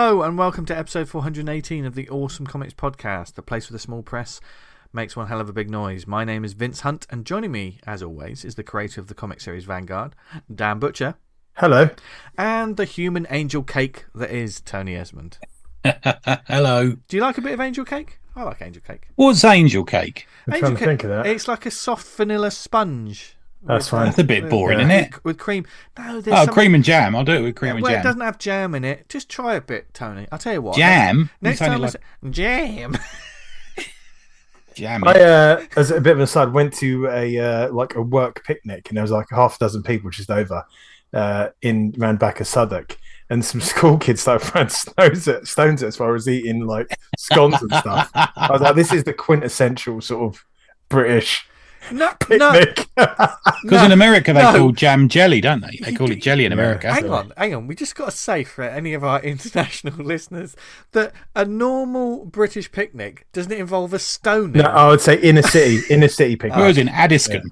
Hello 0.00 0.22
and 0.22 0.38
welcome 0.38 0.64
to 0.66 0.78
episode 0.78 1.08
418 1.08 1.84
of 1.84 1.96
the 1.96 2.08
Awesome 2.08 2.46
Comics 2.46 2.72
Podcast, 2.72 3.34
the 3.34 3.42
place 3.42 3.68
where 3.68 3.74
the 3.74 3.80
small 3.80 4.04
press 4.04 4.40
makes 4.92 5.16
one 5.16 5.26
hell 5.26 5.40
of 5.40 5.48
a 5.48 5.52
big 5.52 5.68
noise. 5.68 6.06
My 6.06 6.22
name 6.22 6.44
is 6.44 6.52
Vince 6.52 6.82
Hunt, 6.82 7.04
and 7.10 7.26
joining 7.26 7.50
me, 7.50 7.80
as 7.84 8.00
always, 8.00 8.44
is 8.44 8.54
the 8.54 8.62
creator 8.62 9.00
of 9.00 9.08
the 9.08 9.14
comic 9.14 9.40
series 9.40 9.64
Vanguard, 9.64 10.14
Dan 10.54 10.78
Butcher, 10.78 11.16
Hello. 11.54 11.90
and 12.38 12.76
the 12.76 12.84
human 12.84 13.26
angel 13.28 13.64
cake 13.64 14.04
that 14.14 14.30
is 14.30 14.60
Tony 14.60 14.94
Esmond. 14.94 15.38
Hello. 15.84 16.92
Do 17.08 17.16
you 17.16 17.20
like 17.20 17.38
a 17.38 17.42
bit 17.42 17.54
of 17.54 17.60
angel 17.60 17.84
cake? 17.84 18.20
I 18.36 18.44
like 18.44 18.62
angel 18.62 18.82
cake. 18.86 19.08
What's 19.16 19.42
angel 19.44 19.82
cake? 19.82 20.28
I'm 20.46 20.54
angel 20.54 20.68
trying 20.68 20.78
to 20.78 20.84
think 20.84 21.02
of 21.02 21.10
that. 21.10 21.26
It's 21.26 21.48
like 21.48 21.66
a 21.66 21.72
soft 21.72 22.06
vanilla 22.06 22.52
sponge. 22.52 23.36
That's 23.62 23.88
fine. 23.88 24.06
That's 24.06 24.18
a 24.18 24.24
bit 24.24 24.48
boring, 24.48 24.78
Yeah. 24.78 24.86
isn't 24.86 25.04
it? 25.06 25.14
With, 25.16 25.24
with 25.24 25.38
cream. 25.38 25.66
No, 25.98 26.20
there's 26.20 26.36
Oh, 26.38 26.44
some- 26.44 26.54
cream 26.54 26.74
and 26.74 26.84
jam. 26.84 27.14
I'll 27.16 27.24
do 27.24 27.32
it 27.32 27.42
with 27.42 27.56
cream 27.56 27.72
and 27.76 27.82
well, 27.82 27.92
it 27.98 28.02
doesn't 28.02 28.20
have 28.20 28.38
jam 28.38 28.74
in 28.74 28.84
it. 28.84 29.08
Just 29.08 29.28
try 29.28 29.54
a 29.54 29.60
bit, 29.60 29.92
Tony. 29.94 30.26
I'll 30.30 30.38
tell 30.38 30.52
you 30.52 30.62
what. 30.62 30.76
Jam? 30.76 31.30
Next 31.40 31.60
You 31.60 31.66
time, 31.66 31.72
sounded 31.80 31.86
I 31.86 31.90
say, 31.90 32.30
jam. 32.30 32.96
Jam. 34.74 35.02
I, 35.04 35.12
uh, 35.20 35.64
as 35.76 35.90
a 35.90 36.00
bit 36.00 36.12
of 36.12 36.18
an 36.18 36.22
aside, 36.22 36.52
went 36.52 36.72
to 36.74 37.08
a 37.08 37.36
uh, 37.38 37.72
like 37.72 37.96
a 37.96 38.02
work 38.02 38.44
picnic, 38.44 38.88
and 38.88 38.96
there 38.96 39.02
was 39.02 39.10
like 39.10 39.26
a 39.32 39.34
half 39.34 39.56
a 39.56 39.58
dozen 39.58 39.82
people 39.82 40.08
just 40.10 40.30
over 40.30 40.64
uh, 41.12 41.48
in 41.62 41.92
round 41.98 42.20
back 42.20 42.40
of 42.40 42.46
Southwark, 42.46 42.96
and 43.28 43.44
some 43.44 43.60
school 43.72 43.98
kids 43.98 44.20
started 44.22 44.44
throwing 44.46 44.68
stones 44.68 45.26
at 45.26 45.46
stones 45.48 45.82
at 45.82 45.88
us 45.88 45.98
while 45.98 46.10
I 46.10 46.12
was 46.12 46.28
eating 46.28 46.64
like 46.64 46.96
scones 47.18 47.60
and 47.60 47.72
stuff. 47.74 48.08
I 48.14 48.48
was 48.52 48.60
like, 48.60 48.76
"This 48.76 48.92
is 48.92 49.02
the 49.02 49.12
quintessential 49.12 50.00
sort 50.00 50.32
of 50.32 50.44
British 50.88 51.47
No, 51.92 52.12
no. 52.30 52.62
Because 53.62 53.84
in 53.84 53.92
America 53.92 54.32
they 54.32 54.42
No. 54.42 54.52
call 54.56 54.72
jam 54.72 55.08
jelly, 55.08 55.40
don't 55.40 55.60
they? 55.60 55.78
They 55.82 55.92
call 55.92 56.10
it 56.10 56.20
jelly 56.22 56.44
in 56.44 56.52
America. 56.52 56.92
hang 56.92 57.10
on, 57.10 57.32
hang 57.36 57.54
on. 57.54 57.66
We 57.66 57.74
just 57.74 57.94
got 57.94 58.06
to 58.06 58.10
say 58.16 58.44
for 58.44 58.62
any 58.64 58.94
of 58.94 59.02
our 59.04 59.20
international 59.34 60.04
listeners 60.04 60.56
that 60.92 61.12
a 61.34 61.44
normal 61.44 62.24
British 62.26 62.70
picnic 62.70 63.26
doesn't 63.32 63.50
it 63.52 63.58
involve 63.58 63.92
a 63.92 63.98
stone. 63.98 64.52
no. 64.52 64.64
I 64.64 64.88
would 64.88 65.00
say 65.00 65.18
inner 65.20 65.42
city, 65.42 65.80
inner 65.92 66.08
city 66.08 66.36
picnic. 66.36 66.56
Where 66.56 66.66
picnic, 66.68 66.68
was 66.68 66.78
in 66.78 66.88
Addiscombe. 66.88 67.50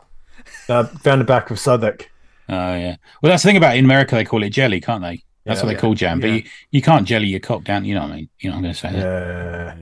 uh, 0.68 0.86
round 1.04 1.20
the 1.20 1.24
back 1.24 1.50
of 1.50 1.58
Southwark. 1.58 2.10
Oh 2.48 2.54
yeah. 2.76 2.96
Well, 3.22 3.30
that's 3.30 3.42
the 3.42 3.48
thing 3.48 3.56
about 3.56 3.74
it. 3.74 3.78
in 3.78 3.84
America. 3.84 4.14
They 4.14 4.24
call 4.24 4.42
it 4.42 4.50
jelly, 4.50 4.80
can't 4.80 5.02
they? 5.02 5.22
That's 5.44 5.60
Yeah. 5.60 5.66
what 5.66 5.74
they 5.74 5.80
call 5.80 5.94
jam. 5.94 6.20
But 6.20 6.28
Yeah. 6.30 6.34
you, 6.36 6.42
you 6.72 6.82
can't 6.82 7.06
jelly 7.06 7.26
your 7.26 7.40
cock 7.40 7.64
down. 7.64 7.84
You 7.84 7.94
know 7.94 8.02
what 8.02 8.12
I 8.12 8.16
mean? 8.16 8.28
You 8.40 8.50
know 8.50 8.56
what 8.56 8.58
I'm 8.58 8.62
going 8.62 8.74
to 8.74 8.80
say. 8.80 8.92
that. 8.92 9.78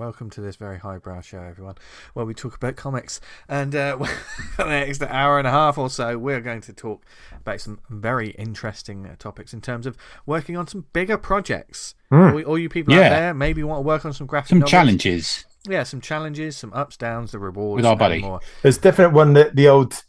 Yeah, 0.00 0.06
Welcome 0.06 0.30
to 0.30 0.40
this 0.40 0.56
very 0.56 0.78
highbrow 0.78 1.20
show, 1.20 1.40
everyone, 1.42 1.74
where 2.14 2.24
we 2.24 2.32
talk 2.34 2.56
about 2.56 2.76
comics. 2.76 3.20
And 3.48 3.74
uh, 3.74 3.98
for 4.56 4.64
the 4.64 4.70
next 4.70 5.02
hour 5.02 5.38
and 5.38 5.46
a 5.46 5.50
half 5.50 5.76
or 5.78 5.90
so, 5.90 6.16
we're 6.18 6.40
going 6.40 6.62
to 6.62 6.72
talk 6.72 7.04
about 7.38 7.60
some 7.60 7.80
very 7.90 8.30
interesting 8.30 9.06
uh, 9.06 9.16
topics 9.18 9.52
in 9.52 9.60
terms 9.60 9.86
of 9.86 9.96
working 10.26 10.56
on 10.56 10.66
some 10.66 10.86
bigger 10.92 11.18
projects. 11.18 11.94
All, 12.10 12.42
all 12.42 12.58
you 12.58 12.68
people 12.68 12.94
out 12.94 13.10
there 13.10 13.34
maybe 13.34 13.62
want 13.62 13.78
to 13.78 13.82
work 13.82 14.04
on 14.04 14.12
some 14.12 14.26
graphic 14.26 14.48
Some 14.48 14.58
novels. 14.60 14.70
challenges. 14.70 15.44
Yeah, 15.68 15.82
some 15.82 16.00
challenges, 16.00 16.56
some 16.56 16.72
ups, 16.72 16.96
downs, 16.96 17.32
the 17.32 17.38
rewards. 17.38 17.76
With 17.76 17.86
our 17.86 17.96
buddy. 17.96 18.22
More. 18.22 18.40
There's 18.62 18.78
definitely 18.78 19.14
one 19.14 19.34
that 19.34 19.54
the 19.54 19.68
old, 19.68 20.02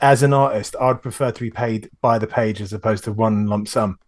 as 0.00 0.22
an 0.22 0.32
artist, 0.32 0.74
I'd 0.80 1.00
prefer 1.00 1.30
to 1.30 1.40
be 1.40 1.50
paid 1.50 1.88
by 2.02 2.18
the 2.18 2.26
page 2.26 2.60
as 2.60 2.72
opposed 2.72 3.04
to 3.04 3.12
one 3.12 3.46
lump 3.46 3.68
sum. 3.68 3.98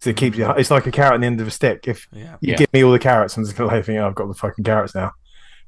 So 0.00 0.10
it 0.10 0.16
keeps 0.16 0.36
you. 0.36 0.48
It's 0.50 0.70
like 0.70 0.86
a 0.86 0.90
carrot 0.92 1.14
on 1.14 1.20
the 1.22 1.26
end 1.26 1.40
of 1.40 1.46
a 1.46 1.50
stick. 1.50 1.88
If 1.88 2.06
Yeah. 2.12 2.36
you 2.40 2.52
Yeah. 2.52 2.56
give 2.56 2.72
me 2.72 2.84
all 2.84 2.92
the 2.92 2.98
carrots, 2.98 3.36
I'm 3.36 3.44
just 3.44 3.56
gonna 3.56 3.82
think, 3.82 3.98
oh, 3.98 4.06
I've 4.06 4.14
got 4.14 4.28
the 4.28 4.34
fucking 4.34 4.64
carrots 4.64 4.94
now. 4.94 5.12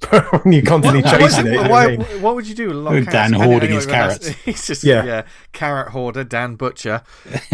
But 0.01 0.31
when 0.45 0.53
you're 0.53 0.63
constantly 0.63 1.03
What- 1.03 1.19
chasing 1.19 1.47
it, 1.49 1.55
you 1.55 1.57
know 1.57 1.63
what 1.63 1.71
I 1.73 1.87
why- 1.87 1.97
mean? 1.97 2.23
what 2.23 2.35
would 2.37 2.47
you 2.47 2.55
do 2.55 2.69
with 2.69 2.77
a 2.77 2.79
lot 2.81 2.95
Oh, 2.95 2.99
of? 2.99 3.11
Dan 3.11 3.35
Any- 3.35 3.43
hoarding 3.45 3.71
his 3.73 3.85
carrots. 3.87 4.29
He's 4.45 4.65
just 4.67 4.85
yeah. 4.85 5.03
Yeah. 5.05 5.23
carrot 5.53 5.89
hoarder, 5.89 6.23
Dan 6.23 6.55
Butcher. 6.55 7.03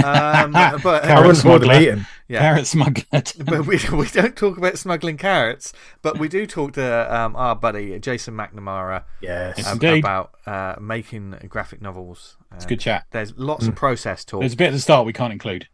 Um, 0.05 0.53
but 0.83 0.83
Carrot 0.83 0.83
wouldn't 0.83 1.05
hold 1.09 1.25
them 1.27 1.35
smuggler. 1.37 1.75
eating. 1.81 2.07
yeah, 2.29 2.41
Carrot 2.41 2.67
smuggler. 2.67 3.23
but 3.47 3.67
we 3.67 3.79
we 3.93 4.07
don't 4.09 4.37
talk 4.37 4.59
about 4.59 4.77
smuggling 4.77 5.17
carrots, 5.17 5.73
but 6.03 6.19
we 6.19 6.29
do 6.29 6.45
talk 6.47 6.73
to 6.75 7.15
um, 7.17 7.35
our 7.37 7.55
buddy 7.57 7.99
Jason 8.01 8.35
McNamara 8.35 9.05
Yes. 9.23 9.55
Yes. 9.57 9.67
um, 9.67 9.79
about 9.81 10.33
uh, 10.47 10.75
making 10.79 11.37
graphic 11.49 11.81
novels. 11.81 12.37
Uh, 12.53 12.57
It's 12.57 12.67
good 12.67 12.81
chat. 12.81 13.05
There's 13.13 13.33
lots 13.39 13.67
of 13.69 13.75
process 13.75 14.23
talk. 14.25 14.41
There's 14.41 14.53
a 14.53 14.57
bit 14.57 14.67
at 14.67 14.73
the 14.75 14.81
start 14.81 15.07
we 15.07 15.15
can't 15.15 15.33
include. 15.33 15.69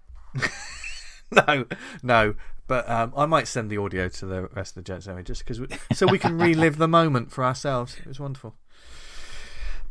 no, 1.46 1.64
no. 2.02 2.34
But 2.66 2.88
um, 2.88 3.12
I 3.16 3.26
might 3.26 3.48
send 3.48 3.68
the 3.68 3.78
audio 3.78 4.08
to 4.08 4.26
the 4.26 4.42
rest 4.54 4.76
of 4.76 4.84
the 4.84 4.88
gents 4.88 5.08
anyway, 5.08 5.24
just 5.24 5.44
because, 5.44 5.60
so 5.92 6.06
we 6.06 6.18
can 6.18 6.38
relive 6.38 6.78
the 6.78 6.86
moment 6.86 7.32
for 7.32 7.44
ourselves. 7.44 7.96
It 7.98 8.06
was 8.06 8.20
wonderful. 8.20 8.54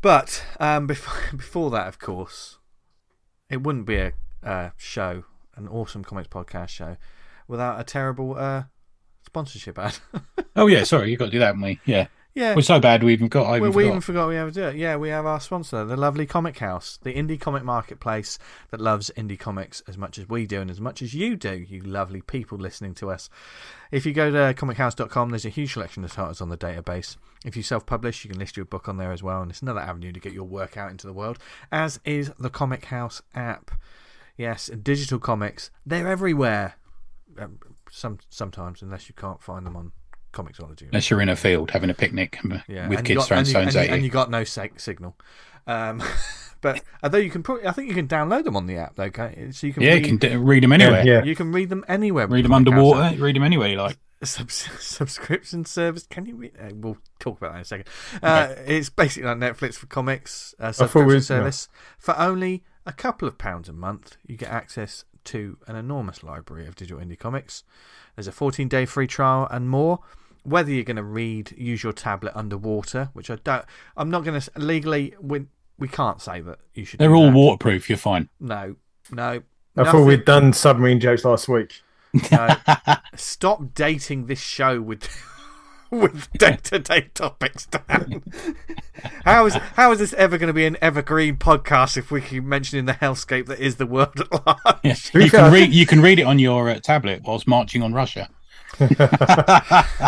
But 0.01 0.45
um, 0.59 0.87
before 0.87 1.13
before 1.35 1.71
that, 1.71 1.87
of 1.87 1.99
course, 1.99 2.57
it 3.49 3.63
wouldn't 3.63 3.85
be 3.85 3.97
a 3.97 4.13
uh, 4.43 4.69
show, 4.77 5.25
an 5.55 5.67
awesome 5.67 6.03
comics 6.03 6.29
podcast 6.29 6.69
show, 6.69 6.97
without 7.47 7.79
a 7.79 7.83
terrible 7.83 8.37
uh, 8.37 8.63
sponsorship 9.25 9.77
ad. 9.77 9.97
Oh 10.55 10.67
yeah, 10.67 10.83
sorry, 10.83 11.09
you 11.09 11.15
got 11.15 11.25
to 11.25 11.31
do 11.31 11.39
that, 11.39 11.45
haven't 11.45 11.61
we? 11.61 11.79
Yeah. 11.85 12.07
Yeah, 12.39 12.55
We're 12.55 12.61
so 12.61 12.79
bad 12.79 13.03
we 13.03 13.11
even 13.11 13.27
got. 13.27 13.47
I 13.47 13.57
even 13.57 13.63
we, 13.63 13.67
we 13.67 13.73
forgot. 13.73 13.89
even 13.89 14.01
forgot 14.01 14.29
we 14.29 14.35
have 14.35 14.47
to 14.47 14.53
do 14.53 14.67
it. 14.69 14.77
Yeah, 14.77 14.95
we 14.95 15.09
have 15.09 15.25
our 15.25 15.41
sponsor, 15.41 15.83
the 15.83 15.97
lovely 15.97 16.25
Comic 16.25 16.59
House, 16.59 16.97
the 17.03 17.13
indie 17.13 17.37
comic 17.37 17.65
marketplace 17.65 18.39
that 18.71 18.79
loves 18.79 19.11
indie 19.17 19.37
comics 19.37 19.83
as 19.89 19.97
much 19.97 20.17
as 20.17 20.29
we 20.29 20.45
do 20.45 20.61
and 20.61 20.71
as 20.71 20.79
much 20.79 21.01
as 21.01 21.13
you 21.13 21.35
do, 21.35 21.53
you 21.53 21.81
lovely 21.81 22.21
people 22.21 22.57
listening 22.57 22.93
to 22.95 23.11
us. 23.11 23.29
If 23.91 24.05
you 24.05 24.13
go 24.13 24.31
to 24.31 24.53
comichouse.com, 24.53 25.31
there's 25.31 25.43
a 25.43 25.49
huge 25.49 25.73
selection 25.73 26.05
of 26.05 26.13
titles 26.13 26.39
on 26.39 26.47
the 26.47 26.57
database. 26.57 27.17
If 27.43 27.57
you 27.57 27.63
self 27.63 27.85
publish, 27.85 28.23
you 28.23 28.29
can 28.29 28.39
list 28.39 28.55
your 28.55 28.65
book 28.65 28.87
on 28.87 28.95
there 28.95 29.11
as 29.11 29.21
well, 29.21 29.41
and 29.41 29.51
it's 29.51 29.61
another 29.61 29.81
avenue 29.81 30.13
to 30.13 30.19
get 30.21 30.31
your 30.31 30.45
work 30.45 30.77
out 30.77 30.91
into 30.91 31.07
the 31.07 31.13
world, 31.13 31.39
as 31.73 31.99
is 32.05 32.31
the 32.39 32.49
Comic 32.49 32.85
House 32.85 33.21
app. 33.35 33.71
Yes, 34.37 34.67
digital 34.67 35.19
comics, 35.19 35.71
they're 35.85 36.07
everywhere. 36.07 36.75
Um, 37.37 37.59
some 37.91 38.19
Sometimes, 38.29 38.81
unless 38.81 39.09
you 39.09 39.15
can't 39.15 39.41
find 39.41 39.65
them 39.65 39.75
on 39.75 39.91
Comixology. 40.33 40.83
Unless 40.87 41.09
you're 41.09 41.21
in 41.21 41.29
a 41.29 41.35
field 41.35 41.71
having 41.71 41.89
a 41.89 41.93
picnic 41.93 42.39
Yeah, 42.67 42.87
with 42.87 42.99
and 42.99 43.07
kids 43.07 43.17
got- 43.19 43.27
throwing 43.27 43.39
and 43.39 43.47
you, 43.47 43.51
stones 43.51 43.65
and 43.67 43.73
you, 43.75 43.79
at 43.81 43.87
you. 43.89 43.93
and 43.95 44.03
you 44.03 44.09
got 44.09 44.29
no 44.29 44.43
sig- 44.43 44.79
signal. 44.79 45.17
Um, 45.67 46.01
but 46.61 46.81
although 47.03 47.17
you 47.17 47.29
can, 47.29 47.43
probably, 47.43 47.67
I 47.67 47.71
think 47.71 47.87
you 47.89 47.95
can 47.95 48.07
download 48.07 48.43
them 48.43 48.55
on 48.55 48.65
the 48.67 48.77
app. 48.77 48.95
though, 48.95 49.09
can't 49.09 49.55
So 49.55 49.67
you 49.67 49.73
can 49.73 49.83
yeah, 49.83 49.93
read, 49.93 50.05
you 50.05 50.17
can 50.17 50.17
d- 50.17 50.35
read 50.37 50.63
them 50.63 50.71
anywhere. 50.71 51.05
Yeah. 51.05 51.23
you 51.23 51.35
can 51.35 51.51
read 51.51 51.69
them 51.69 51.83
anywhere. 51.87 52.27
Read 52.27 52.45
them 52.45 52.53
underwater. 52.53 53.15
Read 53.17 53.35
them 53.35 53.43
anywhere 53.43 53.67
you 53.69 53.77
like. 53.77 53.97
Sub- 54.23 54.51
subscription 54.51 55.63
service. 55.65 56.05
Can 56.07 56.25
you 56.25 56.35
read? 56.35 56.51
Uh, 56.61 56.71
we'll 56.73 56.97
talk 57.19 57.37
about 57.37 57.51
that 57.53 57.57
in 57.57 57.61
a 57.61 57.65
second. 57.65 57.87
Uh, 58.21 58.53
It's 58.65 58.89
basically 58.89 59.27
like 59.29 59.37
Netflix 59.37 59.75
for 59.75 59.85
comics. 59.87 60.53
Uh, 60.59 60.71
subscription 60.71 61.07
we- 61.15 61.19
service 61.21 61.69
for 61.97 62.17
only 62.19 62.63
a 62.85 62.91
couple 62.93 63.27
of 63.27 63.37
pounds 63.37 63.69
a 63.69 63.73
month. 63.73 64.17
You 64.25 64.35
get 64.35 64.49
access 64.49 65.05
to 65.25 65.57
an 65.67 65.75
enormous 65.75 66.23
library 66.23 66.67
of 66.67 66.75
digital 66.75 67.01
indie 67.01 67.17
comics. 67.19 67.63
There's 68.15 68.27
a 68.27 68.31
14 68.31 68.67
day 68.67 68.85
free 68.85 69.07
trial 69.07 69.47
and 69.49 69.69
more. 69.69 69.99
Whether 70.43 70.71
you're 70.71 70.83
going 70.83 70.97
to 70.97 71.03
read, 71.03 71.53
use 71.57 71.83
your 71.83 71.93
tablet 71.93 72.33
underwater, 72.35 73.09
which 73.13 73.29
I 73.29 73.35
don't. 73.43 73.65
I'm 73.97 74.09
not 74.09 74.23
going 74.23 74.39
to 74.39 74.51
legally. 74.57 75.13
We, 75.19 75.45
we 75.77 75.87
can't 75.87 76.21
say 76.21 76.41
that 76.41 76.59
you 76.73 76.85
should. 76.85 76.99
They're 76.99 77.09
do 77.09 77.15
all 77.15 77.25
that. 77.25 77.35
waterproof. 77.35 77.89
You're 77.89 77.97
fine. 77.97 78.29
No, 78.39 78.75
no. 79.11 79.41
I 79.77 79.83
thought 79.91 80.05
we'd 80.05 80.25
done 80.25 80.53
submarine 80.53 80.99
jokes 80.99 81.23
last 81.25 81.47
week. 81.47 81.81
no. 82.31 82.55
Stop 83.15 83.73
dating 83.73 84.25
this 84.25 84.39
show 84.39 84.81
with 84.81 85.07
with 85.91 86.31
day 86.33 86.57
to 86.63 86.79
day 86.79 87.09
topics, 87.13 87.65
Dan. 87.67 88.23
how 89.25 89.45
is 89.45 89.53
how 89.53 89.91
is 89.91 89.99
this 89.99 90.13
ever 90.13 90.37
going 90.37 90.47
to 90.47 90.53
be 90.53 90.65
an 90.65 90.77
evergreen 90.81 91.37
podcast 91.37 91.97
if 91.97 92.11
we 92.11 92.21
keep 92.21 92.43
mentioning 92.43 92.85
the 92.85 92.93
hellscape 92.93 93.45
that 93.47 93.59
is 93.59 93.75
the 93.77 93.85
world 93.85 94.19
at 94.19 94.31
large? 94.31 94.77
Yeah. 94.83 94.95
You 95.13 95.29
can 95.29 95.53
read. 95.53 95.73
You 95.73 95.85
can 95.85 96.01
read 96.01 96.19
it 96.19 96.23
on 96.23 96.39
your 96.39 96.69
uh, 96.69 96.79
tablet 96.79 97.21
whilst 97.23 97.47
marching 97.47 97.81
on 97.83 97.93
Russia. 97.93 98.29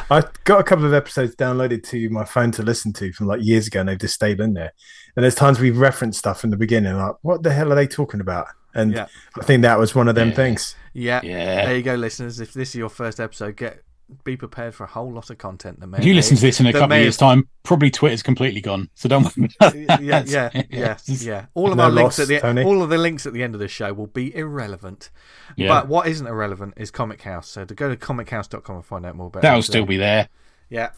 I 0.09 0.23
got 0.44 0.59
a 0.59 0.63
couple 0.63 0.85
of 0.85 0.94
episodes 0.94 1.35
downloaded 1.35 1.83
to 1.89 2.09
my 2.09 2.25
phone 2.25 2.51
to 2.51 2.63
listen 2.63 2.94
to 2.94 3.12
from 3.13 3.27
like 3.27 3.41
years 3.44 3.68
ago, 3.68 3.79
and 3.81 3.89
they've 3.89 3.97
just 4.00 4.15
stayed 4.15 4.39
in 4.39 4.53
there. 4.53 4.73
And 5.15 5.23
there's 5.23 5.35
times 5.35 5.59
we've 5.59 5.77
referenced 5.77 6.19
stuff 6.19 6.44
in 6.44 6.50
the 6.50 6.57
beginning, 6.57 6.95
like, 6.97 7.15
what 7.21 7.44
the 7.44 7.51
hell 7.53 7.71
are 7.71 7.75
they 7.75 7.88
talking 7.88 8.21
about? 8.21 8.47
And 8.73 8.94
Yeah. 8.94 9.07
I 9.38 9.44
think 9.44 9.63
that 9.63 9.77
was 9.77 9.94
one 9.94 10.07
of 10.07 10.15
them 10.15 10.29
Yeah. 10.29 10.35
things. 10.35 10.75
Yeah, 10.94 11.19
Yeah. 11.23 11.65
There 11.65 11.75
you 11.77 11.83
go, 11.83 11.95
listeners. 11.95 12.39
If 12.39 12.53
this 12.53 12.69
is 12.69 12.75
your 12.75 12.89
first 12.89 13.19
episode, 13.19 13.57
get 13.57 13.81
be 14.24 14.38
prepared 14.38 14.74
for 14.75 14.84
a 14.84 14.88
whole 14.88 15.12
lot 15.12 15.30
of 15.30 15.38
content. 15.38 15.80
That 15.80 15.88
may 15.88 16.00
If 16.00 16.06
you 16.06 16.13
listen 16.13 16.36
to 16.38 16.42
this 16.42 16.60
in 16.60 16.66
a 16.66 16.72
couple 16.72 16.84
of 16.86 16.90
may 16.90 17.02
years' 17.04 17.18
time, 17.18 17.48
probably 17.63 17.90
Twitter's 17.92 18.24
completely 18.24 18.62
gone. 18.62 18.90
So 18.96 19.10
don't 19.10 19.24
worry. 19.38 19.50
yeah, 19.86 19.98
yeah, 20.00 20.24
yeah, 20.25 20.62
yeah, 20.69 20.98
yeah. 21.06 21.46
All 21.54 21.72
of 21.72 21.78
No 21.78 21.84
our 21.86 21.90
links 21.92 22.19
at 22.19 22.28
the 22.28 22.40
Tony. 22.40 22.63
all 22.63 22.81
of 22.84 22.90
the 22.90 22.98
links 22.98 23.25
at 23.25 23.34
the 23.34 23.44
end 23.44 23.54
of 23.56 23.60
the 23.60 23.68
show 23.68 23.94
will 23.94 24.08
be 24.08 24.36
irrelevant. 24.36 25.10
Yeah. 25.56 25.68
But 25.69 25.88
what 25.88 26.08
isn't 26.08 26.28
irrelevant 26.28 26.74
is 26.78 26.92
Comic 26.92 27.22
House. 27.24 27.50
So 27.50 27.66
to 27.66 27.74
go 27.75 27.90
to 27.90 27.96
comichouse.com 27.98 28.75
and 28.75 28.86
find 28.86 29.06
out 29.06 29.16
more 29.16 29.28
about 29.28 29.42
That'll 29.42 29.62
still 29.62 29.86
be 29.86 29.98
there. 29.98 30.30
Yeah. 30.69 30.92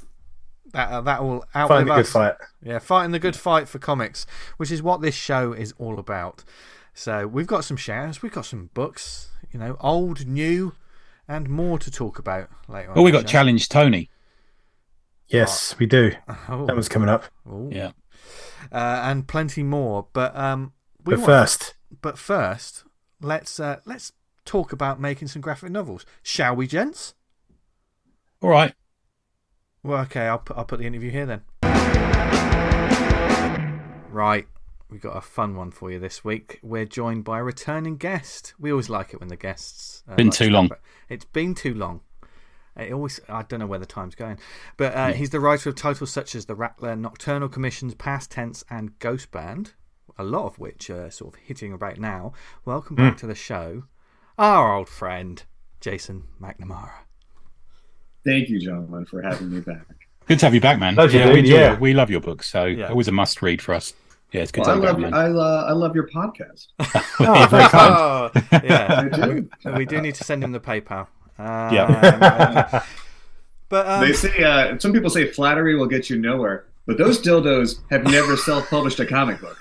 That, 0.74 0.90
uh, 0.90 1.02
that 1.02 1.24
will 1.24 1.46
Find 1.54 1.72
outlive 1.72 1.88
a 1.88 1.90
good 1.90 2.00
us. 2.00 2.12
fight. 2.12 2.34
Yeah, 2.64 2.80
fighting 2.80 3.12
the 3.12 3.20
good 3.20 3.36
fight 3.36 3.68
for 3.68 3.78
comics, 3.78 4.26
which 4.58 4.72
is 4.72 4.82
what 4.82 5.02
this 5.02 5.14
show 5.14 5.54
is 5.54 5.74
all 5.78 6.00
about. 6.00 6.44
So 6.96 7.28
we've 7.28 7.48
got 7.48 7.64
some 7.64 7.78
shares, 7.78 8.22
we've 8.24 8.32
got 8.32 8.46
some 8.46 8.70
books, 8.74 9.30
you 9.52 9.60
know, 9.60 9.78
old, 9.80 10.26
new, 10.28 10.74
and 11.28 11.50
more 11.50 11.80
to 11.80 11.90
talk 11.92 12.20
about 12.20 12.50
later 12.68 12.92
on. 12.92 12.98
Oh, 12.98 13.02
we 13.04 13.12
got 13.12 13.22
show. 13.22 13.28
Challenge 13.34 13.70
Tony. 13.70 14.10
Yes, 15.28 15.78
we 15.80 15.86
do. 15.86 16.12
Oh, 16.50 16.66
That 16.66 16.74
one's 16.76 16.90
coming 16.90 17.10
up. 17.10 17.26
oh. 17.50 17.70
Yeah. 17.72 17.92
Uh, 18.72 19.02
and 19.04 19.28
plenty 19.28 19.64
more. 19.64 20.08
But 20.14 20.36
um, 20.38 20.74
we 21.06 21.12
But 21.16 21.20
want- 21.20 21.26
first, 21.26 21.74
but 22.02 22.18
first, 22.18 22.84
let's 23.22 23.60
uh, 23.60 23.80
let's 23.86 24.12
talk 24.46 24.72
about 24.74 25.00
making 25.00 25.30
some 25.30 25.42
graphic 25.42 25.72
novels. 25.72 26.06
Shall 26.22 26.56
we, 26.56 26.68
gents? 26.68 27.14
All 28.42 28.50
right. 28.50 28.74
Well, 29.82 30.02
okay, 30.04 30.28
I'll 30.28 30.40
put, 30.40 30.58
I'll 30.58 30.66
put 30.66 30.80
the 30.80 30.86
interview 30.86 31.12
here 31.12 31.26
then. 31.26 31.42
Right, 34.12 34.48
we've 34.94 35.02
got 35.02 35.18
a 35.18 35.22
fun 35.22 35.56
one 35.56 35.72
for 35.72 35.92
you 35.92 35.98
this 35.98 36.24
week. 36.24 36.60
We're 36.62 36.86
joined 36.86 37.24
by 37.24 37.40
a 37.40 37.44
returning 37.44 37.98
guest. 37.98 38.54
We 38.60 38.70
always 38.70 38.90
like 38.92 39.12
it 39.12 39.20
when 39.20 39.28
the 39.30 39.36
guests. 39.36 40.04
Uh, 40.08 40.16
Been 40.16 40.28
like 40.28 40.36
too 40.38 40.46
talk 40.46 40.54
long. 40.54 40.66
about- 40.68 40.80
It's 41.10 41.26
been 41.26 41.56
too 41.56 41.74
long. 41.74 42.02
It 42.78 42.94
always, 42.94 43.20
I 43.28 43.42
don't 43.42 43.60
know 43.60 43.66
where 43.66 43.80
the 43.80 43.86
time's 43.88 44.14
going, 44.16 44.38
but 44.78 44.94
uh, 44.96 45.14
he's 45.14 45.32
the 45.32 45.40
writer 45.40 45.70
of 45.70 45.76
titles 45.76 46.12
such 46.12 46.36
as 46.36 46.46
The 46.46 46.56
Rattler, 46.56 46.96
Nocturnal 46.96 47.50
Commissions, 47.50 47.96
Past 47.96 48.30
Tense, 48.32 48.64
and 48.70 48.98
Ghost 49.00 49.32
Band, 49.32 49.74
a 50.18 50.24
lot 50.24 50.46
of 50.46 50.60
which 50.60 50.90
are 50.92 51.10
sort 51.12 51.34
of 51.36 51.40
hitting 51.42 51.74
about 51.74 51.98
now. 52.00 52.34
Welcome 52.66 52.96
back 52.96 53.18
to 53.18 53.28
the 53.28 53.36
show, 53.36 53.84
our 54.38 54.76
old 54.76 54.90
friend 54.90 55.44
Jason 55.82 56.24
McNamara. 56.42 56.92
Thank 58.26 58.50
you, 58.50 58.60
gentlemen, 58.60 59.06
for 59.06 59.22
having 59.24 59.50
me 59.52 59.60
back. 59.60 59.86
Good 60.28 60.40
to 60.40 60.46
have 60.46 60.54
you 60.56 60.62
back, 60.62 60.80
man. 60.80 60.96
Yeah, 60.96 61.08
dude, 61.08 61.34
we, 61.34 61.40
enjoy 61.40 61.52
yeah. 61.56 61.78
we 61.80 61.94
love 61.94 62.10
your 62.10 62.22
books, 62.22 62.50
so 62.50 62.66
Yeah. 62.66 62.88
always 62.90 63.08
a 63.08 63.12
must 63.12 63.42
read 63.42 63.62
for 63.62 63.74
us. 63.76 63.94
Yeah, 64.34 64.42
it's 64.42 64.52
good 64.52 64.66
Well, 64.66 64.84
I 64.84 64.94
to 64.94 65.00
you 65.00 65.10
love. 65.10 65.14
I, 65.14 65.28
uh, 65.30 65.66
I 65.70 65.72
love 65.74 65.94
your 65.96 66.08
podcast. 66.10 66.68
Oh, 67.20 67.48
very 67.50 67.70
kind. 67.70 67.94
Oh, 67.96 68.32
yeah, 68.64 69.08
I 69.14 69.16
do. 69.16 69.48
we, 69.66 69.72
we 69.74 69.86
do 69.86 70.02
need 70.02 70.16
to 70.16 70.24
send 70.24 70.44
him 70.44 70.52
the 70.52 70.60
PayPal. 70.60 71.06
Um, 71.38 71.74
Yeah. 71.74 72.84
but 73.70 73.88
um, 73.88 74.02
They 74.02 74.14
say 74.14 74.44
uh, 74.44 74.78
some 74.80 74.92
people 74.92 75.12
say 75.12 75.28
flattery 75.32 75.76
will 75.76 75.86
get 75.86 76.10
you 76.10 76.18
nowhere, 76.18 76.66
but 76.88 76.98
those 76.98 77.22
dildos 77.22 77.80
have 77.92 78.04
never 78.06 78.36
self-published 78.36 79.00
a 79.00 79.06
comic 79.06 79.40
book. 79.40 79.56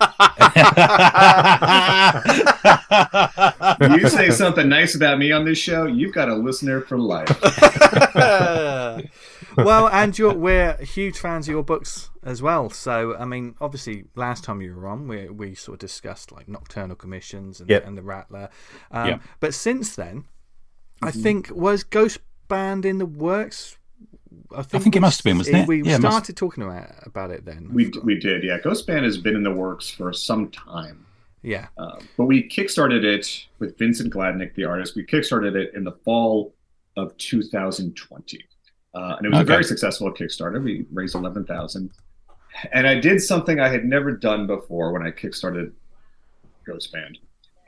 You 4.00 4.08
say 4.08 4.30
something 4.30 4.66
nice 4.68 4.94
about 4.94 5.18
me 5.18 5.30
on 5.32 5.44
this 5.44 5.58
show, 5.58 5.84
you've 5.86 6.14
got 6.14 6.28
a 6.30 6.34
listener 6.34 6.80
for 6.80 6.98
life. 6.98 7.28
well, 9.56 9.88
and 9.88 10.18
you're, 10.18 10.32
we're 10.34 10.76
huge 10.78 11.18
fans 11.18 11.46
of 11.48 11.52
your 11.52 11.62
books 11.62 12.08
as 12.22 12.40
well. 12.42 12.70
So, 12.70 13.16
I 13.16 13.24
mean, 13.24 13.54
obviously, 13.60 14.04
last 14.14 14.44
time 14.44 14.60
you 14.62 14.74
were 14.74 14.86
on, 14.86 15.08
we 15.08 15.28
we 15.28 15.54
sort 15.54 15.76
of 15.76 15.80
discussed 15.80 16.32
like 16.32 16.48
Nocturnal 16.48 16.96
Commissions 16.96 17.60
and, 17.60 17.68
Yep. 17.68 17.86
and 17.86 17.98
the 17.98 18.02
Rattler. 18.02 18.48
Um, 18.90 19.08
Yep. 19.08 19.22
But 19.40 19.54
since 19.54 19.96
then, 19.96 20.24
I 21.02 21.10
Mm-hmm. 21.10 21.22
think 21.22 21.50
was 21.50 21.82
Ghost 21.84 22.18
Band 22.48 22.84
in 22.84 22.98
the 22.98 23.06
works. 23.06 23.76
I 24.54 24.62
think, 24.62 24.82
think 24.84 24.96
it 24.96 25.00
must 25.00 25.18
have 25.20 25.24
been, 25.24 25.38
wasn't 25.38 25.56
it? 25.58 25.68
We 25.68 25.82
Yeah, 25.82 25.96
it 25.96 26.02
must- 26.02 26.14
started 26.16 26.36
talking 26.36 26.62
about 26.64 26.90
about 27.06 27.30
it 27.30 27.44
then. 27.44 27.68
We 27.72 27.90
we 28.02 28.18
did, 28.18 28.44
yeah. 28.44 28.58
Ghost 28.62 28.86
Band 28.86 29.04
has 29.04 29.18
been 29.18 29.36
in 29.36 29.42
the 29.42 29.50
works 29.52 29.88
for 29.90 30.12
some 30.12 30.48
time. 30.50 31.06
yeah, 31.42 31.66
Uh, 31.76 31.98
but 32.16 32.26
we 32.26 32.48
kickstarted 32.48 33.02
it 33.04 33.46
with 33.58 33.76
Vincent 33.76 34.12
Gladnick, 34.14 34.54
the 34.54 34.64
artist. 34.64 34.94
We 34.94 35.04
kickstarted 35.04 35.56
it 35.56 35.74
in 35.74 35.82
the 35.84 35.92
fall 36.04 36.54
of 36.96 37.16
2020, 37.16 38.44
uh, 38.94 39.16
and 39.18 39.26
it 39.26 39.30
was 39.30 39.40
a 39.40 39.44
very 39.44 39.64
successful 39.64 40.12
Kickstarter. 40.12 40.62
We 40.62 40.86
raised 40.92 41.14
11,000, 41.14 41.90
and 42.72 42.86
I 42.86 42.98
did 43.00 43.20
something 43.22 43.60
I 43.60 43.68
had 43.68 43.84
never 43.84 44.12
done 44.12 44.46
before 44.46 44.92
when 44.92 45.02
I 45.02 45.10
kickstarted 45.10 45.72
Ghost 46.66 46.92
Band. 46.92 47.18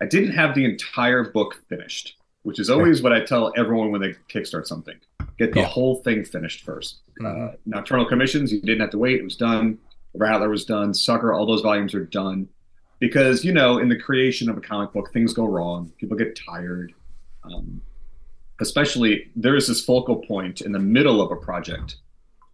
I 0.00 0.06
didn't 0.06 0.32
have 0.32 0.54
the 0.54 0.64
entire 0.64 1.24
book 1.30 1.62
finished, 1.68 2.16
which 2.42 2.58
is 2.58 2.70
always 2.70 3.02
what 3.02 3.12
I 3.12 3.20
tell 3.24 3.52
everyone 3.56 3.90
when 3.90 4.00
they 4.00 4.14
kickstart 4.32 4.66
something: 4.66 4.96
get 5.38 5.52
the 5.52 5.60
Yeah. 5.60 5.66
whole 5.66 5.96
thing 6.02 6.24
finished 6.24 6.64
1st 6.64 7.00
Mhm. 7.20 7.52
Uh, 7.52 7.56
Nocturnal 7.66 8.06
Commissions, 8.06 8.52
you 8.52 8.60
didn't 8.60 8.80
have 8.80 8.90
to 8.90 8.98
wait; 8.98 9.20
it 9.20 9.24
was 9.24 9.36
done. 9.36 9.78
Rattler 10.14 10.48
was 10.48 10.64
done. 10.64 10.94
Sucker, 10.94 11.32
all 11.32 11.46
those 11.46 11.60
volumes 11.62 11.94
are 11.94 12.04
done 12.04 12.48
because 13.00 13.44
you 13.44 13.52
know 13.52 13.78
in 13.78 13.88
the 13.88 13.98
creation 13.98 14.48
of 14.48 14.56
a 14.56 14.60
comic 14.60 14.92
book 14.92 15.12
things 15.12 15.34
go 15.34 15.44
wrong 15.44 15.90
people 15.98 16.16
get 16.16 16.36
tired 16.46 16.94
um, 17.42 17.82
especially 18.60 19.30
there's 19.34 19.66
this 19.66 19.84
focal 19.84 20.16
point 20.16 20.60
in 20.60 20.70
the 20.70 20.78
middle 20.78 21.20
of 21.20 21.32
a 21.32 21.36
project 21.36 21.96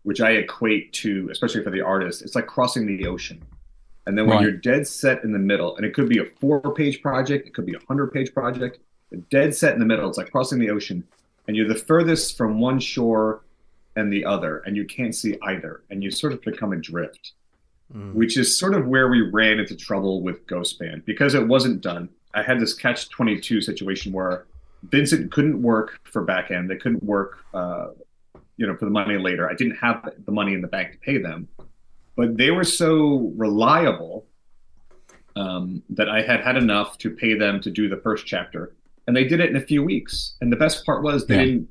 which 0.02 0.20
i 0.20 0.30
equate 0.32 0.92
to 0.92 1.28
especially 1.30 1.62
for 1.62 1.70
the 1.70 1.80
artist 1.80 2.22
it's 2.22 2.34
like 2.34 2.46
crossing 2.46 2.86
the 2.86 3.06
ocean 3.06 3.42
and 4.06 4.16
then 4.16 4.26
when 4.26 4.36
Right. 4.38 4.42
you're 4.44 4.52
dead 4.52 4.86
set 4.86 5.22
in 5.24 5.32
the 5.32 5.38
middle 5.38 5.76
and 5.76 5.84
it 5.84 5.94
could 5.94 6.08
be 6.08 6.18
a 6.18 6.24
four 6.40 6.60
page 6.74 7.02
project 7.02 7.46
it 7.46 7.54
could 7.54 7.66
be 7.66 7.74
a 7.74 7.80
hundred 7.88 8.12
page 8.12 8.32
project 8.32 8.78
dead 9.30 9.54
set 9.54 9.74
in 9.74 9.80
the 9.80 9.86
middle 9.86 10.08
it's 10.08 10.18
like 10.18 10.30
crossing 10.30 10.58
the 10.58 10.70
ocean 10.70 11.04
and 11.48 11.56
you're 11.56 11.68
the 11.68 11.74
furthest 11.74 12.36
from 12.36 12.60
one 12.60 12.78
shore 12.80 13.42
and 13.96 14.12
the 14.12 14.24
other 14.24 14.58
and 14.66 14.76
you 14.76 14.84
can't 14.84 15.14
see 15.14 15.36
either 15.42 15.82
and 15.90 16.02
you 16.02 16.10
sort 16.10 16.32
of 16.32 16.40
become 16.42 16.72
adrift 16.72 17.32
Mm. 17.92 18.14
which 18.14 18.38
is 18.38 18.56
sort 18.56 18.74
of 18.74 18.86
where 18.86 19.08
we 19.08 19.20
ran 19.20 19.58
into 19.58 19.74
trouble 19.74 20.22
with 20.22 20.46
Ghost 20.46 20.78
Band 20.78 21.04
because 21.06 21.34
it 21.34 21.44
wasn't 21.48 21.80
done. 21.80 22.08
I 22.34 22.42
had 22.44 22.60
this 22.60 22.72
catch 22.72 23.08
22 23.10 23.60
situation 23.60 24.12
where 24.12 24.44
Vincent 24.84 25.32
couldn't 25.32 25.60
work 25.60 25.98
for 26.04 26.22
back 26.22 26.52
end. 26.52 26.70
They 26.70 26.76
couldn't 26.76 27.02
work, 27.02 27.38
uh, 27.52 27.88
you 28.60 28.66
know, 28.66 28.76
for 28.76 28.84
the 28.84 28.90
money 28.90 29.16
later. 29.16 29.48
I 29.50 29.54
didn't 29.54 29.76
have 29.76 30.06
the 30.26 30.32
money 30.32 30.52
in 30.52 30.60
the 30.60 30.68
bank 30.68 30.92
to 30.92 30.98
pay 30.98 31.16
them, 31.16 31.48
but 32.14 32.36
they 32.36 32.50
were 32.50 32.62
so 32.64 33.32
reliable 33.34 34.26
um, 35.36 35.82
that 35.90 36.08
I 36.10 36.20
had 36.22 36.40
had 36.40 36.56
enough 36.56 36.98
to 36.98 37.10
pay 37.10 37.34
them 37.34 37.60
to 37.62 37.70
do 37.70 37.88
the 37.88 37.96
first 37.96 38.26
chapter, 38.26 38.74
and 39.06 39.16
they 39.16 39.24
did 39.24 39.40
it 39.40 39.48
in 39.48 39.56
a 39.56 39.60
few 39.60 39.82
weeks. 39.82 40.34
And 40.42 40.52
the 40.52 40.56
best 40.56 40.84
part 40.84 41.02
was 41.02 41.26
they 41.26 41.34
Yeah. 41.36 41.44
didn't 41.44 41.68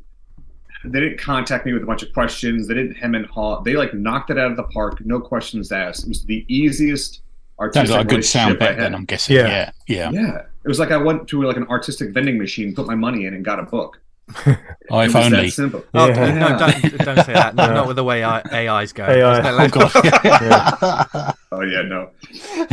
they 0.86 1.02
didn't 1.02 1.20
contact 1.20 1.66
me 1.66 1.74
with 1.74 1.84
a 1.84 1.86
bunch 1.86 2.04
of 2.04 2.14
questions. 2.14 2.66
They 2.68 2.74
didn't 2.74 2.96
hem 2.96 3.14
and 3.14 3.26
haw. 3.26 3.62
They 3.62 3.74
like 3.76 3.94
knocked 3.94 4.30
it 4.30 4.38
out 4.40 4.50
of 4.50 4.56
the 4.58 4.64
park, 4.64 5.06
no 5.06 5.20
questions 5.20 5.72
asked. 5.74 6.04
It 6.06 6.08
was 6.10 6.24
the 6.26 6.46
easiest 6.48 7.22
artistic 7.60 7.88
Sounds 7.90 7.98
like 7.98 8.06
a 8.06 8.16
good 8.16 8.24
sound 8.26 8.54
relationship 8.54 8.62
I 8.62 8.66
bet 8.72 8.76
had. 8.76 8.84
then, 8.86 8.96
I'm 8.96 9.06
guessing. 9.06 9.36
Yeah. 9.36 9.48
Yeah, 9.48 9.72
yeah. 9.88 10.10
Yeah, 10.22 10.38
it 10.64 10.68
was 10.68 10.80
like 10.80 10.92
I 10.92 10.98
went 10.98 11.28
to 11.28 11.44
like 11.44 11.58
an 11.58 11.68
artistic 11.68 12.14
vending 12.14 12.38
machine, 12.38 12.74
put 12.74 12.88
my 12.88 12.96
money 12.96 13.26
in, 13.26 13.34
and 13.34 13.44
got 13.44 13.60
a 13.60 13.64
book. 13.64 14.00
Oh, 14.92 15.00
it 15.02 15.06
if 15.10 15.16
only. 15.16 15.30
that 15.46 15.52
simple. 15.52 15.84
Oh, 15.94 16.08
Yeah. 16.08 16.32
no, 16.34 16.58
don't, 16.58 16.98
don't 16.98 17.24
say 17.26 17.34
that. 17.34 17.54
Not, 17.54 17.74
not 17.74 17.88
with 17.88 17.96
the 17.96 18.04
way 18.04 18.24
I, 18.24 18.40
AI's 18.42 18.92
going. 18.92 19.12
AI. 19.12 19.52
Oh, 19.52 19.56
let- 19.56 19.72
God. 19.72 21.36
Oh 21.52 21.62
yeah, 21.62 21.82
no. 21.82 22.12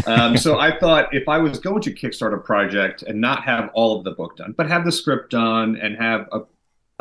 Um, 0.06 0.37
so 0.37 0.58
I 0.58 0.79
thought 0.79 1.12
if 1.14 1.29
I 1.29 1.38
was 1.38 1.58
going 1.58 1.81
to 1.82 1.93
kickstart 1.94 2.35
a 2.35 2.38
project 2.38 3.02
and 3.02 3.21
not 3.21 3.42
have 3.45 3.71
all 3.75 3.97
of 3.99 4.04
the 4.04 4.11
book 4.12 4.37
done, 4.37 4.54
but 4.57 4.69
have 4.69 4.85
the 4.85 4.92
script 4.92 5.30
done 5.30 5.76
and 5.76 5.97
have 5.97 6.28
a, 6.33 6.40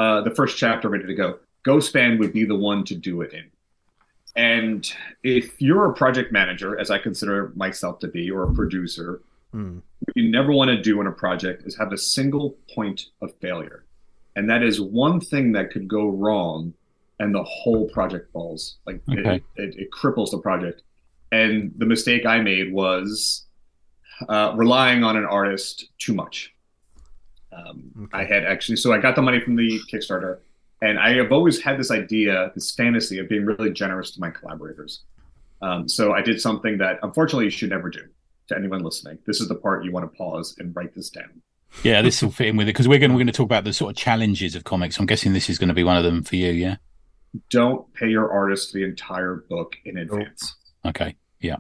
uh, 0.02 0.22
the 0.22 0.32
first 0.32 0.58
chapter 0.58 0.88
ready 0.90 1.06
to 1.06 1.14
go, 1.14 1.40
Ghostband 1.68 2.20
would 2.20 2.32
be 2.34 2.46
the 2.46 2.56
one 2.56 2.84
to 2.86 2.96
do 2.96 3.22
it 3.22 3.34
in. 3.34 3.44
And 4.38 4.90
if 5.24 5.62
you're 5.62 5.86
a 5.90 5.94
project 5.94 6.32
manager, 6.32 6.78
as 6.80 6.92
I 6.92 6.98
consider 6.98 7.52
myself 7.56 8.00
to 8.00 8.08
be, 8.08 8.30
or 8.32 8.44
a 8.44 8.54
producer, 8.54 9.22
Mm. 9.54 9.82
what 10.00 10.18
you 10.18 10.30
never 10.30 10.52
want 10.52 10.68
to 10.70 10.82
do 10.82 11.00
in 11.00 11.08
a 11.08 11.12
project 11.14 11.64
is 11.66 11.78
have 11.78 11.94
a 11.94 11.98
single 11.98 12.58
point 12.74 13.06
of 13.22 13.34
failure. 13.42 13.85
And 14.36 14.50
that 14.50 14.64
is 14.64 14.82
one 14.82 15.20
thing 15.22 15.52
that 15.54 15.72
could 15.72 15.88
go 15.88 16.10
wrong 16.10 16.74
and 17.20 17.34
the 17.34 17.44
whole 17.44 17.88
project 17.90 18.32
falls. 18.34 18.78
Like 18.86 19.02
Okay. 19.12 19.36
it, 19.36 19.44
it, 19.56 19.76
it 19.78 19.92
cripples 19.92 20.32
the 20.32 20.40
project. 20.40 20.82
And 21.32 21.72
the 21.78 21.86
mistake 21.86 22.26
I 22.26 22.40
made 22.42 22.74
was 22.74 23.46
uh, 24.30 24.54
relying 24.56 25.04
on 25.04 25.16
an 25.18 25.26
artist 25.26 25.88
too 25.98 26.14
much. 26.14 26.54
Um, 27.52 27.92
Okay. 28.04 28.18
I 28.18 28.26
had 28.26 28.44
actually, 28.46 28.76
so 28.76 28.92
I 28.94 28.98
got 28.98 29.16
the 29.16 29.22
money 29.22 29.40
from 29.40 29.56
the 29.56 29.80
Kickstarter, 29.92 30.40
and 30.82 31.00
I 31.00 31.14
have 31.14 31.32
always 31.32 31.62
had 31.62 31.80
this 31.80 31.90
idea, 31.90 32.52
this 32.54 32.72
fantasy 32.76 33.18
of 33.20 33.30
being 33.30 33.46
really 33.46 33.72
generous 33.72 34.12
to 34.12 34.20
my 34.20 34.30
collaborators. 34.30 35.04
Um, 35.62 35.88
so 35.88 36.12
I 36.12 36.22
did 36.22 36.42
something 36.42 36.78
that 36.80 37.00
unfortunately 37.02 37.46
you 37.46 37.52
should 37.52 37.70
never 37.70 37.90
do 37.90 38.02
to 38.50 38.58
anyone 38.58 38.84
listening. 38.84 39.18
This 39.26 39.40
is 39.40 39.48
the 39.48 39.56
part 39.56 39.86
you 39.86 39.92
want 39.94 40.12
to 40.12 40.18
pause 40.18 40.56
and 40.60 40.76
write 40.76 40.94
this 40.94 41.10
down. 41.10 41.42
Yeah, 41.84 42.02
this 42.02 42.22
will 42.22 42.32
fit 42.32 42.48
in 42.48 42.58
with 42.58 42.68
it 42.68 42.74
because 42.74 42.88
we're 42.88 43.00
going 43.00 43.12
we're 43.14 43.20
going 43.20 43.28
to 43.28 43.34
talk 43.34 43.46
about 43.46 43.64
the 43.64 43.74
sort 43.74 43.92
of 43.92 43.98
challenges 43.98 44.56
of 44.56 44.64
comics. 44.64 44.98
I'm 44.98 45.06
guessing 45.06 45.34
this 45.34 45.50
is 45.50 45.58
going 45.58 45.70
to 45.70 45.74
be 45.76 45.84
one 45.84 45.98
of 45.98 46.04
them 46.04 46.24
for 46.24 46.36
you. 46.36 46.52
Yeah. 46.52 46.78
Don't 47.50 47.92
pay 47.94 48.08
your 48.08 48.32
artist 48.32 48.74
the 48.74 48.84
entire 48.84 49.36
book 49.50 49.76
in 49.86 49.98
advance. 49.98 50.56
Okay. 50.86 51.16
Yeah. 51.40 51.58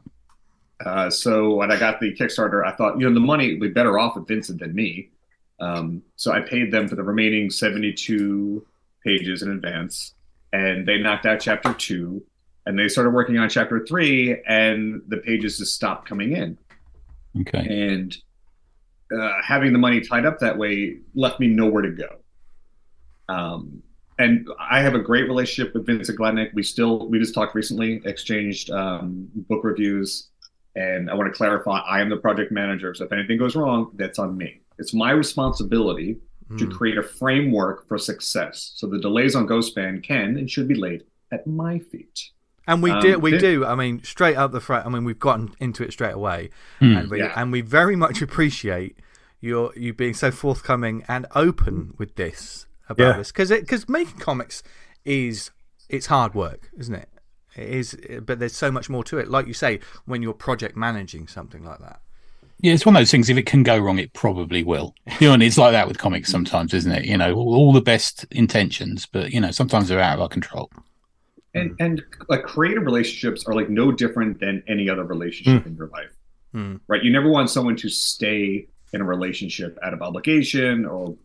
Uh, 0.84 1.10
so 1.10 1.56
when 1.56 1.72
I 1.72 1.80
got 1.80 2.00
the 2.00 2.14
Kickstarter, 2.14 2.66
I 2.66 2.72
thought, 2.76 3.00
you 3.00 3.08
know, 3.08 3.14
the 3.14 3.26
money 3.26 3.52
would 3.52 3.60
be 3.62 3.70
better 3.70 3.98
off 3.98 4.16
with 4.16 4.28
Vincent 4.28 4.60
than 4.60 4.74
me. 4.74 5.10
Um, 5.60 6.02
so 6.16 6.32
I 6.32 6.42
paid 6.42 6.72
them 6.72 6.88
for 6.88 6.96
the 6.96 7.04
remaining 7.04 7.50
72 7.50 8.66
pages 9.04 9.42
in 9.42 9.52
advance, 9.52 10.14
and 10.52 10.86
they 10.86 10.98
knocked 10.98 11.26
out 11.26 11.40
chapter 11.40 11.74
two, 11.74 12.24
and 12.66 12.78
they 12.78 12.90
started 12.90 13.12
working 13.12 13.38
on 13.38 13.48
chapter 13.50 13.86
three, 13.86 14.42
and 14.48 15.02
the 15.08 15.18
pages 15.18 15.60
just 15.60 15.74
stopped 15.76 16.08
coming 16.08 16.36
in. 16.36 16.58
Okay. 17.42 17.60
And 17.60 18.16
uh, 19.12 19.32
having 19.44 19.74
the 19.74 19.80
money 19.80 20.02
tied 20.02 20.26
up 20.26 20.40
that 20.40 20.58
way 20.58 20.98
left 21.14 21.40
me 21.40 21.48
nowhere 21.48 21.82
to 21.84 21.92
go. 21.92 22.08
Um, 23.30 23.82
and 24.18 24.48
I 24.60 24.80
have 24.82 24.96
a 24.96 25.00
great 25.00 25.24
relationship 25.24 25.74
with 25.74 25.86
Vincent 25.86 26.18
Gladnick. 26.18 26.54
We 26.54 26.64
still 26.64 27.08
we 27.10 27.20
just 27.20 27.34
talked 27.34 27.54
recently, 27.56 28.02
exchanged 28.06 28.70
um, 28.72 29.28
book 29.36 29.64
reviews, 29.64 30.30
and 30.76 31.10
I 31.10 31.16
want 31.16 31.32
to 31.32 31.36
clarify: 31.38 31.80
I 31.80 32.00
am 32.00 32.10
the 32.10 32.18
project 32.18 32.52
manager, 32.52 32.94
so 32.94 33.04
if 33.06 33.12
anything 33.12 33.38
goes 33.38 33.56
wrong, 33.56 33.92
that's 33.96 34.18
on 34.20 34.38
me. 34.38 34.62
It's 34.80 34.94
my 34.94 35.12
responsibility 35.12 36.18
to 36.60 36.68
Mm. 36.68 36.74
create 36.78 36.98
a 36.98 37.02
framework 37.02 37.88
for 37.88 37.98
success. 37.98 38.74
So 38.76 38.86
the 38.86 39.00
delays 39.00 39.36
on 39.36 39.48
Ghostband 39.48 40.04
can 40.04 40.38
and 40.38 40.50
should 40.50 40.68
be 40.68 40.76
laid 40.76 41.04
at 41.32 41.48
my 41.48 41.80
feet. 41.80 42.30
And 42.68 42.82
we 42.82 42.92
Um, 42.92 43.02
do, 43.02 43.20
we 43.20 43.38
do. 43.38 43.66
I 43.66 43.76
mean, 43.76 44.02
straight 44.04 44.36
up 44.36 44.52
the 44.52 44.60
front. 44.60 44.86
I 44.86 44.90
mean, 44.90 45.04
we've 45.04 45.20
gotten 45.20 45.52
into 45.60 45.84
it 45.84 45.92
straight 45.94 46.14
away, 46.14 46.50
Hmm. 46.80 46.98
and 46.98 47.10
we 47.12 47.20
Yeah. 47.20 47.34
and 47.36 47.52
we 47.52 47.62
very 47.62 47.96
much 47.96 48.22
appreciate 48.22 48.98
you're 49.42 49.72
you 49.76 49.94
being 49.94 50.14
so 50.16 50.32
forthcoming 50.32 51.04
and 51.08 51.28
open 51.36 51.94
with 51.98 52.16
this 52.16 52.66
about 52.90 53.04
Yeah. 53.08 53.18
this 53.18 53.32
because 53.32 53.50
because 53.50 53.88
making 53.88 54.18
comics 54.20 54.64
is 55.04 55.52
it's 55.90 56.08
hard 56.08 56.34
work, 56.34 56.70
isn't 56.78 56.96
it? 56.96 57.10
It 57.56 57.70
is, 57.70 57.98
but 58.26 58.40
there's 58.40 58.56
so 58.56 58.72
much 58.72 58.90
more 58.90 59.04
to 59.06 59.18
it. 59.20 59.30
Like 59.30 59.48
you 59.48 59.54
say, 59.54 59.80
when 60.06 60.22
you're 60.24 60.34
project 60.34 60.76
managing 60.76 61.28
something 61.28 61.64
like 61.64 61.80
that. 61.80 62.02
Yeah, 62.60 62.74
it's 62.74 62.86
one 62.86 62.96
of 62.96 63.00
those 63.02 63.12
things. 63.12 63.30
If 63.30 63.38
it 63.38 63.46
can 63.46 63.64
go 63.64 63.78
wrong, 63.78 64.00
it 64.00 64.14
probably 64.14 64.64
will. 64.64 64.96
You 65.20 65.28
know, 65.28 65.34
and 65.36 65.44
it's 65.44 65.58
like 65.58 65.74
that 65.74 65.88
with 65.88 65.98
comics 65.98 66.30
sometimes, 66.32 66.74
isn't 66.74 66.92
it? 66.92 67.06
You 67.06 67.18
know, 67.18 67.34
all, 67.34 67.54
all 67.56 67.74
the 67.74 67.82
best 67.82 68.26
intentions, 68.32 69.06
but 69.06 69.32
you 69.32 69.40
know, 69.40 69.52
sometimes 69.52 69.88
they're 69.88 70.00
out 70.00 70.16
of 70.16 70.22
our 70.22 70.28
control. 70.30 70.72
And 71.56 71.76
and 71.80 72.04
like 72.30 72.44
creative 72.44 72.84
relationships 72.84 73.46
are 73.48 73.54
like 73.54 73.70
no 73.70 73.92
different 73.92 74.40
than 74.40 74.62
any 74.68 74.90
other 74.90 75.04
relationship 75.06 75.66
in 75.66 75.76
your 75.76 75.88
life, 75.88 76.12
Hmm. 76.54 76.76
right? 76.88 77.02
You 77.04 77.12
never 77.12 77.30
want 77.30 77.50
someone 77.50 77.76
to 77.78 77.90
stay 77.90 78.68
in 78.94 79.02
a 79.02 79.06
relationship 79.06 79.78
out 79.84 79.94
of 79.94 80.02
obligation, 80.02 80.86
or 80.86 81.16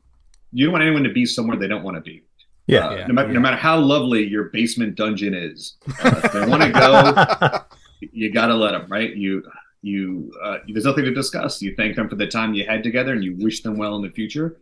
you 0.52 0.64
don't 0.66 0.72
want 0.72 0.82
anyone 0.84 1.02
to 1.04 1.12
be 1.12 1.26
somewhere 1.26 1.56
they 1.56 1.68
don't 1.68 1.82
want 1.84 1.96
to 1.96 2.00
be. 2.00 2.22
Yeah. 2.66 2.87
Uh, 2.88 2.94
Yeah, 2.96 3.06
no, 3.08 3.14
matter, 3.14 3.28
yeah. 3.28 3.34
no 3.34 3.40
matter 3.40 3.56
how 3.56 3.78
lovely 3.80 4.26
your 4.26 4.44
basement 4.44 4.94
dungeon 4.96 5.34
is, 5.34 5.76
uh, 6.04 6.20
if 6.25 6.32
they 6.32 6.46
want 6.46 6.62
to 6.62 6.70
go, 6.84 8.06
you 8.12 8.32
got 8.32 8.46
to 8.46 8.54
let 8.54 8.72
them, 8.72 8.87
right? 8.88 9.14
You 9.14 9.42
you 9.82 10.30
uh, 10.42 10.58
there's 10.68 10.84
nothing 10.84 11.04
to 11.06 11.14
discuss. 11.14 11.60
You 11.62 11.75
thank 11.75 11.96
them 11.96 12.08
for 12.08 12.16
the 12.16 12.26
time 12.26 12.54
you 12.54 12.64
had 12.66 12.82
together, 12.82 13.12
and 13.14 13.25
you 13.25 13.34
wish 13.38 13.62
them 13.62 13.76
well 13.78 13.96
in 13.96 14.02
the 14.02 14.10
future, 14.10 14.60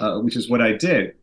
uh, 0.00 0.18
which 0.20 0.36
is 0.36 0.48
what 0.50 0.60
I 0.60 0.72
did. 0.72 1.14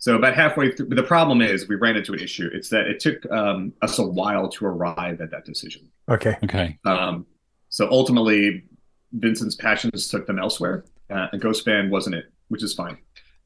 So 0.00 0.16
about 0.16 0.34
halfway 0.34 0.72
through, 0.72 0.86
the 0.88 1.02
problem 1.02 1.42
is 1.42 1.68
we 1.68 1.76
ran 1.76 1.94
into 1.96 2.12
an 2.14 2.20
issue. 2.20 2.48
It's 2.52 2.68
that 2.70 2.86
it 2.86 3.00
took 3.00 3.30
um, 3.30 3.72
us 3.82 3.98
a 3.98 4.06
while 4.06 4.48
to 4.48 4.66
arrive 4.66 5.20
at 5.20 5.30
that 5.30 5.44
decision. 5.44 5.82
okay. 6.08 6.36
Okay. 6.42 6.78
Um, 6.84 7.26
so 7.68 7.88
ultimately, 7.90 8.64
Vincent's 9.12 9.54
passions 9.54 10.08
took 10.08 10.26
them 10.26 10.38
elsewhere, 10.38 10.84
uh, 11.10 11.26
and 11.32 11.40
Ghostband 11.40 11.90
wasn't 11.90 12.16
it, 12.16 12.32
which 12.48 12.62
is 12.64 12.74
fine. 12.74 12.96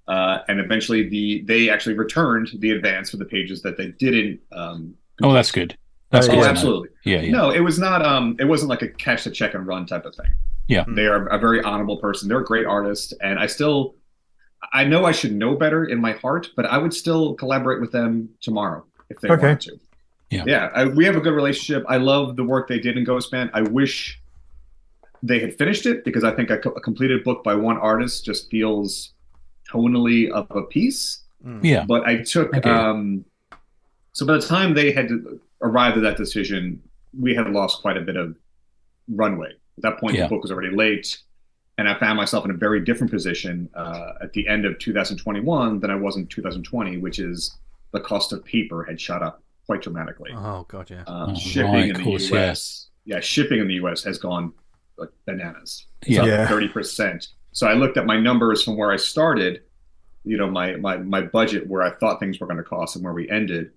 Uh, 0.07 0.39
and 0.49 0.61
eventually, 0.61 1.09
the 1.09 1.43
they 1.47 1.69
actually 1.71 1.95
returned 1.97 2.49
the 2.61 2.71
advance 2.71 3.11
for 3.11 3.17
the 3.19 3.25
pages 3.25 3.61
that 3.63 3.77
they 3.77 3.89
didn't. 3.99 4.41
Um, 4.53 4.95
Oh, 5.23 5.33
that's 5.33 5.51
good. 5.53 5.77
That's 6.11 6.27
Oh, 6.29 6.31
good. 6.31 6.39
oh, 6.39 6.41
to 6.43 6.45
know. 6.47 6.51
absolutely. 6.51 6.89
Yeah, 7.05 7.21
yeah. 7.21 7.31
No, 7.33 7.51
it 7.51 7.61
was 7.61 7.79
not. 7.79 8.05
Um, 8.05 8.37
it 8.39 8.45
wasn't 8.45 8.71
like 8.71 8.83
a 8.83 8.89
cash 8.89 9.25
the 9.25 9.31
check 9.31 9.55
and 9.55 9.67
run 9.67 9.87
type 9.87 10.05
of 10.05 10.15
thing. 10.15 10.31
Yeah. 10.69 10.85
they 10.89 11.07
are 11.07 11.27
a 11.27 11.39
very 11.39 11.63
honorable 11.63 11.97
person. 11.99 12.29
They're 12.29 12.41
a 12.41 12.45
great 12.45 12.65
artist, 12.67 13.13
and 13.23 13.39
I 13.39 13.47
still, 13.47 13.97
I 14.73 14.85
know 14.85 15.05
I 15.05 15.13
should 15.13 15.33
know 15.33 15.55
better 15.55 15.85
in 15.85 16.01
my 16.01 16.13
heart, 16.13 16.49
but 16.57 16.67
I 16.67 16.79
would 16.79 16.95
still 16.95 17.35
collaborate 17.35 17.81
with 17.81 17.93
them 17.93 18.29
tomorrow 18.41 18.85
if 19.11 19.21
they 19.21 19.29
Okay. 19.31 19.43
wanted 19.49 19.61
to. 19.63 19.81
Yeah. 20.31 20.45
yeah. 20.47 20.71
I, 20.75 20.85
we 20.87 21.05
have 21.05 21.17
a 21.17 21.21
good 21.21 21.35
relationship. 21.35 21.85
I 21.89 21.97
love 21.99 22.37
the 22.37 22.45
work 22.45 22.69
they 22.69 22.79
did 22.81 22.97
in 22.97 23.05
Ghostband. 23.05 23.51
I 23.55 23.63
wish 23.63 24.21
they 25.23 25.39
had 25.39 25.57
finished 25.57 25.87
it 25.87 26.05
because 26.05 26.25
I 26.25 26.33
think 26.33 26.51
a, 26.51 26.59
co- 26.59 26.71
a 26.71 26.81
completed 26.81 27.25
book 27.25 27.45
by 27.45 27.55
one 27.55 27.77
artist 27.79 28.25
just 28.25 28.51
feels 28.51 29.13
tonally 29.71 30.31
of 30.31 30.47
a 30.51 30.63
piece 30.63 31.21
Yeah. 31.63 31.85
but 31.89 32.07
I 32.07 32.19
took 32.23 32.55
Okay. 32.55 32.69
um 32.69 33.25
so 34.13 34.27
by 34.27 34.35
the 34.35 34.43
time 34.47 34.75
they 34.75 34.93
had 34.93 35.09
arrived 35.63 35.97
at 35.97 36.03
that 36.03 36.17
decision, 36.19 36.81
we 37.19 37.35
had 37.35 37.49
lost 37.51 37.81
quite 37.81 37.97
a 37.97 38.01
bit 38.03 38.17
of 38.17 38.37
runway. 39.09 39.49
At 39.79 39.83
that 39.83 39.99
point, 39.99 40.15
Yeah. 40.15 40.25
the 40.25 40.29
book 40.29 40.43
was 40.43 40.53
already 40.53 40.75
late, 40.77 41.19
and 41.79 41.89
I 41.89 41.99
found 41.99 42.17
myself 42.17 42.45
in 42.45 42.51
a 42.51 42.55
very 42.55 42.81
different 42.81 43.11
position 43.11 43.69
uh, 43.75 44.13
at 44.23 44.33
the 44.33 44.47
end 44.47 44.65
of 44.65 44.79
2021 44.79 45.81
than 45.81 45.91
I 45.91 45.97
was 45.97 46.17
in 46.17 46.27
2020, 46.27 46.99
which 46.99 47.19
is 47.19 47.57
the 47.93 48.01
cost 48.01 48.33
of 48.33 48.45
paper 48.45 48.85
had 48.85 49.01
shot 49.01 49.23
up 49.23 49.43
quite 49.67 49.83
dramatically. 49.83 50.31
Oh 50.35 50.65
god, 50.69 50.91
yeah. 50.91 51.05
Um, 51.07 51.31
Oh, 51.31 51.35
shipping 51.35 51.73
right, 51.73 51.89
in 51.89 51.95
the 51.97 52.03
course, 52.05 52.31
US, 52.33 52.89
yeah, 53.05 53.21
shipping 53.21 53.61
in 53.61 53.69
the 53.69 53.75
US 53.75 54.05
has 54.05 54.19
gone 54.19 54.53
like 54.97 55.11
bananas 55.27 55.87
Yeah. 56.07 56.25
Yeah. 56.25 56.49
thirty 56.49 56.69
percent. 56.69 57.29
So 57.53 57.67
I 57.67 57.75
looked 57.75 57.97
at 57.97 58.07
my 58.07 58.19
numbers 58.19 58.63
from 58.63 58.77
where 58.77 58.93
I 58.93 58.97
started, 58.97 59.63
you 60.25 60.37
know, 60.37 60.49
my 60.51 60.77
my 60.77 60.99
my 60.99 61.23
budget 61.23 61.67
where 61.69 61.83
I 61.83 61.91
thought 61.91 62.21
things 62.21 62.39
were 62.39 62.47
going 62.47 62.59
to 62.59 62.65
cost 62.65 62.97
and 62.97 63.05
where 63.05 63.15
we 63.15 63.29
ended. 63.31 63.71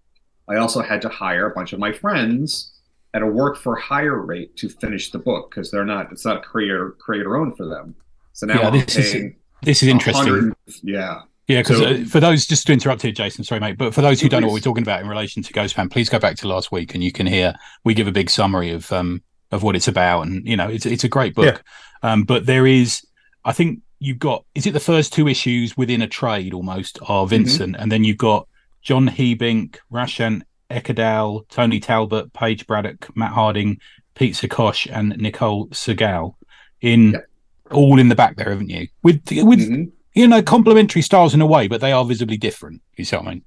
I 0.50 0.58
also 0.58 0.82
had 0.82 1.02
to 1.02 1.10
hire 1.10 1.50
a 1.50 1.54
bunch 1.54 1.74
of 1.74 1.80
my 1.80 1.92
friends 1.92 2.74
at 3.14 3.22
a 3.22 3.26
work 3.28 3.58
for 3.58 3.76
hire 3.76 4.20
rate 4.22 4.56
to 4.58 4.70
finish 4.70 5.12
the 5.12 5.20
book 5.20 5.50
because 5.50 5.72
they're 5.72 5.86
not 5.86 6.12
it's 6.12 6.26
not 6.26 6.38
a 6.38 6.42
creator 6.42 6.96
creator 7.00 7.38
owned 7.38 7.58
for 7.58 7.66
them. 7.66 7.96
So 8.34 8.46
now 8.46 8.62
Yeah, 8.62 8.70
this 8.70 8.96
is 8.98 9.32
This 9.64 9.82
is 9.82 9.90
interesting. 9.90 10.54
Yeah, 10.84 11.22
Yeah, 11.48 11.62
because 11.62 11.78
So- 11.80 11.86
uh, 11.86 12.06
for 12.06 12.20
those, 12.20 12.46
just 12.46 12.68
to 12.68 12.74
interrupt 12.74 13.02
here, 13.02 13.12
Jason, 13.12 13.44
sorry, 13.44 13.60
mate, 13.62 13.78
but 13.78 13.94
for 13.94 14.02
those 14.02 14.22
who 14.22 14.30
don't 14.30 14.42
know 14.42 14.48
what 14.48 14.54
we're 14.54 14.60
talking 14.60 14.84
about 14.84 15.02
in 15.02 15.08
relation 15.08 15.42
to 15.42 15.54
Ghost 15.54 15.76
Band, 15.76 15.90
please 15.90 16.10
go 16.10 16.20
back 16.20 16.36
to 16.38 16.48
last 16.48 16.72
week 16.72 16.94
and 16.94 17.04
you 17.04 17.12
can 17.12 17.26
hear 17.26 17.56
we 17.84 17.94
give 17.94 18.08
a 18.08 18.12
big 18.12 18.30
summary 18.30 18.72
of 18.72 18.92
um 18.92 19.24
of 19.52 19.64
what 19.64 19.76
it's 19.78 19.88
about, 19.88 20.24
and 20.28 20.46
you 20.46 20.58
know, 20.58 20.68
it's 20.68 20.86
it's 20.86 21.04
a 21.06 21.10
great 21.10 21.34
book. 21.34 21.64
Um, 22.04 22.24
but 22.24 22.46
there 22.46 22.68
is, 22.68 23.02
I 23.46 23.54
think 23.54 23.80
you've 24.00 24.20
got, 24.20 24.44
is 24.54 24.68
it 24.68 24.74
the 24.74 24.80
first 24.80 25.12
two 25.14 25.28
issues 25.28 25.76
within 25.76 26.02
a 26.04 26.08
trade 26.08 26.54
almost 26.54 27.00
are 27.08 27.26
Vincent, 27.26 27.76
and 27.80 27.92
then 27.92 28.04
you've 28.04 28.18
got 28.18 28.48
John 28.84 29.08
Hebink, 29.08 29.78
Rashan 29.92 30.42
Ekadal, 30.70 31.48
Tony 31.50 31.80
Talbot, 31.80 32.32
Paige 32.34 32.68
Braddock, 32.68 33.08
Matt 33.16 33.32
Harding, 33.32 33.80
Pete 34.16 34.34
Sakosh, 34.36 34.88
and 34.92 35.16
Nicole 35.18 35.68
Segal 35.68 36.36
in 36.82 37.12
Yep. 37.14 37.28
all 37.72 38.00
in 38.00 38.10
the 38.10 38.16
back 38.16 38.36
there, 38.38 38.50
haven't 38.50 38.70
you? 38.70 38.88
With 39.04 39.22
with 39.44 39.60
Mhm. 39.60 39.92
you 40.14 40.28
know, 40.28 40.42
complementary 40.42 41.02
styles 41.02 41.34
in 41.34 41.42
a 41.42 41.46
way, 41.46 41.68
but 41.68 41.80
they 41.82 41.92
are 41.92 42.04
visibly 42.06 42.38
different. 42.38 42.82
You 42.98 43.06
see 43.06 43.16
what 43.16 43.28
I 43.28 43.30
mean? 43.32 43.42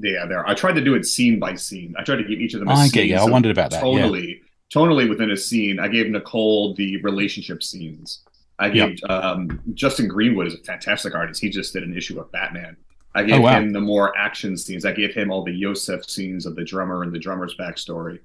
yeah. 0.00 0.26
There, 0.26 0.48
I 0.48 0.54
tried 0.54 0.74
to 0.74 0.80
do 0.84 0.94
it 0.94 1.04
scene 1.04 1.38
by 1.38 1.54
scene. 1.56 1.94
I 1.98 2.02
tried 2.04 2.16
to 2.16 2.24
give 2.24 2.40
each 2.40 2.54
of 2.54 2.60
them. 2.60 2.68
A 2.68 2.72
I 2.72 2.84
scene, 2.84 2.92
get 2.92 3.06
you. 3.08 3.16
I 3.16 3.24
so 3.26 3.32
wondered 3.32 3.50
about 3.52 3.70
that. 3.72 3.84
Yeah. 3.84 3.90
tonally 4.02 4.40
tonally 4.72 5.08
within 5.08 5.30
a 5.30 5.36
scene 5.36 5.80
i 5.80 5.88
gave 5.88 6.08
nicole 6.10 6.74
the 6.74 7.00
relationship 7.00 7.62
scenes 7.62 8.22
i 8.58 8.68
gave 8.68 8.98
um, 9.08 9.58
justin 9.72 10.06
greenwood 10.06 10.46
is 10.46 10.52
a 10.52 10.58
fantastic 10.58 11.14
artist 11.14 11.40
he 11.40 11.48
just 11.48 11.72
did 11.72 11.82
an 11.82 11.96
issue 11.96 12.20
of 12.20 12.30
batman 12.32 12.76
i 13.18 13.22
gave 13.22 13.36
Oh, 13.36 13.42
wow. 13.42 13.58
him 13.60 13.72
the 13.72 13.80
more 13.80 14.16
action 14.16 14.56
scenes 14.56 14.84
i 14.84 14.92
gave 14.92 15.14
him 15.14 15.30
all 15.30 15.44
the 15.44 15.52
yosef 15.52 16.08
scenes 16.08 16.46
of 16.46 16.56
the 16.56 16.64
drummer 16.64 17.02
and 17.02 17.12
the 17.12 17.18
drummer's 17.18 17.54
backstory 17.56 18.18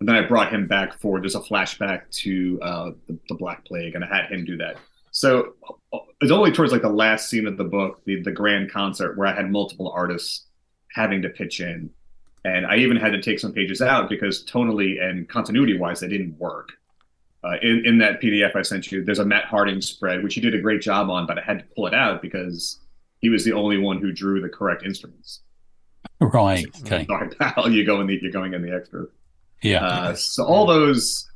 and 0.00 0.08
then 0.08 0.16
i 0.16 0.22
brought 0.26 0.52
him 0.52 0.66
back 0.66 0.98
for 1.00 1.20
there's 1.20 1.34
a 1.34 1.40
flashback 1.40 2.02
to 2.10 2.58
uh, 2.62 2.90
the, 3.06 3.18
the 3.28 3.34
black 3.34 3.64
plague 3.64 3.94
and 3.94 4.04
i 4.04 4.08
had 4.08 4.30
him 4.30 4.44
do 4.44 4.56
that 4.56 4.76
so 5.10 5.54
it's 6.20 6.32
only 6.32 6.52
towards 6.52 6.72
like 6.72 6.82
the 6.82 6.88
last 6.88 7.28
scene 7.30 7.46
of 7.46 7.56
the 7.56 7.64
book 7.64 8.00
the, 8.04 8.20
the 8.22 8.32
grand 8.32 8.70
concert 8.70 9.16
where 9.16 9.26
i 9.28 9.34
had 9.34 9.50
multiple 9.50 9.90
artists 9.94 10.46
having 10.92 11.22
to 11.22 11.28
pitch 11.28 11.60
in 11.60 11.90
and 12.44 12.64
I 12.66 12.76
even 12.76 12.96
had 12.96 13.10
to 13.12 13.20
take 13.20 13.40
some 13.40 13.52
pages 13.52 13.82
out 13.82 14.08
because 14.08 14.44
tonally 14.44 15.02
and 15.02 15.28
continuity 15.28 15.76
wise, 15.76 15.98
they 16.00 16.08
didn't 16.08 16.38
work. 16.38 16.68
Uh, 17.44 17.56
in, 17.62 17.82
in 17.84 17.98
that 17.98 18.22
PDF 18.22 18.54
I 18.54 18.62
sent 18.62 18.90
you, 18.92 19.04
there's 19.04 19.18
a 19.18 19.24
Matt 19.24 19.44
Harding 19.44 19.80
spread, 19.82 20.22
which 20.22 20.34
he 20.34 20.40
did 20.40 20.54
a 20.54 20.60
great 20.60 20.80
job 20.80 21.10
on, 21.10 21.26
but 21.26 21.36
I 21.36 21.42
had 21.42 21.58
to 21.58 21.64
pull 21.74 21.88
it 21.88 21.94
out 21.94 22.22
because 22.22 22.78
he 23.20 23.28
was 23.28 23.44
the 23.44 23.52
only 23.52 23.78
one 23.78 23.98
who 23.98 24.12
drew 24.12 24.40
the 24.40 24.48
correct 24.48 24.84
instruments. 24.84 25.40
Right. 26.20 26.66
Okay. 26.82 27.06
Sorry, 27.06 27.28
pal, 27.28 27.70
you 27.70 27.84
go 27.84 28.00
in 28.00 28.06
the, 28.06 28.18
you're 28.20 28.32
going 28.32 28.54
in 28.54 28.62
the 28.62 28.74
extra. 28.74 29.06
Yeah. 29.62 29.84
Uh, 29.84 30.14
so 30.14 30.44
all 30.44 30.66
those, 30.66 31.28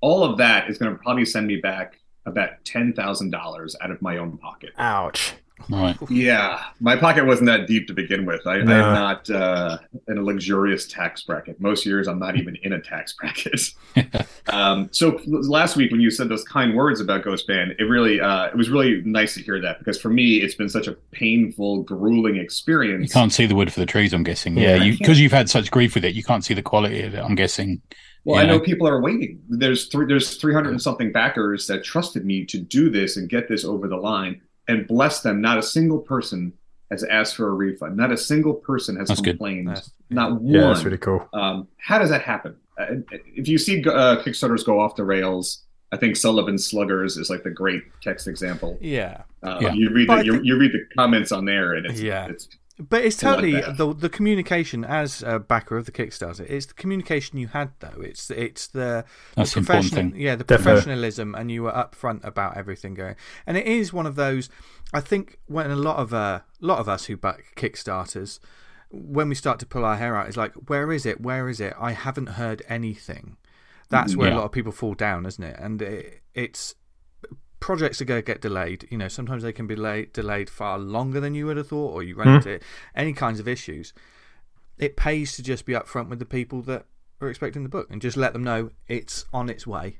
all 0.00 0.24
of 0.24 0.38
that 0.38 0.70
is 0.70 0.78
going 0.78 0.92
to 0.92 1.02
probably 1.02 1.24
send 1.24 1.46
me 1.46 1.56
back 1.56 2.00
about 2.26 2.50
ten 2.64 2.92
thousand 2.92 3.30
dollars 3.30 3.76
out 3.80 3.90
of 3.90 4.02
my 4.02 4.18
own 4.18 4.36
pocket. 4.38 4.70
Ouch. 4.78 5.34
Right. 5.70 5.96
Yeah, 6.10 6.62
my 6.80 6.96
pocket 6.96 7.26
wasn't 7.26 7.46
that 7.46 7.66
deep 7.66 7.86
to 7.88 7.94
begin 7.94 8.26
with. 8.26 8.46
I, 8.46 8.58
No. 8.58 8.74
I'm 8.74 8.94
not 8.94 9.30
uh, 9.30 9.78
in 10.08 10.18
a 10.18 10.22
luxurious 10.22 10.86
tax 10.86 11.22
bracket. 11.22 11.60
Most 11.60 11.86
years, 11.86 12.08
I'm 12.08 12.18
not 12.18 12.36
even 12.36 12.56
in 12.62 12.72
a 12.72 12.80
tax 12.80 13.14
bracket. 13.14 13.74
um, 14.48 14.88
so 14.92 15.20
last 15.26 15.76
week, 15.76 15.90
when 15.90 16.00
you 16.00 16.10
said 16.10 16.28
those 16.28 16.44
kind 16.44 16.74
words 16.74 17.00
about 17.00 17.24
Ghost 17.24 17.46
Band, 17.46 17.74
it 17.78 17.84
really, 17.84 18.20
uh, 18.20 18.46
it 18.46 18.56
was 18.56 18.70
really 18.70 19.02
nice 19.04 19.34
to 19.34 19.42
hear 19.42 19.60
that 19.60 19.78
because 19.78 20.00
for 20.00 20.10
me, 20.10 20.36
it's 20.36 20.54
been 20.54 20.68
such 20.68 20.86
a 20.86 20.92
painful, 21.12 21.82
grueling 21.82 22.36
experience. 22.36 23.08
You 23.08 23.20
can't 23.20 23.32
see 23.32 23.46
the 23.46 23.54
wood 23.54 23.72
for 23.72 23.80
the 23.80 23.86
trees. 23.86 24.12
I'm 24.12 24.22
guessing. 24.22 24.56
Yeah. 24.56 24.76
Yeah. 24.76 24.84
You 24.84 24.98
because 24.98 25.20
you've 25.20 25.32
had 25.32 25.48
such 25.48 25.70
grief 25.70 25.94
with 25.94 26.04
it, 26.04 26.14
you 26.14 26.22
can't 26.22 26.44
see 26.44 26.54
the 26.54 26.62
quality 26.62 27.02
of 27.02 27.14
it. 27.14 27.18
I'm 27.18 27.34
guessing. 27.34 27.82
Well, 28.26 28.40
I 28.40 28.44
know 28.44 28.58
people 28.58 28.88
are 28.88 29.00
waiting. 29.00 29.40
There's 29.48 29.86
three, 29.86 30.04
there's 30.06 30.36
300 30.36 30.70
and 30.70 30.82
something 30.82 31.12
backers 31.12 31.68
that 31.68 31.84
trusted 31.84 32.24
me 32.24 32.44
to 32.46 32.58
do 32.58 32.90
this 32.90 33.16
and 33.16 33.28
get 33.28 33.48
this 33.48 33.64
over 33.64 33.86
the 33.86 33.96
line, 33.96 34.40
and 34.68 34.86
bless 34.86 35.20
them. 35.20 35.40
Not 35.40 35.58
a 35.58 35.62
single 35.62 35.98
person 35.98 36.52
has 36.90 37.02
asked 37.04 37.36
for 37.36 37.48
a 37.48 37.52
refund. 37.52 37.96
Not 37.96 38.12
a 38.12 38.16
single 38.16 38.54
person 38.54 38.96
has 38.96 39.08
That's 39.08 39.20
good. 39.20 39.30
complained. 39.32 39.68
That's- 39.68 39.90
Not 40.10 40.40
one. 40.40 40.54
Yeah, 40.54 40.60
that's 40.68 40.84
really 40.84 40.98
cool. 40.98 41.28
Um, 41.32 41.66
how 41.78 41.98
does 41.98 42.10
that 42.10 42.22
happen? 42.22 42.56
Uh, 42.78 42.96
if 43.34 43.48
you 43.48 43.58
see 43.58 43.80
uh, 43.84 44.22
Kickstarters 44.22 44.64
go 44.64 44.78
off 44.78 44.94
the 44.96 45.04
rails, 45.04 45.62
I 45.92 45.96
think 45.96 46.14
Sullivan 46.16 46.58
Sluggers 46.58 47.16
is 47.16 47.28
like 47.30 47.42
the 47.42 47.50
great 47.50 47.82
text 48.02 48.28
example. 48.28 48.78
Yeah. 48.80 49.22
Uh, 49.42 49.58
Yeah. 49.60 49.72
You 49.72 49.90
read 49.90 50.08
the 50.08 50.24
you, 50.24 50.32
think- 50.34 50.44
you 50.44 50.58
read 50.58 50.72
the 50.72 50.84
comments 50.96 51.32
on 51.32 51.44
there, 51.44 51.74
and 51.74 51.86
it's 51.86 52.00
Yeah. 52.00 52.26
it's 52.26 52.48
But 52.78 53.04
it's 53.06 53.16
totally 53.16 53.52
the 53.52 53.94
the 53.96 54.10
communication 54.10 54.84
as 54.84 55.22
a 55.22 55.38
backer 55.38 55.78
of 55.78 55.86
the 55.86 55.92
Kickstarter. 55.92 56.40
It's 56.48 56.66
the 56.66 56.74
communication 56.74 57.38
you 57.38 57.46
had 57.48 57.70
though. 57.80 58.02
It's 58.02 58.30
it's 58.30 58.66
the 58.66 59.04
That's 59.34 59.54
the 59.54 59.54
the 59.54 59.60
important 59.60 59.90
professional- 59.92 60.12
thing. 60.12 60.20
Yeah, 60.20 60.36
the 60.36 60.44
Definitely. 60.44 60.72
professionalism, 60.72 61.34
and 61.34 61.50
you 61.50 61.62
were 61.62 61.72
upfront 61.72 62.22
about 62.24 62.56
everything 62.58 62.92
going. 62.94 63.16
And 63.46 63.56
it 63.56 63.66
is 63.66 63.92
one 63.94 64.04
of 64.06 64.14
those. 64.14 64.50
I 64.92 65.00
think 65.00 65.38
when 65.46 65.70
a 65.70 65.76
lot 65.76 65.96
of 65.96 66.12
uh, 66.12 66.40
lot 66.60 66.78
of 66.78 66.88
us 66.88 67.06
who 67.06 67.16
back 67.16 67.54
Kickstarters, 67.56 68.40
when 68.90 69.30
we 69.30 69.34
start 69.34 69.58
to 69.60 69.66
pull 69.66 69.84
our 69.84 69.96
hair 69.96 70.14
out, 70.14 70.28
it's 70.28 70.36
like, 70.36 70.52
where 70.68 70.92
is 70.92 71.06
it? 71.06 71.20
Where 71.20 71.48
is 71.48 71.60
it? 71.60 71.72
I 71.80 71.92
haven't 71.92 72.30
heard 72.30 72.62
anything. 72.68 73.38
That's 73.88 74.14
where 74.16 74.28
Yeah. 74.28 74.34
a 74.34 74.38
lot 74.38 74.44
of 74.44 74.52
people 74.52 74.72
fall 74.72 74.94
down, 74.94 75.24
isn't 75.24 75.42
it? 75.42 75.58
And 75.58 75.80
it, 75.80 76.20
it's 76.34 76.74
projects 77.66 78.00
are 78.00 78.04
going 78.04 78.22
to 78.22 78.24
get 78.24 78.40
delayed. 78.40 78.86
You 78.92 78.96
know, 78.96 79.08
sometimes 79.08 79.42
they 79.42 79.52
can 79.52 79.66
be 79.66 79.74
late, 79.74 80.14
delayed 80.14 80.48
far 80.48 80.78
longer 80.78 81.18
than 81.18 81.34
you 81.34 81.46
would 81.46 81.56
have 81.56 81.66
thought, 81.66 81.92
or 81.92 82.04
you 82.04 82.14
run 82.14 82.28
hmm. 82.28 82.34
into 82.36 82.60
any 82.94 83.12
kinds 83.12 83.40
of 83.40 83.48
issues. 83.48 83.92
It 84.78 84.96
pays 84.96 85.34
to 85.34 85.42
just 85.42 85.66
be 85.66 85.72
upfront 85.72 86.08
with 86.08 86.20
the 86.20 86.26
people 86.26 86.62
that 86.62 86.86
are 87.20 87.28
expecting 87.28 87.64
the 87.64 87.68
book 87.68 87.88
and 87.90 88.00
just 88.00 88.16
let 88.16 88.34
them 88.34 88.44
know 88.44 88.70
it's 88.86 89.24
on 89.32 89.50
its 89.50 89.66
way. 89.66 89.96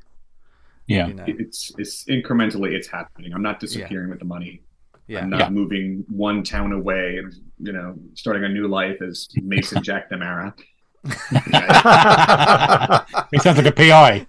Yeah. 0.86 1.08
You 1.08 1.14
know, 1.14 1.24
It's 1.26 1.72
it's 1.76 2.04
incrementally 2.04 2.70
it's 2.70 2.86
happening. 2.86 3.32
I'm 3.34 3.42
not 3.42 3.58
disappearing 3.58 4.10
with 4.10 4.20
the 4.20 4.26
money. 4.26 4.62
yeah, 5.08 5.22
I'm 5.22 5.30
not 5.30 5.40
Yeah. 5.40 5.48
moving 5.48 6.04
one 6.08 6.44
town 6.44 6.70
away 6.70 7.18
and 7.18 7.34
you 7.58 7.72
know 7.72 7.96
starting 8.14 8.44
a 8.44 8.48
new 8.48 8.68
life 8.68 9.02
as 9.02 9.26
Mason 9.34 9.82
Jack 9.88 10.08
Namara. 10.10 10.54
he 13.32 13.38
sounds 13.38 13.58
like 13.58 13.66
a 13.66 13.72
PI. 13.72 14.24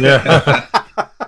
Yeah. 0.00 0.66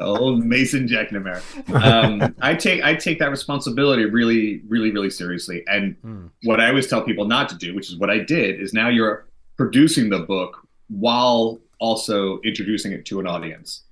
Old 0.05 0.45
Mason 0.45 0.87
Jack. 0.89 1.13
Um, 1.13 2.35
I 2.41 2.55
take 2.55 2.83
I 2.83 2.95
take 2.95 3.19
that 3.19 3.31
responsibility 3.31 4.05
really, 4.05 4.63
really, 4.69 4.91
really 4.91 5.11
seriously. 5.11 5.65
And 5.67 5.97
Hmm. 6.03 6.27
what 6.45 6.61
I 6.61 6.69
always 6.69 6.87
tell 6.87 7.03
people 7.03 7.27
not 7.27 7.49
to 7.51 7.57
do, 7.57 7.75
which 7.75 7.89
is 7.91 7.97
what 7.97 8.11
I 8.11 8.19
did, 8.19 8.61
is 8.61 8.73
now 8.73 8.89
you're 8.89 9.27
producing 9.57 10.09
the 10.11 10.21
book 10.21 10.67
while 10.89 11.59
also 11.79 12.41
introducing 12.43 12.93
it 12.93 13.05
to 13.07 13.21
an 13.21 13.27
audience. 13.27 13.85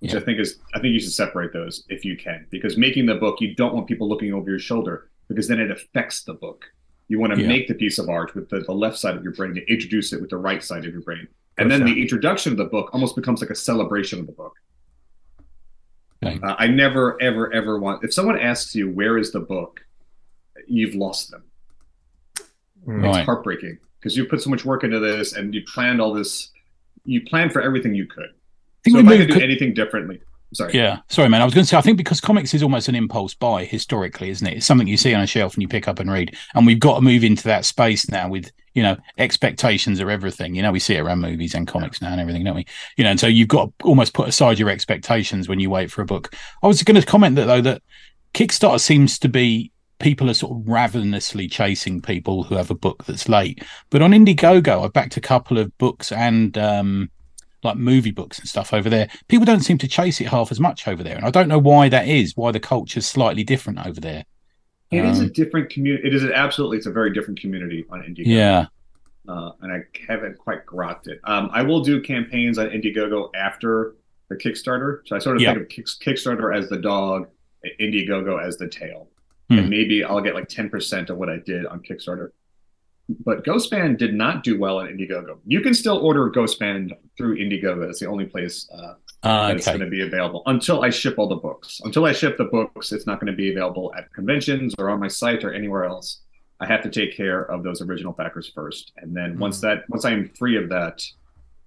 Which 0.00 0.12
Yeah. 0.12 0.18
I 0.20 0.22
think 0.22 0.38
is 0.38 0.58
I 0.74 0.80
think 0.80 0.92
you 0.94 1.00
should 1.00 1.12
separate 1.12 1.52
those 1.52 1.84
if 1.88 2.04
you 2.04 2.16
can. 2.16 2.46
Because 2.50 2.76
making 2.76 3.06
the 3.06 3.14
book, 3.14 3.40
you 3.40 3.54
don't 3.54 3.74
want 3.74 3.86
people 3.86 4.08
looking 4.08 4.32
over 4.34 4.50
your 4.50 4.58
shoulder 4.58 5.08
because 5.28 5.48
then 5.48 5.60
it 5.60 5.70
affects 5.70 6.24
the 6.24 6.34
book. 6.34 6.66
You 7.08 7.18
want 7.18 7.34
to 7.34 7.40
Yeah. 7.40 7.48
make 7.48 7.68
the 7.68 7.74
piece 7.74 7.98
of 7.98 8.08
art 8.08 8.34
with 8.34 8.48
the, 8.50 8.60
the 8.60 8.72
left 8.72 8.98
side 8.98 9.16
of 9.16 9.22
your 9.22 9.32
brain 9.32 9.54
to 9.54 9.62
introduce 9.72 10.12
it 10.12 10.20
with 10.20 10.30
the 10.30 10.36
right 10.38 10.62
side 10.62 10.84
of 10.86 10.92
your 10.92 11.02
brain. 11.02 11.26
And 11.58 11.70
then 11.70 11.84
the 11.84 12.00
introduction 12.02 12.50
of 12.52 12.58
the 12.58 12.64
book 12.64 12.90
almost 12.92 13.14
becomes 13.14 13.40
like 13.40 13.50
a 13.50 13.54
celebration 13.54 14.18
of 14.18 14.26
the 14.26 14.32
book. 14.32 14.54
Okay. 16.26 16.40
Uh, 16.42 16.54
I 16.58 16.66
never, 16.66 17.20
ever, 17.20 17.52
ever 17.52 17.78
want. 17.78 18.04
If 18.04 18.12
someone 18.12 18.38
asks 18.38 18.74
you 18.74 18.90
where 18.90 19.18
is 19.18 19.32
the 19.32 19.40
book, 19.40 19.80
you've 20.66 20.94
lost 20.94 21.30
them. 21.30 21.44
Mm. 22.86 23.08
It's 23.08 23.26
heartbreaking 23.26 23.78
because 23.98 24.16
you 24.16 24.26
put 24.26 24.42
so 24.42 24.50
much 24.50 24.64
work 24.64 24.84
into 24.84 24.98
this 24.98 25.32
and 25.32 25.54
you 25.54 25.62
planned 25.72 26.00
all 26.00 26.12
this. 26.12 26.50
You 27.04 27.22
planned 27.24 27.52
for 27.52 27.62
everything 27.62 27.94
you 27.94 28.06
could. 28.06 28.30
I 28.30 28.82
think 28.84 28.96
So 28.96 29.02
we 29.02 29.14
if 29.14 29.20
I 29.20 29.26
could 29.26 29.34
do 29.38 29.44
anything 29.44 29.74
differently, 29.74 30.20
sorry. 30.54 30.74
Yeah, 30.74 30.98
sorry, 31.08 31.28
man. 31.28 31.42
I 31.42 31.44
was 31.44 31.54
going 31.54 31.64
to 31.64 31.68
say, 31.68 31.76
I 31.76 31.80
think 31.80 31.98
because 31.98 32.20
comics 32.20 32.54
is 32.54 32.62
almost 32.62 32.88
an 32.88 32.94
impulse 32.94 33.34
buy 33.34 33.64
historically, 33.64 34.30
isn't 34.30 34.46
it? 34.46 34.58
It's 34.58 34.66
something 34.66 34.86
you 34.86 34.96
see 34.96 35.14
on 35.14 35.22
a 35.22 35.26
shelf 35.26 35.54
and 35.54 35.62
you 35.62 35.68
pick 35.68 35.88
up 35.88 35.98
and 35.98 36.10
read. 36.10 36.36
And 36.54 36.66
we've 36.66 36.80
got 36.80 36.96
to 36.96 37.00
move 37.00 37.24
into 37.24 37.44
that 37.44 37.64
space 37.64 38.08
now 38.08 38.28
with, 38.28 38.50
you 38.74 38.82
know, 38.82 38.96
expectations 39.18 40.00
are 40.00 40.10
everything. 40.10 40.54
You 40.54 40.62
know, 40.62 40.72
we 40.72 40.80
see 40.80 40.94
it 40.94 41.00
around 41.00 41.20
movies 41.20 41.54
and 41.54 41.66
comics 41.66 42.00
now 42.00 42.12
and 42.12 42.20
everything, 42.20 42.44
don't 42.44 42.56
we? 42.56 42.66
You 42.96 43.04
know, 43.04 43.10
and 43.10 43.20
so 43.20 43.26
you've 43.26 43.48
got 43.48 43.66
to 43.78 43.84
almost 43.84 44.14
put 44.14 44.28
aside 44.28 44.58
your 44.58 44.70
expectations 44.70 45.48
when 45.48 45.60
you 45.60 45.70
wait 45.70 45.90
for 45.90 46.02
a 46.02 46.06
book. 46.06 46.34
I 46.62 46.66
was 46.66 46.82
going 46.82 47.00
to 47.00 47.06
comment 47.06 47.36
that, 47.36 47.46
though, 47.46 47.60
that 47.60 47.82
Kickstarter 48.32 48.80
seems 48.80 49.18
to 49.20 49.28
be 49.28 49.70
people 50.00 50.28
are 50.28 50.34
sort 50.34 50.52
of 50.52 50.68
ravenously 50.68 51.48
chasing 51.48 52.02
people 52.02 52.42
who 52.42 52.56
have 52.56 52.70
a 52.70 52.74
book 52.74 53.04
that's 53.04 53.28
late. 53.28 53.64
But 53.90 54.02
on 54.02 54.10
Indiegogo, 54.10 54.84
I 54.84 54.88
backed 54.88 55.16
a 55.16 55.20
couple 55.20 55.56
of 55.56 55.76
books 55.78 56.10
and, 56.12 56.58
um, 56.58 57.10
like 57.64 57.76
movie 57.76 58.10
books 58.10 58.38
and 58.38 58.48
stuff 58.48 58.72
over 58.72 58.88
there. 58.90 59.08
People 59.28 59.46
don't 59.46 59.60
seem 59.60 59.78
to 59.78 59.88
chase 59.88 60.20
it 60.20 60.28
half 60.28 60.50
as 60.52 60.60
much 60.60 60.86
over 60.86 61.02
there, 61.02 61.16
and 61.16 61.24
I 61.24 61.30
don't 61.30 61.48
know 61.48 61.58
why 61.58 61.88
that 61.88 62.06
is. 62.06 62.36
Why 62.36 62.52
the 62.52 62.60
culture's 62.60 63.06
slightly 63.06 63.42
different 63.44 63.84
over 63.86 64.00
there. 64.00 64.24
It 64.90 65.04
is 65.04 65.20
a 65.20 65.24
Um, 65.24 65.32
different 65.32 65.70
community. 65.70 66.06
It 66.06 66.14
is 66.14 66.24
absolutely. 66.24 66.76
It's 66.76 66.86
a 66.86 66.92
very 66.92 67.12
different 67.12 67.40
community 67.40 67.84
on 67.90 68.02
Indiegogo. 68.02 68.26
Yeah, 68.26 68.66
uh, 69.28 69.50
and 69.62 69.72
I 69.72 69.82
haven't 70.06 70.38
quite 70.38 70.64
grokked 70.66 71.08
it. 71.08 71.18
Um, 71.24 71.50
I 71.52 71.62
will 71.62 71.80
do 71.82 72.00
campaigns 72.00 72.58
on 72.58 72.68
Indiegogo 72.68 73.30
after 73.34 73.94
the 74.28 74.36
Kickstarter. 74.36 74.98
So 75.06 75.16
I 75.16 75.18
sort 75.18 75.36
of 75.36 75.42
Yeah. 75.42 75.52
think 75.54 75.62
of 75.64 75.68
Kick- 75.68 75.86
Kickstarter 75.86 76.56
as 76.56 76.68
the 76.68 76.78
dog, 76.78 77.28
Indiegogo 77.80 78.42
as 78.42 78.56
the 78.58 78.68
tail. 78.68 79.08
Hmm. 79.50 79.58
And 79.58 79.70
maybe 79.70 80.02
I'll 80.04 80.20
get 80.22 80.34
like 80.34 80.48
10% 80.48 81.10
of 81.10 81.18
what 81.18 81.28
I 81.28 81.36
did 81.38 81.66
on 81.66 81.80
Kickstarter. 81.82 82.28
But 83.08 83.44
Ghostband 83.44 83.98
did 83.98 84.14
not 84.14 84.42
do 84.42 84.58
well 84.58 84.78
on 84.78 84.86
Indiegogo. 84.86 85.38
You 85.46 85.60
can 85.60 85.74
still 85.74 85.98
order 85.98 86.30
Ghostband 86.30 86.92
through 87.18 87.36
Indiegogo. 87.36 87.88
It's 87.88 88.00
the 88.00 88.08
only 88.08 88.24
place 88.24 88.68
uh, 88.74 88.94
Ah, 89.24 89.48
that 89.48 89.56
it's 89.56 89.66
going 89.66 89.80
to 89.80 89.86
be 89.86 90.02
available 90.02 90.42
until 90.44 90.82
I 90.82 90.90
ship 90.90 91.18
all 91.18 91.28
the 91.28 91.36
books. 91.36 91.80
Until 91.84 92.04
I 92.04 92.12
ship 92.12 92.36
the 92.36 92.44
books, 92.44 92.92
it's 92.92 93.06
not 93.06 93.20
going 93.20 93.32
to 93.32 93.36
be 93.36 93.50
available 93.50 93.90
at 93.96 94.12
conventions 94.12 94.74
or 94.78 94.90
on 94.90 95.00
my 95.00 95.08
site 95.08 95.44
or 95.44 95.52
anywhere 95.52 95.86
else. 95.86 96.20
I 96.60 96.66
have 96.66 96.82
to 96.82 96.90
take 96.90 97.16
care 97.16 97.42
of 97.50 97.62
those 97.62 97.80
original 97.80 98.12
backers 98.12 98.52
first, 98.54 98.92
and 98.98 99.16
then 99.16 99.38
once 99.38 99.60
that 99.62 99.84
once 99.88 100.04
I 100.04 100.12
am 100.12 100.30
free 100.38 100.56
of 100.56 100.68
that, 100.68 101.02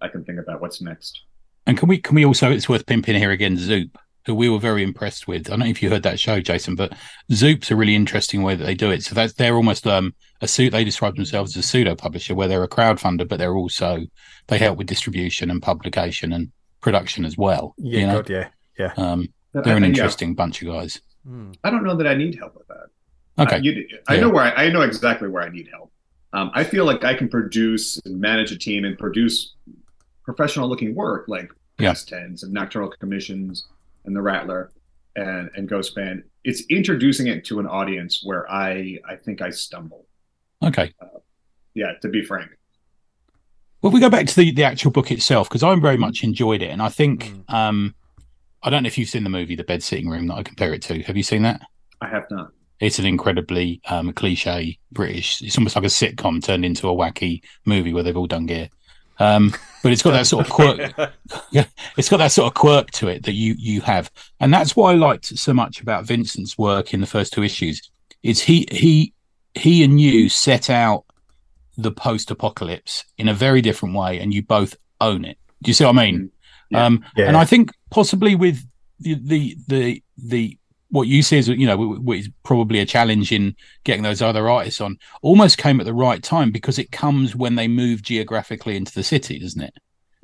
I 0.02 0.08
can 0.08 0.24
think 0.24 0.40
about 0.40 0.62
what's 0.62 0.82
next. 0.82 1.24
And 1.66 1.78
can 1.78 1.90
we 1.90 1.98
can 1.98 2.16
we 2.16 2.26
also? 2.26 2.52
It's 2.52 2.70
worth 2.70 2.86
pimping 2.86 3.16
here 3.16 3.32
again. 3.32 3.58
Zoop, 3.58 3.98
who 4.28 4.36
we 4.36 4.50
were 4.50 4.60
very 4.60 4.84
impressed 4.84 5.28
with. 5.28 5.48
I 5.48 5.52
don't 5.52 5.60
know 5.60 5.66
if 5.66 5.82
you 5.82 5.90
heard 5.90 6.04
that 6.04 6.20
show, 6.20 6.40
Jason, 6.42 6.76
but 6.76 6.94
Zoop's 7.32 7.72
a 7.72 7.76
really 7.76 7.96
interesting 7.96 8.44
way 8.44 8.56
that 8.56 8.64
they 8.66 8.76
do 8.76 8.92
it. 8.92 9.02
So 9.04 9.16
that's 9.16 9.34
they're 9.34 9.56
almost 9.56 9.88
um 9.88 10.14
a 10.42 10.48
suit. 10.48 10.72
They 10.72 10.84
describe 10.84 11.16
themselves 11.16 11.56
as 11.58 11.64
a 11.64 11.68
pseudo 11.68 11.96
publisher, 11.96 12.36
where 12.36 12.48
they're 12.50 12.62
a 12.64 12.68
crowdfunder, 12.68 13.28
but 13.28 13.40
they're 13.40 13.56
also 13.56 14.02
they 14.48 14.58
help 14.60 14.78
with 14.78 14.86
distribution 14.88 15.50
and 15.50 15.62
publication 15.64 16.34
and 16.34 16.52
production 16.82 17.26
as 17.26 17.38
well. 17.38 17.74
Yeah, 17.78 18.00
you 18.02 18.08
know? 18.08 18.22
God, 18.22 18.52
yeah. 18.78 18.92
Um, 18.98 19.30
they're 19.54 19.74
I, 19.74 19.78
an 19.78 19.84
yeah, 19.84 19.90
interesting 19.90 20.36
bunch 20.36 20.62
of 20.62 20.68
guys. 20.68 21.02
Hmm. 21.26 21.52
I 21.64 21.72
don't 21.72 21.84
know 21.86 21.96
that 21.96 22.06
I 22.06 22.14
need 22.14 22.36
help 22.38 22.56
with 22.56 22.68
that. 22.68 23.44
Okay. 23.46 23.56
Uh, 23.56 23.62
you, 23.62 23.88
I 24.10 24.16
Yeah. 24.16 24.22
know 24.22 24.30
where 24.30 24.44
I, 24.44 24.66
I 24.66 24.70
know 24.70 24.82
exactly 24.82 25.30
where 25.30 25.42
I 25.44 25.50
need 25.50 25.70
help. 25.72 25.92
Um, 26.34 26.52
I 26.54 26.66
feel 26.66 26.84
like 26.86 27.04
I 27.06 27.14
can 27.14 27.30
produce 27.30 28.00
and 28.06 28.20
manage 28.20 28.52
a 28.52 28.58
team 28.58 28.84
and 28.84 28.98
produce 28.98 29.56
professional 30.26 30.68
looking 30.68 30.94
work 30.94 31.26
like 31.30 31.50
Yeah. 31.80 31.90
Past 31.92 32.10
Tense 32.10 32.44
and 32.44 32.52
Nocturnal 32.54 32.92
Commissions 33.00 33.66
and 34.08 34.16
The 34.16 34.22
Rattler 34.22 34.72
and 35.16 35.52
and 35.56 35.70
Ghostband. 35.70 36.24
It's 36.44 36.64
introducing 36.70 37.28
it 37.28 37.46
to 37.46 37.60
an 37.60 37.68
audience 37.68 38.22
where 38.24 38.50
I 38.52 38.98
I 39.08 39.16
think 39.18 39.42
I 39.44 39.52
stumble. 39.52 40.08
Okay. 40.64 40.92
Yeah, 41.76 41.92
to 42.02 42.10
be 42.10 42.24
frank. 42.24 42.50
Well, 43.82 43.92
if 43.92 43.94
we 43.94 44.00
go 44.00 44.10
back 44.10 44.26
to 44.26 44.36
the, 44.36 44.52
the 44.52 44.64
actual 44.64 44.90
book 44.90 45.12
itself, 45.12 45.48
because 45.48 45.62
I 45.62 45.76
very 45.76 45.98
much 45.98 46.24
enjoyed 46.24 46.64
it. 46.64 46.72
And 46.72 46.82
I 46.82 46.90
think, 46.90 47.26
Mm. 47.26 47.54
um, 47.54 47.96
I 48.64 48.72
don't 48.72 48.82
know 48.82 48.88
if 48.88 48.98
you've 48.98 49.08
seen 49.10 49.24
the 49.24 49.30
movie, 49.30 49.56
The 49.56 49.64
Bed 49.64 49.84
Sitting 49.84 50.10
Room, 50.10 50.26
that 50.28 50.34
I 50.34 50.42
compare 50.42 50.74
it 50.74 50.82
to. 50.84 51.04
Have 51.04 51.16
you 51.16 51.22
seen 51.22 51.44
that? 51.44 51.62
I 52.02 52.08
have 52.08 52.26
not. 52.32 52.50
It's 52.80 52.98
an 52.98 53.06
incredibly 53.06 53.80
um, 53.88 54.12
cliche 54.14 54.80
British, 54.92 55.44
it's 55.44 55.58
almost 55.60 55.76
like 55.76 55.86
a 55.86 55.90
sitcom 55.90 56.44
turned 56.44 56.66
into 56.66 56.90
a 56.90 56.96
wacky 56.96 57.44
movie 57.66 57.94
where 57.94 58.02
they've 58.02 58.18
all 58.18 58.26
done 58.28 58.48
gear. 58.48 58.70
Um, 59.20 59.54
but 59.84 59.92
it's 59.92 60.02
got 60.02 60.12
that 60.12 60.28
sort 60.28 60.46
of 60.46 60.52
quirk. 60.52 60.80
it's 61.98 62.10
got 62.10 62.18
that 62.18 62.32
sort 62.32 62.48
of 62.48 62.54
quirk 62.54 62.92
to 62.92 63.08
it 63.08 63.24
that 63.24 63.34
you 63.34 63.56
you 63.58 63.82
have, 63.82 64.12
and 64.40 64.54
that's 64.54 64.76
what 64.76 64.92
I 64.92 64.96
liked 64.96 65.26
so 65.26 65.54
much 65.54 65.82
about 65.82 66.06
Vincent's 66.06 66.58
work 66.58 66.94
in 66.94 67.02
the 67.02 67.08
first 67.08 67.34
two 67.34 67.44
issues. 67.44 67.90
Is 68.24 68.42
he 68.42 68.68
he 68.72 69.14
he 69.54 69.84
and 69.84 70.00
you 70.00 70.30
set 70.30 70.70
out 70.70 71.06
the 71.78 71.92
post-apocalypse 71.92 73.06
in 73.18 73.28
a 73.28 73.34
very 73.34 73.62
different 73.62 73.96
way, 73.96 74.20
and 74.20 74.34
you 74.34 74.42
both 74.42 74.76
own 75.00 75.26
it. 75.26 75.38
Do 75.64 75.70
you 75.70 75.74
see 75.74 75.86
what 75.86 75.98
I 75.98 76.06
mean? 76.06 76.32
Yeah. 76.70 76.86
Um, 76.86 77.06
Yeah. 77.16 77.28
And 77.28 77.38
I 77.38 77.46
think 77.46 77.72
possibly 77.90 78.36
with 78.36 78.66
the 79.00 79.16
the 79.16 79.58
the 79.68 80.04
the 80.18 80.57
what 80.90 81.08
you 81.08 81.22
see 81.22 81.38
is 81.38 81.48
you 81.50 81.66
know 81.68 81.74
w- 81.78 81.96
w- 81.96 82.20
is 82.22 82.30
probably 82.44 82.80
a 82.80 82.86
challenge 82.86 83.32
in 83.32 83.56
getting 83.84 84.04
those 84.04 84.22
other 84.22 84.50
artists 84.50 84.80
on 84.82 84.98
almost 85.22 85.58
came 85.58 85.80
at 85.80 85.86
the 85.86 85.94
right 85.94 86.24
time 86.24 86.52
because 86.52 86.80
it 86.80 86.92
comes 86.92 87.36
when 87.36 87.56
they 87.56 87.68
move 87.68 88.02
geographically 88.02 88.76
into 88.78 88.94
the 88.94 89.04
city, 89.04 89.40
doesn't 89.40 89.62
it? 89.62 89.74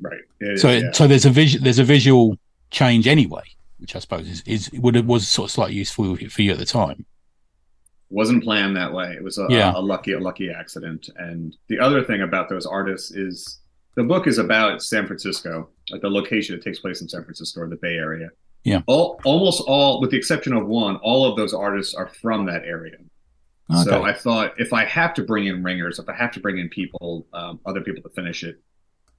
Right. 0.00 0.20
It 0.40 0.58
so 0.60 0.68
is, 0.68 0.82
yeah. 0.82 0.92
so 0.92 1.06
there's 1.06 1.24
a 1.26 1.30
vision 1.30 1.62
there's 1.62 1.78
a 1.78 1.84
visual 1.84 2.38
change 2.70 3.06
anyway, 3.06 3.42
which 3.78 3.94
I 3.94 3.98
suppose 3.98 4.28
is, 4.28 4.42
is 4.46 4.70
would 4.72 4.96
it 4.96 5.04
was 5.06 5.28
sort 5.28 5.48
of 5.48 5.52
slightly 5.52 5.76
useful 5.76 6.16
for 6.16 6.42
you 6.42 6.52
at 6.52 6.58
the 6.58 6.64
time. 6.64 7.04
wasn't 8.10 8.42
planned 8.44 8.76
that 8.76 8.92
way. 8.92 9.12
It 9.12 9.22
was 9.22 9.38
a, 9.38 9.46
Yeah. 9.50 9.72
a, 9.74 9.80
lucky, 9.80 10.12
a 10.12 10.20
lucky 10.20 10.50
accident. 10.50 11.08
And 11.16 11.56
the 11.68 11.78
other 11.80 12.02
thing 12.02 12.22
about 12.22 12.48
those 12.48 12.66
artists 12.66 13.10
is 13.12 13.60
the 13.96 14.02
book 14.04 14.26
is 14.26 14.38
about 14.38 14.82
San 14.82 15.06
Francisco, 15.06 15.68
like 15.90 16.00
the 16.00 16.10
location. 16.10 16.54
It 16.56 16.62
takes 16.62 16.80
place 16.80 17.00
in 17.00 17.08
San 17.08 17.22
Francisco 17.24 17.60
or 17.60 17.68
the 17.68 17.76
Bay 17.76 17.94
Area. 17.96 18.30
Yeah. 18.64 18.80
All, 18.86 19.20
almost 19.24 19.62
all, 19.66 20.00
with 20.00 20.10
the 20.10 20.16
exception 20.16 20.54
of 20.54 20.66
one, 20.66 20.96
all 20.96 21.26
of 21.30 21.36
those 21.36 21.52
artists 21.52 21.94
are 21.94 22.08
from 22.08 22.46
that 22.46 22.64
area. 22.64 22.96
So 23.82 24.02
I 24.02 24.12
thought 24.12 24.52
if 24.58 24.74
I 24.74 24.84
have 24.84 25.14
to 25.14 25.22
bring 25.22 25.46
in 25.46 25.62
ringers, 25.62 25.98
if 25.98 26.06
I 26.08 26.14
have 26.14 26.30
to 26.32 26.40
bring 26.40 26.58
in 26.58 26.68
people, 26.68 27.26
um, 27.32 27.60
other 27.64 27.80
people 27.80 28.02
to 28.02 28.10
finish 28.10 28.44
it, 28.44 28.60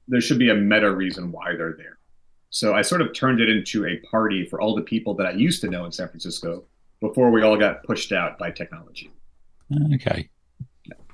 there 0.08 0.22
should 0.22 0.38
be 0.38 0.50
a 0.52 0.56
meta 0.56 0.94
reason 0.94 1.32
why 1.32 1.56
they're 1.56 1.76
there. 1.76 1.98
So 2.52 2.76
I 2.76 2.84
sort 2.84 3.02
of 3.02 3.12
turned 3.14 3.42
it 3.42 3.50
into 3.50 3.86
a 3.88 3.98
party 4.08 4.46
for 4.46 4.62
all 4.62 4.76
the 4.76 4.84
people 4.84 5.16
that 5.16 5.26
I 5.26 5.32
used 5.32 5.62
to 5.62 5.68
know 5.68 5.84
in 5.86 5.92
San 5.92 6.10
Francisco 6.10 6.64
before 7.02 7.32
we 7.32 7.42
all 7.42 7.58
got 7.58 7.84
pushed 7.84 8.12
out 8.12 8.38
by 8.38 8.52
technology. 8.52 9.12
Okay, 9.96 10.30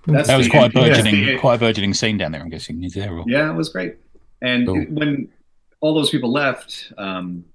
That's 0.05 0.27
that 0.27 0.37
was 0.37 0.47
the- 0.47 0.51
quite 0.51 0.71
a 0.71 0.73
burgeoning 0.73 1.25
the- 1.25 1.37
quite 1.39 1.55
a 1.55 1.59
burgeoning 1.59 1.93
scene 1.93 2.17
down 2.17 2.33
there. 2.33 2.41
I'm 2.41 2.49
guessing 2.49 2.83
is 2.83 2.93
there? 2.93 3.13
Or... 3.13 3.23
Yeah, 3.27 3.49
it 3.49 3.55
was 3.55 3.69
great. 3.69 3.95
And 4.41 4.67
Cool. 4.67 4.81
when 4.89 5.29
all 5.79 5.93
those 5.93 6.09
people 6.09 6.31
left, 6.31 6.91
um, 6.97 7.45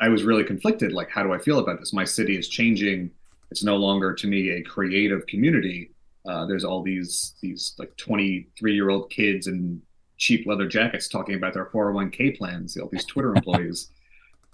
I 0.00 0.08
was 0.08 0.24
really 0.24 0.44
conflicted. 0.44 0.92
Like, 0.92 1.10
how 1.10 1.22
do 1.22 1.32
I 1.32 1.38
feel 1.38 1.58
about 1.58 1.78
this? 1.78 1.92
My 1.92 2.04
city 2.04 2.36
is 2.36 2.48
changing. 2.48 3.10
It's 3.50 3.62
no 3.62 3.76
longer 3.76 4.12
to 4.14 4.26
me 4.26 4.50
a 4.50 4.62
creative 4.62 5.26
community. 5.26 5.90
Uh, 6.28 6.46
there's 6.46 6.64
all 6.64 6.82
these 6.82 7.34
these 7.40 7.74
like 7.78 7.94
23 7.96 8.74
year 8.74 8.90
old 8.90 9.10
kids 9.10 9.46
in 9.46 9.80
cheap 10.16 10.46
leather 10.46 10.66
jackets 10.66 11.08
talking 11.08 11.34
about 11.34 11.54
their 11.54 11.66
401k 11.66 12.36
plans. 12.36 12.76
All 12.76 12.88
these 12.88 13.04
Twitter 13.04 13.34
employees. 13.36 13.90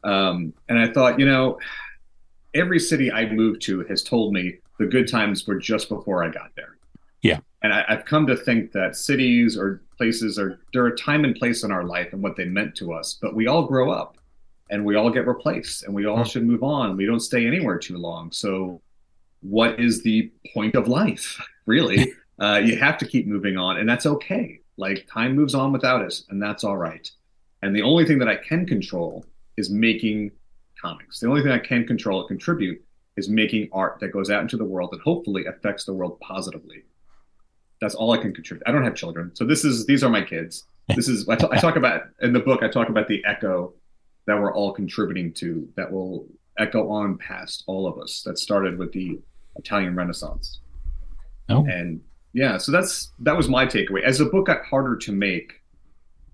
Um, 0.05 0.53
and 0.68 0.79
I 0.79 0.92
thought, 0.92 1.18
you 1.18 1.26
know, 1.26 1.59
every 2.55 2.79
city 2.79 3.11
I've 3.11 3.33
moved 3.33 3.62
to 3.62 3.85
has 3.85 4.03
told 4.03 4.33
me 4.33 4.59
the 4.79 4.87
good 4.87 5.09
times 5.09 5.46
were 5.46 5.59
just 5.59 5.88
before 5.88 6.24
I 6.24 6.31
got 6.31 6.50
there. 6.57 6.76
Yeah. 7.22 7.40
And 7.62 7.72
I, 7.72 7.85
I've 7.88 8.05
come 8.07 8.26
to 8.26 8.37
think 8.37 8.72
that 8.72 8.96
cities 8.96 9.57
or 9.57 9.83
places 9.96 10.38
are 10.38 10.59
there 10.72 10.85
are 10.85 10.94
time 10.96 11.24
and 11.24 11.37
place 11.37 11.62
in 11.62 11.70
our 11.70 11.85
life 11.85 12.12
and 12.12 12.22
what 12.22 12.37
they 12.37 12.46
meant 12.46 12.74
to 12.76 12.92
us, 12.92 13.18
but 13.20 13.35
we 13.35 13.46
all 13.46 13.66
grow 13.66 13.90
up 13.90 14.16
and 14.70 14.85
we 14.85 14.96
all 14.96 15.11
get 15.11 15.26
replaced 15.26 15.83
and 15.83 15.94
we 15.94 16.06
all 16.06 16.24
should 16.24 16.46
move 16.46 16.62
on. 16.62 16.96
We 16.96 17.06
don't 17.06 17.20
stay 17.20 17.46
anywhere 17.46 17.78
too 17.78 17.98
long. 17.98 18.33
So 18.33 18.80
what 19.40 19.80
is 19.80 20.02
the 20.02 20.30
point 20.54 20.74
of 20.74 20.88
life? 20.88 21.40
Really? 21.66 22.12
uh, 22.40 22.61
you 22.64 22.76
have 22.78 22.98
to 22.98 23.06
keep 23.06 23.28
moving 23.28 23.56
on, 23.56 23.76
and 23.76 23.88
that's 23.88 24.04
okay. 24.04 24.59
Like 24.76 25.06
time 25.12 25.37
moves 25.37 25.54
on 25.54 25.72
without 25.72 26.02
us, 26.02 26.24
and 26.30 26.42
that's 26.42 26.64
all 26.64 26.76
right. 26.76 27.09
And 27.62 27.76
the 27.76 27.83
only 27.83 28.04
thing 28.06 28.18
that 28.18 28.28
I 28.28 28.35
can 28.35 28.66
control 28.66 29.24
is 29.56 29.70
making 29.70 30.33
comics. 30.80 31.20
The 31.20 31.28
only 31.28 31.42
thing 31.42 31.52
I 31.52 31.59
can 31.59 31.87
control 31.87 32.20
and 32.20 32.28
contribute 32.28 32.83
is 33.16 33.28
making 33.28 33.68
art 33.72 34.00
that 34.00 34.09
goes 34.09 34.30
out 34.30 34.42
into 34.42 34.56
the 34.56 34.64
world 34.64 34.88
and 34.92 35.00
hopefully 35.02 35.44
affects 35.44 35.85
the 35.85 35.92
world 35.92 36.18
positively. 36.20 36.83
That's 37.80 37.94
all 37.94 38.11
I 38.12 38.16
can 38.16 38.35
contribute. 38.35 38.66
I 38.66 38.72
don't 38.72 38.83
have 38.83 38.96
children, 38.96 39.30
so 39.35 39.44
this 39.44 39.64
is 39.64 39.87
these 39.87 40.02
are 40.02 40.11
my 40.11 40.22
kids. 40.22 40.64
This 40.96 41.09
is 41.09 41.28
I, 41.28 41.37
t- 41.37 41.46
I 41.52 41.59
talk 41.59 41.76
about 41.76 42.02
in 42.20 42.33
the 42.33 42.40
book. 42.40 42.64
I 42.64 42.68
talk 42.68 42.88
about 42.88 43.06
the 43.06 43.22
echo 43.24 43.74
that 44.26 44.38
we're 44.38 44.52
all 44.54 44.72
contributing 44.72 45.33
to 45.35 45.68
that 45.76 45.90
will 45.90 46.26
echo 46.59 46.90
on 46.90 47.18
past 47.18 47.64
all 47.66 47.87
of 47.87 47.98
us. 47.98 48.22
That 48.24 48.38
started 48.38 48.78
with 48.78 48.92
the 48.92 49.18
Italian 49.56 49.94
Renaissance. 49.96 50.61
Oh. 51.48 51.64
And 51.66 52.00
yeah, 52.33 52.59
so 52.59 52.70
that's 52.72 53.12
that 53.20 53.37
was 53.37 53.48
my 53.48 53.66
takeaway. 53.66 54.02
As 54.02 54.18
the 54.18 54.26
book 54.26 54.46
got 54.46 54.64
harder 54.64 54.96
to 54.96 55.12
make, 55.12 55.54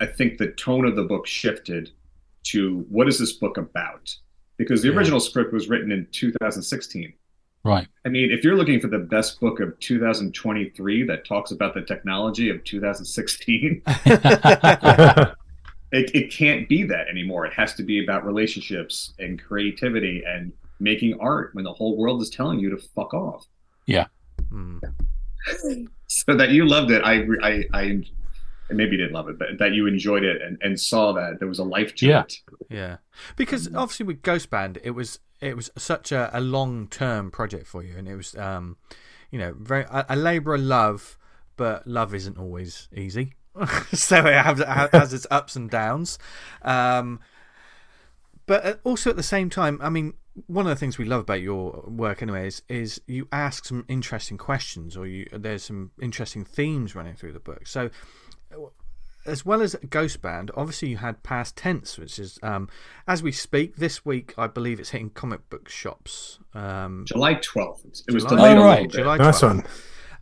I 0.01 0.07
think 0.07 0.39
the 0.39 0.49
tone 0.53 0.85
of 0.85 0.95
the 0.97 1.05
book 1.05 1.27
shifted 1.27 1.91
to 2.45 2.85
what 2.91 3.09
is 3.09 3.19
this 3.19 3.33
book 3.33 3.57
about? 3.57 4.15
Because 4.59 4.83
the 4.83 4.89
Yeah. 4.89 4.95
original 4.97 5.21
script 5.21 5.53
was 5.53 5.69
written 5.69 5.91
in 5.91 6.07
2016. 6.13 7.13
Right. 7.65 7.89
I 8.05 8.11
mean, 8.11 8.31
if 8.31 8.45
you're 8.45 8.55
looking 8.57 8.79
for 8.79 8.87
the 8.87 8.99
best 8.99 9.41
book 9.41 9.59
of 9.59 9.77
2023 9.81 11.03
that 11.05 11.25
talks 11.27 11.51
about 11.51 11.75
the 11.75 11.83
technology 11.83 12.49
of 12.49 12.63
2016, 12.63 13.83
it, 15.93 16.11
it 16.15 16.33
can't 16.33 16.69
be 16.69 16.83
that 16.85 17.09
anymore. 17.09 17.47
It 17.47 17.53
has 17.55 17.75
to 17.75 17.83
be 17.83 18.03
about 18.03 18.25
relationships 18.25 19.15
and 19.19 19.43
creativity 19.43 20.23
and 20.27 20.53
making 20.81 21.19
art 21.21 21.51
when 21.55 21.65
the 21.65 21.73
whole 21.73 21.97
world 21.97 22.21
is 22.23 22.31
telling 22.31 22.59
you 22.59 22.71
to 22.71 22.77
fuck 22.95 23.15
off. 23.15 23.47
Mm. 24.53 24.81
So 26.09 26.35
that 26.37 26.51
you 26.51 26.67
loved 26.67 26.91
it, 26.93 27.03
I, 27.05 27.25
I, 27.43 27.65
I 27.75 28.01
maybe 28.71 28.93
you 28.93 28.97
didn't 28.99 29.13
love 29.13 29.29
it, 29.29 29.39
but 29.39 29.59
that 29.59 29.73
you 29.73 29.87
enjoyed 29.87 30.23
it 30.25 30.41
and, 30.41 30.57
and 30.63 30.79
saw 30.79 31.13
that 31.13 31.41
there 31.41 31.49
was 31.49 31.59
a 31.59 31.65
life 31.65 31.95
to 31.97 32.07
Yeah. 32.07 32.21
it. 32.23 32.35
Yeah, 32.71 32.97
because 33.37 33.69
obviously 33.75 34.07
with 34.07 34.23
Ghost 34.23 34.49
Band, 34.49 34.79
it 34.85 34.93
was 34.93 35.19
it 35.41 35.57
was 35.57 35.71
such 35.77 36.13
a, 36.13 36.31
a 36.33 36.41
long 36.41 36.87
term 36.89 37.31
project 37.33 37.67
for 37.67 37.83
you, 37.83 37.97
and 37.99 38.09
it 38.09 38.15
was 38.15 38.35
um, 38.37 38.77
you 39.31 39.39
know, 39.39 39.55
very 39.59 39.83
a, 39.91 40.07
a 40.11 40.17
labour 40.17 40.55
of 40.55 40.61
love, 40.63 41.19
but 41.57 41.87
love 41.87 42.15
isn't 42.15 42.39
always 42.39 42.89
easy. 42.95 43.35
so 43.93 44.19
it 44.27 44.35
has, 44.35 44.59
has 44.93 45.13
its 45.15 45.27
ups 45.31 45.57
and 45.57 45.71
downs. 45.71 46.19
Um, 46.63 47.21
but 48.47 48.65
uh, 48.65 48.75
also 48.85 49.11
at 49.11 49.17
the 49.17 49.23
same 49.23 49.51
time, 49.51 49.79
I 49.83 49.89
mean, 49.89 50.15
one 50.47 50.67
of 50.67 50.71
the 50.71 50.77
things 50.77 50.99
we 50.99 51.05
love 51.05 51.21
about 51.23 51.41
your 51.41 51.83
work, 51.87 52.23
anyway, 52.23 52.47
is, 52.49 52.63
is 52.69 53.01
you 53.07 53.27
ask 53.33 53.65
some 53.65 53.85
interesting 53.89 54.37
questions, 54.39 54.97
or 54.97 55.07
you 55.07 55.27
there's 55.33 55.65
some 55.65 55.91
interesting 56.01 56.45
themes 56.45 56.95
running 56.95 57.15
through 57.15 57.33
the 57.33 57.41
book. 57.41 57.67
So, 57.67 57.91
as 59.25 59.45
well 59.45 59.61
as 59.63 59.75
Ghost 59.91 60.23
Band, 60.23 60.51
obviously 60.57 60.89
you 60.91 60.99
had 60.99 61.23
Past 61.25 61.57
Tense, 61.57 61.99
which 61.99 62.19
is 62.19 62.39
um, 62.43 62.69
as 63.09 63.23
we 63.23 63.33
speak 63.33 63.77
this 63.77 64.05
week. 64.05 64.35
I 64.39 64.47
believe 64.47 64.79
it's 64.79 64.91
hitting 64.91 65.11
comic 65.11 65.49
book 65.51 65.69
shops. 65.69 66.39
Um, 66.55 67.05
July 67.07 67.35
12th. 67.37 68.05
It 68.07 68.15
was 68.15 68.25
July- 68.25 68.37
delayed 68.55 68.59
Oh, 68.59 68.61
a 68.61 68.65
right. 68.65 68.71
little 68.83 68.85
bit. 68.85 68.93
July 68.93 69.17
nice 69.17 69.43
one. 69.43 69.65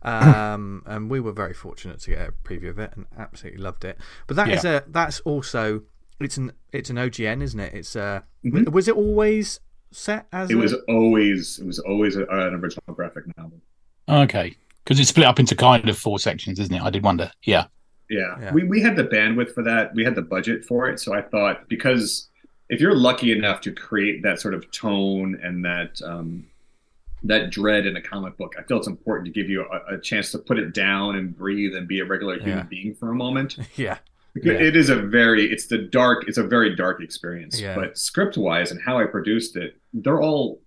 Um, 0.05 0.83
and 0.85 1.09
we 1.09 1.19
were 1.19 1.31
very 1.31 1.53
fortunate 1.53 1.99
to 2.01 2.09
get 2.11 2.29
a 2.29 2.31
preview 2.47 2.69
of 2.69 2.79
it 2.79 2.91
and 2.95 3.05
absolutely 3.17 3.61
loved 3.61 3.83
it. 3.85 3.97
But 4.27 4.35
that 4.37 4.49
is 4.49 4.63
a 4.65 4.83
that's 4.87 5.19
also 5.21 5.81
it's 6.19 6.37
an 6.37 6.51
it's 6.71 6.89
an 6.89 6.97
OGN, 6.97 7.41
isn't 7.41 7.59
it? 7.59 7.73
It's 7.73 7.95
uh, 7.95 8.21
Mhm. 8.45 8.69
was 8.71 8.87
it 8.87 8.95
always 8.95 9.59
set 9.91 10.27
as 10.31 10.49
It 10.51 10.55
a- 10.55 10.57
was 10.57 10.73
always 10.87 11.59
it 11.59 11.65
was 11.65 11.79
always 11.79 12.15
a, 12.15 12.23
an 12.23 12.53
original 12.55 12.93
graphic 12.93 13.25
novel. 13.37 13.59
Okay. 14.07 14.55
Because 14.83 14.99
it's 14.99 15.09
split 15.09 15.25
up 15.25 15.39
into 15.39 15.55
kind 15.55 15.89
of 15.89 15.97
four 15.97 16.19
sections, 16.19 16.59
isn't 16.59 16.75
it? 16.75 16.81
I 16.81 16.89
did 16.91 17.03
wonder. 17.03 17.31
Yeah. 17.43 17.65
Yeah. 18.09 18.35
Yeah. 18.39 18.53
We 18.53 18.63
we 18.63 18.81
had 18.81 18.95
the 18.95 19.03
bandwidth 19.05 19.51
for 19.53 19.63
that. 19.63 19.95
We 19.95 20.03
had 20.03 20.15
the 20.15 20.21
budget 20.21 20.63
for 20.63 20.87
it. 20.89 20.99
So 20.99 21.13
I 21.13 21.21
thought 21.23 21.67
because 21.67 22.29
if 22.69 22.79
you're 22.79 22.95
lucky 22.95 23.31
enough 23.31 23.61
to 23.61 23.71
create 23.71 24.21
that 24.23 24.39
sort 24.39 24.53
of 24.53 24.69
tone 24.71 25.39
and 25.43 25.63
that 25.65 25.99
um, 26.03 26.45
that 27.23 27.49
dread 27.49 27.85
in 27.87 27.95
a 27.95 28.01
comic 28.01 28.37
book, 28.37 28.55
I 28.59 28.63
feel 28.63 28.77
it's 28.77 28.87
important 28.87 29.25
to 29.25 29.31
give 29.31 29.49
you 29.49 29.65
a, 29.65 29.95
a 29.95 29.99
chance 29.99 30.31
to 30.31 30.37
put 30.39 30.59
it 30.59 30.73
down 30.73 31.15
and 31.15 31.35
breathe 31.35 31.75
and 31.75 31.87
be 31.87 31.99
a 31.99 32.05
regular 32.05 32.35
human 32.37 32.57
Yeah. 32.59 32.63
being 32.63 32.93
for 32.95 33.09
a 33.11 33.15
moment. 33.15 33.57
yeah 33.75 33.97
Yeah. 34.35 34.53
It 34.53 34.75
is 34.75 34.89
a 34.89 34.95
very 34.97 35.51
it's 35.51 35.67
the 35.67 35.77
dark 35.79 36.27
it's 36.27 36.37
a 36.37 36.43
very 36.43 36.75
dark 36.75 37.01
experience. 37.01 37.59
Yeah. 37.59 37.75
But 37.75 37.97
script 37.97 38.37
wise 38.37 38.71
and 38.71 38.81
how 38.81 38.99
I 38.99 39.05
produced 39.05 39.55
it, 39.55 39.77
they're 39.93 40.21
all 40.21 40.61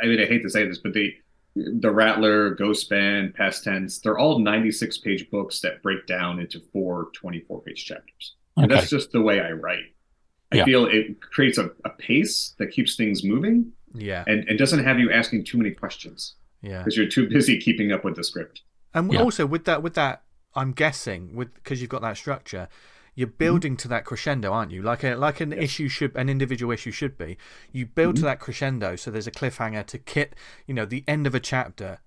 I 0.00 0.06
mean 0.06 0.20
I 0.20 0.26
hate 0.26 0.42
to 0.42 0.50
say 0.50 0.66
this, 0.66 0.78
but 0.78 0.92
the 0.94 1.12
the 1.54 1.90
Rattler, 1.90 2.50
Ghost 2.50 2.88
Band, 2.90 3.34
Past 3.34 3.64
Tense, 3.64 3.98
they're 4.00 4.18
all 4.18 4.38
96 4.40 4.98
page 4.98 5.30
books 5.30 5.60
that 5.60 5.82
break 5.82 6.06
down 6.06 6.38
into 6.38 6.60
four 6.72 7.08
24 7.14 7.62
page 7.62 7.84
chapters. 7.86 8.34
And 8.58 8.66
Okay. 8.66 8.74
that's 8.74 8.90
just 8.90 9.10
the 9.12 9.22
way 9.22 9.40
I 9.40 9.52
write. 9.52 9.94
I 10.52 10.64
feel 10.64 10.86
it 10.86 11.20
creates 11.20 11.56
a, 11.58 11.70
a 11.84 11.90
pace 11.90 12.54
that 12.58 12.70
keeps 12.72 12.94
things 12.94 13.24
moving 13.24 13.72
yeah 13.96 14.24
and, 14.26 14.48
and 14.48 14.58
doesn't 14.58 14.84
have 14.84 14.98
you 14.98 15.10
asking 15.10 15.44
too 15.44 15.56
many 15.58 15.70
questions 15.70 16.34
yeah. 16.62 16.78
because 16.78 16.96
you're 16.96 17.08
too 17.08 17.28
busy 17.28 17.58
keeping 17.58 17.92
up 17.92 18.04
with 18.04 18.16
the 18.16 18.24
script. 18.24 18.62
And 18.94 19.12
Yeah. 19.12 19.22
also 19.22 19.46
with 19.46 19.64
that 19.64 19.82
with 19.82 19.94
that, 19.94 20.22
I'm 20.54 20.72
guessing 20.72 21.34
with 21.34 21.52
because 21.54 21.80
you've 21.80 21.90
got 21.90 22.02
that 22.02 22.16
structure. 22.16 22.68
You're 23.14 23.28
building 23.28 23.76
to 23.78 23.88
that 23.88 24.04
crescendo, 24.04 24.52
aren't 24.52 24.72
you? 24.72 24.82
Like 24.82 25.02
a 25.02 25.14
like 25.14 25.40
an 25.40 25.52
issue 25.52 25.88
should, 25.88 26.14
an 26.16 26.28
individual 26.28 26.70
issue 26.72 26.90
should 26.90 27.16
be. 27.16 27.38
You 27.72 27.86
build 27.86 28.16
to 28.16 28.22
that 28.22 28.40
crescendo, 28.40 28.94
so 28.96 29.10
there's 29.10 29.26
a 29.26 29.30
cliffhanger 29.30 29.86
to 29.86 29.98
kit. 29.98 30.34
You 30.66 30.74
know, 30.74 30.84
the 30.84 31.02
end 31.08 31.26
of 31.26 31.34
a 31.34 31.40
chapter. 31.40 32.00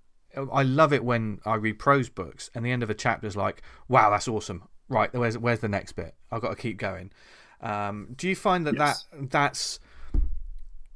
I 0.54 0.62
love 0.62 0.93
it 0.93 1.04
when 1.04 1.39
I 1.45 1.56
read 1.56 1.80
prose 1.80 2.10
books, 2.10 2.52
and 2.54 2.63
the 2.63 2.71
end 2.71 2.84
of 2.84 2.89
a 2.91 2.93
chapter 2.93 3.25
is 3.25 3.36
like, 3.36 3.63
"Wow, 3.88 4.12
that's 4.12 4.28
awesome!" 4.28 4.63
Right, 4.88 5.12
where's 5.13 5.36
where's 5.38 5.60
the 5.62 5.67
next 5.67 5.93
bit? 5.93 6.13
I've 6.32 6.41
got 6.41 6.49
to 6.49 6.56
keep 6.56 6.78
going. 6.78 7.12
Um, 7.62 8.10
do 8.15 8.30
you 8.30 8.36
find 8.36 8.65
that 8.67 8.75
Yes. 8.75 9.08
that 9.12 9.32
that's 9.32 9.80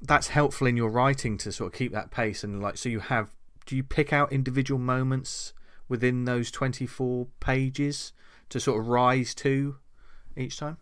that's 0.03 0.27
helpful 0.27 0.67
in 0.67 0.77
your 0.77 0.89
writing 0.89 1.37
to 1.39 1.51
sort 1.51 1.73
of 1.73 1.77
keep 1.77 1.91
that 1.93 2.11
pace 2.11 2.43
and 2.43 2.61
like 2.61 2.77
so 2.77 2.89
you 2.89 2.99
have? 2.99 3.33
Do 3.65 3.75
you 3.75 3.83
pick 3.83 4.11
out 4.11 4.31
individual 4.33 4.79
moments 4.79 5.53
within 5.87 6.25
those 6.25 6.51
24 6.51 7.27
pages 7.39 8.11
to 8.49 8.59
sort 8.59 8.81
of 8.81 8.87
rise 8.87 9.33
to 9.35 9.77
each 10.35 10.57
time? 10.57 10.77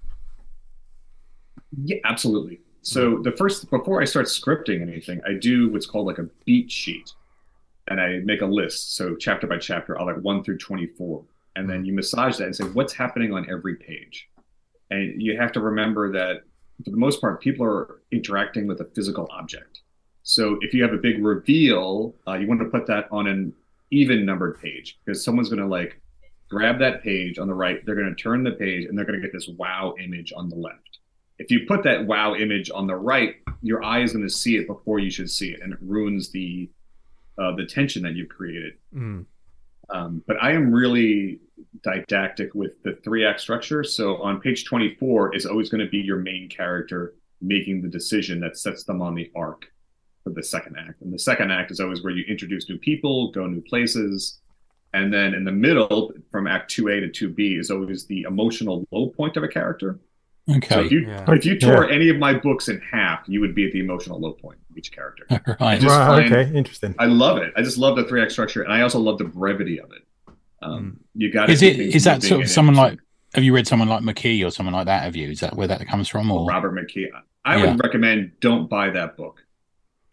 Yeah, 1.83 1.97
absolutely. 2.03 2.59
So 2.81 3.17
hmm. 3.17 3.21
the 3.21 3.31
first 3.31 3.69
before 3.69 4.01
I 4.01 4.05
start 4.05 4.25
scripting 4.25 4.81
anything, 4.81 5.21
I 5.27 5.33
do 5.33 5.69
what's 5.69 5.85
called 5.85 6.07
like 6.07 6.17
a 6.17 6.27
beat 6.45 6.71
sheet, 6.71 7.11
and 7.87 8.01
I 8.01 8.19
make 8.23 8.41
a 8.41 8.45
list. 8.45 8.95
So 8.95 9.15
chapter 9.15 9.47
by 9.47 9.57
chapter, 9.57 9.99
I'll 9.99 10.07
like 10.07 10.17
one 10.17 10.43
through 10.43 10.57
twenty-four, 10.57 11.23
and 11.55 11.69
then 11.69 11.79
hmm. 11.79 11.85
you 11.85 11.93
massage 11.93 12.37
that 12.37 12.45
and 12.45 12.55
say 12.55 12.65
what's 12.65 12.93
happening 12.93 13.33
on 13.33 13.49
every 13.49 13.75
page, 13.75 14.29
and 14.89 15.21
you 15.21 15.37
have 15.37 15.51
to 15.53 15.59
remember 15.59 16.11
that 16.13 16.41
for 16.83 16.91
the 16.91 16.97
most 16.97 17.21
part, 17.21 17.41
people 17.41 17.65
are 17.65 18.01
interacting 18.11 18.67
with 18.67 18.81
a 18.81 18.85
physical 18.95 19.27
object. 19.31 19.81
So 20.23 20.57
if 20.61 20.73
you 20.73 20.83
have 20.83 20.93
a 20.93 20.97
big 20.97 21.23
reveal, 21.23 22.15
uh, 22.27 22.33
you 22.33 22.47
want 22.47 22.61
to 22.61 22.67
put 22.67 22.87
that 22.87 23.07
on 23.11 23.27
an 23.27 23.53
even 23.89 24.25
numbered 24.25 24.61
page 24.61 24.99
because 25.03 25.23
someone's 25.23 25.49
going 25.49 25.61
to 25.61 25.67
like 25.67 25.99
grab 26.49 26.79
that 26.79 27.01
page 27.03 27.39
on 27.39 27.47
the 27.47 27.53
right, 27.53 27.85
they're 27.85 27.95
going 27.95 28.13
to 28.13 28.21
turn 28.21 28.43
the 28.43 28.51
page, 28.51 28.85
and 28.85 28.97
they're 28.97 29.05
going 29.05 29.19
to 29.19 29.25
get 29.25 29.33
this 29.33 29.49
wow 29.57 29.95
image 29.99 30.31
on 30.35 30.49
the 30.49 30.55
left 30.55 30.99
if 31.41 31.49
you 31.49 31.65
put 31.65 31.83
that 31.83 32.05
wow 32.05 32.35
image 32.35 32.69
on 32.69 32.85
the 32.85 32.95
right, 32.95 33.35
your 33.63 33.83
eye 33.83 34.03
is 34.03 34.13
going 34.13 34.23
to 34.23 34.29
see 34.29 34.57
it 34.57 34.67
before 34.67 34.99
you 34.99 35.09
should 35.09 35.29
see 35.29 35.49
it, 35.49 35.61
and 35.61 35.73
it 35.73 35.79
ruins 35.81 36.31
the 36.31 36.69
uh, 37.39 37.55
the 37.55 37.65
tension 37.65 38.03
that 38.03 38.13
you've 38.13 38.29
created. 38.29 38.73
Mm. 38.95 39.25
Um, 39.91 40.23
but 40.27 40.37
I 40.41 40.51
am 40.51 40.71
really 40.71 41.39
didactic 41.83 42.53
with 42.53 42.81
the 42.83 42.93
three 43.03 43.25
act 43.25 43.41
structure. 43.41 43.83
So 43.83 44.17
on 44.21 44.39
page 44.39 44.65
24 44.65 45.35
is 45.35 45.45
always 45.45 45.69
going 45.69 45.83
to 45.83 45.89
be 45.89 45.99
your 45.99 46.17
main 46.17 46.49
character 46.49 47.15
making 47.41 47.81
the 47.81 47.87
decision 47.87 48.39
that 48.41 48.57
sets 48.57 48.83
them 48.83 49.01
on 49.01 49.15
the 49.15 49.31
arc 49.35 49.65
for 50.23 50.29
the 50.29 50.43
second 50.43 50.77
act. 50.77 51.01
And 51.01 51.11
the 51.11 51.19
second 51.19 51.51
act 51.51 51.71
is 51.71 51.79
always 51.79 52.03
where 52.03 52.13
you 52.13 52.23
introduce 52.25 52.69
new 52.69 52.77
people, 52.77 53.31
go 53.31 53.47
new 53.47 53.61
places. 53.61 54.39
And 54.93 55.11
then 55.11 55.33
in 55.33 55.43
the 55.43 55.51
middle, 55.51 56.13
from 56.31 56.47
act 56.47 56.71
2A 56.75 57.11
to 57.11 57.29
2B, 57.29 57.59
is 57.59 57.71
always 57.71 58.05
the 58.05 58.23
emotional 58.23 58.85
low 58.91 59.07
point 59.07 59.37
of 59.37 59.43
a 59.43 59.47
character. 59.47 59.99
So 60.69 60.81
if 60.81 60.91
you 60.91 61.07
Yeah. 61.07 61.25
if 61.31 61.45
you 61.45 61.59
tore 61.59 61.89
any 61.89 62.09
of 62.09 62.17
my 62.17 62.33
books 62.33 62.67
in 62.69 62.79
half, 62.81 63.21
you 63.27 63.39
would 63.41 63.53
be 63.55 63.65
at 63.65 63.71
the 63.71 63.79
emotional 63.79 64.19
low 64.19 64.33
point 64.33 64.59
of 64.69 64.77
each 64.77 64.91
character. 64.91 65.25
right. 65.59 65.79
just 65.79 65.87
right, 65.95 66.07
find- 66.29 66.33
okay, 66.33 66.57
interesting. 66.57 66.95
I 66.99 67.05
love 67.05 67.37
it. 67.37 67.53
I 67.55 67.61
just 67.61 67.77
love 67.77 67.95
the 67.95 68.03
three 68.05 68.21
act 68.21 68.31
structure, 68.31 68.61
and 68.63 68.71
I 68.73 68.81
also 68.81 68.99
love 68.99 69.17
the 69.17 69.23
brevity 69.25 69.79
of 69.79 69.91
it. 69.91 70.33
Um, 70.61 70.99
You 71.15 71.31
got 71.31 71.49
Is 71.49 71.61
it 71.63 71.79
is 71.79 72.03
that 72.03 72.21
sort 72.23 72.41
of 72.41 72.49
someone 72.49 72.75
like 72.75 72.99
have 73.33 73.43
you 73.43 73.53
read 73.55 73.65
someone 73.67 73.87
like 73.87 74.03
McKee 74.03 74.45
or 74.45 74.51
someone 74.51 74.73
like 74.73 74.85
that? 74.87 75.03
Have 75.03 75.15
you? 75.15 75.29
Is 75.29 75.39
that 75.39 75.55
where 75.55 75.67
that 75.67 75.85
comes 75.87 76.07
from? 76.07 76.29
Or 76.31 76.45
Robert 76.47 76.73
McKee? 76.75 77.07
I 77.45 77.57
Yeah. 77.57 77.71
would 77.71 77.83
recommend 77.83 78.33
don't 78.41 78.69
buy 78.69 78.89
that 78.91 79.17
book. 79.17 79.43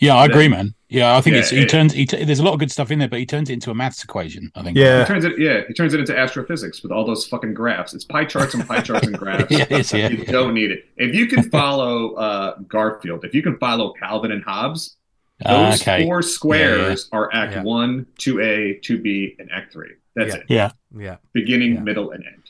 Yeah, 0.01 0.15
I 0.17 0.27
agree, 0.27 0.49
man. 0.49 0.75
Yeah, 0.89 1.17
I 1.17 1.21
think 1.21 1.35
Yeah, 1.35 1.41
it's 1.41 1.51
he 1.51 1.59
it- 1.63 1.69
turns. 1.69 1.93
He 1.93 2.07
t- 2.07 2.25
there's 2.25 2.39
a 2.39 2.45
lot 2.45 2.55
of 2.55 2.61
good 2.61 2.71
stuff 2.71 2.91
in 2.91 2.99
there, 2.99 3.09
but 3.09 3.19
he 3.19 3.27
turns 3.27 3.51
it 3.51 3.55
into 3.55 3.71
a 3.71 3.75
maths 3.75 4.03
equation. 4.05 4.51
I 4.55 4.63
think. 4.63 4.77
Yeah, 4.77 4.85
He 4.85 4.99
Yeah. 5.01 5.05
turns 5.05 5.25
it, 5.25 5.39
yeah, 5.39 5.61
he 5.67 5.75
turns 5.75 5.93
it 5.93 6.01
into 6.01 6.17
astrophysics 6.17 6.83
with 6.83 6.93
all 6.93 7.05
those 7.05 7.27
fucking 7.27 7.53
graphs. 7.55 7.93
It's 7.95 8.05
pie 8.05 8.25
charts 8.25 8.55
and 8.55 8.67
pie 8.67 8.81
charts 8.81 9.07
and 9.07 9.19
graphs. 9.19 9.51
Yeah, 9.51 9.65
it 9.69 9.73
is, 9.73 9.93
yeah. 9.93 10.09
You 10.09 10.25
don't 10.25 10.55
need 10.55 10.71
it. 10.71 10.87
If 10.97 11.15
you 11.15 11.27
can 11.27 11.51
follow 11.51 12.15
uh, 12.15 12.57
Garfield, 12.69 13.25
if 13.25 13.35
you 13.35 13.43
can 13.43 13.59
follow 13.59 13.93
Calvin 13.93 14.31
and 14.33 14.43
Hobbes, 14.45 14.97
Ah, 15.45 15.71
those 15.71 15.83
okay. 15.83 16.05
four 16.05 16.23
squares 16.23 17.09
are 17.13 17.29
Act 17.35 17.53
Yeah. 17.57 17.63
One, 17.63 18.07
Two 18.19 18.41
A, 18.41 18.79
Two 18.83 18.99
B, 19.01 19.37
and 19.39 19.51
Act 19.53 19.73
Three. 19.73 19.91
That's 20.17 20.35
Yeah. 20.35 20.41
it. 20.41 20.47
Yeah. 20.49 20.71
Yeah, 20.97 21.17
Beginning, 21.35 21.75
Yeah. 21.75 21.81
middle, 21.81 22.11
and 22.13 22.25
end. 22.25 22.43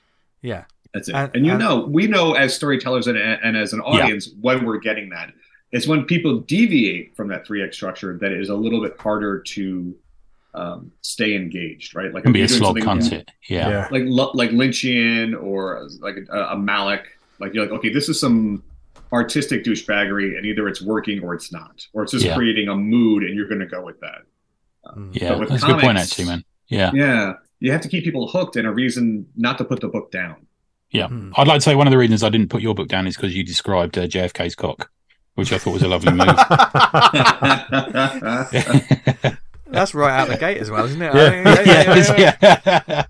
yeah, 0.43 0.65
That's 0.95 1.09
it. 1.09 1.15
And- 1.15 1.31
And, 1.35 1.45
you 1.45 1.53
and- 1.53 1.61
know, 1.61 1.81
we 1.81 2.07
know 2.07 2.35
as 2.35 2.55
storytellers 2.55 3.09
and, 3.09 3.19
and 3.19 3.57
as 3.57 3.73
an 3.73 3.81
audience 3.81 4.31
when 4.41 4.65
we're 4.65 4.79
getting 4.79 5.09
that. 5.11 5.33
It's 5.73 5.87
when 5.87 6.05
people 6.05 6.41
deviate 6.41 7.15
from 7.17 7.29
that 7.29 7.47
three 7.47 7.63
act 7.63 7.75
structure 7.75 8.17
that 8.21 8.33
it 8.33 8.41
is 8.41 8.49
a 8.49 8.55
little 8.55 8.81
bit 8.83 8.99
harder 8.99 9.41
to 9.41 9.95
um, 10.55 10.91
stay 11.03 11.35
engaged, 11.35 11.95
right? 11.95 12.13
Like 12.13 12.23
Can 12.25 12.33
be 12.33 12.41
a 12.41 12.43
you're 12.47 12.49
slog, 12.49 12.75
doing 12.77 12.85
something- 12.87 13.11
can't 13.11 13.23
it? 13.29 13.31
Yeah. 13.49 13.69
Yeah. 13.69 13.89
like 13.91 14.03
lo- 14.07 14.31
like 14.35 14.51
Lynchian 14.51 15.41
or 15.41 15.87
like 16.01 16.17
a, 16.31 16.39
a 16.53 16.57
Malick. 16.57 17.03
Like 17.39 17.53
you're 17.55 17.65
like, 17.65 17.73
okay, 17.79 17.93
this 17.93 18.09
is 18.09 18.19
some 18.19 18.63
artistic 19.13 19.63
douchebaggery, 19.65 20.37
and 20.37 20.45
either 20.45 20.69
it's 20.69 20.83
working 20.83 21.23
or 21.23 21.35
it's 21.35 21.53
not, 21.53 21.87
or 21.93 22.03
it's 22.03 22.13
just 22.13 22.25
Yeah. 22.25 22.35
creating 22.35 22.69
a 22.69 22.75
mood, 22.75 23.23
and 23.25 23.35
you're 23.35 23.47
going 23.49 23.61
to 23.61 23.67
go 23.67 23.83
with 23.85 24.01
that. 24.01 24.23
Mm. 24.87 25.11
Yeah, 25.21 25.31
But 25.31 25.39
with 25.41 25.49
that's 25.51 25.63
a 25.63 25.67
good 25.67 25.81
point, 25.81 25.99
actually, 25.99 26.25
man. 26.27 26.45
Yeah, 26.69 26.91
Yeah, 26.95 27.33
you 27.61 27.73
have 27.73 27.81
to 27.83 27.89
keep 27.89 28.05
people 28.05 28.27
hooked, 28.29 28.57
and 28.57 28.67
a 28.67 28.71
reason 28.73 29.27
not 29.37 29.57
to 29.59 29.65
put 29.65 29.81
the 29.81 29.89
book 29.89 30.11
down. 30.11 30.37
yeah. 30.91 31.09
Mm. 31.09 31.33
I'd 31.37 31.47
like 31.47 31.59
to 31.59 31.63
say 31.63 31.75
one 31.75 31.87
of 31.87 31.91
the 31.91 31.99
reasons 31.99 32.23
I 32.23 32.29
didn't 32.31 32.49
put 32.49 32.61
your 32.63 32.75
book 32.75 32.89
down 32.89 33.07
is 33.07 33.17
because 33.17 33.35
you 33.37 33.45
described 33.45 33.97
uh, 33.97 34.07
JFK's 34.07 34.55
cock, 34.55 34.91
which 35.39 35.53
I 35.53 35.59
thought 35.59 35.75
was 35.75 35.83
a 35.85 35.89
lovely 35.89 36.11
move. 36.11 36.27
That's 39.71 39.95
right 39.95 40.19
out 40.19 40.27
the 40.29 40.37
gate 40.37 40.59
as 40.59 40.69
well, 40.69 40.85
isn't 40.85 41.01
it? 41.01 41.15
Yeah. 41.15 41.23
I 41.23 41.31
mean, 41.31 41.45
yeah, 41.45 41.63
yeah, 41.63 41.95
yeah, 42.19 42.37
yeah. 42.67 42.83
yeah. 42.89 43.05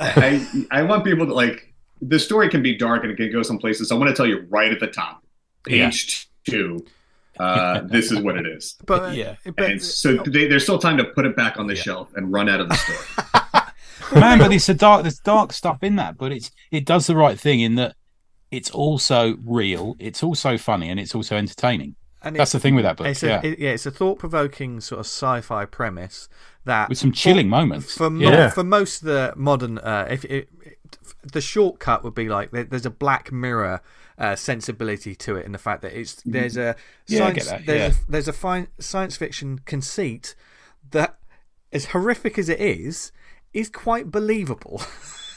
I 0.00 0.46
I 0.70 0.82
want 0.84 1.04
people 1.04 1.26
to 1.26 1.34
like 1.34 1.74
the 2.00 2.18
story 2.18 2.48
can 2.48 2.62
be 2.62 2.78
dark 2.78 3.02
and 3.02 3.12
it 3.12 3.16
can 3.16 3.30
go 3.30 3.42
some 3.42 3.58
places. 3.58 3.90
So 3.90 3.96
I 3.96 3.98
want 3.98 4.08
to 4.08 4.16
tell 4.16 4.26
you 4.26 4.46
right 4.48 4.72
at 4.72 4.80
the 4.80 4.86
top, 4.86 5.22
page 5.66 6.30
two. 6.48 6.86
Uh, 7.38 7.80
this 7.82 8.10
is 8.10 8.20
what 8.20 8.38
it 8.38 8.46
is. 8.46 8.76
But, 8.86 9.14
Yeah. 9.14 9.36
but 9.44 9.70
And 9.70 9.82
so 9.82 10.16
they, 10.16 10.46
there's 10.46 10.62
still 10.62 10.78
time 10.78 10.96
to 10.96 11.04
put 11.04 11.26
it 11.26 11.36
back 11.36 11.58
on 11.58 11.66
the 11.66 11.74
Yeah. 11.74 11.82
shelf 11.82 12.08
and 12.14 12.32
run 12.32 12.48
out 12.48 12.60
of 12.60 12.70
the 12.70 12.76
store. 12.76 12.96
man 14.20 14.38
but 14.38 14.50
it's 14.52 14.68
a 14.68 14.74
dark 14.74 15.02
there's 15.02 15.20
dark 15.20 15.52
stuff 15.52 15.82
in 15.84 15.94
that 15.96 16.18
but 16.18 16.32
it's 16.32 16.50
it 16.72 16.84
does 16.84 17.06
the 17.06 17.14
right 17.14 17.38
thing 17.38 17.60
in 17.60 17.76
that 17.76 17.94
it's 18.50 18.70
also 18.70 19.36
real 19.44 19.96
it's 19.98 20.22
also 20.22 20.56
funny 20.58 20.88
and 20.90 20.98
it's 21.00 21.14
also 21.14 21.36
entertaining. 21.36 21.94
And 22.22 22.36
that's 22.36 22.48
it's, 22.48 22.52
the 22.52 22.60
thing 22.60 22.74
with 22.74 22.84
that 22.84 22.96
book 22.98 23.06
it's 23.06 23.22
yeah. 23.22 23.40
a, 23.42 23.46
it- 23.46 23.58
yeah, 23.58 23.70
it's 23.70 23.86
a 23.86 23.90
thought-provoking 23.90 24.80
sort 24.80 24.98
of 25.00 25.06
sci-fi 25.06 25.64
premise 25.64 26.28
that 26.64 26.88
with 26.88 26.98
some 26.98 27.12
chilling 27.12 27.48
moments 27.48 27.96
for 27.96 28.10
mo- 28.10 28.30
Yeah. 28.30 28.50
for 28.50 28.62
most 28.64 29.02
of 29.02 29.06
the 29.06 29.32
modern 29.36 29.78
uh, 29.78 30.06
if 30.10 30.24
it, 30.26 30.48
the 31.22 31.40
shortcut 31.40 32.04
would 32.04 32.14
be 32.14 32.28
like 32.28 32.50
there's 32.50 32.84
a 32.86 32.90
black 32.90 33.32
mirror 33.32 33.80
uh, 34.18 34.36
sensibility 34.36 35.14
to 35.14 35.36
it 35.36 35.46
in 35.46 35.52
the 35.52 35.58
fact 35.58 35.80
that 35.80 35.98
it's 35.98 36.20
there's 36.26 36.58
a 36.58 36.76
Yeah, 37.06 37.18
science, 37.20 37.36
get 37.38 37.46
that, 37.46 37.66
there's 37.66 37.94
yeah. 37.96 38.02
a, 38.06 38.10
there's 38.10 38.28
a 38.28 38.32
fi- 38.34 38.66
science 38.78 39.16
fiction 39.16 39.60
conceit 39.64 40.34
that 40.90 41.16
as 41.72 41.86
horrific 41.86 42.38
as 42.38 42.48
it 42.50 42.60
is 42.60 43.12
is 43.54 43.70
quite 43.70 44.10
believable. 44.10 44.78
that, 44.78 44.88
that 44.88 45.29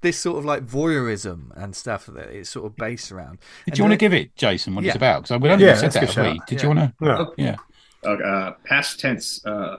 this 0.00 0.18
sort 0.18 0.38
of 0.38 0.44
like 0.44 0.66
voyeurism 0.66 1.50
and 1.56 1.74
stuff 1.74 2.06
that 2.06 2.28
it's 2.30 2.50
sort 2.50 2.66
of 2.66 2.76
based 2.76 3.12
around 3.12 3.38
did 3.66 3.76
you 3.78 3.84
want 3.84 3.92
to 3.92 3.96
give 3.98 4.12
it 4.14 4.34
jason 4.36 4.74
what 4.74 4.84
Yeah. 4.84 4.90
it's 4.90 4.96
about 4.96 5.22
because 5.22 5.40
we 5.40 5.48
don't 5.48 5.58
Yeah, 5.60 5.74
think 5.76 5.92
said 5.92 6.02
that's 6.02 6.14
that 6.14 6.20
a 6.22 6.24
have 6.24 6.32
we 6.34 6.40
did 6.46 6.56
Yeah. 6.58 6.62
you 6.62 6.74
want 6.74 6.98
to 6.98 7.34
Yeah. 7.36 7.56
yeah 8.04 8.10
uh, 8.10 8.52
past 8.64 9.00
tense. 9.00 9.44
Uh, 9.44 9.78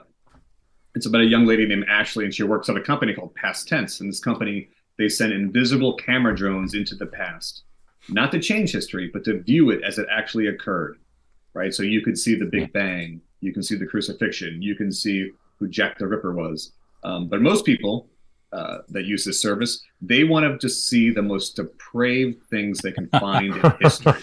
it's 0.94 1.06
about 1.06 1.22
a 1.22 1.26
young 1.26 1.46
lady 1.46 1.64
named 1.66 1.86
Ashley, 1.88 2.24
and 2.26 2.34
she 2.34 2.42
works 2.42 2.68
at 2.68 2.76
a 2.76 2.80
company 2.80 3.14
called 3.14 3.34
Past 3.34 3.68
Tense. 3.68 4.00
And 4.00 4.10
this 4.10 4.20
company, 4.20 4.68
they 4.98 5.08
send 5.08 5.32
invisible 5.32 5.94
camera 5.94 6.36
drones 6.36 6.74
into 6.74 6.94
the 6.94 7.06
past, 7.06 7.62
not 8.10 8.30
to 8.32 8.40
change 8.40 8.72
history, 8.72 9.08
but 9.10 9.24
to 9.24 9.40
view 9.40 9.70
it 9.70 9.82
as 9.82 9.98
it 9.98 10.06
actually 10.10 10.48
occurred. 10.48 10.98
Right. 11.54 11.72
So 11.72 11.82
you 11.82 12.02
could 12.02 12.18
see 12.18 12.34
the 12.34 12.44
Big 12.46 12.70
Bang, 12.74 13.22
you 13.40 13.52
can 13.54 13.62
see 13.62 13.76
the 13.76 13.86
crucifixion, 13.86 14.60
you 14.60 14.74
can 14.74 14.92
see 14.92 15.30
who 15.58 15.68
Jack 15.68 15.98
the 15.98 16.06
Ripper 16.06 16.34
was. 16.34 16.72
Um, 17.04 17.28
but 17.28 17.40
most 17.40 17.64
people 17.64 18.08
uh, 18.52 18.78
that 18.88 19.04
use 19.04 19.24
this 19.24 19.40
service, 19.40 19.82
they 20.00 20.24
want 20.24 20.44
to 20.44 20.58
just 20.58 20.88
see 20.88 21.10
the 21.10 21.22
most 21.22 21.56
depraved 21.56 22.42
things 22.44 22.78
they 22.78 22.92
can 22.92 23.08
find 23.20 23.54
in 23.54 23.72
history. 23.80 24.12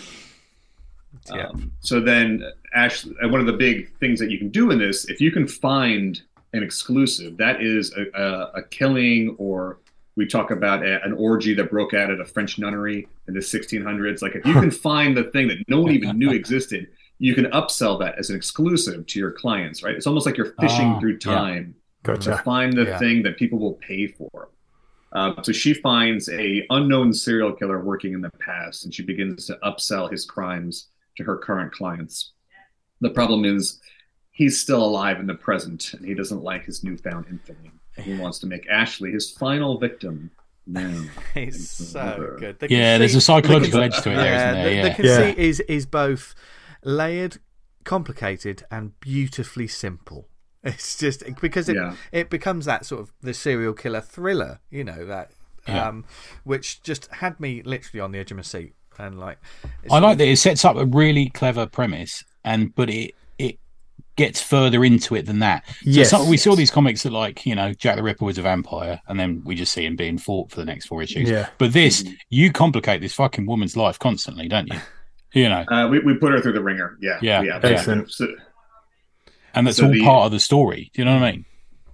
Yeah. 1.34 1.48
Um, 1.48 1.72
so 1.80 2.00
then, 2.00 2.44
Ash, 2.76 3.06
uh, 3.06 3.28
one 3.30 3.40
of 3.40 3.48
the 3.48 3.54
big 3.54 3.92
things 3.98 4.20
that 4.20 4.30
you 4.30 4.38
can 4.38 4.50
do 4.50 4.70
in 4.72 4.78
this, 4.78 5.06
if 5.06 5.20
you 5.20 5.32
can 5.32 5.48
find 5.48 6.22
an 6.54 6.62
exclusive, 6.62 7.38
that 7.38 7.64
is 7.64 7.94
a, 7.96 8.06
a, 8.22 8.52
a 8.60 8.64
killing, 8.64 9.36
or 9.40 9.80
we 10.16 10.28
talk 10.28 10.52
about 10.52 10.86
a, 10.86 11.04
an 11.04 11.14
orgy 11.14 11.54
that 11.56 11.72
broke 11.72 11.94
out 11.94 12.12
at 12.12 12.20
a 12.20 12.26
French 12.26 12.60
nunnery 12.60 13.08
in 13.28 13.34
the 13.34 13.40
1600s. 13.40 14.22
Like, 14.22 14.36
if 14.36 14.46
you 14.46 14.54
can 14.54 14.72
find 14.90 15.18
the 15.18 15.26
thing 15.26 15.48
that 15.48 15.58
no 15.68 15.82
one 15.82 15.94
even 15.94 16.18
knew 16.20 16.32
existed, 16.32 16.88
you 17.18 17.34
can 17.34 17.46
upsell 17.46 18.00
that 18.00 18.20
as 18.20 18.30
an 18.30 18.36
exclusive 18.36 19.08
to 19.08 19.20
your 19.20 19.32
clients, 19.32 19.84
right? 19.84 19.96
It's 19.96 20.08
almost 20.08 20.26
like 20.26 20.38
you're 20.38 20.54
fishing 20.60 20.94
Ah, 20.94 21.00
through 21.00 21.18
time 21.18 21.74
to 21.74 21.85
Gotcha. 22.06 22.38
find 22.44 22.74
the 22.74 22.84
Yeah. 22.86 23.00
thing 23.00 23.24
that 23.24 23.38
people 23.38 23.60
will 23.60 23.74
pay 23.76 24.08
for. 24.08 24.50
Uh, 25.12 25.42
so 25.44 25.52
she 25.52 25.74
finds 25.74 26.28
a 26.30 26.66
unknown 26.70 27.14
serial 27.14 27.54
killer 27.54 27.82
working 27.84 28.14
in 28.14 28.22
the 28.22 28.32
past, 28.40 28.84
and 28.84 28.94
she 28.94 29.02
begins 29.04 29.46
to 29.48 29.58
upsell 29.64 30.12
his 30.12 30.26
crimes 30.26 30.90
to 31.18 31.24
her 31.24 31.38
current 31.38 31.72
clients. 31.72 32.34
The 33.02 33.10
problem 33.12 33.46
is 33.46 33.80
he's 34.32 34.60
still 34.60 34.84
alive 34.84 35.20
in 35.20 35.28
the 35.28 35.36
present, 35.36 35.94
and 35.94 36.06
he 36.06 36.14
doesn't 36.14 36.44
like 36.44 36.66
his 36.66 36.84
newfound 36.84 37.26
infamy. 37.30 37.72
He 37.98 38.16
wants 38.20 38.40
to 38.40 38.48
make 38.48 38.68
Ashley 38.70 39.12
his 39.12 39.32
final 39.32 39.78
victim 39.80 40.32
now. 40.68 41.04
It's 41.36 41.70
so 41.70 42.36
good. 42.38 42.60
The 42.60 42.70
yeah 42.70 42.98
there's 42.98 43.16
a 43.16 43.22
psychological 43.22 43.80
the 43.80 43.86
edge 43.86 43.94
to 43.94 44.00
it 44.00 44.04
con- 44.04 44.16
there 44.16 44.26
yeah, 44.26 44.50
isn't 44.50 44.64
the, 44.64 44.64
there 44.64 44.84
the 44.84 44.90
yeah 44.90 44.96
conceit 44.96 45.38
is 45.38 45.60
is 45.62 45.86
both 45.86 46.36
layered, 46.84 47.38
complicated, 47.86 48.64
and 48.70 49.00
beautifully 49.00 49.68
simple. 49.68 50.28
It's 50.66 50.98
just 50.98 51.24
because 51.42 51.70
it 51.70 51.76
Yeah. 51.76 51.96
it 52.12 52.30
becomes 52.30 52.66
that 52.66 52.86
sort 52.86 53.02
of 53.02 53.14
the 53.22 53.34
serial 53.34 53.74
killer 53.74 54.02
thriller, 54.02 54.60
you 54.70 54.84
know 54.84 55.06
that, 55.06 55.32
Yeah. 55.68 55.88
um, 55.90 56.06
which 56.44 56.82
just 56.84 57.08
had 57.14 57.40
me 57.40 57.62
literally 57.64 58.02
on 58.02 58.12
the 58.12 58.20
edge 58.20 58.32
of 58.32 58.38
my 58.38 58.44
seat 58.44 58.74
and 58.98 59.20
like. 59.20 59.38
it's 59.84 59.94
I 59.94 60.00
like 60.00 60.18
that 60.18 60.28
it 60.28 60.38
sets 60.38 60.66
up 60.66 60.76
a 60.76 60.86
really 60.86 61.30
clever 61.30 61.66
premise, 61.68 62.24
and 62.44 62.74
but 62.76 62.90
it 62.90 63.14
it 63.38 63.60
gets 64.16 64.42
further 64.42 64.84
into 64.86 65.14
it 65.14 65.26
than 65.26 65.40
that. 65.40 65.68
So 65.68 65.74
Yes. 65.84 66.10
some- 66.10 66.30
we 66.30 66.38
saw 66.38 66.56
these 66.56 66.72
comics 66.72 67.04
that 67.04 67.12
like 67.12 67.46
you 67.46 67.54
know 67.54 67.74
Jack 67.74 67.98
the 67.98 68.04
Ripper 68.04 68.26
was 68.26 68.38
a 68.38 68.42
vampire, 68.42 69.02
and 69.08 69.20
then 69.20 69.42
we 69.46 69.54
just 69.56 69.72
see 69.74 69.86
him 69.86 69.96
being 69.96 70.18
fought 70.18 70.50
for 70.52 70.56
the 70.58 70.66
next 70.66 70.86
four 70.88 71.04
issues. 71.04 71.30
Yeah. 71.30 71.50
But 71.58 71.74
this, 71.74 72.04
you 72.30 72.52
complicate 72.52 73.02
this 73.02 73.14
fucking 73.14 73.46
woman's 73.46 73.76
life 73.78 74.00
constantly, 74.00 74.48
don't 74.48 74.72
you? 74.74 74.80
You 75.34 75.50
know, 75.50 75.66
Uh, 75.68 75.90
we, 75.90 76.00
we 76.00 76.14
put 76.14 76.32
her 76.32 76.40
through 76.40 76.54
the 76.54 76.64
ringer. 76.64 76.98
Yeah. 77.02 77.20
Yeah, 77.22 77.42
We 77.42 77.48
yeah. 77.48 77.56
absolutely 77.58 77.78
Excellent. 77.78 78.08
do. 78.08 78.12
So, 78.14 78.28
and 79.56 79.66
that's 79.66 79.78
So 79.78 79.86
all 79.86 79.92
the- 79.92 80.02
part 80.04 80.26
of 80.28 80.32
the 80.32 80.40
story. 80.40 80.92
Do 80.94 81.02
you 81.02 81.06
know 81.06 81.14
what 81.16 81.24
I 81.24 81.32
mean? 81.32 81.46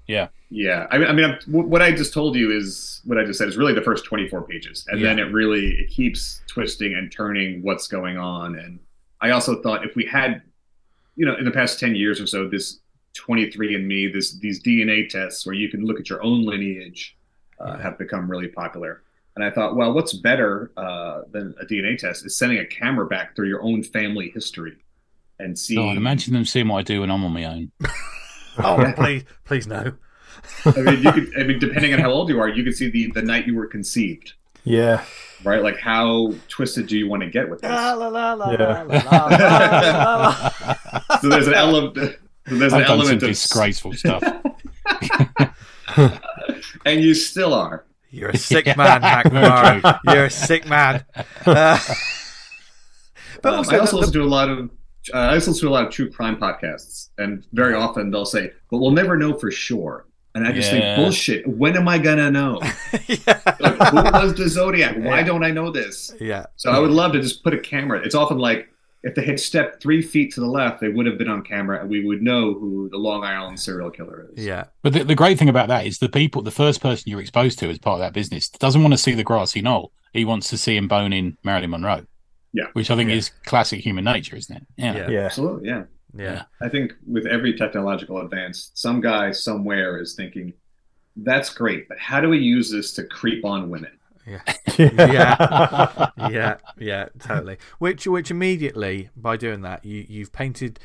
Yeah, 0.07 0.27
Yeah. 0.49 0.87
I 0.91 0.97
mean, 0.97 1.07
I 1.07 1.13
mean, 1.13 1.25
I'm- 1.25 1.39
what 1.47 1.81
I 1.81 1.91
just 1.91 2.13
told 2.13 2.35
you 2.35 2.51
is 2.51 3.01
what 3.05 3.17
I 3.17 3.23
just 3.23 3.37
said 3.39 3.47
is 3.47 3.55
really 3.55 3.73
the 3.73 3.81
first 3.81 4.03
24 4.03 4.41
pages, 4.45 4.85
and 4.89 4.99
Yeah. 4.99 5.07
then 5.07 5.19
it 5.19 5.31
really 5.31 5.67
it 5.79 5.89
keeps 5.89 6.41
twisting 6.47 6.93
and 6.95 7.09
turning 7.11 7.61
what's 7.61 7.87
going 7.87 8.17
on. 8.17 8.55
And 8.59 8.79
I 9.21 9.29
also 9.29 9.61
thought 9.61 9.85
if 9.85 9.95
we 9.95 10.05
had, 10.05 10.41
you 11.15 11.25
know, 11.25 11.35
in 11.37 11.45
the 11.45 11.51
past 11.51 11.79
10 11.79 11.95
years 11.95 12.19
or 12.19 12.27
so, 12.27 12.47
this 12.49 12.79
23andMe, 13.13 14.11
this 14.11 14.33
these 14.39 14.61
DNA 14.61 15.07
tests 15.09 15.45
where 15.45 15.55
you 15.55 15.69
can 15.69 15.85
look 15.85 15.99
at 15.99 16.09
your 16.09 16.21
own 16.23 16.43
lineage, 16.45 17.15
uh, 17.59 17.77
have 17.77 17.97
become 17.97 18.29
really 18.29 18.47
popular. 18.47 19.03
And 19.35 19.45
I 19.45 19.49
thought, 19.51 19.75
well, 19.77 19.93
what's 19.93 20.11
better 20.13 20.71
uh, 20.75 21.21
than 21.31 21.53
a 21.61 21.65
DNA 21.65 21.95
test 21.97 22.25
is 22.25 22.35
sending 22.37 22.57
a 22.59 22.65
camera 22.65 23.05
back 23.05 23.35
through 23.35 23.47
your 23.47 23.61
own 23.61 23.81
family 23.83 24.29
history 24.33 24.75
and 25.41 25.57
seeing. 25.57 25.79
God, 25.85 25.97
imagine 25.97 26.33
them 26.33 26.45
seeing 26.45 26.67
what 26.67 26.77
I 26.79 26.83
do 26.83 27.01
when 27.01 27.11
I'm 27.11 27.23
on 27.25 27.33
my 27.33 27.45
own. 27.45 27.71
Oh, 28.57 28.91
please, 28.97 29.23
please 29.45 29.65
no. 29.65 29.93
I 30.65 30.71
mean, 30.81 31.01
you 31.01 31.11
could. 31.13 31.31
I 31.39 31.43
mean, 31.43 31.57
depending 31.57 31.93
on 31.93 31.99
how 31.99 32.11
old 32.11 32.27
you 32.27 32.37
are, 32.41 32.49
you 32.49 32.65
could 32.65 32.75
see 32.75 32.89
the 32.89 33.09
the 33.13 33.21
night 33.21 33.47
you 33.47 33.55
were 33.55 33.65
conceived. 33.65 34.33
Yeah. 34.65 35.05
right? 35.45 35.63
Like 35.63 35.77
how 35.79 36.33
twisted 36.49 36.87
do 36.87 36.97
you 36.97 37.07
want 37.07 37.23
to 37.23 37.29
get 37.29 37.49
with 37.49 37.61
this? 37.61 37.69
La, 37.71 37.93
la, 37.93 38.09
la, 38.09 38.33
la, 38.33 38.51
Yeah. 38.51 38.83
la, 38.83 38.99
la, 38.99 39.25
la, 39.27 39.27
la, 39.27 40.49
la. 41.09 41.17
So 41.21 41.29
there's 41.29 41.47
an 41.47 41.53
element. 41.53 41.93
There's 42.45 42.73
an 42.73 42.81
I've 42.81 42.87
done 42.87 42.99
some 42.99 42.99
element 42.99 43.23
of 43.23 43.29
disgraceful 43.29 43.93
stuff. 43.93 44.21
and 46.85 47.01
you 47.01 47.13
still 47.13 47.53
are. 47.53 47.85
You're 48.09 48.29
a 48.31 48.37
sick 48.37 48.65
man, 48.77 49.01
Mac 49.01 49.31
Very 49.31 49.47
Morrow. 49.47 49.79
true. 49.79 50.13
You're 50.13 50.25
a 50.25 50.29
sick 50.29 50.67
man. 50.67 51.05
Uh, 51.45 51.79
but 53.41 53.53
Um, 53.53 53.59
also, 53.59 53.75
I 53.75 53.79
also 53.79 53.91
the- 53.93 53.97
listen 53.99 54.13
to 54.13 54.23
a 54.23 54.25
lot 54.25 54.49
of. 54.49 54.69
Uh, 55.13 55.17
I 55.17 55.33
also 55.35 55.51
listen 55.51 55.67
to 55.67 55.69
a 55.69 55.73
lot 55.73 55.85
of 55.85 55.91
true 55.91 56.09
crime 56.09 56.37
podcasts, 56.37 57.09
and 57.17 57.45
very 57.53 57.73
often 57.73 58.11
they'll 58.11 58.25
say, 58.25 58.51
"But 58.69 58.77
we'll 58.79 58.91
never 58.91 59.17
know 59.17 59.33
for 59.37 59.51
sure." 59.51 60.05
And 60.35 60.47
I 60.47 60.51
just 60.53 60.71
Yeah. 60.71 60.95
think, 60.95 60.95
bullshit. 60.97 61.45
When 61.47 61.75
am 61.75 61.87
I 61.87 61.97
gonna 61.97 62.31
know? 62.31 62.61
yeah. 63.07 63.41
Like, 63.59 63.77
who 63.89 63.97
was 63.97 64.33
the 64.35 64.47
Zodiac? 64.47 64.95
Why 64.97 65.19
Yeah. 65.19 65.23
don't 65.23 65.43
I 65.43 65.51
know 65.51 65.71
this? 65.71 66.13
yeah. 66.21 66.45
So 66.55 66.71
I 66.71 66.79
would 66.79 66.91
love 66.91 67.11
to 67.13 67.21
just 67.21 67.43
put 67.43 67.53
a 67.53 67.59
camera. 67.59 67.99
It's 68.03 68.15
often 68.15 68.37
like 68.37 68.69
if 69.03 69.15
they 69.15 69.25
had 69.25 69.39
stepped 69.39 69.81
three 69.81 70.01
feet 70.01 70.31
to 70.35 70.39
the 70.39 70.45
left, 70.47 70.79
they 70.79 70.87
would 70.89 71.07
have 71.07 71.17
been 71.17 71.27
on 71.27 71.41
camera, 71.41 71.81
and 71.81 71.89
we 71.89 72.05
would 72.05 72.21
know 72.21 72.53
who 72.53 72.87
the 72.91 72.97
Long 72.97 73.23
Island 73.23 73.59
serial 73.59 73.89
killer 73.89 74.27
is. 74.35 74.45
Yeah. 74.45 74.65
But 74.83 74.93
the, 74.93 75.03
the 75.03 75.15
great 75.15 75.39
thing 75.39 75.49
about 75.49 75.67
that 75.69 75.85
is 75.87 75.97
the 75.97 76.07
people, 76.07 76.43
the 76.43 76.51
first 76.51 76.79
person 76.81 77.09
you're 77.09 77.19
exposed 77.19 77.57
to 77.59 77.69
as 77.69 77.79
part 77.79 77.95
of 77.95 77.99
that 78.01 78.13
business 78.13 78.47
doesn't 78.47 78.81
want 78.83 78.93
to 78.93 78.99
see 78.99 79.13
the 79.15 79.23
grassy 79.23 79.59
knoll. 79.61 79.91
He 80.13 80.23
wants 80.23 80.49
to 80.49 80.57
see 80.57 80.77
him 80.77 80.87
boning 80.87 81.37
Marilyn 81.43 81.71
Monroe. 81.71 82.05
Yeah. 82.53 82.65
Which 82.73 82.91
I 82.91 82.95
think 82.95 83.09
Yeah. 83.09 83.15
is 83.17 83.31
classic 83.45 83.79
human 83.81 84.03
nature, 84.03 84.35
isn't 84.35 84.55
it? 84.55 84.63
Yeah. 84.77 84.95
Yeah. 84.95 85.09
Yeah. 85.09 85.19
Absolutely, 85.25 85.69
yeah. 85.69 85.83
Yeah. 86.13 86.43
I 86.61 86.67
think 86.67 86.93
with 87.07 87.25
every 87.25 87.53
technological 87.57 88.19
advance, 88.21 88.71
some 88.73 88.99
guy 88.99 89.31
somewhere 89.31 89.97
is 90.01 90.13
thinking, 90.13 90.53
"That's 91.15 91.53
great, 91.53 91.87
but 91.87 91.97
how 91.99 92.19
do 92.19 92.27
we 92.27 92.39
use 92.39 92.69
this 92.69 92.91
to 92.95 93.05
creep 93.05 93.45
on 93.45 93.69
women?" 93.69 93.91
Yeah. 94.27 94.41
Yeah. 94.77 96.09
yeah, 96.29 96.57
yeah, 96.77 97.05
totally. 97.19 97.57
Which, 97.79 98.07
which 98.07 98.29
immediately 98.31 99.09
by 99.15 99.37
doing 99.37 99.61
that, 99.61 99.85
you 99.85 100.05
you've 100.07 100.31
painted, 100.33 100.79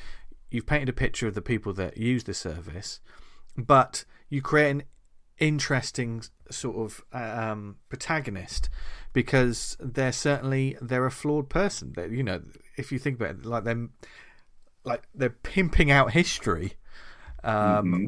you've 0.50 0.66
painted 0.66 0.88
a 0.88 0.92
picture 0.92 1.26
of 1.26 1.34
the 1.34 1.42
people 1.42 1.72
that 1.74 1.96
use 1.96 2.24
the 2.24 2.34
service, 2.34 3.00
but 3.56 4.04
you 4.28 4.42
create 4.42 4.70
an 4.70 4.82
interesting 5.38 6.22
sort 6.50 6.76
of 6.76 7.04
um, 7.12 7.76
protagonist 7.88 8.68
because 9.16 9.78
they're 9.80 10.12
certainly 10.12 10.76
they're 10.82 11.06
a 11.06 11.10
flawed 11.10 11.48
person. 11.48 11.94
They, 11.96 12.08
you 12.08 12.22
know, 12.22 12.42
if 12.76 12.92
you 12.92 12.98
think 12.98 13.16
about 13.18 13.30
it, 13.30 13.46
like 13.46 13.64
them, 13.64 13.92
like 14.84 15.04
they're 15.14 15.30
pimping 15.30 15.90
out 15.90 16.12
history, 16.12 16.74
um, 17.42 17.54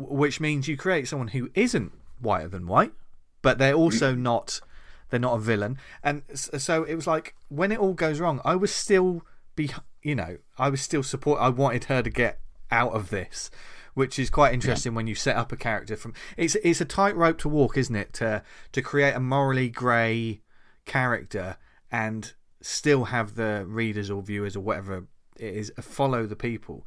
Mhm. 0.02 0.08
which 0.10 0.38
means 0.38 0.68
you 0.68 0.76
create 0.76 1.08
someone 1.08 1.28
who 1.28 1.48
isn't 1.54 1.92
whiter 2.20 2.48
than 2.48 2.66
white, 2.66 2.92
but 3.40 3.56
they're 3.56 3.72
also 3.72 4.14
not 4.14 4.60
they're 5.08 5.18
not 5.18 5.36
a 5.36 5.40
villain. 5.40 5.78
And 6.02 6.24
so 6.34 6.84
it 6.84 6.94
was 6.94 7.06
like 7.06 7.34
when 7.48 7.72
it 7.72 7.78
all 7.78 7.94
goes 7.94 8.20
wrong, 8.20 8.42
I 8.44 8.54
was 8.54 8.70
still 8.70 9.22
be 9.56 9.70
you 10.02 10.14
know 10.14 10.36
I 10.58 10.68
was 10.68 10.82
still 10.82 11.02
support. 11.02 11.40
I 11.40 11.48
wanted 11.48 11.84
her 11.84 12.02
to 12.02 12.10
get 12.10 12.38
out 12.70 12.92
of 12.92 13.08
this, 13.08 13.50
which 13.94 14.18
is 14.18 14.28
quite 14.28 14.52
interesting 14.52 14.92
when 14.94 15.06
you 15.06 15.14
set 15.14 15.36
up 15.36 15.52
a 15.52 15.56
character 15.56 15.96
from. 15.96 16.12
It's 16.36 16.54
it's 16.56 16.82
a 16.82 16.84
tightrope 16.84 17.38
to 17.38 17.48
walk, 17.48 17.78
isn't 17.78 17.96
it? 17.96 18.12
To 18.20 18.42
to 18.72 18.82
create 18.82 19.14
a 19.14 19.20
morally 19.20 19.70
grey 19.70 20.42
character 20.88 21.56
and 21.92 22.32
still 22.60 23.04
have 23.04 23.36
the 23.36 23.64
readers 23.68 24.10
or 24.10 24.20
viewers 24.22 24.56
or 24.56 24.60
whatever 24.60 25.06
it 25.38 25.54
is 25.54 25.72
follow 25.80 26.26
the 26.26 26.34
people. 26.34 26.84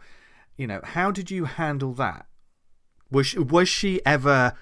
You 0.58 0.68
know, 0.68 0.82
how 0.84 1.12
did 1.12 1.32
you 1.32 1.46
handle 1.46 1.94
that? 1.94 2.26
Was 3.10 3.28
she, 3.28 3.40
was 3.40 3.70
she 3.70 4.06
ever 4.06 4.54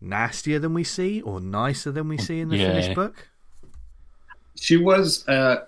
nastier 0.00 0.58
than 0.60 0.74
we 0.74 0.84
see 0.84 1.20
or 1.22 1.40
nicer 1.40 1.90
than 1.90 2.08
we 2.08 2.16
see 2.18 2.38
in 2.40 2.48
the 2.48 2.56
Yeah. 2.58 2.68
finished 2.68 2.94
book? 2.94 3.28
She 4.56 4.76
was. 4.76 5.26
Uh, 5.28 5.64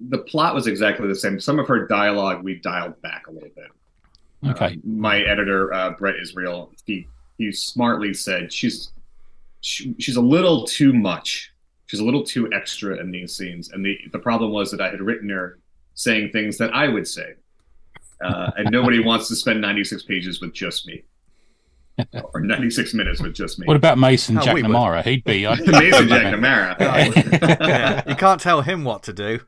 the 0.00 0.18
plot 0.18 0.54
was 0.54 0.66
exactly 0.66 1.06
the 1.08 1.14
same. 1.14 1.38
Some 1.40 1.58
of 1.58 1.66
her 1.68 1.86
dialogue 1.86 2.42
we 2.42 2.54
dialed 2.54 3.00
back 3.02 3.26
a 3.26 3.30
little 3.32 3.50
bit. 3.54 4.50
Okay. 4.50 4.74
Uh, 4.74 4.76
my 4.84 5.20
editor, 5.20 5.72
uh, 5.74 5.90
Brett 5.90 6.14
Israel, 6.20 6.72
he 6.86 7.06
he 7.36 7.52
smartly 7.52 8.14
said 8.14 8.52
she's 8.52 8.92
she, 9.60 9.94
she's 9.98 10.16
a 10.16 10.20
little 10.22 10.64
too 10.66 10.92
much. 10.92 11.52
She's 11.90 11.98
a 11.98 12.04
little 12.04 12.22
too 12.22 12.48
extra 12.52 12.98
in 13.00 13.10
these 13.10 13.34
scenes, 13.36 13.72
and 13.72 13.84
the 13.84 13.98
the 14.12 14.18
problem 14.20 14.52
was 14.52 14.70
that 14.70 14.80
I 14.80 14.90
had 14.90 15.00
written 15.00 15.28
her 15.30 15.58
saying 15.94 16.30
things 16.30 16.56
that 16.58 16.72
I 16.72 16.86
would 16.86 17.08
say, 17.08 17.34
uh, 18.24 18.52
and 18.56 18.70
nobody 18.70 19.00
wants 19.04 19.26
to 19.26 19.34
spend 19.34 19.60
ninety 19.60 19.82
six 19.82 20.04
pages 20.04 20.40
with 20.40 20.52
just 20.52 20.86
me, 20.86 21.02
or 22.32 22.40
ninety 22.42 22.70
six 22.70 22.94
minutes 22.94 23.20
with 23.20 23.34
just 23.34 23.58
me. 23.58 23.66
What 23.66 23.76
about 23.76 23.98
Mason 23.98 24.38
Oh, 24.38 24.40
Jack 24.40 24.54
we 24.54 24.62
would. 24.62 25.04
He'd 25.04 25.24
be. 25.24 25.44
I'd 25.46 25.58
Amazing 25.68 26.06
Jack 26.06 26.32
Namara. 26.32 26.78
yeah, 26.78 28.08
you 28.08 28.14
can't 28.14 28.40
tell 28.40 28.62
him 28.62 28.84
what 28.84 29.02
to 29.02 29.12
do. 29.12 29.40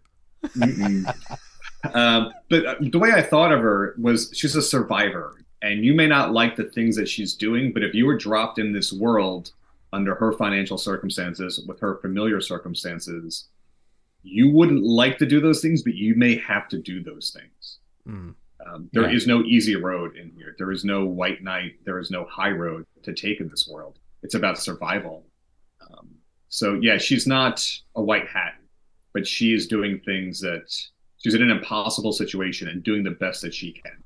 Um, 1.95 2.33
but 2.51 2.67
uh, 2.67 2.75
the 2.81 2.99
way 2.99 3.13
I 3.13 3.23
thought 3.23 3.53
of 3.53 3.61
her 3.61 3.95
was 4.01 4.33
she's 4.35 4.57
a 4.57 4.63
survivor, 4.63 5.45
and 5.63 5.85
you 5.85 5.95
may 5.95 6.09
not 6.09 6.33
like 6.33 6.57
the 6.57 6.65
things 6.65 6.97
that 6.97 7.09
she's 7.09 7.35
doing, 7.35 7.73
but 7.73 7.85
if 7.85 7.95
you 7.95 8.05
were 8.05 8.17
dropped 8.17 8.59
in 8.59 8.73
this 8.73 8.93
world 8.93 9.53
under 9.93 10.15
her 10.15 10.33
financial 10.33 10.79
circumstances, 10.79 11.65
with 11.69 11.81
her 11.81 11.99
familiar 12.01 12.41
circumstances, 12.41 13.49
you 14.23 14.51
wouldn't 14.51 14.83
like 14.83 15.19
to 15.19 15.27
do 15.27 15.41
those 15.41 15.61
things, 15.61 15.83
but 15.83 15.95
you 15.95 16.15
may 16.15 16.37
have 16.37 16.69
to 16.69 16.79
do 16.81 17.03
those 17.03 17.37
things. 17.37 17.79
Mm. 18.09 18.35
Um, 18.65 18.89
There 18.93 19.11
is 19.11 19.27
Yeah. 19.27 19.35
no 19.35 19.43
easy 19.45 19.75
road 19.77 20.17
in 20.17 20.31
here. 20.31 20.55
There 20.59 20.71
is 20.71 20.85
no 20.85 21.05
white 21.05 21.43
knight. 21.43 21.85
There 21.85 21.99
is 21.99 22.11
no 22.11 22.25
high 22.25 22.51
road 22.53 22.87
to 23.03 23.13
take 23.13 23.41
in 23.41 23.49
this 23.49 23.69
world. 23.69 23.99
It's 24.23 24.35
about 24.37 24.59
survival. 24.59 25.27
Um, 25.81 26.09
so 26.49 26.79
yeah, 26.81 26.99
she's 26.99 27.27
not 27.27 27.67
a 27.97 28.03
white 28.03 28.29
hat, 28.29 28.55
but 29.13 29.27
she 29.27 29.53
is 29.53 29.67
doing 29.67 30.01
things 30.01 30.41
that 30.41 30.73
she's 31.19 31.35
in 31.35 31.43
an 31.43 31.51
impossible 31.51 32.13
situation 32.13 32.69
and 32.69 32.83
doing 32.85 33.03
the 33.03 33.11
best 33.11 33.43
that 33.43 33.53
she 33.53 33.73
can. 33.73 34.05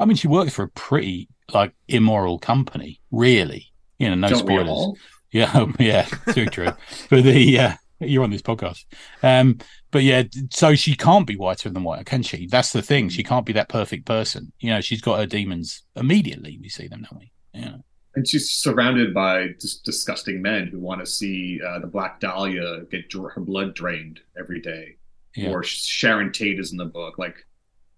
I 0.00 0.04
mean, 0.04 0.16
she 0.16 0.26
works 0.26 0.52
for 0.52 0.64
a 0.64 0.68
pretty 0.70 1.28
like 1.54 1.72
immoral 1.86 2.38
company, 2.40 3.00
really. 3.12 3.72
You 4.00 4.08
know, 4.08 4.16
no 4.16 4.28
Don't 4.30 4.44
we 4.46 4.56
spoilers. 4.56 4.98
Yeah, 5.32 5.66
yeah, 5.78 6.06
too 6.32 6.46
true. 6.46 6.70
but 7.10 7.24
the 7.24 7.58
uh, 7.58 7.72
you're 8.00 8.24
on 8.24 8.30
this 8.30 8.42
podcast, 8.42 8.84
um, 9.22 9.58
but 9.90 10.02
yeah, 10.02 10.24
so 10.50 10.74
she 10.74 10.94
can't 10.94 11.26
be 11.26 11.36
whiter 11.36 11.70
than 11.70 11.84
white, 11.84 12.06
can 12.06 12.22
she? 12.22 12.46
That's 12.46 12.72
the 12.72 12.82
thing. 12.82 13.08
She 13.08 13.22
can't 13.22 13.46
be 13.46 13.52
that 13.54 13.68
perfect 13.68 14.06
person. 14.06 14.52
You 14.60 14.70
know, 14.70 14.80
she's 14.80 15.00
got 15.00 15.18
her 15.18 15.26
demons 15.26 15.82
immediately. 15.96 16.58
We 16.60 16.68
see 16.68 16.88
them, 16.88 17.06
don't 17.08 17.20
we? 17.20 17.32
Yeah. 17.54 17.76
And 18.14 18.28
she's 18.28 18.50
surrounded 18.50 19.14
by 19.14 19.48
just 19.60 19.84
disgusting 19.84 20.42
men 20.42 20.66
who 20.66 20.78
want 20.78 21.00
to 21.00 21.06
see 21.06 21.60
uh, 21.66 21.78
the 21.78 21.86
Black 21.86 22.20
Dahlia 22.20 22.82
get 22.90 23.08
dr- 23.08 23.32
her 23.32 23.40
blood 23.40 23.74
drained 23.74 24.20
every 24.38 24.60
day. 24.60 24.96
Yeah. 25.34 25.50
Or 25.50 25.62
Sharon 25.62 26.30
Tate 26.30 26.58
is 26.58 26.72
in 26.72 26.78
the 26.78 26.84
book. 26.84 27.16
Like, 27.16 27.46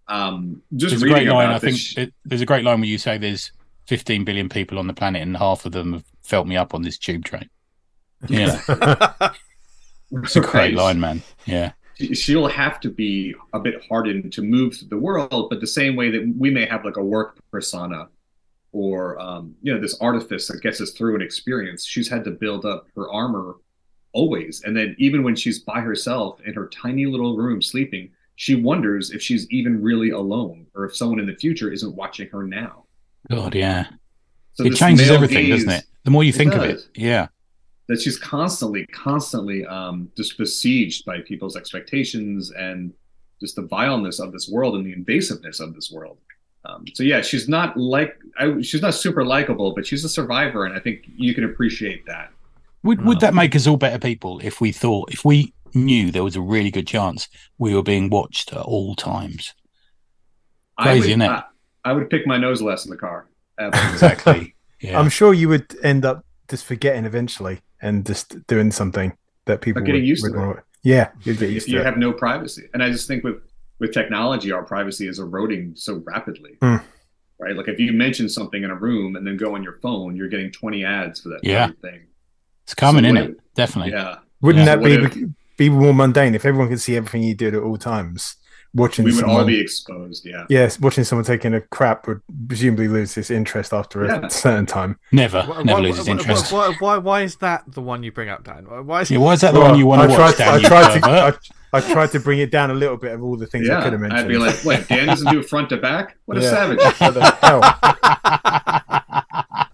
um, 0.07 0.63
just 0.77 0.93
There's 0.93 1.03
a 1.03 1.07
reading 1.07 1.25
great 1.25 1.35
line. 1.35 1.49
I 1.49 1.59
think 1.59 1.79
it, 1.97 2.15
there's 2.25 2.43
a 2.43 2.47
great 2.47 2.65
line 2.65 2.81
where 2.81 2.89
you 2.89 2.99
say 2.99 3.19
there's 3.19 3.51
15 3.87 4.25
billion 4.25 4.49
people 4.49 4.79
on 4.79 4.87
the 4.87 4.95
planet, 4.95 5.23
and 5.23 5.37
half 5.37 5.67
of 5.67 5.73
them 5.73 5.93
have 5.95 6.05
felt 6.23 6.47
me 6.47 6.57
up 6.57 6.75
on 6.75 6.83
this 6.83 6.99
tube 6.99 7.25
train. 7.25 7.51
You 8.29 8.47
know, 8.47 8.61
it's 10.23 10.37
a 10.37 10.41
great 10.41 10.73
Right. 10.73 10.75
line, 10.75 11.01
man. 11.01 11.25
Yeah, 11.47 11.73
she'll 12.13 12.49
have 12.49 12.81
to 12.81 12.91
be 12.91 13.35
a 13.53 13.61
bit 13.61 13.85
hardened 13.89 14.33
to 14.33 14.43
move 14.43 14.77
through 14.77 14.89
the 14.89 14.99
world, 14.99 15.49
but 15.51 15.61
the 15.61 15.67
same 15.67 15.97
way 15.97 16.11
that 16.11 16.35
we 16.37 16.51
may 16.51 16.67
have 16.67 16.85
like 16.85 16.97
a 16.97 17.05
work 17.05 17.39
persona 17.53 18.09
or 18.73 19.21
um, 19.21 19.57
you 19.63 19.75
know 19.75 19.81
this 19.81 19.99
artifice 20.01 20.49
that 20.49 20.63
gets 20.63 20.81
us 20.81 20.93
through 20.93 21.17
an 21.17 21.23
experience, 21.23 21.87
she's 21.87 22.09
had 22.09 22.25
to 22.25 22.31
build 22.33 22.65
up 22.67 22.87
her 22.97 23.11
armor 23.13 23.57
always, 24.13 24.63
and 24.65 24.77
then 24.77 24.97
even 24.99 25.23
when 25.25 25.37
she's 25.37 25.61
by 25.61 25.81
herself 25.81 26.41
in 26.47 26.55
her 26.55 26.69
tiny 26.69 27.07
little 27.07 27.37
room 27.37 27.63
sleeping, 27.63 28.11
she 28.37 28.55
wonders 28.57 29.11
if 29.13 29.23
she's 29.23 29.49
even 29.51 29.83
really 29.83 30.11
alone 30.11 30.67
or 30.75 30.85
if 30.87 30.97
someone 30.97 31.21
in 31.21 31.27
the 31.27 31.37
future 31.37 31.73
isn't 31.73 31.97
watching 31.97 32.29
her 32.31 32.45
now. 32.45 32.84
God, 33.31 33.55
yeah. 33.55 33.87
So 34.55 34.65
it 34.65 34.77
changes 34.77 35.11
everything, 35.11 35.49
doesn't 35.49 35.71
it? 35.71 35.85
The 36.05 36.11
more 36.11 36.23
you 36.25 36.33
think 36.33 36.55
of 36.55 36.63
it, 36.63 36.81
yeah. 36.95 37.29
that 37.89 38.01
she's 38.01 38.19
constantly, 38.19 38.87
constantly 38.87 39.67
um, 39.67 40.11
just 40.17 40.39
besieged 40.39 41.05
by 41.05 41.21
people's 41.21 41.57
expectations 41.57 42.51
and 42.53 42.93
just 43.41 43.57
the 43.57 43.63
vileness 43.63 44.21
of 44.21 44.33
this 44.33 44.49
world 44.49 44.75
and 44.77 44.87
the 44.87 44.95
invasiveness 44.95 45.61
of 45.61 45.75
this 45.75 45.91
world. 45.91 46.19
Um, 46.67 46.85
so 46.95 47.03
yeah, 47.03 47.21
she's 47.21 47.49
not 47.49 47.77
like 47.77 48.17
I, 48.39 48.61
she's 48.63 48.81
not 48.81 48.95
super 48.95 49.25
likable, 49.25 49.75
but 49.75 49.87
she's 49.87 50.05
a 50.05 50.09
survivor, 50.09 50.65
and 50.65 50.75
I 50.75 50.81
think 50.81 51.05
you 51.17 51.35
can 51.35 51.45
appreciate 51.45 52.07
that. 52.07 52.31
Would 52.83 53.05
would 53.05 53.21
that 53.21 53.35
make 53.35 53.55
us 53.55 53.67
all 53.67 53.77
better 53.77 53.99
people 53.99 54.41
if 54.43 54.61
we 54.61 54.73
thought 54.73 55.13
if 55.13 55.25
we 55.25 55.53
knew 55.75 56.11
there 56.11 56.25
was 56.25 56.37
a 56.37 56.41
really 56.41 56.71
good 56.71 56.87
chance 56.87 57.29
we 57.59 57.75
were 57.75 57.83
being 57.83 58.09
watched 58.09 58.53
at 58.53 58.61
all 58.61 58.95
times? 58.95 59.53
Crazy, 60.79 61.01
would, 61.01 61.09
isn't 61.09 61.23
it? 61.23 61.29
I, 61.29 61.45
I 61.85 61.93
would 61.93 62.09
pick 62.11 62.27
my 62.27 62.37
nose 62.39 62.63
less 62.63 62.85
in 62.85 62.91
the 62.91 62.97
car. 62.97 63.27
Exactly. 63.59 64.55
Yeah. 64.81 64.99
I'm 64.99 65.09
sure 65.09 65.33
you 65.33 65.49
would 65.49 65.77
end 65.83 66.05
up 66.05 66.25
just 66.49 66.65
forgetting 66.65 67.05
eventually 67.05 67.61
and 67.81 68.05
just 68.05 68.45
doing 68.47 68.71
something 68.71 69.17
that 69.47 69.61
people 69.61 69.83
Or 69.83 69.85
getting 69.87 70.03
would, 70.03 70.09
used 70.09 70.23
would 70.25 70.33
to 70.35 70.51
it. 70.53 70.65
Yeah, 70.83 71.11
you'd 71.23 71.39
get 71.39 71.51
used 71.51 71.67
if 71.67 71.73
you 71.73 71.79
to 71.79 71.83
it. 71.83 71.87
have 71.87 71.97
no 71.97 72.13
privacy, 72.13 72.69
and 72.75 72.83
I 72.83 72.91
just 72.91 73.07
think 73.09 73.25
with 73.25 73.37
with 73.79 73.93
technology, 73.93 74.53
our 74.53 74.63
privacy 74.63 75.09
is 75.09 75.19
eroding 75.19 75.73
so 75.77 76.03
rapidly. 76.05 76.57
Hmm. 76.61 76.77
Right, 77.39 77.57
like 77.57 77.69
if 77.69 77.79
you 77.79 77.93
mention 77.93 78.29
something 78.29 78.63
in 78.63 78.71
a 78.71 78.75
room 78.77 79.17
and 79.17 79.27
then 79.27 79.37
go 79.37 79.55
on 79.55 79.63
your 79.63 79.79
phone, 79.83 80.15
you're 80.17 80.29
getting 80.29 80.51
20 80.53 80.85
ads 80.85 81.21
for 81.21 81.31
that 81.31 81.41
Yeah. 81.43 81.69
thing. 81.83 82.03
it's 82.65 82.75
common 82.75 83.05
So 83.05 83.11
in 83.11 83.17
it. 83.17 83.37
Definitely. 83.55 83.93
Yeah, 83.93 84.17
Wouldn't 84.41 84.65
Yeah. 84.67 84.77
that 84.77 84.81
What 84.81 85.13
be 85.13 85.21
if- 85.23 85.29
be 85.57 85.69
more 85.69 85.93
mundane 85.95 86.35
if 86.35 86.45
everyone 86.45 86.69
could 86.69 86.81
see 86.81 86.97
everything 86.97 87.23
you 87.23 87.35
did 87.35 87.55
at 87.55 87.63
all 87.63 87.77
times? 87.77 88.37
Watching 88.75 89.05
we 89.05 89.13
would 89.13 89.21
someone, 89.21 89.41
all 89.43 89.47
be 89.47 89.61
exposed. 89.61 90.27
Yeah. 90.27 90.47
yes, 90.49 90.81
watching 90.81 91.05
someone 91.05 91.25
taking 91.25 91.55
a 91.55 91.61
crap 91.61 92.09
would 92.09 92.21
presumably 92.49 92.89
lose 92.89 93.17
its 93.17 93.31
interest 93.31 93.73
after 93.73 94.05
Yeah. 94.05 94.27
a 94.27 94.31
certain 94.31 94.67
time. 94.67 94.99
Never, 95.13 95.43
Why, 95.43 95.63
never 95.63 95.81
why, 95.81 95.89
loses 95.89 96.07
why, 96.09 96.13
interest. 96.13 96.51
Why, 96.53 96.69
why, 96.69 96.77
why, 96.81 96.99
why 96.99 97.23
is 97.23 97.37
that 97.37 97.63
the 97.69 97.81
one 97.81 98.03
you 98.03 98.11
bring 98.11 98.29
up, 98.31 98.43
Dan? 98.43 98.65
Why 98.87 99.03
is 99.03 99.11
Yeah, 99.13 99.19
why 99.19 99.35
is 99.35 99.43
that 99.43 99.55
the 99.55 99.61
Well, 99.61 99.71
one 99.71 99.79
you 99.79 99.87
want 99.87 100.01
I 100.03 100.07
to 100.09 100.15
tried 100.15 100.25
watch? 100.27 100.39
Dan, 100.39 100.49
I 100.49 100.59
tried 100.61 101.01
to. 101.01 101.07
I, 101.73 101.79
I 101.79 101.81
tried 101.81 102.11
to 102.13 102.21
bring 102.21 102.39
it 102.41 102.51
down 102.51 102.71
a 102.71 102.75
little 102.75 102.97
bit 102.97 103.13
of 103.13 103.23
all 103.23 103.37
the 103.37 103.47
things 103.47 103.69
I 103.71 103.83
could 103.83 103.93
have 103.93 104.01
mentioned. 104.01 104.21
I'd 104.21 104.29
be 104.29 104.39
like, 104.39 104.65
"Wait, 104.65 104.87
Dan 104.89 105.07
doesn't 105.09 105.31
do 105.33 105.43
front 105.43 105.69
to 105.71 105.77
back? 105.77 106.17
What 106.27 106.39
a 106.39 106.41
Yeah. 106.41 106.51
savage! 106.51 106.79
What 107.01 107.15
the 107.15 107.25
hell? 107.43 107.61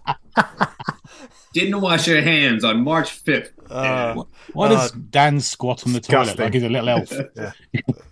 Didn't 1.53 1.81
wash 1.81 2.07
your 2.07 2.21
hands 2.21 2.63
on 2.63 2.83
March 2.83 3.23
5th. 3.25 3.49
Uh, 3.69 4.23
Why 4.53 4.67
does 4.69 4.91
Dan 4.91 5.39
squat 5.39 5.85
on 5.85 5.93
the 5.93 5.99
toilet 6.01 6.37
like 6.37 6.53
he's 6.53 6.63
a 6.63 6.69
little 6.69 6.89
elf? 6.89 7.11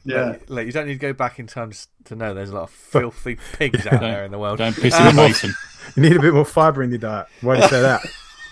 Yeah. 0.06 0.30
Like, 0.32 0.50
like, 0.50 0.66
you 0.66 0.72
don't 0.72 0.88
need 0.88 0.94
to 0.94 1.00
go 1.00 1.14
back 1.14 1.38
in 1.40 1.46
time 1.46 1.72
to 2.06 2.16
know 2.16 2.34
there's 2.34 2.50
a 2.50 2.56
lot 2.56 2.64
of 2.64 2.70
filthy 2.72 3.38
pigs 3.54 3.86
out 3.86 4.00
there 4.00 4.26
in 4.26 4.32
the 4.32 4.40
world. 4.40 4.58
Don't 4.58 4.76
piss 4.76 4.94
Um, 4.96 5.08
in 5.10 5.16
the 5.16 5.22
basin. 5.22 5.54
You 5.96 6.04
need 6.04 6.18
a 6.18 6.22
bit 6.22 6.34
more 6.34 6.46
fibre 6.46 6.84
in 6.84 6.90
your 6.92 7.00
diet. 7.00 7.28
Why 7.42 7.56
do 7.58 7.62
you 7.64 7.68
say 7.68 7.82
that? 7.82 8.02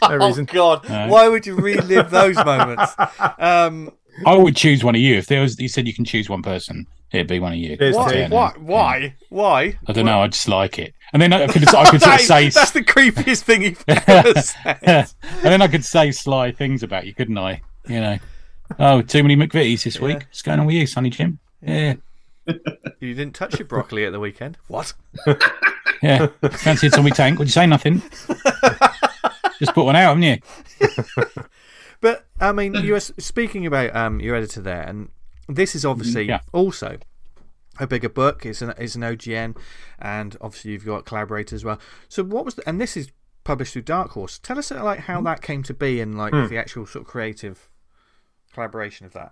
No 0.02 0.08
Oh 0.20 0.28
reason. 0.28 0.46
God! 0.46 0.88
No. 0.90 1.08
Why 1.08 1.28
would 1.30 1.46
you 1.46 1.56
relive 1.56 2.10
those 2.10 2.36
moments? 2.36 2.94
Um, 3.40 3.92
I 4.26 4.36
would 4.36 4.56
choose 4.56 4.84
one 4.84 4.96
of 4.96 5.02
you. 5.02 5.16
If 5.18 5.28
there 5.28 5.42
was, 5.42 5.60
you 5.60 5.68
said 5.68 5.86
you 5.88 5.94
can 5.94 6.04
choose 6.06 6.30
one 6.30 6.42
person, 6.42 6.88
it'd 7.12 7.28
be 7.28 7.40
one 7.40 7.54
of 7.54 7.58
you. 7.60 7.78
Cheers, 7.78 7.96
why? 7.96 8.28
Why? 8.28 8.54
Why? 8.58 9.16
Why? 9.30 9.78
I 9.88 9.94
don't 9.94 10.06
know. 10.06 10.22
I 10.22 10.28
just 10.28 10.48
like 10.48 10.80
it. 10.80 10.94
And 11.14 11.22
then 11.22 11.32
I 11.34 11.48
could, 11.48 11.68
I 11.74 11.90
could 11.90 12.02
sort 12.02 12.16
of 12.16 12.22
say, 12.22 12.50
That's 12.50 12.72
the 12.72 12.84
creepiest 12.84 13.44
thing 13.44 13.62
you've 13.64 13.84
ever 13.88 14.42
said. 14.42 14.80
and 14.82 15.44
then 15.44 15.62
I 15.62 15.68
could 15.68 15.86
say 15.86 16.12
sly 16.12 16.52
things 16.52 16.84
about 16.84 17.06
you, 17.08 17.14
couldn't 17.14 17.38
I? 17.38 17.62
You 17.88 18.02
know, 18.02 18.18
oh, 18.80 19.02
too 19.02 19.24
many 19.24 19.36
McVitie's 19.38 19.84
this 19.86 20.00
week. 20.02 20.18
What's 20.18 20.42
going 20.42 20.60
on 20.60 20.66
with 20.66 20.76
you, 20.76 20.86
Sonny 20.86 21.10
Jim? 21.10 21.40
Yeah, 21.62 21.96
You 23.00 23.14
didn't 23.14 23.34
touch 23.36 23.58
your 23.60 23.68
broccoli 23.68 24.06
at 24.06 24.12
the 24.12 24.20
weekend. 24.20 24.58
What? 24.68 24.94
yeah. 26.04 26.28
Fancy 26.52 26.88
it's 26.88 26.98
on 26.98 27.04
my 27.06 27.10
tank? 27.10 27.40
Would 27.40 27.48
you 27.48 27.52
say 27.54 27.66
nothing? 27.66 28.02
Just 29.60 29.74
put 29.74 29.86
one 29.86 29.96
out, 29.96 30.16
haven't 30.18 30.24
you? 30.24 30.38
But 32.00 32.26
I 32.40 32.52
mean, 32.52 32.76
you 32.76 32.94
were 32.94 33.00
speaking 33.00 33.66
about 33.66 33.96
um, 33.96 34.20
your 34.20 34.36
editor 34.36 34.62
there, 34.62 34.82
and 34.84 35.10
this 35.50 35.74
is 35.76 35.84
obviously 35.84 36.26
Yeah. 36.26 36.42
also 36.54 36.98
a 37.80 37.88
bigger 37.88 38.10
book. 38.10 38.46
It's 38.46 38.62
an 38.62 38.74
it's 38.78 38.96
an 38.96 39.02
OGN, 39.02 39.58
and 40.00 40.38
obviously 40.42 40.72
you've 40.72 40.86
got 40.86 41.06
collaborators 41.06 41.54
as 41.54 41.66
well. 41.66 41.80
So 42.10 42.24
what 42.24 42.46
was 42.46 42.56
the, 42.56 42.68
and 42.68 42.80
this 42.80 42.98
is 42.98 43.12
published 43.44 43.74
through 43.74 43.84
Dark 43.84 44.12
Horse. 44.12 44.40
Tell 44.40 44.60
us 44.60 44.72
uh, 44.72 44.84
like 44.84 45.00
how 45.00 45.22
that 45.22 45.42
came 45.42 45.64
to 45.64 45.74
be 45.74 46.02
and 46.02 46.18
like 46.18 46.34
the 46.50 46.58
actual 46.58 46.86
sort 46.86 47.04
of 47.04 47.08
creative 47.08 47.70
collaboration 48.54 49.06
of 49.06 49.14
that. 49.14 49.32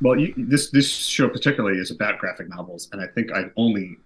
Well, 0.00 0.18
you, 0.18 0.34
this 0.36 0.70
this 0.70 0.90
show 0.90 1.28
particularly 1.28 1.78
is 1.78 1.90
about 1.90 2.18
graphic 2.18 2.48
novels, 2.48 2.88
and 2.92 3.00
I 3.00 3.06
think 3.06 3.32
I've 3.32 3.52
only 3.56 3.98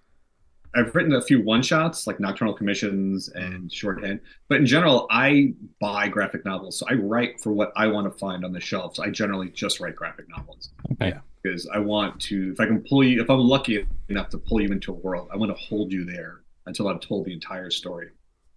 I've 0.75 0.93
written 0.95 1.13
a 1.13 1.21
few 1.21 1.41
one 1.41 1.61
shots 1.61 2.07
like 2.07 2.19
Nocturnal 2.19 2.53
Commissions 2.53 3.29
and 3.29 3.71
Shorthand, 3.71 4.19
but 4.49 4.57
in 4.59 4.65
general, 4.65 5.07
I 5.11 5.53
buy 5.79 6.07
graphic 6.07 6.45
novels, 6.45 6.79
so 6.79 6.85
I 6.89 6.93
write 6.93 7.39
for 7.41 7.51
what 7.53 7.71
I 7.75 7.87
want 7.87 8.11
to 8.11 8.17
find 8.17 8.43
on 8.43 8.51
the 8.51 8.59
shelves. 8.59 8.99
I 8.99 9.09
generally 9.09 9.49
just 9.49 9.79
write 9.79 9.95
graphic 9.95 10.27
novels 10.29 10.71
Okay. 10.93 11.13
because 11.41 11.67
I 11.73 11.77
want 11.79 12.19
to. 12.21 12.51
If 12.53 12.59
I 12.59 12.65
can 12.65 12.81
pull 12.81 13.03
you, 13.03 13.21
if 13.21 13.29
I'm 13.29 13.39
lucky 13.39 13.85
enough 14.09 14.29
to 14.29 14.37
pull 14.37 14.61
you 14.61 14.69
into 14.69 14.91
a 14.91 14.95
world, 14.95 15.29
I 15.31 15.37
want 15.37 15.51
to 15.55 15.57
hold 15.63 15.91
you 15.91 16.05
there 16.05 16.41
until 16.65 16.87
I've 16.87 17.01
told 17.01 17.25
the 17.25 17.33
entire 17.33 17.69
story. 17.69 18.09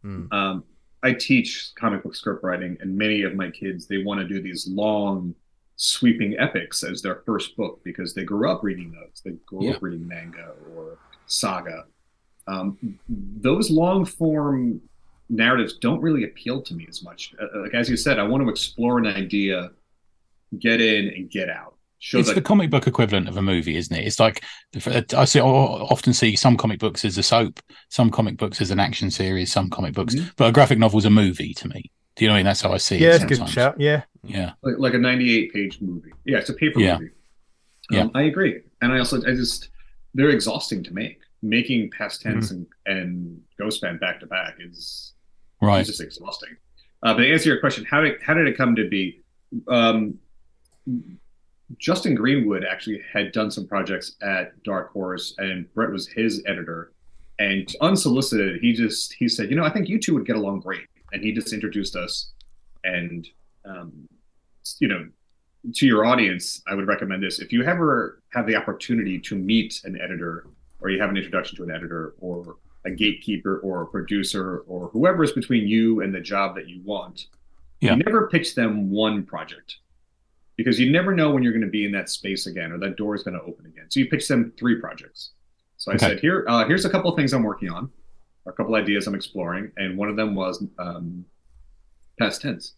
Mm. 0.05 0.33
Um, 0.33 0.65
I 1.03 1.13
teach 1.13 1.73
comic 1.79 2.03
book 2.03 2.15
script 2.17 2.43
writing, 2.43 2.79
and 2.81 2.97
many 2.97 3.23
of 3.23 3.35
my 3.35 3.51
kids 3.51 3.87
they 3.87 4.03
want 4.03 4.21
to 4.21 4.27
do 4.27 4.41
these 4.41 4.67
long, 4.69 5.35
sweeping 5.77 6.35
epics 6.39 6.83
as 6.83 7.03
their 7.03 7.17
first 7.27 7.57
book 7.57 7.81
because 7.85 8.15
they 8.15 8.25
grew 8.25 8.51
up 8.51 8.63
reading 8.65 8.93
those. 8.93 9.21
They 9.25 9.33
grew 9.45 9.67
Yeah. 9.67 9.73
up 9.73 9.83
reading 9.83 10.09
manga 10.09 10.55
or 10.75 10.97
saga. 11.27 11.85
Um, 12.49 12.99
those 13.09 13.71
long 13.71 14.05
form 14.05 14.81
narratives 15.29 15.75
don't 15.79 16.01
really 16.01 16.25
appeal 16.25 16.63
to 16.63 16.75
me 16.75 16.87
as 16.89 17.03
much. 17.03 17.35
Uh, 17.41 17.61
like 17.63 17.75
as 17.75 17.89
you 17.89 17.97
said, 17.97 18.19
I 18.19 18.23
want 18.23 18.43
to 18.45 18.49
explore 18.49 18.99
an 18.99 19.07
idea, 19.07 19.71
get 20.59 20.81
in 20.81 21.09
and 21.09 21.31
get 21.31 21.49
out. 21.51 21.75
Show 21.99 22.19
It's 22.19 22.29
that 22.29 22.35
the 22.35 22.43
comic 22.43 22.71
book 22.71 22.87
equivalent 22.87 23.27
of 23.27 23.37
a 23.37 23.43
movie, 23.43 23.77
isn't 23.77 23.97
it? 23.97 24.07
It's 24.07 24.21
like 24.21 24.45
I 25.17 25.25
see. 25.25 25.41
I 25.41 25.45
often 25.45 26.13
see 26.13 26.37
some 26.37 26.57
comic 26.57 26.79
books 26.79 27.05
as 27.05 27.17
a 27.19 27.23
soap, 27.23 27.59
some 27.89 28.11
comic 28.11 28.37
books 28.37 28.61
as 28.61 28.71
an 28.71 28.79
action 28.79 29.11
series, 29.11 29.51
some 29.51 29.71
comic 29.71 29.95
books, 29.95 30.15
Mhm. 30.15 30.33
but 30.37 30.49
a 30.49 30.53
graphic 30.53 30.79
novel 30.79 30.99
is 30.99 31.07
a 31.07 31.11
movie 31.11 31.55
to 31.55 31.69
me. 31.69 31.91
Do 32.15 32.25
you 32.25 32.29
know 32.29 32.35
what 32.35 32.37
I 32.37 32.41
mean? 32.41 32.45
That's 32.47 32.61
how 32.61 32.73
I 32.73 32.77
see 32.77 32.99
Yeah, 32.99 33.09
it. 33.09 33.15
it's 33.17 33.25
a 33.25 33.27
good 33.27 33.49
shout. 33.49 33.81
Yeah. 33.81 34.03
Yeah, 34.23 34.53
like, 34.63 34.75
like 34.79 34.95
a 34.95 34.99
98 34.99 35.53
page 35.53 35.81
movie. 35.81 36.13
Yeah, 36.25 36.39
it's 36.39 36.51
a 36.51 36.55
paper 36.55 36.81
Yeah. 36.81 36.99
movie. 36.99 37.13
Yeah. 37.91 38.01
Um, 38.03 38.11
I 38.15 38.23
agree. 38.23 38.61
And 38.83 38.93
I 38.93 38.99
also, 38.99 39.19
I 39.23 39.35
just, 39.35 39.69
they're 40.15 40.31
exhausting 40.31 40.83
to 40.85 40.93
make. 40.93 41.21
Making 41.49 41.91
past 41.91 42.23
tense 42.23 42.51
and, 42.51 42.67
and 42.87 43.41
Ghost 43.59 43.81
Band 43.81 44.01
back 44.01 44.21
to 44.21 44.27
back 44.27 44.55
is 44.59 45.15
right. 45.61 45.81
it's 45.81 45.89
just 45.89 46.01
exhausting. 46.01 46.57
Uh, 47.03 47.15
but 47.15 47.21
to 47.21 47.33
answer 47.33 47.49
your 47.49 47.61
question, 47.61 47.85
how 47.85 48.01
did, 48.01 48.21
how 48.23 48.35
did 48.35 48.47
it 48.49 48.57
come 48.57 48.75
to 48.75 48.89
be? 48.89 49.23
Um, 49.69 50.19
Justin 51.79 52.15
Greenwood 52.15 52.65
actually 52.65 53.03
had 53.13 53.33
done 53.33 53.51
some 53.51 53.67
projects 53.67 54.17
at 54.23 54.63
Dark 54.63 54.93
Horse, 54.93 55.35
and 55.39 55.73
Brett 55.75 55.91
was 55.91 56.09
his 56.09 56.43
editor. 56.47 56.93
And 57.39 57.73
unsolicited, 57.81 58.61
he 58.63 58.73
just 58.73 59.13
he 59.13 59.29
said, 59.29 59.51
you 59.51 59.57
know, 59.57 59.65
I 59.65 59.71
think 59.71 59.89
you 59.89 59.99
two 59.99 60.15
would 60.15 60.27
get 60.27 60.37
along 60.37 60.61
great, 60.61 60.87
and 61.13 61.23
he 61.23 61.33
just 61.33 61.53
introduced 61.53 61.95
us. 61.95 62.33
And 62.85 63.29
um, 63.65 64.09
you 64.79 64.89
know, 64.89 65.07
to 65.75 65.87
your 65.87 66.07
audience, 66.07 66.63
I 66.67 66.75
would 66.75 66.87
recommend 66.87 67.23
this. 67.23 67.41
If 67.41 67.53
you 67.53 67.65
ever 67.65 68.23
have 68.33 68.47
the 68.47 68.57
opportunity 68.57 69.19
to 69.21 69.35
meet 69.35 69.81
an 69.85 70.01
editor, 70.01 70.47
or 70.87 70.91
you 70.91 71.01
have 71.01 71.11
an 71.11 71.17
introduction 71.17 71.57
to 71.57 71.65
an 71.65 71.71
editor, 71.73 72.15
or 72.21 72.57
a 72.85 72.91
gatekeeper, 72.93 73.59
or 73.59 73.83
a 73.83 73.87
producer, 73.89 74.59
or 74.69 74.87
whoever 74.91 75.25
is 75.25 75.33
between 75.33 75.67
you 75.67 76.01
and 76.01 76.15
the 76.15 76.21
job 76.21 76.55
that 76.55 76.69
you 76.69 76.81
want, 76.85 77.27
Yeah. 77.81 77.97
you 77.97 78.03
never 78.05 78.29
pitch 78.29 78.55
them 78.55 78.89
one 78.91 79.25
project 79.25 79.79
because 80.55 80.79
you 80.79 80.93
never 80.93 81.13
know 81.13 81.33
when 81.33 81.43
you're 81.43 81.53
going 81.53 81.63
to 81.65 81.69
be 81.81 81.85
in 81.85 81.91
that 81.93 82.09
space 82.09 82.47
again 82.47 82.71
or 82.71 82.79
that 82.79 82.97
door 82.97 83.17
is 83.17 83.25
going 83.25 83.35
to 83.37 83.43
open 83.43 83.67
again. 83.67 83.87
So 83.91 83.99
you 83.99 84.07
pitch 84.09 84.29
them 84.29 84.53
three 84.57 84.77
projects. 84.81 85.33
So 85.77 85.91
I 85.91 85.97
Okay. 85.97 86.07
said, 86.07 86.21
here, 86.21 86.45
uh, 86.49 86.65
here's 86.69 86.85
a 86.85 86.89
couple 86.91 87.11
of 87.11 87.17
things 87.17 87.33
I'm 87.35 87.43
working 87.43 87.69
on, 87.71 87.91
a 88.47 88.53
couple 88.53 88.77
ideas 88.77 89.09
I'm 89.09 89.17
exploring, 89.17 89.73
and 89.77 89.99
one 89.99 90.09
of 90.09 90.15
them 90.15 90.37
was 90.37 90.65
um, 90.79 91.25
past 92.21 92.43
tense. 92.43 92.75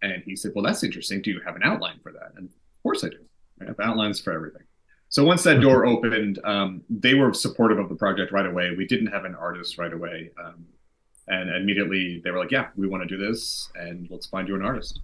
And 0.00 0.22
he 0.24 0.34
said, 0.34 0.52
well, 0.54 0.64
that's 0.64 0.82
interesting. 0.82 1.20
Do 1.20 1.30
you 1.30 1.40
have 1.44 1.56
an 1.56 1.62
outline 1.62 2.00
for 2.02 2.10
that? 2.12 2.32
And 2.36 2.46
of 2.48 2.82
course 2.82 3.04
I 3.04 3.10
do. 3.10 3.18
I 3.60 3.66
have 3.66 3.78
outlines 3.78 4.18
for 4.18 4.32
everything. 4.32 4.62
So 5.10 5.24
once 5.24 5.42
that 5.42 5.60
door 5.60 5.84
opened, 5.86 6.38
um, 6.44 6.82
they 6.88 7.14
were 7.14 7.34
supportive 7.34 7.78
of 7.78 7.88
the 7.88 7.96
project 7.96 8.32
right 8.32 8.46
away. 8.46 8.74
We 8.76 8.86
didn't 8.86 9.08
have 9.08 9.24
an 9.24 9.34
artist 9.34 9.76
right 9.76 9.92
away. 9.92 10.30
Um, 10.42 10.64
and 11.28 11.50
immediately 11.50 12.20
they 12.24 12.30
were 12.30 12.38
like, 12.38 12.50
yeah, 12.52 12.68
we 12.76 12.88
want 12.88 13.02
to 13.02 13.08
do 13.08 13.16
this 13.24 13.68
and 13.74 14.08
let's 14.10 14.26
find 14.26 14.48
you 14.48 14.54
an 14.54 14.62
artist. 14.62 15.00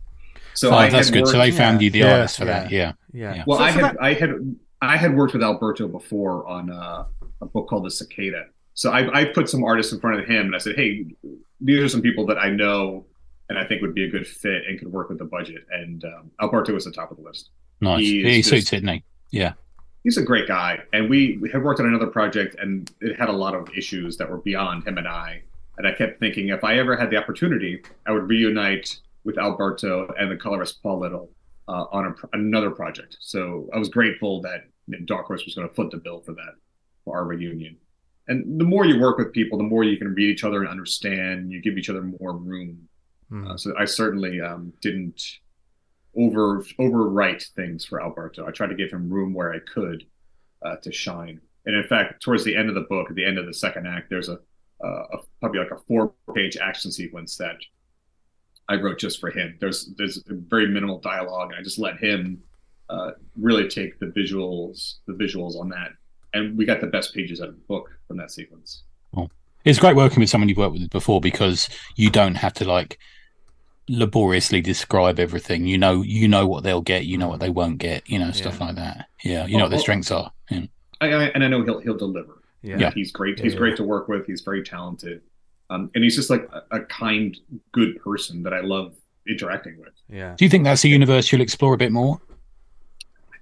So 0.54 0.70
oh, 0.70 0.74
I 0.74 0.88
that's 0.88 1.08
had 1.08 1.14
good. 1.14 1.26
So 1.26 1.38
worked- 1.38 1.44
they 1.50 1.56
found 1.56 1.82
you 1.82 1.90
the 1.90 1.98
Yeah. 2.00 2.12
artist 2.14 2.38
for 2.38 2.44
that. 2.46 2.70
Yeah. 2.70 2.92
Yeah. 3.12 3.34
Yeah. 3.34 3.44
well, 3.46 3.58
So 3.58 3.64
I 3.64 3.70
had 3.70 3.84
that- 3.84 3.96
I 4.00 4.12
had 4.14 4.56
I 4.82 4.96
had 4.96 5.16
worked 5.16 5.32
with 5.32 5.42
Alberto 5.42 5.88
before 5.88 6.46
on 6.46 6.70
uh, 6.70 7.04
a 7.40 7.46
book 7.46 7.68
called 7.68 7.84
The 7.84 7.90
Cicada. 7.90 8.46
So 8.74 8.90
I, 8.92 9.20
I 9.20 9.24
put 9.24 9.48
some 9.48 9.64
artists 9.64 9.92
in 9.92 10.00
front 10.00 10.20
of 10.20 10.26
him 10.26 10.46
and 10.46 10.54
I 10.54 10.58
said, 10.58 10.76
hey, 10.76 11.06
these 11.60 11.80
are 11.80 11.88
some 11.88 12.02
people 12.02 12.26
that 12.26 12.38
I 12.38 12.50
know 12.50 13.06
and 13.48 13.58
I 13.58 13.64
think 13.64 13.80
would 13.82 13.94
be 13.94 14.04
a 14.04 14.10
good 14.10 14.26
fit 14.26 14.62
and 14.68 14.78
could 14.78 14.92
work 14.92 15.08
with 15.08 15.18
the 15.18 15.24
budget. 15.24 15.64
And 15.72 16.04
um, 16.04 16.30
Alberto 16.42 16.74
was 16.74 16.84
the 16.84 16.92
top 16.92 17.10
of 17.10 17.16
the 17.16 17.22
list. 17.22 17.50
Nice. 17.80 18.00
He 18.00 18.22
He, 18.22 18.42
suits 18.42 18.60
just- 18.70 18.72
it, 18.74 18.76
doesn't 18.84 19.02
he? 19.30 19.38
He's 20.06 20.18
a 20.18 20.22
great 20.22 20.46
guy, 20.46 20.78
and 20.92 21.10
we, 21.10 21.36
we 21.42 21.50
had 21.50 21.64
worked 21.64 21.80
on 21.80 21.86
another 21.86 22.06
project, 22.06 22.54
and 22.60 22.88
it 23.00 23.18
had 23.18 23.28
a 23.28 23.32
lot 23.32 23.56
of 23.56 23.68
issues 23.76 24.16
that 24.18 24.30
were 24.30 24.38
beyond 24.38 24.86
him 24.86 24.98
and 24.98 25.08
I. 25.08 25.42
And 25.78 25.84
I 25.84 25.92
kept 25.92 26.20
thinking, 26.20 26.50
if 26.50 26.62
I 26.62 26.78
ever 26.78 26.96
had 26.96 27.10
the 27.10 27.16
opportunity, 27.16 27.82
I 28.06 28.12
would 28.12 28.28
reunite 28.28 29.00
with 29.24 29.36
Alberto 29.36 30.14
and 30.16 30.30
the 30.30 30.36
colorist 30.36 30.80
Paul 30.80 31.00
Little 31.00 31.28
uh, 31.66 31.86
on 31.90 32.06
a, 32.06 32.36
another 32.36 32.70
project. 32.70 33.16
So 33.18 33.68
I 33.74 33.78
was 33.78 33.88
grateful 33.88 34.40
that 34.42 34.60
Dark 35.06 35.26
Horse 35.26 35.44
was 35.44 35.56
going 35.56 35.68
to 35.68 35.74
foot 35.74 35.90
the 35.90 35.96
bill 35.96 36.20
for 36.20 36.34
that, 36.34 36.54
for 37.04 37.16
our 37.16 37.24
reunion. 37.24 37.76
And 38.28 38.60
the 38.60 38.64
more 38.64 38.86
you 38.86 39.00
work 39.00 39.18
with 39.18 39.32
people, 39.32 39.58
the 39.58 39.64
more 39.64 39.82
you 39.82 39.96
can 39.96 40.14
read 40.14 40.30
each 40.30 40.44
other 40.44 40.60
and 40.60 40.68
understand. 40.68 41.50
You 41.50 41.60
give 41.60 41.78
each 41.78 41.90
other 41.90 42.02
more 42.20 42.36
room. 42.36 42.88
Mm. 43.32 43.50
Uh, 43.50 43.56
so 43.56 43.74
I 43.76 43.86
certainly 43.86 44.40
um, 44.40 44.72
didn't 44.80 45.20
over 46.18 46.62
overwrite 46.78 47.46
things 47.54 47.84
for 47.84 48.02
Alberto. 48.02 48.46
I 48.46 48.50
tried 48.50 48.68
to 48.68 48.74
give 48.74 48.90
him 48.90 49.10
room 49.10 49.34
where 49.34 49.52
I 49.52 49.58
could 49.58 50.04
uh, 50.64 50.76
to 50.76 50.92
shine. 50.92 51.40
And 51.66 51.76
in 51.76 51.84
fact, 51.84 52.22
towards 52.22 52.44
the 52.44 52.56
end 52.56 52.68
of 52.68 52.74
the 52.74 52.82
book, 52.82 53.10
at 53.10 53.16
the 53.16 53.24
end 53.24 53.38
of 53.38 53.46
the 53.46 53.54
second 53.54 53.86
act, 53.86 54.08
there's 54.08 54.28
a, 54.28 54.38
a, 54.82 54.88
a 54.88 55.18
probably 55.40 55.60
like 55.60 55.72
a 55.72 55.78
four 55.88 56.12
page 56.34 56.56
action 56.56 56.92
sequence 56.92 57.36
that 57.36 57.56
I 58.68 58.76
wrote 58.76 58.98
just 58.98 59.20
for 59.20 59.30
him. 59.30 59.56
There's 59.60 59.92
there's 59.96 60.22
very 60.26 60.68
minimal 60.68 60.98
dialogue, 61.00 61.50
and 61.50 61.60
I 61.60 61.62
just 61.62 61.78
let 61.78 61.98
him 61.98 62.42
uh, 62.88 63.12
really 63.36 63.68
take 63.68 63.98
the 63.98 64.06
visuals 64.06 64.96
the 65.06 65.14
visuals 65.14 65.58
on 65.58 65.68
that, 65.70 65.90
and 66.34 66.56
we 66.56 66.64
got 66.64 66.80
the 66.80 66.86
best 66.86 67.14
pages 67.14 67.40
out 67.40 67.48
of 67.48 67.54
the 67.54 67.62
book 67.62 67.90
from 68.06 68.16
that 68.18 68.30
sequence. 68.30 68.82
It's 69.66 69.80
great 69.80 69.96
working 69.96 70.20
with 70.20 70.30
someone 70.30 70.48
you've 70.48 70.58
worked 70.58 70.74
with 70.74 70.90
before 70.90 71.20
because 71.20 71.68
you 71.96 72.08
don't 72.08 72.36
have 72.36 72.52
to 72.54 72.64
like 72.64 73.00
laboriously 73.88 74.60
describe 74.60 75.18
everything. 75.18 75.66
You 75.66 75.78
know, 75.78 76.02
you 76.02 76.28
know 76.28 76.46
what 76.46 76.64
they'll 76.64 76.80
get, 76.82 77.04
you 77.06 77.18
know 77.18 77.28
what 77.28 77.40
they 77.40 77.50
won't 77.50 77.78
get, 77.78 78.08
you 78.08 78.18
know, 78.18 78.30
stuff 78.32 78.58
Yeah. 78.60 78.66
like 78.66 78.76
that. 78.76 79.06
Yeah, 79.24 79.46
you 79.46 79.56
know 79.56 79.64
what 79.64 79.68
their 79.70 79.76
Well, 79.76 79.82
strengths 79.82 80.10
are. 80.10 80.32
Yeah. 80.50 80.66
I, 81.00 81.06
I, 81.12 81.22
and 81.28 81.44
I 81.44 81.48
know 81.48 81.62
he'll 81.62 81.80
he'll 81.80 81.96
deliver. 81.96 82.42
Yeah. 82.62 82.78
Yeah. 82.78 82.90
He's 82.94 83.12
great. 83.12 83.38
He's 83.38 83.52
Yeah. 83.52 83.58
great 83.58 83.76
to 83.76 83.84
work 83.84 84.08
with. 84.08 84.26
He's 84.26 84.40
very 84.40 84.62
talented. 84.62 85.20
Um, 85.70 85.90
and 85.94 86.02
he's 86.04 86.14
just 86.16 86.30
like 86.30 86.48
a, 86.52 86.76
a 86.76 86.80
kind, 86.80 87.36
good 87.72 88.00
person 88.02 88.42
that 88.44 88.52
I 88.54 88.60
love 88.60 88.94
interacting 89.28 89.76
with. 89.78 89.92
Yeah. 90.08 90.34
Do 90.36 90.44
you 90.44 90.48
think 90.48 90.64
that's 90.64 90.84
a 90.84 90.88
universe 90.88 91.30
you'll 91.32 91.40
explore 91.40 91.74
a 91.74 91.76
bit 91.76 91.90
more? 91.92 92.20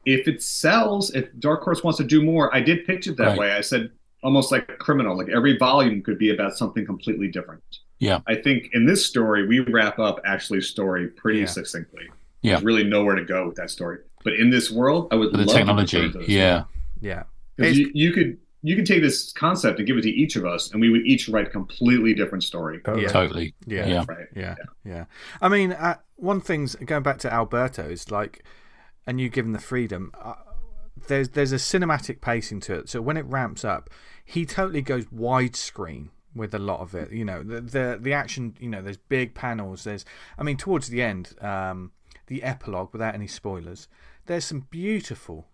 If 0.06 0.28
it 0.28 0.42
sells, 0.42 1.10
if 1.14 1.28
Dark 1.38 1.62
Horse 1.62 1.82
wants 1.82 1.98
to 1.98 2.04
do 2.04 2.22
more, 2.22 2.54
I 2.54 2.60
did 2.60 2.84
pitch 2.86 3.06
it 3.06 3.16
that 3.18 3.28
Right. 3.28 3.38
way. 3.38 3.52
I 3.52 3.60
said 3.60 3.90
almost 4.22 4.50
like 4.52 4.70
a 4.70 4.76
criminal, 4.76 5.16
like 5.16 5.28
every 5.28 5.56
volume 5.58 6.02
could 6.02 6.18
be 6.18 6.30
about 6.30 6.56
something 6.56 6.84
completely 6.86 7.28
different. 7.28 7.62
Yeah. 7.98 8.20
I 8.26 8.34
think 8.34 8.70
in 8.72 8.86
this 8.86 9.04
story, 9.06 9.46
we 9.46 9.60
wrap 9.60 9.98
up 9.98 10.20
Ashley's 10.24 10.68
story 10.68 11.08
pretty 11.08 11.40
Yeah. 11.40 11.46
succinctly. 11.46 12.04
Yeah. 12.42 12.54
There's 12.54 12.64
really 12.64 12.84
nowhere 12.84 13.14
to 13.14 13.24
go 13.24 13.46
with 13.46 13.56
that 13.56 13.70
story. 13.70 13.98
But 14.24 14.34
in 14.34 14.50
this 14.50 14.70
world, 14.70 15.08
I 15.10 15.16
would 15.16 15.32
the 15.32 15.38
love 15.38 15.46
to 15.48 15.52
technology. 15.54 15.96
return 15.98 16.12
to 16.12 16.18
this 16.18 16.28
Yeah. 16.28 16.52
world. 16.54 16.64
Yeah. 17.00 17.22
'Cause 17.58 17.66
It's- 17.68 17.76
you, 17.78 17.90
you 17.94 18.12
could 18.12 18.38
you 18.66 18.76
could 18.76 18.86
take 18.86 19.02
this 19.02 19.30
concept 19.34 19.78
and 19.78 19.86
give 19.86 19.98
it 19.98 20.00
to 20.00 20.10
each 20.10 20.36
of 20.36 20.46
us, 20.46 20.72
and 20.72 20.80
we 20.80 20.88
would 20.88 21.02
each 21.06 21.28
write 21.28 21.46
a 21.46 21.50
completely 21.50 22.14
different 22.14 22.42
story. 22.42 22.80
Yeah. 22.96 23.08
Totally. 23.08 23.52
Yeah. 23.66 23.86
Yeah. 23.86 24.04
Right. 24.08 24.26
Yeah, 24.34 24.54
yeah. 24.86 25.04
I 25.42 25.50
mean, 25.50 25.72
uh, 25.72 25.96
one 26.16 26.40
thing's 26.40 26.74
going 26.76 27.02
back 27.02 27.18
to 27.18 27.30
Alberto's, 27.32 28.10
like, 28.10 28.42
and 29.06 29.20
you 29.20 29.28
give 29.28 29.44
him 29.44 29.52
the 29.52 29.58
freedom. 29.58 30.12
Uh, 30.18 30.32
there's 31.08 31.28
there's 31.28 31.52
a 31.52 31.56
cinematic 31.56 32.22
pacing 32.22 32.60
to 32.60 32.72
it, 32.74 32.88
so 32.88 33.02
when 33.02 33.18
it 33.18 33.26
ramps 33.26 33.66
up, 33.66 33.90
he 34.24 34.46
totally 34.46 34.80
goes 34.80 35.04
widescreen 35.06 36.08
with 36.34 36.54
a 36.54 36.58
lot 36.58 36.80
of 36.80 36.94
it. 36.94 37.12
You 37.12 37.24
know, 37.24 37.42
the 37.42 37.60
the 37.60 37.98
the 38.00 38.12
action. 38.12 38.56
You 38.60 38.68
know, 38.68 38.82
there's 38.82 38.96
big 38.96 39.34
panels. 39.34 39.84
There's, 39.84 40.04
I 40.38 40.42
mean, 40.42 40.56
towards 40.56 40.88
the 40.88 41.02
end, 41.02 41.34
um, 41.40 41.92
the 42.26 42.42
epilogue, 42.42 42.92
without 42.92 43.14
any 43.14 43.26
spoilers, 43.26 43.88
there's 44.26 44.44
some 44.44 44.66
beautiful 44.70 45.46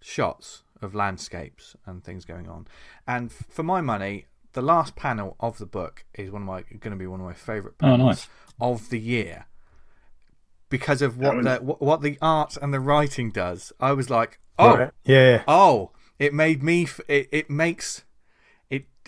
shots 0.00 0.62
of 0.82 0.94
landscapes 0.94 1.76
and 1.86 2.02
things 2.04 2.24
going 2.24 2.48
on. 2.48 2.66
And 3.06 3.30
f- 3.30 3.44
for 3.48 3.62
my 3.62 3.80
money, 3.80 4.26
the 4.52 4.62
last 4.62 4.96
panel 4.96 5.36
of 5.40 5.58
the 5.58 5.66
book 5.66 6.04
is 6.14 6.30
one 6.30 6.42
of 6.42 6.48
my 6.48 6.62
going 6.62 6.90
to 6.92 6.96
be 6.96 7.06
one 7.06 7.20
of 7.20 7.26
my 7.26 7.32
favourite 7.32 7.74
Oh, 7.80 7.86
panels 7.86 8.06
nice. 8.08 8.28
of 8.60 8.90
the 8.90 8.98
year 9.00 9.46
because 10.68 11.02
of 11.02 11.16
what 11.18 11.36
was- 11.36 11.44
the 11.46 11.56
what, 11.56 11.80
what 11.80 12.00
the 12.02 12.18
art 12.20 12.56
and 12.60 12.72
the 12.74 12.80
writing 12.80 13.30
does. 13.30 13.72
I 13.80 13.92
was 13.92 14.10
like, 14.10 14.38
oh, 14.58 14.76
Right. 14.76 14.90
Yeah. 15.04 15.42
oh, 15.48 15.90
it 16.18 16.32
made 16.34 16.62
me. 16.62 16.84
F- 16.84 17.00
it 17.08 17.28
it 17.32 17.50
makes. 17.50 18.04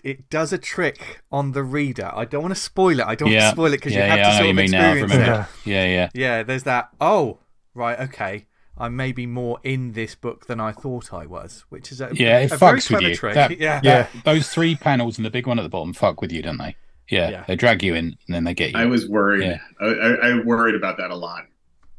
It, 0.07 0.11
it 0.11 0.31
does 0.31 0.53
a 0.53 0.59
trick 0.59 1.21
on 1.33 1.53
the 1.53 1.63
reader. 1.63 2.11
I 2.15 2.25
don't 2.25 2.43
want 2.43 2.55
to 2.55 2.61
spoil 2.61 3.01
it. 3.01 3.07
I 3.07 3.15
don't 3.15 3.31
want 3.31 3.41
to 3.41 3.51
spoil 3.51 3.67
it 3.67 3.79
because 3.79 3.93
yeah, 3.93 4.05
you 4.05 4.11
have 4.11 4.19
yeah, 4.19 4.25
to 4.25 4.29
I 4.29 4.33
know 4.33 4.39
sort 4.39 4.51
of 4.51 4.57
mean 4.57 4.71
now. 4.71 4.93
Experience 4.93 5.13
it. 5.15 5.19
Yeah. 5.21 5.47
Yeah, 5.65 5.85
yeah. 5.87 6.09
Yeah, 6.15 6.43
there's 6.43 6.63
that. 6.65 6.91
Oh, 7.01 7.39
right, 7.75 7.99
okay. 8.01 8.47
I 8.79 8.89
may 8.89 9.13
be 9.13 9.25
more 9.27 9.59
in 9.63 9.93
this 9.93 10.15
book 10.15 10.47
than 10.47 10.61
I 10.61 10.73
thought 10.73 11.13
I 11.13 11.25
was, 11.27 11.65
which 11.71 11.91
is 11.91 12.01
a, 12.01 12.11
Yeah, 12.13 12.41
it 12.41 12.53
a 12.53 12.57
very 12.57 12.73
fucks 12.79 12.91
with 12.91 12.99
clever 12.99 13.09
you. 13.09 13.17
trick. 13.17 13.35
That- 13.35 13.59
yeah. 13.59 13.81
Yeah. 13.83 14.07
Those 14.25 14.49
three 14.49 14.77
panels 14.77 15.19
and 15.19 15.25
the 15.25 15.31
big 15.31 15.47
one 15.47 15.59
at 15.59 15.63
the 15.63 15.69
bottom 15.71 15.93
fuck 15.95 16.21
with 16.21 16.31
you, 16.31 16.43
don't 16.43 16.59
they? 16.59 16.77
Yeah, 17.09 17.31
Yeah. 17.31 17.45
they 17.47 17.57
drag 17.57 17.83
you 17.83 17.95
in 17.95 18.17
and 18.27 18.35
then 18.35 18.45
they 18.45 18.53
get 18.55 18.73
you. 18.73 18.79
I 18.79 18.87
was 18.87 19.09
worried. 19.09 19.45
Yeah. 19.45 19.59
I, 19.81 19.87
I, 19.87 20.29
I 20.31 20.41
worried 20.41 20.75
about 20.75 20.99
that 20.99 21.11
a 21.11 21.15
lot 21.17 21.45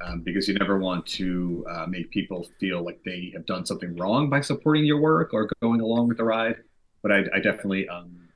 um, 0.01 0.22
because 0.22 0.47
you 0.47 0.53
never 0.53 0.78
want 0.78 1.05
to 1.08 1.66
uh, 1.70 1.86
make 1.88 2.12
people 2.12 2.47
feel 2.60 2.84
like 2.84 2.99
they 3.03 3.32
have 3.34 3.45
done 3.45 3.66
something 3.66 3.95
wrong 3.95 4.30
by 4.30 4.41
supporting 4.41 4.86
your 4.86 4.99
work 4.99 5.34
or 5.34 5.49
going 5.62 5.82
along 5.82 6.10
with 6.10 6.18
the 6.18 6.24
ride. 6.26 6.58
But 7.08 7.12
I, 7.34 7.38
I 7.38 7.39
definitely, 7.39 7.88
um, 7.88 8.28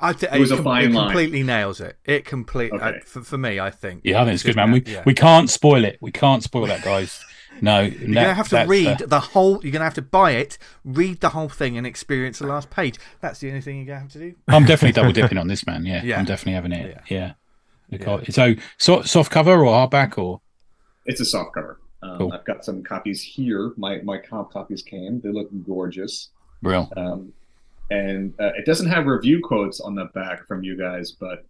I 0.00 0.12
th- 0.12 0.32
It 0.32 0.40
was 0.40 0.50
it, 0.50 0.58
a 0.60 0.62
fine 0.62 0.86
it 0.86 0.92
line. 0.92 1.06
completely 1.08 1.42
nails 1.42 1.80
it. 1.80 1.96
It 2.04 2.24
completely, 2.24 2.78
Okay. 2.80 2.98
uh, 2.98 3.04
for, 3.04 3.22
for 3.22 3.38
me, 3.38 3.60
I 3.60 3.70
think. 3.70 4.00
yeah, 4.04 4.20
I 4.20 4.24
think 4.24 4.34
it's 4.34 4.42
good, 4.42 4.56
man. 4.56 4.72
We 4.72 4.82
Yeah. 4.84 5.02
we 5.06 5.14
can't 5.14 5.48
spoil 5.48 5.84
it. 5.84 5.98
We 6.00 6.10
can't 6.10 6.42
spoil 6.42 6.66
that, 6.66 6.82
guys. 6.82 7.22
No, 7.60 7.80
You're 7.82 8.14
gonna 8.14 8.34
have 8.34 8.48
to 8.48 8.64
read 8.66 8.98
the 9.06 9.20
whole. 9.20 9.60
You're 9.62 9.72
gonna 9.72 9.84
have 9.84 9.94
to 9.94 10.02
buy 10.02 10.32
it, 10.32 10.56
read 10.84 11.20
the 11.20 11.28
whole 11.28 11.48
thing, 11.50 11.76
and 11.76 11.86
experience 11.86 12.38
the 12.38 12.46
last 12.46 12.70
page. 12.70 12.98
That's 13.20 13.38
the 13.40 13.48
only 13.48 13.60
thing 13.60 13.76
you're 13.76 13.86
gonna 13.86 14.00
have 14.00 14.12
to 14.12 14.18
do. 14.18 14.34
I'm 14.48 14.64
definitely 14.64 14.92
double 14.92 15.12
dipping 15.12 15.38
on 15.38 15.46
this, 15.48 15.66
man. 15.66 15.84
Yeah, 15.86 16.02
Yeah. 16.02 16.18
I'm 16.18 16.24
definitely 16.24 16.54
having 16.54 16.72
it. 16.72 16.96
Yeah. 17.08 17.16
Yeah. 17.16 17.32
Because- 17.90 18.34
So, 18.34 18.54
so 18.78 19.02
soft 19.02 19.30
cover 19.30 19.64
or 19.66 19.72
hardback 19.88 20.16
or 20.16 20.40
it's 21.06 21.20
a 21.20 21.24
soft 21.24 21.54
cover. 21.54 21.78
Um, 22.02 22.18
Cool. 22.18 22.32
I've 22.32 22.44
got 22.46 22.64
some 22.64 22.82
copies 22.82 23.20
here. 23.22 23.72
My 23.76 24.00
my 24.02 24.16
comp 24.18 24.50
copies 24.52 24.82
came. 24.82 25.20
They 25.20 25.28
look 25.30 25.50
gorgeous. 25.66 26.30
real? 26.62 26.90
Um, 26.96 27.32
and 27.90 28.32
uh, 28.40 28.52
it 28.56 28.64
doesn't 28.66 28.88
have 28.88 29.06
review 29.06 29.40
quotes 29.42 29.80
on 29.80 29.94
the 29.94 30.06
back 30.14 30.46
from 30.46 30.62
you 30.62 30.76
guys, 30.76 31.12
but 31.12 31.44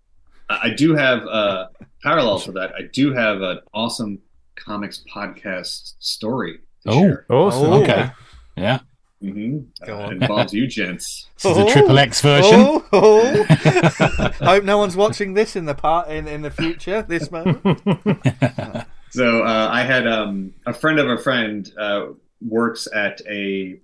I 0.48 0.58
I 0.64 0.70
do 0.74 0.94
have 0.94 1.26
uh, 1.26 1.68
parallel 2.02 2.38
to 2.40 2.52
that. 2.52 2.72
I 2.74 2.82
do 2.92 3.12
have 3.12 3.40
an 3.42 3.60
awesome 3.74 4.18
comics 4.56 5.04
podcast 5.14 5.94
story. 6.00 6.58
To 6.84 6.90
Oh. 6.90 7.00
share. 7.00 7.26
Awesome. 7.28 7.72
Oh. 7.72 7.82
Okay. 7.82 8.10
Yeah, 8.56 8.78
Mm-hmm. 9.22 9.84
Go 9.86 9.96
Uh, 9.98 10.02
on. 10.06 10.12
it 10.12 10.22
involves 10.22 10.52
you 10.54 10.66
gents. 10.66 11.28
this 11.42 11.52
is 11.52 11.58
a 11.58 11.66
triple 11.70 11.98
X 11.98 12.20
version. 12.22 12.54
Oh, 12.58 12.84
oh. 12.92 13.44
Hope 14.40 14.64
no 14.64 14.78
one's 14.78 14.96
watching 14.96 15.34
this 15.34 15.56
in 15.56 15.66
the 15.66 15.74
part 15.74 16.08
in, 16.08 16.26
in 16.26 16.40
the 16.42 16.50
future. 16.50 17.02
This 17.08 17.30
moment. 17.30 17.60
So 19.12 19.42
uh, 19.42 19.68
I 19.72 19.82
had 19.82 20.06
um, 20.06 20.54
a 20.66 20.72
friend 20.72 21.00
of 21.00 21.08
a 21.08 21.18
friend 21.18 21.68
uh, 21.76 22.06
works 22.40 22.86
at 22.94 23.20
a 23.28 23.80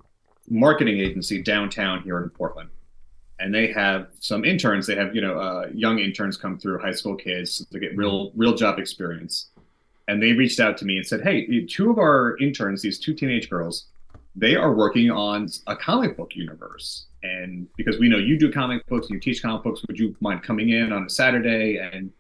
marketing 0.49 0.99
agency 0.99 1.42
downtown 1.42 2.03
here 2.03 2.22
in 2.22 2.30
Portland, 2.30 2.70
and 3.38 3.55
they 3.55 3.72
have 3.72 4.09
some 4.20 4.44
interns. 4.44 4.86
They 4.86 4.97
have 4.97 5.14
you 5.14 5.20
know 5.20 5.38
uh, 5.38 5.68
young 5.72 5.99
interns 5.99 6.36
come 6.36 6.59
through, 6.59 6.78
high 6.78 6.92
school 6.92 7.14
kids 7.14 7.64
to 7.66 7.78
get 7.78 7.97
real 7.97 8.32
real 8.34 8.55
job 8.55 8.78
experience. 8.78 9.51
And 10.09 10.22
they 10.22 10.32
reached 10.32 10.61
out 10.61 10.76
to 10.78 10.84
me 10.84 10.97
and 10.97 11.07
said, 11.07 11.22
"Hey, 11.22 11.64
two 11.66 11.90
of 11.90 11.99
our 11.99 12.36
interns, 12.38 12.82
these 12.82 12.99
two 12.99 13.14
teenage 13.14 13.51
girls, 13.51 13.86
they 14.36 14.55
are 14.55 14.74
working 14.74 15.11
on 15.11 15.49
a 15.66 15.74
comic 15.74 16.16
book 16.16 16.36
universe. 16.36 17.07
And 17.22 17.66
because 17.76 17.99
we 17.99 18.09
know 18.09 18.18
you 18.18 18.38
do 18.38 18.53
comic 18.53 18.86
books, 18.86 19.11
you 19.11 19.18
teach 19.18 19.42
comic 19.42 19.64
books, 19.64 19.82
would 19.88 19.99
you 19.99 20.14
mind 20.20 20.42
coming 20.44 20.68
in 20.68 20.92
on 20.92 21.05
a 21.07 21.11
Saturday 21.11 21.78
and 21.78 22.12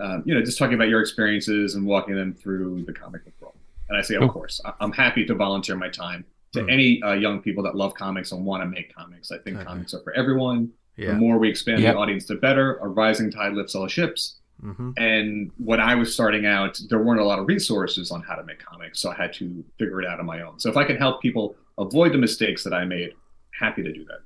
um, 0.00 0.22
you 0.26 0.34
know, 0.34 0.42
just 0.42 0.58
talking 0.58 0.74
about 0.74 0.88
your 0.88 1.00
experiences 1.00 1.76
and 1.76 1.86
walking 1.86 2.16
them 2.16 2.34
through 2.34 2.82
the 2.84 2.92
comic 2.92 3.24
book 3.24 3.34
world. 3.40 3.54
And 3.88 3.96
I 3.96 4.02
say, 4.02 4.16
of 4.16 4.28
course, 4.30 4.60
I'm 4.80 4.90
happy 4.90 5.24
to 5.26 5.34
volunteer 5.34 5.76
my 5.76 5.88
time 5.88 6.24
to 6.52 6.62
Hmm. 6.62 6.70
any 6.70 7.02
uh, 7.02 7.12
young 7.14 7.40
people 7.40 7.62
that 7.64 7.74
love 7.74 7.94
comics 7.94 8.32
and 8.32 8.44
want 8.44 8.62
to 8.62 8.66
make 8.68 8.94
comics. 8.94 9.30
I 9.32 9.38
think 9.38 9.56
Okay. 9.56 9.64
comics 9.64 9.94
are 9.94 10.00
for 10.02 10.12
everyone. 10.12 10.70
The 10.98 11.14
more 11.14 11.38
we 11.38 11.48
expand 11.48 11.80
Yep. 11.82 11.94
the 11.94 11.98
audience, 11.98 12.26
the 12.26 12.34
better. 12.36 12.76
A 12.76 12.86
rising 12.88 13.30
tide 13.30 13.54
lifts 13.54 13.74
all 13.74 13.88
ships. 13.88 14.36
hmm 14.60 14.90
And 14.98 15.50
when 15.58 15.80
I 15.80 15.94
was 15.96 16.12
starting 16.14 16.46
out, 16.46 16.78
there 16.88 17.00
weren't 17.02 17.20
a 17.20 17.24
lot 17.24 17.38
of 17.40 17.48
resources 17.48 18.10
on 18.12 18.20
how 18.22 18.34
to 18.36 18.44
make 18.44 18.60
comics, 18.60 19.00
so 19.00 19.10
I 19.10 19.14
had 19.14 19.32
to 19.34 19.64
figure 19.78 20.00
it 20.00 20.06
out 20.06 20.20
on 20.20 20.26
my 20.26 20.42
own. 20.42 20.60
So 20.60 20.70
if 20.70 20.76
I 20.76 20.84
can 20.84 20.96
help 20.96 21.20
people 21.22 21.56
avoid 21.78 22.12
the 22.12 22.18
mistakes 22.18 22.62
that 22.64 22.72
I 22.74 22.84
made, 22.84 23.14
happy 23.58 23.82
to 23.82 23.92
do 23.92 24.04
that. 24.04 24.20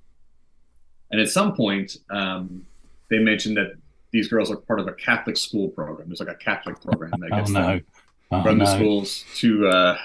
And 1.13 1.21
at 1.21 1.29
some 1.31 1.55
point, 1.55 1.97
um, 2.11 2.67
they 3.11 3.19
mentioned 3.21 3.57
that 3.57 3.77
these 4.11 4.29
girls 4.29 4.51
are 4.51 4.57
part 4.57 4.81
of 4.81 4.89
a 4.89 4.93
Catholic 4.93 5.37
school 5.37 5.69
program. 5.69 6.09
There's 6.09 6.21
like 6.21 6.29
a 6.29 6.35
Catholic 6.35 6.81
program 6.83 7.13
that 7.21 7.31
Oh 7.33 7.37
gets 7.37 7.51
no! 7.51 7.67
them 7.69 7.85
Oh 8.33 8.43
from 8.43 8.59
the 8.59 8.67
schools 8.67 9.25
to, 9.37 9.69
uh, 9.69 9.97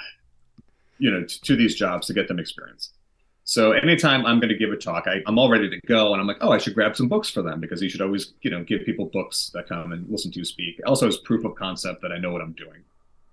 you 1.02 1.12
know, 1.12 1.24
to, 1.24 1.42
to 1.42 1.56
these 1.56 1.76
jobs 1.76 2.08
to 2.08 2.14
get 2.14 2.28
them 2.28 2.40
experience. 2.40 2.92
So 3.44 3.72
anytime 3.72 4.26
I'm 4.26 4.40
going 4.40 4.50
to 4.50 4.58
give 4.58 4.72
a 4.72 4.78
talk, 4.78 5.08
I, 5.08 5.22
I'm 5.26 5.38
all 5.40 5.50
ready 5.50 5.70
to 5.70 5.80
go, 5.88 6.14
and 6.14 6.22
I'm 6.22 6.28
like, 6.28 6.38
oh, 6.42 6.52
I 6.52 6.58
should 6.60 6.76
grab 6.76 6.96
some 6.96 7.10
books 7.10 7.30
for 7.30 7.42
them 7.42 7.60
because 7.60 7.82
you 7.82 7.90
should 7.90 8.02
always, 8.02 8.34
you 8.44 8.52
know, 8.52 8.64
give 8.64 8.86
people 8.86 9.06
books 9.06 9.50
that 9.54 9.68
come 9.68 9.92
and 9.92 10.08
listen 10.10 10.32
to 10.32 10.40
you 10.40 10.46
speak. 10.46 10.80
Also, 10.86 11.08
as 11.08 11.18
proof 11.18 11.44
of 11.44 11.56
concept 11.56 12.02
that 12.04 12.12
I 12.12 12.18
know 12.18 12.32
what 12.32 12.42
I'm 12.42 12.54
doing. 12.54 12.82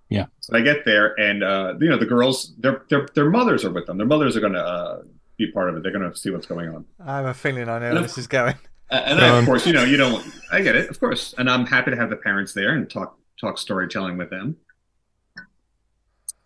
Yeah. 0.08 0.26
So 0.40 0.56
I 0.56 0.62
get 0.62 0.86
there, 0.86 1.14
and 1.20 1.44
uh, 1.44 1.74
you 1.78 1.90
know, 1.90 1.98
the 1.98 2.06
girls, 2.06 2.54
their 2.58 2.84
their 2.88 3.06
their 3.14 3.28
mothers 3.28 3.64
are 3.66 3.70
with 3.70 3.86
them. 3.86 3.98
Their 3.98 4.06
mothers 4.06 4.36
are 4.36 4.40
going 4.40 4.54
to 4.54 4.64
uh, 4.64 5.02
be 5.36 5.52
part 5.52 5.68
of 5.68 5.76
it. 5.76 5.82
They're 5.82 5.92
going 5.92 6.10
to 6.10 6.16
see 6.18 6.30
what's 6.30 6.46
going 6.46 6.70
on. 6.70 6.86
I 7.04 7.16
have 7.18 7.26
a 7.26 7.34
feeling 7.34 7.68
I 7.68 7.78
know 7.78 7.92
where 7.92 8.02
this 8.02 8.18
is 8.18 8.26
going. 8.26 8.54
And 8.90 9.18
then, 9.20 9.30
Um, 9.30 9.38
of 9.40 9.44
course, 9.44 9.66
you 9.66 9.74
know, 9.74 9.84
you 9.84 9.98
don't. 9.98 10.24
I 10.50 10.62
get 10.62 10.74
it, 10.74 10.88
of 10.88 10.98
course, 10.98 11.34
and 11.36 11.50
I'm 11.50 11.66
happy 11.66 11.90
to 11.90 11.96
have 11.98 12.08
the 12.08 12.16
parents 12.16 12.54
there 12.54 12.70
and 12.70 12.88
talk 12.88 13.18
talk 13.38 13.58
storytelling 13.58 14.16
with 14.16 14.30
them. 14.30 14.56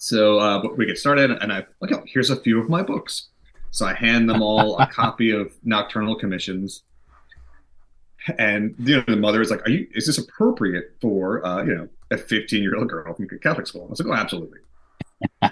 So 0.03 0.41
uh, 0.41 0.61
but 0.61 0.77
we 0.77 0.85
get 0.85 0.99
started, 0.99 1.31
and 1.31 1.53
I 1.53 1.65
look. 1.81 1.93
Oh, 1.93 2.03
here's 2.09 2.29
a 2.29 2.35
few 2.35 2.61
of 2.61 2.69
my 2.69 2.83
books. 2.83 3.29
So 3.71 3.87
I 3.87 3.95
hand 3.95 4.29
them 4.29 4.43
all 4.43 4.77
a 4.81 4.87
copy 4.93 5.31
of 5.31 5.55
Nocturnal 5.63 6.17
Commissions, 6.17 6.83
and 8.37 8.75
you 8.81 8.97
know, 8.97 9.05
the 9.07 9.15
mother 9.15 9.41
is 9.41 9.49
like, 9.53 9.65
"Are 9.65 9.71
you? 9.71 9.87
Is 9.95 10.09
this 10.09 10.19
appropriate 10.19 10.97
for 11.01 11.47
uh, 11.47 11.63
you 11.63 11.77
know 11.77 11.89
a 12.11 12.17
15 12.19 12.65
year 12.65 12.75
old 12.77 12.89
girl 12.89 13.15
from 13.15 13.29
Catholic 13.45 13.69
school?" 13.69 13.85
I 13.87 13.91
was 13.91 14.01
like, 14.01 14.09
"Oh, 14.09 14.21
absolutely." 14.21 14.59
uh, 15.43 15.49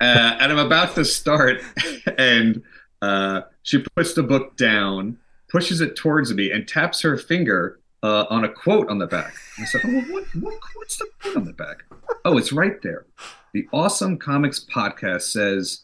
and 0.00 0.52
I'm 0.52 0.58
about 0.58 0.94
to 0.94 1.04
start, 1.04 1.60
and 2.16 2.62
uh, 3.02 3.40
she 3.64 3.84
puts 3.96 4.14
the 4.14 4.22
book 4.22 4.56
down, 4.56 5.18
pushes 5.48 5.80
it 5.80 5.96
towards 5.96 6.32
me, 6.32 6.52
and 6.52 6.68
taps 6.68 7.00
her 7.00 7.16
finger 7.16 7.80
uh, 8.04 8.26
on 8.30 8.44
a 8.44 8.48
quote 8.48 8.88
on 8.88 8.98
the 8.98 9.08
back. 9.08 9.34
And 9.56 9.66
I 9.66 9.68
said, 9.68 9.80
"Oh, 9.84 10.00
what, 10.12 10.24
what? 10.36 10.54
What's 10.76 10.96
the 10.96 11.08
quote 11.20 11.38
on 11.38 11.44
the 11.44 11.52
back? 11.52 11.82
Oh, 12.24 12.38
it's 12.38 12.52
right 12.52 12.80
there. 12.82 13.06
The 13.52 13.66
Awesome 13.72 14.18
Comics 14.18 14.64
podcast 14.72 15.22
says, 15.22 15.82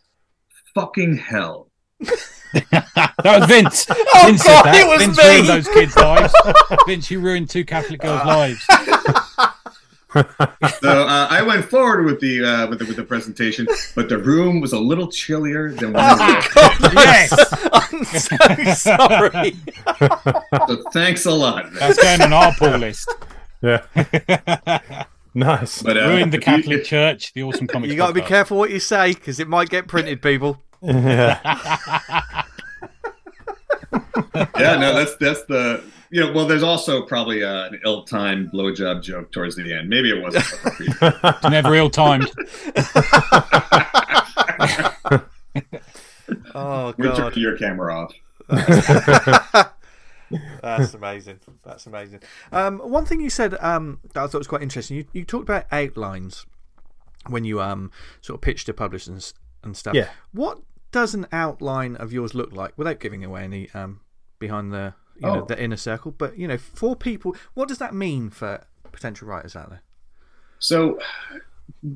"Fucking 0.75 1.17
hell." 1.17 1.71
that 2.01 3.21
was 3.25 3.47
Vince. 3.49 3.87
Oh, 4.19 4.27
Vince 4.29 4.43
God, 4.45 4.65
said 4.65 4.73
that. 4.73 4.77
it 4.77 4.87
was 4.89 4.99
Vince 5.03 5.19
me. 5.19 5.25
ruined 5.25 5.49
those 5.49 5.69
kids' 5.69 5.97
lives. 5.97 6.35
Vince, 6.87 7.11
you 7.11 7.21
ruined 7.21 7.51
two 7.51 7.65
Catholic 7.65 8.01
girls' 8.01 8.25
lives. 8.25 8.65
So 10.81 11.07
uh, 11.07 11.27
I 11.31 11.43
went 11.47 11.65
forward 11.67 12.07
with 12.07 12.21
the, 12.21 12.43
uh, 12.43 12.67
with 12.69 12.79
the 12.79 12.87
with 12.87 12.97
the 12.97 13.05
presentation, 13.05 13.67
but 13.95 14.09
the 14.09 14.17
room 14.19 14.61
was 14.61 14.73
a 14.73 14.79
little 14.79 15.11
chillier 15.11 15.73
than 15.73 15.93
when 15.93 16.03
I 16.03 16.49
God, 16.55 16.93
Yes. 16.95 17.33
I'm 17.73 18.05
so 18.05 18.97
sorry. 18.97 19.57
So 20.69 20.83
thanks 20.93 21.27
a 21.27 21.33
lot. 21.33 21.65
man. 21.67 21.75
That's 21.75 22.03
going 22.03 22.23
on 22.23 22.33
our 22.33 22.55
pull 22.55 22.79
list. 22.79 23.13
Yeah. 23.63 25.05
Nice. 25.37 25.83
But 25.83 25.99
uh, 25.99 26.09
Ruined 26.09 26.33
the 26.33 26.39
if 26.39 26.47
you- 26.47 26.53
Catholic 26.57 26.85
Church, 26.85 27.33
the 27.35 27.43
Awesome 27.43 27.67
Comics. 27.73 27.91
You 27.93 27.97
got 27.99 28.09
to 28.09 28.15
be 28.15 28.23
careful 28.23 28.57
what 28.57 28.71
you 28.71 28.81
say 28.81 29.13
because 29.13 29.39
it 29.39 29.47
might 29.49 29.69
get 29.69 29.87
printed, 29.87 30.23
people. 30.23 30.63
yeah. 30.83 31.39
yeah, 34.59 34.77
no, 34.77 34.95
that's 34.95 35.15
that's 35.17 35.43
the 35.45 35.85
you 36.11 36.23
know. 36.25 36.33
Well, 36.33 36.47
there's 36.47 36.63
also 36.63 37.03
probably 37.03 37.45
uh, 37.45 37.67
an 37.67 37.81
ill-timed 37.85 38.51
blowjob 38.51 39.03
joke 39.03 39.31
towards 39.31 39.57
the 39.57 39.73
end. 39.75 39.91
Maybe 39.91 40.09
it 40.11 40.23
wasn't. 40.23 40.45
it's 40.81 41.51
Never 41.51 41.75
ill-timed. 41.75 42.31
oh 46.55 46.95
We 46.97 47.05
god, 47.05 47.17
took 47.17 47.37
your 47.37 47.57
camera 47.59 47.95
off. 47.95 48.13
That's 50.63 50.95
amazing. 50.95 51.41
That's 51.65 51.87
amazing. 51.87 52.21
Um, 52.53 52.79
one 52.79 53.05
thing 53.05 53.21
you 53.21 53.31
said 53.31 53.57
um, 53.61 54.01
that 54.15 54.23
I 54.25 54.27
thought 54.27 54.39
was 54.39 54.47
quite 54.47 54.63
interesting. 54.63 54.97
You, 54.97 55.05
you 55.13 55.25
talked 55.25 55.45
about 55.45 55.67
outlines 55.71 56.47
when 57.29 57.45
you 57.45 57.61
um 57.61 57.91
sort 58.21 58.37
of 58.37 58.41
pitched 58.43 58.67
to 58.67 58.73
publishers 58.75 59.09
and, 59.09 59.33
and 59.65 59.77
stuff. 59.77 59.95
Yeah. 59.95 60.09
What 60.33 60.61
does 60.93 61.15
an 61.15 61.27
outline 61.33 61.97
of 61.97 62.13
yours 62.13 62.35
look 62.35 62.53
like 62.53 62.73
without 62.79 63.01
giving 63.01 63.25
away 63.25 63.43
any 63.45 63.69
um 63.75 64.01
behind 64.39 64.73
the 64.73 64.95
you 65.17 65.23
know 65.23 65.43
Oh. 65.43 65.45
the 65.47 65.61
inner 65.61 65.77
circle? 65.77 66.13
But 66.13 66.39
you 66.39 66.47
know, 66.47 66.59
for 66.59 66.95
people, 66.97 67.35
what 67.55 67.69
does 67.69 67.79
that 67.79 67.95
mean 67.95 68.31
for 68.31 68.65
potential 68.93 69.27
writers 69.29 69.57
out 69.57 69.71
there? 69.71 69.83
So 70.59 70.99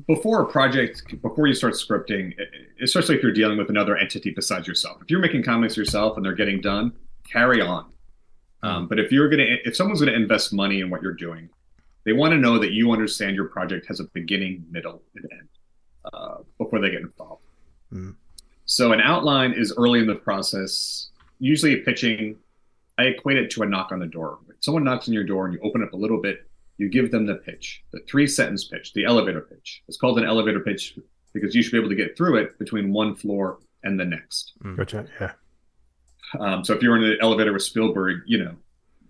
before 0.07 0.41
a 0.41 0.45
project, 0.47 1.03
before 1.21 1.47
you 1.47 1.53
start 1.53 1.73
scripting, 1.73 2.33
especially 2.81 3.15
if 3.15 3.23
you're 3.23 3.31
dealing 3.31 3.57
with 3.57 3.69
another 3.69 3.95
entity 3.97 4.31
besides 4.31 4.67
yourself, 4.67 5.01
if 5.01 5.09
you're 5.09 5.19
making 5.21 5.43
comics 5.43 5.75
yourself 5.77 6.17
and 6.17 6.25
they're 6.25 6.35
getting 6.35 6.61
done, 6.61 6.91
carry 7.23 7.61
on. 7.61 7.85
Um, 8.63 8.87
but 8.87 8.99
if 8.99 9.11
you're 9.11 9.29
gonna, 9.29 9.57
if 9.65 9.75
someone's 9.75 9.99
gonna 9.99 10.11
invest 10.13 10.53
money 10.53 10.81
in 10.81 10.89
what 10.89 11.01
you're 11.01 11.13
doing, 11.13 11.49
they 12.05 12.13
want 12.13 12.31
to 12.31 12.37
know 12.37 12.57
that 12.59 12.71
you 12.71 12.91
understand 12.91 13.35
your 13.35 13.45
project 13.45 13.87
has 13.87 13.99
a 13.99 14.05
beginning, 14.05 14.65
middle, 14.71 15.01
and 15.15 15.25
end 15.31 15.49
uh, 16.13 16.37
before 16.57 16.79
they 16.79 16.89
get 16.89 17.01
involved. 17.01 17.43
Mm. 17.93 18.15
So 18.65 18.91
an 18.91 19.01
outline 19.01 19.53
is 19.53 19.73
early 19.77 19.99
in 19.99 20.07
the 20.07 20.15
process. 20.15 21.09
Usually, 21.39 21.77
pitching, 21.77 22.37
I 22.97 23.03
equate 23.03 23.37
it 23.37 23.49
to 23.51 23.63
a 23.63 23.65
knock 23.65 23.91
on 23.91 23.99
the 23.99 24.07
door. 24.07 24.39
If 24.49 24.55
someone 24.61 24.83
knocks 24.83 25.07
on 25.07 25.13
your 25.13 25.23
door 25.23 25.45
and 25.45 25.53
you 25.53 25.59
open 25.61 25.83
up 25.83 25.93
a 25.93 25.97
little 25.97 26.21
bit, 26.21 26.47
you 26.77 26.89
give 26.89 27.11
them 27.11 27.25
the 27.25 27.35
pitch, 27.35 27.83
the 27.91 27.99
three 28.09 28.27
sentence 28.27 28.63
pitch, 28.63 28.93
the 28.93 29.05
elevator 29.05 29.41
pitch. 29.41 29.83
It's 29.87 29.97
called 29.97 30.17
an 30.17 30.25
elevator 30.25 30.61
pitch 30.61 30.97
because 31.33 31.53
you 31.53 31.61
should 31.61 31.71
be 31.71 31.77
able 31.77 31.89
to 31.89 31.95
get 31.95 32.17
through 32.17 32.37
it 32.37 32.57
between 32.57 32.91
one 32.91 33.15
floor 33.15 33.59
and 33.83 33.99
the 33.99 34.05
next. 34.05 34.53
Gotcha. 34.75 35.05
Yeah. 35.19 35.31
Um, 36.39 36.63
so 36.63 36.73
if 36.73 36.81
you're 36.81 36.95
in 36.97 37.01
the 37.03 37.17
elevator 37.21 37.51
with 37.53 37.63
Spielberg, 37.63 38.21
you 38.25 38.43
know, 38.43 38.55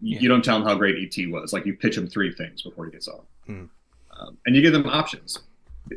you, 0.02 0.16
Yeah. 0.16 0.20
you 0.22 0.30
don't 0.30 0.44
tell 0.44 0.58
him 0.58 0.64
how 0.64 0.76
great 0.76 0.96
ET 0.98 1.28
was. 1.32 1.54
Like 1.54 1.66
you 1.66 1.76
pitch 1.76 1.98
him 1.98 2.08
three 2.08 2.32
things 2.34 2.62
before 2.64 2.86
he 2.86 2.92
gets 2.92 3.08
off, 3.08 3.26
Hmm. 3.46 3.66
um, 4.20 4.38
and 4.46 4.56
you 4.56 4.62
give 4.62 4.74
them 4.74 4.88
options. 4.88 5.40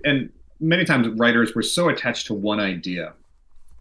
And 0.05 0.31
many 0.61 0.85
times 0.85 1.09
writers 1.19 1.55
were 1.55 1.63
so 1.63 1.89
attached 1.89 2.27
to 2.27 2.35
one 2.35 2.61
idea 2.61 3.15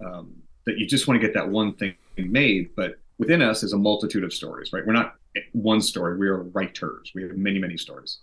um, 0.03 0.33
that 0.65 0.77
you 0.77 0.85
just 0.85 1.07
want 1.07 1.19
to 1.21 1.25
get 1.25 1.33
that 1.33 1.49
one 1.49 1.73
thing 1.73 1.95
made. 2.17 2.69
But 2.75 2.95
within 3.17 3.41
us 3.41 3.63
is 3.63 3.73
a 3.73 3.77
multitude 3.77 4.23
of 4.23 4.33
stories, 4.33 4.71
right? 4.73 4.85
We're 4.85 4.93
not 4.93 5.15
one 5.53 5.81
story. 5.81 6.17
We 6.17 6.27
are 6.27 6.43
writers. 6.43 7.11
We 7.15 7.23
have 7.23 7.35
many, 7.37 7.59
many 7.59 7.77
stories. 7.77 8.19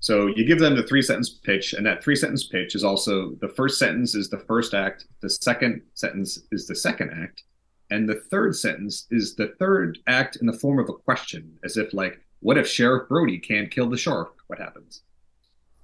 So 0.00 0.26
you 0.28 0.44
give 0.44 0.58
them 0.58 0.76
the 0.76 0.82
three 0.82 1.02
sentence 1.02 1.30
pitch, 1.30 1.72
and 1.72 1.84
that 1.86 2.02
three 2.04 2.16
sentence 2.16 2.44
pitch 2.44 2.74
is 2.74 2.84
also 2.84 3.30
the 3.40 3.48
first 3.48 3.78
sentence 3.78 4.14
is 4.14 4.28
the 4.30 4.38
first 4.40 4.74
act, 4.74 5.06
the 5.20 5.30
second 5.30 5.82
sentence 5.94 6.38
is 6.52 6.66
the 6.66 6.74
second 6.74 7.10
act, 7.22 7.42
and 7.90 8.08
the 8.08 8.22
third 8.30 8.56
sentence 8.56 9.06
is 9.10 9.34
the 9.34 9.54
third 9.58 9.98
act 10.06 10.36
in 10.36 10.46
the 10.46 10.52
form 10.52 10.78
of 10.78 10.88
a 10.88 10.92
question, 10.92 11.58
as 11.64 11.76
if 11.76 11.94
like, 11.94 12.20
what 12.40 12.58
if 12.58 12.66
Sheriff 12.68 13.08
Brody 13.08 13.38
can't 13.38 13.70
kill 13.70 13.88
the 13.88 13.96
shark? 13.96 14.36
What 14.48 14.58
happens? 14.58 15.02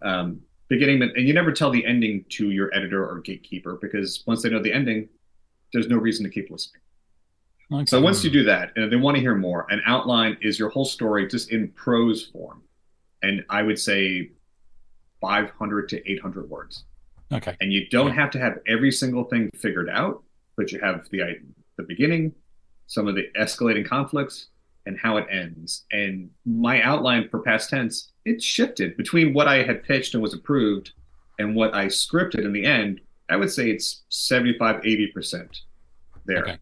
Um, 0.03 0.40
beginning 0.68 1.03
and 1.03 1.28
you 1.28 1.34
never 1.34 1.53
tell 1.53 1.70
the 1.70 1.84
ending 1.84 2.24
to 2.30 2.50
your 2.50 2.74
editor 2.74 3.07
or 3.07 3.20
gatekeeper 3.20 3.78
because 3.80 4.24
once 4.26 4.42
they 4.42 4.50
know 4.50 4.62
the 4.62 4.72
ending, 4.72 5.09
there's 5.72 5.88
no 5.88 5.96
reason 5.96 6.24
to 6.24 6.30
keep 6.30 6.50
listening. 6.50 6.80
Okay. 7.72 7.86
So 7.86 8.00
once 8.00 8.22
you 8.22 8.30
do 8.30 8.44
that, 8.44 8.72
and 8.76 8.90
they 8.92 8.96
want 8.96 9.16
to 9.16 9.20
hear 9.20 9.34
more, 9.34 9.66
an 9.70 9.80
outline 9.86 10.36
is 10.42 10.59
your 10.59 10.68
whole 10.68 10.84
story 10.84 11.26
just 11.26 11.50
in 11.50 11.68
prose 11.68 12.26
form, 12.26 12.62
and 13.22 13.44
I 13.48 13.62
would 13.62 13.78
say 13.78 14.30
500 15.20 15.88
to 15.90 16.11
800 16.11 16.50
words. 16.50 16.84
okay. 17.32 17.57
And 17.61 17.72
you 17.72 17.88
don't 17.88 18.12
have 18.12 18.30
to 18.32 18.38
have 18.38 18.59
every 18.66 18.90
single 18.90 19.24
thing 19.24 19.50
figured 19.57 19.88
out, 19.88 20.22
but 20.57 20.72
you 20.72 20.80
have 20.80 21.09
the 21.11 21.22
the 21.82 21.94
beginning, 21.94 22.32
some 22.86 23.08
of 23.08 23.14
the 23.14 23.26
escalating 23.38 23.86
conflicts, 23.86 24.48
and 24.86 24.98
how 24.98 25.16
it 25.16 25.26
ends. 25.30 25.84
And 25.92 26.30
my 26.44 26.82
outline 26.82 27.28
for 27.28 27.40
past 27.40 27.70
tense, 27.70 28.10
it 28.24 28.42
shifted 28.42 28.96
between 28.96 29.32
what 29.32 29.48
I 29.48 29.62
had 29.62 29.84
pitched 29.84 30.14
and 30.14 30.22
was 30.22 30.34
approved 30.34 30.92
and 31.38 31.54
what 31.54 31.74
I 31.74 31.86
scripted 31.86 32.44
in 32.44 32.52
the 32.52 32.64
end. 32.64 33.00
I 33.30 33.36
would 33.36 33.50
say 33.50 33.70
it's 33.70 34.02
75, 34.08 34.82
80% 34.82 35.60
there. 36.24 36.42
Okay. 36.42 36.58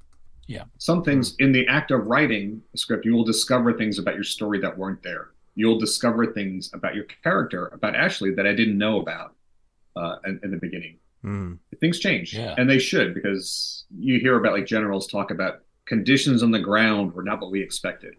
Yeah. 0.46 0.64
Some 0.78 1.02
things 1.02 1.36
in 1.38 1.52
the 1.52 1.66
act 1.68 1.90
of 1.90 2.06
writing 2.06 2.62
a 2.74 2.78
script, 2.78 3.04
you 3.04 3.14
will 3.14 3.24
discover 3.24 3.72
things 3.72 3.98
about 3.98 4.14
your 4.14 4.24
story 4.24 4.60
that 4.60 4.76
weren't 4.76 5.02
there. 5.02 5.30
You'll 5.54 5.78
discover 5.78 6.32
things 6.32 6.70
about 6.74 6.94
your 6.94 7.04
character, 7.22 7.68
about 7.68 7.94
Ashley, 7.94 8.34
that 8.34 8.46
I 8.46 8.52
didn't 8.52 8.78
know 8.78 9.00
about 9.00 9.34
uh, 9.96 10.16
in, 10.26 10.40
in 10.42 10.50
the 10.50 10.56
beginning 10.56 10.98
Mm. 11.24 11.58
things 11.80 11.98
change 11.98 12.32
Yeah. 12.34 12.54
and 12.56 12.68
they 12.70 12.78
should 12.78 13.12
because 13.14 13.84
you 13.98 14.18
hear 14.20 14.36
about 14.38 14.52
like 14.54 14.64
generals 14.66 15.06
talk 15.06 15.30
about 15.30 15.60
conditions 15.84 16.42
on 16.42 16.50
the 16.50 16.58
ground 16.58 17.12
were 17.12 17.22
not 17.22 17.40
what 17.42 17.50
we 17.50 17.60
expected 17.62 18.14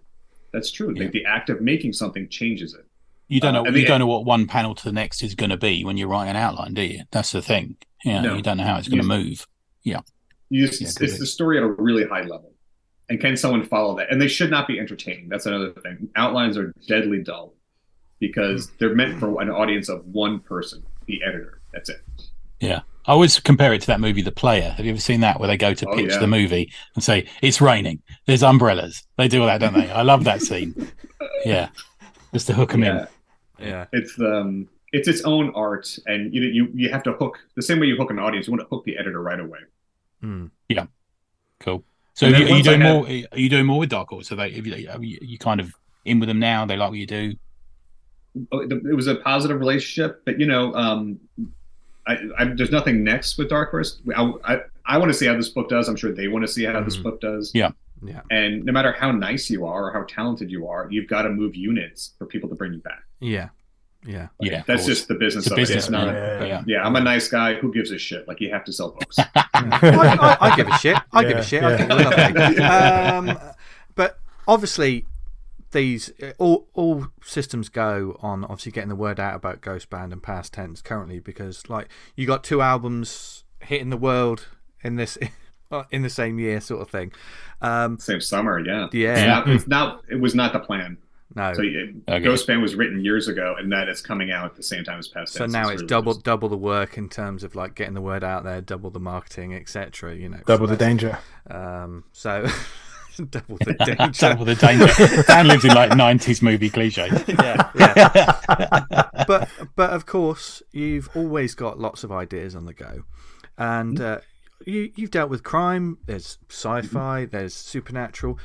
that's 0.54 0.70
true 0.72 0.94
Yeah. 0.96 1.04
like 1.04 1.12
the 1.12 1.26
act 1.26 1.50
of 1.50 1.62
making 1.62 1.94
something 1.94 2.28
changes 2.30 2.74
it 2.76 2.86
You 3.28 3.40
don't 3.40 3.56
Uh, 3.56 3.62
know. 3.62 3.66
and 3.66 3.76
you 3.76 3.82
the- 3.84 3.88
don't 3.88 4.00
know 4.02 4.08
what 4.08 4.26
one 4.26 4.46
panel 4.46 4.76
to 4.76 4.84
the 4.84 4.92
next 4.92 5.24
is 5.24 5.34
going 5.36 5.50
to 5.50 5.58
be 5.58 5.84
when 5.84 5.96
you're 5.98 6.10
writing 6.10 6.32
an 6.32 6.36
outline, 6.36 6.74
do 6.74 6.82
you? 6.84 7.04
That's 7.12 7.32
the 7.32 7.42
thing. 7.42 7.78
Yeah, 8.04 8.22
No. 8.22 8.36
you 8.36 8.42
don't 8.44 8.58
know 8.58 8.66
how 8.66 8.78
it's 8.78 8.90
going 8.90 9.02
to 9.02 9.08
move. 9.08 9.48
you 9.84 9.94
just, 9.96 10.12
Yeah, 10.82 10.88
it's, 10.90 11.00
it's 11.02 11.14
be. 11.14 11.20
the 11.20 11.26
story 11.26 11.58
at 11.58 11.64
a 11.64 11.68
really 11.68 12.06
high 12.06 12.24
level 12.24 12.54
and 13.10 13.20
can 13.22 13.36
someone 13.38 13.64
follow 13.64 13.96
that 13.98 14.12
and 14.12 14.22
they 14.22 14.28
should 14.28 14.52
not 14.52 14.68
be 14.68 14.78
entertaining 14.80 15.28
that's 15.30 15.46
another 15.48 15.72
thing 15.72 16.10
outlines 16.18 16.58
are 16.58 16.74
deadly 16.88 17.24
dull 17.24 17.56
because 18.20 18.68
Hmm. 18.70 18.76
they're 18.80 18.96
meant 18.96 19.18
for 19.20 19.42
an 19.42 19.50
audience 19.50 19.88
of 19.90 20.06
one 20.06 20.40
person 20.42 20.84
the 21.08 21.24
editor 21.24 21.62
that's 21.74 21.90
it 21.90 22.02
Yeah. 22.60 22.82
I 23.08 23.12
always 23.14 23.40
compare 23.40 23.74
it 23.74 23.82
to 23.82 23.88
that 23.88 24.00
movie, 24.00 24.22
The 24.22 24.32
Player. 24.32 24.70
Have 24.72 24.86
you 24.86 24.92
ever 24.92 25.00
seen 25.02 25.22
that 25.22 25.40
where 25.40 25.48
they 25.48 25.58
go 25.58 25.74
to 25.74 25.90
Oh, 25.90 25.96
pitch 25.96 26.12
yeah. 26.12 26.20
the 26.20 26.28
movie 26.28 26.72
and 26.96 27.04
say, 27.04 27.28
It's 27.42 27.60
raining, 27.62 28.02
there's 28.28 28.44
umbrellas. 28.44 29.04
They 29.18 29.28
do 29.28 29.42
all 29.42 29.48
that, 29.48 29.60
don't 29.60 29.74
they? 29.74 29.90
I 29.92 30.04
love 30.04 30.24
that 30.26 30.42
scene. 30.42 30.76
Yeah. 31.46 31.70
Just 32.34 32.48
to 32.48 32.54
hook 32.54 32.72
them 32.72 32.84
yeah 32.84 33.06
Yeah. 33.60 33.86
it's 33.92 34.18
um 34.20 34.68
it's 34.94 35.08
its 35.08 35.22
own 35.24 35.52
art 35.56 35.98
and 36.06 36.34
you 36.34 36.42
you 36.44 36.70
you 36.74 36.90
have 36.90 37.04
to 37.04 37.14
hook 37.14 37.40
the 37.56 37.62
same 37.62 37.80
way 37.80 37.88
you 37.88 37.96
hook 37.98 38.10
an 38.12 38.20
audience 38.20 38.48
you 38.48 38.52
want 38.54 38.62
to 38.62 38.68
hook 38.68 38.84
the 38.86 38.98
editor 38.98 39.22
right 39.22 39.40
away 39.40 39.60
Mm. 40.24 40.52
in. 40.70 40.88
Cool. 41.60 41.84
So 42.14 42.28
And 42.28 42.36
are 42.36 42.40
then 42.40 42.48
you, 42.48 42.54
are 42.54 42.58
you 42.58 42.64
doing 42.64 42.82
had- 42.82 42.94
more? 42.94 43.06
Are 43.32 43.40
you 43.40 43.50
doing 43.50 43.66
more 43.66 43.80
with 43.80 43.90
Dark 43.90 44.10
Horse? 44.10 44.28
So 44.28 44.36
they? 44.36 44.44
Are 44.46 44.48
you, 44.50 44.98
you 45.02 45.18
you 45.22 45.38
kind 45.40 45.60
of 45.60 45.74
in 46.06 46.20
with 46.20 46.28
them 46.28 46.40
now? 46.40 46.66
They 46.66 46.78
like 46.78 46.90
what 46.92 47.00
you 47.00 47.08
do. 47.08 47.34
it 48.52 48.96
was 48.96 49.08
a 49.08 49.16
positive 49.16 49.60
relationship, 49.60 50.22
but 50.26 50.40
you 50.40 50.46
know, 50.46 50.74
um, 50.76 51.20
I, 52.08 52.18
I, 52.38 52.46
there's 52.46 52.72
nothing 52.72 53.04
next 53.04 53.38
with 53.38 53.50
Dark 53.50 53.72
Horse. 53.72 54.00
I, 54.16 54.32
I, 54.44 54.60
I 54.86 54.98
want 54.98 55.10
to 55.12 55.14
see 55.18 55.26
how 55.28 55.36
this 55.36 55.50
book 55.50 55.70
does. 55.70 55.88
I'm 55.88 55.96
sure 55.96 56.12
they 56.12 56.28
want 56.28 56.44
to 56.46 56.52
see 56.52 56.64
how 56.66 56.82
this 56.82 56.98
Mhm. 56.98 57.04
book 57.04 57.22
does. 57.22 57.52
Yeah. 57.54 57.72
Yeah. 58.04 58.22
And 58.32 58.64
no 58.66 58.72
matter 58.74 58.92
how 58.92 59.12
nice 59.12 59.50
you 59.50 59.66
are 59.66 59.86
or 59.90 59.94
how 59.94 60.04
talented 60.10 60.50
you 60.50 60.68
are, 60.68 60.88
you've 60.90 61.08
got 61.08 61.22
to 61.24 61.30
move 61.30 61.56
units 61.56 62.14
for 62.18 62.26
people 62.26 62.50
to 62.50 62.56
bring 62.56 62.74
you 62.74 62.80
back. 62.80 63.04
Yeah. 63.20 63.50
Yeah. 64.04 64.30
Yeah, 64.40 64.64
That's 64.66 64.88
just 64.88 65.08
the 65.08 65.14
business 65.14 65.46
It's 65.46 65.52
of 65.52 65.60
it. 65.60 65.62
business, 65.62 65.84
It's 65.84 65.92
not. 65.92 66.08
Yeah. 66.08 66.44
Yeah. 66.44 66.64
Yeah, 66.66 66.84
I'm 66.84 66.96
a 66.96 67.02
nice 67.02 67.28
guy. 67.28 67.54
Who 67.54 67.72
gives 67.72 67.92
a 67.92 68.00
shit? 68.00 68.28
Like 68.28 68.42
you 68.42 68.52
have 68.52 68.64
to 68.66 68.74
sell 68.74 68.90
books. 68.92 69.16
I, 69.36 69.38
I, 69.54 70.38
I 70.42 70.56
give 70.56 70.68
a 70.68 70.78
shit. 70.80 70.98
I 71.14 71.24
give 71.24 71.38
a 71.38 71.44
shit. 71.44 71.64
I 71.64 72.32
think. 72.32 72.60
Um, 72.60 73.38
but 73.94 74.18
obviously, 74.48 75.06
these 75.72 76.12
all 76.38 76.68
all 76.74 77.08
systems 77.24 77.70
go 77.70 78.18
on 78.22 78.44
obviously 78.44 78.72
getting 78.72 78.90
the 78.90 78.96
word 78.96 79.20
out 79.20 79.36
about 79.36 79.62
Ghost 79.62 79.90
Band 79.90 80.12
and 80.14 80.22
Past 80.22 80.54
Tense 80.54 80.82
currently 80.82 81.20
because 81.20 81.70
like 81.70 81.88
you 82.16 82.28
got 82.28 82.44
two 82.44 82.62
albums 82.62 83.44
hitting 83.62 83.90
the 83.90 83.98
world 83.98 84.48
in 84.84 84.96
this 84.96 85.18
in 85.92 86.02
the 86.02 86.10
same 86.10 86.40
year 86.40 86.60
sort 86.60 86.82
of 86.82 86.90
thing. 86.90 87.12
Um, 87.62 88.00
Same 88.00 88.20
summer, 88.22 88.60
yeah. 88.60 88.88
yeah, 88.92 89.14
It's 89.14 89.28
not, 89.28 89.50
it's 89.50 89.68
not. 89.68 90.02
It 90.10 90.20
was 90.20 90.34
not 90.36 90.52
the 90.52 90.60
plan. 90.60 90.98
no. 91.36 91.54
So 91.54 91.62
it, 91.62 91.96
Okay. 92.10 92.20
Ghost 92.24 92.48
Band 92.48 92.62
was 92.62 92.76
written 92.76 93.06
years 93.06 93.28
ago, 93.28 93.56
and 93.58 93.72
that 93.72 93.88
is 93.88 94.02
coming 94.02 94.32
out 94.32 94.46
at 94.46 94.56
the 94.56 94.64
same 94.64 94.84
time 94.84 94.98
as 95.00 95.08
Past 95.08 95.38
tense. 95.38 95.52
So 95.54 95.58
now 95.58 95.70
it's 95.70 95.82
really 95.82 95.88
double 95.88 96.14
just- 96.14 96.26
double 96.26 96.50
the 96.50 96.58
work 96.58 96.98
in 96.98 97.08
terms 97.08 97.44
of 97.44 97.56
like 97.56 97.76
getting 97.76 97.94
the 97.94 98.02
word 98.02 98.24
out 98.24 98.44
there, 98.44 98.60
double 98.62 98.90
the 98.90 99.00
marketing, 99.00 99.54
etc. 99.54 100.16
You 100.16 100.28
know, 100.30 100.40
Double 100.46 100.68
so 100.68 100.72
the 100.72 100.78
danger. 100.78 101.20
Um, 101.50 102.04
so 102.12 102.48
double 103.30 103.58
the 103.58 103.74
danger. 103.74 104.12
Double 104.12 104.46
the 104.46 104.56
danger. 104.56 105.24
Dan 105.24 105.48
lives 105.48 105.66
in 105.66 105.74
like 105.74 105.92
'90s 105.92 106.42
movie 106.42 106.70
cliches. 106.70 107.24
yeah, 107.28 107.72
yeah. 107.76 109.10
but 109.28 109.50
but 109.76 109.90
of 109.92 110.06
course, 110.06 110.62
you've 110.72 111.10
always 111.16 111.56
got 111.56 111.80
lots 111.80 112.04
of 112.04 112.12
ideas 112.12 112.56
on 112.56 112.66
the 112.66 112.74
go, 112.74 113.04
and 113.58 114.00
uh, 114.00 114.20
you 114.66 114.92
you've 114.96 115.12
dealt 115.12 115.30
with 115.30 115.44
crime. 115.44 115.98
There's 116.06 116.38
sci-fi. 116.50 117.26
There's 117.26 117.54
supernatural. 117.54 118.40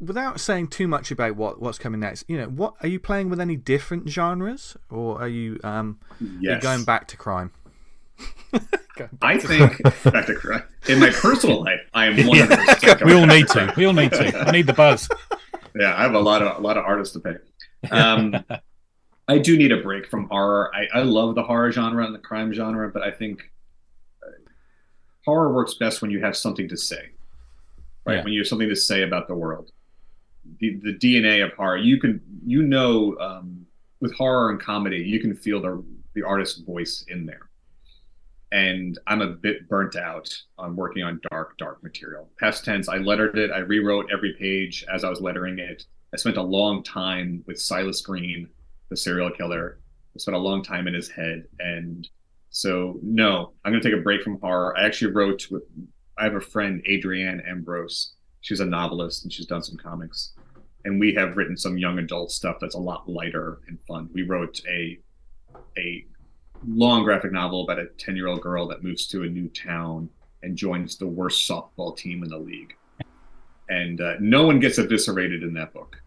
Without 0.00 0.38
saying 0.38 0.68
too 0.68 0.86
much 0.86 1.10
about 1.10 1.34
what 1.34 1.60
what's 1.60 1.78
coming 1.78 2.00
next, 2.00 2.24
you 2.28 2.38
know, 2.38 2.46
what 2.46 2.74
are 2.82 2.88
you 2.88 3.00
playing 3.00 3.30
with 3.30 3.40
any 3.40 3.56
different 3.56 4.08
genres, 4.08 4.76
or 4.90 5.20
are 5.20 5.28
you 5.28 5.58
um 5.64 5.98
are 6.20 6.54
you 6.54 6.60
going 6.60 6.84
back 6.84 7.08
to 7.08 7.16
crime? 7.16 7.52
I 9.22 9.38
think 9.38 9.82
back 10.04 10.26
to 10.26 10.34
crime. 10.34 10.64
In 10.88 10.98
my 10.98 11.10
personal 11.10 11.62
life, 11.62 11.80
I 11.94 12.06
am 12.06 12.16
one 12.26 12.38
hundred 12.38 12.66
percent. 12.66 13.04
We 13.04 13.12
all 13.12 13.26
need 13.26 13.48
to. 13.48 13.72
We 13.76 13.84
all 13.84 13.92
need 13.92 14.12
to. 14.12 14.38
I 14.38 14.50
need 14.50 14.66
the 14.66 14.72
buzz. 14.72 15.08
Yeah, 15.78 15.94
I 15.96 16.02
have 16.02 16.14
a 16.14 16.18
lot 16.18 16.42
of 16.42 16.56
a 16.56 16.60
lot 16.60 16.76
of 16.76 16.84
artists 16.84 17.14
to 17.14 17.20
pay. 17.20 17.36
Um, 17.92 18.34
I 19.28 19.38
do 19.38 19.56
need 19.56 19.70
a 19.70 19.76
break 19.76 20.08
from 20.08 20.28
horror. 20.28 20.72
I, 20.74 20.98
I 20.98 21.02
love 21.02 21.36
the 21.36 21.42
horror 21.42 21.70
genre 21.70 22.04
and 22.04 22.12
the 22.14 22.18
crime 22.18 22.52
genre, 22.52 22.88
but 22.88 23.02
I 23.02 23.12
think 23.12 23.42
uh, 24.26 24.30
horror 25.24 25.52
works 25.52 25.74
best 25.74 26.02
when 26.02 26.10
you 26.10 26.20
have 26.20 26.36
something 26.36 26.68
to 26.70 26.76
say, 26.76 27.10
right? 28.04 28.16
Yeah. 28.16 28.24
When 28.24 28.32
you 28.32 28.40
have 28.40 28.48
something 28.48 28.68
to 28.68 28.74
say 28.74 29.02
about 29.02 29.28
the 29.28 29.34
world. 29.34 29.70
The 30.58 30.80
the 30.82 30.94
DNA 30.94 31.44
of 31.44 31.52
horror, 31.52 31.76
you 31.76 32.00
can 32.00 32.20
you 32.44 32.62
know 32.62 33.16
um, 33.20 33.66
with 34.00 34.14
horror 34.14 34.50
and 34.50 34.58
comedy, 34.58 34.98
you 34.98 35.20
can 35.20 35.36
feel 35.36 35.60
the 35.60 35.84
the 36.14 36.22
artist's 36.24 36.60
voice 36.60 37.04
in 37.08 37.26
there. 37.26 37.47
And 38.50 38.98
I'm 39.06 39.20
a 39.20 39.28
bit 39.28 39.68
burnt 39.68 39.96
out 39.96 40.34
on 40.56 40.74
working 40.74 41.02
on 41.02 41.20
dark, 41.30 41.58
dark 41.58 41.82
material. 41.82 42.30
Past 42.38 42.64
tense, 42.64 42.88
I 42.88 42.96
lettered 42.96 43.36
it. 43.36 43.50
I 43.50 43.58
rewrote 43.58 44.10
every 44.10 44.34
page 44.38 44.84
as 44.92 45.04
I 45.04 45.10
was 45.10 45.20
lettering 45.20 45.58
it. 45.58 45.84
I 46.14 46.16
spent 46.16 46.38
a 46.38 46.42
long 46.42 46.82
time 46.82 47.44
with 47.46 47.60
Silas 47.60 48.00
Green, 48.00 48.48
the 48.88 48.96
serial 48.96 49.30
killer. 49.30 49.80
I 50.14 50.18
spent 50.18 50.36
a 50.36 50.40
long 50.40 50.62
time 50.62 50.88
in 50.88 50.94
his 50.94 51.10
head. 51.10 51.44
And 51.58 52.08
so, 52.50 52.98
no, 53.02 53.52
I'm 53.64 53.72
going 53.72 53.82
to 53.82 53.90
take 53.90 53.98
a 53.98 54.02
break 54.02 54.22
from 54.22 54.40
horror. 54.40 54.76
I 54.78 54.86
actually 54.86 55.12
wrote 55.12 55.46
with, 55.50 55.64
I 56.18 56.24
have 56.24 56.34
a 56.34 56.40
friend, 56.40 56.82
Adrienne 56.90 57.42
Ambrose. 57.46 58.14
She's 58.40 58.60
a 58.60 58.64
novelist 58.64 59.24
and 59.24 59.32
she's 59.32 59.46
done 59.46 59.62
some 59.62 59.76
comics. 59.76 60.32
And 60.84 60.98
we 60.98 61.12
have 61.14 61.36
written 61.36 61.56
some 61.56 61.76
young 61.76 61.98
adult 61.98 62.30
stuff 62.30 62.56
that's 62.60 62.74
a 62.74 62.80
lot 62.80 63.08
lighter 63.08 63.58
and 63.68 63.78
fun. 63.86 64.08
We 64.14 64.22
wrote 64.22 64.60
a, 64.66 64.98
a 65.76 66.06
long 66.66 67.04
graphic 67.04 67.32
novel 67.32 67.62
about 67.64 67.78
a 67.78 67.86
10 67.98 68.16
year 68.16 68.26
old 68.26 68.40
girl 68.40 68.66
that 68.68 68.82
moves 68.82 69.06
to 69.08 69.22
a 69.22 69.26
new 69.28 69.48
town 69.48 70.08
and 70.42 70.56
joins 70.56 70.96
the 70.96 71.06
worst 71.06 71.48
softball 71.48 71.96
team 71.96 72.22
in 72.22 72.30
the 72.30 72.38
league. 72.38 72.74
And 73.68 74.00
uh, 74.00 74.14
no 74.20 74.46
one 74.46 74.60
gets 74.60 74.78
eviscerated 74.78 75.42
in 75.42 75.52
that 75.54 75.72
book. 75.74 76.00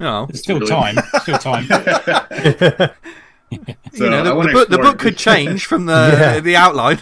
Oh, 0.00 0.26
There's 0.26 0.40
still 0.40 0.60
really- 0.60 0.70
time. 0.70 0.96
Still 1.22 1.38
time. 1.38 1.66
so 1.68 2.90
you 4.04 4.10
know, 4.10 4.24
the, 4.24 4.34
wanna 4.34 4.48
the 4.48 4.52
book, 4.52 4.68
the 4.68 4.78
book 4.78 4.98
could 4.98 5.16
change 5.16 5.66
from 5.66 5.86
the 5.86 5.92
Yeah. 6.18 6.40
the 6.40 6.56
outline. 6.56 6.98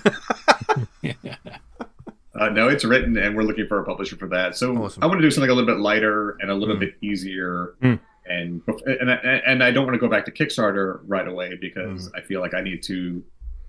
Uh, 2.34 2.48
no, 2.48 2.68
it's 2.68 2.84
written, 2.84 3.16
and 3.18 3.36
we're 3.36 3.42
looking 3.42 3.66
for 3.66 3.78
a 3.80 3.84
publisher 3.84 4.16
for 4.16 4.26
that. 4.28 4.56
So 4.56 4.74
Awesome. 4.76 5.02
I 5.02 5.06
want 5.06 5.20
to 5.20 5.26
do 5.26 5.30
something 5.30 5.50
a 5.50 5.54
little 5.54 5.66
bit 5.66 5.80
lighter 5.80 6.36
and 6.40 6.50
a 6.50 6.54
little 6.54 6.76
Mm. 6.76 6.80
bit 6.80 6.94
easier. 7.02 7.74
Mm. 7.82 8.00
And 8.32 8.62
and 8.86 9.10
I, 9.10 9.14
and 9.46 9.62
I 9.62 9.70
don't 9.70 9.84
want 9.84 9.94
to 9.94 9.98
go 10.00 10.08
back 10.08 10.24
to 10.26 10.30
Kickstarter 10.32 11.00
right 11.06 11.26
away 11.28 11.56
because 11.60 12.08
Mm. 12.08 12.18
I 12.18 12.20
feel 12.22 12.40
like 12.40 12.54
I 12.54 12.60
need 12.62 12.82
to 12.84 13.22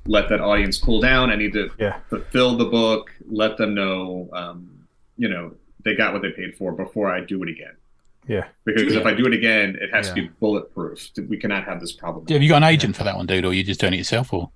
let 0.06 0.30
that 0.30 0.42
audience 0.42 0.78
cool 0.78 1.00
down. 1.02 1.30
I 1.32 1.36
need 1.36 1.54
to 1.54 1.70
Yeah. 1.80 1.98
fulfill 2.10 2.56
the 2.58 2.66
book, 2.66 3.12
let 3.30 3.58
them 3.58 3.74
know, 3.74 4.30
um, 4.34 4.70
you 5.18 5.30
know, 5.30 5.54
they 5.86 5.96
got 5.96 6.14
what 6.14 6.22
they 6.22 6.32
paid 6.32 6.56
for 6.56 6.72
before 6.74 7.10
I 7.10 7.20
do 7.22 7.42
it 7.44 7.50
again. 7.50 7.76
Yeah. 8.28 8.46
Because 8.66 8.94
if 8.96 9.06
I 9.06 9.14
do 9.14 9.26
it 9.26 9.34
again, 9.34 9.78
it 9.82 9.90
has 9.94 10.10
to 10.12 10.16
Yeah. 10.22 10.28
be 10.28 10.34
bulletproof. 10.40 11.10
We 11.28 11.38
cannot 11.38 11.64
have 11.66 11.80
this 11.82 11.92
problem. 11.92 12.26
Have 12.30 12.42
you 12.42 12.50
got 12.50 12.58
an 12.64 12.70
agent 12.70 12.96
for 12.96 13.04
that 13.04 13.16
one, 13.18 13.26
dude, 13.26 13.44
or 13.46 13.50
are 13.50 13.54
you 13.54 13.64
just 13.64 13.82
doing 13.82 13.94
it 13.94 13.98
yourself? 13.98 14.32
Or 14.34 14.50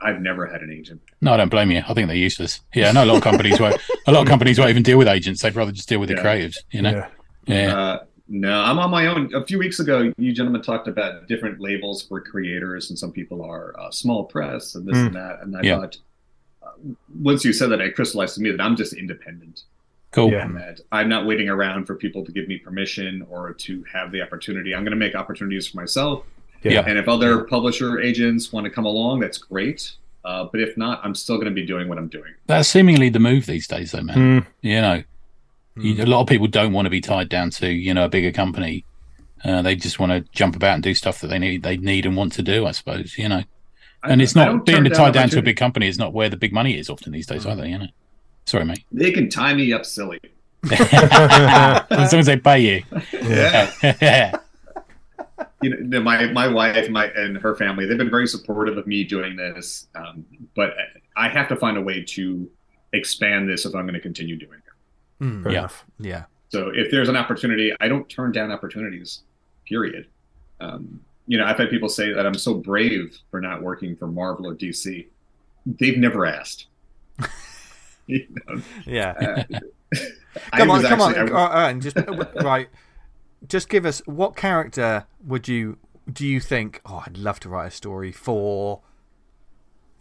I've 0.00 0.20
never 0.20 0.46
had 0.46 0.60
an 0.60 0.70
agent. 0.72 1.00
no, 1.20 1.32
I 1.32 1.36
don't 1.38 1.48
blame 1.48 1.70
you. 1.70 1.82
I 1.88 1.94
think 1.94 2.08
they're 2.08 2.16
useless. 2.16 2.60
Yeah, 2.74 2.88
I 2.90 2.92
know 2.92 3.04
a 3.04 3.06
lot 3.06 3.16
of 3.16 3.22
companies 3.22 3.58
won't. 3.58 3.80
A 4.06 4.12
lot 4.12 4.22
of 4.22 4.28
companies 4.28 4.58
won't 4.58 4.70
even 4.70 4.82
deal 4.82 4.98
with 4.98 5.08
agents. 5.08 5.42
They'd 5.42 5.54
rather 5.56 5.72
just 5.72 5.88
deal 5.88 5.98
with 5.98 6.08
the 6.10 6.16
creatives. 6.16 6.56
You 6.70 6.82
know. 6.82 6.90
Yeah. 6.90 7.06
Yeah. 7.46 7.76
Uh, 7.78 7.98
no, 8.34 8.60
I'm 8.62 8.80
on 8.80 8.90
my 8.90 9.06
own. 9.06 9.32
A 9.32 9.46
few 9.46 9.60
weeks 9.60 9.78
ago, 9.78 10.12
you 10.18 10.32
gentlemen 10.32 10.60
talked 10.60 10.88
about 10.88 11.28
different 11.28 11.60
labels 11.60 12.02
for 12.02 12.20
creators, 12.20 12.90
and 12.90 12.98
some 12.98 13.12
people 13.12 13.40
are 13.42 13.78
uh, 13.78 13.90
small 13.92 14.24
press 14.24 14.74
and 14.74 14.84
this 14.86 14.96
Mm. 14.96 15.06
and 15.06 15.14
that. 15.16 15.38
And 15.42 15.56
I 15.56 15.60
Yeah. 15.62 15.76
thought, 15.80 15.96
uh, 16.64 16.70
once 17.22 17.44
you 17.44 17.52
said 17.52 17.68
that, 17.70 17.80
it 17.80 17.94
crystallized 17.94 18.34
to 18.34 18.40
me 18.42 18.50
that 18.50 18.60
I'm 18.60 18.74
just 18.74 18.92
independent. 18.92 19.62
Cool. 20.10 20.32
Yeah. 20.32 20.48
That 20.48 20.80
I'm 20.90 21.08
not 21.08 21.26
waiting 21.26 21.48
around 21.48 21.86
for 21.86 21.94
people 21.94 22.24
to 22.24 22.32
give 22.32 22.48
me 22.48 22.58
permission 22.58 23.24
or 23.30 23.52
to 23.52 23.84
have 23.92 24.10
the 24.10 24.20
opportunity. 24.20 24.74
I'm 24.74 24.82
going 24.82 24.90
to 24.90 24.96
make 24.96 25.14
opportunities 25.14 25.68
for 25.68 25.76
myself. 25.76 26.24
Yeah. 26.64 26.82
And 26.86 26.98
if 26.98 27.08
other 27.08 27.44
publisher 27.44 28.00
agents 28.00 28.52
want 28.52 28.64
to 28.64 28.70
come 28.70 28.84
along, 28.84 29.20
that's 29.20 29.38
great. 29.38 29.92
Uh, 30.24 30.48
but 30.50 30.60
if 30.60 30.76
not, 30.76 31.00
I'm 31.04 31.14
still 31.14 31.36
going 31.36 31.48
to 31.48 31.52
be 31.54 31.66
doing 31.66 31.88
what 31.88 31.98
I'm 31.98 32.08
doing. 32.08 32.32
That's 32.46 32.68
seemingly 32.68 33.10
the 33.10 33.18
move 33.20 33.46
these 33.46 33.66
days, 33.68 33.92
though, 33.92 34.02
man. 34.02 34.16
Mm. 34.42 34.46
You 34.62 34.80
know, 34.80 35.02
you, 35.76 36.02
a 36.02 36.06
lot 36.06 36.20
of 36.20 36.26
people 36.26 36.46
don't 36.46 36.72
want 36.72 36.86
to 36.86 36.90
be 36.90 37.00
tied 37.00 37.28
down 37.28 37.50
to 37.50 37.68
you 37.68 37.94
know 37.94 38.04
a 38.04 38.08
bigger 38.08 38.32
company. 38.32 38.84
Uh, 39.44 39.60
they 39.62 39.76
just 39.76 39.98
want 39.98 40.10
to 40.10 40.20
jump 40.32 40.56
about 40.56 40.74
and 40.74 40.82
do 40.82 40.94
stuff 40.94 41.20
that 41.20 41.28
they 41.28 41.38
need, 41.38 41.62
they 41.62 41.76
need 41.76 42.06
and 42.06 42.16
want 42.16 42.32
to 42.34 42.42
do. 42.42 42.66
I 42.66 42.72
suppose 42.72 43.16
you 43.18 43.28
know. 43.28 43.42
And 44.02 44.20
it's 44.20 44.36
I 44.36 44.44
not 44.44 44.66
don't 44.66 44.82
being 44.82 44.94
tied 44.94 45.14
down 45.14 45.30
to 45.30 45.38
a 45.38 45.42
big 45.42 45.56
company 45.56 45.88
is 45.88 45.98
not 45.98 46.12
where 46.12 46.28
the 46.28 46.36
big 46.36 46.52
money 46.52 46.78
is 46.78 46.90
often 46.90 47.12
these 47.12 47.26
days 47.26 47.46
either. 47.46 47.66
You 47.66 47.78
know. 47.78 47.86
Sorry, 48.46 48.64
mate. 48.64 48.84
They 48.92 49.10
can 49.10 49.30
tie 49.30 49.54
me 49.54 49.72
up 49.72 49.86
silly. 49.86 50.20
as 50.72 52.12
long 52.12 52.20
as 52.20 52.26
they 52.26 52.36
pay 52.36 52.58
you. 52.58 52.82
Yeah. 53.12 53.70
yeah. 54.00 54.36
you 55.62 55.76
know, 55.76 56.00
my 56.00 56.26
my 56.32 56.48
wife 56.48 56.88
my 56.90 57.06
and 57.06 57.36
her 57.36 57.54
family 57.56 57.86
they've 57.86 57.98
been 57.98 58.10
very 58.10 58.26
supportive 58.26 58.76
of 58.76 58.86
me 58.86 59.04
doing 59.04 59.36
this 59.36 59.88
um, 59.94 60.24
but 60.54 60.74
i 61.16 61.28
have 61.28 61.48
to 61.48 61.56
find 61.56 61.76
a 61.76 61.80
way 61.80 62.02
to 62.02 62.48
expand 62.92 63.48
this 63.48 63.64
if 63.64 63.74
i'm 63.74 63.82
going 63.82 63.94
to 63.94 64.00
continue 64.00 64.36
doing 64.36 64.58
it 64.63 64.63
Mm, 65.20 65.42
Fair 65.44 65.52
Yeah. 65.52 65.58
enough. 65.60 65.84
yeah. 65.98 66.24
so 66.50 66.70
if 66.74 66.90
there's 66.90 67.08
an 67.08 67.16
opportunity 67.16 67.72
i 67.80 67.88
don't 67.88 68.08
turn 68.08 68.32
down 68.32 68.50
opportunities 68.50 69.22
period 69.68 70.06
um, 70.60 71.00
you 71.26 71.38
know 71.38 71.44
i've 71.44 71.56
had 71.56 71.70
people 71.70 71.88
say 71.88 72.12
that 72.12 72.26
i'm 72.26 72.34
so 72.34 72.54
brave 72.54 73.16
for 73.30 73.40
not 73.40 73.62
working 73.62 73.94
for 73.96 74.06
marvel 74.06 74.46
or 74.46 74.54
dc 74.54 75.06
they've 75.66 75.98
never 75.98 76.26
asked 76.26 76.66
You 78.06 78.26
know, 78.46 78.60
Yeah. 78.86 79.44
uh, 79.52 79.58
Come 80.56 80.70
on, 80.70 80.82
was 80.82 80.88
come 80.88 81.00
on, 81.00 81.14
actually- 81.14 81.32
I- 81.32 81.40
all 81.40 81.48
right, 81.54 81.70
and 81.70 81.80
just 81.80 81.96
right. 82.42 82.68
Just 83.48 83.68
give 83.70 83.86
us 83.86 84.02
what 84.04 84.36
character 84.36 85.06
would 85.24 85.48
you 85.48 85.78
do 86.12 86.26
you 86.26 86.38
think? 86.40 86.82
Oh, 86.84 87.02
I'd 87.06 87.16
love 87.16 87.40
to 87.40 87.48
write 87.48 87.68
a 87.68 87.70
story 87.70 88.12
for. 88.12 88.82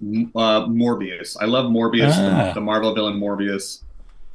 uh, 0.01 0.65
Morbius. 0.67 1.37
I 1.39 1.45
love 1.45 1.65
Morbius, 1.71 2.11
Ah. 2.15 2.47
the, 2.47 2.53
the 2.55 2.61
Marvel 2.61 2.93
villain 2.93 3.19
Morbius. 3.19 3.83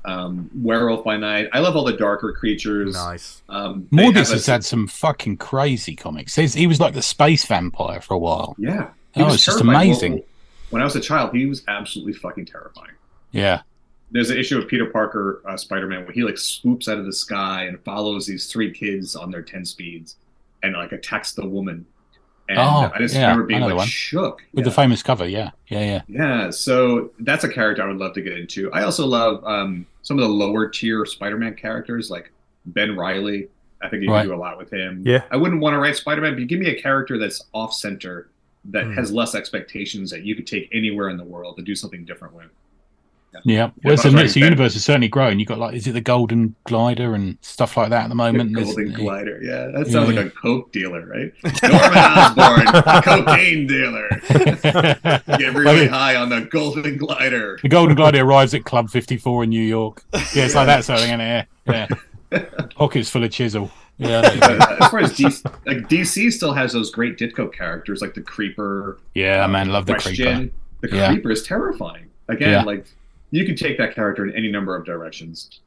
Um, 0.09 0.51
Werewolf 0.55 1.05
by 1.05 1.17
Night. 1.17 1.49
I 1.53 1.59
love 1.59 1.77
all 1.77 1.85
the 1.85 1.97
darker 1.97 2.33
creatures. 2.33 2.95
Nice. 2.95 3.43
Um, 3.49 3.87
Morbius 3.93 4.15
have 4.15 4.29
a- 4.29 4.33
has 4.33 4.47
had 4.47 4.65
some 4.65 4.87
fucking 4.87 5.37
crazy 5.37 5.95
comics. 5.95 6.35
He's, 6.35 6.55
he 6.55 6.67
was 6.67 6.81
like 6.81 6.95
the 6.95 7.03
space 7.03 7.45
vampire 7.45 8.01
for 8.01 8.15
a 8.15 8.19
while. 8.19 8.55
yeah. 8.59 8.91
Oh, 9.17 9.25
was 9.27 9.35
it's 9.35 9.45
just 9.45 9.61
amazing. 9.61 10.13
When- 10.13 10.23
When 10.71 10.83
I 10.83 10.85
was 10.85 10.95
a 10.97 11.01
child, 11.01 11.35
he 11.35 11.47
was 11.47 11.63
absolutely 11.67 12.13
fucking 12.15 12.47
terrifying. 12.47 12.93
Yeah. 13.33 13.63
There's 14.11 14.31
an 14.31 14.39
issue 14.39 14.59
of 14.59 14.69
Peter 14.69 14.87
Parker, 14.87 15.43
uh, 15.47 15.57
Spider-Man, 15.57 16.05
where 16.05 16.13
he 16.13 16.23
like 16.23 16.39
swoops 16.39 16.89
out 16.89 16.99
of 16.99 17.05
the 17.07 17.13
sky 17.13 17.65
and 17.65 17.79
follows 17.85 18.27
these 18.27 18.47
three 18.47 18.71
kids 18.73 19.15
on 19.17 19.31
their 19.31 19.43
ten 19.43 19.65
speeds, 19.65 20.17
and 20.63 20.75
like 20.75 20.93
attacks 20.93 21.33
the 21.33 21.47
woman. 21.47 21.85
And 22.49 22.59
Oh, 22.59 22.91
I 22.95 22.99
just 22.99 23.15
yeah, 23.15 23.23
remember 23.23 23.45
being 23.47 23.61
like 23.61 23.75
one. 23.77 23.87
shook. 23.87 24.43
With 24.53 24.65
yeah. 24.65 24.71
the 24.71 24.75
famous 24.75 25.03
cover. 25.03 25.29
Yeah. 25.29 25.51
Yeah. 25.69 25.81
Yeah. 25.81 26.03
Yeah, 26.09 26.51
so 26.51 27.11
that's 27.21 27.45
a 27.45 27.49
character 27.49 27.83
I 27.83 27.87
would 27.89 27.99
love 27.99 28.15
to 28.15 28.23
get 28.23 28.39
into. 28.39 28.73
I 28.73 28.83
also 28.85 29.07
love 29.07 29.45
um, 29.45 29.87
some 30.03 30.19
of 30.19 30.23
the 30.23 30.31
lower 30.33 30.69
tier 30.69 31.05
Spider-Man 31.05 31.55
characters, 31.57 32.11
like 32.11 32.31
Ben 32.67 32.97
Reilly. 32.97 33.49
I 33.83 33.89
think 33.89 34.03
you 34.03 34.11
Right. 34.11 34.21
can 34.23 34.31
do 34.31 34.35
a 34.35 34.37
lot 34.41 34.57
with 34.59 34.73
him. 34.73 35.03
Yeah. 35.07 35.23
I 35.31 35.37
wouldn't 35.37 35.61
want 35.61 35.75
to 35.75 35.79
write 35.79 35.95
Spider-Man, 35.97 36.35
but 36.37 36.47
give 36.47 36.59
me 36.59 36.69
a 36.69 36.81
character 36.81 37.19
that's 37.19 37.45
off 37.53 37.73
center, 37.75 38.29
that 38.65 38.85
Hmm. 38.87 38.93
has 38.95 39.13
less 39.13 39.35
expectations, 39.35 40.11
that 40.11 40.23
you 40.25 40.35
could 40.35 40.47
take 40.47 40.69
anywhere 40.73 41.11
in 41.11 41.17
the 41.19 41.25
world 41.25 41.55
and 41.59 41.67
do 41.67 41.75
something 41.75 42.05
different 42.05 42.35
with. 42.35 42.47
Yeah. 43.35 43.41
Yeah, 43.45 43.71
Well, 43.85 43.95
it's 43.95 44.03
but 44.03 44.13
the, 44.13 44.25
the 44.27 44.41
universe 44.41 44.73
has 44.75 44.85
certainly 44.85 45.09
grown. 45.09 45.39
You've 45.39 45.49
got 45.49 45.59
like, 45.59 45.75
is 45.75 45.87
it 45.87 45.93
the 45.93 46.01
Golden 46.01 46.55
Glider 46.65 47.15
and 47.15 47.37
stuff 47.43 47.77
like 47.77 47.91
that 47.91 48.05
at 48.05 48.09
the 48.09 48.15
moment? 48.15 48.55
The 48.55 48.63
Golden 48.65 48.93
Glider. 48.95 49.41
Yeah, 49.43 49.67
that 49.79 49.87
sounds 49.89 50.11
Yeah. 50.11 50.17
like 50.23 50.27
a 50.27 50.31
coke 50.31 50.73
dealer, 50.73 51.05
right? 51.07 51.33
Norman 51.63 51.99
Osborn, 51.99 53.03
cocaine 53.03 53.67
dealer. 53.67 54.09
Get 55.39 55.55
really 55.55 55.83
Like, 55.83 55.91
high 55.91 56.17
on 56.17 56.29
the 56.31 56.41
Golden 56.51 56.97
Glider. 56.97 57.59
the 57.63 57.69
Golden 57.69 57.95
Glider 57.97 58.23
arrives 58.25 58.55
at 58.55 58.65
Club 58.65 58.91
54 58.91 59.45
in 59.45 59.51
New 59.51 59.63
York. 59.63 60.03
Yeah, 60.13 60.45
it's 60.47 60.55
like 60.55 60.67
that 60.67 60.85
sort 60.85 60.99
of 61.01 61.05
thing, 61.05 61.15
isn't 61.15 61.27
it? 61.27 61.47
Yeah. 61.67 61.87
yeah. 62.33 62.45
Pockets 62.75 63.11
full 63.11 63.25
of 63.25 63.31
chisel. 63.31 63.71
Yeah. 63.99 64.21
there 64.23 64.35
you 64.35 64.41
go. 64.41 64.59
But, 64.59 64.71
uh, 64.71 64.85
as 64.85 64.91
far 64.91 65.01
as 65.01 65.13
DC, 65.13 65.45
like 65.67 65.89
DC 65.89 66.33
still 66.33 66.53
has 66.55 66.73
those 66.73 66.91
great 66.91 67.19
Ditko 67.19 67.53
characters, 67.53 68.01
like 68.01 68.15
the 68.15 68.21
Creeper, 68.23 68.99
Yeah, 69.15 69.47
man, 69.49 69.69
love 69.71 69.87
the 69.87 69.95
creeper. 69.95 70.03
question. 70.25 70.53
The 70.81 70.89
Yeah. 70.95 71.09
creeper 71.13 71.31
is 71.31 71.43
terrifying. 71.43 72.07
Again, 72.29 72.51
Yeah. 72.51 72.63
like 72.63 72.87
you 73.31 73.45
can 73.45 73.57
take 73.57 73.79
that 73.79 73.95
character 73.95 74.27
in 74.27 74.35
any 74.35 74.51
number 74.51 74.77
of 74.77 74.85
directions. 74.85 75.61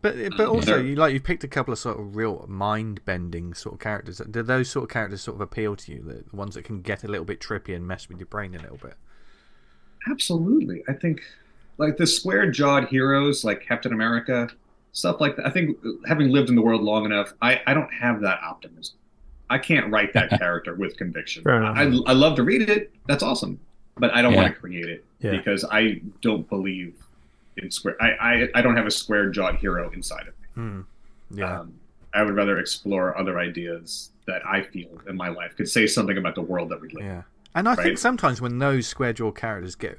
But 0.00 0.16
but 0.36 0.48
um, 0.48 0.56
also 0.56 0.80
you 0.80 0.96
like 0.96 1.14
you 1.14 1.20
picked 1.20 1.44
a 1.44 1.48
couple 1.48 1.72
of 1.72 1.78
sort 1.78 1.98
of 1.98 2.16
real 2.16 2.44
mind 2.48 3.04
bending 3.04 3.54
sort 3.54 3.74
of 3.74 3.80
characters. 3.80 4.20
Do 4.30 4.42
those 4.42 4.68
sort 4.68 4.84
of 4.84 4.90
characters 4.90 5.22
sort 5.22 5.36
of 5.36 5.40
appeal 5.40 5.76
to 5.76 5.92
you? 5.92 6.02
The 6.02 6.24
the 6.28 6.36
ones 6.36 6.54
that 6.56 6.64
can 6.64 6.82
get 6.82 7.04
a 7.04 7.08
little 7.08 7.24
bit 7.24 7.40
trippy 7.40 7.74
and 7.74 7.86
mess 7.86 8.08
with 8.08 8.18
your 8.18 8.26
brain 8.26 8.54
a 8.54 8.58
little 8.58 8.78
bit. 8.78 8.94
Absolutely, 10.10 10.82
I 10.88 10.94
think 10.94 11.20
like 11.78 11.96
the 11.96 12.06
square 12.06 12.50
jawed 12.50 12.88
heroes 12.88 13.44
like 13.44 13.64
Captain 13.64 13.92
America, 13.92 14.48
stuff 14.92 15.20
like 15.20 15.36
that. 15.36 15.46
I 15.46 15.50
think 15.50 15.78
having 16.06 16.30
lived 16.30 16.48
in 16.48 16.56
the 16.56 16.62
world 16.62 16.82
long 16.82 17.04
enough, 17.04 17.32
I, 17.40 17.60
I 17.66 17.74
don't 17.74 17.92
have 17.92 18.20
that 18.22 18.40
optimism. 18.42 18.96
I 19.50 19.58
can't 19.58 19.90
write 19.92 20.12
that 20.14 20.30
character 20.38 20.74
with 20.74 20.96
conviction. 20.96 21.46
I, 21.46 21.82
I 21.82 22.12
love 22.12 22.36
to 22.36 22.42
read 22.42 22.68
it. 22.68 22.92
That's 23.06 23.22
awesome. 23.22 23.60
But 23.98 24.12
I 24.14 24.22
don't 24.22 24.32
Yeah. 24.32 24.42
want 24.42 24.54
to 24.54 24.60
create 24.60 24.86
it 24.88 25.04
Yeah. 25.20 25.32
because 25.32 25.64
I 25.70 26.00
don't 26.20 26.48
believe 26.48 26.94
in 27.56 27.70
square. 27.70 27.96
I, 28.00 28.10
I 28.10 28.48
I 28.56 28.62
don't 28.62 28.76
have 28.76 28.86
a 28.86 28.90
square 28.90 29.30
jawed 29.30 29.56
hero 29.56 29.90
inside 29.90 30.26
of 30.28 30.34
me. 30.40 30.46
Hmm. 30.54 30.80
Yeah. 31.30 31.60
Um, 31.60 31.74
I 32.14 32.22
would 32.22 32.34
rather 32.34 32.58
explore 32.58 33.16
other 33.16 33.38
ideas 33.38 34.10
that 34.26 34.42
I 34.46 34.62
feel 34.62 35.00
in 35.08 35.16
my 35.16 35.28
life 35.28 35.56
could 35.56 35.68
say 35.68 35.86
something 35.86 36.16
about 36.18 36.34
the 36.34 36.42
world 36.42 36.68
that 36.70 36.80
we 36.80 36.88
live. 36.88 37.00
in. 37.00 37.06
Yeah, 37.06 37.22
and 37.54 37.68
I 37.68 37.74
think 37.74 37.98
sometimes 37.98 38.40
when 38.40 38.58
those 38.58 38.86
square 38.86 39.12
jaw 39.12 39.32
characters 39.32 39.74
get, 39.74 39.98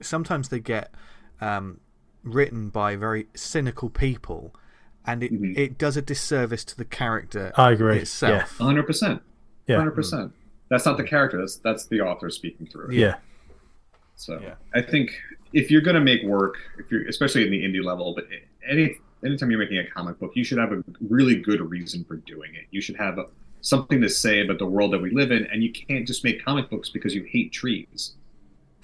sometimes 0.00 0.48
they 0.50 0.60
get 0.60 0.92
um, 1.40 1.80
written 2.22 2.68
by 2.68 2.96
very 2.96 3.26
cynical 3.34 3.90
people, 3.90 4.54
and 5.06 5.22
it 5.22 5.32
Mhm. 5.32 5.56
it 5.58 5.76
does 5.78 5.96
a 5.96 6.02
disservice 6.02 6.64
to 6.66 6.76
the 6.76 6.84
character 6.84 7.52
I 7.56 7.72
agree. 7.72 7.98
itself. 7.98 8.60
A 8.60 8.64
hundred 8.64 8.86
percent. 8.86 9.22
Yeah. 9.66 9.78
Hundred 9.78 9.92
percent. 9.96 10.32
That's 10.72 10.86
not 10.86 10.96
the 10.96 11.04
character. 11.04 11.36
That's 11.36 11.56
that's 11.56 11.84
the 11.84 12.00
author 12.00 12.30
speaking 12.30 12.66
through 12.66 12.92
it. 12.92 12.94
Yeah. 12.94 13.16
So 14.16 14.40
Yeah. 14.40 14.54
I 14.74 14.80
think 14.80 15.12
if 15.52 15.70
you're 15.70 15.82
going 15.82 15.96
to 15.96 16.00
make 16.00 16.22
work, 16.22 16.56
if 16.78 16.90
you're 16.90 17.06
especially 17.08 17.44
in 17.44 17.50
the 17.50 17.62
indie 17.62 17.84
level, 17.84 18.14
but 18.14 18.26
any 18.66 18.96
anytime 19.22 19.50
you're 19.50 19.60
making 19.60 19.76
a 19.76 19.86
comic 19.86 20.18
book, 20.18 20.32
you 20.34 20.44
should 20.44 20.56
have 20.56 20.72
a 20.72 20.82
really 21.10 21.36
good 21.36 21.60
reason 21.60 22.04
for 22.04 22.16
doing 22.16 22.54
it. 22.54 22.68
You 22.70 22.80
should 22.80 22.96
have 22.96 23.18
a, 23.18 23.26
something 23.60 24.00
to 24.00 24.08
say 24.08 24.40
about 24.40 24.58
the 24.58 24.64
world 24.64 24.94
that 24.94 25.02
we 25.02 25.10
live 25.10 25.30
in, 25.30 25.44
and 25.52 25.62
you 25.62 25.70
can't 25.70 26.06
just 26.06 26.24
make 26.24 26.42
comic 26.42 26.70
books 26.70 26.88
because 26.88 27.14
you 27.14 27.24
hate 27.24 27.52
trees. 27.52 28.14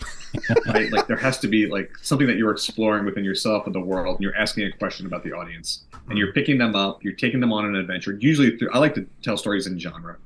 right? 0.67 0.93
Like 0.93 1.07
there 1.07 1.17
has 1.17 1.39
to 1.39 1.49
be 1.49 1.69
like 1.69 1.91
something 2.03 2.27
that 2.27 2.37
you're 2.37 2.53
exploring 2.53 3.07
within 3.07 3.25
yourself 3.25 3.65
and 3.65 3.75
the 3.75 3.81
world, 3.81 4.17
and 4.17 4.23
you're 4.23 4.37
asking 4.37 4.67
a 4.67 4.73
question 4.73 5.07
about 5.07 5.25
the 5.25 5.33
audience, 5.33 5.85
and 6.11 6.19
you're 6.19 6.29
hmm. 6.29 6.35
picking 6.35 6.59
them 6.59 6.77
up, 6.77 7.03
you're 7.03 7.15
taking 7.15 7.41
them 7.41 7.51
on 7.51 7.65
an 7.65 7.77
adventure. 7.77 8.19
Usually, 8.21 8.59
through 8.59 8.71
I 8.75 8.79
like 8.79 8.95
to 8.97 9.07
tell 9.23 9.39
stories 9.39 9.67
in 9.67 9.79
genre 9.79 10.19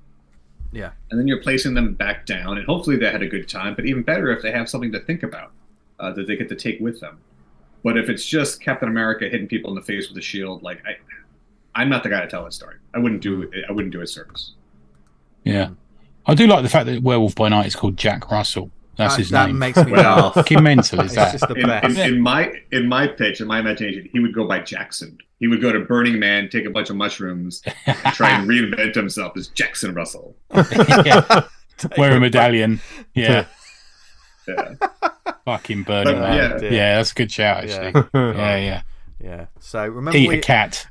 Yeah. 0.72 0.90
and 1.10 1.20
then 1.20 1.28
you're 1.28 1.42
placing 1.42 1.74
them 1.74 1.94
back 1.94 2.26
down 2.26 2.56
and 2.58 2.66
hopefully 2.66 2.96
they 2.96 3.10
had 3.10 3.22
a 3.22 3.26
good 3.28 3.48
time 3.48 3.74
but 3.74 3.84
even 3.86 4.02
better 4.02 4.30
if 4.32 4.42
they 4.42 4.50
have 4.52 4.68
something 4.68 4.90
to 4.92 5.00
think 5.00 5.22
about 5.22 5.52
uh, 6.00 6.10
that 6.12 6.26
they 6.26 6.34
get 6.36 6.48
to 6.48 6.56
take 6.56 6.80
with 6.80 6.98
them 7.00 7.18
but 7.84 7.96
if 7.98 8.08
it's 8.08 8.24
just 8.24 8.60
captain 8.60 8.88
america 8.88 9.28
hitting 9.28 9.46
people 9.46 9.70
in 9.70 9.74
the 9.76 9.82
face 9.82 10.08
with 10.08 10.16
a 10.18 10.22
shield 10.22 10.62
like 10.62 10.82
i 10.86 10.96
i'm 11.80 11.88
not 11.88 12.02
the 12.02 12.08
guy 12.08 12.20
to 12.22 12.26
tell 12.28 12.42
that 12.44 12.52
story 12.54 12.76
i 12.94 12.98
wouldn't 12.98 13.20
do 13.20 13.42
it 13.42 13.64
i 13.68 13.72
wouldn't 13.72 13.92
do 13.92 14.00
a 14.00 14.06
service 14.06 14.52
Yeah. 15.44 15.70
I 16.24 16.34
do 16.36 16.46
like 16.46 16.62
the 16.62 16.68
fact 16.68 16.86
that 16.86 17.02
Werewolf 17.02 17.34
by 17.34 17.48
Night 17.48 17.66
is 17.66 17.74
called 17.74 17.96
Jack 17.96 18.30
Russell. 18.30 18.70
That's 18.96 19.14
that, 19.14 19.18
his 19.20 19.30
that 19.30 19.46
name. 19.46 19.58
makes 19.58 19.82
me 19.84 19.92
Well, 19.92 20.16
laugh. 20.16 20.34
Fucking 20.34 20.62
mental 20.62 21.00
is 21.00 21.06
It's 21.06 21.14
that? 21.14 21.32
just 21.32 21.48
the 21.48 21.54
in, 21.54 21.66
best. 21.66 21.98
in, 21.98 22.14
in 22.14 22.20
my 22.20 22.52
in 22.72 22.88
my 22.88 23.06
pitch 23.06 23.40
in 23.40 23.46
my 23.46 23.58
imagination 23.60 24.08
he 24.12 24.20
would 24.20 24.34
go 24.34 24.46
by 24.46 24.58
jackson 24.60 25.16
he 25.40 25.48
would 25.48 25.60
go 25.62 25.72
to 25.72 25.80
burning 25.80 26.18
man 26.18 26.48
take 26.50 26.66
a 26.66 26.70
bunch 26.70 26.90
of 26.90 26.96
mushrooms 26.96 27.62
and 27.86 27.96
try 28.14 28.30
and 28.30 28.48
reinvent 28.48 28.94
himself 28.94 29.34
as 29.36 29.48
jackson 29.48 29.94
russell 29.94 30.36
yeah. 31.06 31.44
Wear 31.98 32.16
a 32.16 32.20
medallion. 32.20 32.80
Yeah. 33.14 33.46
yeah. 34.46 34.74
Fucking 35.44 35.82
burning 35.84 36.14
But, 36.14 36.20
man. 36.20 36.62
yeah. 36.62 36.70
Yeah. 36.70 36.96
that's 36.96 37.12
a 37.12 37.14
good 37.14 37.32
shout 37.32 37.64
actually. 37.64 38.04
Yeah, 38.14 38.56
yeah. 38.56 38.82
yeah. 39.20 39.46
So 39.58 39.84
remember 39.86 40.16
Eat 40.18 40.28
we, 40.28 40.38
a 40.38 40.40
cat. 40.40 40.86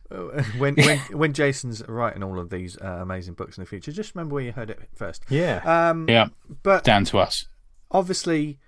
when 0.57 0.75
when 0.75 0.97
when 1.11 1.33
Jason's 1.33 1.87
writing 1.87 2.23
all 2.23 2.39
of 2.39 2.49
these 2.49 2.77
uh, 2.77 2.99
amazing 3.01 3.35
books 3.35 3.57
in 3.57 3.63
the 3.63 3.69
future, 3.69 3.91
just 3.91 4.13
remember 4.15 4.35
where 4.35 4.43
you 4.43 4.51
heard 4.51 4.69
it 4.69 4.79
first. 4.95 5.23
Yeah. 5.29 5.61
Um, 5.89 6.07
Yeah. 6.09 6.27
but 6.63 6.83
Down 6.83 7.05
to 7.05 7.19
us. 7.19 7.45
Obviously, 7.91 8.59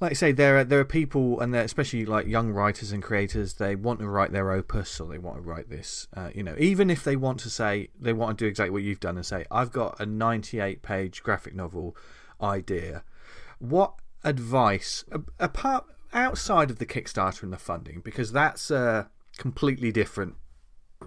like 0.00 0.10
I 0.10 0.14
say, 0.14 0.32
there 0.32 0.58
are 0.58 0.64
there 0.64 0.80
are 0.80 0.84
people, 0.84 1.40
and 1.40 1.54
especially 1.54 2.04
like 2.04 2.26
young 2.26 2.50
writers 2.50 2.92
and 2.92 3.02
creators. 3.02 3.54
They 3.54 3.74
want 3.74 4.00
to 4.00 4.08
write 4.08 4.32
their 4.32 4.50
opus, 4.50 5.00
or 5.00 5.08
they 5.08 5.18
want 5.18 5.36
to 5.38 5.42
write 5.42 5.68
this. 5.68 6.06
Uh, 6.14 6.30
you 6.34 6.42
know, 6.42 6.54
even 6.58 6.90
if 6.90 7.04
they 7.04 7.16
want 7.16 7.40
to 7.40 7.50
say 7.50 7.88
they 7.98 8.12
want 8.12 8.38
to 8.38 8.44
do 8.44 8.48
exactly 8.48 8.70
what 8.70 8.82
you've 8.82 9.00
done 9.00 9.16
and 9.16 9.26
say, 9.26 9.44
"I've 9.50 9.72
got 9.72 10.00
a 10.00 10.06
98 10.06 10.82
page 10.82 11.22
graphic 11.22 11.54
novel 11.54 11.96
idea." 12.40 13.04
What 13.58 13.94
advice, 14.24 15.04
apart 15.38 15.86
outside 16.12 16.70
of 16.70 16.78
the 16.78 16.86
Kickstarter 16.86 17.42
and 17.42 17.52
the 17.52 17.58
funding, 17.58 18.00
because 18.00 18.32
that's 18.32 18.70
a 18.70 19.10
completely 19.36 19.92
different 19.92 20.36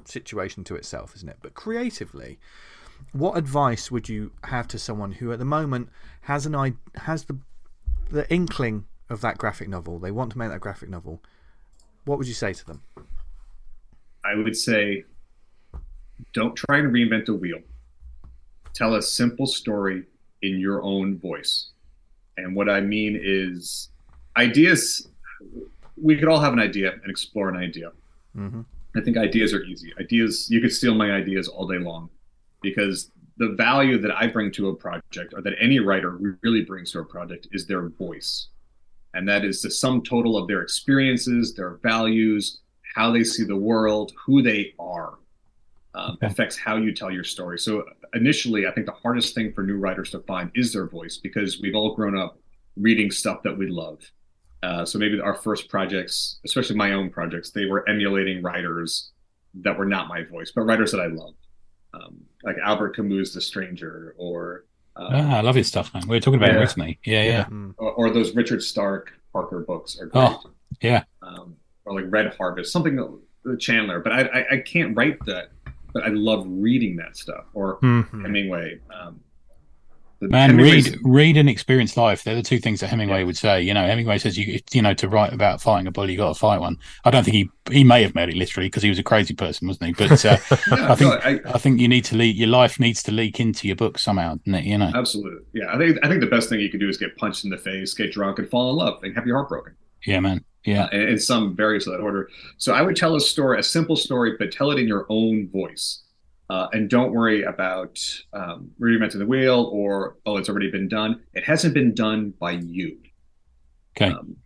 situation 0.05 0.63
to 0.65 0.75
itself, 0.75 1.15
isn't 1.15 1.29
it? 1.29 1.37
But 1.41 1.53
creatively, 1.53 2.39
what 3.11 3.37
advice 3.37 3.91
would 3.91 4.09
you 4.09 4.31
have 4.45 4.67
to 4.69 4.79
someone 4.79 5.13
who 5.13 5.31
at 5.31 5.39
the 5.39 5.45
moment 5.45 5.89
has 6.27 6.45
an 6.45 6.55
i 6.55 6.73
has 6.95 7.25
the 7.25 7.37
the 8.09 8.31
inkling 8.31 8.85
of 9.09 9.19
that 9.21 9.37
graphic 9.37 9.67
novel 9.67 9.99
they 9.99 10.11
want 10.11 10.31
to 10.31 10.37
make 10.37 10.49
that 10.49 10.61
graphic 10.61 10.89
novel 10.89 11.21
what 12.05 12.17
would 12.17 12.27
you 12.27 12.33
say 12.33 12.53
to 12.53 12.65
them 12.65 12.81
I 14.27 14.35
would 14.35 14.55
say 14.55 15.05
don't 16.33 16.55
try 16.55 16.79
and 16.79 16.91
reinvent 16.93 17.25
the 17.27 17.33
wheel. 17.33 17.59
Tell 18.73 18.95
a 18.95 19.01
simple 19.01 19.47
story 19.47 20.03
in 20.41 20.59
your 20.59 20.83
own 20.83 21.17
voice. 21.17 21.69
And 22.37 22.55
what 22.55 22.69
I 22.69 22.81
mean 22.81 23.19
is 23.21 23.89
ideas 24.35 25.07
we 26.01 26.15
could 26.17 26.27
all 26.27 26.39
have 26.39 26.53
an 26.53 26.59
idea 26.59 26.91
and 26.91 27.09
explore 27.09 27.49
an 27.49 27.57
idea. 27.57 27.91
mm-hmm. 28.35 28.61
I 28.95 29.01
think 29.01 29.17
ideas 29.17 29.53
are 29.53 29.63
easy. 29.63 29.93
Ideas 29.99 30.49
you 30.49 30.59
could 30.59 30.71
steal 30.71 30.95
my 30.95 31.11
ideas 31.11 31.47
all 31.47 31.67
day 31.67 31.77
long 31.77 32.09
because 32.61 33.11
the 33.37 33.49
value 33.49 33.99
that 33.99 34.11
I 34.15 34.27
bring 34.27 34.51
to 34.53 34.69
a 34.69 34.75
project 34.75 35.33
or 35.35 35.41
that 35.41 35.53
any 35.59 35.79
writer 35.79 36.17
really 36.41 36.63
brings 36.63 36.91
to 36.91 36.99
a 36.99 37.05
project 37.05 37.47
is 37.51 37.67
their 37.67 37.89
voice. 37.89 38.47
And 39.13 39.27
that 39.27 39.45
is 39.45 39.61
the 39.61 39.71
sum 39.71 40.01
total 40.03 40.37
of 40.37 40.47
their 40.47 40.61
experiences, 40.61 41.53
their 41.53 41.75
values, 41.83 42.59
how 42.95 43.11
they 43.11 43.23
see 43.23 43.43
the 43.43 43.55
world, 43.55 44.11
who 44.25 44.41
they 44.41 44.73
are, 44.79 45.19
um, 45.93 46.13
Okay. 46.15 46.27
affects 46.27 46.57
how 46.57 46.77
you 46.77 46.93
tell 46.93 47.11
your 47.11 47.23
story. 47.23 47.57
So, 47.59 47.83
initially, 48.13 48.67
I 48.67 48.71
think 48.71 48.85
the 48.85 48.91
hardest 48.91 49.33
thing 49.35 49.53
for 49.53 49.63
new 49.63 49.77
writers 49.77 50.11
to 50.11 50.19
find 50.21 50.51
is 50.55 50.73
their 50.73 50.87
voice 50.87 51.17
because 51.17 51.59
we've 51.61 51.75
all 51.75 51.95
grown 51.95 52.17
up 52.17 52.39
reading 52.75 53.09
stuff 53.11 53.41
that 53.43 53.57
we 53.57 53.67
love. 53.67 53.99
Uh, 54.63 54.85
so, 54.85 54.97
maybe 54.99 55.19
our 55.19 55.35
first 55.35 55.69
projects, 55.69 56.39
especially 56.45 56.75
my 56.75 56.93
own 56.93 57.09
projects, 57.09 57.51
they 57.51 57.65
were 57.65 57.87
emulating 57.89 58.41
writers 58.43 59.11
that 59.55 59.77
were 59.77 59.85
not 59.85 60.07
my 60.07 60.23
voice, 60.23 60.51
but 60.55 60.61
writers 60.63 60.91
that 60.91 61.01
I 61.01 61.07
love, 61.07 61.33
um, 61.93 62.21
like 62.47 62.57
Albert 62.63 62.95
Camus' 62.95 63.33
The 63.33 63.41
Stranger 63.41 64.15
or. 64.17 64.63
Um, 64.95 65.09
Ah, 65.11 65.37
I 65.37 65.41
love 65.41 65.53
his 65.53 65.67
stuff, 65.67 65.93
man. 65.93 66.01
We 66.07 66.15
were 66.15 66.19
talking 66.19 66.39
about 66.39 66.49
it 66.49 66.53
Yeah. 66.55 66.59
recently. 66.61 66.99
Yeah, 67.05 67.23
yeah. 67.23 67.43
Mm. 67.45 67.75
or, 67.77 67.91
or 67.93 68.09
those 68.09 68.33
Richard 68.35 68.63
Stark 68.63 69.13
Parker 69.31 69.59
books 69.59 69.99
are 70.01 70.07
great. 70.07 70.23
Oh, 70.23 70.41
yeah. 70.81 71.03
Um, 71.21 71.55
or 71.85 71.93
like 71.93 72.05
Red 72.11 72.33
Harvest, 72.35 72.71
something 72.73 72.95
that 72.95 73.19
the 73.45 73.57
Chandler. 73.57 73.99
But 73.99 74.11
I, 74.13 74.21
I, 74.21 74.45
I 74.53 74.57
can't 74.57 74.97
write 74.97 75.23
that. 75.27 75.51
But 75.93 76.03
I 76.03 76.07
love 76.09 76.45
reading 76.47 76.95
that 76.95 77.15
stuff. 77.15 77.45
Or 77.53 77.79
Mhm. 77.81 78.23
Hemingway. 78.23 78.79
Um, 78.99 79.19
the 79.19 79.26
Man, 80.19 80.49
Hemingway's- 80.51 80.89
read, 80.91 80.99
read, 81.03 81.37
and 81.37 81.47
experience 81.49 81.95
life. 81.95 82.23
They're 82.23 82.35
the 82.35 82.41
two 82.41 82.57
things 82.59 82.79
that 82.79 82.87
Hemingway 82.87 83.19
Yeah. 83.19 83.25
would 83.25 83.37
say. 83.37 83.61
You 83.61 83.73
know, 83.73 83.85
Hemingway 83.85 84.17
says 84.17 84.37
you, 84.37 84.59
you 84.71 84.81
know, 84.81 84.93
to 84.95 85.07
write 85.07 85.31
about 85.33 85.61
fighting 85.61 85.85
a 85.87 85.91
bully, 85.91 86.13
you 86.13 86.17
got 86.17 86.29
to 86.33 86.39
fight 86.39 86.59
one. 86.59 86.77
I 87.05 87.11
don't 87.11 87.23
think 87.23 87.35
he 87.35 87.49
he 87.71 87.83
may 87.83 88.01
have 88.01 88.15
made 88.15 88.29
it 88.29 88.35
literally 88.35 88.67
because 88.67 88.81
he 88.83 88.89
was 88.89 88.97
a 88.99 89.03
crazy 89.03 89.33
person, 89.33 89.67
wasn't 89.67 89.87
he? 89.87 89.93
But 90.07 90.25
uh, 90.25 90.37
Yeah, 90.71 90.91
I 90.91 90.95
think 90.95 91.11
no, 91.11 91.19
I, 91.23 91.39
I 91.53 91.57
think 91.57 91.79
you 91.79 91.87
need 91.87 92.05
to 92.05 92.15
leak 92.15 92.37
your 92.37 92.47
life 92.47 92.79
needs 92.79 93.03
to 93.03 93.11
leak 93.11 93.39
into 93.39 93.67
your 93.67 93.75
book 93.75 93.99
somehow? 93.99 94.39
You 94.45 94.77
know, 94.77 94.91
absolutely. 94.95 95.41
Yeah, 95.53 95.73
I 95.73 95.77
think 95.77 95.97
I 96.03 96.07
think 96.07 96.21
the 96.21 96.27
best 96.27 96.49
thing 96.49 96.59
you 96.61 96.69
could 96.69 96.79
do 96.79 96.89
is 96.89 96.97
get 96.97 97.15
punched 97.17 97.43
in 97.43 97.49
the 97.49 97.57
face, 97.57 97.93
get 97.93 98.11
drunk, 98.11 98.39
and 98.39 98.49
fall 98.49 98.69
in 98.71 98.75
love, 98.77 99.03
and 99.03 99.13
have 99.15 99.27
your 99.27 99.35
heart 99.37 99.49
broken. 99.49 99.73
yeah, 100.05 100.19
man, 100.19 100.43
yeah, 100.65 100.85
uh, 100.85 100.89
in, 100.93 101.01
in 101.09 101.19
some 101.19 101.55
various 101.55 101.85
of 101.87 101.93
that 101.93 101.99
order. 101.99 102.29
So 102.57 102.73
I 102.73 102.81
would 102.81 102.95
tell 102.95 103.15
a 103.15 103.19
story, 103.21 103.59
a 103.59 103.63
simple 103.63 103.95
story, 103.95 104.35
but 104.39 104.51
tell 104.51 104.71
it 104.71 104.79
in 104.79 104.87
your 104.87 105.05
own 105.09 105.49
voice. 105.49 106.01
Uh, 106.49 106.67
and 106.71 106.89
don't 106.89 107.11
worry 107.11 107.43
about 107.43 107.99
um, 108.31 108.71
reinventing 108.79 109.19
the 109.19 109.25
wheel 109.25 109.69
or, 109.73 110.15
oh, 110.25 110.37
it's 110.37 110.47
already 110.47 110.71
been 110.71 110.87
done. 110.87 111.21
It 111.33 111.43
hasn't 111.43 111.73
been 111.73 111.93
done 111.93 112.33
by 112.39 112.51
you. 112.51 112.97
okay, 113.95 114.11
Um, 114.13 114.37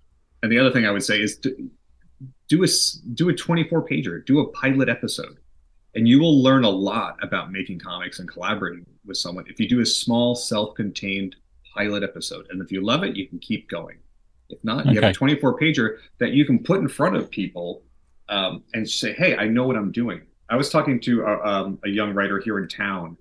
and 0.41 0.51
the 0.51 0.57
other 0.57 0.71
thing 0.71 0.85
I 0.85 0.91
would 0.91 1.03
say 1.03 1.21
is 1.21 1.37
do, 1.37 1.69
do 2.47 2.63
a 2.63 2.67
do 3.13 3.29
a 3.29 3.33
24 3.33 3.87
pager, 3.87 4.25
do 4.25 4.39
a 4.39 4.51
pilot 4.53 4.89
episode, 4.89 5.37
and 5.93 6.07
you 6.07 6.19
will 6.19 6.41
learn 6.41 6.63
a 6.63 6.69
lot 6.69 7.17
about 7.21 7.51
making 7.51 7.79
comics 7.79 8.19
and 8.19 8.27
collaborating 8.27 8.85
with 9.05 9.17
someone 9.17 9.45
if 9.47 9.59
you 9.59 9.69
do 9.69 9.81
a 9.81 9.85
small, 9.85 10.35
self-contained 10.35 11.35
pilot 11.75 12.03
episode. 12.03 12.47
And 12.49 12.61
if 12.61 12.71
you 12.71 12.83
love 12.83 13.03
it, 13.03 13.15
you 13.15 13.27
can 13.27 13.39
keep 13.39 13.69
going. 13.69 13.99
If 14.49 14.63
not, 14.63 14.85
you 14.87 14.95
have 14.95 15.11
a 15.11 15.13
24 15.13 15.59
pager 15.59 15.97
that 16.17 16.31
you 16.31 16.45
can 16.45 16.59
put 16.59 16.79
in 16.81 16.87
front 16.87 17.15
of 17.15 17.29
people 17.29 17.83
um, 18.27 18.63
and 18.73 18.89
say, 18.89 19.13
"Hey, 19.13 19.37
I 19.37 19.47
know 19.47 19.65
what 19.67 19.75
I'm 19.75 19.91
doing." 19.91 20.21
I 20.51 20.55
was 20.55 20.69
talking 20.69 20.99
to 21.01 21.21
a, 21.21 21.45
um, 21.45 21.79
a 21.85 21.89
young 21.89 22.13
writer 22.13 22.39
here 22.39 22.59
in 22.59 22.67
town, 22.67 23.17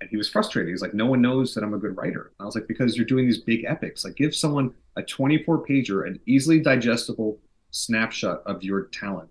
and 0.00 0.08
he 0.08 0.16
was 0.16 0.30
frustrated. 0.30 0.70
He's 0.70 0.80
like, 0.80 0.94
"No 0.94 1.06
one 1.06 1.20
knows 1.20 1.54
that 1.54 1.62
I'm 1.62 1.74
a 1.74 1.78
good 1.78 1.96
writer." 1.96 2.32
And 2.38 2.44
I 2.44 2.44
was 2.46 2.54
like, 2.54 2.66
"Because 2.66 2.96
you're 2.96 3.06
doing 3.06 3.26
these 3.26 3.38
big 3.38 3.64
epics. 3.64 4.02
Like, 4.02 4.16
give 4.16 4.34
someone 4.34 4.72
a 4.96 5.02
24 5.02 5.64
pager, 5.66 6.06
an 6.06 6.18
easily 6.26 6.58
digestible 6.58 7.38
snapshot 7.70 8.42
of 8.46 8.64
your 8.64 8.86
talent, 8.86 9.28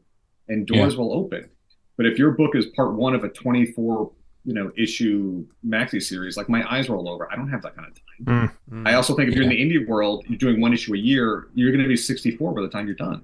and 0.47 0.67
doors 0.67 0.95
will 0.95 1.11
open." 1.11 1.49
But 1.97 2.05
if 2.05 2.19
your 2.19 2.31
book 2.31 2.55
is 2.55 2.67
part 2.67 2.93
one 2.93 3.15
of 3.15 3.23
a 3.23 3.29
24, 3.29 4.11
you 4.45 4.53
know, 4.53 4.71
issue 4.77 5.45
maxi 5.67 6.01
series, 6.01 6.37
like 6.37 6.49
my 6.49 6.63
eyes 6.71 6.87
roll 6.87 7.09
over. 7.09 7.31
I 7.31 7.35
don't 7.35 7.49
have 7.49 7.61
that 7.63 7.75
kind 7.75 7.87
of 7.87 7.93
time. 7.95 8.51
Mm. 8.71 8.87
I 8.87 8.93
also 8.93 9.15
think 9.15 9.29
if 9.29 9.35
you're 9.35 9.43
in 9.43 9.49
the 9.49 9.61
indie 9.61 9.85
world, 9.85 10.23
you're 10.27 10.37
doing 10.37 10.61
one 10.61 10.73
issue 10.73 10.93
a 10.93 10.97
year, 10.97 11.49
you're 11.53 11.71
going 11.71 11.83
to 11.83 11.87
be 11.89 11.97
64 11.97 12.53
by 12.53 12.61
the 12.61 12.69
time 12.69 12.85
you're 12.85 12.95
done. 12.95 13.23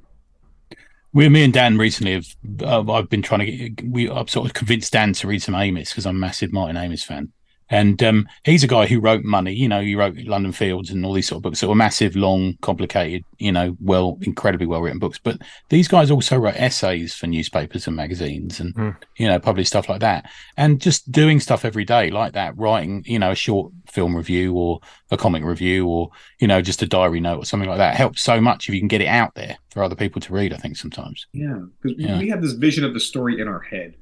We, 1.16 1.30
me 1.30 1.46
and 1.46 1.54
Dan 1.54 1.78
recently 1.78 2.12
have. 2.12 2.28
Uh, 2.62 2.92
I've 2.92 3.10
been 3.10 3.22
trying 3.22 3.40
to 3.40 3.46
get. 3.46 3.88
We 3.88 4.10
I've 4.10 4.30
sort 4.30 4.48
of 4.48 4.54
convinced 4.54 4.92
Dan 4.92 5.14
to 5.14 5.28
read 5.28 5.42
some 5.42 5.56
Amis 5.56 5.92
because 5.92 6.06
I'm 6.06 6.18
a 6.18 6.20
massive 6.20 6.52
Martin 6.52 6.76
Amis 6.76 7.06
fan. 7.06 7.32
And 7.70 8.02
um, 8.04 8.28
he's 8.44 8.64
a 8.64 8.68
guy 8.68 8.86
who 8.86 9.00
wrote 9.00 9.24
Money. 9.24 9.54
You 9.54 9.68
know, 9.68 9.82
he 9.82 9.96
wrote 9.96 10.16
London 10.18 10.52
Fields 10.52 10.92
and 10.92 11.06
all 11.06 11.14
these 11.14 11.28
sort 11.28 11.38
of 11.38 11.44
books 11.44 11.62
that 11.62 11.68
were 11.68 11.76
massive, 11.76 12.16
long, 12.16 12.56
complicated. 12.62 13.24
You 13.40 13.52
know, 13.52 13.76
well, 13.82 14.18
incredibly 14.22 14.68
well 14.68 14.82
written 14.82 15.00
books. 15.00 15.18
But 15.18 15.40
these 15.70 15.88
guys 15.88 16.12
also 16.12 16.38
wrote 16.38 16.56
essays 16.56 17.14
for 17.16 17.28
newspapers 17.28 17.88
and 17.88 17.96
magazines, 17.96 18.60
and 18.60 18.74
Mm. 18.76 18.96
you 19.18 19.28
know, 19.28 19.40
published 19.40 19.70
stuff 19.70 19.90
like 19.90 20.02
that. 20.02 20.30
And 20.58 20.80
just 20.80 21.12
doing 21.12 21.40
stuff 21.40 21.66
every 21.66 21.86
day 21.86 22.12
like 22.12 22.34
that, 22.34 22.56
writing, 22.58 23.04
you 23.06 23.18
know, 23.20 23.32
a 23.32 23.36
short 23.36 23.72
film 23.92 24.16
review 24.16 24.54
or 24.54 24.80
a 25.12 25.18
comic 25.18 25.44
review 25.44 25.88
or 25.88 26.10
you 26.40 26.48
know, 26.48 26.62
just 26.62 26.82
a 26.82 26.88
diary 26.88 27.20
note 27.22 27.38
or 27.40 27.46
something 27.46 27.70
like 27.70 27.78
that 27.78 27.96
helps 27.96 28.22
so 28.22 28.42
much 28.42 28.68
if 28.68 28.76
you 28.76 28.82
can 28.82 28.88
get 28.90 29.02
it 29.02 29.08
out 29.08 29.34
there 29.36 29.56
for 29.72 29.82
other 29.84 29.96
people 29.96 30.20
to 30.22 30.34
read. 30.34 30.54
I 30.54 30.58
think 30.58 30.76
sometimes. 30.78 31.26
Yeah, 31.34 31.60
because 31.82 31.98
Yeah. 31.98 32.20
we 32.20 32.30
have 32.30 32.42
this 32.42 32.54
vision 32.54 32.84
of 32.84 32.94
the 32.94 33.00
story 33.00 33.40
in 33.40 33.48
our 33.48 33.62
head, 33.62 33.96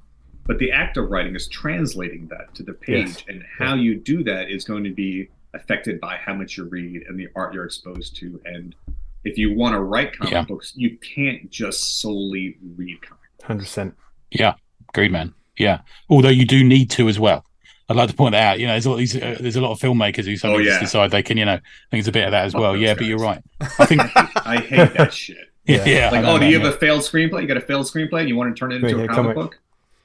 but 0.46 0.58
the 0.60 0.72
act 0.72 0.98
of 0.98 1.10
writing 1.10 1.36
is 1.36 1.48
translating 1.48 2.28
that 2.28 2.54
to 2.56 2.64
the 2.64 2.74
page, 2.74 3.08
Yes. 3.08 3.24
and 3.28 3.44
how 3.58 3.76
you 3.76 3.96
do 3.96 4.24
that 4.24 4.50
is 4.50 4.64
going 4.64 4.84
to 4.84 4.92
be 4.94 5.30
affected 5.54 6.00
by 6.02 6.16
how 6.18 6.34
much 6.34 6.58
you 6.58 6.66
read 6.66 7.04
and 7.08 7.20
the 7.20 7.28
art 7.36 7.54
you're 7.54 7.66
exposed 7.66 8.16
to. 8.18 8.42
And 8.46 8.76
if 9.24 9.38
you 9.38 9.56
want 9.56 9.74
to 9.76 9.80
write 9.80 10.18
comic 10.18 10.34
Yeah. 10.34 10.44
books, 10.46 10.74
you 10.76 10.98
can't 10.98 11.50
just 11.50 12.02
solely 12.02 12.58
read 12.76 13.02
comic. 13.02 13.20
Hundred 13.44 13.62
percent. 13.64 13.94
Yeah, 14.32 14.56
agreed, 14.90 15.12
man. 15.12 15.34
Yeah, 15.58 15.82
although 16.10 16.30
you 16.30 16.46
do 16.46 16.64
need 16.64 16.90
to 16.92 17.08
as 17.08 17.20
well. 17.20 17.46
I'd 17.90 17.98
like 17.98 18.10
to 18.10 18.16
point 18.16 18.32
that 18.32 18.44
out. 18.54 18.60
You 18.60 18.66
know, 18.66 18.74
there's 18.74 18.86
a 18.86 18.90
lot 18.90 18.96
of 18.96 19.00
these. 19.00 19.16
Uh, 19.16 19.38
there's 19.40 19.56
a 19.58 19.62
lot 19.62 19.72
of 19.72 19.80
filmmakers 19.80 20.26
who 20.26 20.36
suddenly 20.38 20.68
Oh, 20.68 20.72
yeah. 20.74 20.80
decide 20.80 21.12
they 21.12 21.22
can. 21.22 21.38
You 21.38 21.46
know, 21.46 21.54
I 21.56 21.62
think 21.92 22.00
it's 22.00 22.08
a 22.08 22.12
bit 22.14 22.26
of 22.26 22.32
that 22.32 22.46
as 22.46 22.54
Fuck 22.54 22.62
well. 22.62 22.74
those 22.74 22.82
Yeah, 22.82 22.94
but 22.96 23.06
you're 23.06 23.20
right. 23.20 23.42
I 23.78 23.86
think. 23.86 24.02
I 24.16 24.58
hate 24.58 24.94
that 24.94 25.14
shit. 25.14 25.38
yeah, 25.66 25.86
Yeah. 25.86 26.08
I 26.08 26.12
Like, 26.12 26.22
know, 26.24 26.36
oh, 26.36 26.40
do 26.40 26.46
you 26.46 26.58
yeah. 26.58 26.64
have 26.64 26.74
a 26.74 26.78
failed 26.78 27.02
screenplay? 27.02 27.42
You 27.42 27.48
got 27.48 27.58
a 27.58 27.62
failed 27.62 27.86
screenplay, 27.86 28.22
and 28.22 28.30
you 28.30 28.36
want 28.38 28.56
to 28.56 28.60
turn 28.60 28.72
it 28.72 28.76
into 28.84 28.98
Yeah, 28.98 29.04
a 29.04 29.08
comic, 29.08 29.36
comic. 29.36 29.36
book? 29.36 29.60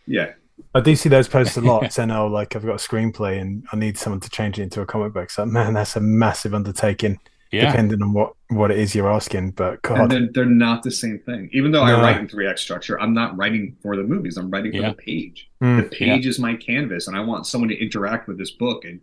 Yeah, 0.08 0.32
I 0.74 0.80
do 0.80 0.96
see 0.96 1.08
those 1.08 1.28
posts 1.28 1.56
a 1.56 1.60
lot 1.60 1.92
saying, 1.92 2.10
"Oh, 2.10 2.26
like 2.26 2.56
I've 2.56 2.64
got 2.64 2.72
a 2.72 2.88
screenplay 2.88 3.40
and 3.40 3.64
I 3.72 3.76
need 3.76 3.98
someone 3.98 4.20
to 4.20 4.30
change 4.30 4.58
it 4.58 4.62
into 4.62 4.80
a 4.80 4.86
comic 4.86 5.12
book." 5.12 5.30
So, 5.30 5.44
man, 5.46 5.74
that's 5.74 5.96
a 5.96 6.00
massive 6.00 6.54
undertaking, 6.54 7.18
yeah, 7.52 7.66
depending 7.70 8.02
on 8.02 8.12
what 8.12 8.32
what 8.48 8.70
it 8.70 8.78
is 8.78 8.94
you're 8.94 9.10
asking. 9.12 9.50
But 9.52 9.72
and 9.72 9.80
God, 9.82 10.10
they're, 10.10 10.28
they're 10.32 10.44
not 10.46 10.82
the 10.82 10.90
same 10.90 11.18
thing. 11.20 11.50
Even 11.52 11.70
though 11.70 11.84
No. 11.86 11.96
I 11.96 12.00
write 12.00 12.20
in 12.20 12.28
three 12.28 12.46
act 12.48 12.58
structure, 12.58 12.98
I'm 13.00 13.12
not 13.12 13.36
writing 13.36 13.76
for 13.82 13.96
the 13.96 14.02
movies. 14.02 14.36
I'm 14.38 14.50
writing 14.50 14.72
for 14.72 14.78
Yeah. 14.78 14.90
the 14.90 14.96
page. 14.96 15.48
Mm, 15.62 15.82
the 15.82 15.88
page 15.96 16.26
is 16.26 16.38
my 16.38 16.54
canvas 16.54 17.08
and 17.08 17.16
i 17.16 17.20
want 17.20 17.44
someone 17.46 17.68
to 17.68 17.76
interact 17.82 18.28
with 18.28 18.38
this 18.38 18.52
book 18.52 18.84
and 18.84 19.00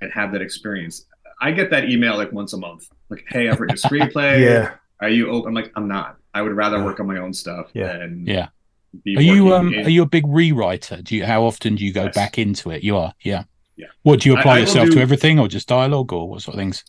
and 0.00 0.12
have 0.12 0.30
that 0.30 0.40
experience 0.40 1.04
i 1.40 1.50
get 1.50 1.68
that 1.70 1.88
email 1.88 2.16
like 2.16 2.30
once 2.30 2.52
a 2.52 2.56
month 2.56 2.88
like 3.10 3.24
hey 3.28 3.48
i've 3.48 3.58
written 3.58 3.76
a 3.76 3.80
screenplay 3.88 4.40
yeah, 4.40 4.74
are 5.00 5.08
you 5.08 5.28
open 5.30 5.48
i'm 5.48 5.54
like 5.54 5.72
i'm 5.74 5.88
not 5.88 6.16
i 6.32 6.40
would 6.42 6.52
rather 6.52 6.76
Yeah. 6.78 6.84
work 6.84 7.00
on 7.00 7.08
my 7.08 7.18
own 7.18 7.32
stuff 7.32 7.66
Yeah. 7.74 7.90
and 7.90 8.24
Yeah. 8.28 8.48
Be 9.04 9.16
Are 9.16 9.22
you 9.22 9.54
um? 9.54 9.72
in- 9.72 9.86
Are 9.86 9.90
you 9.90 10.02
a 10.02 10.06
big 10.06 10.24
rewriter? 10.24 11.02
Do 11.02 11.16
you? 11.16 11.24
How 11.24 11.44
often 11.44 11.74
do 11.76 11.84
you 11.84 11.92
go 11.92 12.04
Yes. 12.04 12.14
back 12.14 12.38
into 12.38 12.70
it? 12.70 12.82
You 12.82 12.96
are. 12.96 13.12
Yeah. 13.22 13.44
Yeah. 13.76 13.86
What 14.02 14.20
do 14.20 14.28
you 14.30 14.36
apply 14.38 14.52
I 14.52 14.54
will 14.54 14.60
yourself 14.62 14.86
do- 14.88 14.94
to 14.96 15.00
everything, 15.00 15.38
or 15.38 15.48
just 15.48 15.68
dialogue, 15.68 16.12
or 16.12 16.28
what 16.28 16.42
sort 16.42 16.54
of 16.54 16.58
things? 16.60 16.84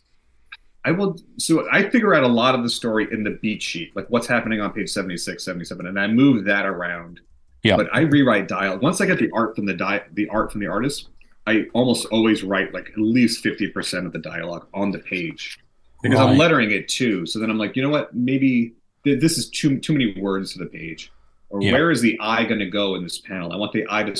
i 0.84 0.92
will 0.92 1.18
so 1.38 1.66
i 1.72 1.82
figure 1.90 2.14
out 2.14 2.22
a 2.22 2.28
lot 2.28 2.54
of 2.54 2.62
the 2.62 2.68
story 2.70 3.08
in 3.10 3.24
the 3.24 3.36
beat 3.42 3.60
sheet 3.60 3.90
like 3.96 4.06
what's 4.10 4.28
happening 4.28 4.60
on 4.60 4.70
page 4.72 4.88
76 4.88 5.44
77 5.44 5.86
and 5.86 5.98
i 5.98 6.06
move 6.06 6.44
that 6.44 6.64
around 6.64 7.18
Yeah. 7.64 7.76
but 7.76 7.88
i 7.92 8.02
rewrite 8.02 8.46
dialogue 8.46 8.80
once 8.80 9.00
i 9.00 9.04
get 9.06 9.18
the 9.18 9.28
art 9.34 9.56
from 9.56 9.66
the 9.66 9.74
di- 9.74 10.04
the 10.14 10.28
art 10.28 10.52
from 10.52 10.60
the 10.60 10.68
artist 10.68 11.08
i 11.48 11.64
almost 11.74 12.06
always 12.06 12.44
write 12.44 12.72
like 12.72 12.88
at 12.90 12.96
least 12.96 13.44
50% 13.44 14.06
of 14.06 14.12
the 14.12 14.20
dialogue 14.20 14.68
on 14.72 14.92
the 14.92 15.00
page 15.00 15.58
because 16.00 16.20
I'm 16.20 16.38
lettering 16.38 16.70
it 16.70 16.86
too. 16.86 17.26
So 17.26 17.40
then 17.40 17.50
I'm 17.50 17.58
like, 17.58 17.74
you 17.74 17.82
know 17.82 17.88
what? 17.90 18.14
Maybe 18.14 18.74
th- 19.02 19.20
this 19.20 19.36
is 19.36 19.50
too 19.50 19.78
too 19.80 19.92
many 19.94 20.14
words 20.20 20.52
to 20.52 20.60
the 20.60 20.66
page. 20.66 21.10
Or 21.50 21.62
Yeah. 21.62 21.72
where 21.72 21.90
is 21.90 22.00
the 22.00 22.18
eye 22.20 22.44
going 22.44 22.60
to 22.60 22.66
go 22.70 22.94
in 22.94 23.02
this 23.02 23.18
panel? 23.18 23.52
I 23.52 23.56
want 23.56 23.72
the 23.72 23.86
eye 23.88 24.02
to 24.04 24.14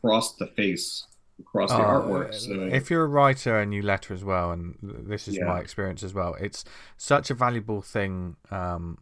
cross 0.00 0.36
the 0.36 0.46
face, 0.46 1.06
across 1.38 1.70
the 1.70 1.76
Oh, 1.78 1.80
artwork. 2.02 2.34
So 2.34 2.52
If 2.72 2.90
you're 2.90 3.04
a 3.04 3.08
writer 3.08 3.58
and 3.58 3.74
you 3.74 3.82
letter 3.82 4.14
as 4.14 4.22
well, 4.24 4.52
and 4.52 4.76
this 4.82 5.26
is 5.26 5.36
Yeah. 5.36 5.46
my 5.46 5.60
experience 5.60 6.02
as 6.02 6.14
well, 6.14 6.34
it's 6.40 6.64
such 6.96 7.30
a 7.30 7.34
valuable 7.34 7.80
thing 7.82 8.36
um, 8.50 8.98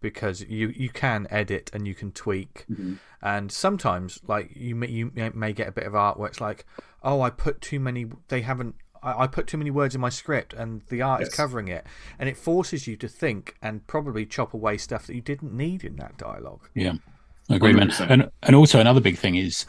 because 0.00 0.42
you 0.42 0.68
you 0.68 0.90
can 0.90 1.26
edit 1.30 1.70
and 1.72 1.86
you 1.88 1.94
can 1.94 2.12
tweak, 2.12 2.66
Mhm. 2.70 2.98
and 3.22 3.50
sometimes 3.50 4.20
like 4.26 4.54
you 4.54 4.74
may, 4.76 4.88
you 4.88 5.10
may- 5.14 5.30
may 5.30 5.52
get 5.52 5.68
a 5.68 5.72
bit 5.72 5.84
of 5.84 5.94
artwork. 5.94 6.28
it's 6.28 6.40
like, 6.40 6.66
oh, 7.02 7.22
I 7.22 7.30
put 7.30 7.60
too 7.60 7.80
many. 7.80 8.06
They 8.28 8.42
haven't. 8.42 8.74
I 9.06 9.22
I 9.24 9.26
put 9.26 9.46
too 9.46 9.56
many 9.56 9.70
words 9.70 9.94
in 9.94 10.00
my 10.00 10.08
script, 10.08 10.52
and 10.52 10.82
the 10.88 11.00
art 11.02 11.22
is 11.22 11.28
covering 11.28 11.68
it, 11.68 11.86
and 12.18 12.28
it 12.28 12.36
forces 12.36 12.86
you 12.86 12.96
to 12.96 13.08
think 13.08 13.56
and 13.62 13.86
probably 13.86 14.26
chop 14.26 14.52
away 14.54 14.76
stuff 14.78 15.06
that 15.06 15.14
you 15.14 15.22
didn't 15.22 15.52
need 15.52 15.84
in 15.84 15.96
that 15.96 16.16
dialogue. 16.18 16.68
Yeah. 16.74 16.94
Agreement. 17.48 17.92
100%. 17.92 18.10
And 18.10 18.30
and 18.42 18.56
also 18.56 18.80
another 18.80 19.00
big 19.00 19.16
thing 19.16 19.36
is 19.36 19.66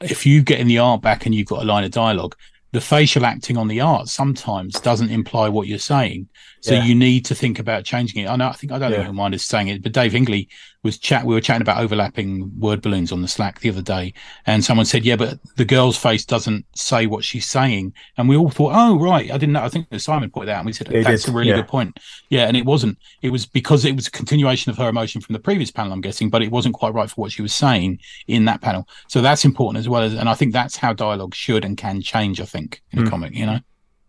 if 0.00 0.24
you 0.24 0.42
get 0.42 0.60
in 0.60 0.68
the 0.68 0.78
art 0.78 1.02
back 1.02 1.26
and 1.26 1.34
you've 1.34 1.48
got 1.48 1.62
a 1.62 1.66
line 1.66 1.84
of 1.84 1.90
dialogue, 1.90 2.34
the 2.72 2.80
facial 2.80 3.24
acting 3.26 3.56
on 3.56 3.68
the 3.68 3.80
art 3.80 4.08
sometimes 4.08 4.78
doesn't 4.80 5.10
imply 5.10 5.48
what 5.48 5.66
you're 5.66 5.78
saying. 5.78 6.28
So 6.60 6.74
Yeah. 6.74 6.84
you 6.84 6.94
need 6.94 7.24
to 7.26 7.34
think 7.34 7.58
about 7.58 7.84
changing 7.84 8.22
it. 8.22 8.28
I 8.28 8.36
know 8.36 8.48
I 8.48 8.52
think 8.52 8.72
I 8.72 8.78
don't 8.78 8.90
Yeah. 8.90 8.98
think 8.98 9.06
you'll 9.08 9.14
mind 9.14 9.34
us 9.34 9.44
saying 9.44 9.68
it, 9.68 9.82
but 9.82 9.92
Dave 9.92 10.12
Hingley 10.12 10.48
was 10.84 10.96
chat 10.98 11.24
we 11.24 11.34
were 11.34 11.40
chatting 11.40 11.62
about 11.62 11.82
overlapping 11.82 12.52
word 12.58 12.80
balloons 12.80 13.10
on 13.10 13.20
the 13.20 13.26
Slack 13.28 13.60
the 13.60 13.68
other 13.68 13.82
day, 13.82 14.14
and 14.46 14.64
someone 14.64 14.86
said, 14.86 15.04
Yeah, 15.04 15.16
but 15.16 15.38
the 15.56 15.64
girl's 15.64 15.96
face 15.96 16.24
doesn't 16.24 16.64
say 16.76 17.06
what 17.06 17.24
she's 17.24 17.46
saying. 17.46 17.92
And 18.16 18.28
we 18.28 18.36
all 18.36 18.48
thought, 18.50 18.72
Oh, 18.74 18.96
right, 18.98 19.28
I 19.30 19.38
didn't 19.38 19.54
know. 19.54 19.62
I 19.64 19.68
think 19.68 19.86
Simon 19.98 20.30
pointed 20.30 20.52
out 20.52 20.58
and 20.58 20.66
we 20.66 20.72
said 20.72 20.88
He 20.88 21.02
that's 21.02 21.24
did, 21.24 21.32
a 21.32 21.36
really 21.36 21.50
yeah. 21.50 21.56
good 21.56 21.68
point. 21.68 21.98
Yeah, 22.30 22.46
and 22.46 22.56
it 22.56 22.64
wasn't. 22.64 22.96
It 23.22 23.30
was 23.30 23.44
because 23.44 23.84
it 23.84 23.96
was 23.96 24.06
a 24.06 24.10
continuation 24.12 24.70
of 24.70 24.78
her 24.78 24.88
emotion 24.88 25.20
from 25.20 25.32
the 25.32 25.40
previous 25.40 25.70
panel, 25.72 25.92
I'm 25.92 26.00
guessing, 26.00 26.30
but 26.30 26.42
it 26.42 26.52
wasn't 26.52 26.74
quite 26.76 26.94
right 26.94 27.10
for 27.10 27.20
what 27.20 27.32
she 27.32 27.42
was 27.42 27.52
saying 27.52 27.98
in 28.28 28.44
that 28.44 28.60
panel. 28.60 28.88
So 29.08 29.20
that's 29.20 29.44
important 29.44 29.80
as 29.80 29.88
well 29.88 30.02
as, 30.02 30.14
and 30.14 30.28
I 30.28 30.34
think 30.34 30.52
that's 30.52 30.76
how 30.76 30.92
dialogue 30.92 31.34
should 31.34 31.64
and 31.64 31.76
can 31.76 32.00
change. 32.02 32.40
I 32.40 32.44
think 32.44 32.82
in 32.92 33.00
a 33.00 33.02
Hmm. 33.02 33.08
comic, 33.08 33.34
you 33.34 33.46
know. 33.46 33.58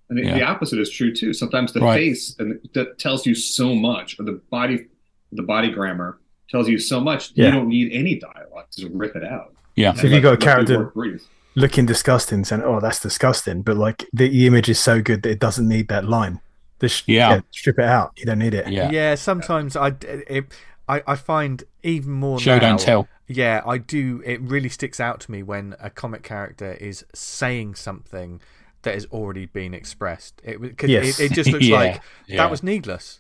and 0.10 0.18
the, 0.18 0.24
Yeah. 0.24 0.34
the 0.40 0.44
opposite 0.44 0.80
is 0.80 0.90
true 0.90 1.14
too. 1.14 1.34
Sometimes 1.34 1.72
the 1.74 1.82
Right. 1.82 1.98
face 1.98 2.36
and 2.40 2.60
that 2.74 2.98
tells 3.00 3.26
you 3.28 3.34
so 3.36 3.76
much, 3.76 4.20
or 4.20 4.24
the 4.24 4.42
body, 4.52 4.86
the 5.32 5.44
body 5.44 5.70
grammar 5.70 6.20
tells 6.50 6.68
you 6.68 6.80
so 6.80 7.00
much. 7.00 7.32
Yeah. 7.36 7.46
You 7.48 7.52
don't 7.54 7.68
need 7.70 7.92
any 7.92 8.16
dialogue 8.20 8.66
to 8.78 8.90
rip 8.90 9.16
it 9.16 9.24
out. 9.24 9.54
Yeah. 9.76 9.94
So 9.94 10.08
if 10.08 10.14
you 10.14 10.22
got 10.22 10.30
a 10.30 10.46
Let- 10.46 10.58
let 10.58 10.68
the 10.68 10.74
character- 10.76 11.20
looking 11.56 11.86
disgusting, 11.86 12.44
saying, 12.46 12.62
"Oh, 12.64 12.80
that's 12.80 13.00
disgusting," 13.00 13.62
but 13.62 13.78
like 13.78 14.06
the 14.14 14.46
image 14.48 14.70
is 14.70 14.80
so 14.80 15.02
good 15.02 15.24
that 15.24 15.30
it 15.32 15.40
doesn't 15.40 15.68
need 15.68 15.88
that 15.90 16.06
line. 16.06 16.40
Just 16.82 17.08
Yeah. 17.08 17.42
strip 17.52 17.78
it 17.80 17.86
out. 17.86 18.14
You 18.18 18.26
don't 18.26 18.40
need 18.40 18.54
it. 18.54 18.68
Yeah. 18.70 18.90
Yeah. 18.92 19.16
sometimes 19.16 19.76
I, 19.76 19.94
it, 20.02 20.46
I 20.88 21.04
I 21.06 21.16
find 21.16 21.64
even 21.84 22.12
more 22.14 22.40
Show 22.40 22.56
now, 22.58 22.60
don't 22.70 22.80
tell. 22.80 23.08
Yeah, 23.28 23.62
I 23.66 23.78
do. 23.78 24.24
It 24.26 24.42
really 24.42 24.70
sticks 24.70 25.00
out 25.00 25.20
to 25.22 25.32
me 25.32 25.44
when 25.44 25.76
a 25.80 25.90
comic 25.90 26.24
character 26.24 26.74
is 26.74 27.06
saying 27.14 27.76
something 27.76 28.42
that 28.82 28.94
has 28.96 29.06
already 29.08 29.46
been 29.46 29.74
expressed. 29.74 30.42
It 30.44 30.60
because 30.62 30.90
Yes. 30.90 31.20
it, 31.20 31.32
it 31.32 31.36
just 31.36 31.52
looks 31.52 31.66
Yeah, 31.74 31.76
like 31.78 32.02
yeah. 32.28 32.38
that 32.38 32.50
was 32.50 32.64
needless. 32.64 33.20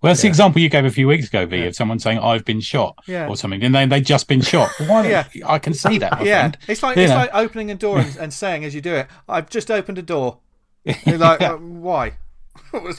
Well, 0.00 0.10
that's 0.10 0.22
the 0.22 0.28
example 0.28 0.60
you 0.62 0.68
gave 0.68 0.84
a 0.84 0.90
few 0.90 1.08
weeks 1.08 1.26
ago, 1.26 1.44
V, 1.46 1.56
Yeah. 1.56 1.64
of 1.64 1.74
someone 1.74 1.98
saying 1.98 2.18
I've 2.20 2.44
been 2.44 2.60
shot 2.60 2.98
Yeah. 3.06 3.26
or 3.26 3.36
something, 3.36 3.62
and 3.64 3.74
they 3.74 3.84
they 3.86 4.00
just 4.00 4.28
been 4.28 4.40
shot. 4.40 4.70
Why? 4.86 5.08
Yeah. 5.10 5.24
I 5.46 5.58
can 5.58 5.74
see 5.74 5.98
that. 5.98 6.12
My 6.20 6.22
yeah, 6.24 6.38
friend. 6.42 6.58
it's 6.68 6.82
like 6.82 6.96
You 6.96 7.02
it's 7.02 7.10
know. 7.10 7.16
like 7.16 7.30
opening 7.32 7.70
a 7.70 7.74
door 7.74 7.98
and, 7.98 8.16
and 8.16 8.32
saying 8.32 8.64
as 8.64 8.74
you 8.74 8.80
do 8.80 8.94
it, 8.94 9.08
"I've 9.28 9.50
just 9.50 9.70
opened 9.70 9.98
a 9.98 10.02
door." 10.02 10.38
You're 11.06 11.18
like, 11.18 11.40
uh, 11.42 11.56
why? 11.56 12.12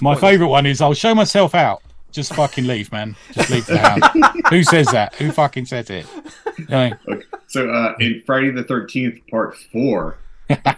My 0.01 0.15
favourite 0.15 0.49
one 0.49 0.65
is 0.65 0.81
I'll 0.81 0.93
show 0.93 1.15
myself 1.15 1.55
out. 1.55 1.81
Just 2.11 2.33
fucking 2.33 2.65
leave, 2.67 2.91
man. 2.91 3.15
Just 3.33 3.49
leave 3.51 3.65
the 3.67 3.77
house. 3.77 4.33
Who 4.49 4.63
says 4.63 4.87
that? 4.87 5.13
Who 5.15 5.31
fucking 5.31 5.65
says 5.67 5.89
it? 5.91 6.05
You 6.57 6.65
know, 6.67 6.91
So 7.47 7.69
uh, 7.69 7.93
in 7.99 8.21
Friday 8.25 8.51
the 8.51 8.63
Thirteenth 8.63 9.19
Part 9.29 9.55
Four, 9.71 10.17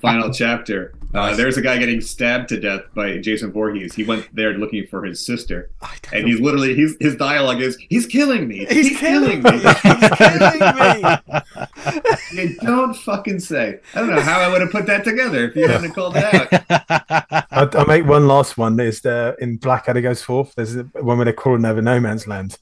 final 0.02 0.32
chapter, 0.34 0.94
uh, 1.14 1.36
there's 1.36 1.58
a 1.58 1.62
guy 1.62 1.78
getting 1.78 2.00
stabbed 2.00 2.50
to 2.50 2.60
death 2.60 2.82
by 2.94 3.18
Jason 3.18 3.52
Voorhees. 3.52 3.94
He 3.94 4.04
went 4.04 4.34
there 4.34 4.54
looking 4.54 4.88
for 4.88 5.04
his 5.04 5.26
sister, 5.26 5.70
and 6.14 6.28
he's 6.28 6.40
literally 6.40 6.74
his 6.74 6.96
his 7.00 7.16
dialogue 7.16 7.62
is 7.62 7.78
he's 7.90 8.06
killing 8.06 8.48
me. 8.48 8.66
He's 8.66 8.98
killing 8.98 9.44
me. 9.44 9.52
me. 9.52 9.60
He's 9.60 10.10
killing 10.16 10.60
me. 10.76 12.44
you 12.44 12.58
don't 12.62 12.94
fucking 12.94 13.40
say. 13.40 13.80
I 13.94 14.00
don't 14.00 14.10
know 14.10 14.22
how 14.22 14.40
I 14.40 14.48
would 14.50 14.62
have 14.62 14.72
put 14.72 14.86
that 14.86 15.04
together 15.04 15.46
if 15.46 15.56
you 15.56 15.68
hadn't 15.68 15.94
called 15.94 16.16
it 16.16 16.34
out. 16.34 17.46
I'll, 17.52 17.70
I'll 17.78 17.86
make 17.86 18.06
one 18.06 18.28
last 18.28 18.58
one. 18.58 18.78
There's 18.78 19.02
the 19.02 19.36
in 19.40 19.58
Blackadder 19.58 20.02
goes 20.02 20.22
forth. 20.22 20.56
There's 20.56 20.76
one 20.76 21.18
where 21.18 21.26
they're 21.26 21.34
crawling 21.34 21.66
over 21.66 21.82
no 21.82 22.00
man's 22.00 22.26
land, 22.26 22.58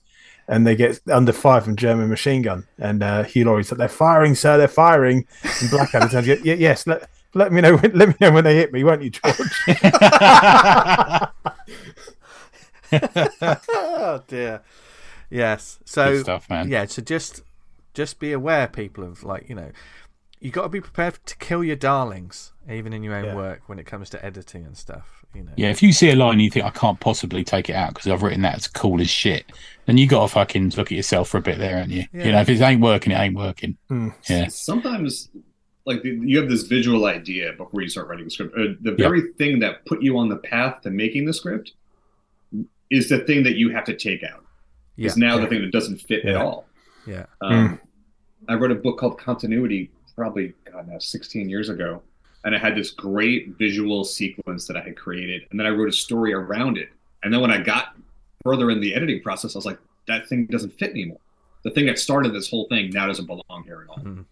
and 0.47 0.65
they 0.65 0.75
get 0.75 0.99
under 1.11 1.33
fire 1.33 1.61
from 1.61 1.75
German 1.75 2.09
machine 2.09 2.41
gun. 2.41 2.65
And 2.79 3.03
uh, 3.03 3.23
Hugh 3.23 3.45
Laurie's 3.45 3.71
like, 3.71 3.77
"They're 3.77 3.89
firing, 3.89 4.33
sir. 4.33 4.57
They're 4.57 4.67
firing." 4.67 5.27
And 5.61 5.69
Blackadder 5.69 6.09
turns, 6.09 6.27
"Yeah, 6.27 6.55
yes. 6.55 6.87
Let, 6.87 7.07
let 7.33 7.51
me 7.51 7.61
know. 7.61 7.77
When, 7.77 7.91
let 7.93 8.09
me 8.09 8.15
know 8.21 8.31
when 8.31 8.43
they 8.43 8.55
hit 8.55 8.71
me, 8.73 8.83
won't 8.83 9.01
you, 9.03 9.09
George?" 9.11 9.35
oh 13.71 14.23
dear. 14.27 14.61
Yes. 15.29 15.79
So 15.85 16.13
Good 16.13 16.21
stuff, 16.23 16.49
man. 16.49 16.69
yeah. 16.69 16.85
So 16.85 17.01
just 17.01 17.41
just 17.93 18.19
be 18.19 18.31
aware, 18.31 18.67
people, 18.67 19.03
of 19.03 19.23
like 19.23 19.47
you 19.49 19.55
know, 19.55 19.71
you 20.39 20.51
got 20.51 20.63
to 20.63 20.69
be 20.69 20.81
prepared 20.81 21.19
to 21.25 21.37
kill 21.37 21.63
your 21.63 21.75
darlings, 21.75 22.51
even 22.69 22.93
in 22.93 23.03
your 23.03 23.15
own 23.15 23.25
Yeah. 23.25 23.35
work 23.35 23.61
when 23.67 23.77
it 23.79 23.85
comes 23.85 24.09
to 24.11 24.25
editing 24.25 24.65
and 24.65 24.75
stuff. 24.77 25.23
You 25.35 25.43
know. 25.43 25.51
Yeah, 25.55 25.69
if 25.69 25.83
you 25.83 25.93
see 25.93 26.09
a 26.09 26.15
line 26.15 26.33
and 26.33 26.41
you 26.41 26.49
think 26.49 26.65
I 26.65 26.71
can't 26.71 26.99
possibly 26.99 27.43
take 27.43 27.69
it 27.69 27.75
out 27.75 27.93
because 27.93 28.07
I've 28.11 28.23
written 28.23 28.41
that 28.41 28.55
as 28.55 28.67
cool 28.67 28.99
as 28.99 29.09
shit, 29.11 29.45
then 29.85 29.97
you 29.99 30.07
got 30.07 30.23
to 30.23 30.27
fucking 30.29 30.69
look 30.75 30.87
at 30.91 30.95
yourself 30.95 31.29
for 31.29 31.37
a 31.37 31.41
bit 31.41 31.59
there, 31.59 31.77
aren't 31.77 31.91
you? 31.91 32.05
Yeah. 32.11 32.23
You 32.25 32.31
know, 32.31 32.41
if 32.41 32.49
it 32.49 32.59
ain't 32.61 32.81
working, 32.81 33.11
it 33.11 33.19
ain't 33.19 33.35
working. 33.35 33.77
Hmm. 33.89 34.09
Yeah, 34.27 34.47
Sometimes 34.47 35.29
like 35.85 36.01
the, 36.03 36.09
you 36.09 36.37
have 36.39 36.49
this 36.49 36.63
visual 36.63 37.05
idea 37.05 37.53
before 37.53 37.81
you 37.81 37.89
start 37.89 38.07
writing 38.07 38.25
the 38.25 38.31
script. 38.31 38.55
Uh, 38.57 38.73
the 38.81 38.91
very 38.91 39.31
thing 39.33 39.59
that 39.59 39.85
put 39.85 40.01
you 40.01 40.17
on 40.17 40.29
the 40.29 40.35
path 40.37 40.81
to 40.81 40.89
making 40.89 41.25
the 41.25 41.33
script 41.33 41.73
is 42.89 43.09
the 43.09 43.19
thing 43.19 43.43
that 43.43 43.55
you 43.55 43.69
have 43.69 43.85
to 43.85 43.95
take 43.95 44.23
out. 44.23 44.43
Yeah. 44.95 45.07
Is 45.07 45.17
now 45.17 45.35
Yeah. 45.35 45.41
the 45.41 45.47
thing 45.47 45.61
that 45.61 45.71
doesn't 45.71 45.97
fit 46.01 46.25
at 46.25 46.35
all. 46.35 46.65
Yeah. 47.07 47.25
Um, 47.41 47.79
I 48.47 48.55
wrote 48.55 48.71
a 48.71 48.75
book 48.75 48.97
called 48.99 49.17
Continuity, 49.17 49.89
probably 50.15 50.53
God 50.71 50.87
now 50.87 50.99
16 50.99 51.49
years 51.49 51.69
ago, 51.69 52.01
and 52.43 52.53
I 52.55 52.59
had 52.59 52.75
this 52.75 52.91
great 52.91 53.49
visual 53.57 54.03
sequence 54.03 54.65
that 54.67 54.75
I 54.75 54.81
had 54.81 54.97
created, 54.97 55.43
and 55.51 55.59
then 55.59 55.65
I 55.67 55.69
wrote 55.69 55.89
a 55.89 55.93
story 55.93 56.33
around 56.33 56.77
it. 56.77 56.89
And 57.23 57.33
then 57.33 57.41
when 57.41 57.51
I 57.51 57.61
got 57.61 57.95
further 58.43 58.69
in 58.69 58.79
the 58.79 58.93
editing 58.93 59.21
process, 59.21 59.55
I 59.55 59.57
was 59.59 59.65
like, 59.65 59.79
that 60.07 60.27
thing 60.27 60.45
doesn't 60.47 60.77
fit 60.77 60.91
anymore. 60.91 61.19
The 61.63 61.71
thing 61.71 61.85
that 61.87 61.99
started 61.99 62.33
this 62.33 62.49
whole 62.49 62.67
thing 62.67 62.89
now 62.91 63.07
doesn't 63.07 63.25
belong 63.25 63.63
here 63.65 63.81
at 63.83 63.89
all. 63.89 63.99
Mhm. 64.03 64.25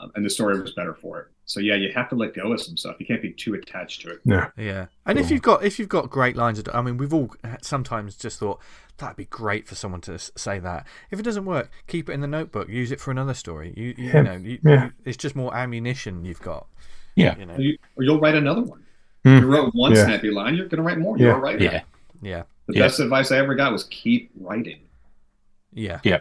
Um, 0.00 0.12
and 0.14 0.24
the 0.24 0.30
story 0.30 0.60
was 0.60 0.72
better 0.72 0.94
for 0.94 1.20
it. 1.20 1.26
So 1.44 1.60
yeah, 1.60 1.74
you 1.74 1.90
have 1.94 2.08
to 2.10 2.14
let 2.14 2.34
go 2.34 2.52
of 2.52 2.60
some 2.60 2.76
stuff. 2.76 2.96
You 3.00 3.06
can't 3.06 3.22
be 3.22 3.32
too 3.32 3.54
attached 3.54 4.02
to 4.02 4.10
it. 4.10 4.20
Yeah, 4.24 4.50
Yeah, 4.56 4.86
and 5.06 5.18
if 5.18 5.30
you've 5.30 5.42
got 5.42 5.64
if 5.64 5.78
you've 5.78 5.88
got 5.88 6.10
great 6.10 6.36
lines, 6.36 6.62
I 6.72 6.82
mean, 6.82 6.98
we've 6.98 7.12
all 7.14 7.34
sometimes 7.62 8.14
just 8.16 8.38
thought 8.38 8.60
that'd 8.98 9.16
be 9.16 9.24
great 9.24 9.66
for 9.66 9.74
someone 9.74 10.00
to 10.02 10.18
say 10.18 10.58
that. 10.58 10.86
If 11.10 11.18
it 11.18 11.22
doesn't 11.22 11.44
work, 11.46 11.70
keep 11.86 12.08
it 12.08 12.12
in 12.12 12.20
the 12.20 12.26
notebook. 12.26 12.68
Use 12.68 12.92
it 12.92 13.00
for 13.00 13.10
another 13.10 13.34
story. 13.34 13.72
You 13.76 13.94
you, 13.96 14.06
Yeah, 14.10 14.16
you 14.16 14.22
know, 14.22 14.36
you, 14.36 14.58
yeah. 14.64 14.84
you- 14.86 14.92
it's 15.04 15.16
just 15.16 15.34
more 15.34 15.54
ammunition 15.56 16.24
you've 16.24 16.42
got. 16.42 16.66
Yeah. 17.16 17.36
You 17.38 17.46
know, 17.46 17.54
Or, 17.54 17.60
you, 17.60 17.78
or 17.96 18.02
you'll 18.04 18.20
write 18.20 18.34
another 18.36 18.62
one. 18.62 18.84
Hmm. 19.24 19.38
You 19.38 19.46
wrote 19.46 19.74
one 19.74 19.92
Yeah. 19.94 20.04
snappy 20.04 20.30
line, 20.30 20.54
you're 20.54 20.66
going 20.68 20.76
to 20.78 20.82
write 20.84 20.98
more. 20.98 21.16
Yeah. 21.16 21.24
You're 21.28 21.36
a 21.36 21.40
writer. 21.40 21.64
Yeah. 21.64 21.82
yeah, 22.22 22.42
The 22.68 22.74
Yeah. 22.74 22.82
best 22.82 23.00
advice 23.00 23.32
I 23.32 23.38
ever 23.38 23.54
got 23.56 23.72
was 23.72 23.84
keep 23.84 24.30
writing. 24.38 24.78
yeah, 25.72 26.00
Yeah. 26.04 26.20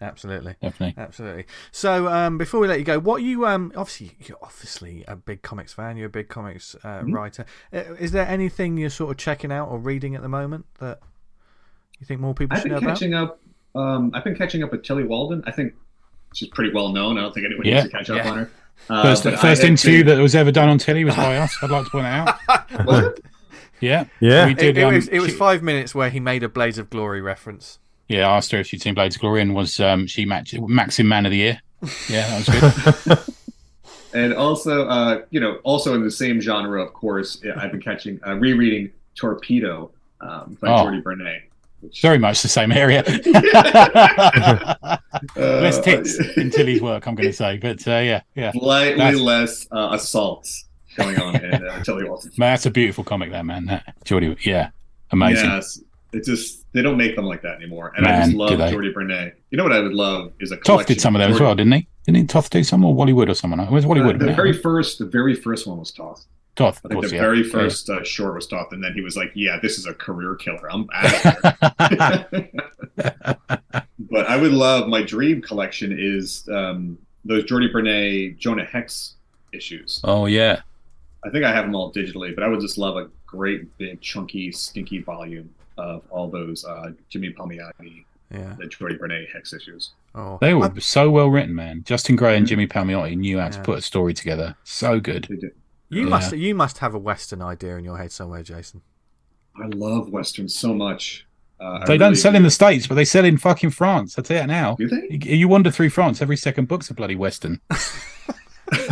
Absolutely. 0.00 0.54
Definitely. 0.62 1.02
Absolutely. 1.02 1.44
So, 1.72 2.06
um, 2.08 2.38
before 2.38 2.60
we 2.60 2.68
let 2.68 2.78
you 2.78 2.84
go, 2.84 3.00
what 3.00 3.20
you 3.22 3.46
um, 3.46 3.72
obviously 3.76 4.12
you're 4.26 4.38
obviously 4.42 5.04
a 5.08 5.16
big 5.16 5.42
comics 5.42 5.72
fan. 5.72 5.96
You're 5.96 6.06
a 6.06 6.10
big 6.10 6.28
comics 6.28 6.76
uh, 6.84 7.00
Mhm. 7.00 7.12
writer. 7.12 7.46
Uh, 7.72 7.94
is 7.98 8.12
there 8.12 8.26
anything 8.28 8.76
you're 8.76 8.90
sort 8.90 9.10
of 9.10 9.16
checking 9.16 9.50
out 9.50 9.68
or 9.68 9.78
reading 9.78 10.14
at 10.14 10.22
the 10.22 10.28
moment 10.28 10.66
that 10.78 11.00
you 11.98 12.06
think 12.06 12.20
more 12.20 12.32
people 12.34 12.56
I've 12.56 12.62
should 12.62 12.68
been 12.70 12.72
know 12.80 12.86
about? 12.86 12.94
catching 12.98 13.14
up. 13.14 13.40
Um, 13.74 14.12
I've 14.14 14.22
been 14.24 14.36
catching 14.36 14.62
up 14.62 14.70
with 14.70 14.84
Tillie 14.84 15.02
Walden. 15.04 15.42
I 15.46 15.50
think 15.50 15.74
she's 16.32 16.48
pretty 16.48 16.72
well 16.72 16.90
known. 16.90 17.18
I 17.18 17.22
don't 17.22 17.34
think 17.34 17.46
anyone 17.46 17.66
Yeah. 17.66 17.74
needs 17.82 17.86
to 17.86 17.96
catch 17.98 18.10
up 18.10 18.24
Yeah. 18.24 18.30
on 18.30 18.38
her. 18.38 18.50
Uh, 18.88 19.02
First, 19.02 19.24
but 19.24 19.34
I 19.34 19.36
first 19.38 19.64
interview 19.64 20.04
been- 20.04 20.16
that 20.16 20.22
was 20.22 20.36
ever 20.36 20.52
done 20.52 20.68
on 20.68 20.78
Tillie 20.78 21.04
was 21.04 21.16
by 21.16 21.36
us. 21.38 21.52
I'd 21.60 21.68
like 21.70 21.84
to 21.86 21.90
point 21.90 22.06
it 22.06 22.10
out. 22.10 22.38
Was 22.86 23.06
it? 23.06 23.24
Yeah. 23.80 24.04
Yeah. 24.20 24.46
We 24.46 24.52
It, 24.52 24.58
did. 24.58 24.78
it 24.78 24.82
um, 24.84 24.94
was 24.94 25.08
it 25.08 25.18
was 25.18 25.30
she- 25.32 25.36
five 25.36 25.64
minutes 25.64 25.96
where 25.96 26.10
he 26.10 26.20
made 26.20 26.44
a 26.44 26.48
Blaze 26.48 26.78
of 26.78 26.88
Glory 26.88 27.20
reference. 27.20 27.80
Yeah, 28.08 28.28
I 28.28 28.36
asked 28.36 28.50
her 28.52 28.58
if 28.60 28.66
she'd 28.66 28.80
seen 28.82 28.94
Blades 28.94 29.16
of 29.16 29.20
Glory 29.20 29.42
and 29.42 29.54
was 29.54 29.78
um, 29.80 30.06
she 30.06 30.24
match, 30.24 30.54
Maxim 30.58 31.06
Man 31.08 31.26
of 31.26 31.30
the 31.30 31.36
Year. 31.38 31.60
Yeah, 32.08 32.26
that 32.28 32.46
was 32.46 33.04
good. 33.06 33.18
And 34.14 34.32
also, 34.32 34.88
uh, 34.88 35.20
you 35.28 35.38
know, 35.38 35.56
also 35.64 35.94
in 35.94 36.02
the 36.02 36.10
same 36.10 36.40
genre, 36.40 36.82
of 36.82 36.94
course, 36.94 37.42
I've 37.58 37.70
been 37.70 37.82
catching, 37.82 38.18
uh, 38.26 38.36
rereading 38.36 38.90
Torpedo 39.14 39.90
um, 40.22 40.56
by 40.62 40.68
Oh. 40.68 40.86
Jordi 40.86 41.02
Bernet. 41.02 41.42
Which, 41.82 42.00
Very 42.00 42.16
much 42.18 42.40
the 42.40 42.48
same 42.48 42.72
area. 42.72 43.04
uh, 43.54 44.96
Less 45.36 45.78
tits 45.80 46.18
in 46.38 46.50
Tillie's 46.50 46.80
work, 46.80 47.06
I'm 47.06 47.14
going 47.14 47.28
to 47.28 47.32
say. 47.34 47.58
But 47.58 47.86
uh, 47.86 47.98
yeah, 47.98 48.22
yeah. 48.34 48.52
Slightly 48.52 48.96
That's- 48.98 49.20
less 49.20 49.68
uh, 49.70 49.90
assaults 49.92 50.64
going 50.96 51.20
on 51.20 51.36
in 51.36 51.54
uh, 51.68 51.84
Tillie 51.84 52.08
Walden. 52.08 52.32
Man, 52.38 52.52
that's 52.52 52.66
a 52.66 52.70
beautiful 52.70 53.04
comic, 53.04 53.30
that 53.30 53.44
man. 53.44 53.66
That 53.66 53.94
Jordi, 54.04 54.42
yeah, 54.44 54.70
amazing. 55.12 55.50
Yes. 55.50 55.80
It 56.12 56.24
just 56.24 56.64
they 56.78 56.82
don't 56.82 56.96
make 56.96 57.16
them 57.16 57.24
like 57.24 57.42
that 57.42 57.56
anymore, 57.56 57.92
and 57.96 58.04
Man, 58.04 58.14
I 58.22 58.24
just 58.24 58.36
love 58.36 58.56
they. 58.58 58.70
Jordi 58.72 58.94
Bernet. 58.94 59.36
You 59.50 59.58
know 59.58 59.64
what 59.64 59.72
I 59.72 59.80
would 59.80 59.92
love 59.94 60.32
is 60.40 60.52
a 60.52 60.56
Toth 60.56 60.64
collection 60.64 60.94
did 60.94 61.00
some 61.00 61.16
of 61.16 61.20
them 61.20 61.32
as 61.32 61.40
well, 61.40 61.54
didn't 61.54 61.72
he? 61.72 61.88
Didn't 62.06 62.18
he 62.18 62.24
Toth 62.26 62.48
do 62.50 62.62
some 62.62 62.84
or 62.84 62.94
Wally 62.94 63.12
Wood 63.12 63.28
or 63.28 63.34
someone? 63.34 63.58
It 63.60 63.70
was 63.70 63.84
Wally 63.84 64.00
Uh, 64.00 64.06
Wood. 64.06 64.18
the 64.20 64.32
very 64.32 64.50
it? 64.50 64.62
first, 64.62 64.98
the 64.98 65.06
very 65.06 65.34
first 65.34 65.66
one 65.66 65.78
was 65.78 65.90
Toth. 65.90 66.24
Toth, 66.56 66.76
I 66.84 66.86
of 66.86 66.90
think 66.90 66.92
course, 67.00 67.10
the 67.10 67.16
yeah. 67.16 67.22
very 67.22 67.42
Yeah. 67.44 67.50
first 67.50 67.90
uh, 67.90 68.02
short 68.04 68.34
was 68.34 68.46
Toth, 68.46 68.68
and 68.72 68.82
then 68.82 68.92
he 68.94 69.00
was 69.00 69.16
like, 69.16 69.30
"Yeah, 69.34 69.58
this 69.60 69.78
is 69.78 69.86
a 69.86 69.94
career 69.94 70.34
killer. 70.36 70.70
I'm 70.72 70.86
out." 70.94 71.26
of 71.26 72.30
here." 72.30 72.50
but 74.10 74.26
I 74.26 74.36
would 74.36 74.52
love 74.52 74.88
my 74.88 75.02
dream 75.02 75.42
collection 75.42 75.94
is 75.98 76.48
um, 76.52 76.98
those 77.24 77.44
Jordi 77.44 77.70
Bernet 77.72 78.38
Jonah 78.38 78.64
Hex 78.64 79.14
issues. 79.52 80.00
oh 80.04 80.26
yeah, 80.26 80.60
I 81.24 81.30
think 81.30 81.44
I 81.44 81.52
have 81.52 81.64
them 81.64 81.74
all 81.74 81.92
digitally, 81.92 82.34
but 82.34 82.44
I 82.44 82.48
would 82.48 82.60
just 82.60 82.78
love 82.78 82.96
a 82.96 83.08
great 83.28 83.76
big 83.78 84.00
chunky 84.00 84.50
stinky 84.50 85.00
volume 85.02 85.48
of 85.76 86.02
all 86.10 86.28
those 86.28 86.64
uh, 86.64 86.90
Jimmy 87.08 87.32
Palmiotti, 87.32 88.04
Yeah. 88.32 88.54
the 88.58 88.64
Jordi 88.66 88.98
Bernet 88.98 89.28
Hex 89.32 89.52
issues. 89.52 89.92
Oh, 90.14 90.38
they 90.40 90.54
were 90.54 90.64
I- 90.74 90.78
so 90.80 91.10
well 91.10 91.28
written, 91.28 91.54
man. 91.54 91.84
Justin 91.84 92.16
Gray 92.16 92.36
and 92.36 92.46
Jimmy 92.46 92.66
Palmiotti 92.66 93.16
knew 93.16 93.38
how 93.38 93.48
to 93.48 93.60
put 93.60 93.78
a 93.78 93.82
story 93.82 94.14
together. 94.14 94.56
So 94.64 94.98
good. 94.98 95.28
You 95.90 96.02
Yeah. 96.02 96.08
must 96.08 96.32
you 96.36 96.54
must 96.54 96.78
have 96.78 96.94
a 96.94 96.98
Western 96.98 97.40
idea 97.42 97.76
in 97.76 97.84
your 97.84 97.98
head 97.98 98.10
somewhere, 98.12 98.42
Jason. 98.42 98.80
I 99.56 99.66
love 99.68 100.10
westerns 100.10 100.54
so 100.54 100.72
much. 100.74 101.26
Uh, 101.60 101.80
I 101.82 101.86
They 101.86 101.98
don't 101.98 102.14
sell 102.14 102.32
do. 102.32 102.36
in 102.36 102.42
the 102.44 102.50
states, 102.50 102.86
but 102.86 102.94
they 102.94 103.04
sell 103.04 103.24
in 103.24 103.36
fucking 103.36 103.70
France. 103.70 104.18
I 104.18 104.22
tell 104.22 104.36
you 104.36 104.42
that 104.42 104.46
now. 104.48 104.76
Do 104.76 104.86
they? 104.88 105.08
You, 105.10 105.36
you 105.36 105.48
wander 105.48 105.70
through 105.72 105.90
France, 105.90 106.22
every 106.22 106.36
second 106.36 106.68
book's 106.68 106.88
a 106.90 106.94
bloody 106.94 107.16
western. 107.16 107.60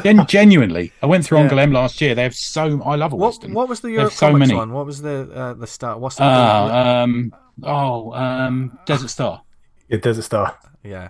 Gen- 0.03 0.27
genuinely, 0.37 0.93
I 1.03 1.07
went 1.07 1.25
through 1.25 1.39
Yeah. 1.39 1.49
Angoulême 1.49 1.73
last 1.73 2.01
year. 2.01 2.15
They 2.15 2.23
have 2.23 2.35
so. 2.35 2.83
I 2.83 2.97
love 2.97 3.13
a 3.13 3.17
What 3.17 3.45
what 3.51 3.69
was 3.69 3.81
the 3.81 3.89
They 3.89 3.95
Europe 3.95 4.11
have 4.13 4.19
so 4.19 4.33
many. 4.33 4.55
one? 4.55 4.73
What 4.73 4.87
was 4.87 5.01
the 5.03 5.31
uh, 5.35 5.55
the 5.55 5.67
start? 5.67 5.99
What's 6.01 6.17
the 6.17 6.25
Ah, 6.25 7.03
um, 7.03 7.33
oh, 7.63 8.13
um, 8.13 8.79
Desert 8.87 9.09
Star. 9.11 9.43
Yeah, 9.89 9.99
Desert 9.99 10.23
Star. 10.25 10.59
yeah 10.85 11.09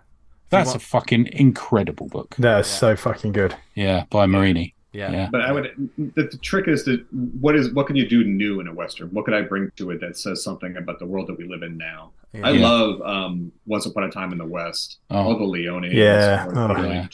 That's 0.51 0.75
a 0.75 0.79
fucking 0.79 1.27
incredible 1.33 2.07
book. 2.09 2.35
That 2.39 2.61
is 2.61 2.69
Yeah. 2.69 2.79
so 2.79 2.97
fucking 2.97 3.33
good. 3.33 3.55
Yeah, 3.75 4.05
by 4.11 4.27
Marini. 4.27 4.75
Yeah 4.97 5.11
Yeah. 5.13 5.29
But 5.31 5.43
I 5.43 5.53
would. 5.53 5.91
The, 6.17 6.25
the 6.25 6.39
trick 6.39 6.67
is 6.69 6.85
to 6.85 7.05
what 7.41 7.55
is 7.57 7.71
what 7.73 7.87
can 7.87 7.97
you 7.97 8.09
do 8.09 8.25
new 8.25 8.61
in 8.61 8.67
a 8.69 8.75
western? 8.75 9.09
What 9.09 9.25
could 9.25 9.35
I 9.35 9.43
bring 9.43 9.71
to 9.77 9.91
it 9.93 10.01
that 10.01 10.17
says 10.17 10.43
something 10.43 10.77
about 10.77 10.99
the 10.99 11.07
world 11.07 11.27
that 11.29 11.39
we 11.39 11.45
live 11.47 11.63
in 11.63 11.77
now? 11.77 12.13
yeah. 12.33 12.47
I 12.49 12.51
love 12.53 13.01
um, 13.03 13.53
Once 13.67 13.87
Upon 13.87 14.05
a 14.05 14.11
Time 14.11 14.33
in 14.33 14.39
the 14.39 14.45
West. 14.47 14.99
All 15.11 15.33
Oh, 15.33 15.39
the 15.39 15.45
Leone. 15.45 15.85
Yeah. 15.93 16.47
Oh. 16.55 16.83
yeah. 16.83 17.07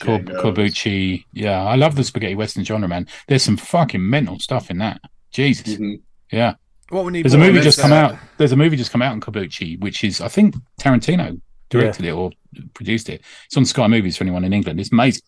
Corbucci. 0.42 1.24
Yeah, 1.32 1.62
I 1.62 1.76
love 1.76 1.94
the 1.96 2.04
spaghetti 2.04 2.34
western 2.34 2.64
genre, 2.64 2.88
man. 2.88 3.06
There's 3.28 3.42
some 3.42 3.56
fucking 3.56 4.08
mental 4.08 4.38
stuff 4.38 4.70
in 4.70 4.78
that. 4.78 5.00
Jesus. 5.30 5.76
hmm 5.76 5.94
Yeah. 6.30 6.54
What 6.90 7.04
we 7.04 7.12
need 7.12 7.24
There's 7.24 7.34
a 7.34 7.38
movie 7.38 7.60
just 7.60 7.80
come 7.80 7.92
out. 7.92 8.16
There's 8.36 8.52
a 8.52 8.56
movie 8.56 8.76
just 8.76 8.90
come 8.92 9.00
out 9.02 9.12
on 9.12 9.20
Corbucci, 9.20 9.80
which 9.80 10.04
is 10.04 10.20
I 10.20 10.28
think 10.28 10.54
Tarantino 10.80 11.40
directed 11.70 12.04
it 12.04 12.10
or 12.12 12.30
produced 12.74 13.08
it. 13.08 13.22
It's 13.46 13.56
on 13.56 13.64
Sky 13.64 13.86
Movies 13.86 14.16
for 14.16 14.24
anyone 14.24 14.44
in 14.44 14.52
England. 14.52 14.78
It's 14.78 14.92
amazing. 14.92 15.22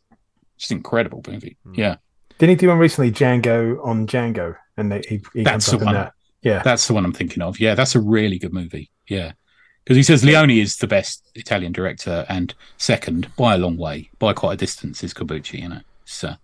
Just 0.59 0.73
incredible 0.73 1.23
movie. 1.27 1.57
Hmm. 1.65 1.75
Yeah. 1.75 1.97
Didn't 2.39 2.51
he 2.51 2.57
do 2.57 2.69
one 2.69 2.79
recently, 2.79 3.11
Django 3.13 3.85
on 3.85 4.07
Django? 4.07 4.57
And 4.77 4.91
they, 4.91 5.03
he, 5.09 5.21
he 5.33 5.43
That's 5.45 5.67
comes 5.69 5.71
the 5.71 5.77
up 5.77 5.81
in 5.83 5.87
one. 5.87 5.95
that. 5.95 6.13
Yeah. 6.43 6.63
That's 6.63 6.87
the 6.87 6.95
one 6.95 7.05
I'm 7.05 7.13
thinking 7.13 7.43
of. 7.43 7.59
Yeah, 7.61 7.75
that's 7.75 7.95
a 7.95 8.01
really 8.01 8.39
good 8.39 8.53
movie. 8.53 8.91
Yeah. 9.09 9.33
Because 9.85 9.97
he 9.97 10.03
says 10.03 10.25
Leone 10.25 10.51
is 10.51 10.77
the 10.77 10.87
best 10.87 11.31
Italian 11.35 11.73
director, 11.73 12.25
and 12.31 12.55
second 12.79 13.29
by 13.37 13.55
a 13.55 13.59
long 13.59 13.77
way, 13.77 14.11
by 14.19 14.33
quite 14.33 14.55
a 14.55 14.57
distance, 14.57 15.05
is 15.05 15.13
Corbucci. 15.13 15.61
You 15.61 15.69
know, 15.69 15.81
so 16.07 16.35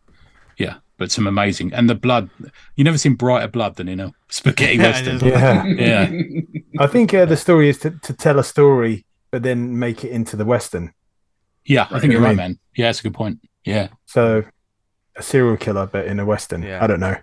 yeah, 0.59 0.75
but 0.99 1.11
some 1.11 1.27
amazing 1.27 1.73
and 1.73 1.89
the 1.89 1.95
blood. 1.95 2.29
You 2.77 2.85
never 2.85 2.99
seen 2.99 3.15
brighter 3.15 3.49
blood 3.49 3.77
than 3.77 3.89
in 3.89 3.99
a 3.99 4.13
spaghetti 4.29 4.77
Yeah, 4.77 4.83
western. 4.83 5.21
Yeah. 5.27 5.65
Yeah. 5.67 6.13
I 6.79 6.87
think 6.87 7.15
uh, 7.15 7.25
the 7.25 7.37
story 7.37 7.71
is 7.71 7.79
to, 7.79 7.91
to 7.91 8.13
tell 8.13 8.39
a 8.39 8.45
story, 8.45 9.07
but 9.31 9.43
then 9.43 9.79
make 9.79 10.05
it 10.05 10.11
into 10.11 10.37
the 10.37 10.45
Western. 10.45 10.93
Yeah, 11.65 11.87
I 11.91 11.99
think 11.99 12.13
you're 12.13 12.23
right, 12.23 12.37
man. 12.37 12.59
Yeah, 12.77 12.89
that's 12.89 13.01
a 13.01 13.05
good 13.05 13.15
point. 13.15 13.39
Yeah, 13.65 13.89
So 14.05 14.45
a 15.17 15.23
serial 15.23 15.57
killer, 15.57 15.87
but 15.87 16.07
in 16.07 16.19
a 16.21 16.25
Western. 16.25 16.63
Yeah. 16.63 16.83
I 16.83 16.87
don't 16.87 17.01
know. 17.01 17.17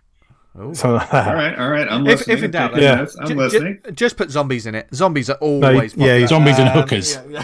Ooh. 0.60 0.74
Something 0.74 0.94
like 0.94 1.12
that. 1.12 1.28
all 1.28 1.34
right, 1.36 1.60
all 1.60 1.70
right. 1.70 1.88
I'm 1.90 2.02
If, 2.08 2.20
listening. 2.20 2.38
if 2.38 2.44
in 2.44 2.52
doubt, 2.52 2.82
Yeah. 2.82 2.96
notes. 2.96 3.16
I'm 3.20 3.28
ju- 3.28 3.34
ju- 3.34 3.40
listening. 3.40 3.80
just 3.94 4.18
put 4.18 4.32
zombies 4.32 4.66
in 4.66 4.74
it. 4.76 4.88
Zombies 4.94 5.30
are 5.30 5.38
always 5.38 5.94
yeah, 5.96 6.08
popular. 6.08 6.28
Zombies 6.28 6.58
and 6.60 6.70
Um, 6.70 6.74
hookers. 6.82 7.16
yeah, 7.16 7.22
yeah. 7.30 7.44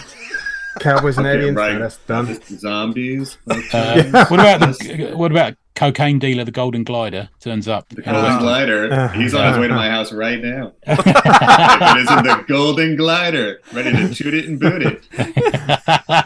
Cowboys 0.80 1.18
and 1.20 1.28
Okay, 1.28 1.38
aliens. 1.38 1.56
right. 1.58 1.74
No, 1.74 1.80
that's 1.80 1.98
done. 1.98 2.40
Zombies. 2.58 3.38
Uh, 3.48 3.54
Okay. 3.54 4.10
what 4.30 4.40
about 4.40 4.60
the 4.62 5.12
what 5.16 5.32
about 5.32 5.54
cocaine 5.76 6.20
dealer, 6.20 6.44
the 6.44 6.52
Golden 6.52 6.84
Glider, 6.84 7.30
turns 7.40 7.68
up? 7.68 7.90
The 7.90 8.02
Golden 8.02 8.24
Western? 8.24 8.42
Glider. 8.42 8.94
Uh, 8.94 9.08
He's 9.10 9.34
on 9.34 9.48
his 9.48 9.58
uh, 9.58 9.62
way 9.62 9.68
to 9.68 9.74
uh. 9.74 9.78
my 9.78 9.90
house 9.90 10.12
right 10.12 10.42
now. 10.42 10.74
it 10.84 11.98
is 11.98 12.12
in 12.12 12.24
the 12.24 12.46
Golden 12.48 12.96
Glider, 12.96 13.60
ready 13.74 13.92
to 13.92 14.14
shoot 14.14 14.34
it 14.34 14.46
and 14.46 14.60
boot 14.60 14.84
it. 14.84 15.04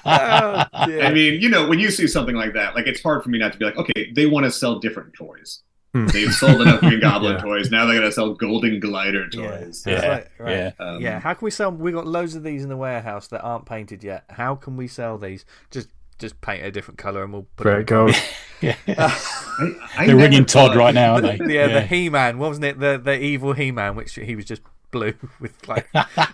Oh. 0.10 0.64
I 0.74 1.12
mean, 1.14 1.42
you 1.42 1.50
know, 1.50 1.68
when 1.68 1.80
you 1.80 1.92
see 1.92 2.08
something 2.08 2.36
like 2.36 2.54
that, 2.54 2.76
like 2.76 2.88
it's 2.88 3.02
hard 3.02 3.24
for 3.24 3.30
me 3.30 3.38
not 3.40 3.54
to 3.54 3.58
be 3.58 3.66
like, 3.66 3.78
okay, 3.78 4.12
they 4.14 4.26
want 4.26 4.46
to 4.46 4.52
sell 4.52 4.80
different 4.80 5.14
toys. 5.14 5.62
Hmm. 5.94 6.08
They've 6.08 6.34
sold 6.34 6.62
enough 6.62 6.82
Green 6.82 7.00
Goblin 7.00 7.34
Yeah. 7.34 7.42
toys. 7.42 7.72
Now 7.72 7.86
they're 7.86 7.98
going 7.98 8.10
to 8.10 8.12
sell 8.14 8.34
Golden 8.34 8.80
Glider 8.80 9.28
Yeah. 9.32 9.50
toys. 9.60 9.84
Yeah, 9.88 10.08
Right, 10.08 10.28
right. 10.38 10.52
yeah. 10.52 10.72
Um, 10.80 11.02
yeah, 11.02 11.20
how 11.20 11.34
can 11.34 11.46
we 11.46 11.52
sell? 11.52 11.72
We 11.72 11.92
got 11.92 12.06
loads 12.06 12.36
of 12.36 12.44
these 12.44 12.64
in 12.64 12.70
the 12.70 12.78
warehouse 12.78 13.28
that 13.30 13.42
aren't 13.42 13.66
painted 13.66 14.04
yet. 14.04 14.26
How 14.30 14.56
can 14.56 14.76
we 14.76 14.88
sell 14.88 15.18
these? 15.18 15.46
Just 15.72 15.88
just 16.20 16.40
paint 16.42 16.64
a 16.66 16.72
different 16.72 16.98
color 16.98 17.24
and 17.24 17.32
we'll 17.34 17.48
put 17.56 17.64
Great 17.64 17.80
it. 17.82 17.88
gold. 17.88 18.16
yeah. 18.62 18.76
I, 18.88 19.72
I 19.98 20.08
They're 20.08 20.16
ringing 20.16 20.46
Todd 20.46 20.76
right 20.76 20.94
now, 20.94 21.16
aren't 21.16 21.40
they? 21.48 21.54
yeah, 21.56 21.68
the 21.68 21.82
He 21.82 22.10
Man, 22.10 22.38
wasn't 22.40 22.66
it? 22.66 22.80
The 22.80 23.00
the 23.04 23.20
evil 23.20 23.54
He 23.54 23.72
Man, 23.72 23.96
which 23.96 24.16
he 24.16 24.36
was 24.36 24.46
just 24.46 24.62
blue 24.92 25.14
with 25.40 25.54
like 25.68 25.88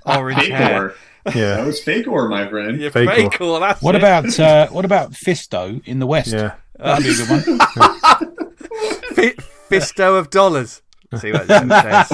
orange 0.05 0.47
hair. 0.47 0.93
Yeah, 1.27 1.55
That 1.55 1.65
was 1.65 1.81
Faker, 1.81 2.27
my 2.27 2.47
friend. 2.49 2.79
Yeah, 2.81 2.89
Fake 2.89 3.09
fake 3.09 3.41
or- 3.41 3.45
or 3.55 3.59
that's 3.61 3.81
What 3.81 3.95
it. 3.95 3.99
about 3.99 4.39
uh, 4.39 4.67
what 4.69 4.83
about 4.85 5.11
Fisto 5.13 5.81
in 5.87 5.99
the 5.99 6.07
West? 6.07 6.33
Yeah. 6.33 6.55
That'd 6.77 7.05
be 7.05 7.11
a 7.11 7.15
good 7.15 7.29
one. 7.29 7.59
Fi- 9.13 9.35
Fisto 9.69 10.17
of 10.19 10.29
dollars. 10.29 10.81
See 11.17 11.31
what 11.31 11.47
that 11.47 12.07
says. 12.07 12.09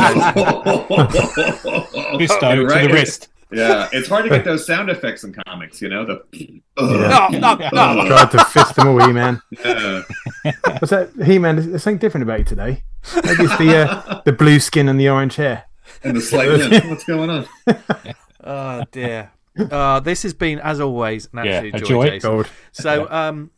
Fisto 2.19 2.55
to 2.55 2.87
the 2.87 2.93
wrist. 2.93 3.29
Yeah, 3.51 3.89
it's 3.91 4.07
hard 4.07 4.23
to 4.25 4.29
get 4.29 4.45
those 4.45 4.65
sound 4.65 4.89
effects 4.89 5.23
in 5.23 5.33
comics. 5.47 5.81
You 5.81 5.89
know 5.89 6.05
the. 6.05 6.23
Yeah. 6.33 7.27
No, 7.31 7.55
no, 7.55 7.69
no. 7.93 8.05
Tried 8.07 8.31
to 8.31 8.45
fist 8.45 8.75
them 8.75 8.87
away, 8.87 9.11
Man. 9.11 9.41
Yeah. 9.63 10.03
What's 10.63 10.89
that? 10.91 11.09
He 11.25 11.39
Man, 11.39 11.55
there's 11.55 11.83
something 11.83 11.97
different 11.97 12.23
about 12.23 12.39
you 12.39 12.45
today. 12.45 12.83
Maybe 13.23 13.43
it's 13.45 13.57
the 13.57 13.75
uh, 13.89 14.21
the 14.25 14.33
blue 14.33 14.59
skin 14.59 14.87
and 14.87 14.99
the 14.99 15.09
orange 15.09 15.35
hair. 15.37 15.65
and 16.03 16.15
the 16.15 16.21
slight. 16.21 16.47
What's 16.89 17.03
going 17.05 17.29
on? 17.29 17.47
Oh 18.43 18.83
dear. 18.91 19.31
Uh, 19.57 19.99
this 19.99 20.23
has 20.23 20.33
been, 20.33 20.59
as 20.59 20.79
always, 20.79 21.27
an 21.33 21.45
Yeah, 21.45 21.51
absolute 21.55 21.75
a 21.75 21.79
joy, 21.79 21.85
joy. 21.87 22.09
Jason. 22.11 22.29
Gold. 22.29 22.49
So, 22.71 23.11
um, 23.11 23.51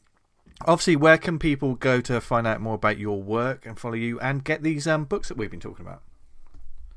obviously, 0.61 0.95
where 0.95 1.17
can 1.19 1.37
people 1.37 1.75
go 1.75 2.01
to 2.01 2.19
find 2.19 2.47
out 2.47 2.59
more 2.59 2.73
about 2.73 2.97
your 2.97 3.21
work 3.21 3.67
and 3.67 3.77
follow 3.77 3.93
you 3.93 4.19
and 4.19 4.43
get 4.43 4.63
these 4.63 4.87
um, 4.87 5.03
books 5.05 5.27
that 5.27 5.37
we've 5.37 5.51
been 5.51 5.59
talking 5.59 5.85
about? 5.85 6.01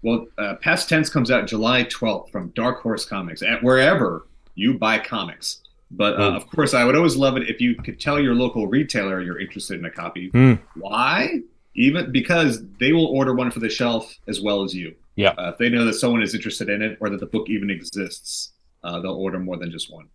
Well, 0.05 0.27
uh, 0.37 0.57
Past 0.57 0.89
Tense 0.89 1.09
comes 1.09 1.31
out 1.31 1.47
July 1.47 1.85
12th 1.85 2.31
from 2.31 2.49
Dark 2.51 2.83
Horse 2.83 3.07
Comics, 3.07 3.43
at 3.43 3.63
wherever 3.63 4.27
you 4.55 4.79
buy 4.79 4.99
comics. 4.99 5.61
But 5.91 6.21
uh, 6.21 6.33
of 6.33 6.47
course, 6.51 6.75
I 6.75 6.85
would 6.85 6.95
always 6.95 7.17
love 7.17 7.37
it 7.39 7.49
if 7.49 7.59
you 7.61 7.75
could 7.75 7.99
tell 7.99 8.21
your 8.21 8.35
local 8.35 8.67
retailer 8.67 9.23
you're 9.23 9.41
interested 9.41 9.79
in 9.79 9.85
a 9.87 9.91
copy. 9.91 10.29
Hmm. 10.29 10.55
Why? 10.77 11.41
Even 11.75 12.13
because 12.13 12.63
they 12.79 12.93
will 12.93 13.07
order 13.07 13.35
one 13.35 13.51
for 13.51 13.61
the 13.61 13.69
shelf 13.71 14.15
as 14.29 14.41
well 14.43 14.63
as 14.63 14.75
you. 14.75 14.95
Yeah. 15.17 15.31
Uh, 15.39 15.51
if 15.53 15.59
they 15.59 15.71
know 15.71 15.85
that 15.87 15.95
someone 15.95 16.23
is 16.23 16.35
interested 16.35 16.69
in 16.69 16.83
it 16.83 16.99
or 17.01 17.09
that 17.09 17.21
the 17.21 17.27
book 17.27 17.49
even 17.49 17.71
exists, 17.71 18.53
uh, 18.83 19.01
they'll 19.01 19.15
order 19.15 19.39
more 19.39 19.57
than 19.57 19.71
just 19.71 19.91
one. 19.93 20.09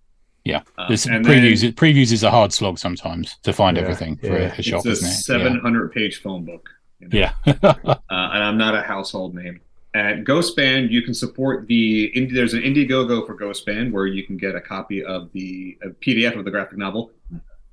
Yeah. 0.43 0.61
Uh, 0.77 0.87
This 0.87 1.07
and 1.07 1.25
previews 1.25 1.61
then 1.61 1.73
previews 1.73 2.11
is 2.11 2.23
a 2.23 2.29
hard 2.31 2.53
slog 2.53 2.77
sometimes 2.77 3.37
to 3.43 3.53
find 3.53 3.75
Yeah, 3.77 3.83
everything 3.83 4.17
for 4.17 4.27
yeah. 4.27 4.53
a, 4.55 4.59
a 4.59 4.61
shop, 4.61 4.79
it's 4.79 4.85
a 4.85 4.91
isn't 4.91 5.07
it? 5.07 5.13
700 5.13 5.91
page 5.93 6.21
phone 6.21 6.45
book. 6.45 6.69
you 6.99 7.07
know? 7.07 7.17
Yeah. 7.19 7.33
yeah. 7.45 7.55
uh, 7.63 7.95
and 8.09 8.43
I'm 8.43 8.57
not 8.57 8.75
a 8.75 8.81
household 8.81 9.33
name. 9.35 9.61
At 9.95 10.23
Ghost 10.23 10.55
Band, 10.55 10.91
you 10.91 11.01
can 11.01 11.13
support 11.15 11.67
the 11.67 12.11
indie. 12.15 12.33
There's 12.33 12.53
an 12.53 12.61
Indiegogo 12.61 13.25
for 13.25 13.33
Ghost 13.33 13.65
Band 13.65 13.91
where 13.91 14.05
you 14.05 14.23
can 14.23 14.37
get 14.37 14.53
a 14.55 14.61
copy 14.61 15.03
of 15.03 15.31
the 15.33 15.77
a 15.83 15.89
PDF 15.89 16.37
of 16.37 16.45
the 16.45 16.51
graphic 16.51 16.77
novel 16.77 17.11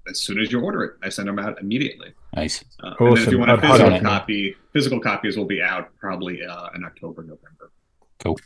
as 0.09 0.19
soon 0.21 0.41
as 0.41 0.51
you 0.51 0.61
order 0.61 0.83
it. 0.85 0.95
I 1.03 1.11
send 1.11 1.29
them 1.29 1.39
out 1.39 1.61
immediately. 1.61 2.15
nice. 2.35 2.65
Uh, 2.83 2.95
And 2.99 3.17
then 3.17 3.23
if 3.25 3.31
you 3.31 3.39
want 3.39 3.51
a 3.51 3.55
I'd- 3.55 3.67
I'd 3.67 3.73
physical 3.79 4.01
copy, 4.01 4.57
physical 4.73 5.01
copies 5.01 5.37
will 5.37 5.45
be 5.45 5.61
out 5.61 5.91
probably 5.99 6.43
uh, 6.45 6.69
in 6.75 6.85
October, 6.85 7.23
November. 7.23 7.71
Cool. 8.21 8.39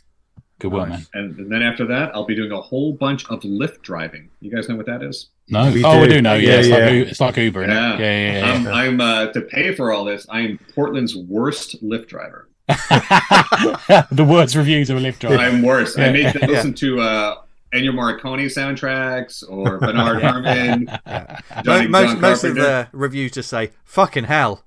Good 0.59 0.71
work, 0.73 0.89
Nice. 0.89 1.07
man. 1.15 1.23
And, 1.23 1.39
and 1.39 1.51
then 1.51 1.63
after 1.63 1.85
that, 1.87 2.13
I'll 2.13 2.25
be 2.25 2.35
doing 2.35 2.51
a 2.51 2.61
whole 2.61 2.93
bunch 2.93 3.25
of 3.29 3.39
Lyft 3.41 3.81
driving. 3.83 4.29
You 4.41 4.51
guys 4.53 4.67
know 4.69 4.75
what 4.75 4.85
that 4.87 5.01
is? 5.01 5.29
No. 5.47 5.71
We 5.71 5.83
oh, 5.83 5.89
I 5.89 6.07
do. 6.07 6.13
do 6.15 6.21
know. 6.21 6.33
Yeah, 6.35 6.49
Yeah, 6.49 6.59
it's, 6.59 6.67
yeah. 6.67 6.75
Like, 6.77 6.93
it's 7.07 7.19
like 7.21 7.37
Uber. 7.37 7.63
Isn't 7.63 7.73
Yeah. 7.75 7.93
it? 7.95 7.99
Yeah, 7.99 8.37
yeah, 8.45 8.53
I'm. 8.53 8.67
I'm 8.67 9.01
uh, 9.01 9.27
to 9.31 9.41
pay 9.41 9.73
for 9.73 9.91
all 9.91 10.03
this. 10.05 10.27
I 10.29 10.41
am 10.41 10.59
Portland's 10.75 11.15
worst 11.15 11.83
Lyft 11.83 12.07
driver. 12.09 12.47
Yeah. 13.89 14.05
the 14.11 14.23
worst 14.23 14.55
reviews 14.55 14.89
of 14.89 14.97
a 14.97 14.99
Lyft 14.99 15.19
driver. 15.19 15.37
I'm 15.37 15.61
worse. 15.61 15.97
I 15.97 16.05
Yeah. 16.05 16.11
make 16.11 16.33
them 16.33 16.49
listen 16.49 16.73
to 16.75 16.99
uh, 17.01 17.35
Ennio 17.73 17.91
Morricone 17.91 18.45
soundtracks 18.45 19.43
or 19.49 19.77
Bernard 19.79 20.21
Herrmann. 20.21 20.87
Johnny- 21.63 21.87
most 21.87 22.11
John 22.13 22.21
most 22.21 22.43
of 22.43 22.55
the 22.55 22.87
reviews 22.91 23.31
just 23.31 23.49
say 23.49 23.71
"fucking 23.85 24.25
hell." 24.25 24.63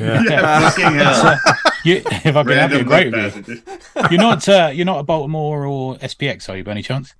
Yeah. 0.00 0.22
Yeah, 0.28 0.70
fucking 0.70 0.84
hell. 0.98 1.38
You, 1.84 1.96
if 2.06 2.36
I 2.36 2.44
could 2.44 2.56
have 2.56 2.70
you, 2.72 2.84
Random 2.84 2.86
great 2.86 3.12
Lyft 3.12 3.48
review. 3.48 3.62
You're 4.08 4.20
not. 4.20 4.48
Uh, 4.48 4.70
you're 4.72 4.86
not 4.86 5.00
a 5.00 5.02
Baltimore 5.02 5.66
or 5.66 5.96
SPX, 5.96 6.48
are 6.48 6.56
you? 6.56 6.62
By 6.62 6.70
any 6.70 6.82
chance? 6.82 7.12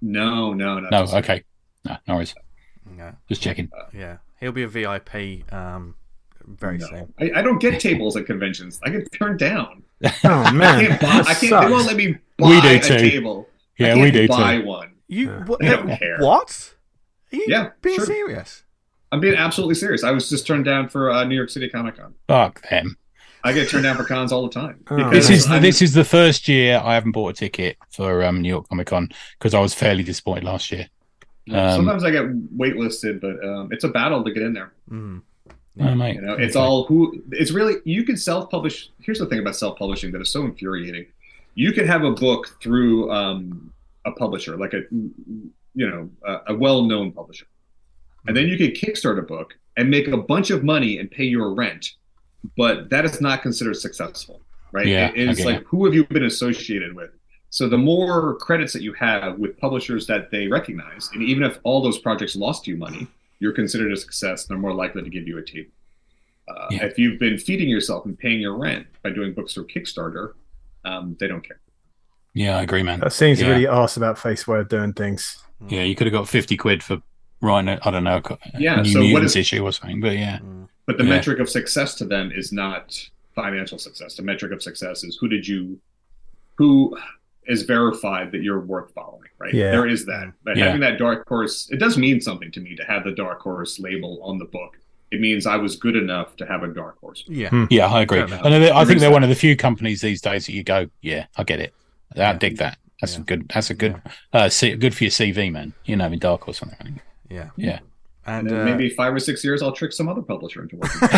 No, 0.00 0.52
no, 0.52 0.80
no. 0.80 0.88
No. 0.90 1.02
Okay. 1.18 1.44
No. 1.84 1.96
No 2.08 2.14
worries. 2.16 2.34
Yeah, 2.96 3.12
Just 3.28 3.40
checking. 3.40 3.70
yeah. 3.94 4.16
He'll 4.40 4.50
be 4.50 4.64
a 4.64 4.68
VIP 4.68 5.52
um, 5.52 5.94
very 6.46 6.78
No. 6.78 6.86
soon. 6.86 7.14
I, 7.20 7.30
I 7.36 7.42
don't 7.42 7.58
get 7.60 7.80
tables 7.80 8.16
at 8.16 8.26
conventions. 8.26 8.80
I 8.84 8.90
get 8.90 9.10
turned 9.12 9.38
down. 9.38 9.82
Oh 10.24 10.28
I 10.30 10.50
man, 10.52 10.86
can't 10.86 11.00
buy. 11.00 11.08
I 11.30 11.34
can't. 11.34 11.40
They 11.40 11.70
won't 11.70 11.86
let 11.86 11.96
me 11.96 12.16
buy 12.38 12.48
We 12.48 12.60
do 12.60 12.68
a 12.68 12.80
too. 12.80 12.98
table. 12.98 13.48
I 13.48 13.82
Yeah, 13.82 13.88
can't 13.94 14.00
we 14.00 14.10
do 14.10 14.28
buy 14.28 14.56
too. 14.58 14.64
one. 14.66 14.92
You 15.08 15.30
Yeah. 15.30 15.44
what? 15.44 15.64
I 15.64 15.68
don't 15.68 15.96
care. 15.98 16.18
What? 16.18 16.74
Are 17.32 17.36
you 17.36 17.44
Yeah, 17.48 17.70
being 17.82 17.96
sure. 17.96 18.06
serious? 18.06 18.64
I'm 19.12 19.20
being 19.20 19.34
absolutely 19.36 19.74
serious. 19.76 20.02
I 20.04 20.10
was 20.10 20.28
just 20.28 20.46
turned 20.46 20.64
down 20.64 20.88
for 20.88 21.10
uh, 21.10 21.22
New 21.24 21.34
York 21.36 21.50
City 21.50 21.68
Comic 21.68 21.96
Con. 21.98 22.14
Fuck 22.28 22.68
them. 22.68 22.96
I 23.44 23.52
get 23.52 23.68
turned 23.68 23.82
down 23.84 23.96
for 23.96 24.04
cons 24.04 24.32
all 24.32 24.42
the 24.42 24.52
time. 24.52 24.82
Oh, 24.90 25.10
This 25.10 25.28
is 25.30 25.46
I'm- 25.48 25.62
this 25.62 25.82
is 25.82 25.92
the 25.94 26.04
first 26.04 26.48
year 26.48 26.80
I 26.82 26.94
haven't 26.94 27.12
bought 27.12 27.30
a 27.30 27.32
ticket 27.34 27.76
for 27.90 28.22
um, 28.24 28.40
New 28.40 28.48
York 28.48 28.68
Comic 28.68 28.86
Con 28.88 29.08
because 29.38 29.52
I 29.54 29.60
was 29.60 29.74
fairly 29.74 30.02
disappointed 30.02 30.44
last 30.44 30.70
year. 30.72 30.88
Um, 31.50 31.76
Sometimes 31.76 32.04
I 32.04 32.10
get 32.12 32.24
waitlisted, 32.56 33.20
but 33.20 33.44
um, 33.44 33.68
it's 33.72 33.82
a 33.84 33.88
battle 33.88 34.22
to 34.24 34.32
get 34.32 34.42
in 34.44 34.52
there. 34.52 34.72
Mm. 34.90 35.22
Mate. 35.76 36.16
You 36.16 36.20
know, 36.22 36.34
it's 36.34 36.56
all 36.56 36.84
who. 36.84 37.22
It's 37.32 37.50
really 37.50 37.76
you 37.84 38.04
can 38.04 38.16
self-publish. 38.16 38.90
Here's 39.00 39.18
the 39.18 39.26
thing 39.26 39.38
about 39.38 39.56
self-publishing 39.56 40.12
that 40.12 40.20
is 40.20 40.30
so 40.30 40.44
infuriating. 40.44 41.06
You 41.54 41.72
can 41.72 41.86
have 41.86 42.04
a 42.04 42.10
book 42.12 42.58
through 42.62 43.10
um, 43.10 43.72
a 44.04 44.12
publisher, 44.12 44.56
like 44.56 44.74
a 44.74 44.82
you 44.90 45.88
know 45.88 46.10
a, 46.26 46.52
a 46.52 46.54
well-known 46.54 47.12
publisher, 47.12 47.46
and 48.26 48.36
then 48.36 48.48
you 48.48 48.56
can 48.58 48.68
kickstart 48.72 49.18
a 49.18 49.22
book 49.22 49.54
and 49.78 49.88
make 49.90 50.08
a 50.08 50.16
bunch 50.16 50.50
of 50.50 50.62
money 50.62 50.98
and 50.98 51.10
pay 51.10 51.24
your 51.24 51.54
rent, 51.54 51.92
but 52.58 52.90
that 52.90 53.06
is 53.06 53.20
not 53.22 53.40
considered 53.40 53.74
successful, 53.74 54.42
right? 54.72 54.86
Yeah, 54.86 55.10
It- 55.14 55.30
it's 55.30 55.44
like 55.46 55.60
it. 55.60 55.66
who 55.66 55.86
have 55.86 55.94
you 55.94 56.04
been 56.04 56.24
associated 56.24 56.94
with? 56.94 57.10
So 57.48 57.68
the 57.68 57.78
more 57.78 58.36
credits 58.36 58.72
that 58.74 58.82
you 58.82 58.92
have 58.94 59.38
with 59.38 59.56
publishers 59.58 60.06
that 60.08 60.30
they 60.30 60.46
recognize, 60.48 61.08
and 61.14 61.22
even 61.22 61.42
if 61.42 61.58
all 61.64 61.82
those 61.82 61.98
projects 61.98 62.36
lost 62.36 62.66
you 62.66 62.76
money, 62.76 63.06
you're 63.42 63.52
considered 63.52 63.92
a 63.92 63.96
success. 63.96 64.44
They're 64.46 64.56
more 64.56 64.72
likely 64.72 65.02
to 65.02 65.10
give 65.10 65.26
you 65.26 65.36
a 65.38 65.42
table. 65.42 65.70
Uh, 66.48 66.68
Yeah. 66.70 66.84
If 66.86 66.96
you've 66.96 67.18
been 67.18 67.38
feeding 67.38 67.68
yourself 67.68 68.04
and 68.06 68.16
paying 68.16 68.40
your 68.40 68.56
rent 68.56 68.86
by 69.02 69.10
doing 69.10 69.32
books 69.34 69.54
through 69.54 69.66
Kickstarter, 69.66 70.34
um, 70.84 71.16
they 71.18 71.26
don't 71.26 71.42
care. 71.46 71.58
Yeah, 72.34 72.56
I 72.58 72.62
agree, 72.62 72.84
man. 72.84 73.00
That 73.00 73.12
seems 73.12 73.40
Yeah. 73.40 73.48
really 73.48 73.66
arse 73.66 73.96
about 73.96 74.16
face 74.18 74.46
way 74.46 74.60
of 74.60 74.68
doing 74.68 74.92
things. 74.92 75.42
Yeah, 75.68 75.82
you 75.82 75.94
could 75.96 76.06
have 76.06 76.12
got 76.14 76.28
fifty 76.28 76.56
quid 76.56 76.82
for 76.84 77.02
writing 77.40 77.76
I 77.82 77.90
don't 77.90 78.04
know, 78.04 78.20
a 78.24 78.38
Yeah, 78.60 78.76
New 78.82 78.92
so 78.92 79.00
what 79.00 79.06
Mutants 79.08 79.32
is- 79.32 79.40
issue 79.40 79.62
or 79.64 79.72
something. 79.72 80.00
But 80.00 80.16
yeah, 80.16 80.38
Mm. 80.38 80.68
But 80.86 80.98
the 80.98 81.04
Yeah. 81.04 81.10
metric 81.10 81.38
of 81.40 81.48
success 81.48 81.94
to 81.96 82.04
them 82.04 82.30
is 82.32 82.52
not 82.52 82.84
financial 83.34 83.78
success. 83.78 84.14
The 84.16 84.22
metric 84.22 84.52
of 84.52 84.62
success 84.62 85.02
is 85.04 85.16
who 85.20 85.28
did 85.28 85.46
you, 85.48 85.80
who 86.58 86.96
is 87.46 87.62
verified 87.62 88.30
that 88.32 88.42
you're 88.42 88.60
worth 88.60 88.92
following, 88.94 89.28
right? 89.38 89.52
Yeah. 89.52 89.70
There 89.72 89.86
is 89.86 90.06
that. 90.06 90.32
But 90.44 90.56
Yeah. 90.56 90.66
having 90.66 90.80
that 90.82 90.98
dark 90.98 91.26
horse, 91.28 91.68
it 91.70 91.78
does 91.78 91.98
mean 91.98 92.20
something 92.20 92.50
to 92.52 92.60
me 92.60 92.76
to 92.76 92.84
have 92.84 93.04
the 93.04 93.12
dark 93.12 93.40
horse 93.40 93.78
label 93.80 94.20
on 94.22 94.38
the 94.38 94.44
book. 94.44 94.78
It 95.10 95.20
means 95.20 95.46
I 95.46 95.56
was 95.56 95.76
good 95.76 95.96
enough 95.96 96.36
to 96.36 96.46
have 96.46 96.62
a 96.62 96.68
dark 96.68 96.98
horse. 97.00 97.24
Yeah. 97.28 97.48
Hmm. 97.50 97.64
yeah, 97.68 97.86
I 97.86 98.02
agree. 98.02 98.26
Fair. 98.26 98.40
And 98.44 98.54
I 98.54 98.68
I 98.70 98.84
think 98.84 98.86
There 98.88 98.96
is 98.96 99.00
they're 99.02 99.10
one 99.10 99.22
of 99.24 99.28
the 99.28 99.34
few 99.34 99.56
companies 99.56 100.00
these 100.00 100.20
days 100.22 100.46
that 100.46 100.52
you 100.52 100.62
go, 100.62 100.88
yeah, 101.02 101.26
I 101.36 101.44
get 101.44 101.60
it. 101.60 101.74
I 102.16 102.20
Yeah. 102.20 102.32
dig 102.38 102.56
that. 102.58 102.78
That's 103.00 103.14
Yeah. 103.16 103.20
a 103.20 103.24
good. 103.24 103.48
That's 103.52 103.68
a 103.70 103.74
good. 103.74 104.00
Uh, 104.32 104.48
C, 104.48 104.74
good 104.76 104.94
for 104.94 105.04
your 105.04 105.10
CV, 105.10 105.50
man. 105.50 105.72
You 105.84 105.96
know, 105.96 106.06
in 106.06 106.18
Dark 106.18 106.46
or 106.48 106.54
something. 106.54 107.00
Yeah. 107.28 107.50
Yeah. 107.56 107.80
And, 108.24 108.46
And 108.46 108.56
then 108.56 108.60
uh, 108.60 108.64
maybe 108.70 108.88
five 108.90 109.12
or 109.12 109.18
six 109.18 109.42
years, 109.44 109.62
I'll 109.62 109.72
trick 109.72 109.92
some 109.92 110.08
other 110.08 110.22
publisher 110.22 110.62
into 110.62 110.76
working. 110.76 111.00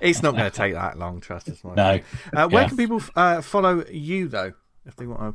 it's 0.00 0.22
not 0.22 0.32
going 0.32 0.50
to 0.50 0.52
take 0.56 0.72
that 0.74 0.98
long. 0.98 1.20
Trust 1.20 1.48
us. 1.50 1.62
No, 1.62 2.00
Uh, 2.34 2.48
where 2.48 2.62
Yeah. 2.62 2.68
can 2.68 2.76
people 2.78 3.02
uh, 3.14 3.42
follow 3.42 3.84
you 3.90 4.28
though, 4.28 4.52
if 4.86 4.96
they 4.96 5.06
want 5.06 5.20
to 5.20 5.34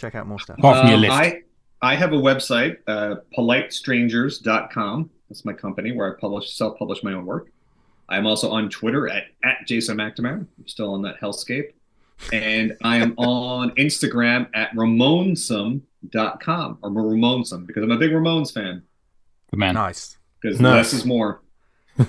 check 0.00 0.14
out 0.14 0.28
more 0.28 0.38
stuff? 0.38 0.58
apart 0.58 0.78
from 0.78 0.86
your 0.88 0.96
Um, 0.96 1.00
list. 1.02 1.12
I 1.12 1.42
I 1.82 1.94
have 1.96 2.12
a 2.12 2.16
website, 2.16 2.76
uh, 2.86 3.16
politestrangers.com. 3.36 5.10
That's 5.28 5.44
my 5.44 5.52
company 5.52 5.92
where 5.92 6.14
I 6.14 6.20
publish 6.20 6.52
self-publish 6.52 7.02
my 7.02 7.12
own 7.14 7.26
work. 7.26 7.48
I'm 8.08 8.26
also 8.26 8.50
on 8.50 8.68
Twitter 8.68 9.08
at, 9.08 9.24
at 9.44 9.66
Jason 9.66 9.96
McNamara. 9.96 10.46
I'm 10.58 10.68
still 10.68 10.92
on 10.92 11.02
that 11.02 11.20
hellscape. 11.20 11.72
And 12.32 12.76
I 12.84 12.98
am 12.98 13.14
on 13.18 13.70
Instagram 13.76 14.48
at 14.54 14.72
ramonsome.com 14.74 16.78
or 16.82 16.90
Ramonsome 16.90 17.66
because 17.66 17.82
I'm 17.82 17.90
a 17.92 17.96
big 17.98 18.10
Ramones 18.10 18.52
fan 18.52 18.82
Good 19.50 19.58
man. 19.58 19.74
Nice. 19.74 20.16
because 20.40 20.60
Nice. 20.60 20.76
less 20.76 20.92
is 20.94 21.04
more. 21.04 21.40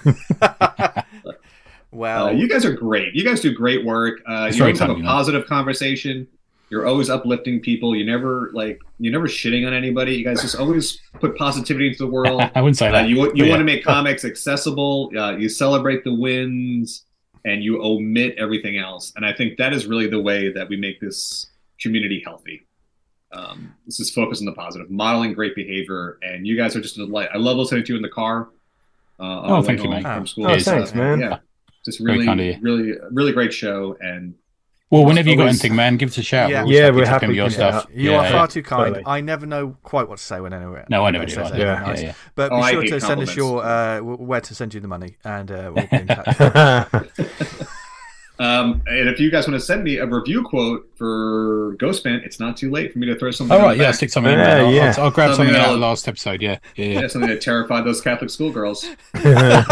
well, 1.91 2.27
Uh, 2.27 2.31
you 2.31 2.47
guys 2.47 2.65
are 2.65 2.73
great. 2.73 3.13
You 3.15 3.23
guys 3.25 3.41
do 3.41 3.53
great 3.53 3.83
work. 3.85 4.19
Uh, 4.27 4.45
you 4.51 4.57
very 4.57 4.61
always 4.71 4.79
have 4.79 4.89
a 4.89 4.93
kind, 4.93 4.97
you 4.99 5.03
know. 5.03 5.09
positive 5.09 5.45
conversation. 5.47 6.27
You're 6.69 6.85
always 6.87 7.09
uplifting 7.09 7.59
people. 7.59 7.95
You 7.95 8.05
never 8.05 8.49
like 8.53 8.79
you're 8.99 9.11
never 9.11 9.27
shitting 9.27 9.67
on 9.67 9.73
anybody. 9.73 10.15
You 10.15 10.23
guys 10.23 10.41
just 10.41 10.55
always 10.55 10.99
put 11.19 11.35
positivity 11.37 11.87
into 11.87 11.99
the 12.05 12.07
world. 12.17 12.41
I 12.55 12.61
wouldn't 12.61 12.77
say 12.77 12.87
Uh, 12.87 12.91
that. 12.93 13.09
you 13.09 13.17
you 13.35 13.43
Yeah. 13.43 13.49
want 13.49 13.59
to 13.59 13.65
make 13.65 13.83
comics 13.83 14.23
accessible. 14.23 15.11
Uh, 15.17 15.35
you 15.35 15.49
celebrate 15.49 16.05
the 16.05 16.13
wins, 16.13 17.03
and 17.43 17.61
you 17.61 17.83
omit 17.83 18.35
everything 18.37 18.77
else. 18.77 19.11
And 19.17 19.25
I 19.25 19.33
think 19.33 19.57
that 19.57 19.73
is 19.73 19.85
really 19.85 20.07
the 20.07 20.21
way 20.21 20.49
that 20.53 20.69
we 20.69 20.77
make 20.77 21.01
this 21.01 21.47
community 21.81 22.21
healthy. 22.23 22.61
Um, 23.33 23.73
this 23.85 23.99
is 23.99 24.09
focused 24.11 24.41
on 24.41 24.45
the 24.45 24.51
positive, 24.53 24.89
modeling 24.91 25.33
great 25.33 25.55
behavior, 25.55 26.17
and 26.21 26.45
you 26.45 26.57
guys 26.57 26.75
are 26.75 26.81
just 26.81 26.97
a 26.97 27.05
delight. 27.05 27.29
I 27.33 27.37
love 27.37 27.57
listening 27.57 27.83
to 27.85 27.93
you 27.93 27.95
in 27.97 28.01
the 28.01 28.09
car. 28.09 28.49
Uh, 29.19 29.41
Oh, 29.43 29.61
thank 29.61 29.79
you, 29.79 29.85
home 29.89 30.03
mate. 30.03 30.03
From 30.03 30.27
school 30.27 30.47
Oh, 30.47 30.53
and 30.53 30.61
thanks, 30.63 30.89
stuff. 30.89 30.97
man. 30.97 31.19
Yeah, 31.19 31.37
just 31.85 31.99
really, 31.99 32.25
kind 32.25 32.41
of 32.41 32.61
really, 32.61 32.93
really 33.11 33.31
great 33.31 33.53
show, 33.53 33.95
and 34.01 34.33
Well, 34.89 35.05
whenever 35.05 35.29
you 35.29 35.37
got 35.37 35.47
anything, 35.47 35.73
man, 35.75 35.95
give 35.95 36.09
us 36.09 36.17
a 36.17 36.23
shout. 36.23 36.49
Yeah. 36.49 36.61
always 36.63 36.75
Yeah, 36.75 36.83
happy 36.85 36.95
we're 36.97 37.03
to 37.03 37.07
happy 37.09 37.25
pimp 37.27 37.35
your 37.37 37.45
to 37.47 37.51
stuff. 37.53 37.73
help. 37.73 37.89
You 37.95 38.11
yeah, 38.11 38.17
are 38.17 38.23
yeah. 38.25 38.31
far 38.33 38.47
too 38.47 38.63
kind. 38.63 38.95
Totally. 38.95 39.03
I 39.05 39.21
never 39.21 39.45
know 39.45 39.77
quite 39.83 40.09
what 40.09 40.17
to 40.17 40.23
say 40.23 40.41
when 40.41 40.51
anyone. 40.53 40.83
No, 40.89 41.05
I 41.05 41.11
know 41.11 41.19
anybody 41.21 41.41
what 41.41 41.53
you. 41.57 41.63
Yeah. 41.63 41.79
nice. 41.79 42.01
Yeah, 42.01 42.07
yeah. 42.07 42.13
But 42.35 42.51
Oh, 42.51 42.57
be 42.57 42.61
I 42.63 42.71
sure 42.71 42.83
to 42.83 42.99
send 42.99 43.21
us 43.21 43.35
your 43.35 43.63
uh, 43.63 43.99
where 44.01 44.41
to 44.41 44.53
send 44.55 44.73
you 44.73 44.81
the 44.81 44.89
money, 44.89 45.15
and 45.23 45.49
uh, 45.49 45.71
we'll 45.73 45.87
be 45.87 45.95
in 45.97 46.07
touch. 46.07 47.05
Um, 48.41 48.81
and 48.87 49.07
if 49.07 49.19
you 49.19 49.29
guys 49.29 49.47
want 49.47 49.59
to 49.59 49.63
send 49.65 49.83
me 49.83 49.97
a 49.97 50.05
review 50.07 50.41
quote 50.43 50.89
for 50.95 51.75
Ghostman, 51.77 52.25
it's 52.25 52.39
not 52.39 52.57
too 52.57 52.71
late 52.71 52.91
for 52.91 52.97
me 52.97 53.05
to 53.05 53.15
throw 53.15 53.29
something. 53.29 53.55
All 53.55 53.69
in 53.69 53.77
yeah, 53.77 53.85
back. 53.89 53.95
stick 53.95 54.09
something 54.09 54.33
in 54.33 54.39
Yeah, 54.39 54.55
there. 54.55 54.65
I'll, 54.65 54.71
yeah. 54.71 54.93
I'll, 54.97 55.03
I'll 55.05 55.11
grab 55.11 55.35
Something 55.35 55.53
something 55.53 55.61
out 55.63 55.73
of 55.75 55.79
the 55.79 55.85
last 55.85 56.07
episode. 56.07 56.41
Yeah, 56.41 56.57
yeah, 56.75 56.85
yeah. 56.85 56.99
Yeah, 57.01 57.07
something 57.07 57.29
that 57.29 57.39
terrified 57.41 57.85
those 57.85 58.01
Catholic 58.01 58.31
schoolgirls. 58.31 58.83
Uh, 59.13 59.63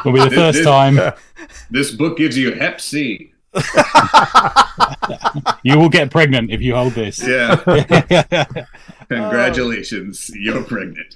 Will 0.06 0.12
be 0.14 0.20
the 0.20 0.26
This- 0.30 0.34
first 0.38 0.58
this- 0.58 0.66
time 0.66 1.12
this 1.70 1.90
book 1.90 2.16
gives 2.16 2.38
you 2.38 2.52
Hep 2.52 2.80
C. 2.80 3.34
you 5.62 5.78
will 5.78 5.88
get 5.90 6.10
pregnant 6.10 6.50
if 6.50 6.60
you 6.62 6.74
hold 6.74 6.92
this. 6.94 7.18
Yeah, 7.22 7.60
yeah, 8.20 8.44
congratulations, 9.08 10.30
you're 10.34 10.62
pregnant. 10.64 11.14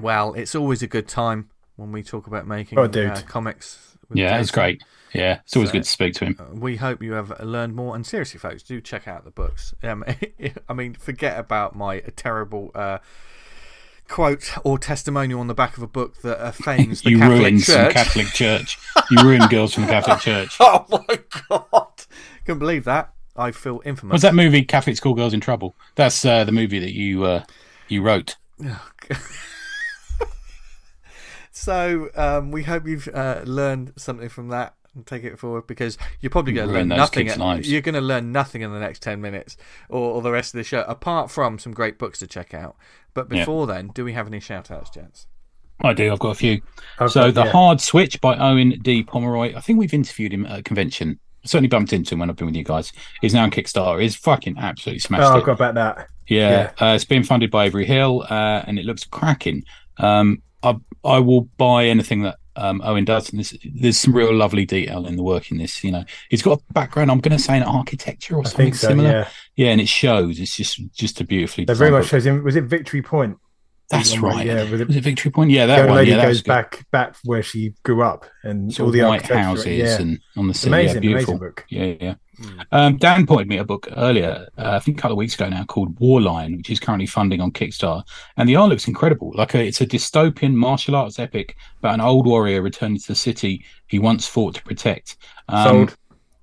Well, 0.00 0.34
it's 0.34 0.54
always 0.54 0.82
a 0.82 0.86
good 0.86 1.08
time 1.08 1.50
when 1.76 1.92
we 1.92 2.02
talk 2.02 2.26
about 2.26 2.46
making 2.46 2.78
Oh, 2.78 2.86
dude. 2.86 3.10
uh, 3.10 3.20
comics. 3.22 3.96
with 4.08 4.18
yeah, 4.18 4.38
it's 4.40 4.50
great. 4.50 4.82
Yeah, 5.14 5.40
it's 5.44 5.56
always 5.56 5.70
So- 5.70 5.72
good 5.74 5.84
to 5.84 5.90
speak 5.90 6.14
to 6.14 6.26
him. 6.26 6.36
Uh, 6.38 6.44
We 6.54 6.76
hope 6.76 7.02
you 7.02 7.12
have 7.14 7.32
learned 7.40 7.74
more. 7.74 7.94
And 7.96 8.06
seriously, 8.06 8.38
folks, 8.38 8.62
do 8.62 8.80
check 8.80 9.08
out 9.08 9.24
the 9.24 9.30
books. 9.30 9.74
Um, 9.82 10.04
I 10.68 10.72
mean, 10.72 10.94
forget 10.94 11.38
about 11.38 11.74
my 11.74 12.00
terrible 12.16 12.70
uh, 12.74 12.98
quote 14.08 14.52
or 14.64 14.78
testimonial 14.78 15.40
on 15.40 15.46
the 15.46 15.54
back 15.54 15.76
of 15.76 15.82
a 15.82 15.86
book 15.88 16.20
that 16.22 16.38
offends 16.44 17.02
the 17.02 17.10
You 17.10 17.18
Catholic 17.18 17.38
ruined 17.40 17.60
some 17.62 17.90
Catholic 17.90 18.26
Church. 18.34 18.78
You 19.10 19.22
ruined 19.22 19.48
girls 19.50 19.74
from 19.74 19.86
Catholic 19.86 20.20
Church. 20.20 20.56
oh 20.60 20.84
my 21.08 21.18
god! 21.48 21.86
Can't 22.46 22.58
believe 22.58 22.84
that. 22.84 23.12
I 23.36 23.52
feel 23.52 23.80
infamous. 23.84 24.12
Was 24.12 24.22
that 24.22 24.34
movie 24.34 24.62
Catholic 24.64 24.96
Schoolgirls 24.96 25.32
in 25.32 25.40
Trouble? 25.40 25.74
That's 25.94 26.24
uh, 26.24 26.44
the 26.44 26.52
movie 26.52 26.78
that 26.80 26.92
you 26.92 27.24
uh, 27.24 27.44
you 27.88 28.02
wrote. 28.02 28.36
So 31.60 32.08
um, 32.16 32.50
we 32.50 32.62
hope 32.62 32.86
you've 32.86 33.06
uh, 33.08 33.42
learned 33.44 33.92
something 33.96 34.30
from 34.30 34.48
that 34.48 34.74
and 34.94 35.06
take 35.06 35.24
it 35.24 35.38
forward 35.38 35.66
because 35.66 35.98
you're 36.20 36.30
probably 36.30 36.54
going 36.54 36.68
to 36.68 36.74
learn 36.74 36.88
nothing. 36.88 37.28
at- 37.28 37.66
You're 37.66 37.82
going 37.82 37.94
to 37.94 38.00
learn 38.00 38.32
nothing 38.32 38.62
in 38.62 38.72
the 38.72 38.80
next 38.80 39.02
ten 39.02 39.20
minutes 39.20 39.58
or, 39.90 40.14
or 40.14 40.22
the 40.22 40.30
rest 40.32 40.54
of 40.54 40.58
the 40.58 40.64
show, 40.64 40.84
apart 40.88 41.30
from 41.30 41.58
some 41.58 41.72
great 41.72 41.98
books 41.98 42.18
to 42.20 42.26
check 42.26 42.54
out. 42.54 42.76
But 43.12 43.30
Yeah. 43.30 43.40
before 43.40 43.66
then, 43.66 43.88
do 43.94 44.04
we 44.06 44.14
have 44.14 44.26
any 44.26 44.40
shout 44.40 44.70
outs, 44.70 44.88
gents? 44.88 45.26
I 45.82 45.92
do. 45.92 46.10
I've 46.10 46.18
got 46.18 46.30
a 46.30 46.34
few. 46.34 46.62
I've 46.98 47.10
so 47.10 47.30
the 47.30 47.44
yeah. 47.44 47.50
Hard 47.52 47.80
Switch 47.80 48.20
by 48.22 48.36
Owen 48.38 48.78
D. 48.82 49.02
Pomery. 49.02 49.54
I 49.54 49.60
think 49.60 49.78
we've 49.78 49.94
interviewed 49.94 50.32
him 50.32 50.46
at 50.46 50.58
a 50.60 50.62
convention. 50.62 51.18
Certainly 51.44 51.68
bumped 51.68 51.92
into 51.92 52.14
him 52.14 52.20
when 52.20 52.28
I've 52.30 52.36
been 52.36 52.46
with 52.46 52.56
you 52.56 52.64
guys. 52.64 52.92
He's 53.20 53.32
now 53.34 53.42
on 53.44 53.50
Kickstarter. 53.50 54.00
He's 54.00 54.16
fucking 54.16 54.56
absolutely 54.58 54.98
smashed 55.00 55.24
Oh, 55.30 55.36
it. 55.38 55.42
I 55.42 55.46
got 55.46 55.52
about 55.52 55.74
that. 55.74 56.08
Yeah, 56.26 56.72
Uh, 56.80 56.92
it's 56.94 57.04
been 57.04 57.24
funded 57.24 57.50
by 57.50 57.64
Avery 57.66 57.84
Hill, 57.86 58.24
uh, 58.30 58.62
and 58.66 58.78
it 58.78 58.84
looks 58.84 59.04
cracking. 59.04 59.64
Um, 59.98 60.42
I 60.62 60.76
I 61.04 61.18
will 61.18 61.42
buy 61.56 61.86
anything 61.86 62.22
that 62.22 62.36
um, 62.56 62.82
Owen 62.84 63.04
does, 63.04 63.30
and 63.30 63.38
there's, 63.38 63.54
there's 63.64 63.96
some 63.98 64.14
real 64.14 64.34
lovely 64.34 64.66
detail 64.66 65.06
in 65.06 65.16
the 65.16 65.22
work 65.22 65.50
in 65.50 65.58
this. 65.58 65.82
You 65.82 65.92
know, 65.92 66.04
he's 66.28 66.42
got 66.42 66.60
a 66.60 66.72
background. 66.72 67.10
I'm 67.10 67.20
going 67.20 67.36
to 67.36 67.42
say 67.42 67.56
in 67.56 67.62
architecture 67.62 68.36
or 68.36 68.44
something 68.44 68.74
so. 68.74 68.88
similar. 68.88 69.10
Yeah, 69.10 69.28
Yeah, 69.56 69.68
and 69.70 69.80
it 69.80 69.88
shows. 69.88 70.38
It's 70.40 70.56
just 70.56 70.80
just 70.92 71.20
a 71.20 71.24
beautifully. 71.24 71.64
that 71.64 71.76
very 71.76 71.90
much 71.90 72.02
book. 72.02 72.10
shows 72.10 72.26
him. 72.26 72.44
Was 72.44 72.56
it 72.56 72.64
Victory 72.64 73.02
Point? 73.02 73.38
That's 73.88 74.12
One 74.12 74.36
right. 74.36 74.46
Yeah, 74.46 74.70
Was 74.70 74.80
it, 74.82 74.90
it 74.94 75.02
Victory 75.02 75.32
Point? 75.32 75.50
Yeah, 75.50 75.66
that 75.66 75.88
one. 75.88 75.96
lady 75.96 76.12
Yeah, 76.12 76.18
that 76.18 76.26
goes 76.26 76.42
back 76.42 76.86
back 76.92 77.16
where 77.24 77.42
she 77.42 77.74
grew 77.82 78.02
up 78.04 78.24
and 78.44 78.72
Sort 78.72 78.86
all 78.86 78.92
the 78.92 79.02
white 79.02 79.14
architecture. 79.22 79.38
houses 79.42 79.66
Yeah, 79.66 80.00
and 80.00 80.20
on 80.36 80.46
the 80.46 80.54
sea. 80.54 80.68
amazing, 80.68 80.94
yeah, 80.96 81.00
beautiful. 81.00 81.34
amazing 81.34 81.38
book. 81.48 81.64
Yeah, 81.70 81.94
yeah. 82.00 82.14
Hmm. 82.40 82.60
Um, 82.72 82.96
Dan 82.96 83.26
pointed 83.26 83.48
me 83.48 83.58
a 83.58 83.64
book 83.64 83.88
earlier, 83.96 84.48
uh, 84.56 84.70
I 84.72 84.78
think 84.78 84.98
a 84.98 85.02
couple 85.02 85.12
of 85.14 85.18
weeks 85.18 85.34
ago 85.34 85.48
now, 85.48 85.64
called 85.64 85.98
Warline, 86.00 86.56
which 86.56 86.70
is 86.70 86.80
currently 86.80 87.06
funding 87.06 87.40
on 87.40 87.50
Kickstarter. 87.52 88.02
And 88.36 88.48
the 88.48 88.56
art 88.56 88.70
looks 88.70 88.88
incredible. 88.88 89.32
Like 89.34 89.54
a, 89.54 89.62
it's 89.64 89.80
a 89.80 89.86
dystopian 89.86 90.54
martial 90.54 90.96
arts 90.96 91.18
epic 91.18 91.56
about 91.80 91.94
an 91.94 92.00
old 92.00 92.26
warrior 92.26 92.62
returning 92.62 92.98
to 92.98 93.06
the 93.08 93.14
city 93.14 93.64
he 93.88 93.98
once 93.98 94.26
fought 94.26 94.54
to 94.54 94.62
protect. 94.62 95.16
Um, 95.48 95.64
Sold. 95.66 95.96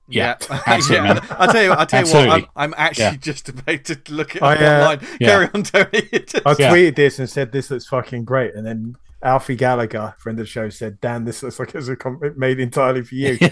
Yeah, 0.09 0.37
yeah. 0.49 0.61
absolutely, 0.67 1.07
man. 1.09 1.19
I 1.31 1.51
tell 1.51 1.63
you, 1.63 1.73
I 1.73 1.85
tell 1.85 2.07
you 2.07 2.13
what, 2.13 2.29
I'm, 2.29 2.45
I'm 2.55 2.73
actually 2.77 3.03
Yeah. 3.05 3.15
just 3.17 3.49
about 3.49 3.83
to 3.85 3.99
look 4.09 4.35
at 4.35 4.43
I, 4.43 4.53
it 4.55 4.61
uh, 4.61 4.81
online. 4.83 5.07
yeah. 5.19 5.27
Carry 5.27 5.49
on, 5.53 5.63
Tony. 5.63 5.89
I 5.93 6.55
Yeah. 6.57 6.73
tweeted 6.73 6.95
this 6.95 7.19
and 7.19 7.29
said 7.29 7.51
this 7.51 7.71
looks 7.71 7.87
fucking 7.87 8.23
great, 8.23 8.55
and 8.55 8.65
then 8.65 8.95
Alfie 9.23 9.55
Gallagher, 9.55 10.15
friend 10.19 10.39
of 10.39 10.45
the 10.45 10.49
show, 10.49 10.69
said, 10.69 11.01
"Dan, 11.01 11.25
this 11.25 11.43
looks 11.43 11.59
like 11.59 11.73
it's 11.75 11.87
a 11.89 11.95
com- 11.95 12.21
made 12.37 12.59
entirely 12.59 13.03
for 13.03 13.15
you." 13.15 13.37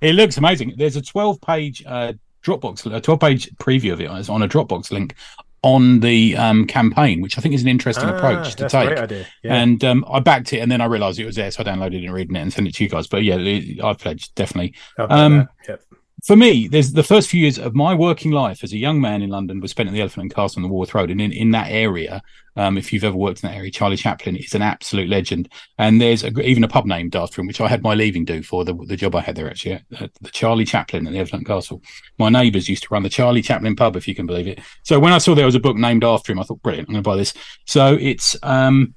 it 0.00 0.14
looks 0.14 0.36
amazing. 0.36 0.74
There's 0.76 0.96
a 0.96 1.02
12 1.02 1.40
page 1.40 1.84
uh, 1.86 2.12
Dropbox, 2.44 2.90
a 2.92 3.00
12 3.00 3.20
page 3.20 3.50
preview 3.56 3.92
of 3.92 4.00
it 4.00 4.10
It's 4.10 4.28
on 4.28 4.42
a 4.42 4.48
Dropbox 4.48 4.90
link 4.90 5.14
on 5.62 6.00
the 6.00 6.34
um, 6.38 6.66
campaign, 6.66 7.20
which 7.20 7.36
I 7.36 7.42
think 7.42 7.54
is 7.54 7.60
an 7.62 7.68
interesting 7.68 8.08
Ah, 8.08 8.16
approach 8.16 8.54
to 8.56 8.68
take. 8.68 8.88
great 8.88 8.98
idea. 8.98 9.26
Yeah. 9.42 9.56
And 9.56 9.84
um, 9.84 10.04
I 10.10 10.18
backed 10.20 10.54
it, 10.54 10.60
and 10.60 10.72
then 10.72 10.80
I 10.80 10.86
realised 10.86 11.18
it 11.18 11.26
was 11.26 11.36
there, 11.36 11.50
so 11.50 11.62
I 11.62 11.64
downloaded 11.66 12.02
it 12.02 12.04
and 12.06 12.14
reading 12.14 12.34
it 12.34 12.40
and 12.40 12.52
sent 12.52 12.66
it 12.66 12.74
to 12.76 12.84
you 12.84 12.88
guys. 12.88 13.06
But 13.06 13.24
yeah, 13.24 13.36
I 13.84 13.92
pledged 13.92 14.34
definitely. 14.34 14.74
Um. 14.98 15.48
Yep. 15.68 15.82
For 16.26 16.36
me, 16.36 16.68
there's 16.68 16.92
the 16.92 17.02
first 17.02 17.28
few 17.28 17.40
years 17.40 17.58
of 17.58 17.74
my 17.74 17.94
working 17.94 18.30
life 18.30 18.62
as 18.62 18.72
a 18.72 18.78
young 18.78 19.00
man 19.00 19.22
in 19.22 19.30
London 19.30 19.60
was 19.60 19.70
spent 19.70 19.88
at 19.88 19.92
the 19.92 20.00
Elephant 20.00 20.22
and 20.24 20.34
Castle 20.34 20.58
on 20.58 20.62
the 20.62 20.68
Walworth 20.68 20.94
Road, 20.94 21.10
and 21.10 21.20
in, 21.20 21.32
in 21.32 21.50
that 21.52 21.70
area, 21.70 22.20
um, 22.56 22.76
if 22.76 22.92
you've 22.92 23.04
ever 23.04 23.16
worked 23.16 23.42
in 23.42 23.48
that 23.48 23.56
area, 23.56 23.70
Charlie 23.70 23.96
Chaplin 23.96 24.36
is 24.36 24.54
an 24.54 24.62
absolute 24.62 25.08
legend. 25.08 25.48
And 25.78 26.00
there's 26.00 26.24
a, 26.24 26.40
even 26.40 26.64
a 26.64 26.68
pub 26.68 26.84
named 26.84 27.16
after 27.16 27.40
him, 27.40 27.46
which 27.46 27.60
I 27.60 27.68
had 27.68 27.82
my 27.82 27.94
leaving 27.94 28.24
do 28.24 28.42
for 28.42 28.64
the, 28.64 28.74
the 28.86 28.96
job 28.96 29.14
I 29.14 29.20
had 29.20 29.36
there 29.36 29.48
actually, 29.48 29.82
the 29.90 30.30
Charlie 30.30 30.64
Chaplin 30.64 31.06
at 31.06 31.12
the 31.12 31.18
Elephant 31.18 31.40
and 31.40 31.46
Castle. 31.46 31.82
My 32.18 32.28
neighbours 32.28 32.68
used 32.68 32.82
to 32.82 32.88
run 32.90 33.02
the 33.02 33.08
Charlie 33.08 33.42
Chaplin 33.42 33.76
pub, 33.76 33.96
if 33.96 34.08
you 34.08 34.14
can 34.14 34.26
believe 34.26 34.48
it. 34.48 34.60
So 34.82 34.98
when 34.98 35.12
I 35.12 35.18
saw 35.18 35.34
there 35.34 35.46
was 35.46 35.54
a 35.54 35.60
book 35.60 35.76
named 35.76 36.04
after 36.04 36.32
him, 36.32 36.40
I 36.40 36.42
thought, 36.42 36.62
brilliant, 36.62 36.88
I'm 36.88 36.94
going 36.94 37.04
to 37.04 37.08
buy 37.08 37.16
this. 37.16 37.32
So 37.66 37.96
it's 38.00 38.36
um, 38.42 38.94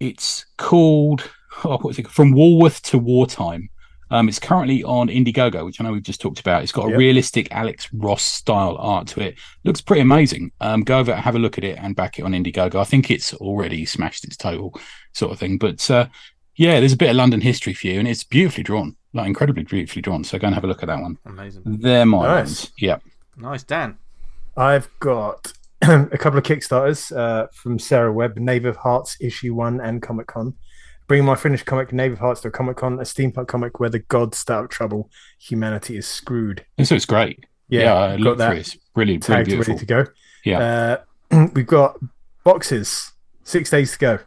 it's 0.00 0.44
called 0.58 1.30
oh, 1.64 1.88
it 1.88 2.08
from 2.08 2.32
Walworth 2.32 2.82
to 2.82 2.98
Wartime. 2.98 3.70
Um, 4.10 4.28
it's 4.28 4.38
currently 4.38 4.84
on 4.84 5.08
Indiegogo, 5.08 5.64
which 5.64 5.80
I 5.80 5.84
know 5.84 5.92
we've 5.92 6.02
just 6.02 6.20
talked 6.20 6.38
about. 6.40 6.62
It's 6.62 6.72
got 6.72 6.86
a 6.86 6.90
Yep. 6.90 6.98
realistic 6.98 7.48
Alex 7.50 7.88
Ross 7.92 8.22
style 8.22 8.76
art 8.78 9.08
to 9.08 9.20
it. 9.20 9.34
Looks 9.64 9.80
pretty 9.80 10.02
amazing. 10.02 10.52
Um, 10.60 10.82
go 10.82 10.98
over, 10.98 11.14
have 11.14 11.34
a 11.34 11.38
look 11.40 11.58
at 11.58 11.64
it, 11.64 11.78
and 11.80 11.96
back 11.96 12.18
it 12.18 12.22
on 12.22 12.32
Indiegogo. 12.32 12.76
I 12.76 12.84
think 12.84 13.10
it's 13.10 13.34
already 13.34 13.84
smashed 13.84 14.24
its 14.24 14.36
total, 14.36 14.78
sort 15.12 15.32
of 15.32 15.38
thing. 15.38 15.58
But 15.58 15.90
uh, 15.90 16.06
yeah, 16.54 16.78
there's 16.80 16.92
a 16.92 16.96
bit 16.96 17.10
of 17.10 17.16
London 17.16 17.40
history 17.40 17.74
for 17.74 17.88
you, 17.88 17.98
and 17.98 18.06
it's 18.08 18.22
beautifully 18.24 18.62
drawn, 18.62 18.94
like 19.12 19.26
incredibly 19.26 19.64
beautifully 19.64 20.02
drawn. 20.02 20.22
So 20.24 20.38
go 20.38 20.46
and 20.46 20.54
have 20.54 20.64
a 20.64 20.68
look 20.68 20.82
at 20.82 20.86
that 20.86 21.00
one. 21.00 21.18
Amazing. 21.26 21.62
They're 21.66 22.06
my 22.06 22.26
Nice. 22.26 22.36
ones. 22.36 22.72
Yeah. 22.78 22.98
Nice, 23.36 23.62
Dan. 23.64 23.98
I've 24.56 24.88
got 25.00 25.52
a 25.82 26.16
couple 26.16 26.38
of 26.38 26.44
Kickstarters 26.44 27.14
uh, 27.14 27.48
from 27.52 27.78
Sarah 27.78 28.12
Webb, 28.12 28.36
Knave 28.38 28.64
of 28.64 28.76
Hearts 28.76 29.16
issue 29.20 29.54
one 29.54 29.80
and 29.80 30.00
Comic 30.00 30.28
Con. 30.28 30.54
Bring 31.06 31.24
my 31.24 31.36
finished 31.36 31.66
comic, 31.66 31.92
Knave 31.92 32.14
of 32.14 32.18
Hearts, 32.18 32.40
to 32.40 32.50
Comic 32.50 32.78
Con, 32.78 32.94
a 32.94 33.02
steampunk 33.02 33.46
comic 33.46 33.78
where 33.78 33.90
the 33.90 34.00
gods 34.00 34.38
start 34.38 34.64
out 34.64 34.70
trouble, 34.70 35.10
humanity 35.38 35.96
is 35.96 36.06
screwed. 36.06 36.64
This 36.76 36.90
looks 36.90 37.04
great. 37.04 37.44
Yeah, 37.68 37.82
Yeah, 37.82 38.14
I 38.14 38.16
got 38.20 38.38
that 38.38 38.50
through. 38.50 38.58
It's 38.58 38.76
really, 38.94 39.12
really 39.12 39.18
tagged 39.18 39.46
beautiful. 39.46 39.74
ready 39.74 39.86
to 39.86 39.86
go. 39.86 40.06
Yeah. 40.44 40.98
Uh, 41.32 41.46
we've 41.54 41.66
got 41.66 41.98
boxes, 42.44 43.12
six 43.44 43.70
days 43.70 43.92
to 43.92 43.98
go. 43.98 44.18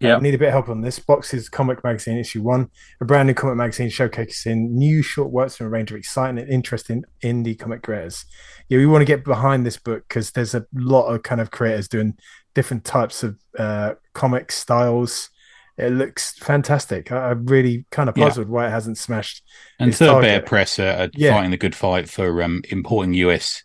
Yeah. 0.00 0.16
Uh, 0.16 0.20
need 0.20 0.34
a 0.34 0.38
bit 0.38 0.48
of 0.48 0.52
help 0.52 0.68
on 0.68 0.80
this. 0.80 0.98
Boxes 0.98 1.48
Comic 1.48 1.82
Magazine 1.82 2.18
issue 2.18 2.42
one, 2.42 2.70
a 3.00 3.04
brand 3.04 3.26
new 3.26 3.34
comic 3.34 3.56
magazine 3.56 3.88
showcasing 3.88 4.70
new 4.70 5.02
short 5.02 5.30
works 5.30 5.56
from 5.56 5.66
a 5.66 5.70
range 5.70 5.90
of 5.90 5.96
exciting 5.96 6.38
and 6.38 6.48
interesting 6.48 7.04
indie 7.22 7.58
comic 7.58 7.82
creators. 7.82 8.24
Yeah, 8.68 8.78
we 8.78 8.86
want 8.86 9.02
to 9.02 9.06
get 9.06 9.24
behind 9.24 9.66
this 9.66 9.76
book 9.76 10.04
because 10.08 10.30
there's 10.30 10.54
a 10.54 10.66
lot 10.72 11.06
of 11.06 11.24
kind 11.24 11.40
of 11.40 11.50
creators 11.50 11.88
doing 11.88 12.16
different 12.54 12.84
types 12.84 13.22
of 13.24 13.38
uh, 13.58 13.94
comic 14.12 14.52
styles. 14.52 15.30
It 15.78 15.90
looks 15.92 16.32
fantastic. 16.38 17.12
I, 17.12 17.30
I'm 17.30 17.46
really 17.46 17.86
kind 17.90 18.08
of 18.08 18.16
Yeah. 18.18 18.24
puzzled 18.26 18.48
why 18.48 18.66
it 18.66 18.70
hasn't 18.70 18.98
smashed. 18.98 19.42
And 19.78 19.94
Third 19.94 20.20
Bear. 20.22 20.42
Press 20.42 20.78
are, 20.78 20.88
are 21.04 21.08
Yeah. 21.14 21.32
fighting 21.34 21.52
the 21.52 21.56
good 21.56 21.74
fight 21.74 22.08
for 22.08 22.42
um, 22.42 22.62
importing 22.70 23.14
US. 23.14 23.62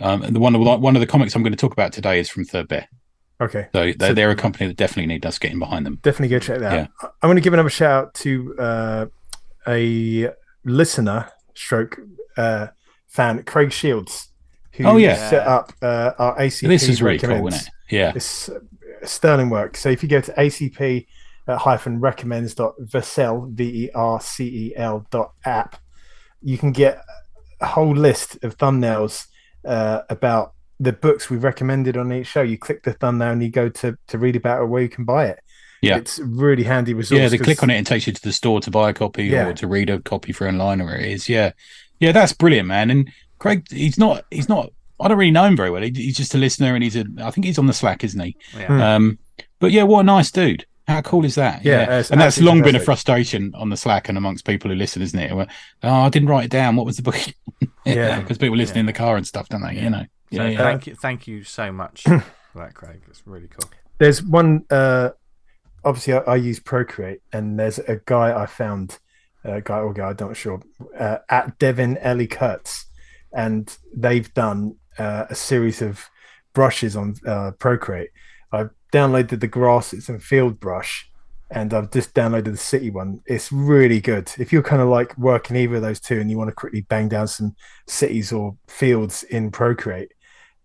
Um, 0.00 0.22
and 0.22 0.36
the 0.36 0.40
one 0.40 0.54
of 0.54 0.60
one 0.80 0.94
of 0.94 1.00
the 1.00 1.06
comics 1.06 1.34
I'm 1.34 1.42
going 1.42 1.52
to 1.52 1.56
talk 1.58 1.72
about 1.72 1.92
today 1.92 2.20
is 2.20 2.28
from 2.28 2.44
Third 2.44 2.68
Bear. 2.68 2.86
Okay, 3.40 3.68
So 3.72 3.92
they're, 3.96 4.08
So- 4.10 4.14
they're 4.14 4.30
a 4.30 4.36
company 4.36 4.66
that 4.66 4.76
definitely 4.76 5.06
need 5.06 5.24
us 5.24 5.38
getting 5.38 5.58
behind 5.58 5.86
them. 5.86 5.98
definitely 6.02 6.28
go 6.28 6.38
check 6.40 6.58
that 6.60 6.72
Yeah. 6.72 6.80
out. 6.82 6.88
I- 7.02 7.06
I'm 7.22 7.28
going 7.28 7.36
to 7.36 7.40
give 7.40 7.52
another 7.54 7.70
shout 7.70 8.04
out 8.06 8.14
to 8.14 8.54
uh, 8.58 9.06
a 9.66 10.30
listener, 10.64 11.30
stroke 11.54 11.98
uh, 12.36 12.68
fan, 13.06 13.42
Craig 13.44 13.72
Shields, 13.72 14.28
who 14.72 14.84
Oh, 14.84 14.96
yeah. 14.96 15.30
set 15.30 15.46
up 15.46 15.72
uh, 15.82 16.12
our 16.18 16.36
ACP. 16.38 16.68
this 16.68 16.88
is 16.88 17.00
really 17.02 17.18
cool, 17.18 17.46
isn't 17.48 17.62
it? 17.62 17.68
Yeah. 17.90 18.12
It's 18.14 18.48
uh, 18.48 18.58
sterling 19.04 19.50
work. 19.50 19.76
So 19.76 19.88
if 19.88 20.02
you 20.02 20.08
go 20.08 20.20
to 20.20 20.32
ACP 20.32 21.06
uh, 21.06 21.08
hyphen 21.56 22.00
recommends 22.00 22.54
dot 22.54 22.74
Vercel 22.82 23.50
V 23.52 23.84
E 23.84 23.90
R 23.94 24.20
C 24.20 24.44
E 24.44 24.76
L 24.76 25.06
dot 25.10 25.32
app, 25.44 25.76
you 26.42 26.58
can 26.58 26.72
get 26.72 27.02
a 27.60 27.66
whole 27.66 27.94
list 27.96 28.42
of 28.44 28.58
thumbnails 28.58 29.26
uh, 29.64 30.02
about 30.10 30.52
the 30.80 30.92
books 30.92 31.30
we've 31.30 31.42
recommended 31.42 31.96
on 31.96 32.12
each 32.12 32.26
show. 32.26 32.42
You 32.42 32.58
click 32.58 32.82
the 32.82 32.92
thumbnail 32.92 33.30
and 33.32 33.42
you 33.42 33.50
go 33.50 33.68
to 33.68 33.96
to 34.08 34.18
read 34.18 34.36
about 34.36 34.62
it 34.62 34.66
where 34.66 34.82
you 34.82 34.88
can 34.88 35.04
buy 35.04 35.26
it. 35.26 35.40
Yeah. 35.80 35.96
it's 35.96 36.18
a 36.18 36.24
really 36.24 36.64
handy 36.64 36.92
resource. 36.92 37.20
Yeah, 37.20 37.28
they 37.28 37.38
'cause- 37.38 37.44
click 37.44 37.62
on 37.62 37.70
it 37.70 37.76
and 37.76 37.86
takes 37.86 38.06
you 38.08 38.12
to 38.12 38.20
the 38.22 38.32
store 38.32 38.60
to 38.60 38.70
buy 38.70 38.90
a 38.90 38.92
copy 38.92 39.26
Yeah. 39.26 39.46
or 39.46 39.52
to 39.54 39.66
read 39.68 39.88
a 39.90 40.00
copy 40.00 40.32
for 40.32 40.48
online 40.48 40.80
or 40.80 40.86
where 40.86 40.98
it 40.98 41.06
is. 41.06 41.28
Yeah, 41.28 41.52
yeah, 42.00 42.10
that's 42.12 42.32
brilliant, 42.32 42.66
man. 42.68 42.90
And 42.90 43.10
Craig, 43.38 43.64
he's 43.70 43.96
not, 43.96 44.24
he's 44.30 44.48
not. 44.48 44.70
I 45.00 45.06
don't 45.06 45.16
really 45.18 45.30
know 45.30 45.44
him 45.44 45.56
very 45.56 45.70
well. 45.70 45.82
He, 45.82 45.92
he's 45.94 46.16
just 46.16 46.34
a 46.34 46.38
listener, 46.38 46.74
and 46.74 46.82
he's 46.82 46.96
a. 46.96 47.04
I 47.20 47.30
think 47.30 47.44
he's 47.44 47.58
on 47.60 47.66
the 47.68 47.72
Slack, 47.72 48.02
isn't 48.02 48.18
he? 48.20 48.36
Yeah. 48.58 48.96
Um, 48.96 49.20
but 49.60 49.70
yeah, 49.70 49.84
what 49.84 50.00
a 50.00 50.02
nice 50.02 50.32
dude. 50.32 50.66
How 50.88 51.02
cool 51.02 51.26
is 51.26 51.34
that? 51.34 51.66
Yeah, 51.66 51.98
it's 51.98 52.10
and 52.10 52.18
that's 52.18 52.38
absolutely 52.38 52.60
long 52.60 52.72
been 52.72 52.80
a 52.80 52.84
frustration 52.84 53.54
on 53.54 53.68
the 53.68 53.76
Slack 53.76 54.08
and 54.08 54.16
amongst 54.16 54.46
people 54.46 54.70
who 54.70 54.74
listen, 54.74 55.02
isn't 55.02 55.20
it? 55.20 55.34
Where, 55.34 55.46
oh, 55.82 55.92
I 55.92 56.08
didn't 56.08 56.30
write 56.30 56.46
it 56.46 56.50
down. 56.50 56.76
What 56.76 56.86
was 56.86 56.96
the 56.96 57.02
book? 57.02 57.16
Yeah. 57.84 58.20
because 58.20 58.36
people 58.36 58.56
listen 58.56 58.76
in 58.76 58.84
the 58.84 58.92
car 58.92 59.16
and 59.16 59.26
stuff, 59.26 59.48
don't 59.48 59.62
they? 59.62 59.80
You 59.80 59.88
know. 59.88 60.02
So 60.32 60.42
Yeah, 60.42 60.48
yeah. 60.48 60.58
thank 60.58 60.86
you, 60.86 60.94
thank 60.94 61.26
you 61.26 61.42
so 61.42 61.72
much 61.72 62.02
for 62.02 62.22
that, 62.54 62.74
Craig. 62.74 63.00
It's 63.08 63.22
really 63.26 63.48
cool. 63.48 63.70
There's 63.98 64.22
one. 64.22 64.64
Uh, 64.70 65.10
obviously, 65.84 66.14
I, 66.14 66.18
I 66.18 66.36
use 66.36 66.60
Procreate, 66.60 67.20
and 67.32 67.58
there's 67.58 67.78
a 67.78 68.00
guy 68.04 68.38
I 68.38 68.44
found, 68.44 68.98
a 69.44 69.62
guy 69.62 69.78
or 69.78 69.94
guy, 69.94 70.10
I'm 70.10 70.16
not 70.20 70.36
sure, 70.36 70.60
uh, 70.98 71.18
at 71.30 71.58
Davon 71.58 71.96
Elly 71.98 72.26
Kurtz, 72.26 72.86
and 73.32 73.74
they've 73.94 74.32
done 74.34 74.76
uh, 74.98 75.26
a 75.30 75.34
series 75.34 75.80
of 75.80 76.10
brushes 76.52 76.94
on 76.96 77.14
uh, 77.26 77.52
Procreate. 77.52 78.10
Downloaded 78.92 79.40
the 79.40 79.48
grasses 79.48 80.08
and 80.08 80.22
field 80.22 80.58
brush, 80.60 81.10
and 81.50 81.74
I've 81.74 81.90
just 81.90 82.14
downloaded 82.14 82.52
the 82.52 82.56
city 82.56 82.90
one. 82.90 83.20
It's 83.26 83.52
really 83.52 84.00
good. 84.00 84.32
If 84.38 84.52
you're 84.52 84.62
kind 84.62 84.80
of 84.80 84.88
like 84.88 85.16
working 85.18 85.56
either 85.56 85.76
of 85.76 85.82
those 85.82 86.00
two, 86.00 86.20
and 86.20 86.30
you 86.30 86.38
want 86.38 86.48
to 86.48 86.54
quickly 86.54 86.82
bang 86.82 87.08
down 87.08 87.28
some 87.28 87.54
cities 87.86 88.32
or 88.32 88.56
fields 88.66 89.24
in 89.24 89.50
Procreate, 89.50 90.12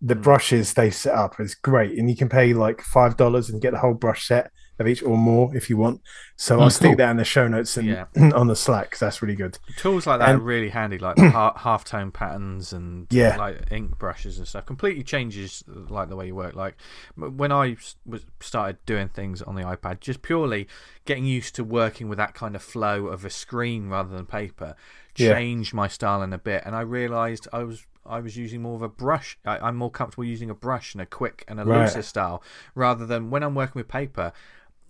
the 0.02 0.16
Mm. 0.16 0.24
brushes 0.24 0.74
they 0.74 0.90
set 0.90 1.16
up 1.16 1.40
is 1.40 1.56
great, 1.56 1.98
and 1.98 2.10
you 2.10 2.16
can 2.16 2.30
pay 2.30 2.54
like 2.54 2.82
five 2.82 3.18
dollars 3.18 3.50
and 3.50 3.62
get 3.62 3.72
the 3.72 3.80
whole 3.80 3.94
brush 3.94 4.28
set 4.28 4.52
of 4.80 4.88
each 4.88 5.04
or 5.04 5.18
more 5.18 5.56
if 5.56 5.70
you 5.70 5.78
want. 5.78 6.02
So 6.36 6.58
Oh, 6.60 6.64
I'll 6.64 6.70
stick 6.70 6.98
that 6.98 7.12
in 7.12 7.18
the 7.18 7.24
show 7.24 7.48
notes 7.48 7.78
and 7.78 7.88
Yeah. 7.88 8.06
on 8.36 8.48
the 8.48 8.56
Slack. 8.56 8.98
that's 8.98 9.22
really 9.22 9.36
good. 9.36 9.60
Tools 9.78 10.08
like 10.08 10.20
that 10.20 10.30
And- 10.30 10.40
are 10.42 10.44
really 10.44 10.70
handy, 10.70 10.98
like 10.98 11.16
the 11.18 11.30
half 11.30 11.84
tone 11.86 12.12
patterns 12.12 12.74
and 12.74 13.06
Yeah. 13.12 13.38
like 13.38 13.72
ink 13.72 13.98
brushes 14.00 14.40
and 14.40 14.48
stuff. 14.48 14.66
Completely 14.66 15.04
changes 15.04 15.64
like 15.68 16.10
the 16.10 16.16
way 16.16 16.28
you 16.28 16.36
work. 16.36 16.56
Like 16.56 16.76
when 17.16 17.52
I 17.52 17.78
was 18.06 18.26
started 18.40 18.78
doing 18.86 19.10
things 19.10 19.42
on 19.42 19.56
the 19.56 19.62
iPad, 19.64 20.00
just 20.00 20.22
purely 20.24 20.68
getting 21.06 21.26
used 21.26 21.54
to 21.56 21.64
working 21.64 22.10
with 22.10 22.18
that 22.18 22.34
kind 22.34 22.56
of 22.56 22.64
flow 22.64 23.08
of 23.08 23.24
a 23.24 23.30
screen 23.30 23.90
rather 23.90 24.10
than 24.16 24.26
paper, 24.26 24.76
Yeah. 25.16 25.34
changed 25.34 25.74
my 25.74 25.88
style 25.88 26.24
in 26.24 26.34
a 26.34 26.38
bit. 26.40 26.64
And 26.66 26.76
I 26.76 26.82
realised 26.82 27.48
I 27.54 27.64
was 27.64 27.86
I 28.06 28.20
was 28.20 28.36
using 28.36 28.62
more 28.62 28.76
of 28.76 28.82
a 28.82 28.90
brush. 28.90 29.38
I, 29.46 29.60
I'm 29.60 29.78
more 29.78 29.90
comfortable 29.90 30.26
using 30.26 30.50
a 30.50 30.54
brush 30.54 30.94
and 30.94 31.02
a 31.02 31.06
quick 31.06 31.46
and 31.48 31.58
a 31.58 31.64
Right. 31.64 31.84
looser 31.84 32.02
style 32.02 32.44
rather 32.76 33.06
than 33.06 33.30
when 33.30 33.44
I'm 33.44 33.56
working 33.56 33.80
with 33.80 33.88
paper. 33.88 34.34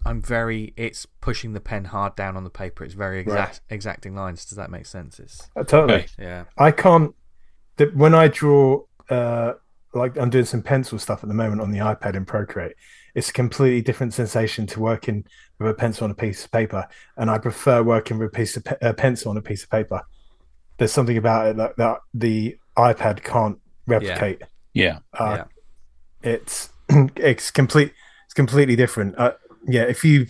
I'm 0.05 0.21
very. 0.21 0.73
It's 0.77 1.05
pushing 1.21 1.53
the 1.53 1.59
pen 1.61 1.85
hard 1.85 2.15
down 2.15 2.35
on 2.37 2.43
the 2.43 2.49
paper. 2.49 2.83
It's 2.83 2.93
very 2.93 3.19
exact, 3.19 3.61
exacting 3.69 4.15
lines. 4.15 4.45
Does 4.45 4.57
that 4.57 4.69
make 4.69 4.85
sense? 4.85 5.19
It's 5.19 5.49
Uh, 5.55 5.63
totally. 5.63 6.05
Yeah. 6.19 6.45
I 6.57 6.71
can't. 6.71 7.15
The, 7.77 7.85
when 7.87 8.13
I 8.13 8.27
draw, 8.27 8.83
uh, 9.09 9.53
like 9.93 10.17
I'm 10.17 10.29
doing 10.29 10.45
some 10.45 10.61
pencil 10.61 10.99
stuff 10.99 11.23
at 11.23 11.29
the 11.29 11.35
moment 11.35 11.61
on 11.61 11.71
the 11.71 11.79
iPad 11.79 12.15
in 12.15 12.25
Procreate. 12.25 12.75
It's 13.15 13.29
a 13.29 13.33
completely 13.33 13.81
different 13.81 14.13
sensation 14.13 14.65
to 14.67 14.79
working 14.79 15.25
with 15.59 15.69
a 15.69 15.73
pencil 15.73 16.03
on 16.05 16.11
a 16.11 16.15
piece 16.15 16.45
of 16.45 16.51
paper, 16.51 16.87
and 17.17 17.29
I 17.29 17.37
prefer 17.37 17.83
working 17.83 18.17
with 18.17 18.27
a 18.29 18.31
piece 18.31 18.57
of 18.57 18.63
pe- 18.63 18.77
a 18.81 18.93
pencil 18.93 19.29
on 19.31 19.37
a 19.37 19.41
piece 19.41 19.63
of 19.63 19.69
paper. 19.69 20.01
There's 20.77 20.91
something 20.91 21.17
about 21.17 21.47
it 21.47 21.57
that, 21.57 21.77
that 21.77 21.99
the 22.15 22.57
iPad 22.75 23.23
can't 23.23 23.59
replicate. 23.85 24.41
yeah. 24.73 24.99
Uh, 25.13 25.43
Yeah. 26.23 26.31
It's 26.33 26.69
it's 26.89 27.51
complete. 27.51 27.93
It's 28.25 28.33
completely 28.33 28.75
different. 28.75 29.15
Uh, 29.17 29.33
yeah, 29.67 29.83
if 29.83 30.03
you 30.03 30.27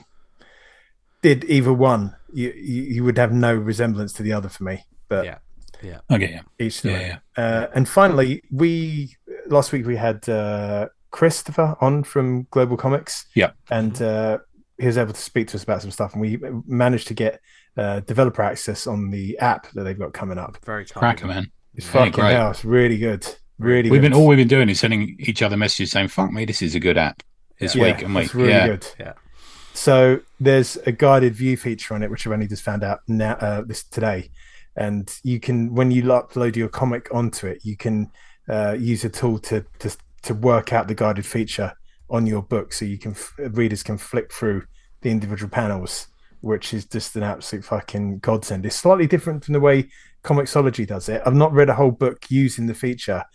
did 1.21 1.43
either 1.45 1.73
one, 1.73 2.15
you, 2.33 2.51
you 2.55 2.83
you 2.83 3.03
would 3.03 3.17
have 3.17 3.31
no 3.31 3.53
resemblance 3.53 4.13
to 4.13 4.23
the 4.23 4.33
other 4.33 4.49
for 4.49 4.63
me. 4.63 4.83
But 5.07 5.25
Yeah. 5.25 5.37
Yeah. 5.81 5.99
Okay. 6.11 6.31
Yeah. 6.31 6.41
each 6.65 6.81
to 6.81 6.91
Yeah. 6.91 7.17
yeah. 7.37 7.43
uh, 7.43 7.67
and 7.75 7.87
finally, 7.87 8.41
we 8.51 9.15
last 9.47 9.71
week 9.71 9.85
we 9.85 9.95
had 9.95 10.27
uh, 10.29 10.87
Christopher 11.11 11.75
on 11.81 12.03
from 12.03 12.47
Global 12.51 12.77
Comix. 12.77 13.25
Yeah. 13.35 13.51
and 13.69 14.01
uh, 14.01 14.39
he 14.79 14.87
was 14.87 14.97
able 14.97 15.13
to 15.13 15.21
speak 15.21 15.47
to 15.49 15.57
us 15.57 15.63
about 15.63 15.81
some 15.81 15.91
stuff, 15.91 16.13
and 16.13 16.21
we 16.21 16.39
managed 16.65 17.07
to 17.09 17.13
get 17.13 17.39
uh, 17.77 17.99
developer 18.01 18.41
access 18.41 18.87
on 18.87 19.11
the 19.11 19.37
app 19.39 19.71
that 19.73 19.83
they've 19.83 19.99
got 19.99 20.13
coming 20.13 20.37
up. 20.37 20.57
Very 20.65 20.85
kind. 20.85 20.99
Cracker, 20.99 21.27
man. 21.27 21.51
It's 21.75 21.85
Yeah, 21.85 21.91
fucking 21.91 22.11
great. 22.13 22.33
hell, 22.33 22.51
it's 22.51 22.65
really 22.65 22.97
good, 22.97 23.25
really. 23.59 23.89
We've 23.91 24.01
good. 24.01 24.11
been 24.11 24.13
all 24.19 24.27
we've 24.27 24.37
been 24.37 24.47
doing 24.47 24.69
is 24.69 24.79
sending 24.79 25.15
each 25.19 25.41
other 25.41 25.57
messages 25.57 25.91
saying, 25.91 26.07
"Fuck 26.09 26.31
me, 26.31 26.45
this 26.45 26.61
is 26.61 26.75
a 26.75 26.79
good 26.79 26.97
app." 26.97 27.21
This 27.59 27.75
yeah, 27.75 27.83
week 27.83 28.01
and 28.01 28.15
week. 28.15 28.25
it's 28.25 28.35
really 28.35 28.49
yeah. 28.49 28.67
good. 28.67 28.87
Yeah. 28.99 29.13
So 29.73 30.21
there's 30.39 30.77
a 30.85 30.91
guided 30.91 31.35
view 31.35 31.57
feature 31.57 31.93
on 31.93 32.03
it, 32.03 32.11
which 32.11 32.25
I've 32.25 32.33
only 32.33 32.47
just 32.47 32.63
found 32.63 32.83
out 32.83 33.01
now 33.07 33.33
uh, 33.33 33.61
this 33.61 33.83
today, 33.83 34.29
and 34.75 35.11
you 35.23 35.39
can 35.39 35.73
when 35.73 35.91
you 35.91 36.03
upload 36.03 36.55
your 36.55 36.69
comic 36.69 37.09
onto 37.11 37.47
it, 37.47 37.65
you 37.65 37.75
can 37.75 38.11
uh, 38.47 38.73
use 38.73 39.03
a 39.03 39.09
tool 39.09 39.39
to 39.39 39.65
to 39.79 39.95
to 40.23 40.33
work 40.33 40.73
out 40.73 40.87
the 40.87 40.95
guided 40.95 41.25
feature 41.25 41.73
on 42.09 42.27
your 42.27 42.43
book, 42.43 42.71
so 42.71 42.85
you 42.85 42.97
can 42.97 43.15
readers 43.37 43.83
can 43.83 43.97
flick 43.97 44.31
through 44.31 44.63
the 45.01 45.09
individual 45.09 45.49
panels, 45.49 46.07
which 46.41 46.73
is 46.73 46.85
just 46.85 47.15
an 47.15 47.23
absolute 47.23 47.65
fucking 47.65 48.19
godsend. 48.19 48.65
It's 48.65 48.75
slightly 48.75 49.07
different 49.07 49.43
from 49.43 49.53
the 49.53 49.59
way 49.59 49.89
Comixology 50.23 50.87
does 50.87 51.09
it. 51.09 51.21
I've 51.25 51.35
not 51.35 51.51
read 51.51 51.69
a 51.69 51.75
whole 51.75 51.91
book 51.91 52.25
using 52.29 52.67
the 52.67 52.73
feature. 52.73 53.25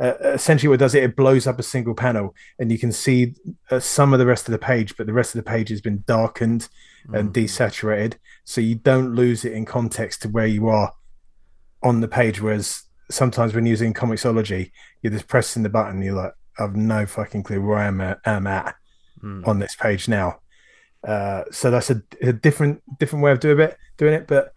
Uh, 0.00 0.14
essentially, 0.22 0.68
what 0.68 0.74
it 0.76 0.78
does 0.78 0.94
it, 0.94 1.02
it 1.02 1.16
blows 1.16 1.46
up 1.46 1.58
a 1.58 1.62
single 1.62 1.94
panel, 1.94 2.34
and 2.58 2.72
you 2.72 2.78
can 2.78 2.90
see 2.92 3.34
uh, 3.70 3.78
some 3.78 4.12
of 4.12 4.18
the 4.18 4.26
rest 4.26 4.48
of 4.48 4.52
the 4.52 4.58
page, 4.58 4.96
but 4.96 5.06
the 5.06 5.12
rest 5.12 5.34
of 5.34 5.44
the 5.44 5.50
page 5.50 5.68
has 5.68 5.80
been 5.80 6.02
darkened 6.06 6.68
and 7.12 7.32
desaturated, 7.34 8.14
so 8.44 8.60
you 8.60 8.74
don't 8.74 9.14
lose 9.14 9.44
it 9.44 9.52
in 9.52 9.64
context 9.64 10.22
to 10.22 10.28
where 10.28 10.46
you 10.46 10.68
are 10.68 10.92
on 11.82 12.00
the 12.00 12.08
page. 12.08 12.40
Whereas 12.40 12.84
sometimes 13.10 13.54
when 13.54 13.66
using 13.66 13.92
Comixology, 13.94 14.70
you're 15.02 15.12
just 15.12 15.28
pressing 15.28 15.62
the 15.62 15.68
button, 15.68 16.02
you're 16.02 16.14
like, 16.14 16.32
I've 16.58 16.76
no 16.76 17.06
fucking 17.06 17.42
clue 17.42 17.60
where 17.60 17.78
I'm 17.78 18.00
at, 18.00 18.18
am 18.24 18.46
at 18.46 18.74
Mm. 19.22 19.46
on 19.46 19.58
this 19.58 19.76
page 19.76 20.08
now. 20.08 20.40
Uh, 21.06 21.44
so 21.50 21.70
that's 21.70 21.90
a, 21.90 22.02
a 22.22 22.32
different 22.32 22.82
different 22.98 23.22
way 23.22 23.32
of 23.32 23.40
doing 23.40 23.60
it. 23.60 23.76
Doing 23.98 24.14
it, 24.14 24.26
but 24.26 24.52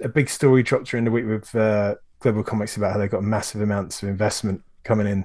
a 0.00 0.08
big 0.08 0.28
story 0.28 0.62
dropped 0.62 0.86
during 0.86 1.04
the 1.04 1.10
week 1.10 1.26
with 1.26 1.52
uh, 1.54 1.96
Global 2.20 2.44
Comix 2.44 2.76
about 2.76 2.92
how 2.92 2.98
they 2.98 3.08
got 3.08 3.24
massive 3.24 3.60
amounts 3.60 4.02
of 4.04 4.08
investment 4.08 4.62
coming 4.84 5.06
in. 5.06 5.24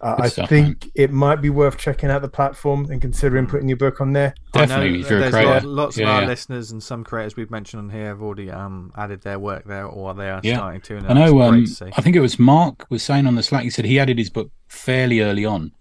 Uh, 0.00 0.16
I 0.18 0.28
stuff, 0.28 0.48
think 0.50 0.90
it 0.94 1.10
might 1.12 1.40
be 1.40 1.48
worth 1.48 1.78
checking 1.78 2.10
out 2.10 2.20
the 2.20 2.28
platform 2.28 2.90
and 2.90 3.00
considering 3.00 3.46
putting 3.46 3.68
your 3.68 3.78
book 3.78 4.02
on 4.02 4.12
there. 4.12 4.34
I 4.52 4.60
know 4.60 4.66
Definitely, 4.66 5.00
if 5.00 5.08
you're 5.08 5.18
a 5.18 5.22
there's 5.22 5.32
creator. 5.34 5.66
lo- 5.66 5.72
lots 5.84 5.96
Yeah, 5.96 6.04
of 6.04 6.10
our 6.16 6.22
yeah. 6.22 6.28
listeners 6.28 6.70
and 6.72 6.82
some 6.82 7.04
creators 7.04 7.36
we've 7.36 7.50
mentioned 7.50 7.80
on 7.84 7.88
here 7.90 8.06
have 8.08 8.20
already 8.20 8.50
um, 8.50 8.92
added 8.96 9.22
their 9.22 9.38
work 9.38 9.64
there, 9.64 9.86
or 9.86 10.12
they 10.12 10.28
are 10.28 10.40
Yeah. 10.42 10.56
starting 10.56 10.80
to. 10.82 10.96
And 10.98 11.06
I 11.06 11.14
that's 11.14 11.32
know. 11.32 11.38
great 11.38 11.46
Um, 11.58 11.64
to 11.64 11.70
see. 11.70 11.90
I 11.96 12.00
think 12.02 12.16
it 12.16 12.20
was 12.20 12.38
Mark 12.38 12.86
was 12.90 13.02
saying 13.02 13.26
on 13.26 13.36
the 13.36 13.42
Slack. 13.42 13.62
He 13.62 13.70
said 13.70 13.86
he 13.86 13.98
added 13.98 14.18
his 14.18 14.28
book 14.28 14.50
fairly 14.68 15.20
early 15.20 15.46
on, 15.46 15.72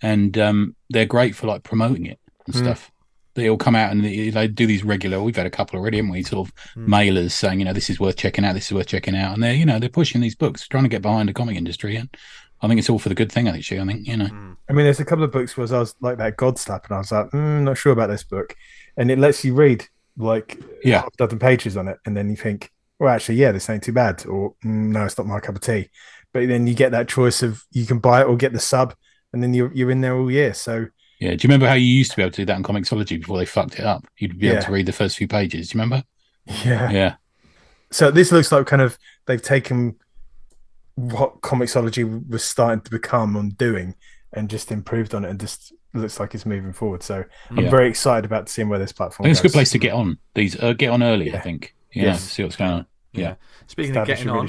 and 0.00 0.36
um, 0.38 0.76
they're 0.90 1.06
great 1.06 1.34
for 1.34 1.46
like 1.48 1.62
promoting 1.64 2.06
it 2.06 2.20
and 2.46 2.54
Hmm. 2.54 2.62
stuff. 2.62 2.90
They 3.34 3.48
all 3.48 3.56
come 3.56 3.74
out 3.74 3.90
and 3.90 4.04
they, 4.04 4.28
they 4.28 4.46
do 4.46 4.66
these 4.66 4.84
regular. 4.84 5.22
We've 5.22 5.34
had 5.34 5.46
a 5.46 5.50
couple 5.50 5.78
already, 5.80 5.96
haven't 5.96 6.12
we? 6.12 6.22
Sort 6.22 6.46
of 6.48 6.54
Hmm. 6.74 6.92
mailers 6.92 7.30
saying, 7.32 7.58
you 7.60 7.64
know, 7.64 7.72
this 7.72 7.88
is 7.88 7.98
worth 7.98 8.16
checking 8.16 8.44
out. 8.44 8.52
This 8.54 8.66
is 8.66 8.72
worth 8.72 8.88
checking 8.88 9.16
out, 9.16 9.32
and 9.34 9.42
they're 9.42 9.54
you 9.54 9.64
know 9.66 9.78
they're 9.80 9.88
pushing 9.88 10.20
these 10.20 10.36
books, 10.36 10.68
trying 10.68 10.84
to 10.84 10.88
get 10.90 11.02
behind 11.02 11.28
the 11.28 11.32
comic 11.32 11.56
industry, 11.56 11.96
and 11.96 12.10
I 12.62 12.68
think 12.68 12.78
it's 12.78 12.88
all 12.88 12.98
for 12.98 13.08
the 13.08 13.14
good 13.14 13.32
thing. 13.32 13.48
Actually, 13.48 13.80
I 13.80 13.84
think 13.86 14.06
you 14.06 14.16
know. 14.16 14.26
Mm. 14.26 14.56
I 14.70 14.72
mean, 14.72 14.84
there's 14.84 15.00
a 15.00 15.04
couple 15.04 15.24
of 15.24 15.32
books 15.32 15.56
where 15.56 15.66
I 15.74 15.78
was 15.80 15.94
like 16.00 16.18
that 16.18 16.36
God 16.36 16.58
slap, 16.58 16.86
and 16.86 16.94
I 16.94 16.98
was 16.98 17.12
like, 17.12 17.30
mm, 17.30 17.62
not 17.62 17.76
sure 17.76 17.92
about 17.92 18.08
this 18.08 18.24
book, 18.24 18.54
and 18.96 19.10
it 19.10 19.18
lets 19.18 19.44
you 19.44 19.54
read 19.54 19.86
like 20.16 20.62
Yeah. 20.84 21.00
half 21.00 21.08
a 21.14 21.16
dozen 21.16 21.38
pages 21.38 21.76
on 21.76 21.88
it, 21.88 21.98
and 22.06 22.16
then 22.16 22.30
you 22.30 22.36
think, 22.36 22.70
well, 22.98 23.10
actually, 23.12 23.36
yeah, 23.36 23.50
this 23.52 23.68
ain't 23.68 23.82
too 23.82 23.92
bad, 23.92 24.24
or 24.26 24.54
mm, 24.64 24.88
no, 24.92 25.04
it's 25.04 25.18
not 25.18 25.26
my 25.26 25.40
cup 25.40 25.56
of 25.56 25.60
tea. 25.62 25.90
But 26.32 26.48
then 26.48 26.66
you 26.66 26.74
get 26.74 26.92
that 26.92 27.08
choice 27.08 27.42
of 27.42 27.62
you 27.72 27.84
can 27.84 27.98
buy 27.98 28.20
it 28.22 28.26
or 28.26 28.36
get 28.36 28.52
the 28.52 28.60
sub, 28.60 28.94
and 29.32 29.42
then 29.42 29.52
you're 29.54 29.72
you're 29.74 29.90
in 29.90 30.00
there 30.00 30.16
all 30.16 30.30
year. 30.30 30.54
So 30.54 30.86
Yeah. 31.20 31.30
Do 31.30 31.34
you 31.42 31.48
remember 31.48 31.66
how 31.66 31.74
you 31.74 31.86
used 31.86 32.10
to 32.12 32.16
be 32.16 32.22
able 32.22 32.32
to 32.32 32.42
do 32.42 32.46
that 32.46 32.56
in 32.56 32.62
Comixology 32.62 33.18
before 33.20 33.38
they 33.38 33.44
fucked 33.46 33.78
it 33.78 33.84
up? 33.84 34.06
You'd 34.18 34.38
be 34.38 34.46
Yeah. 34.46 34.52
able 34.54 34.62
to 34.64 34.72
read 34.72 34.86
the 34.86 34.92
first 34.92 35.16
few 35.16 35.28
pages. 35.28 35.68
Do 35.70 35.78
you 35.78 35.82
remember? 35.82 36.04
yeah, 36.64 36.90
Yeah. 36.90 37.14
So 37.90 38.10
this 38.10 38.32
looks 38.32 38.50
like 38.50 38.66
kind 38.66 38.82
of 38.82 38.98
they've 39.26 39.42
taken 39.42 39.96
what 40.94 41.40
Comixology 41.40 42.28
was 42.28 42.44
starting 42.44 42.80
to 42.82 42.90
become 42.90 43.36
and 43.36 43.56
doing, 43.56 43.94
and 44.32 44.48
just 44.50 44.70
improved 44.72 45.14
on 45.14 45.24
it, 45.24 45.30
and 45.30 45.40
just 45.40 45.72
looks 45.94 46.18
like 46.18 46.34
it's 46.34 46.46
moving 46.46 46.72
forward. 46.72 47.02
So 47.02 47.24
I'm 47.50 47.58
Yeah. 47.58 47.70
very 47.70 47.88
excited 47.88 48.24
about 48.24 48.48
seeing 48.48 48.68
where 48.68 48.78
this 48.78 48.92
platform. 48.92 49.24
I 49.24 49.28
think 49.28 49.32
it's 49.32 49.40
a 49.40 49.42
good 49.44 49.52
place 49.52 49.70
to 49.72 49.78
get 49.78 49.92
on. 49.92 50.18
These 50.34 50.58
uh, 50.62 50.72
get 50.72 50.88
on 50.90 51.02
early. 51.02 51.34
I 51.34 51.40
think. 51.40 51.74
Yeah. 51.92 52.04
Yes. 52.04 52.22
See 52.22 52.42
what's 52.42 52.56
going 52.56 52.70
on. 52.70 52.86
Yeah. 53.12 53.34
Speaking 53.66 53.96
of 53.96 54.06
getting 54.06 54.26
your 54.26 54.38
on, 54.38 54.48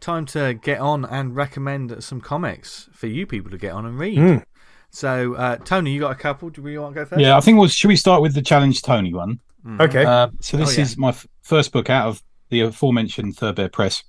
time 0.00 0.24
to 0.26 0.54
get 0.54 0.78
on 0.80 1.04
and 1.04 1.34
recommend 1.34 2.02
some 2.04 2.20
comics 2.20 2.88
for 2.92 3.08
you 3.08 3.26
people 3.26 3.50
to 3.50 3.58
get 3.58 3.72
on 3.72 3.84
and 3.84 3.98
read. 3.98 4.16
Mm. 4.18 4.44
So, 4.92 5.34
uh, 5.34 5.56
Tony, 5.56 5.92
you 5.92 6.00
got 6.00 6.12
a 6.12 6.16
couple? 6.16 6.50
Do 6.50 6.62
we 6.62 6.78
want 6.78 6.94
to 6.94 7.00
go 7.00 7.04
first? 7.04 7.20
Yeah. 7.20 7.36
I 7.36 7.40
think 7.40 7.58
we'll. 7.58 7.68
Should 7.68 7.88
we 7.88 7.96
start 7.96 8.22
with 8.22 8.34
the 8.34 8.42
challenge 8.42 8.82
Tony 8.82 9.12
one? 9.12 9.40
Mhm. 9.66 9.80
Okay. 9.80 10.04
Uh, 10.04 10.28
so 10.40 10.56
this 10.56 10.70
Oh, 10.70 10.72
yeah. 10.76 10.82
is 10.82 10.96
my 10.96 11.08
f- 11.10 11.26
first 11.42 11.72
book 11.72 11.90
out 11.90 12.06
of 12.08 12.22
the 12.48 12.60
aforementioned 12.60 13.36
Third 13.36 13.56
Bear 13.56 13.68
Press. 13.68 14.02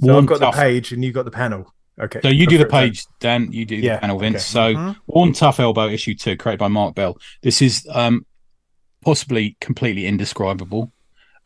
So 0.00 0.12
Warm 0.12 0.24
I've 0.24 0.26
got 0.28 0.38
Tough- 0.40 0.54
the 0.54 0.60
page 0.60 0.92
and 0.92 1.04
you've 1.04 1.14
got 1.14 1.24
the 1.24 1.30
panel. 1.30 1.72
Okay. 1.98 2.20
So 2.22 2.28
you 2.28 2.46
do 2.46 2.58
the 2.58 2.66
page, 2.66 3.06
Dan. 3.20 3.50
You 3.52 3.64
do 3.64 3.76
Yeah, 3.76 3.94
the 3.94 4.00
panel, 4.00 4.18
Vince. 4.18 4.54
okay. 4.54 4.74
So 4.74 4.78
Mhm. 4.78 4.96
Worn 5.06 5.32
Tuff 5.32 5.58
Elbow 5.58 5.88
issue 5.88 6.14
two, 6.14 6.36
created 6.36 6.58
by 6.58 6.68
Marc 6.68 6.94
Bell. 6.94 7.16
This 7.42 7.62
is 7.62 7.86
um, 7.90 8.26
possibly 9.02 9.56
completely 9.60 10.06
indescribable 10.06 10.92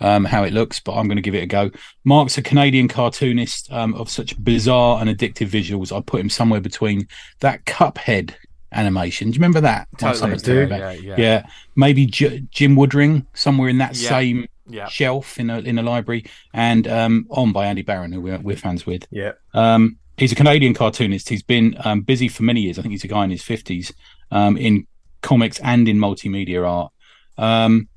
um, 0.02 0.24
how 0.24 0.42
it 0.44 0.52
looks, 0.54 0.80
but 0.80 0.94
I'm 0.94 1.06
going 1.08 1.16
to 1.16 1.22
give 1.22 1.34
it 1.34 1.42
a 1.42 1.46
go. 1.46 1.70
Marc's 2.04 2.38
a 2.38 2.42
Canadian 2.42 2.88
cartoonist 2.88 3.70
um, 3.70 3.94
of 3.94 4.08
such 4.08 4.42
bizarre 4.42 4.98
and 5.00 5.10
addictive 5.10 5.48
visuals. 5.50 5.94
I 5.94 6.00
put 6.00 6.20
him 6.22 6.30
somewhere 6.30 6.60
between 6.60 7.06
that 7.40 7.66
Cuphead 7.66 8.32
animation. 8.72 9.30
Do 9.30 9.34
you 9.34 9.40
remember 9.40 9.60
that? 9.60 9.88
Totally. 9.98 10.32
was 10.32 10.42
telling 10.42 10.68
me 10.70 10.76
Yeah, 10.78 10.92
yeah, 10.92 11.14
yeah. 11.18 11.46
maybe 11.76 12.06
J- 12.06 12.42
Jim 12.50 12.76
Woodring 12.76 13.26
somewhere 13.34 13.68
in 13.68 13.76
that 13.78 13.94
Yeah. 13.94 14.08
same 14.08 14.46
yeah. 14.70 14.88
shelf 14.88 15.38
in 15.38 15.50
a 15.50 15.58
in 15.60 15.78
a 15.78 15.82
library, 15.82 16.24
and 16.52 16.86
um, 16.88 17.26
on 17.30 17.52
by 17.52 17.66
Andy 17.66 17.82
Barron, 17.82 18.12
who 18.12 18.20
we're, 18.20 18.38
we're 18.38 18.56
fans 18.56 18.86
with. 18.86 19.06
Yeah. 19.10 19.32
Um, 19.54 19.98
he's 20.16 20.32
a 20.32 20.36
Canadian 20.36 20.74
cartoonist. 20.74 21.28
He's 21.28 21.42
been 21.42 21.76
um, 21.84 22.02
busy 22.02 22.28
for 22.28 22.42
many 22.42 22.62
years. 22.62 22.78
I 22.78 22.82
think 22.82 22.92
he's 22.92 23.04
a 23.04 23.08
guy 23.08 23.24
in 23.24 23.30
his 23.30 23.42
fifties 23.42 23.92
um, 24.30 24.56
in 24.56 24.86
comics 25.22 25.58
and 25.60 25.88
in 25.88 25.98
multimedia 25.98 26.66
art. 26.68 26.92
Um, 27.36 27.88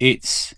it's 0.00 0.54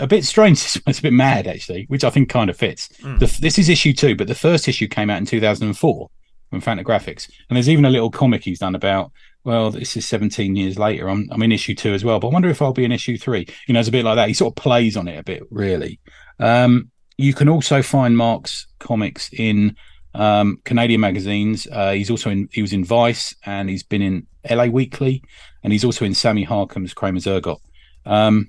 a 0.00 0.06
bit 0.06 0.24
strange. 0.24 0.80
It's 0.86 0.98
a 0.98 1.02
bit 1.02 1.12
mad, 1.12 1.46
actually, 1.46 1.84
which 1.88 2.04
I 2.04 2.10
think 2.10 2.28
kind 2.28 2.50
of 2.50 2.56
fits. 2.56 2.88
Mm. 3.02 3.18
The, 3.18 3.40
this 3.40 3.58
is 3.58 3.68
issue 3.68 3.92
two, 3.92 4.16
but 4.16 4.26
the 4.26 4.34
first 4.34 4.68
issue 4.68 4.88
came 4.88 5.10
out 5.10 5.18
in 5.18 5.26
2004 5.26 6.10
from 6.50 6.62
Fantagraphics, 6.62 7.30
and 7.48 7.56
there's 7.56 7.68
even 7.68 7.84
a 7.84 7.90
little 7.90 8.10
comic 8.10 8.44
he's 8.44 8.58
done 8.58 8.74
about. 8.74 9.12
Well, 9.44 9.70
this 9.70 9.96
is 9.96 10.06
17 10.06 10.56
years 10.56 10.78
later. 10.78 11.08
I'm, 11.08 11.28
I'm 11.30 11.42
in 11.42 11.52
issue 11.52 11.74
two 11.74 11.94
as 11.94 12.04
well, 12.04 12.20
but 12.20 12.28
I 12.28 12.32
wonder 12.32 12.50
if 12.50 12.60
I'll 12.60 12.72
be 12.72 12.84
in 12.84 12.92
issue 12.92 13.16
three. 13.16 13.46
You 13.66 13.74
know, 13.74 13.80
it's 13.80 13.88
a 13.88 13.92
bit 13.92 14.04
like 14.04 14.16
that. 14.16 14.28
He 14.28 14.34
sort 14.34 14.52
of 14.52 14.62
plays 14.62 14.96
on 14.96 15.08
it 15.08 15.18
a 15.18 15.22
bit, 15.22 15.42
really. 15.50 16.00
Um, 16.38 16.90
you 17.16 17.32
can 17.32 17.48
also 17.48 17.82
find 17.82 18.16
Marc's 18.16 18.66
comics 18.78 19.30
in 19.32 19.76
um, 20.14 20.60
Canadian 20.64 21.00
magazines. 21.00 21.66
Uh, 21.70 21.92
he's 21.92 22.10
also 22.10 22.30
in 22.30 22.48
he 22.52 22.62
was 22.62 22.72
in 22.72 22.84
Vice 22.84 23.34
and 23.44 23.68
he's 23.68 23.82
been 23.82 24.02
in 24.02 24.26
LA 24.48 24.66
Weekly 24.66 25.22
and 25.62 25.72
he's 25.72 25.84
also 25.84 26.04
in 26.04 26.14
Sammy 26.14 26.44
Harkham's 26.44 26.94
Kramer's 26.94 27.26
Ergot. 27.26 27.58
Um, 28.06 28.48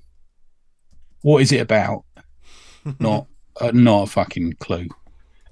what 1.22 1.41
is 1.41 1.52
it 1.52 1.61
about? 1.61 2.06
not 2.99 3.28
uh, 3.60 3.72
not 3.74 4.03
a 4.03 4.07
fucking 4.07 4.53
clue, 4.60 4.88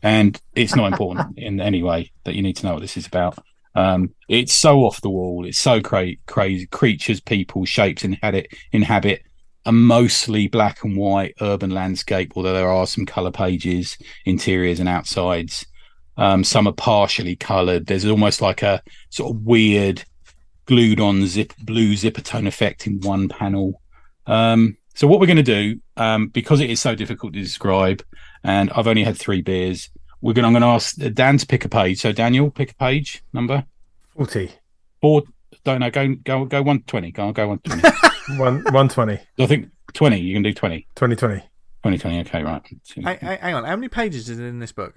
and 0.02 0.40
it's 0.56 0.76
not 0.76 0.92
important 0.92 1.38
in 1.38 1.60
any 1.60 1.84
way 1.84 2.12
that 2.24 2.36
you 2.36 2.42
need 2.42 2.56
to 2.58 2.66
know 2.66 2.74
what 2.74 2.82
this 2.82 2.98
is 2.98 3.08
about. 3.08 3.38
Um, 3.78 4.16
it's 4.28 4.54
so 4.54 4.80
off 4.80 5.02
the 5.02 5.10
wall. 5.10 5.46
It's 5.46 5.60
so 5.60 5.82
cra- 5.82 6.16
crazy. 6.26 6.66
Creatures, 6.66 7.22
people, 7.22 7.64
shapes 7.64 8.04
inhabit 8.04 8.52
inhabit 8.72 9.22
a 9.66 9.72
mostly 9.72 10.48
black 10.48 10.84
and 10.84 10.98
white 10.98 11.36
urban 11.42 11.70
landscape, 11.70 12.34
although 12.36 12.54
there 12.54 12.72
are 12.72 12.88
some 12.88 13.06
color 13.06 13.32
pages, 13.32 13.98
interiors 14.26 14.80
and 14.80 14.90
outsides. 14.90 15.66
Um, 16.18 16.44
some 16.44 16.68
are 16.68 16.74
partially 16.74 17.36
coloured. 17.36 17.86
There's 17.86 18.06
almost 18.06 18.42
like 18.42 18.64
a 18.64 18.82
sort 19.12 19.36
of 19.36 19.44
weird 19.44 20.04
glued 20.66 21.00
on 21.00 21.28
zip 21.28 21.54
blue 21.60 21.96
zipper 21.96 22.22
tone 22.22 22.48
effect 22.48 22.88
in 22.88 23.00
one 23.02 23.30
panel. 23.30 23.80
Um, 24.26 24.78
so 24.96 25.06
what 25.06 25.20
we're 25.20 25.28
going 25.28 25.38
to 25.38 25.44
do, 25.44 25.80
um, 25.98 26.30
because 26.30 26.62
it 26.62 26.72
is 26.72 26.82
so 26.82 26.96
difficult 26.96 27.34
to 27.34 27.40
describe, 27.40 28.04
and 28.44 28.72
I've 28.72 28.88
only 28.88 29.04
had 29.04 29.18
three 29.18 29.44
beers, 29.44 29.92
we're 30.22 30.34
going. 30.34 30.46
I'm 30.46 30.54
going 30.54 30.62
to 30.62 30.68
ask 30.68 30.96
Dan 31.14 31.38
to 31.38 31.46
pick 31.46 31.66
a 31.66 31.70
page. 31.70 32.02
So 32.02 32.12
Daniel, 32.12 32.50
pick 32.52 32.72
a 32.72 32.76
page 32.76 33.24
number 33.34 33.66
40. 34.16 34.52
four. 35.02 35.24
Don't 35.64 35.80
know. 35.80 35.90
Go 35.92 36.16
go 36.16 36.46
go 36.46 36.62
one 36.62 36.82
twenty. 36.84 37.12
Go 37.12 37.32
go 37.32 37.48
one 37.50 37.60
twenty. 37.60 37.88
One, 38.38 38.56
120. 38.56 39.20
I 39.40 39.46
think 39.46 39.70
twenty. 39.94 40.20
You 40.20 40.34
can 40.36 40.44
do 40.44 40.54
20. 40.54 40.86
2020. 40.96 41.36
2020. 41.84 42.20
Okay, 42.22 42.44
right. 42.44 42.62
Hang, 42.96 43.18
hang 43.20 43.38
hang 43.40 43.54
on. 43.56 43.64
How 43.64 43.76
many 43.78 43.88
pages 43.88 44.28
is 44.30 44.38
in 44.38 44.60
this 44.60 44.74
book? 44.74 44.96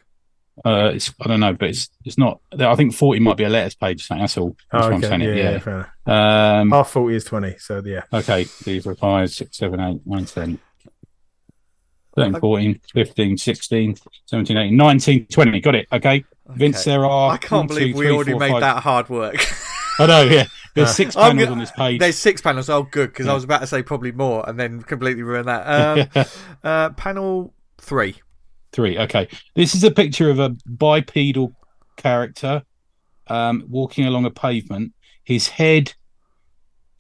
Uh, 0.65 0.91
it's 0.95 1.15
I 1.21 1.29
don't 1.29 1.39
know, 1.39 1.53
but 1.53 1.69
it's 1.69 1.89
it's 2.05 2.19
not. 2.19 2.41
I 2.59 2.75
think 2.75 2.93
forty 2.93 3.21
might 3.21 3.37
be 3.37 3.45
a 3.45 3.49
letters 3.49 3.77
page. 3.77 4.01
or 4.01 4.05
something. 4.05 4.23
That's 4.23 4.37
all. 4.37 4.57
That's 4.73 4.85
Oh, 4.85 4.89
what 4.89 4.95
I'm 4.95 4.99
okay. 4.99 5.09
saying. 5.09 5.21
Yeah, 5.21 5.29
yeah, 5.45 5.51
yeah. 5.53 5.59
fair 5.61 5.75
enough. 6.07 6.61
Um, 6.63 6.71
Half 6.73 6.91
40 6.91 7.17
is 7.17 7.25
20. 7.25 7.57
So, 7.59 7.83
yeah. 7.87 8.03
Okay, 8.13 8.47
these 8.65 8.85
are 8.87 8.95
5, 8.97 9.31
6, 9.31 9.57
7, 9.57 9.79
8, 9.81 10.01
9, 10.05 10.25
10, 10.25 10.59
13, 12.17 12.41
14, 12.41 12.81
15, 12.93 13.39
16, 13.39 13.97
17, 14.27 14.57
18, 14.57 14.77
19, 14.77 15.27
20. 15.27 15.61
Got 15.61 15.75
it. 15.75 15.89
Okay. 15.93 16.25
Vince, 16.49 16.85
there 16.85 17.05
are. 17.07 17.33
I 17.33 17.37
can't 17.37 17.53
one, 17.53 17.69
two, 17.69 17.75
believe 17.75 17.97
we 17.97 18.07
three, 18.07 18.15
already 18.15 18.31
four, 18.33 18.41
made 18.41 18.53
five- 18.53 18.61
that 18.61 18.83
hard 18.83 19.09
work. 19.09 19.37
I 19.99 20.07
know, 20.07 20.23
yeah. 20.23 20.45
There's 20.75 20.95
six 20.95 21.15
panels 21.15 21.49
on 21.49 21.59
this 21.59 21.73
page. 21.73 22.01
There's 22.01 22.19
six 22.19 22.41
panels. 22.41 22.69
Oh, 22.71 22.85
good, 22.85 23.11
because 23.11 23.27
I 23.27 23.35
was 23.35 23.45
about 23.45 23.61
to 23.61 23.67
say 23.67 23.83
probably 23.83 24.13
more 24.13 24.49
and 24.49 24.59
then 24.59 24.83
completely 24.83 25.23
ruin 25.23 25.47
that. 25.47 26.09
Um, 26.15 26.27
uh, 26.65 26.91
panel 26.91 27.53
three. 27.79 28.17
Three. 28.73 28.97
Okay. 28.99 29.29
This 29.55 29.75
is 29.75 29.83
a 29.83 29.91
picture 29.91 30.31
of 30.31 30.39
a 30.39 30.51
bipedal 30.67 31.53
character 31.97 32.63
um, 33.27 33.65
walking 33.69 34.07
along 34.07 34.27
a 34.27 34.31
pavement. 34.31 34.93
His 35.25 35.49
head 35.49 35.95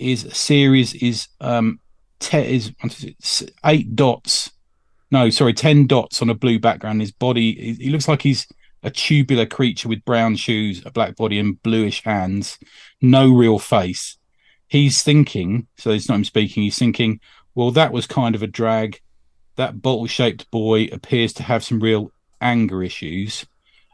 is 0.00 0.24
a 0.24 0.34
series 0.34 0.94
is 0.94 1.28
um 1.40 1.78
te- 2.18 2.54
is 2.56 2.72
what 2.80 2.98
is 2.98 3.42
it, 3.42 3.50
eight 3.64 3.94
dots. 3.94 4.50
No, 5.10 5.30
sorry, 5.30 5.54
ten 5.54 5.86
dots 5.86 6.22
on 6.22 6.30
a 6.30 6.34
blue 6.34 6.58
background. 6.58 7.00
His 7.00 7.12
body. 7.12 7.74
He, 7.74 7.90
looks 7.90 8.08
like 8.08 8.22
he's 8.22 8.46
a 8.82 8.90
tubular 8.90 9.46
creature 9.46 9.88
with 9.88 10.04
brown 10.04 10.36
shoes, 10.36 10.82
a 10.86 10.90
black 10.90 11.16
body, 11.16 11.38
and 11.38 11.60
bluish 11.62 12.02
hands. 12.04 12.58
No 13.00 13.30
real 13.32 13.58
face. 13.58 14.18
He's 14.68 15.02
thinking. 15.02 15.66
So 15.78 15.90
it's 15.90 16.08
not 16.08 16.16
him 16.16 16.24
speaking. 16.24 16.62
He's 16.62 16.78
thinking. 16.78 17.20
Well, 17.54 17.72
that 17.72 17.92
was 17.92 18.06
kind 18.06 18.34
of 18.34 18.42
a 18.42 18.46
drag 18.46 19.00
that 19.60 19.82
bottle 19.82 20.06
shaped 20.06 20.50
boy 20.50 20.88
appears 20.90 21.34
to 21.34 21.42
have 21.42 21.62
some 21.62 21.80
real 21.80 22.10
anger 22.40 22.82
issues. 22.82 23.44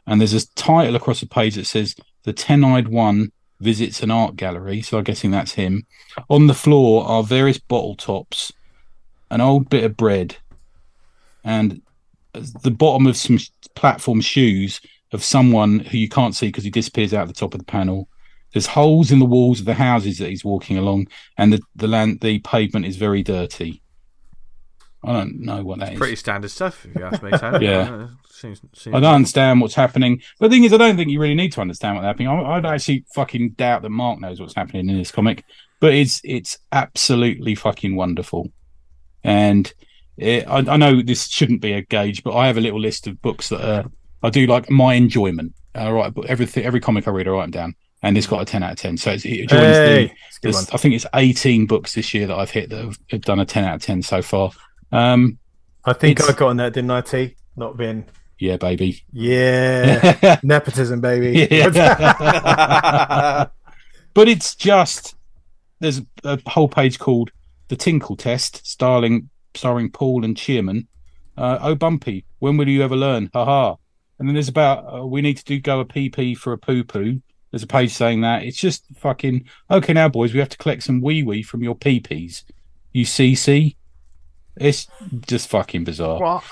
And 0.05 0.21
there's 0.21 0.33
a 0.33 0.47
title 0.53 0.95
across 0.95 1.19
the 1.19 1.27
page 1.27 1.55
that 1.55 1.65
says, 1.65 1.93
The 2.23 2.31
Ten 2.31 2.63
Eyed 2.63 2.87
One 2.87 3.33
visits 3.59 4.01
an 4.01 4.09
art 4.09 4.37
gallery. 4.37 4.81
So 4.81 4.97
I'm 4.97 5.03
guessing 5.03 5.31
that's 5.31 5.55
him. 5.55 5.85
On 6.29 6.47
the 6.47 6.53
floor 6.53 7.05
are 7.05 7.21
various 7.21 7.57
bottle 7.57 7.95
tops, 7.95 8.53
an 9.29 9.41
old 9.41 9.69
bit 9.69 9.83
of 9.83 9.97
bread, 9.97 10.37
and 11.47 11.81
the 12.61 12.71
bottom 12.71 13.07
of 13.07 13.15
some 13.15 13.39
platform 13.73 14.19
shoes 14.19 14.81
of 15.13 15.23
someone 15.23 15.79
who 15.79 15.97
you 15.97 16.09
can't 16.09 16.35
see 16.35 16.47
because 16.47 16.65
he 16.65 16.69
disappears 16.69 17.13
out 17.13 17.27
the 17.27 17.33
top 17.33 17.53
of 17.53 17.59
the 17.59 17.65
panel. 17.65 18.09
There's 18.51 18.67
holes 18.67 19.11
in 19.11 19.19
the 19.19 19.25
walls 19.25 19.61
of 19.61 19.65
the 19.65 19.73
houses 19.73 20.17
that 20.17 20.29
he's 20.29 20.43
walking 20.43 20.77
along, 20.77 21.07
and 21.37 21.53
the, 21.53 21.61
the 21.75 21.87
land, 21.87 22.19
the 22.19 22.39
pavement 22.39 22.85
is 22.85 22.97
very 22.97 23.23
dirty. 23.23 23.81
I 25.05 25.13
don't 25.13 25.39
know 25.39 25.63
what 25.63 25.79
that 25.79 25.93
is. 25.93 25.97
Pretty 25.97 26.17
standard 26.17 26.51
stuff, 26.51 26.85
if 26.85 26.95
you 26.95 27.05
ask 27.05 27.23
me. 27.23 27.31
Yeah. 27.65 28.07
Seems, 28.29 28.61
seems 28.73 28.95
I 28.95 28.99
don't 28.99 29.15
understand 29.15 29.61
what's 29.61 29.73
happening. 29.73 30.21
But 30.39 30.49
the 30.49 30.55
thing 30.55 30.63
is, 30.65 30.73
I 30.73 30.77
don't 30.77 30.97
think 30.97 31.09
you 31.09 31.19
really 31.19 31.33
need 31.33 31.53
to 31.53 31.61
understand 31.61 31.95
what's 31.95 32.05
happening. 32.05 32.27
I, 32.27 32.57
I'd 32.57 32.65
actually 32.65 33.05
fucking 33.15 33.51
doubt 33.51 33.83
that 33.83 33.89
Marc 33.89 34.19
knows 34.19 34.39
what's 34.39 34.53
happening 34.53 34.89
in 34.89 34.97
this 34.97 35.11
comic. 35.11 35.43
But 35.79 35.93
it's 35.93 36.19
it's 36.23 36.57
absolutely 36.71 37.55
fucking 37.55 37.95
wonderful. 37.95 38.51
And 39.23 39.71
it, 40.17 40.47
I, 40.47 40.57
I 40.57 40.77
know 40.77 41.01
this 41.01 41.27
shouldn't 41.27 41.61
be 41.61 41.73
a 41.73 41.81
gauge, 41.81 42.23
but 42.23 42.35
I 42.35 42.47
have 42.47 42.57
a 42.57 42.61
little 42.61 42.79
list 42.79 43.07
of 43.07 43.21
books 43.21 43.49
that 43.49 43.61
are, 43.63 43.85
I 44.23 44.29
do 44.29 44.47
like 44.47 44.69
my 44.69 44.95
enjoyment. 44.95 45.53
I 45.75 45.91
write 45.91 46.13
but 46.13 46.25
everything, 46.25 46.65
every 46.65 46.79
comic 46.79 47.07
I 47.07 47.11
read, 47.11 47.27
I 47.27 47.31
write 47.31 47.41
them 47.43 47.51
down, 47.51 47.75
and 48.01 48.17
it's 48.17 48.27
got 48.27 48.41
a 48.41 48.45
ten 48.45 48.63
out 48.63 48.71
of 48.71 48.77
ten. 48.77 48.97
So 48.97 49.11
it's, 49.11 49.25
it 49.25 49.47
joins 49.47 49.61
Hey, 49.61 50.07
the. 50.07 50.11
it's 50.27 50.37
a 50.37 50.41
good 50.41 50.53
there's- 50.53 50.55
one. 50.55 50.65
I 50.73 50.77
think 50.77 50.95
it's 50.95 51.05
eighteen 51.13 51.67
books 51.67 51.93
this 51.93 52.13
year 52.13 52.27
that 52.27 52.35
I've 52.35 52.49
hit 52.51 52.69
that 52.71 52.83
have, 52.83 52.97
have 53.11 53.21
done 53.21 53.39
a 53.39 53.45
ten 53.45 53.63
out 53.63 53.75
of 53.75 53.81
ten 53.83 54.01
so 54.01 54.21
far. 54.21 54.51
Um, 54.91 55.37
I 55.85 55.93
think 55.93 56.21
I 56.21 56.33
got 56.33 56.49
on 56.49 56.57
that, 56.57 56.73
didn't 56.73 56.91
I, 56.91 57.01
T? 57.01 57.35
Not 57.55 57.77
been. 57.77 58.05
yeah, 58.39 58.57
baby. 58.57 59.03
Yeah. 59.13 60.39
Nepotism, 60.43 60.99
baby. 61.01 61.47
Yeah. 61.51 61.69
but 64.13 64.27
it's 64.27 64.55
just 64.55 65.15
there's 65.79 66.01
a 66.23 66.39
whole 66.49 66.67
page 66.67 66.99
called 66.99 67.31
"The 67.67 67.75
Tinkle 67.75 68.15
Test," 68.15 68.65
starring 68.65 69.29
starring 69.57 69.91
Paul 69.91 70.23
and 70.23 70.37
Cheerman. 70.37 70.87
Uh, 71.37 71.57
oh, 71.61 71.75
Bumpy, 71.75 72.25
when 72.39 72.57
will 72.57 72.67
you 72.67 72.81
ever 72.83 72.95
learn? 72.95 73.29
Ha 73.33 73.45
ha. 73.45 73.75
And 74.19 74.27
then 74.27 74.33
there's 74.33 74.49
about 74.49 74.85
uh, 75.01 75.05
we 75.05 75.21
need 75.21 75.37
to 75.37 75.43
do 75.45 75.59
go 75.59 75.79
a 75.79 75.85
pee 75.85 76.09
pee 76.09 76.33
for 76.35 76.53
a 76.53 76.57
poo 76.57 76.83
poo. 76.83 77.21
There's 77.51 77.63
a 77.63 77.67
page 77.67 77.91
saying 77.93 78.21
that 78.21 78.43
it's 78.43 78.57
just 78.57 78.83
fucking 78.97 79.47
okay. 79.69 79.93
Now, 79.93 80.09
boys, 80.09 80.33
we 80.33 80.39
have 80.39 80.49
to 80.49 80.57
collect 80.57 80.83
some 80.83 81.01
wee 81.01 81.23
wee 81.23 81.43
from 81.43 81.61
your 81.63 81.75
pee 81.75 81.99
pees. 81.99 82.43
You 82.93 83.05
CC. 83.05 83.75
It's 84.55 84.87
just 85.27 85.49
fucking 85.49 85.83
bizarre. 85.83 86.19
What? 86.19 86.43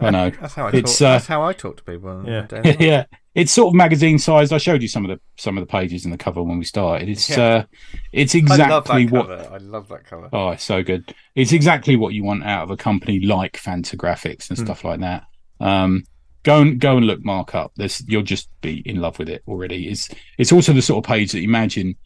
I 0.00 0.10
know. 0.10 0.30
That's 0.40 0.54
how 0.54 0.66
I 0.66 0.70
It's, 0.72 0.98
talk. 0.98 1.06
uh, 1.06 1.12
that's 1.12 1.26
how 1.26 1.42
I 1.44 1.52
talk 1.52 1.76
to 1.76 1.84
people. 1.84 2.24
Yeah. 2.26 2.46
Yeah, 2.80 3.04
it's 3.34 3.50
sort 3.52 3.68
of 3.68 3.74
magazine 3.74 4.18
sized. 4.18 4.52
I 4.52 4.58
showed 4.58 4.80
you 4.82 4.88
some 4.88 5.04
of 5.04 5.10
the 5.10 5.20
some 5.40 5.56
of 5.58 5.62
the 5.62 5.70
pages 5.70 6.04
in 6.04 6.10
the 6.10 6.16
cover 6.18 6.42
when 6.42 6.58
we 6.58 6.64
started. 6.64 7.08
It's 7.08 7.28
Yeah. 7.30 7.40
uh, 7.44 7.64
it's 8.12 8.34
I 8.34 8.38
love 8.38 8.50
exactly 8.50 9.04
that 9.06 9.12
what. 9.12 9.26
cover. 9.28 9.48
I 9.54 9.58
love 9.58 9.88
that 9.88 10.06
cover. 10.06 10.28
Oh, 10.32 10.50
it's 10.50 10.64
so 10.64 10.82
good. 10.82 11.14
It's 11.34 11.52
exactly 11.52 11.96
what 11.96 12.14
you 12.14 12.22
want 12.24 12.44
out 12.44 12.62
of 12.64 12.70
a 12.70 12.76
company 12.76 13.20
like 13.20 13.54
Fantagraphics 13.54 14.48
and 14.50 14.58
Hmm. 14.58 14.64
stuff 14.64 14.84
like 14.84 15.00
that. 15.00 15.24
Um, 15.60 16.04
go 16.42 16.60
and 16.60 16.78
go 16.78 16.96
and 16.96 17.06
look 17.06 17.24
Marc 17.24 17.54
up. 17.54 17.72
This 17.76 18.02
you'll 18.06 18.22
just 18.22 18.48
be 18.60 18.82
in 18.86 19.00
love 19.00 19.18
with 19.18 19.28
it 19.28 19.42
already. 19.48 19.88
It's 19.88 20.08
it's 20.38 20.52
also 20.52 20.72
the 20.72 20.82
sort 20.82 21.04
of 21.04 21.08
page 21.08 21.32
that 21.32 21.40
you 21.40 21.48
imagine 21.48 21.96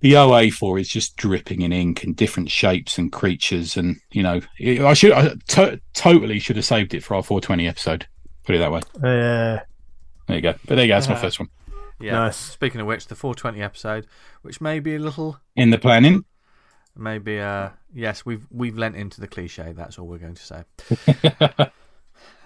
the 0.00 0.16
OA 0.16 0.48
for 0.50 0.78
is 0.78 0.88
just 0.88 1.14
dripping 1.16 1.60
in 1.60 1.72
ink 1.74 2.02
and 2.04 2.16
different 2.16 2.50
shapes 2.50 2.96
and 2.96 3.12
creatures 3.12 3.76
and 3.76 3.98
you 4.12 4.22
know 4.22 4.40
it, 4.58 4.80
I 4.80 4.94
should 4.94 5.12
I 5.12 5.34
to- 5.48 5.78
totally 5.92 6.38
should 6.38 6.56
have 6.56 6.64
saved 6.64 6.94
it 6.94 7.04
for 7.04 7.14
our 7.14 7.22
420 7.22 7.68
episode. 7.68 8.06
Put 8.44 8.54
it 8.54 8.58
that 8.60 8.72
way. 8.72 8.80
Yeah. 9.04 9.60
There 10.30 10.36
you 10.38 10.42
go. 10.42 10.54
But 10.66 10.76
there 10.76 10.84
you 10.84 10.90
go. 10.90 10.94
That's 10.96 11.08
my 11.08 11.14
Uh-huh. 11.14 11.22
first 11.22 11.38
one. 11.40 11.48
Yeah. 12.00 12.12
Nice. 12.12 12.36
Speaking 12.36 12.80
of 12.80 12.86
which, 12.86 13.06
the 13.08 13.14
420 13.14 13.60
episode, 13.62 14.06
which 14.42 14.60
may 14.60 14.80
be 14.80 14.94
a 14.94 14.98
little, 14.98 15.38
In 15.56 15.70
the 15.70 15.78
planning. 15.78 16.24
maybe. 16.96 17.38
Uh, 17.40 17.70
yes, 17.92 18.24
we've 18.24 18.46
we've 18.50 18.78
lent 18.78 18.96
into 18.96 19.20
the 19.20 19.28
cliche. 19.28 19.72
That's 19.72 19.98
all 19.98 20.06
we're 20.06 20.18
going 20.18 20.34
to 20.36 20.42
say. 20.42 21.70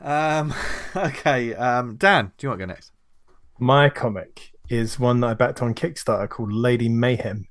um, 0.03 0.53
okay, 0.97 1.55
um, 1.55 1.97
Dan, 1.97 2.33
do 2.37 2.47
you 2.47 2.49
want 2.51 2.61
to 2.61 2.67
go 2.67 2.73
next? 2.73 2.91
My 3.59 3.89
comic 3.89 4.53
is 4.69 4.99
one 4.99 5.21
that 5.21 5.29
I 5.29 5.35
backed 5.35 5.63
on 5.63 5.75
Kickstarter 5.75 6.29
called 6.29 6.53
Lady 6.53 6.89
Mayhem. 6.89 7.47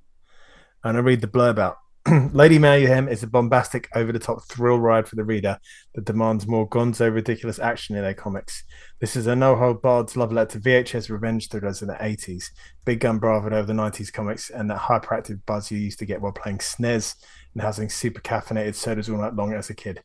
And 0.84 0.98
I 0.98 1.00
read 1.00 1.22
the 1.22 1.28
blurb 1.28 1.58
out. 1.60 1.78
Lady 2.34 2.60
Mayhem 2.60 3.08
is 3.08 3.24
a 3.24 3.28
bombastic, 3.28 3.88
over 3.96 4.12
the 4.12 4.20
top 4.20 4.44
thrill 4.44 4.78
ride 4.78 5.08
for 5.08 5.16
the 5.16 5.24
reader 5.24 5.58
that 5.96 6.04
demands 6.04 6.46
more 6.46 6.68
gonzo, 6.68 7.14
ridiculous 7.14 7.60
action 7.60 7.96
in 7.96 8.02
their 8.02 8.14
comics. 8.14 8.64
This 9.00 9.16
is 9.16 9.26
a 9.26 9.38
no 9.38 9.56
hold 9.56 9.82
barred 9.82 10.14
love 10.18 10.34
letter 10.34 10.60
to 10.60 10.70
VHS 10.70 11.10
revenge 11.10 11.48
thrillers 11.48 11.82
in 11.82 11.88
the 11.88 11.94
80s, 11.94 12.48
Big 12.84 13.00
Gun 13.00 13.20
Bravo 13.20 13.56
over 13.56 13.66
the 13.66 13.72
90s 13.72 14.12
comics, 14.12 14.50
and 14.50 14.70
that 14.70 14.80
hyperactive 14.80 15.40
buzz 15.46 15.72
you 15.72 15.78
used 15.78 16.00
to 16.00 16.06
get 16.06 16.20
while 16.20 16.34
playing 16.34 16.58
SNES 16.58 17.16
and 17.54 17.64
having 17.64 17.88
super 17.88 18.20
caffeinated 18.20 18.76
sodas 18.76 19.10
all 19.10 19.20
night 19.20 19.36
long 19.36 19.54
as 19.54 19.70
a 19.70 19.74
kid. 19.74 20.04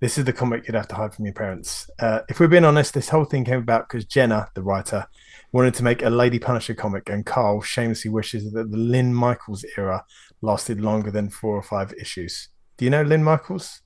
This 0.00 0.18
is 0.18 0.24
the 0.24 0.32
comic 0.32 0.68
you'd 0.68 0.74
have 0.74 0.88
to 0.88 0.94
hide 0.94 1.14
from 1.14 1.24
your 1.24 1.34
parents. 1.34 1.88
Uh, 1.98 2.20
if 2.28 2.38
we're 2.38 2.46
being 2.46 2.64
honest, 2.64 2.94
this 2.94 3.08
whole 3.08 3.24
thing 3.24 3.44
came 3.44 3.60
about 3.60 3.88
because 3.88 4.04
Jenna, 4.04 4.48
the 4.54 4.62
writer, 4.62 5.06
wanted 5.54 5.72
to 5.74 5.84
make 5.84 6.02
a 6.02 6.10
Lady 6.10 6.38
Punisher 6.38 6.74
comic, 6.74 7.08
and 7.08 7.24
Carl 7.24 7.62
shamelessly 7.62 8.10
wishes 8.10 8.52
that 8.52 8.70
the 8.70 8.76
Lynn 8.76 9.14
Michaels 9.14 9.64
era 9.78 10.04
lasted 10.44 10.80
longer 10.80 11.10
than 11.10 11.30
four 11.30 11.56
or 11.56 11.62
five 11.62 11.92
issues. 12.00 12.48
Do 12.76 12.84
you 12.84 12.90
know 12.90 13.02
Lynn 13.02 13.24
Michaels? 13.24 13.80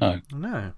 No. 0.00 0.20
No. 0.32 0.72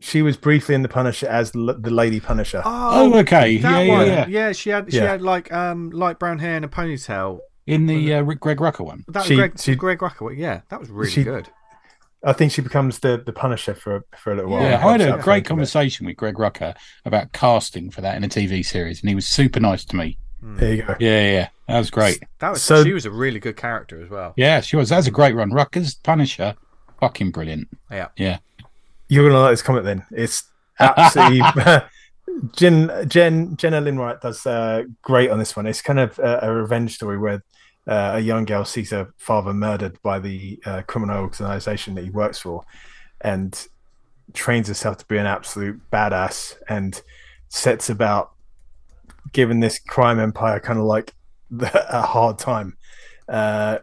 She 0.00 0.22
was 0.22 0.36
briefly 0.36 0.74
in 0.74 0.82
the 0.82 0.88
Punisher 0.88 1.26
as 1.28 1.54
l- 1.56 1.76
the 1.78 1.90
Lady 1.90 2.20
Punisher. 2.20 2.62
Oh, 2.64 3.18
okay. 3.20 3.56
That 3.58 3.70
Yeah, 3.78 3.82
yeah, 3.82 3.92
one. 3.98 4.06
yeah. 4.06 4.26
Yeah, 4.28 4.52
she 4.52 4.70
had 4.70 4.90
she 4.92 4.98
Yeah. 4.98 5.06
had 5.12 5.22
like 5.22 5.52
um 5.52 5.90
light 5.90 6.18
brown 6.18 6.38
hair 6.38 6.56
and 6.56 6.64
a 6.64 6.68
ponytail. 6.68 7.38
In 7.66 7.86
the 7.86 8.14
uh, 8.14 8.22
Greg 8.22 8.58
Rucka 8.58 8.84
one. 8.84 9.04
That 9.08 9.20
was 9.20 9.26
She- 9.28 9.36
Greg, 9.36 9.58
she- 9.58 9.74
Greg 9.74 9.98
Rucka. 10.00 10.36
Yeah, 10.36 10.60
that 10.68 10.78
was 10.80 10.90
really 10.90 11.10
She- 11.10 11.24
good. 11.24 11.48
I 12.26 12.32
think 12.32 12.52
she 12.52 12.62
becomes 12.62 13.00
the, 13.00 13.22
the 13.24 13.32
Punisher 13.32 13.74
for 13.74 14.04
for 14.16 14.32
a 14.32 14.36
little 14.36 14.50
while. 14.50 14.62
Yeah, 14.62 14.86
I 14.86 14.92
had 14.92 15.00
a 15.02 15.18
great 15.18 15.44
conversation 15.44 16.06
with 16.06 16.16
Greg 16.16 16.36
Rucka 16.36 16.74
about 17.04 17.32
casting 17.32 17.90
for 17.90 18.00
that 18.02 18.16
in 18.16 18.24
a 18.24 18.28
TV 18.28 18.64
series, 18.64 19.00
and 19.02 19.08
he 19.10 19.14
was 19.14 19.26
super 19.26 19.60
nice 19.60 19.84
to 19.86 19.96
me. 19.96 20.18
Bit. 20.44 20.60
There 20.60 20.74
you 20.74 20.82
go. 20.82 20.94
Yeah, 21.00 21.20
yeah, 21.22 21.32
yeah. 21.32 21.48
that 21.68 21.78
was 21.78 21.90
great. 21.90 22.22
That 22.40 22.50
was 22.50 22.62
So- 22.62 22.84
she 22.84 22.92
was 22.92 23.06
a 23.06 23.10
really 23.10 23.40
good 23.40 23.56
character 23.56 24.02
as 24.02 24.10
well. 24.10 24.34
Yeah, 24.36 24.60
she 24.60 24.76
was. 24.76 24.90
That 24.90 24.98
was 24.98 25.06
a 25.06 25.10
great 25.10 25.34
run. 25.34 25.50
Rucka's 25.50 25.94
Punisher, 25.94 26.54
fucking 27.00 27.30
brilliant. 27.30 27.68
Yeah. 27.90 28.08
Yeah. 28.16 28.38
You're 29.08 29.28
gonna 29.28 29.40
like 29.42 29.52
this 29.52 29.62
comic 29.62 29.84
then. 29.84 30.04
It's 30.10 30.44
absolutely 30.78 31.42
Jen 32.56 33.08
Jen 33.08 33.56
Jenna 33.56 33.80
Linwright 33.80 34.20
does 34.20 34.44
uh, 34.46 34.84
great 35.02 35.30
on 35.30 35.38
this 35.38 35.54
one. 35.56 35.66
It's 35.66 35.82
kind 35.82 35.98
of 36.00 36.18
a, 36.18 36.40
a 36.42 36.52
revenge 36.52 36.94
story 36.94 37.18
where 37.18 37.42
uh, 37.86 38.12
a 38.14 38.20
young 38.20 38.44
girl 38.44 38.64
sees 38.64 38.90
her 38.90 39.12
father 39.18 39.52
murdered 39.54 40.00
by 40.02 40.18
the 40.18 40.58
uh, 40.64 40.82
criminal 40.82 41.18
organization 41.20 41.94
that 41.94 42.04
he 42.04 42.10
works 42.10 42.40
for, 42.40 42.64
and 43.20 43.66
trains 44.32 44.68
herself 44.68 44.96
to 44.98 45.04
be 45.06 45.18
an 45.18 45.26
absolute 45.26 45.80
badass 45.92 46.56
and 46.68 47.02
sets 47.50 47.88
about 47.90 48.32
giving 49.34 49.60
this 49.60 49.78
crime 49.78 50.18
empire 50.18 50.58
kind 50.60 50.78
of 50.78 50.86
like 50.86 51.12
the, 51.50 51.70
a 51.94 52.00
hard 52.00 52.38
time. 52.38 52.78
Uh, 53.28 53.78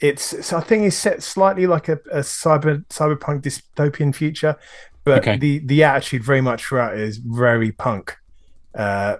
it's 0.00 0.46
so 0.46 0.56
I 0.56 0.62
think 0.62 0.84
it's 0.86 0.96
set 0.96 1.22
slightly 1.22 1.66
like 1.66 1.88
a, 1.90 1.98
a 2.10 2.20
cyber 2.20 2.86
cyberpunk 2.86 3.42
dystopian 3.42 4.14
future, 4.14 4.56
but 5.04 5.18
Okay. 5.18 5.36
the 5.36 5.58
the 5.58 5.84
attitude 5.84 6.24
very 6.24 6.40
much 6.40 6.64
throughout 6.64 6.96
is 6.96 7.18
very 7.18 7.70
punk. 7.72 8.16
Uh, 8.74 9.16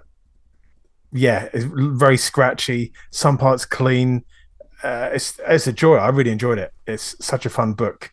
yeah, 1.13 1.49
it's 1.53 1.65
very 1.65 2.17
scratchy. 2.17 2.93
Some 3.11 3.37
parts 3.37 3.65
clean. 3.65 4.23
Uh, 4.81 5.09
it's 5.13 5.39
it's 5.47 5.67
a 5.67 5.73
joy. 5.73 5.97
I 5.97 6.09
really 6.09 6.31
enjoyed 6.31 6.57
it. 6.57 6.71
It's 6.87 7.15
such 7.23 7.45
a 7.45 7.49
fun 7.49 7.73
book. 7.73 8.09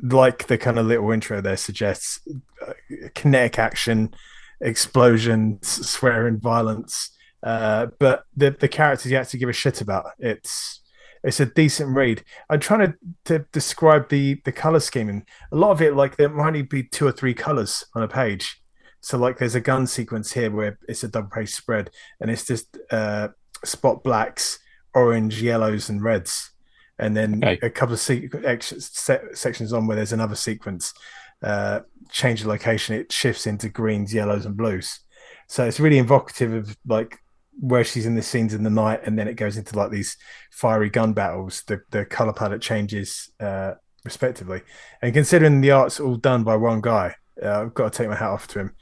Like 0.00 0.46
the 0.46 0.56
kind 0.56 0.78
of 0.78 0.86
little 0.86 1.10
intro 1.10 1.40
there 1.42 1.56
suggests, 1.56 2.20
uh, 2.66 2.72
kinetic 3.14 3.58
action, 3.58 4.14
explosions, 4.60 5.66
swearing, 5.88 6.38
violence. 6.38 7.10
Uh, 7.42 7.86
but 7.98 8.24
the 8.36 8.50
the 8.50 8.68
characters 8.68 9.10
you 9.10 9.16
actually 9.16 9.40
give 9.40 9.48
a 9.48 9.52
shit 9.52 9.80
about. 9.80 10.06
It's 10.18 10.80
it's 11.24 11.40
a 11.40 11.46
decent 11.46 11.94
read. 11.96 12.22
I'm 12.50 12.60
trying 12.60 12.86
to, 12.92 12.94
to 13.26 13.44
describe 13.52 14.08
the 14.08 14.40
the 14.44 14.52
color 14.52 14.80
scheme, 14.80 15.08
and 15.08 15.22
a 15.52 15.56
lot 15.56 15.70
of 15.70 15.82
it 15.82 15.94
like 15.94 16.16
there 16.16 16.28
might 16.28 16.48
only 16.48 16.62
be 16.62 16.82
two 16.82 17.06
or 17.06 17.12
three 17.12 17.34
colors 17.34 17.84
on 17.94 18.02
a 18.02 18.08
page. 18.08 18.60
So 19.00 19.16
like 19.18 19.38
there's 19.38 19.54
a 19.54 19.60
gun 19.60 19.86
sequence 19.86 20.32
here 20.32 20.50
where 20.50 20.78
it's 20.88 21.04
a 21.04 21.08
double 21.08 21.30
page 21.30 21.50
spread, 21.50 21.90
and 22.20 22.30
it's 22.30 22.44
just 22.44 22.76
uh, 22.90 23.28
spot 23.64 24.02
blacks, 24.02 24.58
orange, 24.94 25.40
yellows, 25.40 25.88
and 25.88 26.02
reds, 26.02 26.50
and 26.98 27.16
then 27.16 27.36
Okay. 27.44 27.58
a 27.64 27.70
couple 27.70 27.94
of 27.94 28.00
se- 28.00 28.28
ex- 28.44 28.74
se- 28.78 29.20
sections 29.34 29.72
on 29.72 29.86
where 29.86 29.94
there's 29.96 30.12
another 30.12 30.34
sequence. 30.34 30.92
Uh, 31.40 31.80
change 32.10 32.42
the 32.42 32.48
location, 32.48 32.94
it 32.96 33.12
shifts 33.12 33.46
into 33.46 33.68
greens, 33.68 34.12
yellows, 34.14 34.46
and 34.46 34.56
blues. 34.56 35.00
So 35.48 35.64
it's 35.64 35.80
really 35.80 35.98
evocative 35.98 36.52
of 36.52 36.76
like 36.86 37.18
where 37.60 37.82
she's 37.84 38.06
in 38.06 38.14
the 38.14 38.22
scenes 38.22 38.54
in 38.54 38.62
the 38.62 38.70
night, 38.70 39.00
and 39.04 39.18
then 39.18 39.26
it 39.28 39.34
goes 39.34 39.56
into 39.56 39.76
like 39.76 39.90
these 39.90 40.16
fiery 40.50 40.90
gun 40.90 41.12
battles. 41.12 41.62
The 41.66 41.80
the 41.90 42.04
color 42.04 42.32
palette 42.32 42.60
changes 42.62 43.30
uh, 43.40 43.74
respectively, 44.04 44.62
and 45.02 45.12
considering 45.14 45.60
the 45.60 45.70
art's 45.72 46.00
all 46.00 46.16
done 46.16 46.44
by 46.44 46.56
one 46.56 46.80
guy, 46.80 47.14
uh, 47.42 47.62
I've 47.62 47.74
got 47.74 47.92
to 47.92 47.96
take 47.98 48.08
my 48.08 48.14
hat 48.16 48.30
off 48.30 48.46
to 48.48 48.60
him. 48.60 48.74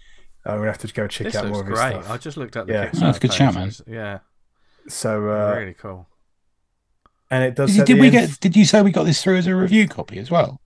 I'm 0.44 0.58
gonna 0.58 0.66
have 0.66 0.78
to 0.78 0.88
go 0.92 1.08
check 1.08 1.24
This 1.26 1.34
out 1.36 1.48
more 1.48 1.60
of 1.62 1.66
his 1.66 1.78
great. 1.78 1.90
stuff. 1.92 2.10
I 2.10 2.18
just 2.18 2.36
looked 2.36 2.54
at 2.56 2.66
the 2.68 2.72
Yeah. 2.72 2.86
Kickstarter 2.90 3.00
That's 3.00 3.16
a 3.18 3.20
good 3.20 3.30
page. 3.30 3.38
shout, 3.38 3.54
man. 3.54 3.72
Yeah, 3.88 4.18
So 4.88 5.28
uh, 5.30 5.54
really 5.56 5.74
cool. 5.74 6.08
and 7.30 7.42
it 7.44 7.54
does. 7.56 7.74
Did, 7.74 7.86
did 7.86 7.98
we 7.98 8.06
end- 8.06 8.12
get? 8.12 8.40
Did 8.40 8.54
you 8.56 8.64
say 8.64 8.82
we 8.82 8.90
got 8.92 9.04
this 9.04 9.22
through 9.22 9.38
as 9.38 9.46
a 9.46 9.54
review 9.56 9.88
copy 9.88 10.18
as 10.18 10.30
well? 10.30 10.60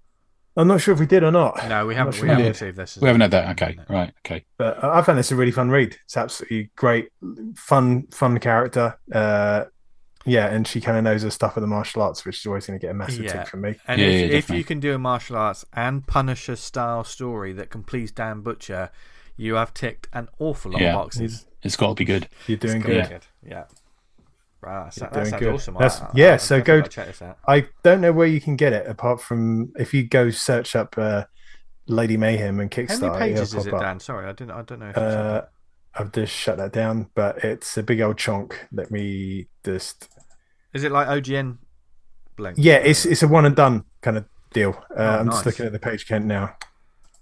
I'm 0.57 0.67
not 0.69 0.81
sure 0.81 0.93
if 0.93 1.01
we 1.01 1.07
did 1.07 1.23
or 1.23 1.31
not. 1.31 1.57
No, 1.69 1.87
we 1.87 1.95
haven't. 1.95 2.15
not 2.17 2.23
We 2.23 2.29
sure 2.29 2.29
haven't 2.29 2.47
received 2.49 2.77
this. 2.77 2.99
We 3.01 3.07
haven't 3.07 3.21
had 3.23 3.31
that. 3.31 3.51
Okay, 3.63 3.77
No. 3.77 3.85
right. 3.89 4.13
Okay. 4.27 4.45
But 4.59 4.83
I 4.83 4.99
I 4.99 5.03
found 5.03 5.19
this 5.19 5.31
a 5.31 5.37
really 5.37 5.53
fun 5.53 5.71
read. 5.71 5.97
It's 6.05 6.17
absolutely 6.17 6.71
great, 6.77 7.11
fun, 7.55 8.09
fun 8.11 8.39
character. 8.41 8.99
Uh, 9.13 9.65
yeah, 10.27 10.47
and 10.49 10.67
she 10.67 10.81
kind 10.81 10.99
of 10.99 11.05
knows 11.05 11.23
her 11.23 11.31
stuff 11.31 11.55
with 11.55 11.63
the 11.63 11.69
martial 11.69 12.03
arts, 12.03 12.25
which 12.27 12.39
is 12.41 12.47
always 12.47 12.67
going 12.67 12.79
to 12.79 12.85
get 12.85 12.91
a 12.91 12.95
massive 12.95 13.25
Yeah. 13.25 13.33
tick 13.33 13.47
from 13.49 13.63
me. 13.63 13.77
And 13.87 14.01
Yeah, 14.01 14.07
if, 14.09 14.31
yeah, 14.33 14.37
if 14.39 14.51
you 14.51 14.65
can 14.65 14.81
do 14.81 14.95
a 14.95 14.99
martial 14.99 15.37
arts 15.37 15.65
and 15.73 16.07
Punisher 16.07 16.57
style 16.57 17.05
story 17.05 17.53
that 17.55 17.71
can 17.71 17.83
please 17.85 18.11
Dan 18.13 18.41
Butcher, 18.43 18.91
you 19.37 19.55
have 19.55 19.73
ticked 19.73 20.09
an 20.13 20.29
awful 20.39 20.73
lot 20.73 20.81
Yeah. 20.83 20.91
of 20.91 20.95
boxes. 21.05 21.47
It's 21.63 21.77
got 21.77 21.89
to 21.91 21.95
be 21.95 22.05
good. 22.05 22.29
You're 22.47 22.59
doing 22.59 22.79
It's 22.79 22.87
good. 22.87 23.09
good. 23.09 23.27
Yeah. 23.43 23.65
Right, 24.63 24.93
that, 24.95 25.15
sounds 25.15 25.33
good. 25.33 25.55
awesome. 25.55 25.75
That's- 25.75 26.01
I- 26.03 26.05
I- 26.07 26.11
yeah, 26.15 26.33
I'll 26.33 26.39
so 26.39 26.61
go- 26.61 26.83
check 26.83 27.07
this 27.07 27.23
out. 27.23 27.39
I 27.49 27.67
don't 27.83 28.01
know 28.03 28.13
where 28.13 28.27
you 28.27 28.41
can 28.41 28.57
get 28.57 28.73
it 28.75 28.87
apart 28.87 29.21
from 29.23 29.73
if 29.79 29.95
you 29.95 30.03
go 30.07 30.29
search 30.31 30.77
up 30.77 30.99
uh, 30.99 31.25
Lady 31.87 32.17
Mayhem 32.19 32.61
and 32.61 32.71
Kickstarter. 32.71 33.13
How 33.13 33.19
many 33.19 33.33
pages 33.35 33.55
is 33.55 33.67
it, 33.67 33.73
up. 33.75 33.81
Dan? 33.81 34.01
Sorry, 34.01 34.27
I 34.29 34.33
didn't. 34.33 34.51
I 34.51 34.63
don't 34.63 34.79
know. 34.81 34.91
If 34.91 34.99
Uh, 34.99 35.43
I've 35.95 36.13
just 36.13 36.33
shut 36.33 36.59
that 36.59 36.73
down, 36.73 37.09
but 37.15 37.43
it's 37.43 37.77
a 37.79 37.83
big 37.83 38.01
old 38.03 38.19
chunk. 38.19 38.67
Let 38.71 38.91
me 38.91 39.47
just. 39.65 40.09
is 40.75 40.85
it 40.85 40.93
like 40.93 41.09
OGN 41.09 41.57
blank? 42.37 42.57
Yeah, 42.61 42.77
it's 42.77 43.07
it's 43.07 43.23
a 43.23 43.29
one 43.29 43.47
and 43.47 43.57
done 43.57 43.85
kind 44.03 44.19
of 44.19 44.27
deal. 44.53 44.73
Uh, 44.91 44.95
Oh, 44.99 45.19
I'm 45.21 45.27
nice. 45.27 45.37
just 45.37 45.47
looking 45.47 45.67
at 45.67 45.73
the 45.73 45.79
page 45.81 46.07
count 46.07 46.27
now. 46.27 46.55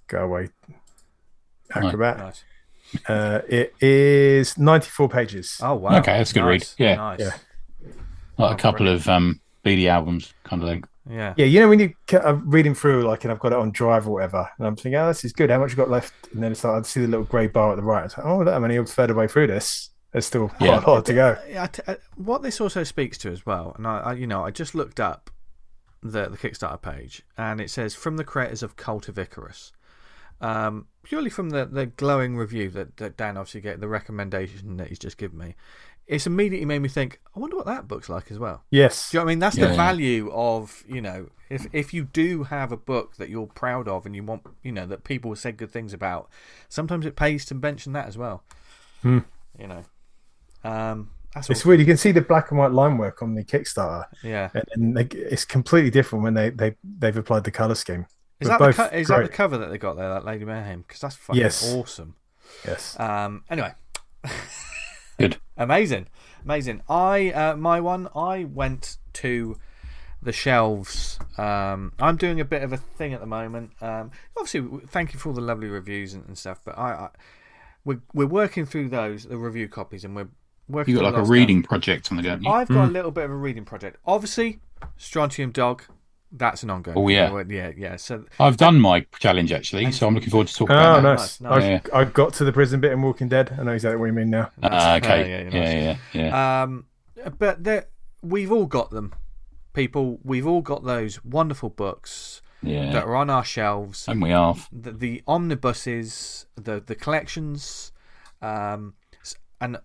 Go 0.08 0.24
away, 0.24 0.48
Acrobat. 1.74 2.18
nice. 2.18 2.44
Uh, 3.06 3.40
it 3.48 3.74
is 3.80 4.56
94 4.58 5.08
pages. 5.08 5.58
Oh 5.62 5.74
wow. 5.74 5.98
Okay, 5.98 6.16
that's 6.18 6.30
a 6.30 6.34
good 6.34 6.44
read. 6.44 6.66
Yeah. 6.78 6.94
Nice. 6.96 7.20
Yeah. 7.20 7.26
Like 8.38 8.50
Oh, 8.50 8.54
a 8.54 8.56
couple 8.56 8.88
of 8.88 9.08
um, 9.08 9.40
BD 9.64 9.88
albums, 9.88 10.32
kind 10.44 10.62
of 10.62 10.68
thing. 10.68 10.84
Yeah. 11.10 11.34
Yeah, 11.36 11.46
you 11.46 11.60
know 11.60 11.68
when 11.68 11.80
you 11.80 11.94
ca- 12.06 12.20
I'm 12.24 12.48
reading 12.48 12.74
through 12.74 13.02
like 13.02 13.24
and 13.24 13.32
I've 13.32 13.38
got 13.40 13.52
it 13.52 13.58
on 13.58 13.70
Drive 13.72 14.06
or 14.06 14.12
whatever, 14.12 14.48
and 14.58 14.66
I'm 14.66 14.76
thinking, 14.76 14.94
oh, 14.96 15.08
this 15.08 15.24
is 15.24 15.32
good. 15.32 15.50
How 15.50 15.58
much 15.58 15.70
you 15.70 15.76
got 15.76 15.90
left? 15.90 16.12
And 16.32 16.42
then 16.42 16.52
it's 16.52 16.62
like 16.64 16.74
I 16.78 16.82
see 16.86 17.00
the 17.00 17.08
little 17.08 17.24
grey 17.24 17.46
bar 17.46 17.70
at 17.72 17.76
the 17.76 17.82
right. 17.82 18.04
It's 18.04 18.16
like, 18.16 18.26
oh, 18.26 18.44
that 18.44 18.60
many 18.60 18.76
a 18.76 18.84
third 18.84 19.10
of 19.10 19.16
the 19.16 19.20
way 19.20 19.26
through 19.28 19.46
this. 19.48 19.90
There's 20.12 20.26
still 20.26 20.48
quite 20.48 20.66
Yeah. 20.68 20.84
a 20.84 20.88
lot 20.88 21.04
to 21.06 21.14
go. 21.14 21.36
Yeah, 21.50 21.64
I 21.64 21.66
t- 21.66 21.82
uh, 21.86 21.94
what 22.16 22.42
this 22.42 22.60
also 22.60 22.84
speaks 22.84 23.18
to 23.18 23.30
as 23.30 23.44
well, 23.44 23.74
and 23.76 23.86
I, 23.86 23.98
I, 23.98 24.12
you 24.14 24.26
know, 24.26 24.44
I 24.44 24.50
just 24.50 24.74
looked 24.74 25.00
up 25.00 25.30
the 26.02 26.28
the 26.28 26.36
Kickstarter 26.38 26.80
page, 26.80 27.22
and 27.36 27.60
it 27.60 27.70
says 27.70 27.94
from 27.94 28.16
the 28.18 28.24
creators 28.24 28.62
of 28.62 28.76
Cult 28.76 29.08
of 29.08 29.18
Icarus. 29.18 29.72
Um, 30.40 30.86
purely 31.08 31.30
from 31.30 31.50
the, 31.50 31.64
the 31.64 31.86
glowing 31.86 32.36
review 32.36 32.68
that, 32.70 32.98
that 32.98 33.16
Dan 33.16 33.36
obviously 33.38 33.62
gave, 33.62 33.80
the 33.80 33.88
recommendation 33.88 34.76
that 34.76 34.88
he's 34.88 34.98
just 34.98 35.16
given 35.16 35.38
me, 35.38 35.54
it's 36.06 36.26
immediately 36.26 36.66
made 36.66 36.80
me 36.80 36.88
think, 36.88 37.20
I 37.34 37.40
wonder 37.40 37.56
what 37.56 37.66
that 37.66 37.88
book's 37.88 38.08
like 38.10 38.30
as 38.30 38.38
well. 38.38 38.62
Yes. 38.70 39.10
Do 39.10 39.16
you 39.16 39.20
know 39.20 39.24
what 39.24 39.30
I 39.30 39.32
mean? 39.32 39.38
That's 39.38 39.56
Yeah. 39.56 39.68
the 39.68 39.74
value 39.74 40.30
of 40.32 40.84
you 40.86 41.00
know, 41.00 41.28
if 41.48 41.66
if 41.72 41.94
you 41.94 42.04
do 42.04 42.44
have 42.44 42.72
a 42.72 42.76
book 42.76 43.16
that 43.16 43.30
you're 43.30 43.46
proud 43.46 43.88
of 43.88 44.04
and 44.04 44.14
you 44.14 44.22
want, 44.22 44.42
you 44.62 44.72
know, 44.72 44.86
that 44.86 45.04
people 45.04 45.30
have 45.30 45.38
said 45.38 45.56
good 45.56 45.70
things 45.70 45.92
about, 45.94 46.28
sometimes 46.68 47.06
it 47.06 47.16
pays 47.16 47.44
to 47.46 47.54
mention 47.54 47.92
that 47.94 48.06
as 48.06 48.18
well. 48.18 48.42
Hmm. 49.02 49.20
You 49.58 49.66
know, 49.66 49.84
um, 50.64 51.10
that's 51.34 51.48
It's 51.50 51.60
awesome. 51.60 51.68
weird. 51.68 51.80
You 51.80 51.86
can 51.86 51.96
see 51.96 52.12
the 52.12 52.20
black 52.20 52.50
and 52.50 52.58
white 52.58 52.72
line 52.72 52.98
work 52.98 53.22
on 53.22 53.34
the 53.34 53.44
Kickstarter, 53.44 54.04
yeah. 54.22 54.50
and, 54.54 54.64
and 54.72 54.96
they, 54.96 55.04
it's 55.16 55.44
completely 55.44 55.90
different 55.90 56.22
when 56.22 56.34
they, 56.34 56.50
they 56.50 56.76
they've 56.98 57.16
applied 57.16 57.44
the 57.44 57.50
color 57.50 57.74
scheme. 57.74 58.06
Is 58.40 58.48
that 58.48 58.58
the 58.58 58.72
co- 58.72 58.84
is 58.96 59.08
that 59.08 59.22
the 59.22 59.28
cover 59.28 59.58
that 59.58 59.70
they 59.70 59.78
got 59.78 59.96
there, 59.96 60.08
that 60.08 60.24
Lady 60.24 60.44
Mayhem? 60.44 60.82
Because 60.86 61.00
that's 61.00 61.16
fucking 61.16 61.40
Yes. 61.40 61.72
awesome. 61.74 62.14
Yes. 62.66 62.98
Um, 62.98 63.44
anyway, 63.50 63.72
Good. 65.18 65.36
amazing, 65.56 66.06
amazing. 66.44 66.82
I 66.88 67.30
uh, 67.32 67.56
my 67.56 67.80
one, 67.80 68.08
I 68.14 68.44
went 68.44 68.96
to 69.14 69.58
the 70.22 70.32
shelves. 70.32 71.18
Um, 71.36 71.92
I'm 71.98 72.16
doing 72.16 72.40
a 72.40 72.44
bit 72.44 72.62
of 72.62 72.72
a 72.72 72.76
thing 72.76 73.12
at 73.12 73.20
the 73.20 73.26
moment. 73.26 73.72
Um, 73.80 74.10
obviously, 74.36 74.80
thank 74.86 75.12
you 75.12 75.18
for 75.18 75.28
all 75.30 75.34
the 75.34 75.40
lovely 75.40 75.68
reviews 75.68 76.14
and, 76.14 76.24
and 76.26 76.38
stuff, 76.38 76.60
but 76.64 76.78
I, 76.78 76.90
I 76.92 77.08
we're 77.84 78.00
we're 78.14 78.26
working 78.26 78.66
through 78.66 78.88
those 78.88 79.24
the 79.24 79.36
review 79.36 79.68
copies, 79.68 80.04
and 80.04 80.14
we're 80.16 80.28
working. 80.68 80.94
You 80.94 81.00
got 81.00 81.04
like 81.06 81.14
a 81.14 81.16
lot 81.18 81.22
of 81.24 81.28
reading 81.30 81.62
project 81.62 82.10
on 82.10 82.16
the 82.16 82.22
go. 82.22 82.30
haven't 82.30 82.44
Stuff. 82.44 82.54
you? 82.54 82.60
I've 82.60 82.68
got 82.68 82.88
a 82.88 82.92
little 82.92 83.10
bit 83.10 83.24
of 83.24 83.30
a 83.30 83.36
reading 83.36 83.64
project. 83.64 83.98
Obviously, 84.06 84.60
Strontium 84.96 85.50
Dog. 85.50 85.82
That's 86.30 86.62
an 86.62 86.70
ongoing. 86.70 86.96
Oh, 86.98 87.06
thing. 87.06 87.50
yeah. 87.50 87.68
yeah, 87.68 87.72
yeah. 87.76 87.96
So 87.96 88.24
I've 88.38 88.56
done 88.58 88.80
my 88.80 89.06
challenge 89.18 89.50
actually, 89.52 89.90
so 89.92 90.06
I'm 90.06 90.14
looking 90.14 90.30
forward 90.30 90.48
to 90.48 90.54
talking 90.54 90.76
Oh, 90.76 90.78
about 90.98 91.02
that. 91.02 91.18
nice. 91.18 91.40
Nice, 91.40 91.62
I, 91.62 91.68
nice. 91.70 91.82
I 91.94 92.04
got 92.04 92.34
to 92.34 92.44
the 92.44 92.52
prison 92.52 92.80
bit 92.80 92.92
in 92.92 93.00
Walking 93.00 93.28
Dead. 93.28 93.56
I 93.58 93.62
know 93.62 93.72
exactly 93.72 93.96
what 93.98 94.06
you 94.06 94.12
mean 94.12 94.30
now. 94.30 94.50
Ah, 94.62 94.96
okay. 94.96 95.28
yeah, 95.30 95.38
Yeah, 95.42 95.48
yeah, 95.50 95.50
yeah, 95.50 95.86
nice. 95.86 95.98
yeah, 96.12 96.22
yeah. 96.26 96.62
Um, 96.62 96.84
but 97.38 97.64
there, 97.64 97.86
we've 98.22 98.52
all 98.52 98.66
got 98.66 98.90
them, 98.90 99.14
people. 99.72 100.20
We've 100.22 100.46
all 100.46 100.60
got 100.60 100.84
those 100.84 101.24
wonderful 101.24 101.70
books 101.70 102.42
yeah. 102.62 102.92
that 102.92 103.04
are 103.04 103.16
on 103.16 103.30
our 103.30 103.44
shelves. 103.44 104.06
And 104.06 104.20
we 104.20 104.32
are. 104.32 104.54
The, 104.70 104.92
the 104.92 105.22
omnibuses, 105.26 106.46
the 106.56 106.80
the 106.80 106.94
collections, 106.94 107.92
um, 108.42 108.94
and 109.60 109.78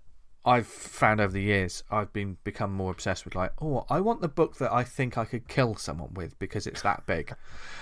I've 0.46 0.68
found 0.68 1.22
over 1.22 1.32
the 1.32 1.42
years 1.42 1.84
I've 1.90 2.12
been 2.12 2.38
become 2.44 2.74
more 2.74 2.92
obsessed 2.92 3.24
with 3.24 3.34
like, 3.36 3.54
oh, 3.62 3.86
I 3.90 4.02
want 4.02 4.22
the 4.22 4.28
book 4.28 4.58
that 4.58 4.74
I 4.74 4.84
think 4.84 5.18
I 5.18 5.24
could 5.26 5.48
kill 5.48 5.76
someone 5.76 6.14
with 6.14 6.38
because 6.38 6.68
it's 6.68 6.82
that 6.82 7.06
big, 7.06 7.34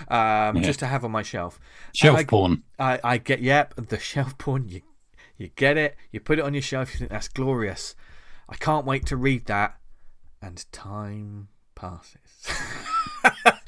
um, 0.09 0.61
just 0.61 0.79
to 0.79 0.85
have 0.87 1.03
on 1.03 1.11
my 1.11 1.23
shelf. 1.23 1.59
Shelf 1.93 2.19
I- 2.19 2.23
porn. 2.23 2.63
I, 2.77 2.99
I 3.03 3.17
get 3.17 3.41
yep 3.41 3.73
the 3.75 3.97
shelf 4.11 4.37
porn. 4.37 4.67
You 4.69 4.81
you 5.37 5.49
get 5.55 5.75
it. 5.77 5.95
You 6.11 6.19
put 6.19 6.37
it 6.37 6.45
on 6.45 6.53
your 6.53 6.61
shelf. 6.61 6.93
You 6.93 6.99
think 6.99 7.11
that's 7.11 7.27
glorious. 7.27 7.95
I 8.47 8.55
can't 8.55 8.85
wait 8.85 9.05
to 9.07 9.17
read 9.17 9.45
that. 9.47 9.77
And 10.43 10.63
time 10.71 11.47
passes. 11.75 12.17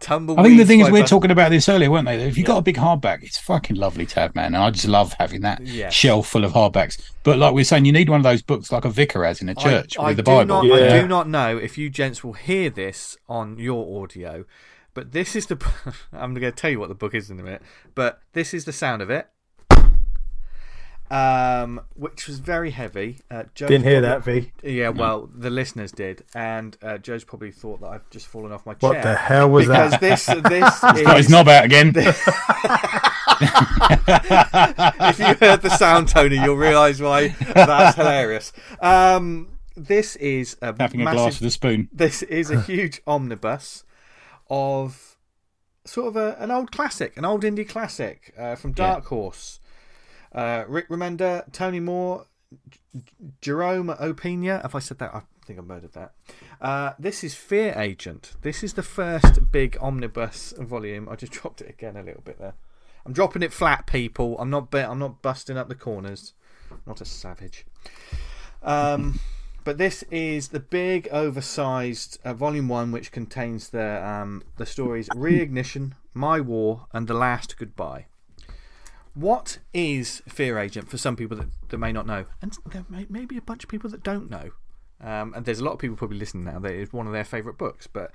Tumbleweeds. 0.00 0.38
I 0.38 0.42
think 0.48 0.58
the 0.58 0.64
thing 0.66 0.80
is, 0.80 0.90
we're 0.90 1.00
Bus- 1.02 1.10
talking 1.10 1.30
about 1.30 1.50
this 1.50 1.68
earlier, 1.68 1.90
weren't 1.90 2.06
they? 2.06 2.20
If 2.22 2.36
you've 2.38 2.46
got 2.46 2.58
a 2.58 2.62
big 2.62 2.76
hardback, 2.76 3.22
it's 3.22 3.38
fucking 3.38 3.76
lovely 3.76 4.06
to 4.06 4.20
have, 4.20 4.34
man. 4.34 4.46
And 4.54 4.56
I 4.58 4.70
just 4.70 4.86
love 4.88 5.14
having 5.18 5.40
that 5.42 5.60
Yes. 5.66 5.92
shelf 5.92 6.28
full 6.28 6.44
of 6.44 6.52
hardbacks. 6.52 7.00
But 7.22 7.38
like 7.38 7.52
we 7.54 7.62
are 7.62 7.64
saying, 7.64 7.84
you 7.84 7.92
need 7.92 8.08
one 8.08 8.20
of 8.20 8.24
those 8.24 8.42
books 8.42 8.72
like 8.72 8.84
a 8.84 8.90
vicar 8.90 9.24
has 9.24 9.40
in 9.42 9.48
a 9.48 9.54
church 9.54 9.98
I, 9.98 10.02
I 10.02 10.06
with 10.08 10.16
the 10.18 10.22
Bible. 10.22 10.46
Not, 10.46 10.64
Yeah. 10.66 10.74
I 10.94 11.00
do 11.00 11.08
not 11.08 11.28
know 11.28 11.56
if 11.58 11.76
you 11.78 11.90
gents 11.90 12.22
will 12.24 12.32
hear 12.34 12.70
this 12.70 13.16
on 13.28 13.58
your 13.58 14.02
audio, 14.02 14.44
but 14.94 15.12
this 15.12 15.36
is 15.36 15.46
the. 15.46 15.56
I'm 16.12 16.32
going 16.34 16.42
to 16.42 16.52
tell 16.52 16.70
you 16.70 16.80
what 16.80 16.88
the 16.88 16.94
book 16.94 17.14
is 17.14 17.30
in 17.30 17.38
a 17.38 17.42
minute, 17.42 17.62
but 17.94 18.20
this 18.32 18.52
is 18.54 18.64
the 18.64 18.72
sound 18.72 19.02
of 19.02 19.10
it. 19.10 19.28
Um, 21.10 21.80
which 21.94 22.28
was 22.28 22.38
very 22.38 22.70
heavy. 22.70 23.18
Uh, 23.28 23.42
Joe's 23.54 23.68
Didn't 23.68 23.84
hear 23.84 24.00
probably- 24.00 24.40
that, 24.40 24.52
V. 24.62 24.76
Yeah, 24.76 24.90
well, 24.90 25.28
the 25.34 25.50
listeners 25.50 25.90
did, 25.90 26.22
and 26.36 26.76
uh, 26.82 26.98
Joe's 26.98 27.24
probably 27.24 27.50
thought 27.50 27.80
that 27.80 27.88
I've 27.88 28.08
just 28.10 28.28
fallen 28.28 28.52
off 28.52 28.64
my 28.64 28.74
chair. 28.74 28.90
What 28.90 28.94
chair. 28.94 29.02
the 29.02 29.14
hell 29.16 29.50
was 29.50 29.66
because 29.66 29.90
that? 29.90 30.00
Because 30.00 30.26
this 30.26 30.80
this 30.94 31.02
Got 31.02 31.16
his 31.16 31.28
knob 31.28 31.48
out 31.48 31.64
again. 31.64 31.92
if 31.96 32.06
you 35.18 35.34
heard 35.46 35.62
the 35.62 35.74
sound, 35.76 36.08
Tony, 36.08 36.36
you'll 36.36 36.56
realise 36.56 37.00
why 37.00 37.28
that's 37.54 37.96
hilarious. 37.96 38.52
Um, 38.80 39.48
this 39.76 40.16
is 40.16 40.56
a 40.62 40.74
Having 40.78 41.02
a 41.06 41.12
glass 41.12 41.40
with 41.40 41.48
a 41.48 41.50
spoon. 41.50 41.88
This 41.92 42.22
is 42.22 42.50
a 42.50 42.60
huge 42.62 43.00
omnibus 43.06 43.84
of 44.48 45.16
sort 45.84 46.08
of 46.08 46.16
a, 46.16 46.36
an 46.38 46.50
old 46.50 46.72
classic, 46.72 47.16
an 47.16 47.24
old 47.24 47.42
indie 47.42 47.68
classic 47.68 48.34
uh, 48.38 48.54
from 48.56 48.72
Dark 48.72 49.06
Horse. 49.06 49.59
Uh, 50.32 50.64
Rick 50.68 50.88
Remender, 50.88 51.50
Tony 51.52 51.80
Moore, 51.80 52.26
Jerome 53.40 53.88
Opena. 53.88 54.64
If 54.64 54.74
I 54.74 54.78
said 54.78 54.98
that, 54.98 55.14
I 55.14 55.22
think 55.44 55.58
I 55.58 55.62
murdered 55.62 55.92
that. 55.92 56.12
Uh, 56.60 56.92
this 56.98 57.24
is 57.24 57.34
Fear 57.34 57.74
Agent. 57.76 58.32
This 58.42 58.62
is 58.62 58.74
the 58.74 58.82
first 58.82 59.50
big 59.52 59.76
omnibus 59.80 60.54
volume. 60.58 61.08
I 61.08 61.16
just 61.16 61.32
dropped 61.40 61.60
it 61.60 61.70
again 61.70 61.96
a 61.96 62.02
little 62.02 62.22
bit 62.22 62.38
there. 62.38 62.54
I'm 63.04 63.12
dropping 63.12 63.42
it 63.42 63.52
flat, 63.52 63.86
people. 63.86 64.38
I'm 64.38 64.50
not. 64.50 64.74
I'm 64.74 64.98
not 64.98 65.22
busting 65.22 65.56
up 65.56 65.68
the 65.68 65.74
corners. 65.74 66.34
Not 66.86 67.00
a 67.00 67.04
savage. 67.04 67.64
Um, 68.62 69.18
but 69.64 69.78
this 69.78 70.04
is 70.10 70.48
the 70.48 70.60
big, 70.60 71.08
oversized 71.10 72.18
uh, 72.24 72.34
volume 72.34 72.68
one, 72.68 72.92
which 72.92 73.10
contains 73.10 73.70
the 73.70 74.06
um, 74.06 74.42
the 74.56 74.66
stories 74.66 75.08
Reignition, 75.10 75.92
My 76.12 76.40
War, 76.40 76.86
and 76.92 77.08
The 77.08 77.14
Last 77.14 77.56
Goodbye. 77.56 78.06
What 79.14 79.58
is 79.74 80.22
Fear 80.28 80.58
Agent 80.58 80.88
for 80.88 80.98
some 80.98 81.16
people 81.16 81.36
that, 81.36 81.48
that 81.68 81.78
may 81.78 81.92
not 81.92 82.06
know? 82.06 82.26
And 82.40 82.56
there 82.70 82.84
may, 82.88 83.06
may 83.08 83.24
be 83.24 83.36
a 83.36 83.42
bunch 83.42 83.64
of 83.64 83.70
people 83.70 83.90
that 83.90 84.02
don't 84.02 84.30
know. 84.30 84.50
Um, 85.00 85.34
and 85.34 85.44
there's 85.44 85.60
a 85.60 85.64
lot 85.64 85.72
of 85.72 85.78
people 85.78 85.96
probably 85.96 86.18
listening 86.18 86.44
now 86.44 86.58
that 86.60 86.72
it's 86.72 86.92
one 86.92 87.06
of 87.06 87.12
their 87.12 87.24
favourite 87.24 87.58
books. 87.58 87.86
But 87.86 88.12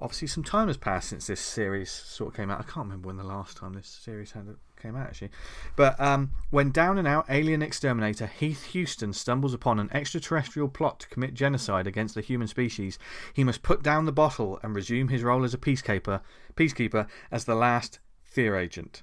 obviously, 0.00 0.28
some 0.28 0.42
time 0.42 0.66
has 0.68 0.76
passed 0.76 1.10
since 1.10 1.26
this 1.26 1.40
series 1.40 1.90
sort 1.90 2.30
of 2.30 2.36
came 2.36 2.50
out. 2.50 2.60
I 2.60 2.64
can't 2.64 2.86
remember 2.86 3.06
when 3.06 3.16
the 3.16 3.24
last 3.24 3.56
time 3.56 3.74
this 3.74 3.86
series 3.86 4.32
had 4.32 4.56
came 4.80 4.96
out 4.96 5.08
actually. 5.08 5.30
But 5.76 6.00
um, 6.00 6.30
when 6.50 6.70
down 6.70 6.98
and 6.98 7.08
out 7.08 7.26
alien 7.28 7.62
exterminator 7.62 8.26
Heath 8.26 8.72
Huston 8.72 9.12
stumbles 9.12 9.52
upon 9.52 9.78
an 9.78 9.90
extraterrestrial 9.92 10.68
plot 10.68 11.00
to 11.00 11.08
commit 11.08 11.34
genocide 11.34 11.86
against 11.86 12.14
the 12.14 12.20
human 12.20 12.48
species, 12.48 12.98
he 13.34 13.44
must 13.44 13.62
put 13.62 13.82
down 13.82 14.04
the 14.04 14.12
bottle 14.12 14.58
and 14.62 14.74
resume 14.74 15.08
his 15.08 15.22
role 15.22 15.44
as 15.44 15.54
a 15.54 15.58
peacekeeper, 15.58 16.20
peacekeeper 16.56 17.06
as 17.30 17.44
the 17.44 17.54
last 17.54 17.98
fear 18.24 18.56
agent. 18.56 19.02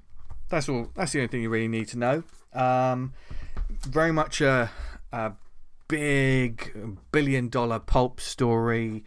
That's 0.49 0.69
all. 0.69 0.91
That's 0.95 1.11
the 1.11 1.19
only 1.19 1.27
thing 1.29 1.41
you 1.41 1.49
really 1.49 1.67
need 1.67 1.87
to 1.89 1.97
know. 1.97 2.23
Um, 2.53 3.13
very 3.69 4.11
much 4.11 4.41
a, 4.41 4.71
a 5.11 5.33
big 5.87 6.75
billion 7.11 7.49
dollar 7.49 7.79
pulp 7.79 8.21
story 8.21 9.03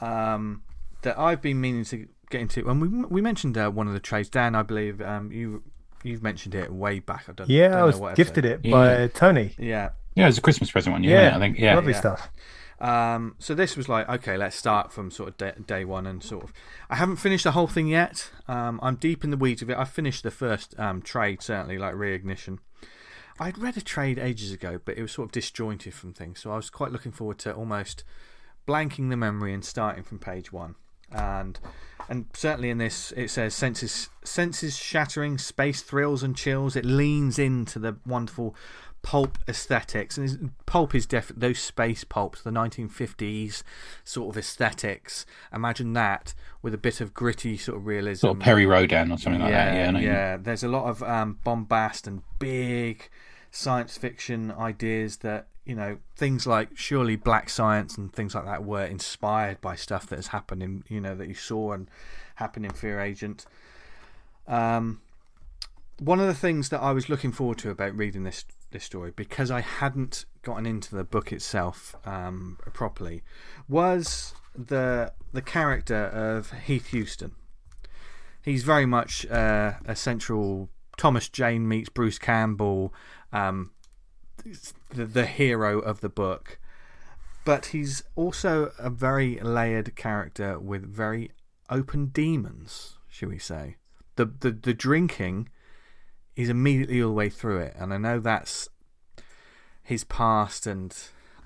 um, 0.00 0.62
that 1.02 1.18
I've 1.18 1.42
been 1.42 1.60
meaning 1.60 1.84
to 1.84 2.08
get 2.30 2.40
into. 2.40 2.68
And 2.68 2.80
we 2.80 2.88
we 2.88 3.20
mentioned 3.20 3.56
uh, 3.58 3.70
one 3.70 3.86
of 3.86 3.92
the 3.92 4.00
trades, 4.00 4.28
Dan. 4.28 4.54
I 4.54 4.62
believe 4.62 5.00
um, 5.00 5.30
you 5.32 5.62
you've 6.02 6.22
mentioned 6.22 6.54
it 6.54 6.72
way 6.72 6.98
back. 6.98 7.24
I 7.28 7.32
don't. 7.32 7.48
Yeah, 7.48 7.68
don't 7.68 7.78
I 7.78 7.84
was 7.84 8.00
gifted 8.16 8.46
episode. 8.46 8.66
it 8.66 8.70
by 8.70 9.06
Tony. 9.08 9.54
Yeah. 9.58 9.90
Yeah, 10.14 10.24
it 10.24 10.28
was 10.28 10.38
a 10.38 10.42
Christmas 10.42 10.70
present 10.70 10.92
one. 10.92 11.04
Yeah, 11.04 11.30
Yeah, 11.30 11.36
I 11.36 11.38
think. 11.38 11.58
Yeah, 11.58 11.74
lovely 11.76 11.92
yeah. 11.92 12.00
stuff. 12.00 12.30
Um, 12.80 13.34
so 13.38 13.54
this 13.54 13.76
was 13.76 13.88
like, 13.88 14.08
okay, 14.08 14.36
let's 14.36 14.56
start 14.56 14.92
from 14.92 15.10
sort 15.10 15.28
of 15.28 15.36
day, 15.36 15.52
day 15.66 15.84
one 15.84 16.06
and 16.06 16.22
sort 16.22 16.44
of. 16.44 16.52
I 16.88 16.96
haven't 16.96 17.16
finished 17.16 17.44
the 17.44 17.50
whole 17.52 17.66
thing 17.66 17.88
yet. 17.88 18.30
Um, 18.48 18.80
I'm 18.82 18.96
deep 18.96 19.22
in 19.22 19.30
the 19.30 19.36
weeds 19.36 19.60
of 19.60 19.68
it. 19.68 19.76
I 19.76 19.84
finished 19.84 20.22
the 20.22 20.30
first 20.30 20.78
um, 20.78 21.02
trade, 21.02 21.42
certainly, 21.42 21.78
like 21.78 21.94
Reignition. 21.94 22.58
I'd 23.38 23.58
read 23.58 23.76
a 23.76 23.82
trade 23.82 24.18
ages 24.18 24.52
ago, 24.52 24.80
but 24.84 24.96
it 24.96 25.02
was 25.02 25.12
sort 25.12 25.28
of 25.28 25.32
disjointed 25.32 25.94
from 25.94 26.12
things. 26.12 26.40
So 26.40 26.52
I 26.52 26.56
was 26.56 26.70
quite 26.70 26.92
looking 26.92 27.12
forward 27.12 27.38
to 27.40 27.54
almost 27.54 28.04
blanking 28.66 29.10
the 29.10 29.16
memory 29.16 29.52
and 29.52 29.64
starting 29.64 30.04
from 30.04 30.18
page 30.18 30.52
one. 30.52 30.74
And 31.12 31.58
and 32.08 32.26
certainly 32.34 32.70
in 32.70 32.78
this, 32.78 33.12
it 33.16 33.30
says 33.30 33.54
senses 33.54 34.10
senses 34.24 34.76
shattering, 34.76 35.38
space 35.38 35.82
thrills 35.82 36.22
and 36.22 36.36
chills. 36.36 36.76
It 36.76 36.84
leans 36.84 37.38
into 37.38 37.78
the 37.78 37.96
wonderful 38.06 38.54
pulp 39.02 39.38
aesthetics, 39.48 40.18
and 40.18 40.50
pulp 40.66 40.94
is 40.94 41.06
definitely 41.06 41.48
those 41.48 41.58
space 41.58 42.04
pulps, 42.04 42.42
the 42.42 42.50
1950s 42.50 43.62
sort 44.04 44.34
of 44.34 44.38
aesthetics. 44.38 45.26
Imagine 45.52 45.92
that 45.94 46.34
with 46.62 46.74
a 46.74 46.78
bit 46.78 47.00
of 47.00 47.14
gritty 47.14 47.56
sort 47.56 47.78
of 47.78 47.86
realism. 47.86 48.20
sort 48.20 48.36
of 48.36 48.42
Perry 48.42 48.66
Rhodan 48.66 49.10
or 49.10 49.18
something 49.18 49.40
like 49.40 49.50
that. 49.50 49.74
Yeah, 49.74 49.90
know 49.90 49.98
you 49.98 50.06
yeah. 50.06 50.36
There's 50.36 50.62
a 50.62 50.68
lot 50.68 50.86
of 50.86 51.02
um, 51.02 51.38
bombast 51.44 52.06
and 52.06 52.22
big 52.38 53.08
science 53.50 53.96
fiction 53.96 54.52
ideas 54.52 55.18
that 55.18 55.48
you 55.64 55.74
know 55.74 55.98
things 56.14 56.46
like 56.46 56.70
surely 56.76 57.16
black 57.16 57.50
science 57.50 57.98
and 57.98 58.12
things 58.12 58.34
like 58.34 58.44
that 58.44 58.64
were 58.64 58.84
inspired 58.84 59.60
by 59.60 59.74
stuff 59.74 60.06
that 60.06 60.16
has 60.16 60.28
happened 60.28 60.62
in 60.62 60.84
you 60.88 61.00
know 61.00 61.14
that 61.14 61.28
you 61.28 61.34
saw 61.34 61.72
and 61.72 61.88
happened 62.36 62.66
in 62.66 62.72
Fear 62.72 63.00
Agent. 63.00 63.46
Um, 64.46 65.00
one 65.98 66.18
of 66.18 66.26
the 66.26 66.34
things 66.34 66.70
that 66.70 66.80
I 66.80 66.92
was 66.92 67.08
looking 67.08 67.30
forward 67.30 67.58
to 67.58 67.70
about 67.70 67.96
reading 67.96 68.24
this 68.24 68.44
this 68.70 68.84
story 68.84 69.12
because 69.14 69.50
I 69.50 69.60
hadn't 69.60 70.24
gotten 70.42 70.66
into 70.66 70.94
the 70.94 71.04
book 71.04 71.32
itself 71.32 71.94
um, 72.04 72.58
properly 72.72 73.22
was 73.68 74.34
the 74.54 75.12
the 75.32 75.42
character 75.42 76.06
of 76.06 76.52
Heath 76.66 76.90
Huston. 76.90 77.32
He's 78.42 78.64
very 78.64 78.86
much 78.86 79.26
uh, 79.26 79.74
a 79.84 79.94
central 79.94 80.70
Thomas 80.96 81.28
Jane 81.28 81.68
meets 81.68 81.88
Bruce 81.88 82.18
Campbell, 82.18 82.92
um, 83.32 83.70
the, 84.90 85.06
the 85.06 85.26
hero 85.26 85.78
of 85.78 86.00
the 86.00 86.08
book. 86.08 86.58
But 87.44 87.66
he's 87.66 88.02
also 88.16 88.72
a 88.78 88.90
very 88.90 89.40
layered 89.40 89.96
character 89.96 90.58
with 90.58 90.82
very 90.84 91.30
open 91.70 92.06
demons, 92.06 92.98
shall 93.08 93.30
we 93.30 93.38
say. 93.38 93.76
The, 94.16 94.26
the, 94.26 94.50
the 94.50 94.74
drinking 94.74 95.48
is 96.36 96.48
immediately 96.48 97.02
all 97.02 97.10
the 97.10 97.14
way 97.14 97.28
through 97.28 97.58
it, 97.58 97.74
and 97.78 97.92
I 97.92 97.98
know 97.98 98.20
that's 98.20 98.68
his 99.82 100.04
past 100.04 100.66
and 100.66 100.96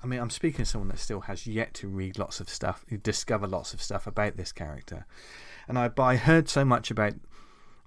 I 0.03 0.07
mean 0.07 0.19
I'm 0.19 0.29
speaking 0.29 0.59
to 0.59 0.65
someone 0.65 0.89
that 0.89 0.99
still 0.99 1.21
has 1.21 1.47
yet 1.47 1.73
to 1.75 1.87
read 1.87 2.19
lots 2.19 2.39
of 2.39 2.47
stuff 2.47 2.85
discover 3.01 3.47
lots 3.47 3.73
of 3.73 3.81
stuff 3.81 4.05
about 4.05 4.37
this 4.37 4.51
character. 4.51 5.07
And 5.67 5.79
I 5.79 5.89
I 5.97 6.15
heard 6.17 6.47
so 6.47 6.63
much 6.63 6.91
about 6.91 7.13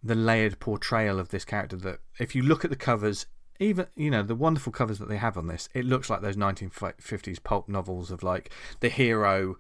the 0.03 0.17
layered 0.17 0.59
portrayal 0.59 1.21
of 1.21 1.29
this 1.29 1.45
character 1.45 1.77
that 1.77 2.01
if 2.19 2.35
you 2.35 2.43
look 2.43 2.65
at 2.65 2.71
the 2.71 2.77
covers 2.77 3.27
even 3.61 3.87
you 3.97 4.11
know 4.11 4.23
the 4.23 4.35
wonderful 4.35 4.73
covers 4.73 4.99
that 4.99 5.09
they 5.09 5.17
have 5.17 5.37
on 5.37 5.49
this 5.49 5.69
it 5.75 5.85
looks 5.85 6.09
like 6.09 6.21
those 6.21 6.37
1950s 6.37 7.43
pulp 7.43 7.69
novels 7.69 8.11
of 8.11 8.23
like 8.23 8.53
the 8.81 8.89
hero 8.89 9.57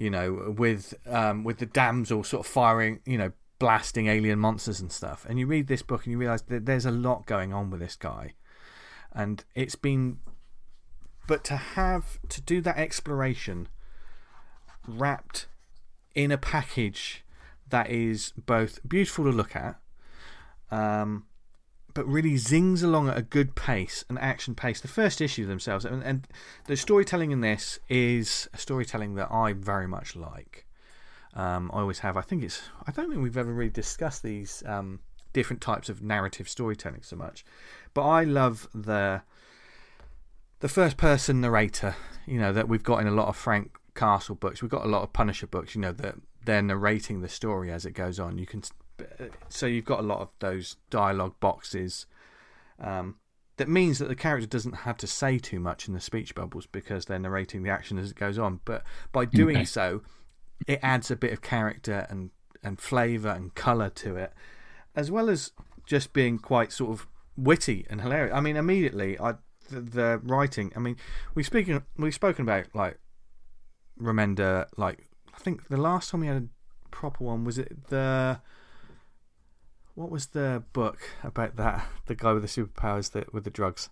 you 0.00 0.08
know, 0.08 0.54
with 0.56 0.94
um, 1.06 1.44
with 1.44 1.58
the 1.58 1.66
damsel 1.66 2.24
sort 2.24 2.46
of 2.46 2.50
firing, 2.50 3.00
you 3.04 3.18
know, 3.18 3.32
blasting 3.60 4.08
alien 4.08 4.40
monsters 4.40 4.80
and 4.80 4.90
stuff. 4.90 5.24
And 5.28 5.38
you 5.38 5.46
read 5.46 5.68
this 5.68 5.82
book 5.82 6.04
and 6.04 6.10
you 6.10 6.18
realize 6.18 6.42
that 6.42 6.66
there's 6.66 6.86
a 6.86 6.90
lot 6.90 7.26
going 7.26 7.52
on 7.52 7.70
with 7.70 7.78
this 7.78 7.94
guy, 7.94 8.32
and 9.12 9.44
it's 9.54 9.76
been, 9.76 10.18
but 11.28 11.44
to 11.44 11.56
have 11.56 12.18
to 12.28 12.40
do 12.40 12.60
that 12.62 12.76
exploration 12.76 13.68
wrapped 14.88 15.46
in 16.16 16.32
a 16.32 16.38
package 16.38 17.24
that 17.68 17.88
is 17.88 18.32
both 18.36 18.80
beautiful 18.88 19.24
to 19.24 19.30
look 19.30 19.54
at, 19.54 19.76
um, 20.72 21.26
but 21.92 22.06
really 22.06 22.36
zings 22.36 22.82
along 22.82 23.08
at 23.08 23.18
a 23.18 23.22
good 23.22 23.54
pace, 23.54 24.04
an 24.08 24.18
action 24.18 24.54
pace. 24.54 24.80
The 24.80 24.88
first 24.88 25.20
issue 25.20 25.46
themselves, 25.46 25.84
and, 25.84 26.02
and 26.02 26.26
the 26.66 26.76
storytelling 26.76 27.30
in 27.30 27.42
this 27.42 27.78
is 27.88 28.48
a 28.54 28.58
storytelling 28.58 29.16
that 29.16 29.30
I 29.30 29.52
very 29.52 29.86
much 29.86 30.16
like. 30.16 30.66
Um, 31.34 31.70
I 31.72 31.80
always 31.80 32.00
have. 32.00 32.16
I 32.16 32.22
think 32.22 32.42
it's. 32.42 32.62
I 32.86 32.92
don't 32.92 33.08
think 33.10 33.22
we've 33.22 33.36
ever 33.36 33.52
really 33.52 33.70
discussed 33.70 34.22
these 34.22 34.62
um, 34.66 35.00
different 35.32 35.62
types 35.62 35.88
of 35.88 36.02
narrative 36.02 36.48
storytelling 36.48 37.02
so 37.02 37.16
much, 37.16 37.44
but 37.94 38.02
I 38.02 38.24
love 38.24 38.68
the 38.74 39.22
the 40.60 40.68
first 40.68 40.96
person 40.96 41.40
narrator. 41.40 41.94
You 42.26 42.38
know 42.40 42.52
that 42.52 42.68
we've 42.68 42.82
got 42.82 43.00
in 43.00 43.06
a 43.06 43.12
lot 43.12 43.28
of 43.28 43.36
Frank 43.36 43.76
Castle 43.94 44.34
books. 44.34 44.60
We've 44.62 44.70
got 44.70 44.84
a 44.84 44.88
lot 44.88 45.02
of 45.02 45.12
Punisher 45.12 45.46
books. 45.46 45.74
You 45.74 45.80
know 45.80 45.92
that 45.92 46.16
they're 46.44 46.62
narrating 46.62 47.20
the 47.20 47.28
story 47.28 47.70
as 47.70 47.84
it 47.86 47.92
goes 47.92 48.18
on. 48.18 48.38
You 48.38 48.46
can 48.46 48.62
so 49.48 49.66
you've 49.66 49.84
got 49.84 50.00
a 50.00 50.02
lot 50.02 50.20
of 50.20 50.28
those 50.40 50.76
dialogue 50.90 51.34
boxes. 51.40 52.06
Um, 52.78 53.16
that 53.56 53.68
means 53.68 53.98
that 53.98 54.08
the 54.08 54.14
character 54.14 54.46
doesn't 54.46 54.72
have 54.72 54.96
to 54.98 55.06
say 55.06 55.38
too 55.38 55.60
much 55.60 55.86
in 55.86 55.94
the 55.94 56.00
speech 56.00 56.34
bubbles 56.34 56.66
because 56.66 57.04
they're 57.04 57.18
narrating 57.18 57.62
the 57.62 57.70
action 57.70 57.98
as 57.98 58.10
it 58.10 58.16
goes 58.16 58.38
on. 58.38 58.60
But 58.64 58.84
by 59.12 59.26
doing 59.26 59.56
Okay. 59.58 59.64
so, 59.66 60.02
it 60.66 60.80
adds 60.82 61.10
a 61.10 61.16
bit 61.16 61.32
of 61.32 61.42
character 61.42 62.06
and, 62.10 62.30
and 62.62 62.80
flavour 62.80 63.30
and 63.30 63.54
colour 63.54 63.90
to 63.90 64.16
it, 64.16 64.32
as 64.94 65.10
well 65.10 65.28
as 65.28 65.52
just 65.86 66.12
being 66.12 66.38
quite 66.38 66.72
sort 66.72 66.90
of 66.90 67.06
witty 67.36 67.86
and 67.88 68.00
hilarious. 68.00 68.34
I 68.34 68.40
mean, 68.40 68.56
immediately, 68.56 69.18
I 69.18 69.34
the, 69.70 69.80
the 69.80 70.20
writing. 70.22 70.72
I 70.76 70.80
mean, 70.80 70.96
we've 71.34 71.46
speaking 71.46 71.82
we've 71.96 72.14
spoken 72.14 72.42
about 72.42 72.66
like 72.74 72.98
Remender. 74.00 74.66
Like 74.76 75.08
I 75.34 75.38
think 75.38 75.68
the 75.68 75.76
last 75.76 76.10
time 76.10 76.20
we 76.20 76.26
had 76.26 76.36
a 76.36 76.48
proper 76.90 77.24
one 77.24 77.44
was 77.44 77.58
it 77.58 77.88
the 77.88 78.40
what 79.94 80.10
was 80.10 80.28
the 80.28 80.62
book 80.72 81.00
about 81.22 81.56
that 81.56 81.86
the 82.06 82.14
guy 82.14 82.32
with 82.32 82.42
the 82.42 82.48
superpowers 82.62 83.12
that 83.12 83.32
with 83.32 83.44
the 83.44 83.50
drugs. 83.50 83.88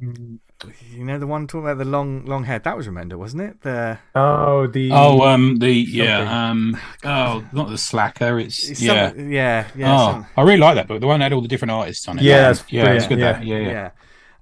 You 0.00 1.04
know 1.04 1.18
the 1.18 1.26
one 1.26 1.46
talking 1.46 1.64
about 1.64 1.78
the 1.78 1.84
long 1.84 2.24
long 2.26 2.44
hair. 2.44 2.58
That 2.58 2.76
was 2.76 2.86
Remender, 2.86 3.14
wasn't 3.16 3.42
it? 3.42 3.60
The 3.62 3.98
Oh, 4.14 4.66
the 4.66 4.90
Oh, 4.92 5.22
um, 5.22 5.58
the 5.58 5.84
Something. 5.86 6.04
yeah, 6.04 6.50
um, 6.50 6.76
oh, 7.04 7.44
not 7.52 7.68
the 7.70 7.78
slacker. 7.78 8.38
It's 8.38 8.68
it's 8.68 8.80
yeah. 8.82 9.10
some- 9.10 9.30
yeah, 9.30 9.66
yeah. 9.74 9.94
oh, 9.94 10.10
some- 10.12 10.26
I 10.36 10.42
really 10.42 10.58
like 10.58 10.74
that 10.76 10.86
book. 10.86 11.00
The 11.00 11.06
one 11.06 11.20
that 11.20 11.24
had 11.26 11.32
all 11.32 11.40
the 11.40 11.48
different 11.48 11.72
artists 11.72 12.06
on 12.08 12.18
it. 12.18 12.24
Yeah, 12.24 12.42
that's 12.52 12.64
yeah, 12.70 12.92
it's 12.92 13.06
good. 13.06 13.18
yeah. 13.18 13.32
That. 13.32 13.44
Yeah, 13.44 13.58
yeah. 13.58 13.90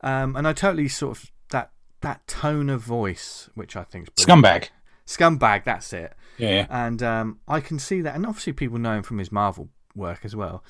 yeah. 0.02 0.22
Um, 0.22 0.36
and 0.36 0.46
I 0.46 0.52
totally 0.52 0.88
sort 0.88 1.16
of 1.18 1.30
that 1.50 1.70
that 2.02 2.26
tone 2.26 2.68
of 2.68 2.80
voice, 2.82 3.48
which 3.54 3.76
I 3.76 3.84
think 3.84 4.08
is 4.16 4.24
brilliant. 4.24 4.44
Scumbag. 4.44 4.68
scumbag. 5.06 5.64
That's 5.64 5.92
it. 5.92 6.12
Yeah, 6.36 6.50
yeah. 6.50 6.66
And 6.68 7.02
um, 7.02 7.38
I 7.48 7.60
can 7.60 7.78
see 7.78 8.00
that, 8.02 8.14
and 8.14 8.26
obviously 8.26 8.52
people 8.52 8.78
know 8.78 8.96
him 8.96 9.02
from 9.02 9.18
his 9.18 9.32
Marvel 9.32 9.68
work 9.94 10.20
as 10.24 10.36
well. 10.36 10.62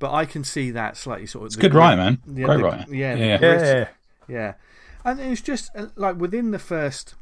But 0.00 0.12
I 0.12 0.24
can 0.24 0.42
see 0.42 0.72
that 0.72 0.96
slightly 0.96 1.26
sort 1.26 1.42
of. 1.42 1.46
It's 1.46 1.56
the 1.56 1.62
good 1.62 1.72
grit- 1.72 1.80
writer, 1.80 1.96
man. 1.96 2.22
Yeah, 2.26 2.46
Great 2.46 2.56
the- 2.58 2.64
writer. 2.64 2.84
Yeah, 2.94 3.14
the 3.14 3.20
yeah. 3.26 3.38
yeah. 3.40 3.88
Yeah, 4.28 4.54
and 5.04 5.20
it's 5.20 5.40
just 5.40 5.70
uh, 5.74 5.86
like 5.96 6.16
within 6.16 6.50
the 6.50 6.58
first 6.58 7.14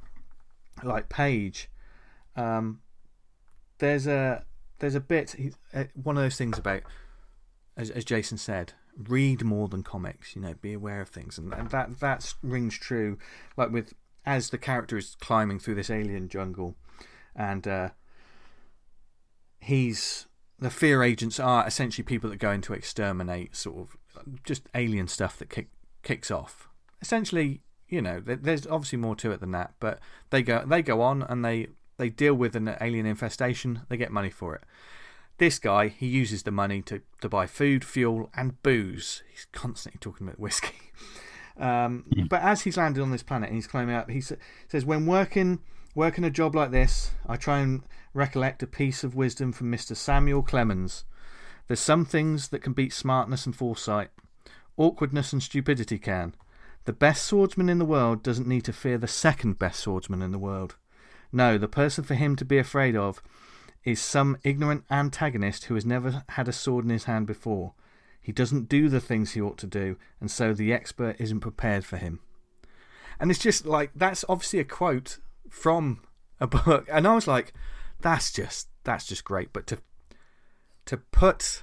like 0.83 1.09
page, 1.09 1.69
um, 2.37 2.81
there's 3.79 4.07
a 4.07 4.45
there's 4.79 4.95
a 4.95 5.01
bit 5.01 5.35
uh, 5.75 5.85
one 5.95 6.17
of 6.17 6.23
those 6.23 6.37
things 6.37 6.59
about 6.59 6.83
as 7.77 7.91
as 7.91 8.05
Jason 8.05 8.39
said, 8.39 8.75
read 8.97 9.45
more 9.45 9.69
than 9.69 9.83
comics. 9.83 10.35
You 10.37 10.43
know, 10.43 10.55
be 10.55 10.73
aware 10.73 11.01
of 11.01 11.09
things, 11.09 11.39
and, 11.39 11.53
and 11.53 11.71
that 11.71 12.01
that 12.01 12.35
rings 12.43 12.79
true. 12.79 13.19
Like 13.57 13.71
with 13.71 13.95
as 14.27 14.51
the 14.51 14.59
character 14.59 14.97
is 14.97 15.17
climbing 15.21 15.59
through 15.59 15.77
this 15.77 15.91
alien 15.91 16.29
jungle, 16.29 16.77
and 17.35 17.67
uh, 17.67 17.91
he's 19.61 20.27
the 20.59 20.71
fear 20.71 21.03
agents 21.03 21.41
are 21.41 21.67
essentially 21.67 22.05
people 22.05 22.29
that 22.31 22.37
go 22.37 22.51
in 22.51 22.61
to 22.61 22.75
exterminate 22.75 23.57
sort 23.57 23.79
of 23.79 23.97
just 24.45 24.69
alien 24.75 25.09
stuff 25.09 25.39
that 25.39 25.49
kick, 25.49 25.69
kicks 26.03 26.31
off. 26.31 26.69
Essentially, 27.03 27.63
you 27.89 28.01
know, 28.03 28.21
there's 28.25 28.67
obviously 28.67 28.99
more 28.99 29.17
to 29.17 29.33
it 29.33 29.41
than 29.41 29.53
that, 29.53 29.75
but 29.81 29.99
they 30.31 30.43
go 30.43 30.65
they 30.67 30.83
go 30.83 31.01
on 31.01 31.23
and 31.23 31.45
they 31.45 31.69
they 31.97 32.09
deal 32.09 32.35
with 32.35 32.57
an 32.57 32.77
alien 32.81 33.07
infestation. 33.07 33.83
They 33.89 33.97
get 33.97 34.11
money 34.11 34.31
for 34.31 34.55
it. 34.55 34.63
This 35.39 35.59
guy, 35.59 35.89
he 35.89 36.07
uses 36.07 36.43
the 36.43 36.51
money 36.51 36.83
to, 36.83 37.01
to 37.23 37.29
buy 37.29 37.47
food, 37.47 37.83
fuel, 37.83 38.31
and 38.35 38.63
booze. 38.63 39.23
He's 39.31 39.47
constantly 39.53 39.99
talking 39.99 40.27
about 40.27 40.39
whiskey. 40.41 40.77
Um, 41.59 42.07
But 42.31 42.41
as 42.41 42.63
he's 42.63 42.79
landed 42.79 43.03
on 43.03 43.11
this 43.11 43.23
planet 43.23 43.51
and 43.51 43.57
he's 43.57 43.67
climbing 43.67 43.95
up, 43.95 44.09
he 44.09 44.23
sa- 44.23 44.37
says, 44.69 44.87
When 44.87 45.05
working, 45.05 45.59
working 45.95 46.25
a 46.25 46.31
job 46.31 46.55
like 46.55 46.71
this, 46.71 47.11
I 47.29 47.37
try 47.37 47.59
and 47.59 47.83
recollect 48.15 48.63
a 48.63 48.67
piece 48.67 49.05
of 49.05 49.15
wisdom 49.15 49.53
from 49.53 49.71
Mr. 49.71 49.95
Samuel 49.95 50.43
Clemens. 50.43 51.05
There's 51.67 51.81
some 51.81 52.07
things 52.07 52.49
that 52.49 52.61
can 52.63 52.73
beat 52.73 52.95
smartness 52.95 53.45
and 53.45 53.55
foresight, 53.55 54.09
awkwardness 54.79 55.35
and 55.35 55.43
stupidity 55.43 55.99
can. 55.99 56.35
The 56.91 56.97
best 56.97 57.25
swordsman 57.25 57.69
in 57.69 57.79
the 57.79 57.85
world 57.85 58.21
doesn't 58.21 58.49
need 58.49 58.65
to 58.65 58.73
fear 58.73 58.99
the 58.99 59.07
second 59.07 59.61
best 59.61 59.79
swordsman 59.79 60.23
in 60.23 60.33
the 60.33 60.41
world. 60.41 60.75
No, 61.31 61.57
the 61.57 61.69
person 61.69 62.03
for 62.03 62.17
him 62.17 62.35
to 62.35 62.45
be 62.45 62.59
afraid 62.59 62.97
of 62.97 63.23
is 63.85 64.01
some 64.01 64.37
ignorant 64.43 64.83
antagonist 64.91 65.67
who 65.67 65.77
has 65.77 65.87
never 65.87 66.25
had 66.31 66.49
a 66.49 66.53
sword 66.53 66.85
in 66.85 66.91
his 66.91 67.05
hand 67.05 67.29
before. 67.29 67.75
He 68.21 68.33
doesn't 68.33 68.69
do 68.69 68.89
the 68.89 69.01
things 69.01 69.31
he 69.31 69.41
ought 69.41 69.57
to 69.59 69.69
do, 69.69 69.99
and 70.19 70.29
so 70.33 70.53
the 70.53 70.73
expert 70.73 71.15
isn't 71.21 71.39
prepared 71.39 71.85
for 71.85 71.97
him. 71.97 72.19
And 73.21 73.31
it's 73.31 73.39
just 73.39 73.65
like 73.65 73.93
that's 73.95 74.25
obviously 74.29 74.59
a 74.59 74.65
quote 74.65 75.19
from 75.49 76.03
a 76.41 76.47
book, 76.49 76.89
and 76.91 77.07
I 77.07 77.15
was 77.15 77.29
like, 77.29 77.53
that's 78.01 78.33
just 78.33 78.67
that's 78.83 79.07
just 79.07 79.23
great. 79.23 79.53
But 79.53 79.69
to 79.69 79.79
to 80.87 80.97
put, 80.97 81.63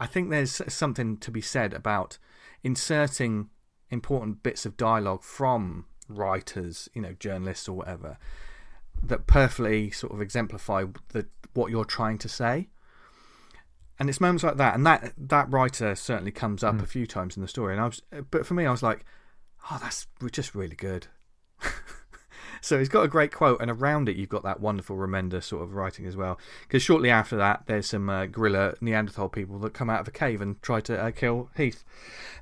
I 0.00 0.06
think 0.06 0.30
there's 0.30 0.62
something 0.72 1.18
to 1.18 1.30
be 1.30 1.42
said 1.42 1.74
about 1.74 2.16
inserting 2.64 3.50
important 3.90 4.42
bits 4.42 4.66
of 4.66 4.76
dialogue 4.76 5.22
from 5.22 5.86
writers, 6.08 6.88
you 6.94 7.02
know, 7.02 7.14
journalists 7.18 7.68
or 7.68 7.74
whatever, 7.74 8.18
that 9.02 9.26
perfectly 9.26 9.90
sort 9.90 10.12
of 10.12 10.20
exemplify 10.20 10.84
the 11.10 11.26
what 11.54 11.70
you're 11.70 11.84
trying 11.84 12.18
to 12.18 12.28
say. 12.28 12.68
And 13.98 14.08
it's 14.08 14.20
moments 14.20 14.44
like 14.44 14.56
that, 14.58 14.74
and 14.74 14.86
that 14.86 15.12
that 15.16 15.50
writer 15.50 15.94
certainly 15.94 16.30
comes 16.30 16.62
up 16.62 16.80
a 16.80 16.86
few 16.86 17.06
times 17.06 17.36
in 17.36 17.42
the 17.42 17.48
story. 17.48 17.74
And 17.74 17.82
I 17.82 17.86
was, 17.86 18.02
but 18.30 18.46
for 18.46 18.54
me, 18.54 18.64
I 18.64 18.70
was 18.70 18.82
like, 18.82 19.04
oh, 19.70 19.78
that's 19.82 20.06
just 20.30 20.54
really 20.54 20.76
good. 20.76 21.08
so 22.60 22.78
he's 22.78 22.88
got 22.88 23.02
a 23.02 23.08
great 23.08 23.32
quote, 23.32 23.60
and 23.60 23.70
around 23.70 24.08
it, 24.08 24.14
you've 24.14 24.28
got 24.28 24.44
that 24.44 24.60
wonderful 24.60 24.96
Remender 24.96 25.42
sort 25.42 25.64
of 25.64 25.74
writing 25.74 26.06
as 26.06 26.16
well. 26.16 26.38
Because 26.62 26.82
shortly 26.82 27.10
after 27.10 27.36
that, 27.38 27.64
there's 27.66 27.86
some 27.86 28.08
uh, 28.08 28.26
gorilla 28.26 28.74
Neanderthal 28.80 29.28
people 29.28 29.58
that 29.60 29.74
come 29.74 29.90
out 29.90 30.00
of 30.00 30.08
a 30.08 30.12
cave 30.12 30.40
and 30.40 30.62
try 30.62 30.80
to 30.82 31.00
uh, 31.00 31.10
kill 31.10 31.50
Heath. 31.56 31.84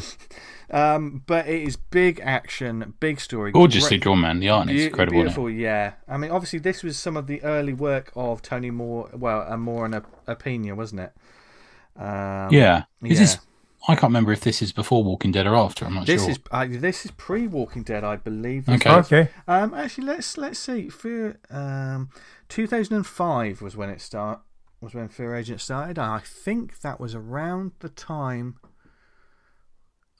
um, 0.70 1.22
but 1.26 1.46
it 1.46 1.62
is 1.62 1.76
big 1.76 2.20
action, 2.22 2.94
big 3.00 3.20
story, 3.20 3.52
Gorgeously 3.52 3.90
great- 3.96 4.02
drawn, 4.02 4.20
man. 4.20 4.40
The 4.40 4.48
art 4.48 4.70
is 4.70 4.82
Beau- 4.82 4.86
incredible. 4.88 5.16
isn't 5.18 5.20
it? 5.20 5.34
Beautiful, 5.34 5.50
yeah. 5.50 5.92
I 6.08 6.16
mean, 6.16 6.30
obviously, 6.30 6.58
this 6.58 6.82
was 6.82 6.98
some 6.98 7.16
of 7.16 7.26
the 7.26 7.42
early 7.42 7.72
work 7.72 8.12
of 8.14 8.42
Tony 8.42 8.70
Moore, 8.70 9.10
well, 9.12 9.42
and 9.42 9.62
Moore 9.62 9.84
and 9.86 9.94
Opena, 10.28 10.74
wasn't 10.74 11.00
it? 11.02 11.12
Um, 11.96 12.48
Yeah. 12.52 12.84
Is 13.02 13.12
yeah. 13.18 13.18
this? 13.18 13.38
I 13.88 13.94
can't 13.94 14.10
remember 14.10 14.30
if 14.32 14.40
this 14.42 14.60
is 14.60 14.72
before 14.72 15.02
Walking 15.02 15.32
Dead 15.32 15.46
or 15.46 15.56
after. 15.56 15.86
I'm 15.86 15.94
not 15.94 16.06
This 16.06 16.20
sure. 16.22 16.30
is 16.32 16.38
uh, 16.50 16.66
this 16.68 17.06
is 17.06 17.10
pre 17.12 17.46
Walking 17.46 17.82
Dead, 17.82 18.04
I 18.04 18.16
believe. 18.16 18.68
Okay. 18.68 18.90
Okay. 18.90 19.28
Um, 19.48 19.72
actually, 19.72 20.04
let's 20.06 20.36
let's 20.36 20.58
see. 20.58 20.90
Fear, 20.90 21.38
um, 21.50 22.10
2005 22.48 23.62
was 23.62 23.76
when 23.76 23.88
it 23.90 24.00
start 24.00 24.40
was 24.82 24.94
when 24.94 25.08
Fear 25.08 25.34
Agent 25.36 25.60
started. 25.62 25.98
I 25.98 26.18
think 26.20 26.80
that 26.80 27.00
was 27.00 27.14
around 27.14 27.72
the 27.80 27.88
time. 27.88 28.56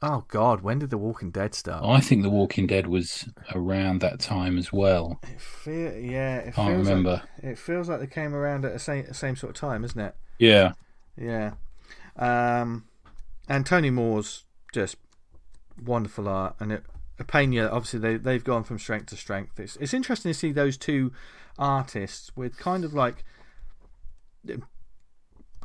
Oh 0.03 0.25
God, 0.29 0.63
when 0.63 0.79
did 0.79 0.91
The 0.91 0.99
Walking 0.99 1.31
Dead 1.31 1.55
start? 1.55 1.85
I 1.85 2.01
think 2.01 2.23
The 2.23 2.31
Walking 2.31 2.67
Dead 2.67 2.87
was 2.87 3.29
around 3.55 4.01
that 4.01 4.19
time 4.19 4.57
as 4.57 4.73
well. 4.73 5.21
It 5.23 5.41
feel, 5.41 5.95
yeah, 5.95 6.39
it 6.39 6.55
Can't 6.55 6.69
feels 6.75 6.89
remember. 6.89 7.23
Like, 7.43 7.53
it 7.53 7.59
feels 7.59 7.89
like 7.89 8.01
they 8.01 8.07
came 8.07 8.35
around 8.35 8.65
at 8.65 8.73
the 8.73 8.79
same 8.79 9.13
same 9.13 9.37
sort 9.37 9.51
of 9.51 9.61
time, 9.61 9.85
isn't 9.85 10.01
it? 10.01 10.15
Yeah. 10.39 10.73
Yeah. 11.19 11.53
Um, 12.17 12.85
and 13.49 13.67
Tony 13.67 13.91
Moore's 13.91 14.45
just 14.73 14.97
wonderful 15.85 16.29
art, 16.29 16.57
and 16.61 16.73
it, 16.73 16.85
Pena 17.27 17.69
obviously 17.69 18.01
they 18.01 18.17
they've 18.17 18.45
gone 18.45 18.65
from 18.65 18.79
strength 18.79 19.07
to 19.07 19.17
strength. 19.17 19.61
It's 19.61 19.77
it's 19.77 19.93
interesting 19.93 20.33
to 20.33 20.39
see 20.39 20.53
those 20.53 20.77
two 20.79 21.13
artists 21.59 22.33
with 22.35 22.57
kind 22.57 22.85
of 22.85 22.95
like 22.95 23.25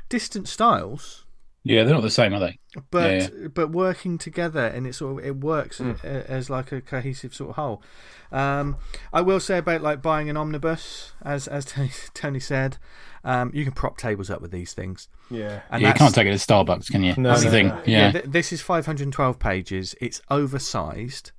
distant 0.09 0.47
styles, 0.47 1.24
Yeah, 1.67 1.83
they're 1.83 1.95
not 1.95 2.03
the 2.03 2.09
same, 2.11 2.33
are 2.33 2.39
they? 2.39 2.59
but 2.91 3.11
Yeah, 3.11 3.47
but 3.53 3.71
working 3.71 4.17
together 4.19 4.65
and 4.67 4.85
it 4.85 4.93
sort 4.93 5.19
of 5.19 5.25
it 5.25 5.37
works 5.37 5.79
Mm. 5.79 6.01
a- 6.03 6.29
as 6.29 6.49
like 6.49 6.71
a 6.71 6.79
cohesive 6.79 7.33
sort 7.33 7.49
of 7.51 7.55
whole. 7.55 7.83
Um, 8.31 8.77
I 9.11 9.21
will 9.21 9.39
say 9.39 9.57
about 9.57 9.81
like 9.81 10.01
buying 10.01 10.29
an 10.29 10.37
omnibus, 10.37 11.13
as 11.23 11.47
as 11.47 11.65
Tony, 11.73 11.89
Tony 12.13 12.39
said, 12.39 12.77
um, 13.23 13.49
you 13.53 13.63
can 13.63 13.73
prop 13.73 13.97
tables 13.97 14.29
up 14.29 14.41
with 14.41 14.51
these 14.51 14.73
things. 14.73 15.07
Yeah. 15.31 15.61
And 15.71 15.81
yeah, 15.81 15.87
you 15.89 15.93
can't 15.95 16.13
take 16.13 16.27
it 16.27 16.37
to 16.37 16.45
Starbucks, 16.47 16.91
can 16.91 17.01
you? 17.03 17.15
No, 17.17 17.29
That's 17.29 17.43
the 17.43 17.49
thing. 17.49 17.69
no. 17.69 17.81
Yeah. 17.87 18.11
th- 18.11 18.25
this 18.27 18.53
is 18.53 18.61
512 18.61 19.39
pages. 19.39 19.95
It's 19.99 20.21
oversized. 20.29 21.31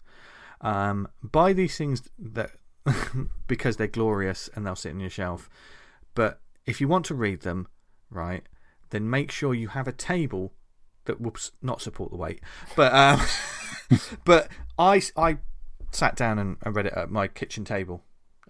Um, 0.61 1.07
buy 1.23 1.53
these 1.53 1.77
things 1.79 2.03
that 2.19 2.51
because 3.47 3.77
they're 3.77 3.87
glorious 3.87 4.49
and 4.55 4.67
they'll 4.67 4.75
sit 4.75 4.93
on 4.93 5.01
your 5.01 5.11
shelf. 5.11 5.49
But 6.15 6.41
if 6.65 6.81
you 6.81 6.89
want 6.89 7.05
to 7.07 7.15
read 7.15 7.43
them, 7.43 7.69
right, 8.11 8.43
then 8.91 9.09
make 9.09 9.31
sure 9.31 9.55
you 9.55 9.69
have 9.69 9.89
a 9.89 9.93
table 9.93 10.53
that 11.05 11.21
will 11.21 11.35
not 11.63 11.81
support 11.81 12.11
the 12.11 12.17
weight. 12.17 12.41
But 12.75 12.93
um, 12.93 13.21
but 14.25 14.49
I 14.79 15.03
I 15.17 15.39
sat 15.93 16.17
down 16.17 16.39
and, 16.39 16.57
and 16.63 16.75
read 16.75 16.87
it 16.87 16.93
at 16.95 17.11
my 17.11 17.29
kitchen 17.29 17.65
table 17.65 18.03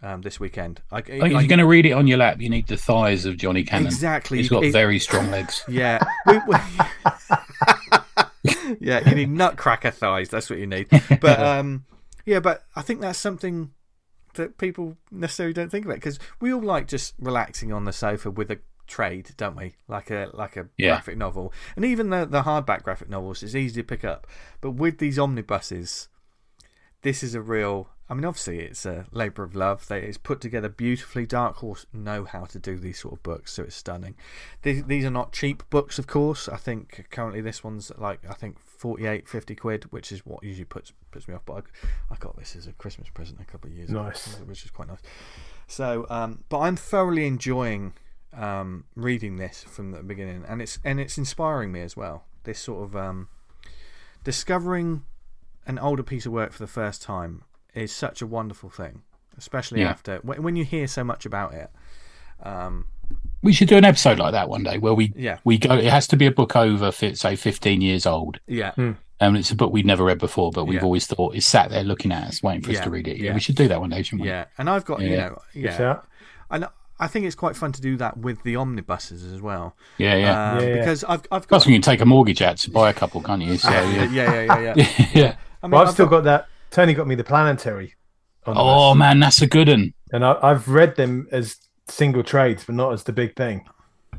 um, 0.03 0.23
this 0.23 0.41
weekend. 0.41 0.83
I, 0.91 0.99
I 0.99 1.03
think 1.03 1.25
if 1.25 1.33
you're 1.33 1.47
going 1.47 1.59
to 1.59 1.67
read 1.67 1.87
it 1.87 1.93
on 1.93 2.07
your 2.07 2.19
lap, 2.19 2.41
you 2.41 2.49
need 2.49 2.67
the 2.67 2.77
thighs 2.77 3.25
of 3.25 3.37
Johnny 3.37 3.65
Cannon. 3.65 3.87
Exactly. 3.87 4.39
He's 4.39 4.49
got 4.49 4.65
It- 4.65 4.73
very 4.73 4.99
strong 4.99 5.31
legs. 5.31 5.65
Yeah. 5.69 6.01
We, 6.27 6.39
we, 6.47 6.57
yeah, 8.81 9.09
you 9.09 9.15
need 9.15 9.31
nutcracker 9.31 9.91
thighs. 9.91 10.29
That's 10.29 10.51
what 10.51 10.59
you 10.59 10.67
need. 10.67 10.89
But 11.21 11.41
um, 11.41 11.85
yeah, 12.25 12.41
but 12.41 12.65
I 12.75 12.83
think 12.83 13.01
that's 13.01 13.19
something 13.19 13.73
that 14.35 14.59
people 14.59 14.97
necessarily 15.11 15.55
don't 15.55 15.71
think 15.71 15.85
about 15.87 15.95
because 15.97 16.19
we 16.41 16.53
all 16.53 16.63
like 16.63 16.87
just 16.87 17.15
relaxing 17.19 17.73
on 17.73 17.85
the 17.85 17.93
sofa 17.93 18.31
with 18.31 18.51
a 18.51 18.59
trade, 18.87 19.31
don't 19.37 19.57
we? 19.57 19.77
Like 19.89 20.11
a 20.11 20.31
like 20.35 20.57
a 20.57 20.69
Yeah. 20.77 20.91
graphic 20.91 21.17
novel, 21.17 21.53
and 21.77 21.85
even 21.85 22.11
the 22.11 22.25
the 22.27 22.43
hardback 22.43 22.83
graphic 22.83 23.09
novels 23.09 23.43
is 23.43 23.55
easy 23.57 23.83
to 23.83 23.87
pick 23.87 24.05
up. 24.05 24.27
But 24.61 24.73
with 24.73 24.99
these 24.99 25.19
omnibuses, 25.19 26.09
this 27.03 27.23
is 27.23 27.35
a 27.35 27.41
real. 27.41 27.91
I 28.09 28.15
mean, 28.15 28.25
obviously, 28.25 28.61
it's 28.61 28.87
a 28.87 29.07
labour 29.11 29.43
of 29.43 29.57
love. 29.57 29.89
They, 29.89 30.01
it's 30.03 30.17
put 30.17 30.41
together 30.41 30.69
beautifully. 30.69 31.27
Dark 31.27 31.57
Horse 31.57 31.87
know 31.93 32.25
how 32.25 32.45
to 32.45 32.59
do 32.61 32.79
these 32.79 33.01
sort 33.01 33.15
of 33.15 33.23
books, 33.25 33.53
so 33.55 33.65
it's 33.65 33.75
stunning. 33.75 34.15
These, 34.63 34.85
these 34.85 35.05
are 35.05 35.11
not 35.11 35.33
cheap 35.33 35.69
books, 35.71 35.99
of 35.99 36.07
course. 36.07 36.49
I 36.49 36.57
think 36.57 37.09
currently 37.11 37.41
this 37.41 37.65
one's 37.65 37.91
like 37.99 38.21
I 38.31 38.35
think 38.35 38.61
48, 38.61 39.27
50 39.29 39.55
quid, 39.57 39.85
which 39.91 40.13
is 40.13 40.25
what 40.25 40.45
usually 40.45 40.67
puts 40.67 40.93
puts 41.11 41.27
me 41.27 41.35
off. 41.35 41.43
But 41.45 41.65
I, 42.11 42.15
I 42.15 42.17
got 42.21 42.37
this 42.37 42.55
as 42.55 42.69
a 42.69 42.73
Christmas 42.75 43.09
present 43.09 43.41
a 43.41 43.45
couple 43.45 43.71
of 43.71 43.77
years 43.77 43.91
Nice. 43.91 44.37
ago, 44.37 44.45
which 44.45 44.65
is 44.65 44.71
quite 44.71 44.87
nice. 44.87 45.01
So, 45.67 46.07
um, 46.09 46.45
but 46.49 46.61
I'm 46.61 46.77
thoroughly 46.77 47.27
enjoying 47.27 47.95
um, 48.32 48.85
reading 48.94 49.36
this 49.36 49.62
from 49.65 49.93
the 49.93 50.03
beginning, 50.03 50.44
and 50.48 50.61
it's 50.62 50.78
and 50.85 50.98
it's 51.01 51.19
inspiring 51.19 51.73
me 51.73 51.81
as 51.81 51.97
well. 51.97 52.24
This 52.44 52.59
sort 52.59 52.85
of 52.85 52.97
um, 52.97 53.28
discovering 54.24 55.03
an 55.66 55.78
older 55.78 56.03
piece 56.03 56.27
of 56.27 56.32
work 56.32 56.53
for 56.53 56.59
the 56.62 56.66
first 56.69 57.03
time 57.03 57.43
is 57.74 57.93
such 57.93 58.23
a 58.23 58.27
wonderful 58.27 58.70
thing, 58.70 59.03
especially 59.36 59.81
Yeah. 59.81 59.90
after 59.90 60.19
when, 60.23 60.43
when 60.43 60.57
you 60.57 60.65
hear 60.65 60.86
so 60.86 61.05
much 61.05 61.27
about 61.27 61.55
it. 61.55 61.70
Um, 62.43 62.86
We 63.43 63.53
should 63.53 63.69
do 63.69 63.77
an 63.77 63.85
episode 63.85 64.19
like 64.19 64.32
that 64.32 64.48
one 64.48 64.62
day 64.62 64.78
where 64.78 64.94
we 64.94 65.12
yeah, 65.16 65.39
we 65.44 65.59
go. 65.59 65.74
It 65.74 65.85
has 65.90 66.07
to 66.09 66.16
be 66.16 66.27
a 66.27 66.31
book 66.31 66.57
over, 66.57 66.90
fi- 66.93 67.15
say, 67.15 67.36
15 67.36 67.81
years 67.81 68.07
old. 68.07 68.40
yeah, 68.47 68.73
And 68.77 69.36
it's 69.36 69.51
a 69.51 69.57
book 69.57 69.73
we've 69.73 69.85
never 69.86 70.05
read 70.05 70.19
before, 70.19 70.51
but 70.53 70.65
we've 70.66 70.77
Yeah. 70.81 70.85
always 70.85 71.07
thought 71.07 71.35
is 71.35 71.47
sat 71.47 71.70
there 71.70 71.85
looking 71.85 72.12
at 72.12 72.24
us, 72.28 72.43
waiting 72.43 72.62
for 72.62 72.73
us 72.73 72.81
to 72.81 72.90
read 72.90 73.09
it. 73.09 73.16
Yeah, 73.19 73.27
yeah. 73.27 73.35
we 73.35 73.40
should 73.40 73.57
do 73.57 73.69
that 73.69 73.81
one 73.81 73.90
day, 73.90 74.03
shouldn't 74.03 74.23
we? 74.23 74.28
yeah. 74.28 74.47
And 74.59 74.69
I've 74.69 74.85
got 74.85 75.01
you 75.01 75.11
Yeah. 75.11 75.16
know 75.28 75.43
yeah, 75.55 76.01
and 76.51 76.66
I 76.98 77.06
think 77.09 77.27
it's 77.27 77.35
quite 77.35 77.56
fun 77.56 77.73
to 77.73 77.81
do 77.81 77.97
that 77.98 78.16
with 78.16 78.43
the 78.43 78.56
omnibuses 78.56 79.24
as 79.31 79.40
well. 79.43 79.77
yeah, 79.98 80.14
yeah. 80.16 80.52
Um, 80.52 80.60
Yeah, 80.60 80.66
yeah. 80.68 80.74
Because 80.78 81.05
I've 81.05 81.20
I've 81.31 81.43
got 81.43 81.48
Plus, 81.48 81.66
we 81.66 81.73
can 81.74 81.82
take 81.82 82.01
a 82.01 82.06
mortgage 82.06 82.40
out 82.43 82.56
to 82.59 82.70
buy 82.70 82.89
a 82.90 82.94
couple, 82.94 83.20
can't 83.23 83.43
you? 83.43 83.56
So, 83.59 83.70
yeah, 83.70 83.90
yeah. 83.90 84.05
yeah, 84.10 84.43
yeah, 84.43 84.59
yeah. 84.60 84.74
yeah. 84.77 85.06
yeah. 85.14 85.36
I 85.62 85.66
mean, 85.66 85.73
Well, 85.73 85.82
I've 85.82 85.90
still 85.93 86.06
got 86.06 86.24
that. 86.24 86.48
Tony 86.70 86.94
got 86.94 87.06
me 87.06 87.14
the 87.14 87.24
planetary. 87.24 87.94
on 88.47 88.55
Oh 88.56 88.94
man, 88.94 89.20
that's 89.20 89.43
a 89.43 89.47
good 89.47 89.68
one. 89.68 89.93
and 90.12 90.24
I, 90.24 90.36
I've 90.43 90.68
read 90.68 90.97
them 90.97 91.28
as 91.31 91.56
single 91.89 92.23
trades, 92.23 92.64
but 92.64 92.74
not 92.74 92.93
as 92.93 93.05
the 93.05 93.12
big 93.12 93.36
thing. 93.36 93.66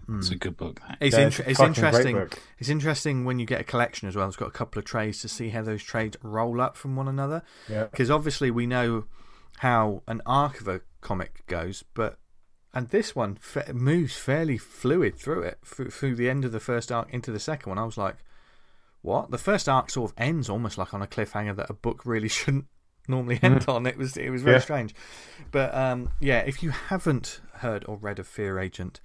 It's 0.09 0.29
a 0.29 0.35
good 0.35 0.55
book. 0.55 0.79
It's, 1.01 1.17
Yeah, 1.17 1.25
inter- 1.25 1.43
a 1.43 1.49
it's 1.49 1.59
interesting. 1.59 2.15
book. 2.15 2.39
It's 2.59 2.69
interesting 2.69 3.25
when 3.25 3.39
you 3.39 3.45
get 3.45 3.59
a 3.59 3.63
collection 3.65 4.07
as 4.07 4.15
well. 4.15 4.25
It's 4.27 4.37
got 4.37 4.47
a 4.47 4.51
couple 4.51 4.79
of 4.79 4.85
trades 4.85 5.19
to 5.21 5.27
see 5.27 5.49
how 5.49 5.63
those 5.63 5.83
trades 5.83 6.15
roll 6.23 6.61
up 6.61 6.77
from 6.77 6.95
one 6.95 7.09
another. 7.09 7.43
Yeah. 7.67 7.85
Because 7.85 8.09
obviously 8.09 8.49
we 8.49 8.65
know 8.67 9.03
how 9.57 10.03
an 10.07 10.21
arc 10.25 10.61
of 10.61 10.67
a 10.69 10.79
comic 11.01 11.43
goes, 11.47 11.83
but 11.93 12.19
and 12.73 12.89
this 12.89 13.15
one 13.15 13.37
moves 13.73 14.15
fairly 14.17 14.57
fluid 14.57 15.15
through 15.17 15.43
it 15.43 15.59
through, 15.65 15.89
through 15.89 16.15
the 16.15 16.29
end 16.29 16.45
of 16.45 16.51
the 16.51 16.59
first 16.59 16.91
arc 16.91 17.11
into 17.13 17.31
the 17.31 17.39
second 17.39 17.69
one. 17.69 17.77
I 17.79 17.85
was 17.85 17.97
like, 17.97 18.17
what? 19.01 19.31
The 19.31 19.37
first 19.37 19.69
arc 19.69 19.89
sort 19.89 20.11
of 20.11 20.17
ends 20.17 20.49
almost 20.49 20.77
like 20.77 20.93
on 20.93 21.01
a 21.01 21.07
cliffhanger 21.07 21.55
that 21.55 21.69
a 21.69 21.73
book 21.73 22.05
really 22.05 22.27
shouldn't 22.37 22.65
normally 23.07 23.39
end 23.41 23.65
on. 23.67 23.85
It 23.85 23.97
was 23.97 24.17
it 24.17 24.29
was 24.29 24.41
very 24.43 24.57
Yeah. 24.57 24.61
strange. 24.61 24.95
But 25.51 25.73
um, 25.73 26.11
yeah, 26.19 26.39
if 26.39 26.61
you 26.61 26.71
haven't 26.71 27.39
heard 27.53 27.85
or 27.87 27.97
read 27.97 28.19
of 28.19 28.27
Fear 28.27 28.59
Agent, 28.59 28.99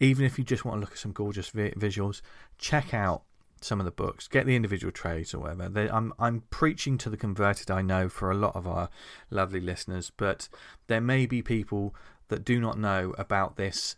even 0.00 0.24
if 0.26 0.38
you 0.38 0.44
just 0.44 0.64
want 0.64 0.76
to 0.76 0.80
look 0.80 0.92
at 0.92 0.98
some 0.98 1.12
gorgeous 1.12 1.48
vi- 1.50 1.70
visuals, 1.72 2.20
check 2.58 2.92
out 2.92 3.22
some 3.60 3.80
of 3.80 3.86
the 3.86 3.92
books. 3.92 4.28
Get 4.28 4.44
the 4.44 4.56
individual 4.56 4.90
trades 4.92 5.32
or 5.32 5.38
whatever. 5.40 5.68
They, 5.68 5.88
I'm 5.88 6.12
I'm 6.18 6.42
preaching 6.50 6.98
to 6.98 7.08
the 7.10 7.16
converted. 7.16 7.70
I 7.70 7.80
know 7.80 8.08
for 8.08 8.30
a 8.30 8.34
lot 8.34 8.56
of 8.56 8.66
our 8.66 8.90
lovely 9.30 9.60
listeners, 9.60 10.10
but 10.16 10.48
there 10.88 11.00
may 11.00 11.24
be 11.24 11.40
people 11.40 11.94
that 12.28 12.44
do 12.44 12.60
not 12.60 12.78
know 12.78 13.14
about 13.18 13.56
this 13.56 13.96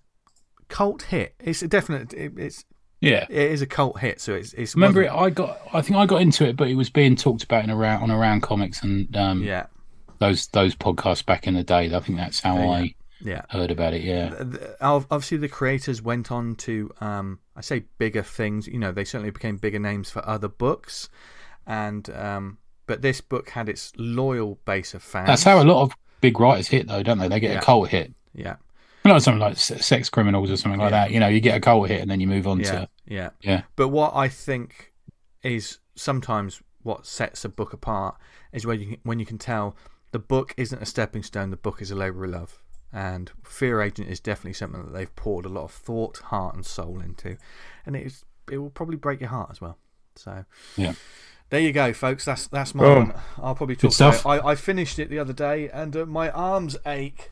cult 0.69 1.03
hit. 1.03 1.35
It's 1.41 1.63
a 1.63 1.69
definite. 1.69 2.13
It, 2.13 2.33
it's 2.37 2.65
Yeah. 3.01 3.27
it 3.29 3.51
is 3.53 3.63
a 3.63 3.67
cult 3.67 4.01
hit. 4.01 4.21
So 4.21 4.35
it's 4.35 4.53
it's 4.55 4.75
Remember, 4.75 5.03
it, 5.03 5.11
I 5.11 5.31
got. 5.31 5.61
I 5.73 5.81
think 5.83 5.97
I 5.97 6.07
got 6.07 6.23
into 6.23 6.47
it, 6.47 6.57
but 6.57 6.69
it 6.69 6.75
was 6.75 6.91
being 6.91 7.17
talked 7.17 7.45
about 7.45 7.65
in 7.65 7.71
around 7.71 8.03
on 8.03 8.11
around 8.11 8.41
comics 8.43 8.83
and 8.83 9.15
um, 9.17 9.43
Yeah, 9.43 9.67
those 10.19 10.49
those 10.49 10.75
podcasts 10.75 11.25
back 11.25 11.47
in 11.47 11.55
the 11.55 11.63
day. 11.65 11.95
I 11.95 12.01
think 12.01 12.19
that's 12.19 12.41
how 12.41 12.57
Yeah. 12.59 12.71
I 12.71 12.95
yeah. 13.21 13.43
heard 13.51 13.71
about 13.71 13.95
it. 13.95 14.03
Yeah. 14.03 14.35
Obviously 14.81 15.39
the 15.39 15.49
creators 15.49 16.03
went 16.03 16.31
on 16.33 16.57
to 16.57 16.91
um, 17.01 17.39
I 17.55 17.61
say 17.61 17.85
bigger 17.99 18.23
things. 18.23 18.67
You 18.67 18.79
know, 18.79 18.93
they 18.93 19.05
certainly 19.05 19.31
became 19.31 19.57
bigger 19.57 19.79
names 19.79 20.11
for 20.11 20.27
other 20.29 20.49
books, 20.49 21.09
and 21.67 22.09
um, 22.11 22.59
but 22.87 23.03
this 23.03 23.21
book 23.21 23.51
had 23.51 23.69
its 23.69 23.93
loyal 23.97 24.59
base 24.65 24.95
of 24.95 25.03
fans. 25.03 25.27
That's 25.29 25.43
how 25.45 25.63
a 25.63 25.65
lot 25.65 25.83
of 25.83 25.93
big 26.21 26.39
writers 26.41 26.69
hit, 26.69 26.87
though, 26.89 27.03
don't 27.03 27.19
they? 27.19 27.29
They 27.29 27.41
get 27.41 27.53
Yeah. 27.53 27.59
a 27.59 27.63
cult 27.63 27.89
hit. 27.89 28.13
Yeah, 28.37 28.57
Like 29.05 29.23
something 29.23 29.41
like 29.41 29.57
Sex 29.57 30.11
Criminals 30.11 30.51
or 30.51 30.57
something 30.57 30.79
like 30.81 30.91
Yeah. 30.93 31.05
that. 31.07 31.11
You 31.13 31.21
know, 31.21 31.29
you 31.29 31.41
get 31.41 31.57
a 31.57 31.61
cult 31.61 31.89
hit 31.89 32.01
and 32.03 32.11
then 32.11 32.21
you 32.21 32.27
move 32.27 32.47
on 32.47 32.61
yeah, 32.61 32.71
to. 32.73 32.89
yeah, 33.07 33.31
Yeah. 33.41 33.63
But 33.77 33.89
what 33.89 34.15
I 34.15 34.29
think 34.29 34.93
is 35.43 35.79
sometimes 35.95 36.63
what 36.83 37.07
sets 37.07 37.45
a 37.45 37.49
book 37.49 37.73
apart 37.73 38.17
is 38.53 38.67
when 38.67 38.81
you 38.81 38.87
can- 38.87 39.01
when 39.05 39.19
you 39.19 39.27
can 39.27 39.39
tell 39.39 39.75
the 40.13 40.19
book 40.19 40.55
isn't 40.57 40.81
a 40.83 40.87
stepping 40.87 41.23
stone. 41.23 41.51
The 41.51 41.57
book 41.57 41.81
is 41.83 41.91
a 41.91 41.95
labour 41.97 42.25
of 42.25 42.31
love. 42.31 42.63
And 42.93 43.31
Fear 43.43 43.81
Agent 43.83 44.09
is 44.09 44.21
definitely 44.21 44.53
something 44.55 44.85
that 44.85 44.93
they've 44.93 45.15
poured 45.17 45.45
a 45.45 45.49
lot 45.49 45.65
of 45.65 45.73
thought, 45.73 46.19
heart, 46.19 46.55
and 46.55 46.65
soul 46.65 47.01
into, 47.01 47.37
and 47.85 47.97
it 47.97 48.07
is 48.07 48.25
it 48.51 48.59
will 48.59 48.71
probably 48.71 48.97
break 48.97 49.21
your 49.21 49.31
heart 49.31 49.51
as 49.51 49.61
well. 49.61 49.77
So 50.15 50.45
Yeah. 50.77 50.95
there 51.51 51.61
you 51.61 51.73
go, 51.73 51.93
folks. 51.93 52.25
That's 52.25 52.47
that's 52.47 52.75
my 52.75 52.85
Boom. 52.85 53.09
one. 53.09 53.21
I'll 53.39 53.55
probably 53.57 53.77
talk 53.77 53.95
about 53.99 54.15
stuff. 54.15 54.19
it. 54.21 54.29
I, 54.29 54.51
I 54.51 54.55
finished 54.55 54.99
it 54.99 55.11
the 55.11 55.19
other 55.19 55.33
day, 55.33 55.69
and 55.71 55.97
uh, 55.97 56.07
my 56.07 56.31
arms 56.31 56.77
ache. 56.87 57.31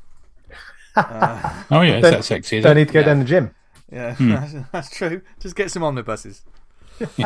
Oh, 0.96 1.80
yeah, 1.80 1.94
it's 1.94 2.02
Don't- 2.02 2.12
that 2.12 2.24
sexy. 2.24 2.58
Is 2.58 2.64
Don't 2.64 2.76
it? 2.76 2.80
need 2.80 2.86
to 2.88 2.92
go 2.94 3.00
Yeah. 3.00 3.06
down 3.06 3.18
the 3.20 3.24
gym. 3.24 3.54
Yeah, 3.92 4.14
Hmm. 4.16 4.30
that's, 4.30 4.54
that's 4.72 4.90
true. 4.90 5.22
Just 5.40 5.56
get 5.56 5.70
some 5.70 5.82
omnibuses. 5.82 6.42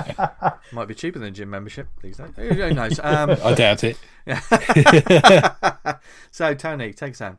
Might 0.73 0.87
be 0.89 0.95
cheaper 0.95 1.19
than 1.19 1.29
a 1.29 1.31
gym 1.31 1.51
membership 1.51 1.89
these 2.03 2.17
days. 2.17 2.31
Who 2.37 2.49
who 2.49 2.73
knows? 2.75 2.99
Um, 3.05 3.31
I 3.45 3.55
doubt 3.55 3.85
it. 3.85 3.99
so, 6.31 6.55
Tony, 6.55 6.93
take 6.93 7.13
us 7.13 7.19
home. 7.19 7.39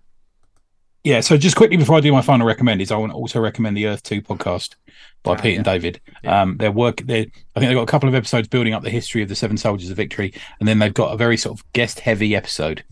Yeah, 1.03 1.21
so 1.21 1.37
just 1.37 1.55
quickly 1.55 1.77
before 1.77 1.95
I 1.97 2.01
do 2.01 2.11
my 2.11 2.21
final 2.21 2.45
recommend 2.45 2.81
is 2.81 2.91
I 2.91 2.97
want 2.97 3.13
to 3.13 3.15
also 3.15 3.39
recommend 3.39 3.77
the 3.77 3.87
Earth 3.87 4.03
Two 4.03 4.21
podcast 4.21 4.75
by 5.23 5.31
Ah, 5.33 5.35
Pete 5.41 5.55
and. 5.55 5.63
David. 5.65 6.01
Yeah. 6.23 6.41
Um, 6.41 6.57
their 6.57 6.71
work, 6.73 6.97
they 7.05 7.21
I 7.55 7.59
think 7.59 7.69
they've 7.69 7.73
got 7.73 7.83
a 7.83 7.91
couple 7.91 8.09
of 8.09 8.15
episodes 8.15 8.47
building 8.49 8.73
up 8.73 8.83
the 8.83 8.89
history 8.89 9.23
of 9.23 9.29
the 9.29 9.35
Seven 9.35 9.55
Soldiers 9.57 9.89
of 9.89 9.95
Victory, 9.97 10.33
and 10.59 10.67
then 10.67 10.79
they've 10.79 10.93
got 10.93 11.13
a 11.13 11.17
very 11.17 11.37
sort 11.37 11.57
of 11.57 11.71
guest 11.73 12.01
heavy 12.01 12.35
episode 12.35 12.83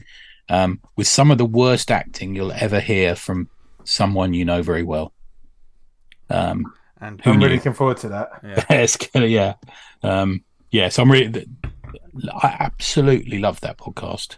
um, 0.49 0.79
with 0.95 1.07
some 1.07 1.31
of 1.31 1.37
the 1.37 1.45
worst 1.45 1.91
acting 1.91 2.35
you'll 2.35 2.51
ever 2.51 2.79
hear 2.79 3.15
from 3.15 3.49
someone 3.83 4.33
you 4.33 4.45
know 4.45 4.61
very 4.61 4.83
well. 4.83 5.13
Um, 6.29 6.73
And 6.99 7.21
I'm 7.25 7.39
really 7.39 7.55
looking 7.55 7.73
forward 7.73 7.97
to 7.97 8.09
that. 8.09 8.29
yeah, 8.43 8.63
it's 8.81 8.97
gonna, 8.97 9.27
yeah, 9.27 9.55
um, 10.03 10.43
yeah. 10.71 10.89
So 10.89 11.03
I'm 11.03 11.11
really, 11.11 11.47
I 12.33 12.57
absolutely 12.59 13.39
love 13.39 13.61
that 13.61 13.77
podcast. 13.77 14.37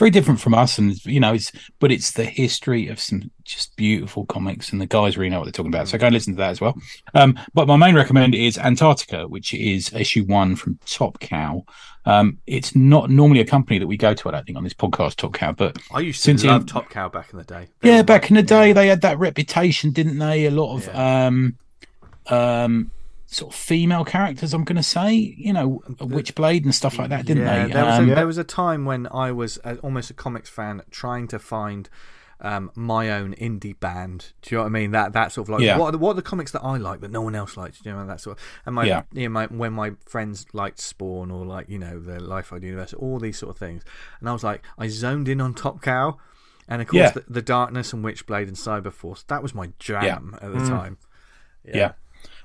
Very 0.00 0.10
different 0.10 0.40
from 0.40 0.54
us, 0.54 0.78
and 0.78 1.04
you 1.04 1.20
know, 1.20 1.34
it's 1.34 1.52
but 1.78 1.92
it's 1.92 2.12
the 2.12 2.24
history 2.24 2.88
of 2.88 2.98
some 2.98 3.30
just 3.44 3.76
beautiful 3.76 4.24
comics, 4.24 4.72
and 4.72 4.80
the 4.80 4.86
guys 4.86 5.18
really 5.18 5.28
know 5.28 5.40
what 5.40 5.44
they're 5.44 5.52
talking 5.52 5.70
about. 5.70 5.88
So 5.88 5.98
go 5.98 6.06
and 6.06 6.14
listen 6.14 6.32
to 6.32 6.38
that 6.38 6.48
as 6.48 6.58
well. 6.58 6.74
Um, 7.14 7.38
but 7.52 7.68
my 7.68 7.76
main 7.76 7.94
recommend 7.94 8.34
is 8.34 8.56
Antarctica, 8.56 9.28
which 9.28 9.52
is 9.52 9.92
issue 9.92 10.24
one 10.24 10.56
from 10.56 10.78
Top 10.86 11.20
Cow. 11.20 11.66
Um, 12.06 12.38
it's 12.46 12.74
not 12.74 13.10
normally 13.10 13.40
a 13.40 13.44
company 13.44 13.78
that 13.78 13.86
we 13.86 13.98
go 13.98 14.14
to, 14.14 14.28
I 14.30 14.32
don't 14.32 14.46
think, 14.46 14.56
on 14.56 14.64
this 14.64 14.72
podcast, 14.72 15.16
Top 15.16 15.34
Cow, 15.34 15.52
but 15.52 15.76
I 15.92 16.00
used 16.00 16.20
to 16.20 16.24
Since 16.24 16.44
love 16.44 16.62
in- 16.62 16.66
Top 16.66 16.88
Cow 16.88 17.10
back 17.10 17.32
in 17.32 17.38
the 17.38 17.44
day. 17.44 17.68
They 17.80 17.90
yeah, 17.90 18.00
back 18.02 18.30
in 18.30 18.36
the 18.36 18.42
day, 18.42 18.68
yeah. 18.68 18.72
they 18.72 18.86
had 18.86 19.02
that 19.02 19.18
reputation, 19.18 19.90
didn't 19.92 20.18
they? 20.18 20.46
A 20.46 20.50
lot 20.50 20.76
of 20.76 20.86
Yeah. 20.86 21.26
um, 21.26 21.58
um, 22.28 22.90
sort 23.32 23.54
of 23.54 23.58
female 23.58 24.04
characters. 24.04 24.52
I'm 24.52 24.64
going 24.64 24.76
to 24.76 24.82
say, 24.82 25.14
you 25.14 25.52
know, 25.52 25.82
Witchblade 25.98 26.64
and 26.64 26.74
stuff 26.74 26.98
like 26.98 27.10
that, 27.10 27.26
didn't 27.26 27.44
yeah, 27.44 27.66
they? 27.66 27.72
There 27.72 27.84
was, 27.84 27.98
Um, 27.98 28.10
a, 28.10 28.14
there 28.14 28.26
was 28.26 28.38
a 28.38 28.44
time 28.44 28.84
when 28.84 29.06
I 29.12 29.30
was 29.30 29.58
a, 29.64 29.76
almost 29.76 30.10
a 30.10 30.14
comics 30.14 30.48
fan 30.50 30.82
trying 30.90 31.28
to 31.28 31.38
find 31.38 31.88
um, 32.40 32.70
my 32.74 33.10
own 33.10 33.34
indie 33.34 33.78
band. 33.78 34.32
Do 34.42 34.54
you 34.54 34.56
know 34.58 34.62
what 34.64 34.68
I 34.68 34.72
mean? 34.72 34.90
That 34.92 35.12
that 35.12 35.30
sort 35.30 35.44
of 35.46 35.50
like 35.50 35.60
Yeah. 35.62 35.76
what 35.78 35.86
are 35.88 35.92
the, 35.92 35.98
what 35.98 36.10
are 36.12 36.14
the 36.14 36.22
comics 36.22 36.50
that 36.52 36.62
I 36.62 36.76
like 36.78 37.02
that 37.02 37.10
no 37.10 37.20
one 37.20 37.34
else 37.34 37.56
likes? 37.56 37.78
Do 37.80 37.90
you 37.90 37.94
know 37.94 38.06
that 38.06 38.20
sort 38.20 38.38
of 38.38 38.44
and 38.66 38.74
my 38.74 38.84
Yeah. 38.84 39.02
you 39.12 39.24
know, 39.24 39.28
my 39.28 39.46
when 39.46 39.74
my 39.74 39.92
friends 40.06 40.46
liked 40.52 40.80
Spawn 40.80 41.30
or 41.30 41.44
like 41.44 41.68
you 41.68 41.78
know 41.78 42.00
the 42.00 42.18
Life 42.18 42.52
Idea 42.52 42.70
Universe, 42.70 42.94
all 42.94 43.18
these 43.18 43.38
sort 43.38 43.50
of 43.50 43.58
things, 43.58 43.82
and 44.20 44.28
I 44.28 44.32
was 44.32 44.42
like 44.42 44.62
I 44.78 44.88
zoned 44.88 45.28
in 45.28 45.40
on 45.40 45.52
Top 45.54 45.82
Cow, 45.82 46.16
and 46.66 46.80
of 46.80 46.88
course 46.88 46.98
Yeah. 47.00 47.10
the, 47.10 47.24
the 47.28 47.42
Darkness 47.42 47.92
and 47.92 48.02
Witchblade 48.02 48.48
and 48.48 48.56
Cyberforce. 48.56 49.24
That 49.26 49.42
was 49.42 49.54
my 49.54 49.68
jam 49.78 50.36
at 50.40 50.50
the 50.52 50.60
time. 50.66 50.96
Yeah. 51.64 51.92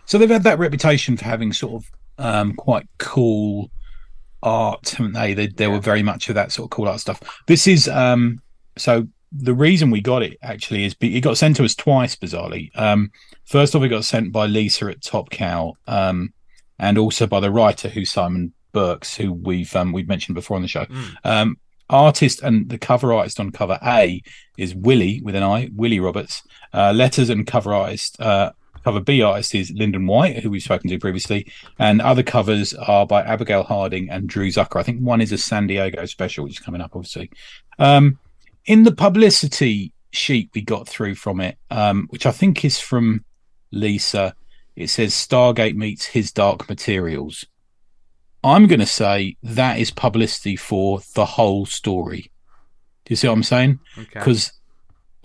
So 0.06 0.18
they've 0.18 0.30
had 0.30 0.44
that 0.44 0.60
reputation 0.60 1.18
for 1.18 1.26
having 1.26 1.54
sort 1.54 1.84
of 1.84 1.92
um, 2.18 2.54
quite 2.54 2.88
cool 2.98 3.72
art, 4.44 4.90
haven't 4.90 5.14
they? 5.14 5.34
They, 5.34 5.48
they 5.48 5.68
were 5.68 5.80
very 5.80 6.04
much 6.04 6.30
of 6.30 6.36
that 6.36 6.52
sort 6.52 6.68
of 6.68 6.70
cool 6.72 6.88
art 6.88 7.00
stuff. 7.00 7.22
This 7.48 7.68
is 7.68 7.88
um, 7.88 8.42
so 8.78 9.08
the 9.32 9.54
reason 9.54 9.92
we 9.92 10.02
got 10.02 10.24
it 10.24 10.38
actually 10.42 10.86
is 10.86 10.94
be, 10.94 11.16
it 11.18 11.22
got 11.22 11.38
sent 11.38 11.58
to 11.58 11.66
us 11.66 11.76
twice, 11.76 12.16
bizarrely. 12.16 12.70
Um, 12.76 13.12
first 13.46 13.76
off, 13.76 13.84
it 13.84 13.90
got 13.90 14.06
sent 14.06 14.32
by 14.32 14.46
Lisa 14.46 14.88
at 14.88 15.02
Top 15.02 15.30
Cow, 15.30 15.74
um, 15.88 16.34
and 16.80 16.98
also 16.98 17.28
by 17.28 17.40
the 17.40 17.52
writer 17.52 17.90
who's 17.90 18.12
Simon 18.12 18.54
Birks, 18.72 19.16
who 19.16 19.34
we've 19.34 19.76
um, 19.76 19.92
we've 19.92 20.08
mentioned 20.08 20.36
before 20.36 20.56
on 20.56 20.62
the 20.62 20.68
show. 20.68 20.86
Um, 21.24 21.58
artist 21.90 22.42
and 22.42 22.70
the 22.70 22.78
cover 22.78 23.14
artist 23.14 23.40
on 23.40 23.52
cover 23.52 23.78
A 23.86 24.22
is 24.58 24.74
Willie 24.74 25.22
with 25.22 25.36
an 25.36 25.44
I, 25.44 25.70
Willie 25.74 26.00
Roberts. 26.00 26.44
Uh, 26.74 26.92
letters 26.94 27.30
and 27.30 27.48
cover 27.48 27.74
artist, 27.74 28.20
uh, 28.20 28.52
cover 28.86 29.00
B 29.00 29.24
artist 29.24 29.56
is 29.56 29.72
Lyndon 29.72 30.06
White, 30.06 30.38
who 30.38 30.52
we've 30.52 30.62
spoken 30.62 30.92
to 30.92 31.00
previously, 31.00 31.52
and 31.80 32.00
other 32.02 32.22
covers 32.22 32.76
are 32.76 33.08
by 33.08 33.24
Abigail 33.24 33.64
Harding 33.64 34.12
and 34.12 34.30
Drew 34.30 34.48
Zucker. 34.48 34.80
I 34.80 34.84
think 34.84 35.02
one 35.02 35.22
is 35.22 35.32
a 35.32 35.40
San 35.40 35.66
Diego 35.66 36.06
special, 36.06 36.44
which 36.44 36.54
is 36.54 36.60
coming 36.60 36.82
up, 36.82 36.92
obviously. 36.94 37.32
Um, 37.80 38.20
in 38.66 38.84
the 38.84 38.92
publicity 38.92 39.92
sheet 40.12 40.52
we 40.54 40.62
got 40.62 40.88
through 40.88 41.16
from 41.16 41.42
it, 41.42 41.58
um, 41.72 42.06
which 42.12 42.28
I 42.28 42.32
think 42.32 42.64
is 42.64 42.80
from 42.80 43.26
Lisa, 43.72 44.36
it 44.76 44.92
says 44.92 45.14
Stargate 45.14 45.76
meets 45.76 46.06
his 46.06 46.32
Dark 46.32 46.70
Materials. 46.70 47.44
I'm 48.44 48.68
going 48.68 48.82
to 48.82 48.86
say 48.86 49.36
that 49.42 49.80
is 49.80 49.90
publicity 49.90 50.56
for 50.56 51.02
the 51.16 51.26
whole 51.26 51.66
story. 51.66 52.30
Do 53.06 53.14
you 53.14 53.16
see 53.16 53.28
what 53.28 53.34
I'm 53.34 53.44
saying? 53.44 53.80
Okay. 53.98 54.20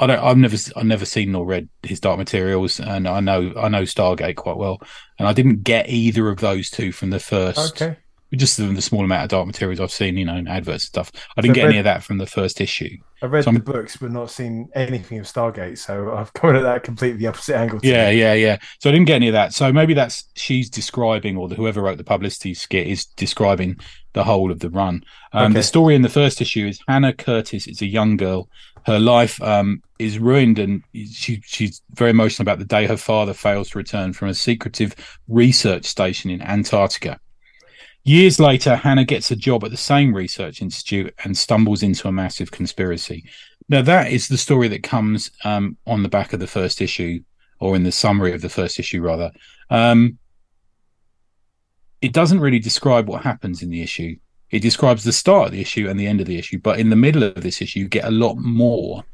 I 0.01 0.07
don't, 0.07 0.19
I've 0.19 0.37
never, 0.37 0.57
I've 0.77 0.87
never 0.87 1.05
seen 1.05 1.33
nor 1.33 1.45
read 1.45 1.69
his 1.83 2.01
Dark 2.01 2.19
Materials, 2.19 2.81
and 2.81 3.07
I 3.07 3.21
know, 3.21 3.53
I 3.57 3.69
know 3.69 3.83
Stargate 3.83 4.37
quite 4.37 4.57
well, 4.57 4.81
and 5.19 5.29
I 5.29 5.33
didn't 5.33 5.63
get 5.63 5.89
either 5.89 6.29
of 6.29 6.39
those 6.39 6.71
two 6.71 6.91
from 6.91 7.11
the 7.11 7.21
first. 7.21 7.83
Okay. 7.83 7.97
Just 8.35 8.59
the, 8.59 8.63
the 8.65 8.81
small 8.81 9.05
amount 9.05 9.25
of 9.25 9.29
Dark 9.29 9.47
Materials 9.49 9.81
I've 9.81 9.91
seen, 9.91 10.17
you 10.17 10.25
know, 10.25 10.37
in 10.37 10.47
adverts 10.47 10.85
and 10.85 10.89
stuff. 10.89 11.13
I 11.37 11.41
didn't 11.41 11.55
get 11.57 11.65
read- 11.65 11.71
any 11.71 11.79
of 11.79 11.85
that 11.85 12.03
from 12.05 12.19
the 12.19 12.27
first 12.27 12.61
issue. 12.61 12.97
I 13.23 13.27
read 13.27 13.45
So 13.45 13.51
the 13.51 13.59
books, 13.61 13.97
but 13.97 14.13
not 14.13 14.31
seen 14.31 14.69
anything 14.75 15.19
of 15.19 15.27
Stargate, 15.27 15.77
so 15.79 16.15
I've 16.15 16.33
come 16.35 16.57
at 16.57 16.63
that 16.63 16.83
completely 16.85 17.19
the 17.19 17.27
opposite 17.27 17.57
angle. 17.57 17.81
Yeah, 17.83 18.09
you. 18.09 18.21
yeah, 18.21 18.35
yeah. 18.35 18.59
So 18.79 18.89
I 18.89 18.93
didn't 18.93 19.07
get 19.07 19.17
any 19.17 19.29
of 19.29 19.33
that. 19.35 19.53
So 19.53 19.73
maybe 19.73 19.95
that's 19.95 20.25
she's 20.35 20.71
describing, 20.71 21.37
or 21.37 21.49
the, 21.49 21.57
whoever 21.57 21.83
wrote 21.83 21.99
the 21.99 22.05
publicity 22.05 22.55
skit 22.55 22.87
is 22.87 23.05
describing 23.05 23.79
the 24.13 24.25
whole 24.25 24.51
of 24.51 24.61
the 24.61 24.71
run. 24.71 25.03
Um, 25.33 25.47
Okay. 25.47 25.55
The 25.55 25.63
story 25.63 25.95
in 25.95 26.03
the 26.03 26.09
first 26.09 26.41
issue 26.41 26.67
is 26.67 26.81
Hannah 26.89 27.13
Curtis 27.13 27.67
is 27.67 27.83
a 27.83 27.87
young 27.87 28.17
girl. 28.17 28.49
Her 28.87 28.99
life 28.99 29.41
um, 29.43 29.83
is 29.99 30.19
ruined, 30.19 30.59
and 30.59 30.83
she 30.95 31.43
she's 31.45 31.83
very 31.93 32.11
emotional 32.11 32.45
about 32.45 32.59
the 32.59 32.65
day 32.65 32.87
her 32.87 32.97
father 32.97 33.35
fails 33.35 33.71
to 33.71 33.79
return 33.79 34.13
from 34.13 34.29
a 34.29 34.35
secretive 34.35 34.95
research 35.29 35.85
station 35.85 36.31
in 36.31 36.41
Antarctica. 36.43 37.19
Years 38.05 38.41
later, 38.41 38.77
Hannah 38.77 39.05
gets 39.05 39.31
a 39.31 39.37
job 39.37 39.63
at 39.63 39.71
the 39.71 39.77
same 39.77 40.15
research 40.15 40.63
institute 40.63 41.15
and 41.23 41.37
stumbles 41.37 41.83
into 41.83 42.09
a 42.09 42.13
massive 42.13 42.51
conspiracy. 42.51 43.25
Now, 43.69 43.83
that 43.83 44.11
is 44.11 44.29
the 44.29 44.39
story 44.39 44.69
that 44.69 44.83
comes 44.83 45.31
um, 45.45 45.77
on 45.87 46.03
the 46.03 46.09
back 46.09 46.33
of 46.33 46.41
the 46.41 46.47
first 46.47 46.81
issue, 46.81 47.21
or 47.61 47.77
in 47.77 47.83
the 47.83 47.93
summary 47.93 48.33
of 48.33 48.41
the 48.41 48.49
first 48.49 48.79
issue, 48.79 49.03
rather. 49.03 49.31
Um, 49.69 50.19
it 52.01 52.13
doesn't 52.13 52.41
really 52.41 52.59
describe 52.59 53.09
what 53.09 53.23
happens 53.23 53.63
in 53.63 53.71
the 53.71 53.83
issue. 53.83 54.17
It 54.51 54.61
describes 54.61 55.05
the 55.05 55.13
start 55.13 55.47
of 55.47 55.53
the 55.53 55.61
issue 55.61 55.89
and 55.89 55.99
the 55.99 56.07
end 56.07 56.21
of 56.21 56.27
the 56.27 56.39
issue. 56.39 56.59
But 56.59 56.81
in 56.81 56.91
the 56.91 56.97
middle 56.97 57.23
of 57.23 57.35
this 57.43 57.63
issue, 57.63 57.81
you 57.81 57.89
get 57.89 58.05
a 58.05 58.11
lot 58.11 58.37
more 58.37 59.05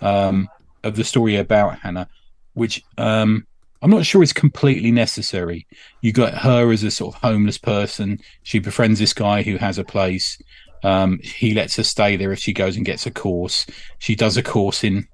um, 0.00 0.48
of 0.84 0.96
the 0.96 1.04
story 1.04 1.36
about 1.36 1.78
Hannah, 1.80 2.08
which 2.52 2.82
um, 2.98 3.46
I'm 3.82 3.90
not 3.90 4.06
sure 4.06 4.22
is 4.22 4.32
completely 4.32 4.92
necessary. 4.92 5.66
You 6.00 6.12
got 6.12 6.34
her 6.34 6.70
as 6.70 6.82
a 6.84 6.90
sort 6.90 7.14
of 7.14 7.20
homeless 7.20 7.58
person. 7.58 8.20
She 8.44 8.58
befriends 8.60 8.98
this 8.98 9.12
guy 9.12 9.42
who 9.42 9.56
has 9.56 9.78
a 9.78 9.84
place. 9.84 10.40
Um, 10.84 11.18
he 11.22 11.54
lets 11.54 11.76
her 11.76 11.82
stay 11.82 12.16
there 12.16 12.30
if 12.32 12.38
she 12.38 12.52
goes 12.52 12.76
and 12.76 12.84
gets 12.86 13.06
a 13.06 13.10
course. 13.10 13.66
She 13.98 14.14
does 14.14 14.36
a 14.36 14.42
course 14.42 14.84
in. 14.84 15.08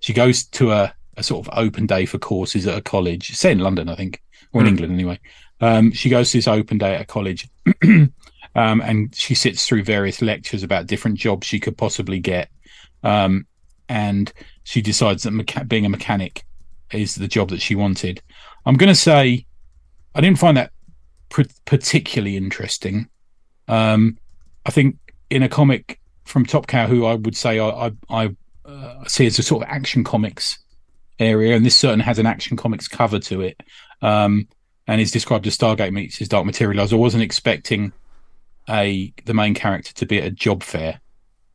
She 0.00 0.12
goes 0.12 0.44
to 0.44 0.70
a, 0.70 0.94
a 1.16 1.22
sort 1.22 1.46
of 1.46 1.58
open 1.58 1.86
day 1.86 2.06
for 2.06 2.18
courses 2.18 2.66
at 2.66 2.78
a 2.78 2.80
college, 2.80 3.34
say 3.36 3.52
in 3.52 3.58
London, 3.58 3.88
I 3.88 3.96
think, 3.96 4.22
or 4.52 4.60
in 4.60 4.66
Hmm. 4.66 4.70
England 4.70 4.92
anyway. 4.94 5.18
Um, 5.60 5.92
she 5.92 6.08
goes 6.08 6.30
to 6.30 6.38
this 6.38 6.48
open 6.48 6.78
day 6.78 6.94
at 6.94 7.02
a 7.02 7.06
college, 7.06 7.48
um, 7.84 8.10
and 8.54 9.14
she 9.14 9.34
sits 9.34 9.66
through 9.66 9.84
various 9.84 10.22
lectures 10.22 10.62
about 10.62 10.86
different 10.86 11.18
jobs 11.18 11.46
she 11.46 11.60
could 11.60 11.76
possibly 11.76 12.20
get. 12.20 12.48
Um, 13.02 13.46
and 13.88 14.32
she 14.64 14.82
decides 14.82 15.22
that 15.22 15.32
mecha- 15.32 15.68
being 15.68 15.86
a 15.86 15.88
mechanic 15.88 16.44
is 16.92 17.14
the 17.14 17.28
job 17.28 17.50
that 17.50 17.60
she 17.60 17.74
wanted. 17.74 18.22
I'm 18.66 18.76
going 18.76 18.88
to 18.88 18.94
say 18.94 19.46
I 20.14 20.20
didn't 20.20 20.38
find 20.38 20.56
that 20.56 20.72
pr- 21.28 21.42
particularly 21.64 22.36
interesting. 22.36 23.08
Um, 23.66 24.18
I 24.66 24.70
think 24.70 24.96
in 25.30 25.42
a 25.42 25.48
comic 25.48 26.00
from 26.24 26.44
Top 26.44 26.66
Cow, 26.66 26.86
who 26.86 27.06
I 27.06 27.14
would 27.14 27.36
say 27.36 27.58
I 27.58 27.68
I, 27.68 27.92
I 28.10 28.36
uh, 28.64 29.04
see 29.06 29.26
as 29.26 29.38
a 29.38 29.42
sort 29.42 29.62
of 29.62 29.68
action 29.70 30.04
comics 30.04 30.58
area, 31.18 31.56
and 31.56 31.64
this 31.64 31.76
certainly 31.76 32.04
has 32.04 32.18
an 32.18 32.26
action 32.26 32.56
comics 32.56 32.88
cover 32.88 33.18
to 33.18 33.40
it, 33.40 33.60
um, 34.02 34.48
and 34.88 35.00
is 35.00 35.12
described 35.12 35.46
as 35.46 35.56
Stargate 35.56 35.92
meets 35.92 36.16
his 36.16 36.28
Dark 36.28 36.46
Materials. 36.46 36.92
I 36.92 36.96
wasn't 36.96 37.22
expecting 37.22 37.92
a 38.68 39.12
the 39.24 39.34
main 39.34 39.54
character 39.54 39.92
to 39.94 40.06
be 40.06 40.18
at 40.18 40.24
a 40.24 40.30
job 40.30 40.62
fair. 40.64 41.00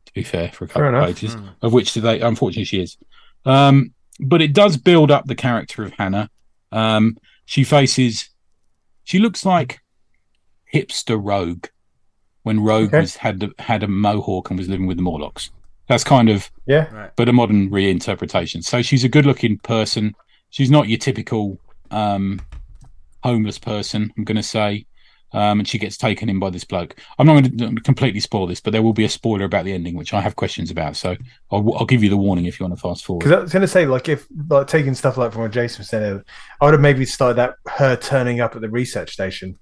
To 0.06 0.12
be 0.14 0.22
fair, 0.22 0.50
for 0.52 0.64
a 0.64 0.68
couple 0.68 0.80
Fair 0.80 0.88
of 0.88 0.94
enough. 0.94 1.06
pages, 1.08 1.36
of 1.60 1.72
which 1.72 1.92
they 1.94 2.20
unfortunately 2.20 2.64
she 2.64 2.80
is. 2.80 2.96
Um, 3.44 3.92
but 4.20 4.40
it 4.40 4.52
does 4.52 4.76
build 4.76 5.10
up 5.10 5.26
the 5.26 5.34
character 5.34 5.82
of 5.82 5.92
Hannah. 5.92 6.30
Um, 6.72 7.18
she 7.46 7.64
faces, 7.64 8.30
she 9.04 9.18
looks 9.18 9.44
like 9.44 9.80
hipster 10.72 11.18
Rogue 11.22 11.66
when 12.44 12.60
Rogue 12.60 12.88
Okay. 12.88 13.00
was 13.00 13.16
had 13.16 13.50
had 13.58 13.82
a 13.82 13.88
mohawk 13.88 14.50
and 14.50 14.58
was 14.58 14.68
living 14.68 14.86
with 14.86 14.96
the 14.98 15.02
Morlocks. 15.02 15.50
That's 15.88 16.04
kind 16.04 16.28
of, 16.30 16.50
Yeah. 16.66 16.88
Right. 16.94 17.10
but 17.16 17.28
a 17.28 17.32
modern 17.32 17.70
reinterpretation. 17.70 18.64
So 18.64 18.80
she's 18.82 19.04
a 19.04 19.08
good-looking 19.08 19.58
person. 19.58 20.14
She's 20.50 20.70
not 20.70 20.88
your 20.88 20.98
typical 20.98 21.58
um, 21.90 22.40
homeless 23.24 23.58
person. 23.58 24.12
I'm 24.16 24.24
going 24.24 24.36
to 24.36 24.42
say. 24.42 24.86
Um, 25.32 25.58
and 25.58 25.66
she 25.66 25.80
gets 25.80 25.96
taken 25.96 26.28
in 26.28 26.38
by 26.38 26.50
this 26.50 26.62
bloke. 26.62 26.94
I'm 27.18 27.26
not 27.26 27.42
going 27.42 27.74
to 27.74 27.82
completely 27.82 28.20
spoil 28.20 28.46
this, 28.46 28.60
but 28.60 28.72
there 28.72 28.84
will 28.84 28.92
be 28.92 29.02
a 29.02 29.08
spoiler 29.08 29.46
about 29.46 29.64
the 29.64 29.72
ending, 29.72 29.96
which 29.96 30.14
I 30.14 30.20
have 30.20 30.36
questions 30.36 30.70
about. 30.70 30.94
So 30.94 31.16
I'll, 31.50 31.74
I'll 31.74 31.86
give 31.86 32.04
you 32.04 32.08
the 32.08 32.16
warning 32.16 32.44
if 32.44 32.60
you 32.60 32.64
want 32.64 32.76
to 32.76 32.80
fast 32.80 33.04
forward. 33.04 33.24
Because 33.24 33.32
I 33.32 33.40
was 33.40 33.52
going 33.52 33.62
to 33.62 33.66
say, 33.66 33.84
like, 33.84 34.08
if 34.08 34.28
like 34.48 34.68
taking 34.68 34.94
stuff 34.94 35.16
like 35.16 35.32
from 35.32 35.42
what 35.42 35.50
Jason 35.50 35.84
said, 35.84 36.22
I 36.60 36.64
would 36.64 36.74
have 36.74 36.80
maybe 36.80 37.04
started 37.04 37.34
that 37.38 37.54
her 37.66 37.96
turning 37.96 38.38
up 38.40 38.54
at 38.54 38.62
the 38.62 38.70
research 38.70 39.10
station. 39.12 39.58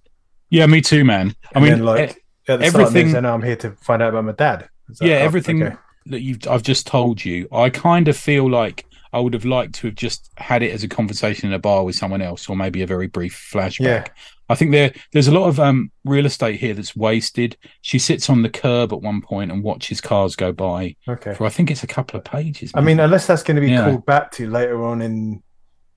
Yeah, 0.50 0.66
me 0.66 0.82
too, 0.82 1.06
man. 1.06 1.34
I 1.44 1.48
And 1.54 1.64
mean, 1.64 1.72
then, 1.76 1.84
like 1.86 2.22
at 2.48 2.60
the 2.60 2.68
start, 2.68 2.88
everything- 2.88 3.16
and 3.16 3.26
I'm 3.26 3.40
here 3.42 3.56
to 3.56 3.70
find 3.80 4.02
out 4.02 4.10
about 4.10 4.24
my 4.26 4.32
dad. 4.32 4.68
Like, 5.00 5.08
yeah, 5.08 5.16
oh, 5.20 5.24
everything 5.24 5.62
okay. 5.62 5.76
that 6.06 6.20
you've 6.20 6.46
I've 6.50 6.64
just 6.64 6.86
told 6.86 7.24
you, 7.24 7.48
I 7.50 7.70
kind 7.70 8.08
of 8.08 8.16
feel 8.18 8.50
like 8.50 8.84
I 9.12 9.20
would 9.20 9.34
have 9.34 9.44
liked 9.44 9.74
to 9.76 9.88
have 9.88 9.96
just 9.96 10.30
had 10.38 10.62
it 10.62 10.72
as 10.72 10.82
a 10.82 10.88
conversation 10.88 11.48
in 11.48 11.54
a 11.54 11.58
bar 11.58 11.84
with 11.84 11.94
someone 11.96 12.22
else, 12.22 12.48
or 12.48 12.56
maybe 12.56 12.82
a 12.82 12.86
very 12.86 13.06
brief 13.08 13.50
flashback. 13.52 13.80
Yeah. 13.80 14.04
I 14.48 14.54
think 14.54 14.70
there 14.72 14.92
there's 15.12 15.28
a 15.28 15.32
lot 15.32 15.48
of 15.48 15.58
um, 15.60 15.90
real 16.04 16.26
estate 16.26 16.60
here 16.60 16.74
that's 16.74 16.94
wasted. 16.96 17.56
She 17.82 17.98
sits 17.98 18.28
on 18.28 18.42
the 18.42 18.50
curb 18.50 18.92
at 18.92 19.00
one 19.00 19.20
point 19.22 19.50
and 19.50 19.62
watches 19.62 20.00
cars 20.00 20.36
go 20.36 20.52
by 20.52 20.96
Okay. 21.08 21.34
for 21.34 21.46
I 21.46 21.50
think 21.50 21.70
it's 21.70 21.82
a 21.82 21.86
couple 21.86 22.18
of 22.18 22.24
pages. 22.24 22.70
I 22.74 22.80
mean, 22.80 23.00
unless 23.00 23.26
that's 23.26 23.42
going 23.42 23.54
to 23.56 23.60
be 23.62 23.70
Yeah. 23.70 23.84
called 23.84 24.04
back 24.06 24.30
to 24.32 24.48
later 24.50 24.84
on 24.84 25.00
in 25.02 25.42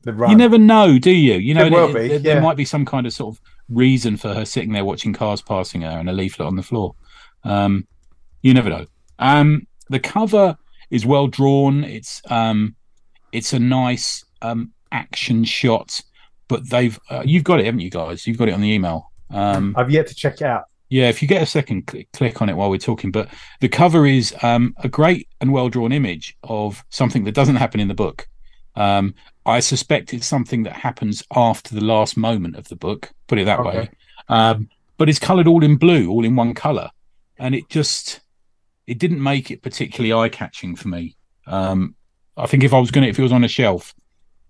the 0.03 0.13
run. 0.13 0.29
you 0.31 0.37
never 0.37 0.57
know, 0.57 0.99
do 0.99 1.11
you? 1.11 1.33
You 1.35 1.53
know, 1.55 1.69
there- 1.69 2.07
there, 2.07 2.19
there 2.19 2.41
might 2.41 2.55
be 2.57 2.63
some 2.65 2.85
kind 2.85 3.07
of 3.07 3.13
sort 3.13 3.35
of 3.35 3.41
reason 3.69 4.15
for 4.17 4.33
her 4.33 4.45
sitting 4.45 4.71
there 4.71 4.85
watching 4.85 5.13
cars 5.13 5.41
passing 5.41 5.81
her 5.81 5.89
and 5.89 6.09
a 6.09 6.13
leaflet 6.13 6.47
on 6.47 6.55
the 6.55 6.63
floor. 6.63 6.95
Um, 7.43 7.87
you 8.41 8.53
never 8.53 8.69
know. 8.69 8.85
Um, 9.19 9.67
the 9.89 9.99
cover 9.99 10.57
is 10.91 11.05
well 11.05 11.27
drawn. 11.27 11.83
It's 11.83 12.21
um, 12.29 12.75
it's 13.35 13.53
a 13.53 13.59
nice 13.59 14.23
um, 14.41 14.71
action 14.91 15.43
shot, 15.43 16.01
but 16.47 16.69
they've 16.69 16.97
uh, 17.09 17.23
you've 17.25 17.43
got 17.43 17.59
it, 17.59 17.65
haven't 17.65 17.81
you 17.81 17.89
guys? 17.89 18.25
You've 18.25 18.37
got 18.37 18.47
it 18.49 18.53
on 18.53 18.61
the 18.61 18.71
email. 18.71 19.11
Um, 19.31 19.73
I've 19.77 19.89
yet 19.91 20.07
to 20.07 20.15
check 20.15 20.35
it 20.35 20.43
out. 20.43 20.65
yeah, 20.89 21.09
if 21.09 21.21
you 21.21 21.27
get 21.27 21.41
a 21.41 21.45
second, 21.45 21.87
click, 21.87 22.07
click 22.13 22.41
on 22.41 22.49
it 22.49 22.53
while 22.55 22.69
we're 22.69 22.77
talking. 22.77 23.11
But 23.11 23.27
the 23.59 23.69
cover 23.69 24.05
is 24.05 24.33
um, 24.43 24.73
a 24.83 24.87
great 24.89 25.27
and 25.41 25.51
well 25.51 25.69
drawn 25.69 25.91
image 25.91 26.37
of 26.43 26.83
something 26.89 27.23
that 27.25 27.33
doesn't 27.33 27.55
happen 27.57 27.79
in 27.79 27.87
the 27.87 27.93
book. 27.95 28.27
Um, 28.75 29.15
I 29.45 29.59
suspect 29.61 30.13
it's 30.13 30.27
something 30.27 30.63
that 30.63 30.73
happens 30.73 31.23
after 31.35 31.73
the 31.75 31.83
last 31.83 32.17
moment 32.17 32.55
of 32.57 32.67
the 32.67 32.75
book. 32.75 33.11
Put 33.27 33.39
it 33.39 33.45
that 33.45 33.59
Okay. 33.59 33.77
way. 33.79 33.89
Um, 34.27 34.69
but 34.97 35.07
it's 35.09 35.19
coloured 35.19 35.47
all 35.47 35.63
in 35.63 35.75
blue, 35.77 36.09
all 36.09 36.25
in 36.25 36.35
one 36.35 36.53
colour, 36.53 36.89
and 37.37 37.53
it 37.55 37.67
just 37.69 38.21
it 38.87 38.99
didn't 38.99 39.21
make 39.21 39.49
it 39.51 39.61
particularly 39.63 40.13
eye 40.13 40.29
catching 40.29 40.75
for 40.75 40.87
me. 40.89 41.15
Um, 41.47 41.95
I 42.37 42.47
think 42.47 42.63
if 42.63 42.73
I 42.73 42.79
was 42.79 42.91
going 42.91 43.03
to, 43.03 43.09
if 43.09 43.17
it 43.19 43.23
was 43.23 43.31
on 43.31 43.43
a 43.43 43.47
shelf, 43.47 43.93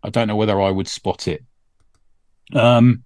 I 0.04 0.10
don't 0.10 0.28
know 0.28 0.36
whether 0.36 0.60
I 0.62 0.72
would 0.72 0.88
spot 0.88 1.28
it. 1.28 1.44
Um, 2.54 3.04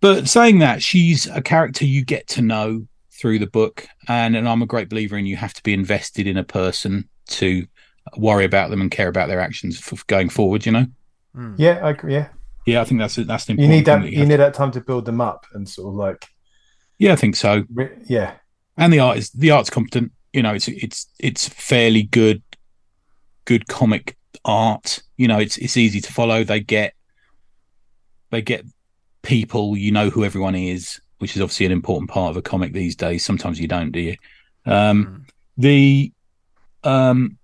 but 0.00 0.28
saying 0.28 0.60
that, 0.60 0.82
she's 0.82 1.26
a 1.26 1.42
character 1.42 1.84
you 1.84 2.04
get 2.04 2.26
to 2.28 2.42
know 2.42 2.86
through 3.12 3.38
the 3.40 3.46
book, 3.46 3.86
and 4.06 4.36
and 4.36 4.48
I'm 4.48 4.62
a 4.62 4.66
great 4.66 4.88
believer 4.88 5.16
in 5.18 5.26
you 5.26 5.36
have 5.36 5.54
to 5.54 5.62
be 5.62 5.72
invested 5.74 6.26
in 6.26 6.36
a 6.36 6.44
person 6.44 7.08
to 7.28 7.66
worry 8.16 8.44
about 8.44 8.70
them 8.70 8.80
and 8.80 8.90
care 8.90 9.08
about 9.08 9.28
their 9.28 9.40
actions 9.40 9.78
for 9.78 9.96
going 10.06 10.28
forward. 10.28 10.64
You 10.66 10.72
know, 10.72 10.86
Mm. 11.36 11.54
Yeah, 11.58 11.80
I 11.82 11.90
agree. 11.90 12.14
Yeah, 12.14 12.28
yeah, 12.64 12.80
I 12.80 12.84
think 12.84 13.00
that's 13.00 13.16
that's 13.16 13.44
the 13.44 13.54
you 13.54 13.68
need 13.68 13.84
that. 13.84 14.02
that 14.02 14.10
You 14.10 14.18
have 14.20 14.28
need 14.28 14.34
to- 14.34 14.42
that 14.44 14.54
time 14.54 14.70
to 14.72 14.80
build 14.80 15.04
them 15.04 15.20
up 15.20 15.46
and 15.52 15.68
sort 15.68 15.88
of 15.88 15.94
like, 15.94 16.26
yeah, 16.98 17.12
I 17.12 17.16
think 17.16 17.36
so. 17.36 17.64
re- 17.72 17.90
yeah, 18.06 18.34
and 18.76 18.92
the 18.92 19.00
art 19.00 19.18
is 19.18 19.30
the 19.30 19.50
art's 19.50 19.68
competent. 19.70 20.12
You 20.32 20.42
know, 20.42 20.54
it's 20.54 20.68
it's 20.68 21.06
it's 21.18 21.48
fairly 21.48 22.04
good, 22.04 22.42
good 23.48 23.66
comic 23.66 24.14
art. 24.44 25.02
You 25.16 25.26
know, 25.26 25.38
it's 25.38 25.56
it's 25.56 25.76
easy 25.78 26.00
to 26.02 26.12
follow. 26.12 26.44
They 26.44 26.60
get 26.60 26.92
they 28.30 28.42
get 28.42 28.64
people. 29.22 29.76
You 29.76 29.90
know 29.90 30.10
who 30.10 30.22
everyone 30.24 30.54
is, 30.54 31.00
which 31.18 31.34
is 31.34 31.40
obviously 31.42 31.64
an 31.66 31.72
important 31.72 32.10
part 32.10 32.30
of 32.30 32.36
a 32.36 32.42
comic 32.42 32.72
these 32.74 32.94
days. 32.94 33.24
Sometimes 33.24 33.58
you 33.58 33.66
don't, 33.66 33.90
do 33.90 34.00
you? 34.00 34.16
Um, 34.66 35.06
Mm. 35.06 35.30
the 35.56 36.12
um, 36.84 37.38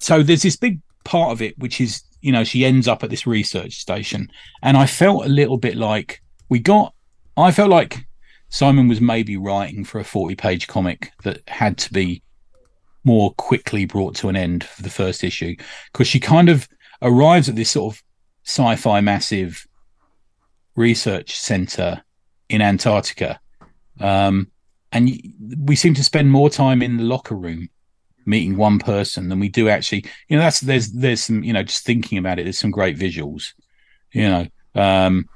so 0.00 0.22
there's 0.22 0.42
this 0.42 0.56
big 0.56 0.80
part 1.04 1.30
of 1.32 1.40
it, 1.40 1.56
which 1.58 1.80
is 1.80 2.02
you 2.20 2.32
know 2.32 2.42
she 2.44 2.64
ends 2.64 2.88
up 2.88 3.04
at 3.04 3.10
this 3.10 3.26
research 3.26 3.74
station, 3.78 4.28
and 4.62 4.76
I 4.76 4.86
felt 4.86 5.24
a 5.24 5.28
little 5.28 5.56
bit 5.56 5.76
like 5.76 6.20
we 6.48 6.58
got. 6.58 6.92
I 7.36 7.52
felt 7.52 7.70
like 7.70 8.06
Simon 8.48 8.88
was 8.88 9.00
maybe 9.00 9.36
writing 9.36 9.84
for 9.84 10.00
a 10.00 10.04
40 10.04 10.34
page 10.34 10.66
comic 10.66 11.12
that 11.22 11.48
had 11.48 11.78
to 11.78 11.92
be 11.92 12.22
more 13.04 13.32
quickly 13.34 13.84
brought 13.84 14.14
to 14.16 14.28
an 14.28 14.36
end 14.36 14.64
for 14.64 14.82
the 14.82 14.90
first 14.90 15.24
issue 15.24 15.56
because 15.92 16.06
she 16.06 16.20
kind 16.20 16.48
of 16.48 16.68
arrives 17.02 17.48
at 17.48 17.56
this 17.56 17.70
sort 17.70 17.94
of 17.94 18.02
sci 18.44 18.76
fi 18.76 19.00
massive 19.00 19.66
research 20.76 21.38
center 21.38 22.02
in 22.48 22.60
Antarctica. 22.60 23.40
Um, 24.00 24.50
and 24.92 25.10
we 25.58 25.76
seem 25.76 25.94
to 25.94 26.04
spend 26.04 26.30
more 26.30 26.50
time 26.50 26.82
in 26.82 26.96
the 26.96 27.04
locker 27.04 27.34
room 27.34 27.68
meeting 28.26 28.56
one 28.56 28.78
person 28.78 29.28
than 29.28 29.40
we 29.40 29.48
do 29.48 29.68
actually 29.68 30.04
you 30.28 30.36
know 30.36 30.42
that's 30.42 30.60
there's 30.60 30.92
there's 30.92 31.24
some 31.24 31.42
you 31.42 31.52
know 31.52 31.62
just 31.62 31.84
thinking 31.84 32.18
about 32.18 32.38
it 32.38 32.44
there's 32.44 32.58
some 32.58 32.70
great 32.70 32.96
visuals 32.96 33.54
you 34.12 34.28
know 34.28 34.46
um 34.74 35.28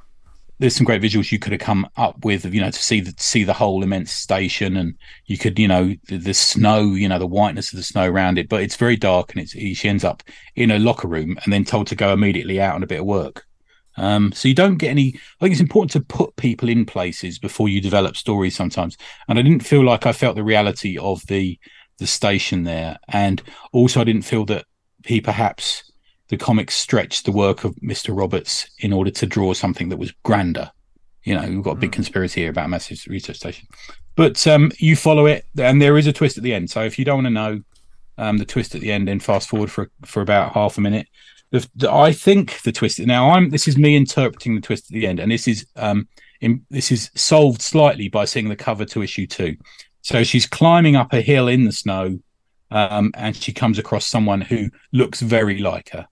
there's 0.65 0.74
some 0.74 0.86
great 0.86 1.03
visuals 1.03 1.31
you 1.31 1.39
could 1.39 1.53
have 1.53 1.61
come 1.61 1.86
up 1.99 2.24
with, 2.24 2.47
you 2.47 2.59
know, 2.59 2.70
to 2.70 2.82
see 2.82 2.99
the 2.99 3.12
see 3.19 3.45
the 3.45 3.53
whole 3.53 3.82
immense 3.82 4.11
station, 4.11 4.78
and 4.78 4.95
you 5.27 5.36
could, 5.36 5.59
you 5.59 5.69
know, 5.69 5.95
the, 6.09 6.16
the 6.16 6.32
snow, 6.32 6.95
you 6.95 7.07
know, 7.07 7.19
the 7.19 7.27
whiteness 7.27 7.70
of 7.70 7.77
the 7.77 7.82
snow 7.82 8.09
around 8.09 8.39
it. 8.39 8.49
But 8.49 8.62
it's 8.62 8.77
very 8.77 8.97
dark, 8.97 9.35
and 9.35 9.43
it's 9.43 9.53
she 9.53 9.89
ends 9.91 10.05
up 10.05 10.23
in 10.57 10.70
a 10.70 10.78
locker 10.78 11.07
room 11.07 11.36
and 11.45 11.53
then 11.53 11.66
told 11.66 11.89
to 11.89 11.95
go 11.95 12.15
immediately 12.15 12.62
out 12.62 12.77
on 12.77 12.82
a 12.82 12.86
bit 12.86 13.01
of 13.01 13.05
work. 13.05 13.45
Um, 13.99 14.32
so 14.32 14.49
you 14.49 14.55
don't 14.55 14.78
get 14.78 14.89
any. 14.89 15.09
I 15.09 15.45
think 15.45 15.53
it's 15.53 15.61
important 15.61 15.93
to 15.93 16.01
put 16.01 16.36
people 16.36 16.70
in 16.70 16.86
places 16.86 17.39
before 17.39 17.69
you 17.69 17.82
develop 17.82 18.16
stories 18.16 18.57
sometimes. 18.57 18.97
And 19.28 19.39
I 19.39 19.43
didn't 19.43 19.66
feel 19.66 19.85
like 19.85 20.07
I 20.07 20.12
felt 20.12 20.35
the 20.35 20.43
reality 20.43 20.97
of 20.97 21.27
the 21.27 21.59
the 21.99 22.07
station 22.07 22.65
there, 22.65 22.97
and 23.09 23.43
also 23.73 24.01
I 24.01 24.05
didn't 24.05 24.23
feel 24.23 24.47
that 24.47 24.65
he 25.05 25.20
perhaps 25.20 25.93
the 26.28 26.36
comics 26.36 26.74
stretched 26.74 27.24
the 27.26 27.32
work 27.32 27.64
of 27.64 27.74
Mr. 27.76 28.16
Roberts 28.16 28.66
in 28.78 28.92
order 28.92 29.10
to 29.10 29.26
draw 29.26 29.52
something 29.52 29.88
that 29.90 29.98
was 29.98 30.12
grander. 30.22 30.70
You 31.24 31.34
know, 31.34 31.46
we've 31.48 31.62
got 31.62 31.72
a 31.76 31.80
big 31.80 31.90
Mm. 31.90 31.94
conspiracy 31.94 32.40
here 32.42 32.51
about 32.51 32.66
a 32.66 32.68
massive 32.68 33.02
research 33.09 33.36
station. 33.36 33.66
But 34.16 34.46
um, 34.46 34.70
you 34.78 34.94
follow 34.96 35.26
it, 35.26 35.44
and 35.59 35.80
there 35.82 35.98
is 35.98 36.06
a 36.06 36.12
twist 36.12 36.36
at 36.36 36.42
the 36.44 36.55
end. 36.55 36.70
So 36.70 36.82
if 36.82 36.98
you 36.98 37.05
don't 37.05 37.16
want 37.24 37.26
to 37.26 37.30
know 37.30 37.60
um, 38.16 38.38
the 38.38 38.44
twist 38.44 38.74
at 38.74 38.80
the 38.80 38.92
end, 38.92 39.09
then 39.09 39.20
fast 39.20 39.48
forward 39.48 39.70
for 39.70 39.90
for 40.05 40.20
about 40.22 40.52
half 40.52 40.78
a 40.78 40.80
minute. 40.80 41.09
The, 41.51 41.68
the- 41.74 41.92
I 41.92 42.12
think 42.12 42.62
the 42.62 42.72
twist. 42.72 43.01
Now, 43.01 43.30
I'm. 43.30 43.51
This 43.51 43.66
is 43.68 43.76
me 43.76 43.96
interpreting 43.96 44.55
the 44.55 44.60
twist 44.60 44.84
at 44.90 44.94
the 44.94 45.06
end, 45.06 45.18
and 45.20 45.30
this 45.32 45.48
is 45.48 45.66
um, 45.76 46.09
in, 46.40 46.64
this 46.70 46.92
is 46.92 47.10
solved 47.14 47.60
slightly 47.60 48.09
by 48.09 48.24
seeing 48.24 48.48
the 48.48 48.56
cover 48.56 48.84
to 48.86 49.02
issue 49.02 49.26
two. 49.26 49.56
So 50.02 50.22
she's 50.22 50.46
climbing 50.46 50.94
up 50.96 51.12
a 51.12 51.20
hill 51.22 51.48
in 51.48 51.64
the 51.64 51.72
snow, 51.72 52.18
um, 52.70 53.10
and 53.16 53.34
she 53.34 53.52
comes 53.52 53.78
across 53.78 54.06
someone 54.06 54.42
who 54.42 54.68
looks 54.92 55.20
very 55.20 55.59
like 55.59 55.90
her 55.90 56.06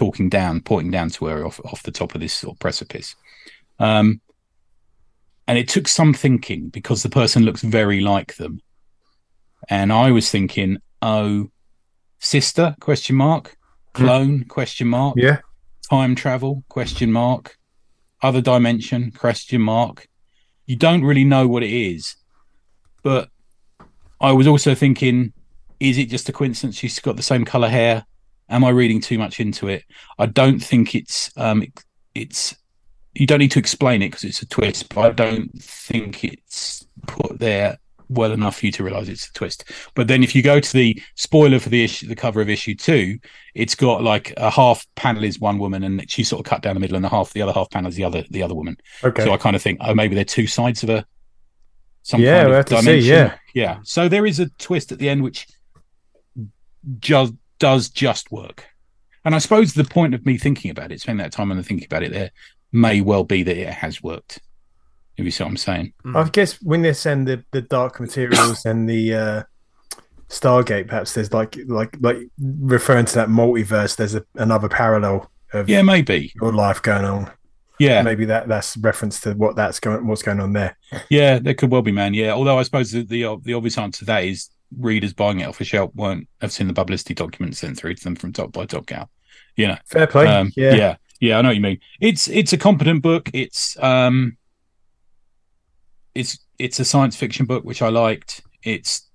talking 0.00 0.30
down, 0.30 0.62
pointing 0.62 0.90
down 0.90 1.10
to 1.10 1.26
her 1.26 1.44
off, 1.44 1.60
off 1.66 1.82
the 1.82 1.90
top 1.90 2.14
of 2.14 2.22
this 2.22 2.32
sort 2.32 2.56
of 2.56 2.58
precipice. 2.58 3.14
Um, 3.78 4.22
and 5.46 5.58
it 5.58 5.68
took 5.68 5.86
some 5.86 6.14
thinking 6.14 6.70
because 6.70 7.02
the 7.02 7.10
person 7.10 7.44
looks 7.44 7.60
very 7.60 8.00
like 8.00 8.36
them. 8.36 8.62
And 9.68 9.92
I 9.92 10.10
was 10.10 10.30
thinking, 10.30 10.78
oh, 11.02 11.50
sister? 12.18 12.74
Question 12.80 13.16
mark. 13.16 13.58
Clone? 13.92 14.44
Question 14.44 14.88
mark. 14.88 15.16
yeah. 15.18 15.40
Time 15.90 16.14
travel? 16.14 16.64
Question 16.70 17.12
mark. 17.12 17.58
Other 18.22 18.40
dimension? 18.40 19.10
Question 19.10 19.60
mark. 19.60 20.08
You 20.64 20.76
don't 20.76 21.04
really 21.04 21.24
know 21.24 21.46
what 21.46 21.62
it 21.62 21.72
is, 21.72 22.16
but 23.02 23.28
I 24.18 24.32
was 24.32 24.46
also 24.46 24.74
thinking, 24.74 25.34
is 25.78 25.98
it 25.98 26.06
just 26.06 26.28
a 26.30 26.32
coincidence 26.32 26.76
she's 26.76 27.00
got 27.00 27.16
the 27.16 27.22
same 27.22 27.44
color 27.44 27.68
hair? 27.68 28.06
Am 28.50 28.64
I 28.64 28.70
reading 28.70 29.00
too 29.00 29.18
much 29.18 29.40
into 29.40 29.68
it? 29.68 29.84
I 30.18 30.26
don't 30.26 30.60
think 30.60 30.94
it's 30.94 31.30
um 31.36 31.62
it's 32.14 32.56
you 33.14 33.26
don't 33.26 33.38
need 33.38 33.52
to 33.52 33.58
explain 33.58 34.02
it 34.02 34.08
because 34.08 34.24
it's 34.24 34.42
a 34.42 34.46
twist, 34.46 34.92
but 34.94 35.00
I 35.00 35.10
don't 35.10 35.50
think 35.60 36.22
it's 36.24 36.86
put 37.06 37.38
there 37.38 37.78
well 38.08 38.32
enough 38.32 38.58
for 38.58 38.66
you 38.66 38.72
to 38.72 38.82
realize 38.84 39.08
it's 39.08 39.28
a 39.28 39.32
twist. 39.32 39.64
But 39.94 40.08
then 40.08 40.22
if 40.24 40.34
you 40.34 40.42
go 40.42 40.58
to 40.58 40.72
the 40.72 41.00
spoiler 41.14 41.60
for 41.60 41.68
the 41.68 41.84
issue, 41.84 42.08
the 42.08 42.16
cover 42.16 42.40
of 42.40 42.48
issue 42.48 42.74
two, 42.74 43.18
it's 43.54 43.74
got 43.76 44.02
like 44.02 44.34
a 44.36 44.50
half 44.50 44.86
panel 44.96 45.22
is 45.24 45.38
one 45.38 45.58
woman 45.58 45.82
and 45.84 46.10
she's 46.10 46.28
sort 46.28 46.44
of 46.44 46.48
cut 46.50 46.62
down 46.62 46.74
the 46.74 46.80
middle, 46.80 46.96
and 46.96 47.04
the 47.04 47.08
half 47.08 47.32
the 47.32 47.42
other 47.42 47.52
half 47.52 47.70
panel 47.70 47.88
is 47.88 47.94
the 47.96 48.04
other 48.04 48.24
the 48.30 48.42
other 48.42 48.54
woman. 48.54 48.76
Okay. 49.04 49.24
So 49.24 49.32
I 49.32 49.36
kind 49.36 49.54
of 49.56 49.62
think, 49.62 49.78
oh, 49.80 49.94
maybe 49.94 50.14
they're 50.14 50.24
two 50.24 50.46
sides 50.48 50.82
of 50.82 50.90
a 50.90 51.04
some 52.02 52.20
Yeah, 52.20 52.38
kind 52.38 52.48
of 52.48 52.54
have 52.56 52.64
to 52.66 52.76
see, 52.78 52.86
dimension. 52.86 53.08
yeah. 53.08 53.34
yeah. 53.54 53.78
So 53.84 54.08
there 54.08 54.26
is 54.26 54.40
a 54.40 54.48
twist 54.50 54.90
at 54.92 54.98
the 54.98 55.08
end 55.08 55.22
which 55.22 55.46
just 56.98 57.34
does 57.60 57.88
just 57.88 58.32
work. 58.32 58.66
And 59.24 59.34
I 59.34 59.38
suppose 59.38 59.74
the 59.74 59.84
point 59.84 60.14
of 60.14 60.26
me 60.26 60.36
thinking 60.38 60.70
about 60.72 60.90
it, 60.90 61.00
spending 61.00 61.22
that 61.22 61.30
time 61.32 61.50
and 61.52 61.64
thinking 61.64 61.86
about 61.86 62.02
it, 62.02 62.10
there 62.12 62.30
may 62.72 63.00
well 63.02 63.22
be 63.22 63.42
that 63.44 63.56
it 63.56 63.68
has 63.68 64.02
worked. 64.02 64.40
If 65.16 65.24
you 65.26 65.30
see 65.30 65.44
what 65.44 65.50
I'm 65.50 65.56
saying. 65.58 65.92
I 66.14 66.24
guess 66.30 66.60
when 66.62 66.80
they 66.82 66.94
send 66.94 67.28
the, 67.28 67.44
the 67.50 67.60
dark 67.60 68.00
materials 68.00 68.64
and 68.64 68.88
the 68.88 69.14
uh, 69.14 69.42
Stargate, 70.30 70.88
perhaps 70.88 71.12
there's 71.12 71.32
like 71.32 71.58
like 71.66 71.94
like 72.00 72.16
referring 72.38 73.04
to 73.06 73.14
that 73.16 73.28
multiverse. 73.28 73.96
There's 73.96 74.14
a, 74.14 74.24
another 74.36 74.68
parallel 74.68 75.30
of 75.52 75.68
Yeah, 75.68 75.82
maybe. 75.82 76.32
your 76.40 76.52
life 76.52 76.80
going 76.80 77.04
on. 77.04 77.30
Yeah, 77.78 78.02
Maybe 78.02 78.26
that 78.26 78.46
that's 78.46 78.76
reference 78.76 79.20
to 79.22 79.32
what 79.32 79.56
that's 79.56 79.80
going 79.80 80.06
what's 80.06 80.22
going 80.22 80.38
on 80.40 80.52
there. 80.52 80.76
yeah, 81.08 81.38
there 81.38 81.54
could 81.54 81.70
well 81.70 81.80
be, 81.82 81.92
man. 81.92 82.12
Yeah, 82.14 82.32
although 82.32 82.58
I 82.58 82.62
suppose 82.62 82.90
the 82.92 83.02
the, 83.04 83.38
the 83.42 83.54
obvious 83.54 83.76
answer 83.78 84.00
to 84.00 84.04
that 84.06 84.24
is 84.24 84.50
readers 84.78 85.12
buying 85.12 85.40
it 85.40 85.48
off 85.48 85.60
a 85.60 85.64
shelf 85.64 85.90
won't 85.94 86.28
have 86.40 86.52
seen 86.52 86.68
the 86.68 86.74
publicity 86.74 87.14
documents 87.14 87.58
sent 87.58 87.76
through 87.76 87.94
to 87.94 88.04
them 88.04 88.16
from 88.16 88.32
top 88.32 88.52
by 88.52 88.66
top 88.66 88.86
Cow. 88.86 89.08
You 89.56 89.68
know, 89.68 89.76
Fair 89.86 90.06
play. 90.06 90.26
um, 90.26 90.52
yeah. 90.56 90.74
yeah, 90.74 90.96
yeah, 91.20 91.38
I 91.38 91.42
know 91.42 91.48
what 91.48 91.56
you 91.56 91.62
mean. 91.62 91.80
It's 92.00 92.28
it's 92.28 92.52
a 92.52 92.58
competent 92.58 93.02
book. 93.02 93.30
It's 93.34 93.76
um, 93.82 94.36
it's 96.14 96.38
it's 96.58 96.80
a 96.80 96.84
science 96.84 97.16
fiction 97.16 97.46
book 97.46 97.64
which 97.64 97.82
I 97.82 97.88
liked. 97.88 98.42
It's 98.62 99.08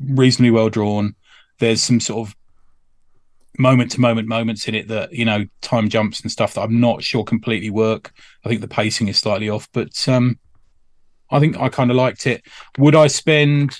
reasonably 0.00 0.50
well 0.50 0.70
drawn. 0.70 1.14
There's 1.58 1.82
some 1.82 2.00
sort 2.00 2.28
of 2.28 2.36
moment 3.58 3.90
to 3.92 4.00
moment 4.00 4.26
moments 4.26 4.66
in 4.66 4.74
it 4.74 4.88
that 4.88 5.12
you 5.12 5.24
know 5.24 5.44
time 5.60 5.88
jumps 5.88 6.20
and 6.20 6.32
stuff 6.32 6.54
that 6.54 6.62
I'm 6.62 6.80
not 6.80 7.02
sure 7.02 7.22
completely 7.22 7.70
work. 7.70 8.12
I 8.44 8.48
think 8.48 8.60
the 8.60 8.68
pacing 8.68 9.08
is 9.08 9.18
slightly 9.18 9.48
off, 9.50 9.68
but 9.72 10.08
um, 10.08 10.38
I 11.30 11.38
think 11.38 11.58
I 11.58 11.68
kind 11.68 11.90
of 11.90 11.96
liked 11.96 12.26
it. 12.26 12.44
Would 12.78 12.94
I 12.94 13.06
spend 13.06 13.78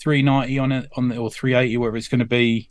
three 0.00 0.22
ninety 0.22 0.58
on 0.58 0.72
it 0.72 0.90
on 0.96 1.08
the, 1.08 1.16
or 1.16 1.30
three 1.30 1.54
eighty 1.54 1.76
wherever 1.76 1.96
it's 1.96 2.08
going 2.08 2.18
to 2.20 2.24
be? 2.24 2.70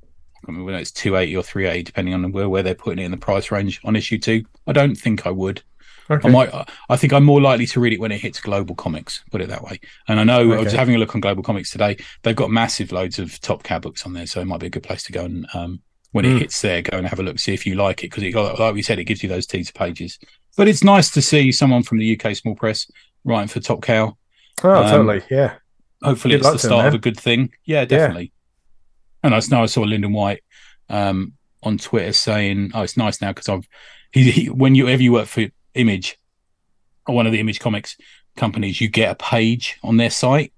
I 0.00 0.06
can't 0.40 0.48
remember 0.48 0.66
whether 0.66 0.78
it's 0.78 0.92
two 0.92 1.16
eighty 1.16 1.36
or 1.36 1.42
three 1.42 1.66
eighty, 1.66 1.82
depending 1.84 2.14
on 2.14 2.30
where 2.32 2.48
where 2.48 2.62
they're 2.62 2.74
putting 2.74 3.00
it 3.02 3.04
in 3.06 3.10
the 3.10 3.16
price 3.16 3.50
range 3.50 3.80
on 3.84 3.96
issue 3.96 4.18
two. 4.18 4.44
I 4.66 4.72
don't 4.72 4.94
think 4.94 5.26
I 5.26 5.30
would. 5.30 5.62
Okay. 6.10 6.26
I 6.26 6.32
might. 6.32 6.50
I 6.88 6.96
think 6.96 7.12
I'm 7.12 7.24
more 7.24 7.40
likely 7.40 7.66
to 7.66 7.80
read 7.80 7.92
it 7.92 8.00
when 8.00 8.12
it 8.12 8.20
hits 8.20 8.40
Global 8.40 8.74
Comix. 8.74 9.20
Put 9.30 9.42
it 9.42 9.48
that 9.48 9.62
way. 9.62 9.78
And 10.08 10.18
I 10.18 10.24
know 10.24 10.52
I 10.52 10.60
was 10.62 10.72
having 10.72 10.94
a 10.94 10.98
look 10.98 11.14
on 11.14 11.20
Global 11.20 11.42
Comix 11.42 11.70
today. 11.70 11.98
They've 12.22 12.34
got 12.34 12.50
massive 12.50 12.92
loads 12.92 13.18
of 13.18 13.38
top 13.40 13.62
cow 13.62 13.78
books 13.78 14.06
on 14.06 14.14
there, 14.14 14.26
so 14.26 14.40
it 14.40 14.46
might 14.46 14.60
be 14.60 14.68
a 14.68 14.70
good 14.70 14.82
place 14.84 15.02
to 15.02 15.12
go 15.12 15.24
and 15.26 15.46
um, 15.52 15.82
when 16.12 16.24
it 16.24 16.28
Mm. 16.28 16.38
hits 16.38 16.62
there, 16.62 16.80
go 16.80 16.96
and 16.96 17.06
have 17.06 17.18
a 17.20 17.22
look, 17.22 17.38
see 17.38 17.52
if 17.52 17.66
you 17.66 17.74
like 17.74 18.02
it 18.02 18.10
because 18.10 18.22
it, 18.22 18.34
like 18.34 18.72
we 18.74 18.80
said, 18.80 18.98
it 18.98 19.04
gives 19.04 19.22
you 19.22 19.28
those 19.28 19.46
teaser 19.46 19.74
pages. 19.74 20.18
But 20.56 20.66
it's 20.66 20.82
nice 20.82 21.10
to 21.10 21.20
see 21.20 21.52
someone 21.52 21.82
from 21.82 21.98
the 21.98 22.18
UK 22.18 22.34
small 22.34 22.54
press 22.54 22.90
writing 23.24 23.48
for 23.48 23.60
Top 23.60 23.82
Cow. 23.82 24.16
oh, 24.64 24.70
um, 24.70 24.88
totally. 24.90 25.22
Yeah. 25.30 25.56
Hopefully, 26.02 26.32
Good 26.32 26.40
it's 26.40 26.46
the 26.46 26.52
luck 26.52 26.60
to 26.60 26.66
them, 26.66 26.72
start 26.76 26.86
of 26.88 26.94
a 26.94 26.98
good 26.98 27.18
thing. 27.18 27.52
Yeah, 27.64 27.84
definitely. 27.84 28.32
And 29.22 29.34
I 29.34 29.40
know 29.50 29.62
I 29.62 29.66
saw 29.66 29.82
Lyndon 29.82 30.12
White 30.12 30.42
um, 30.88 31.32
on 31.62 31.78
Twitter 31.78 32.12
saying, 32.12 32.70
"Oh, 32.74 32.82
it's 32.82 32.96
nice 32.96 33.20
now 33.20 33.32
because 33.32 33.48
I've 33.48 33.68
he, 34.12 34.30
he 34.30 34.46
when 34.50 34.74
you 34.74 34.88
ever 34.88 35.02
you 35.02 35.12
work 35.12 35.26
for 35.26 35.46
Image 35.74 36.18
or 37.06 37.14
one 37.14 37.26
of 37.26 37.32
the 37.32 37.40
Image 37.40 37.60
Comics 37.60 37.96
companies, 38.36 38.80
you 38.80 38.88
get 38.88 39.10
a 39.10 39.14
page 39.16 39.78
on 39.82 39.96
their 39.96 40.10
site." 40.10 40.52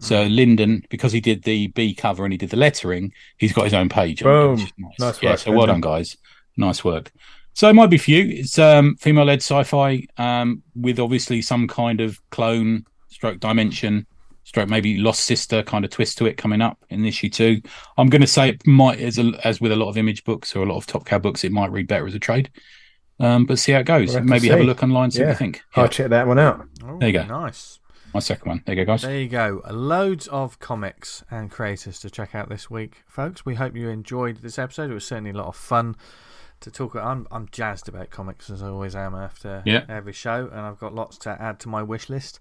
So 0.00 0.24
Mm. 0.24 0.34
Lyndon, 0.34 0.84
because 0.88 1.12
he 1.12 1.20
did 1.20 1.42
the 1.42 1.68
B 1.68 1.94
cover 1.94 2.24
and 2.24 2.32
he 2.32 2.38
did 2.38 2.50
the 2.50 2.56
lettering, 2.56 3.12
he's 3.36 3.52
got 3.52 3.64
his 3.64 3.74
own 3.74 3.88
page. 3.88 4.22
Boom. 4.22 4.54
is 4.54 4.72
Nice. 4.78 4.98
Nice 4.98 5.22
yeah, 5.22 5.30
work, 5.30 5.38
so 5.38 5.52
well 5.52 5.66
done, 5.66 5.80
guys. 5.82 6.16
Nice 6.56 6.82
work. 6.82 7.12
So 7.52 7.68
it 7.68 7.74
might 7.74 7.90
be 7.90 7.98
for 7.98 8.10
you. 8.10 8.26
It's 8.28 8.58
um, 8.58 8.96
female-led 8.96 9.42
sci-fi 9.42 10.06
um, 10.16 10.62
with 10.74 10.98
obviously 10.98 11.42
some 11.42 11.68
kind 11.68 12.00
of 12.00 12.18
clone, 12.30 12.86
stroke 13.08 13.40
dimension, 13.40 14.06
stroke 14.50 14.68
maybe 14.68 14.98
lost 14.98 15.24
sister 15.24 15.62
kind 15.62 15.84
of 15.84 15.92
twist 15.92 16.18
to 16.18 16.26
it 16.26 16.36
coming 16.36 16.60
up 16.60 16.76
in 16.90 17.04
issue 17.04 17.28
two. 17.30 17.62
I'm 17.96 18.08
going 18.08 18.20
to 18.20 18.26
say 18.26 18.48
it 18.48 18.66
might, 18.66 18.98
as 19.00 19.16
a, 19.16 19.32
as 19.44 19.60
with 19.60 19.70
a 19.70 19.76
lot 19.76 19.88
of 19.88 19.96
image 19.96 20.24
books 20.24 20.56
or 20.56 20.64
a 20.64 20.66
lot 20.66 20.76
of 20.76 20.86
Top 20.86 21.04
Cow 21.06 21.18
books, 21.20 21.44
it 21.44 21.52
might 21.52 21.70
read 21.70 21.86
better 21.86 22.04
as 22.06 22.14
a 22.16 22.18
trade. 22.18 22.50
Um, 23.20 23.46
but 23.46 23.58
see 23.60 23.70
how 23.72 23.78
it 23.78 23.86
goes. 23.86 24.08
We'll 24.08 24.16
have 24.18 24.24
maybe 24.26 24.48
have 24.48 24.58
a 24.58 24.64
look 24.64 24.82
online, 24.82 25.12
see 25.12 25.22
what 25.22 25.28
you 25.28 25.34
think. 25.36 25.62
I'll 25.76 25.86
check 25.88 26.08
that 26.10 26.26
one 26.26 26.38
out. 26.40 26.66
Oh, 26.84 26.98
There 26.98 27.08
you 27.10 27.12
go. 27.12 27.24
Nice. 27.26 27.78
my 28.12 28.18
second 28.18 28.48
one. 28.48 28.62
There 28.66 28.74
you 28.74 28.84
go, 28.84 28.92
guys. 28.92 29.02
There 29.02 29.20
you 29.20 29.28
go. 29.28 29.62
Loads 29.70 30.26
of 30.28 30.58
comics 30.58 31.22
and 31.30 31.48
creators 31.48 32.00
to 32.00 32.10
check 32.10 32.34
out 32.34 32.48
this 32.48 32.68
week, 32.68 33.04
folks. 33.06 33.46
We 33.46 33.54
hope 33.54 33.76
you 33.76 33.88
enjoyed 33.88 34.38
this 34.38 34.58
episode. 34.58 34.90
It 34.90 34.94
was 34.94 35.06
certainly 35.06 35.30
a 35.30 35.34
lot 35.36 35.46
of 35.46 35.54
fun 35.54 35.94
to 36.60 36.70
talk 36.72 36.94
about. 36.94 37.06
I'm, 37.06 37.26
I'm 37.30 37.46
jazzed 37.52 37.88
about 37.88 38.10
comics 38.10 38.50
as 38.50 38.62
I 38.64 38.68
always 38.68 38.96
am 38.96 39.14
after 39.14 39.62
Yeah. 39.64 39.84
every 39.88 40.12
show, 40.12 40.48
and 40.50 40.60
I've 40.62 40.78
got 40.80 40.92
lots 40.94 41.16
to 41.18 41.40
add 41.40 41.60
to 41.60 41.68
my 41.68 41.82
wish 41.84 42.08
list, 42.10 42.40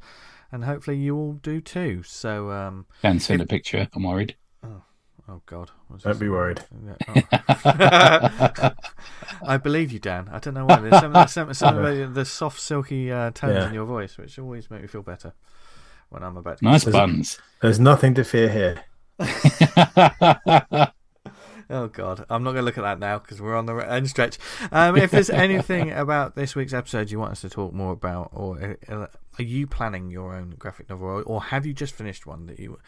and 0.52 0.64
hopefully 0.66 0.98
you 0.98 1.16
all 1.16 1.34
do 1.34 1.62
too. 1.62 2.04
So, 2.04 2.52
um, 2.52 2.86
Dan 3.02 3.20
send 3.20 3.42
a 3.42 3.46
picture. 3.46 3.88
I'm 3.94 4.04
worried. 4.04 4.36
oh 4.64 5.42
God, 5.46 5.70
what's 5.88 6.04
Don't 6.04 6.14
this? 6.14 6.20
be 6.20 6.30
worried. 6.30 6.62
Oh. 7.08 8.72
I 9.48 9.58
believe 9.58 9.92
you, 9.92 10.00
Dan. 10.00 10.28
I 10.32 10.40
don't 10.40 10.54
know 10.54 10.66
why. 10.66 10.78
There's 10.80 11.00
some, 11.00 11.14
there's 11.14 11.32
some, 11.32 11.54
some 11.54 11.78
about 11.78 12.14
the 12.14 12.26
soft, 12.26 12.60
silky 12.60 13.12
uh, 13.12 13.32
tones 13.32 13.56
Yeah. 13.56 13.68
in 13.68 13.74
your 13.74 13.86
voice, 13.86 14.18
which 14.18 14.38
always 14.40 14.70
make 14.70 14.82
me 14.82 14.88
feel 14.88 15.02
better 15.04 15.34
when 16.10 16.24
I'm 16.24 16.36
about 16.38 16.58
to. 16.60 16.66
Nice 16.66 16.84
There's- 16.84 16.94
buns. 17.00 17.40
There's 17.62 17.80
nothing 17.80 18.14
to 18.16 18.24
fear 18.24 18.50
here. 18.50 18.84
Oh 21.72 21.88
God, 21.88 22.26
I'm 22.32 22.44
not 22.44 22.54
going 22.54 22.64
to 22.64 22.66
look 22.66 22.80
at 22.80 22.84
that 22.84 22.98
now 22.98 23.20
because 23.20 23.40
we're 23.40 23.56
on 23.56 23.68
the 23.68 23.76
end 23.76 24.10
stretch. 24.10 24.40
Um, 24.72 24.98
if 24.98 25.12
there's 25.12 25.30
anything 25.30 25.92
about 25.92 26.36
this 26.36 26.56
week's 26.56 26.74
episode 26.74 27.12
you 27.12 27.20
want 27.20 27.34
us 27.34 27.42
to 27.42 27.50
talk 27.50 27.74
more 27.74 27.92
about, 27.92 28.32
or 28.34 28.78
uh, 28.88 29.06
are 29.38 29.44
you 29.44 29.68
planning 29.68 30.10
your 30.10 30.34
own 30.34 30.56
graphic 30.58 30.90
novel, 30.90 31.24
or, 31.28 31.44
have 31.44 31.68
you 31.68 31.74
just 31.74 31.94
finished 31.94 32.26
one 32.26 32.48
that 32.48 32.60
you 32.60 32.80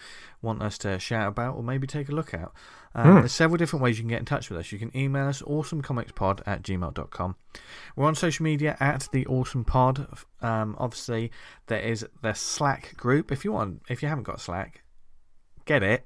want 0.41 0.63
us 0.63 0.79
to 0.79 0.97
shout 0.97 1.27
about, 1.27 1.57
or 1.57 1.63
maybe 1.63 1.85
take 1.85 2.09
a 2.09 2.11
look 2.11 2.33
at? 2.33 2.49
Um, 2.95 3.15
There's 3.15 3.31
several 3.31 3.57
different 3.57 3.83
ways 3.83 3.99
you 3.99 4.03
can 4.03 4.09
get 4.09 4.19
in 4.19 4.25
touch 4.25 4.49
with 4.49 4.59
us. 4.59 4.71
You 4.71 4.79
can 4.79 4.95
email 4.97 5.27
us 5.27 5.43
awesomecomicspod 5.43 6.41
at 6.47 6.63
gmail.com. 6.63 7.35
We're 7.95 8.07
on 8.07 8.15
social 8.15 8.43
media 8.43 8.77
at 8.79 9.07
the 9.11 9.27
Awesome 9.27 9.63
Pod. 9.63 10.07
Um, 10.41 10.75
obviously, 10.79 11.31
there 11.67 11.79
is 11.79 12.05
the 12.21 12.33
Slack 12.33 12.97
group. 12.97 13.31
If 13.31 13.45
you 13.45 13.51
want, 13.51 13.83
if 13.89 14.01
you 14.01 14.09
haven't 14.09 14.23
got 14.23 14.41
Slack, 14.41 14.81
get 15.65 15.83
it 15.83 16.05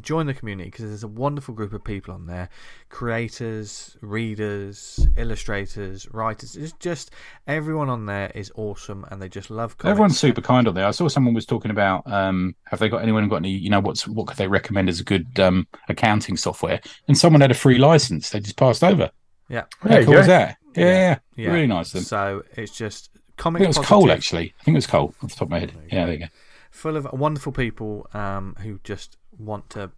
join 0.00 0.26
the 0.26 0.34
community 0.34 0.70
because 0.70 0.84
there's 0.84 1.02
a 1.02 1.08
wonderful 1.08 1.52
group 1.52 1.72
of 1.72 1.82
people 1.82 2.14
on 2.14 2.26
there 2.26 2.48
creators 2.90 3.96
readers 4.00 5.08
illustrators 5.16 6.08
writers 6.12 6.54
it's 6.54 6.72
just 6.74 7.10
everyone 7.48 7.88
on 7.88 8.06
there 8.06 8.30
is 8.34 8.52
awesome 8.54 9.04
and 9.10 9.20
they 9.20 9.28
just 9.28 9.50
love 9.50 9.76
comics. 9.78 9.90
Everyone's 9.92 10.18
super 10.18 10.40
kind 10.40 10.68
on 10.68 10.74
there. 10.74 10.86
I 10.86 10.90
saw 10.90 11.08
someone 11.08 11.34
was 11.34 11.46
talking 11.46 11.70
about 11.70 12.06
um, 12.10 12.54
have 12.64 12.78
they 12.78 12.88
got 12.88 13.02
anyone 13.02 13.28
got 13.28 13.36
any 13.36 13.50
you 13.50 13.70
know 13.70 13.80
what's 13.80 14.06
what 14.06 14.26
could 14.26 14.36
they 14.36 14.48
recommend 14.48 14.88
as 14.88 15.00
a 15.00 15.04
good 15.04 15.38
um, 15.40 15.66
accounting 15.88 16.36
software? 16.36 16.80
And 17.08 17.16
someone 17.16 17.40
had 17.40 17.50
a 17.50 17.54
free 17.54 17.78
license. 17.78 18.30
They 18.30 18.40
just 18.40 18.56
passed 18.56 18.84
over. 18.84 19.10
yeah 19.48 19.64
There 19.82 19.98
How 19.98 20.04
cool 20.04 20.12
go. 20.14 20.18
was 20.18 20.26
that? 20.28 20.56
Yeah, 20.76 20.84
yeah, 20.84 21.18
yeah 21.36 21.52
really 21.52 21.66
nice. 21.66 21.94
Of 21.94 22.04
so 22.04 22.42
it's 22.56 22.76
just 22.76 23.10
I 23.38 23.42
think 23.42 23.60
it 23.60 23.66
was 23.66 23.76
positive, 23.76 23.88
Cole 23.88 24.12
actually. 24.12 24.54
I 24.60 24.64
think 24.64 24.74
it 24.74 24.78
was 24.78 24.86
Cole 24.86 25.14
off 25.22 25.30
the 25.30 25.36
top 25.36 25.42
of 25.42 25.50
my 25.50 25.60
head. 25.60 25.72
Yeah, 25.90 26.06
there 26.06 26.14
you 26.14 26.20
go. 26.20 26.26
Full 26.70 26.96
of 26.96 27.06
wonderful 27.12 27.52
people 27.52 28.06
um, 28.14 28.56
who 28.62 28.80
just 28.84 29.16
want 29.36 29.68
to 29.70 29.90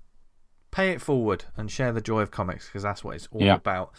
pay 0.71 0.89
it 0.91 1.03
forward 1.03 1.45
and 1.55 1.71
share 1.71 1.93
the 1.93 2.01
joy 2.01 2.21
of 2.23 2.31
comics 2.31 2.65
because 2.67 2.83
that's 2.83 3.05
what 3.05 3.15
it's 3.15 3.29
all 3.31 3.43
Yeah. 3.43 3.57
about. 3.57 3.93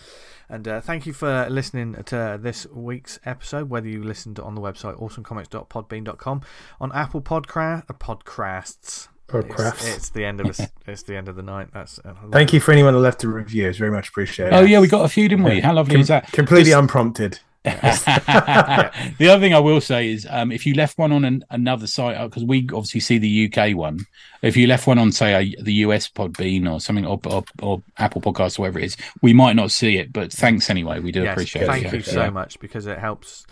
And 0.50 0.68
uh, 0.68 0.82
thank 0.82 1.06
you 1.06 1.14
for 1.14 1.48
listening 1.50 1.94
to 2.06 2.40
this 2.42 2.66
week's 2.74 3.20
episode, 3.26 3.70
whether 3.70 3.88
you 3.88 4.04
listened 4.04 4.40
on 4.40 4.56
the 4.56 4.62
website 4.62 5.00
awesomecomics.podbean.com, 5.00 6.42
on 6.82 6.92
Apple 6.94 7.22
Podcra- 7.22 7.84
uh, 7.90 7.94
Podcasts. 7.94 9.08
It's, 9.36 9.88
it's 9.88 10.10
the 10.10 10.26
end 10.26 10.42
of 10.42 10.58
the, 10.58 10.70
it's 10.88 11.04
the 11.04 11.16
end 11.16 11.28
of 11.28 11.36
the 11.36 11.42
night. 11.44 11.70
That's 11.74 12.00
uh, 12.00 12.14
Thank 12.32 12.54
you 12.54 12.60
for 12.60 12.72
anyone 12.72 12.94
that 12.94 13.00
left 13.00 13.24
a 13.24 13.30
review. 13.30 13.68
It's 13.70 13.78
very 13.78 13.92
much 13.92 14.10
appreciated. 14.10 14.54
Oh 14.54 14.62
yeah, 14.62 14.80
we 14.80 14.88
got 14.88 15.06
a 15.06 15.10
few, 15.10 15.30
didn't 15.30 15.46
we? 15.46 15.60
How 15.60 15.74
lovely 15.74 15.94
Com- 15.94 16.02
is 16.02 16.08
that? 16.08 16.32
Completely 16.32 16.72
Just- 16.72 16.80
unprompted. 16.82 17.40
The 17.64 19.30
other 19.30 19.40
thing 19.40 19.54
I 19.54 19.60
will 19.60 19.80
say 19.80 20.12
is, 20.12 20.28
um, 20.30 20.52
if 20.52 20.66
you 20.66 20.74
left 20.74 20.98
one 20.98 21.14
on 21.14 21.24
an, 21.24 21.46
another 21.50 21.88
site, 21.88 22.20
because 22.30 22.44
we 22.44 22.68
obviously 22.74 23.00
see 23.00 23.18
the 23.18 23.50
UK 23.50 23.76
one, 23.76 24.06
if 24.42 24.58
you 24.58 24.68
left 24.68 24.86
one 24.86 25.00
on, 25.00 25.14
say, 25.14 25.34
a, 25.34 25.62
the 25.62 25.74
US 25.76 26.10
Podbean 26.10 26.70
or 26.70 26.82
something, 26.82 27.06
or, 27.06 27.20
or, 27.26 27.44
or 27.62 27.82
Apple 27.98 28.20
Podcast, 28.20 28.60
or 28.60 28.64
whatever 28.64 28.80
it 28.80 28.86
is, 28.86 28.98
we 29.22 29.32
might 29.32 29.56
not 29.56 29.72
see 29.72 29.98
it, 29.98 30.12
but 30.12 30.34
thanks 30.34 30.70
anyway. 30.70 31.00
We 31.00 31.14
do 31.14 31.24
Yes, 31.24 31.32
appreciate 31.32 31.68
thank 31.68 31.86
it. 31.86 31.92
Thank 31.92 32.08
you 32.08 32.14
yeah. 32.14 32.26
so 32.26 32.32
much 32.32 32.60
because 32.60 32.86
it 32.86 33.00
helps 33.00 33.46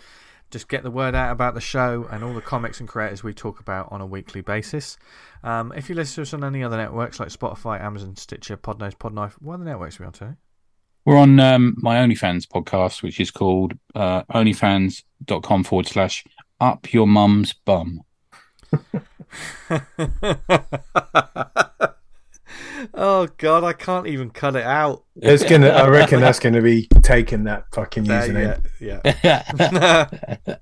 just 0.50 0.68
get 0.68 0.82
the 0.82 0.90
word 0.90 1.14
out 1.14 1.32
about 1.32 1.54
the 1.54 1.60
show 1.62 2.06
and 2.10 2.22
all 2.22 2.34
the 2.34 2.42
comics 2.42 2.80
and 2.80 2.88
creators 2.88 3.22
we 3.22 3.32
talk 3.32 3.60
about 3.60 3.90
on 3.90 4.02
a 4.02 4.06
weekly 4.06 4.42
basis. 4.42 4.98
Um, 5.42 5.72
if 5.74 5.88
you 5.88 5.94
listen 5.94 6.16
to 6.16 6.22
us 6.22 6.34
on 6.34 6.44
any 6.44 6.62
other 6.62 6.76
networks 6.76 7.18
like 7.18 7.30
Spotify, 7.30 7.80
Amazon, 7.80 8.14
Stitcher, 8.16 8.58
Podnose, 8.58 8.94
Podknife, 8.94 9.32
what 9.40 9.54
other 9.54 9.64
networks 9.64 9.98
are 9.98 10.02
we 10.02 10.06
on 10.08 10.12
today? 10.12 10.34
We're 11.04 11.16
on 11.16 11.40
um, 11.40 11.74
my 11.78 11.96
OnlyFans 11.96 12.46
podcast, 12.46 13.02
which 13.02 13.18
is 13.18 13.30
called 13.30 13.74
uh, 13.94 14.22
onlyfans.com 14.24 15.64
forward 15.64 15.86
slash 15.86 16.24
up 16.60 16.92
your 16.92 17.06
mum's 17.08 17.52
bum. 17.54 18.02
oh 22.94 23.26
God, 23.38 23.64
I 23.64 23.72
can't 23.72 24.06
even 24.06 24.30
cut 24.30 24.56
it 24.56 24.64
out. 24.64 25.04
It's 25.16 25.42
gonna. 25.44 25.68
I 25.68 25.88
reckon 25.88 26.20
that's 26.20 26.38
gonna 26.44 26.62
be 26.62 26.86
taking 27.02 27.44
that 27.44 27.64
fucking 27.74 28.04
There, 28.04 28.22
username. 28.28 28.64
yeah, 28.80 29.14
yeah. 29.24 30.06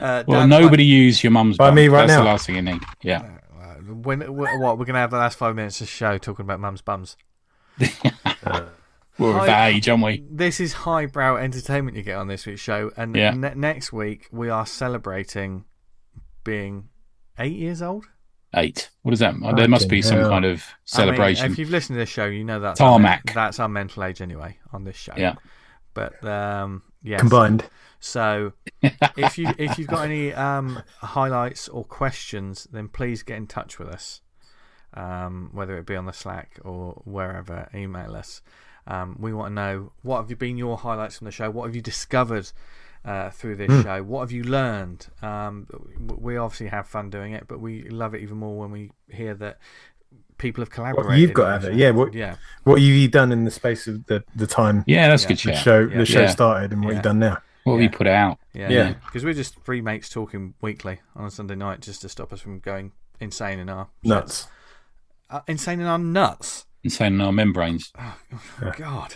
uh, 0.00 0.24
well, 0.26 0.40
Dan, 0.40 0.48
nobody 0.48 0.84
use 0.84 1.22
your 1.22 1.32
mum's 1.32 1.56
By 1.56 1.68
bum. 1.68 1.74
me 1.76 1.88
right 1.88 2.06
That's 2.06 2.16
now. 2.18 2.24
the 2.24 2.30
last 2.30 2.46
thing 2.46 2.56
you 2.56 2.62
need. 2.62 2.80
Yeah. 3.02 3.30
uh, 3.60 3.74
When 3.92 4.20
what 4.34 4.78
we're 4.78 4.84
gonna 4.86 4.98
have 5.00 5.10
the 5.10 5.18
last 5.18 5.36
five 5.38 5.54
minutes 5.54 5.80
of 5.80 5.86
the 5.86 5.90
show 5.90 6.18
talking 6.18 6.44
about 6.44 6.60
mum's 6.60 6.82
bums. 6.82 7.16
We're 9.20 9.30
of 9.36 9.48
I- 9.48 9.68
age, 9.68 9.88
aren't 9.88 10.02
we? 10.04 10.24
This 10.30 10.60
is 10.60 10.72
highbrow 10.72 11.36
entertainment 11.36 11.96
you 11.96 12.02
get 12.02 12.16
on 12.16 12.26
this 12.28 12.46
week's 12.46 12.60
show, 12.60 12.90
and 12.96 13.14
Yeah. 13.14 13.30
ne- 13.32 13.54
next 13.54 13.92
week 13.92 14.28
we 14.32 14.48
are 14.48 14.66
celebrating 14.66 15.64
being 16.44 16.88
eight 17.38 17.56
years 17.56 17.82
old. 17.82 18.06
Eight. 18.54 18.90
What 19.02 19.12
is 19.12 19.20
that? 19.20 19.34
there 19.56 19.68
must 19.68 19.88
be 19.88 20.02
Fucking 20.02 20.08
some 20.10 20.18
hell. 20.20 20.30
kind 20.30 20.44
of 20.44 20.64
celebration. 20.84 21.44
I 21.44 21.48
mean, 21.48 21.52
if 21.52 21.58
you've 21.58 21.70
listened 21.70 21.94
to 21.96 21.98
this 22.00 22.08
show, 22.08 22.24
you 22.26 22.42
know 22.44 22.58
that's 22.58 22.80
our, 22.80 22.92
Tarmac. 22.98 23.26
men- 23.26 23.34
that's 23.34 23.60
our 23.60 23.68
mental 23.68 24.02
age 24.02 24.20
anyway 24.20 24.58
on 24.72 24.82
this 24.84 24.96
show. 24.96 25.12
Yeah. 25.16 25.34
But 25.94 26.24
um, 26.24 26.82
yes. 27.02 27.20
Combined. 27.20 27.64
So 28.00 28.54
if 28.82 29.38
you 29.38 29.48
if 29.58 29.78
you've 29.78 29.86
got 29.88 30.04
any 30.04 30.32
um, 30.32 30.82
highlights 31.00 31.68
or 31.68 31.84
questions, 31.84 32.66
then 32.72 32.88
please 32.88 33.22
get 33.22 33.36
in 33.36 33.46
touch 33.46 33.78
with 33.78 33.88
us. 33.88 34.20
Um, 34.94 35.50
whether 35.52 35.78
it 35.78 35.86
be 35.86 35.94
on 35.94 36.06
the 36.06 36.12
Slack 36.12 36.58
or 36.64 37.00
wherever, 37.04 37.68
email 37.72 38.16
us. 38.16 38.42
Um, 38.90 39.16
we 39.20 39.32
want 39.32 39.50
to 39.50 39.54
know 39.54 39.92
what 40.02 40.18
have 40.20 40.30
you 40.30 40.36
been 40.36 40.56
your 40.56 40.76
highlights 40.76 41.16
from 41.18 41.26
the 41.26 41.30
show. 41.30 41.48
What 41.50 41.66
have 41.66 41.74
you 41.76 41.82
discovered 41.82 42.50
uh, 43.04 43.30
through 43.30 43.56
this 43.56 43.70
Hmm. 43.70 43.82
show? 43.82 44.02
What 44.02 44.20
have 44.20 44.32
you 44.32 44.42
learned? 44.42 45.06
Um, 45.22 45.66
we 45.98 46.36
obviously 46.36 46.66
have 46.68 46.86
fun 46.86 47.08
doing 47.08 47.32
it, 47.32 47.44
but 47.48 47.60
we 47.60 47.88
love 47.88 48.14
it 48.14 48.20
even 48.22 48.38
more 48.38 48.58
when 48.58 48.70
we 48.72 48.90
hear 49.08 49.34
that 49.34 49.58
people 50.38 50.60
have 50.62 50.70
collaborated. 50.70 51.08
What 51.10 51.18
you've 51.18 51.32
got 51.32 51.46
on 51.46 51.52
out 51.52 51.64
of 51.64 51.70
it, 51.72 51.76
yeah, 51.76 51.90
what- 51.90 52.12
yeah. 52.14 52.36
What 52.64 52.78
have 52.80 52.82
you 52.86 53.08
done 53.08 53.30
in 53.32 53.44
the 53.44 53.50
space 53.50 53.86
of 53.86 54.04
the, 54.06 54.24
the 54.34 54.46
time 54.46 54.84
yeah, 54.86 55.08
that's 55.08 55.22
Yeah. 55.22 55.28
good 55.28 55.38
the 55.38 55.54
show 55.56 55.78
Yeah. 55.80 55.98
the 55.98 56.06
show 56.06 56.20
Yeah. 56.22 56.26
started 56.28 56.72
and 56.72 56.82
what 56.82 56.90
Yeah. 56.90 56.94
you've 56.96 57.04
done 57.04 57.18
now? 57.20 57.38
What 57.64 57.74
have 57.74 57.80
Yeah. 57.82 57.90
you 57.90 57.96
put 57.96 58.06
out? 58.06 58.38
Yeah, 58.54 58.68
Yeah. 58.70 58.92
Because 59.06 59.24
we're 59.24 59.34
just 59.34 59.60
three 59.64 59.80
mates 59.80 60.08
talking 60.08 60.54
weekly 60.60 61.00
on 61.14 61.26
a 61.26 61.30
Sunday 61.30 61.54
night 61.54 61.80
just 61.80 62.00
to 62.02 62.08
stop 62.08 62.32
us 62.32 62.40
from 62.40 62.58
going 62.58 62.92
insane 63.20 63.58
in 63.60 63.68
our 63.68 63.88
Nuts. 64.02 64.48
uh, 65.30 65.40
insane 65.46 65.80
in 65.80 65.86
our 65.86 65.98
nuts. 65.98 66.66
Insane 66.82 67.14
in 67.14 67.20
our 67.20 67.32
membranes. 67.32 67.92
Oh, 67.98 68.16
Yeah. 68.62 68.72
God. 68.76 69.14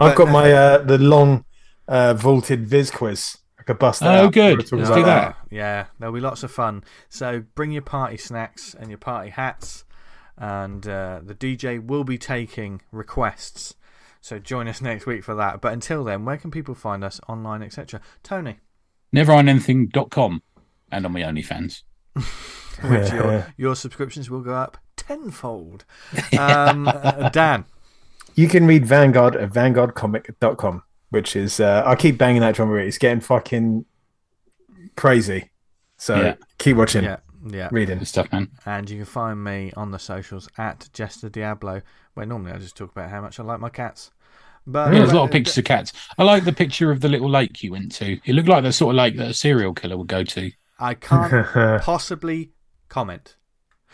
I've 0.00 0.16
But- 0.16 0.24
got 0.24 0.28
my 0.32 0.52
uh, 0.52 0.78
the 0.78 0.98
long 0.98 1.44
uh, 1.88 2.14
vaulted 2.14 2.66
Viz 2.66 2.90
quiz. 2.90 3.38
I 3.58 3.64
could 3.64 3.78
bust 3.78 4.00
that 4.00 4.18
Oh, 4.20 4.26
out. 4.26 4.32
good. 4.32 4.70
We'll 4.72 4.80
Let's 4.82 4.94
do 4.94 5.04
that. 5.04 5.36
Yeah, 5.50 5.86
there'll 5.98 6.14
be 6.14 6.20
lots 6.20 6.42
of 6.42 6.50
fun. 6.50 6.82
So 7.08 7.44
bring 7.54 7.70
your 7.70 7.82
party 7.82 8.16
snacks 8.16 8.74
and 8.74 8.88
your 8.88 8.98
party 8.98 9.30
hats, 9.30 9.84
and 10.36 10.84
uh, 10.88 11.20
the 11.24 11.34
DJ 11.34 11.84
will 11.84 12.02
be 12.04 12.18
taking 12.18 12.82
requests. 12.90 13.74
So 14.20 14.38
join 14.40 14.66
us 14.68 14.80
next 14.90 15.06
week 15.06 15.22
for 15.22 15.34
that. 15.36 15.60
But 15.60 15.72
until 15.72 16.02
then, 16.02 16.24
where 16.24 16.36
can 16.38 16.50
people 16.50 16.74
find 16.74 17.04
us 17.04 17.20
online, 17.28 17.62
etc.? 17.62 18.00
Tony, 18.24 18.58
Neverondanything.com 19.14 20.42
and 20.90 21.06
on 21.06 21.12
my 21.12 21.20
OnlyFans. 21.20 21.82
which 22.82 23.12
your, 23.12 23.46
your 23.56 23.76
subscriptions 23.76 24.28
will 24.30 24.40
go 24.42 24.54
up 24.54 24.76
tenfold. 25.06 25.84
Um, 26.38 26.84
Dan. 27.32 27.64
you 28.34 28.48
can 28.48 28.66
read 28.66 28.86
Vanguard 28.86 29.36
at 29.36 29.50
vanguardcomic.com, 29.50 30.82
which 31.10 31.36
is 31.36 31.60
uh, 31.60 31.82
I 31.86 31.94
keep 31.96 32.18
banging 32.18 32.40
that 32.40 32.54
drum. 32.54 32.68
already. 32.70 32.88
It's 32.88 32.98
getting 32.98 33.20
fucking 33.20 33.84
crazy. 34.96 35.50
So 35.96 36.16
Yeah. 36.20 36.34
keep 36.58 36.76
watching, 36.76 37.04
Yeah, 37.04 37.18
yeah. 37.48 37.68
reading. 37.70 37.98
Good 37.98 38.08
stuff, 38.08 38.32
man. 38.32 38.48
And 38.66 38.88
you 38.90 38.96
can 38.98 39.04
find 39.06 39.42
me 39.42 39.72
on 39.76 39.90
the 39.90 39.98
socials 39.98 40.48
at 40.58 40.88
Jester 40.92 41.28
Diablo, 41.28 41.82
where 42.14 42.26
normally 42.26 42.52
I 42.52 42.58
just 42.58 42.76
talk 42.76 42.90
about 42.90 43.10
how 43.10 43.20
much 43.20 43.38
I 43.38 43.42
like 43.44 43.60
my 43.60 43.68
cats. 43.70 44.10
But 44.66 44.92
Yeah, 44.92 45.00
there's 45.00 45.12
a 45.12 45.16
lot 45.16 45.24
of 45.24 45.30
pictures 45.30 45.58
of 45.58 45.64
cats. 45.64 45.92
I 46.18 46.22
like 46.22 46.44
the 46.44 46.52
picture 46.52 46.90
of 46.92 47.00
the 47.00 47.08
little 47.08 47.28
lake 47.30 47.62
you 47.62 47.72
went 47.72 47.92
to. 47.96 48.18
It 48.24 48.34
looked 48.34 48.48
like 48.48 48.62
the 48.62 48.72
sort 48.72 48.94
of 48.94 48.96
lake 48.96 49.16
that 49.16 49.30
a 49.30 49.34
serial 49.34 49.74
killer 49.74 49.96
would 49.96 50.06
go 50.08 50.22
to. 50.24 50.50
I 50.78 50.94
can't 50.94 51.46
possibly 51.82 52.50
comment. 52.88 53.36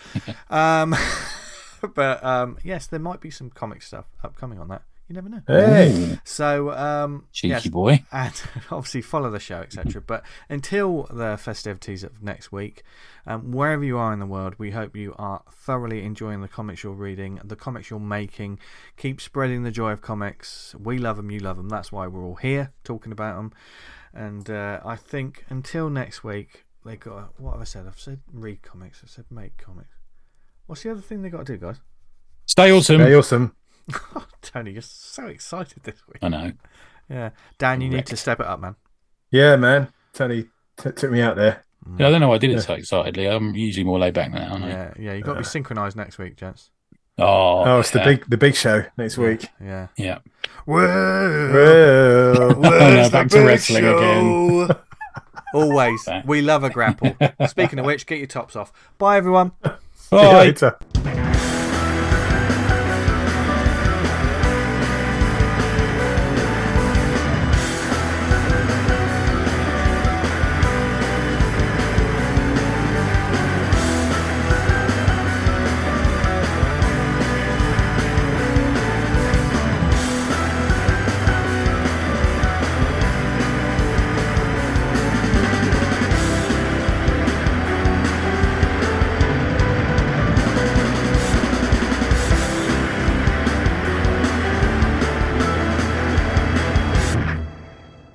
um, 0.50 0.94
but 1.94 2.22
um, 2.24 2.58
yes, 2.64 2.86
there 2.86 3.00
might 3.00 3.20
be 3.20 3.30
some 3.30 3.50
comic 3.50 3.82
stuff 3.82 4.06
upcoming 4.22 4.58
on 4.58 4.68
that. 4.68 4.82
You 5.08 5.14
never 5.14 5.30
know. 5.30 5.40
hey, 5.46 6.18
So 6.24 6.70
um, 6.72 7.24
Cheeky 7.32 7.48
yes, 7.48 7.66
boy. 7.66 8.04
and 8.12 8.34
obviously 8.70 9.00
follow 9.00 9.30
the 9.30 9.40
show, 9.40 9.60
etc. 9.60 10.02
But 10.02 10.22
until 10.50 11.04
the 11.04 11.38
festivities 11.38 12.04
of 12.04 12.22
next 12.22 12.52
week, 12.52 12.82
um, 13.26 13.50
wherever 13.52 13.82
you 13.82 13.96
are 13.96 14.12
in 14.12 14.18
the 14.18 14.26
world, 14.26 14.56
we 14.58 14.72
hope 14.72 14.94
you 14.94 15.14
are 15.16 15.42
thoroughly 15.50 16.04
enjoying 16.04 16.42
the 16.42 16.48
comics 16.48 16.82
you're 16.82 16.92
reading, 16.92 17.40
the 17.42 17.56
comics 17.56 17.88
you're 17.88 17.98
making. 17.98 18.58
Keep 18.98 19.22
spreading 19.22 19.62
the 19.62 19.70
joy 19.70 19.92
of 19.92 20.02
comics. 20.02 20.74
We 20.78 20.98
love 20.98 21.16
them, 21.16 21.30
you 21.30 21.38
love 21.40 21.56
them. 21.56 21.70
That's 21.70 21.90
why 21.90 22.06
we're 22.06 22.22
all 22.24 22.34
here 22.34 22.72
talking 22.84 23.10
about 23.10 23.36
them. 23.36 23.52
And 24.12 24.50
uh, 24.50 24.80
I 24.84 24.96
think 24.96 25.46
until 25.48 25.88
next 25.88 26.22
week, 26.22 26.66
they 26.88 26.96
got 26.96 27.38
what 27.38 27.52
have 27.52 27.60
I 27.60 27.64
said? 27.64 27.86
I've 27.86 27.98
said 28.00 28.20
read 28.32 28.62
comics. 28.62 29.00
I've 29.04 29.10
said 29.10 29.24
make 29.30 29.56
comics. 29.56 29.94
What's 30.66 30.82
the 30.82 30.90
other 30.90 31.00
thing 31.00 31.22
they 31.22 31.30
got 31.30 31.46
to 31.46 31.52
do, 31.52 31.58
guys? 31.58 31.76
Stay 32.46 32.72
awesome. 32.72 33.00
hey, 33.00 33.14
awesome. 33.14 33.54
Tony, 34.42 34.72
you're 34.72 34.82
so 34.82 35.26
excited 35.26 35.82
this 35.82 36.06
week. 36.06 36.18
I 36.22 36.28
know. 36.28 36.52
Yeah, 37.08 37.30
Dan, 37.58 37.80
you 37.80 37.88
need 37.88 38.06
to 38.06 38.16
step 38.16 38.40
it 38.40 38.46
up, 38.46 38.60
man. 38.60 38.76
Yeah, 39.30 39.56
man. 39.56 39.88
Tony 40.12 40.44
t- 40.76 40.90
took 40.92 41.10
me 41.10 41.20
out 41.22 41.36
there. 41.36 41.64
Yeah, 41.98 42.08
I 42.08 42.10
don't 42.10 42.20
know 42.20 42.28
why 42.28 42.34
I 42.34 42.38
did 42.38 42.50
it 42.50 42.54
Yeah. 42.54 42.60
so 42.60 42.74
excitedly. 42.74 43.26
I'm 43.26 43.54
usually 43.54 43.84
more 43.84 43.98
laid 43.98 44.12
back 44.14 44.30
now. 44.30 44.52
aren't 44.52 44.64
I? 44.64 44.68
Yeah, 44.68 44.92
yeah, 44.98 45.12
you 45.14 45.22
got 45.22 45.34
to 45.34 45.40
be 45.40 45.44
synchronised 45.44 45.96
next 45.96 46.18
week, 46.18 46.36
gents. 46.36 46.70
Oh, 47.18 47.64
Oh, 47.64 47.80
it's 47.80 47.90
the 47.90 48.00
big 48.00 48.28
the 48.28 48.36
big 48.36 48.54
show 48.54 48.84
next 48.96 49.16
week. 49.18 49.46
Yeah. 49.60 49.88
Yeah. 49.96 50.18
Whoa. 50.66 50.78
Well, 51.52 52.66
oh, 52.66 52.94
no, 52.94 53.10
back 53.10 53.28
to 53.28 53.40
wrestling 53.40 53.84
again. 53.86 54.76
Always. 55.54 56.08
We 56.24 56.42
love 56.42 56.64
a 56.64 56.70
grapple. 56.70 57.16
Speaking 57.48 57.78
of 57.78 57.84
which, 57.86 58.06
get 58.06 58.18
your 58.18 58.26
tops 58.26 58.56
off. 58.56 58.72
Bye, 58.98 59.16
everyone. 59.16 59.52
see 59.94 60.16
you 60.16 60.22
Bye. 60.22 60.38
later. 60.38 60.78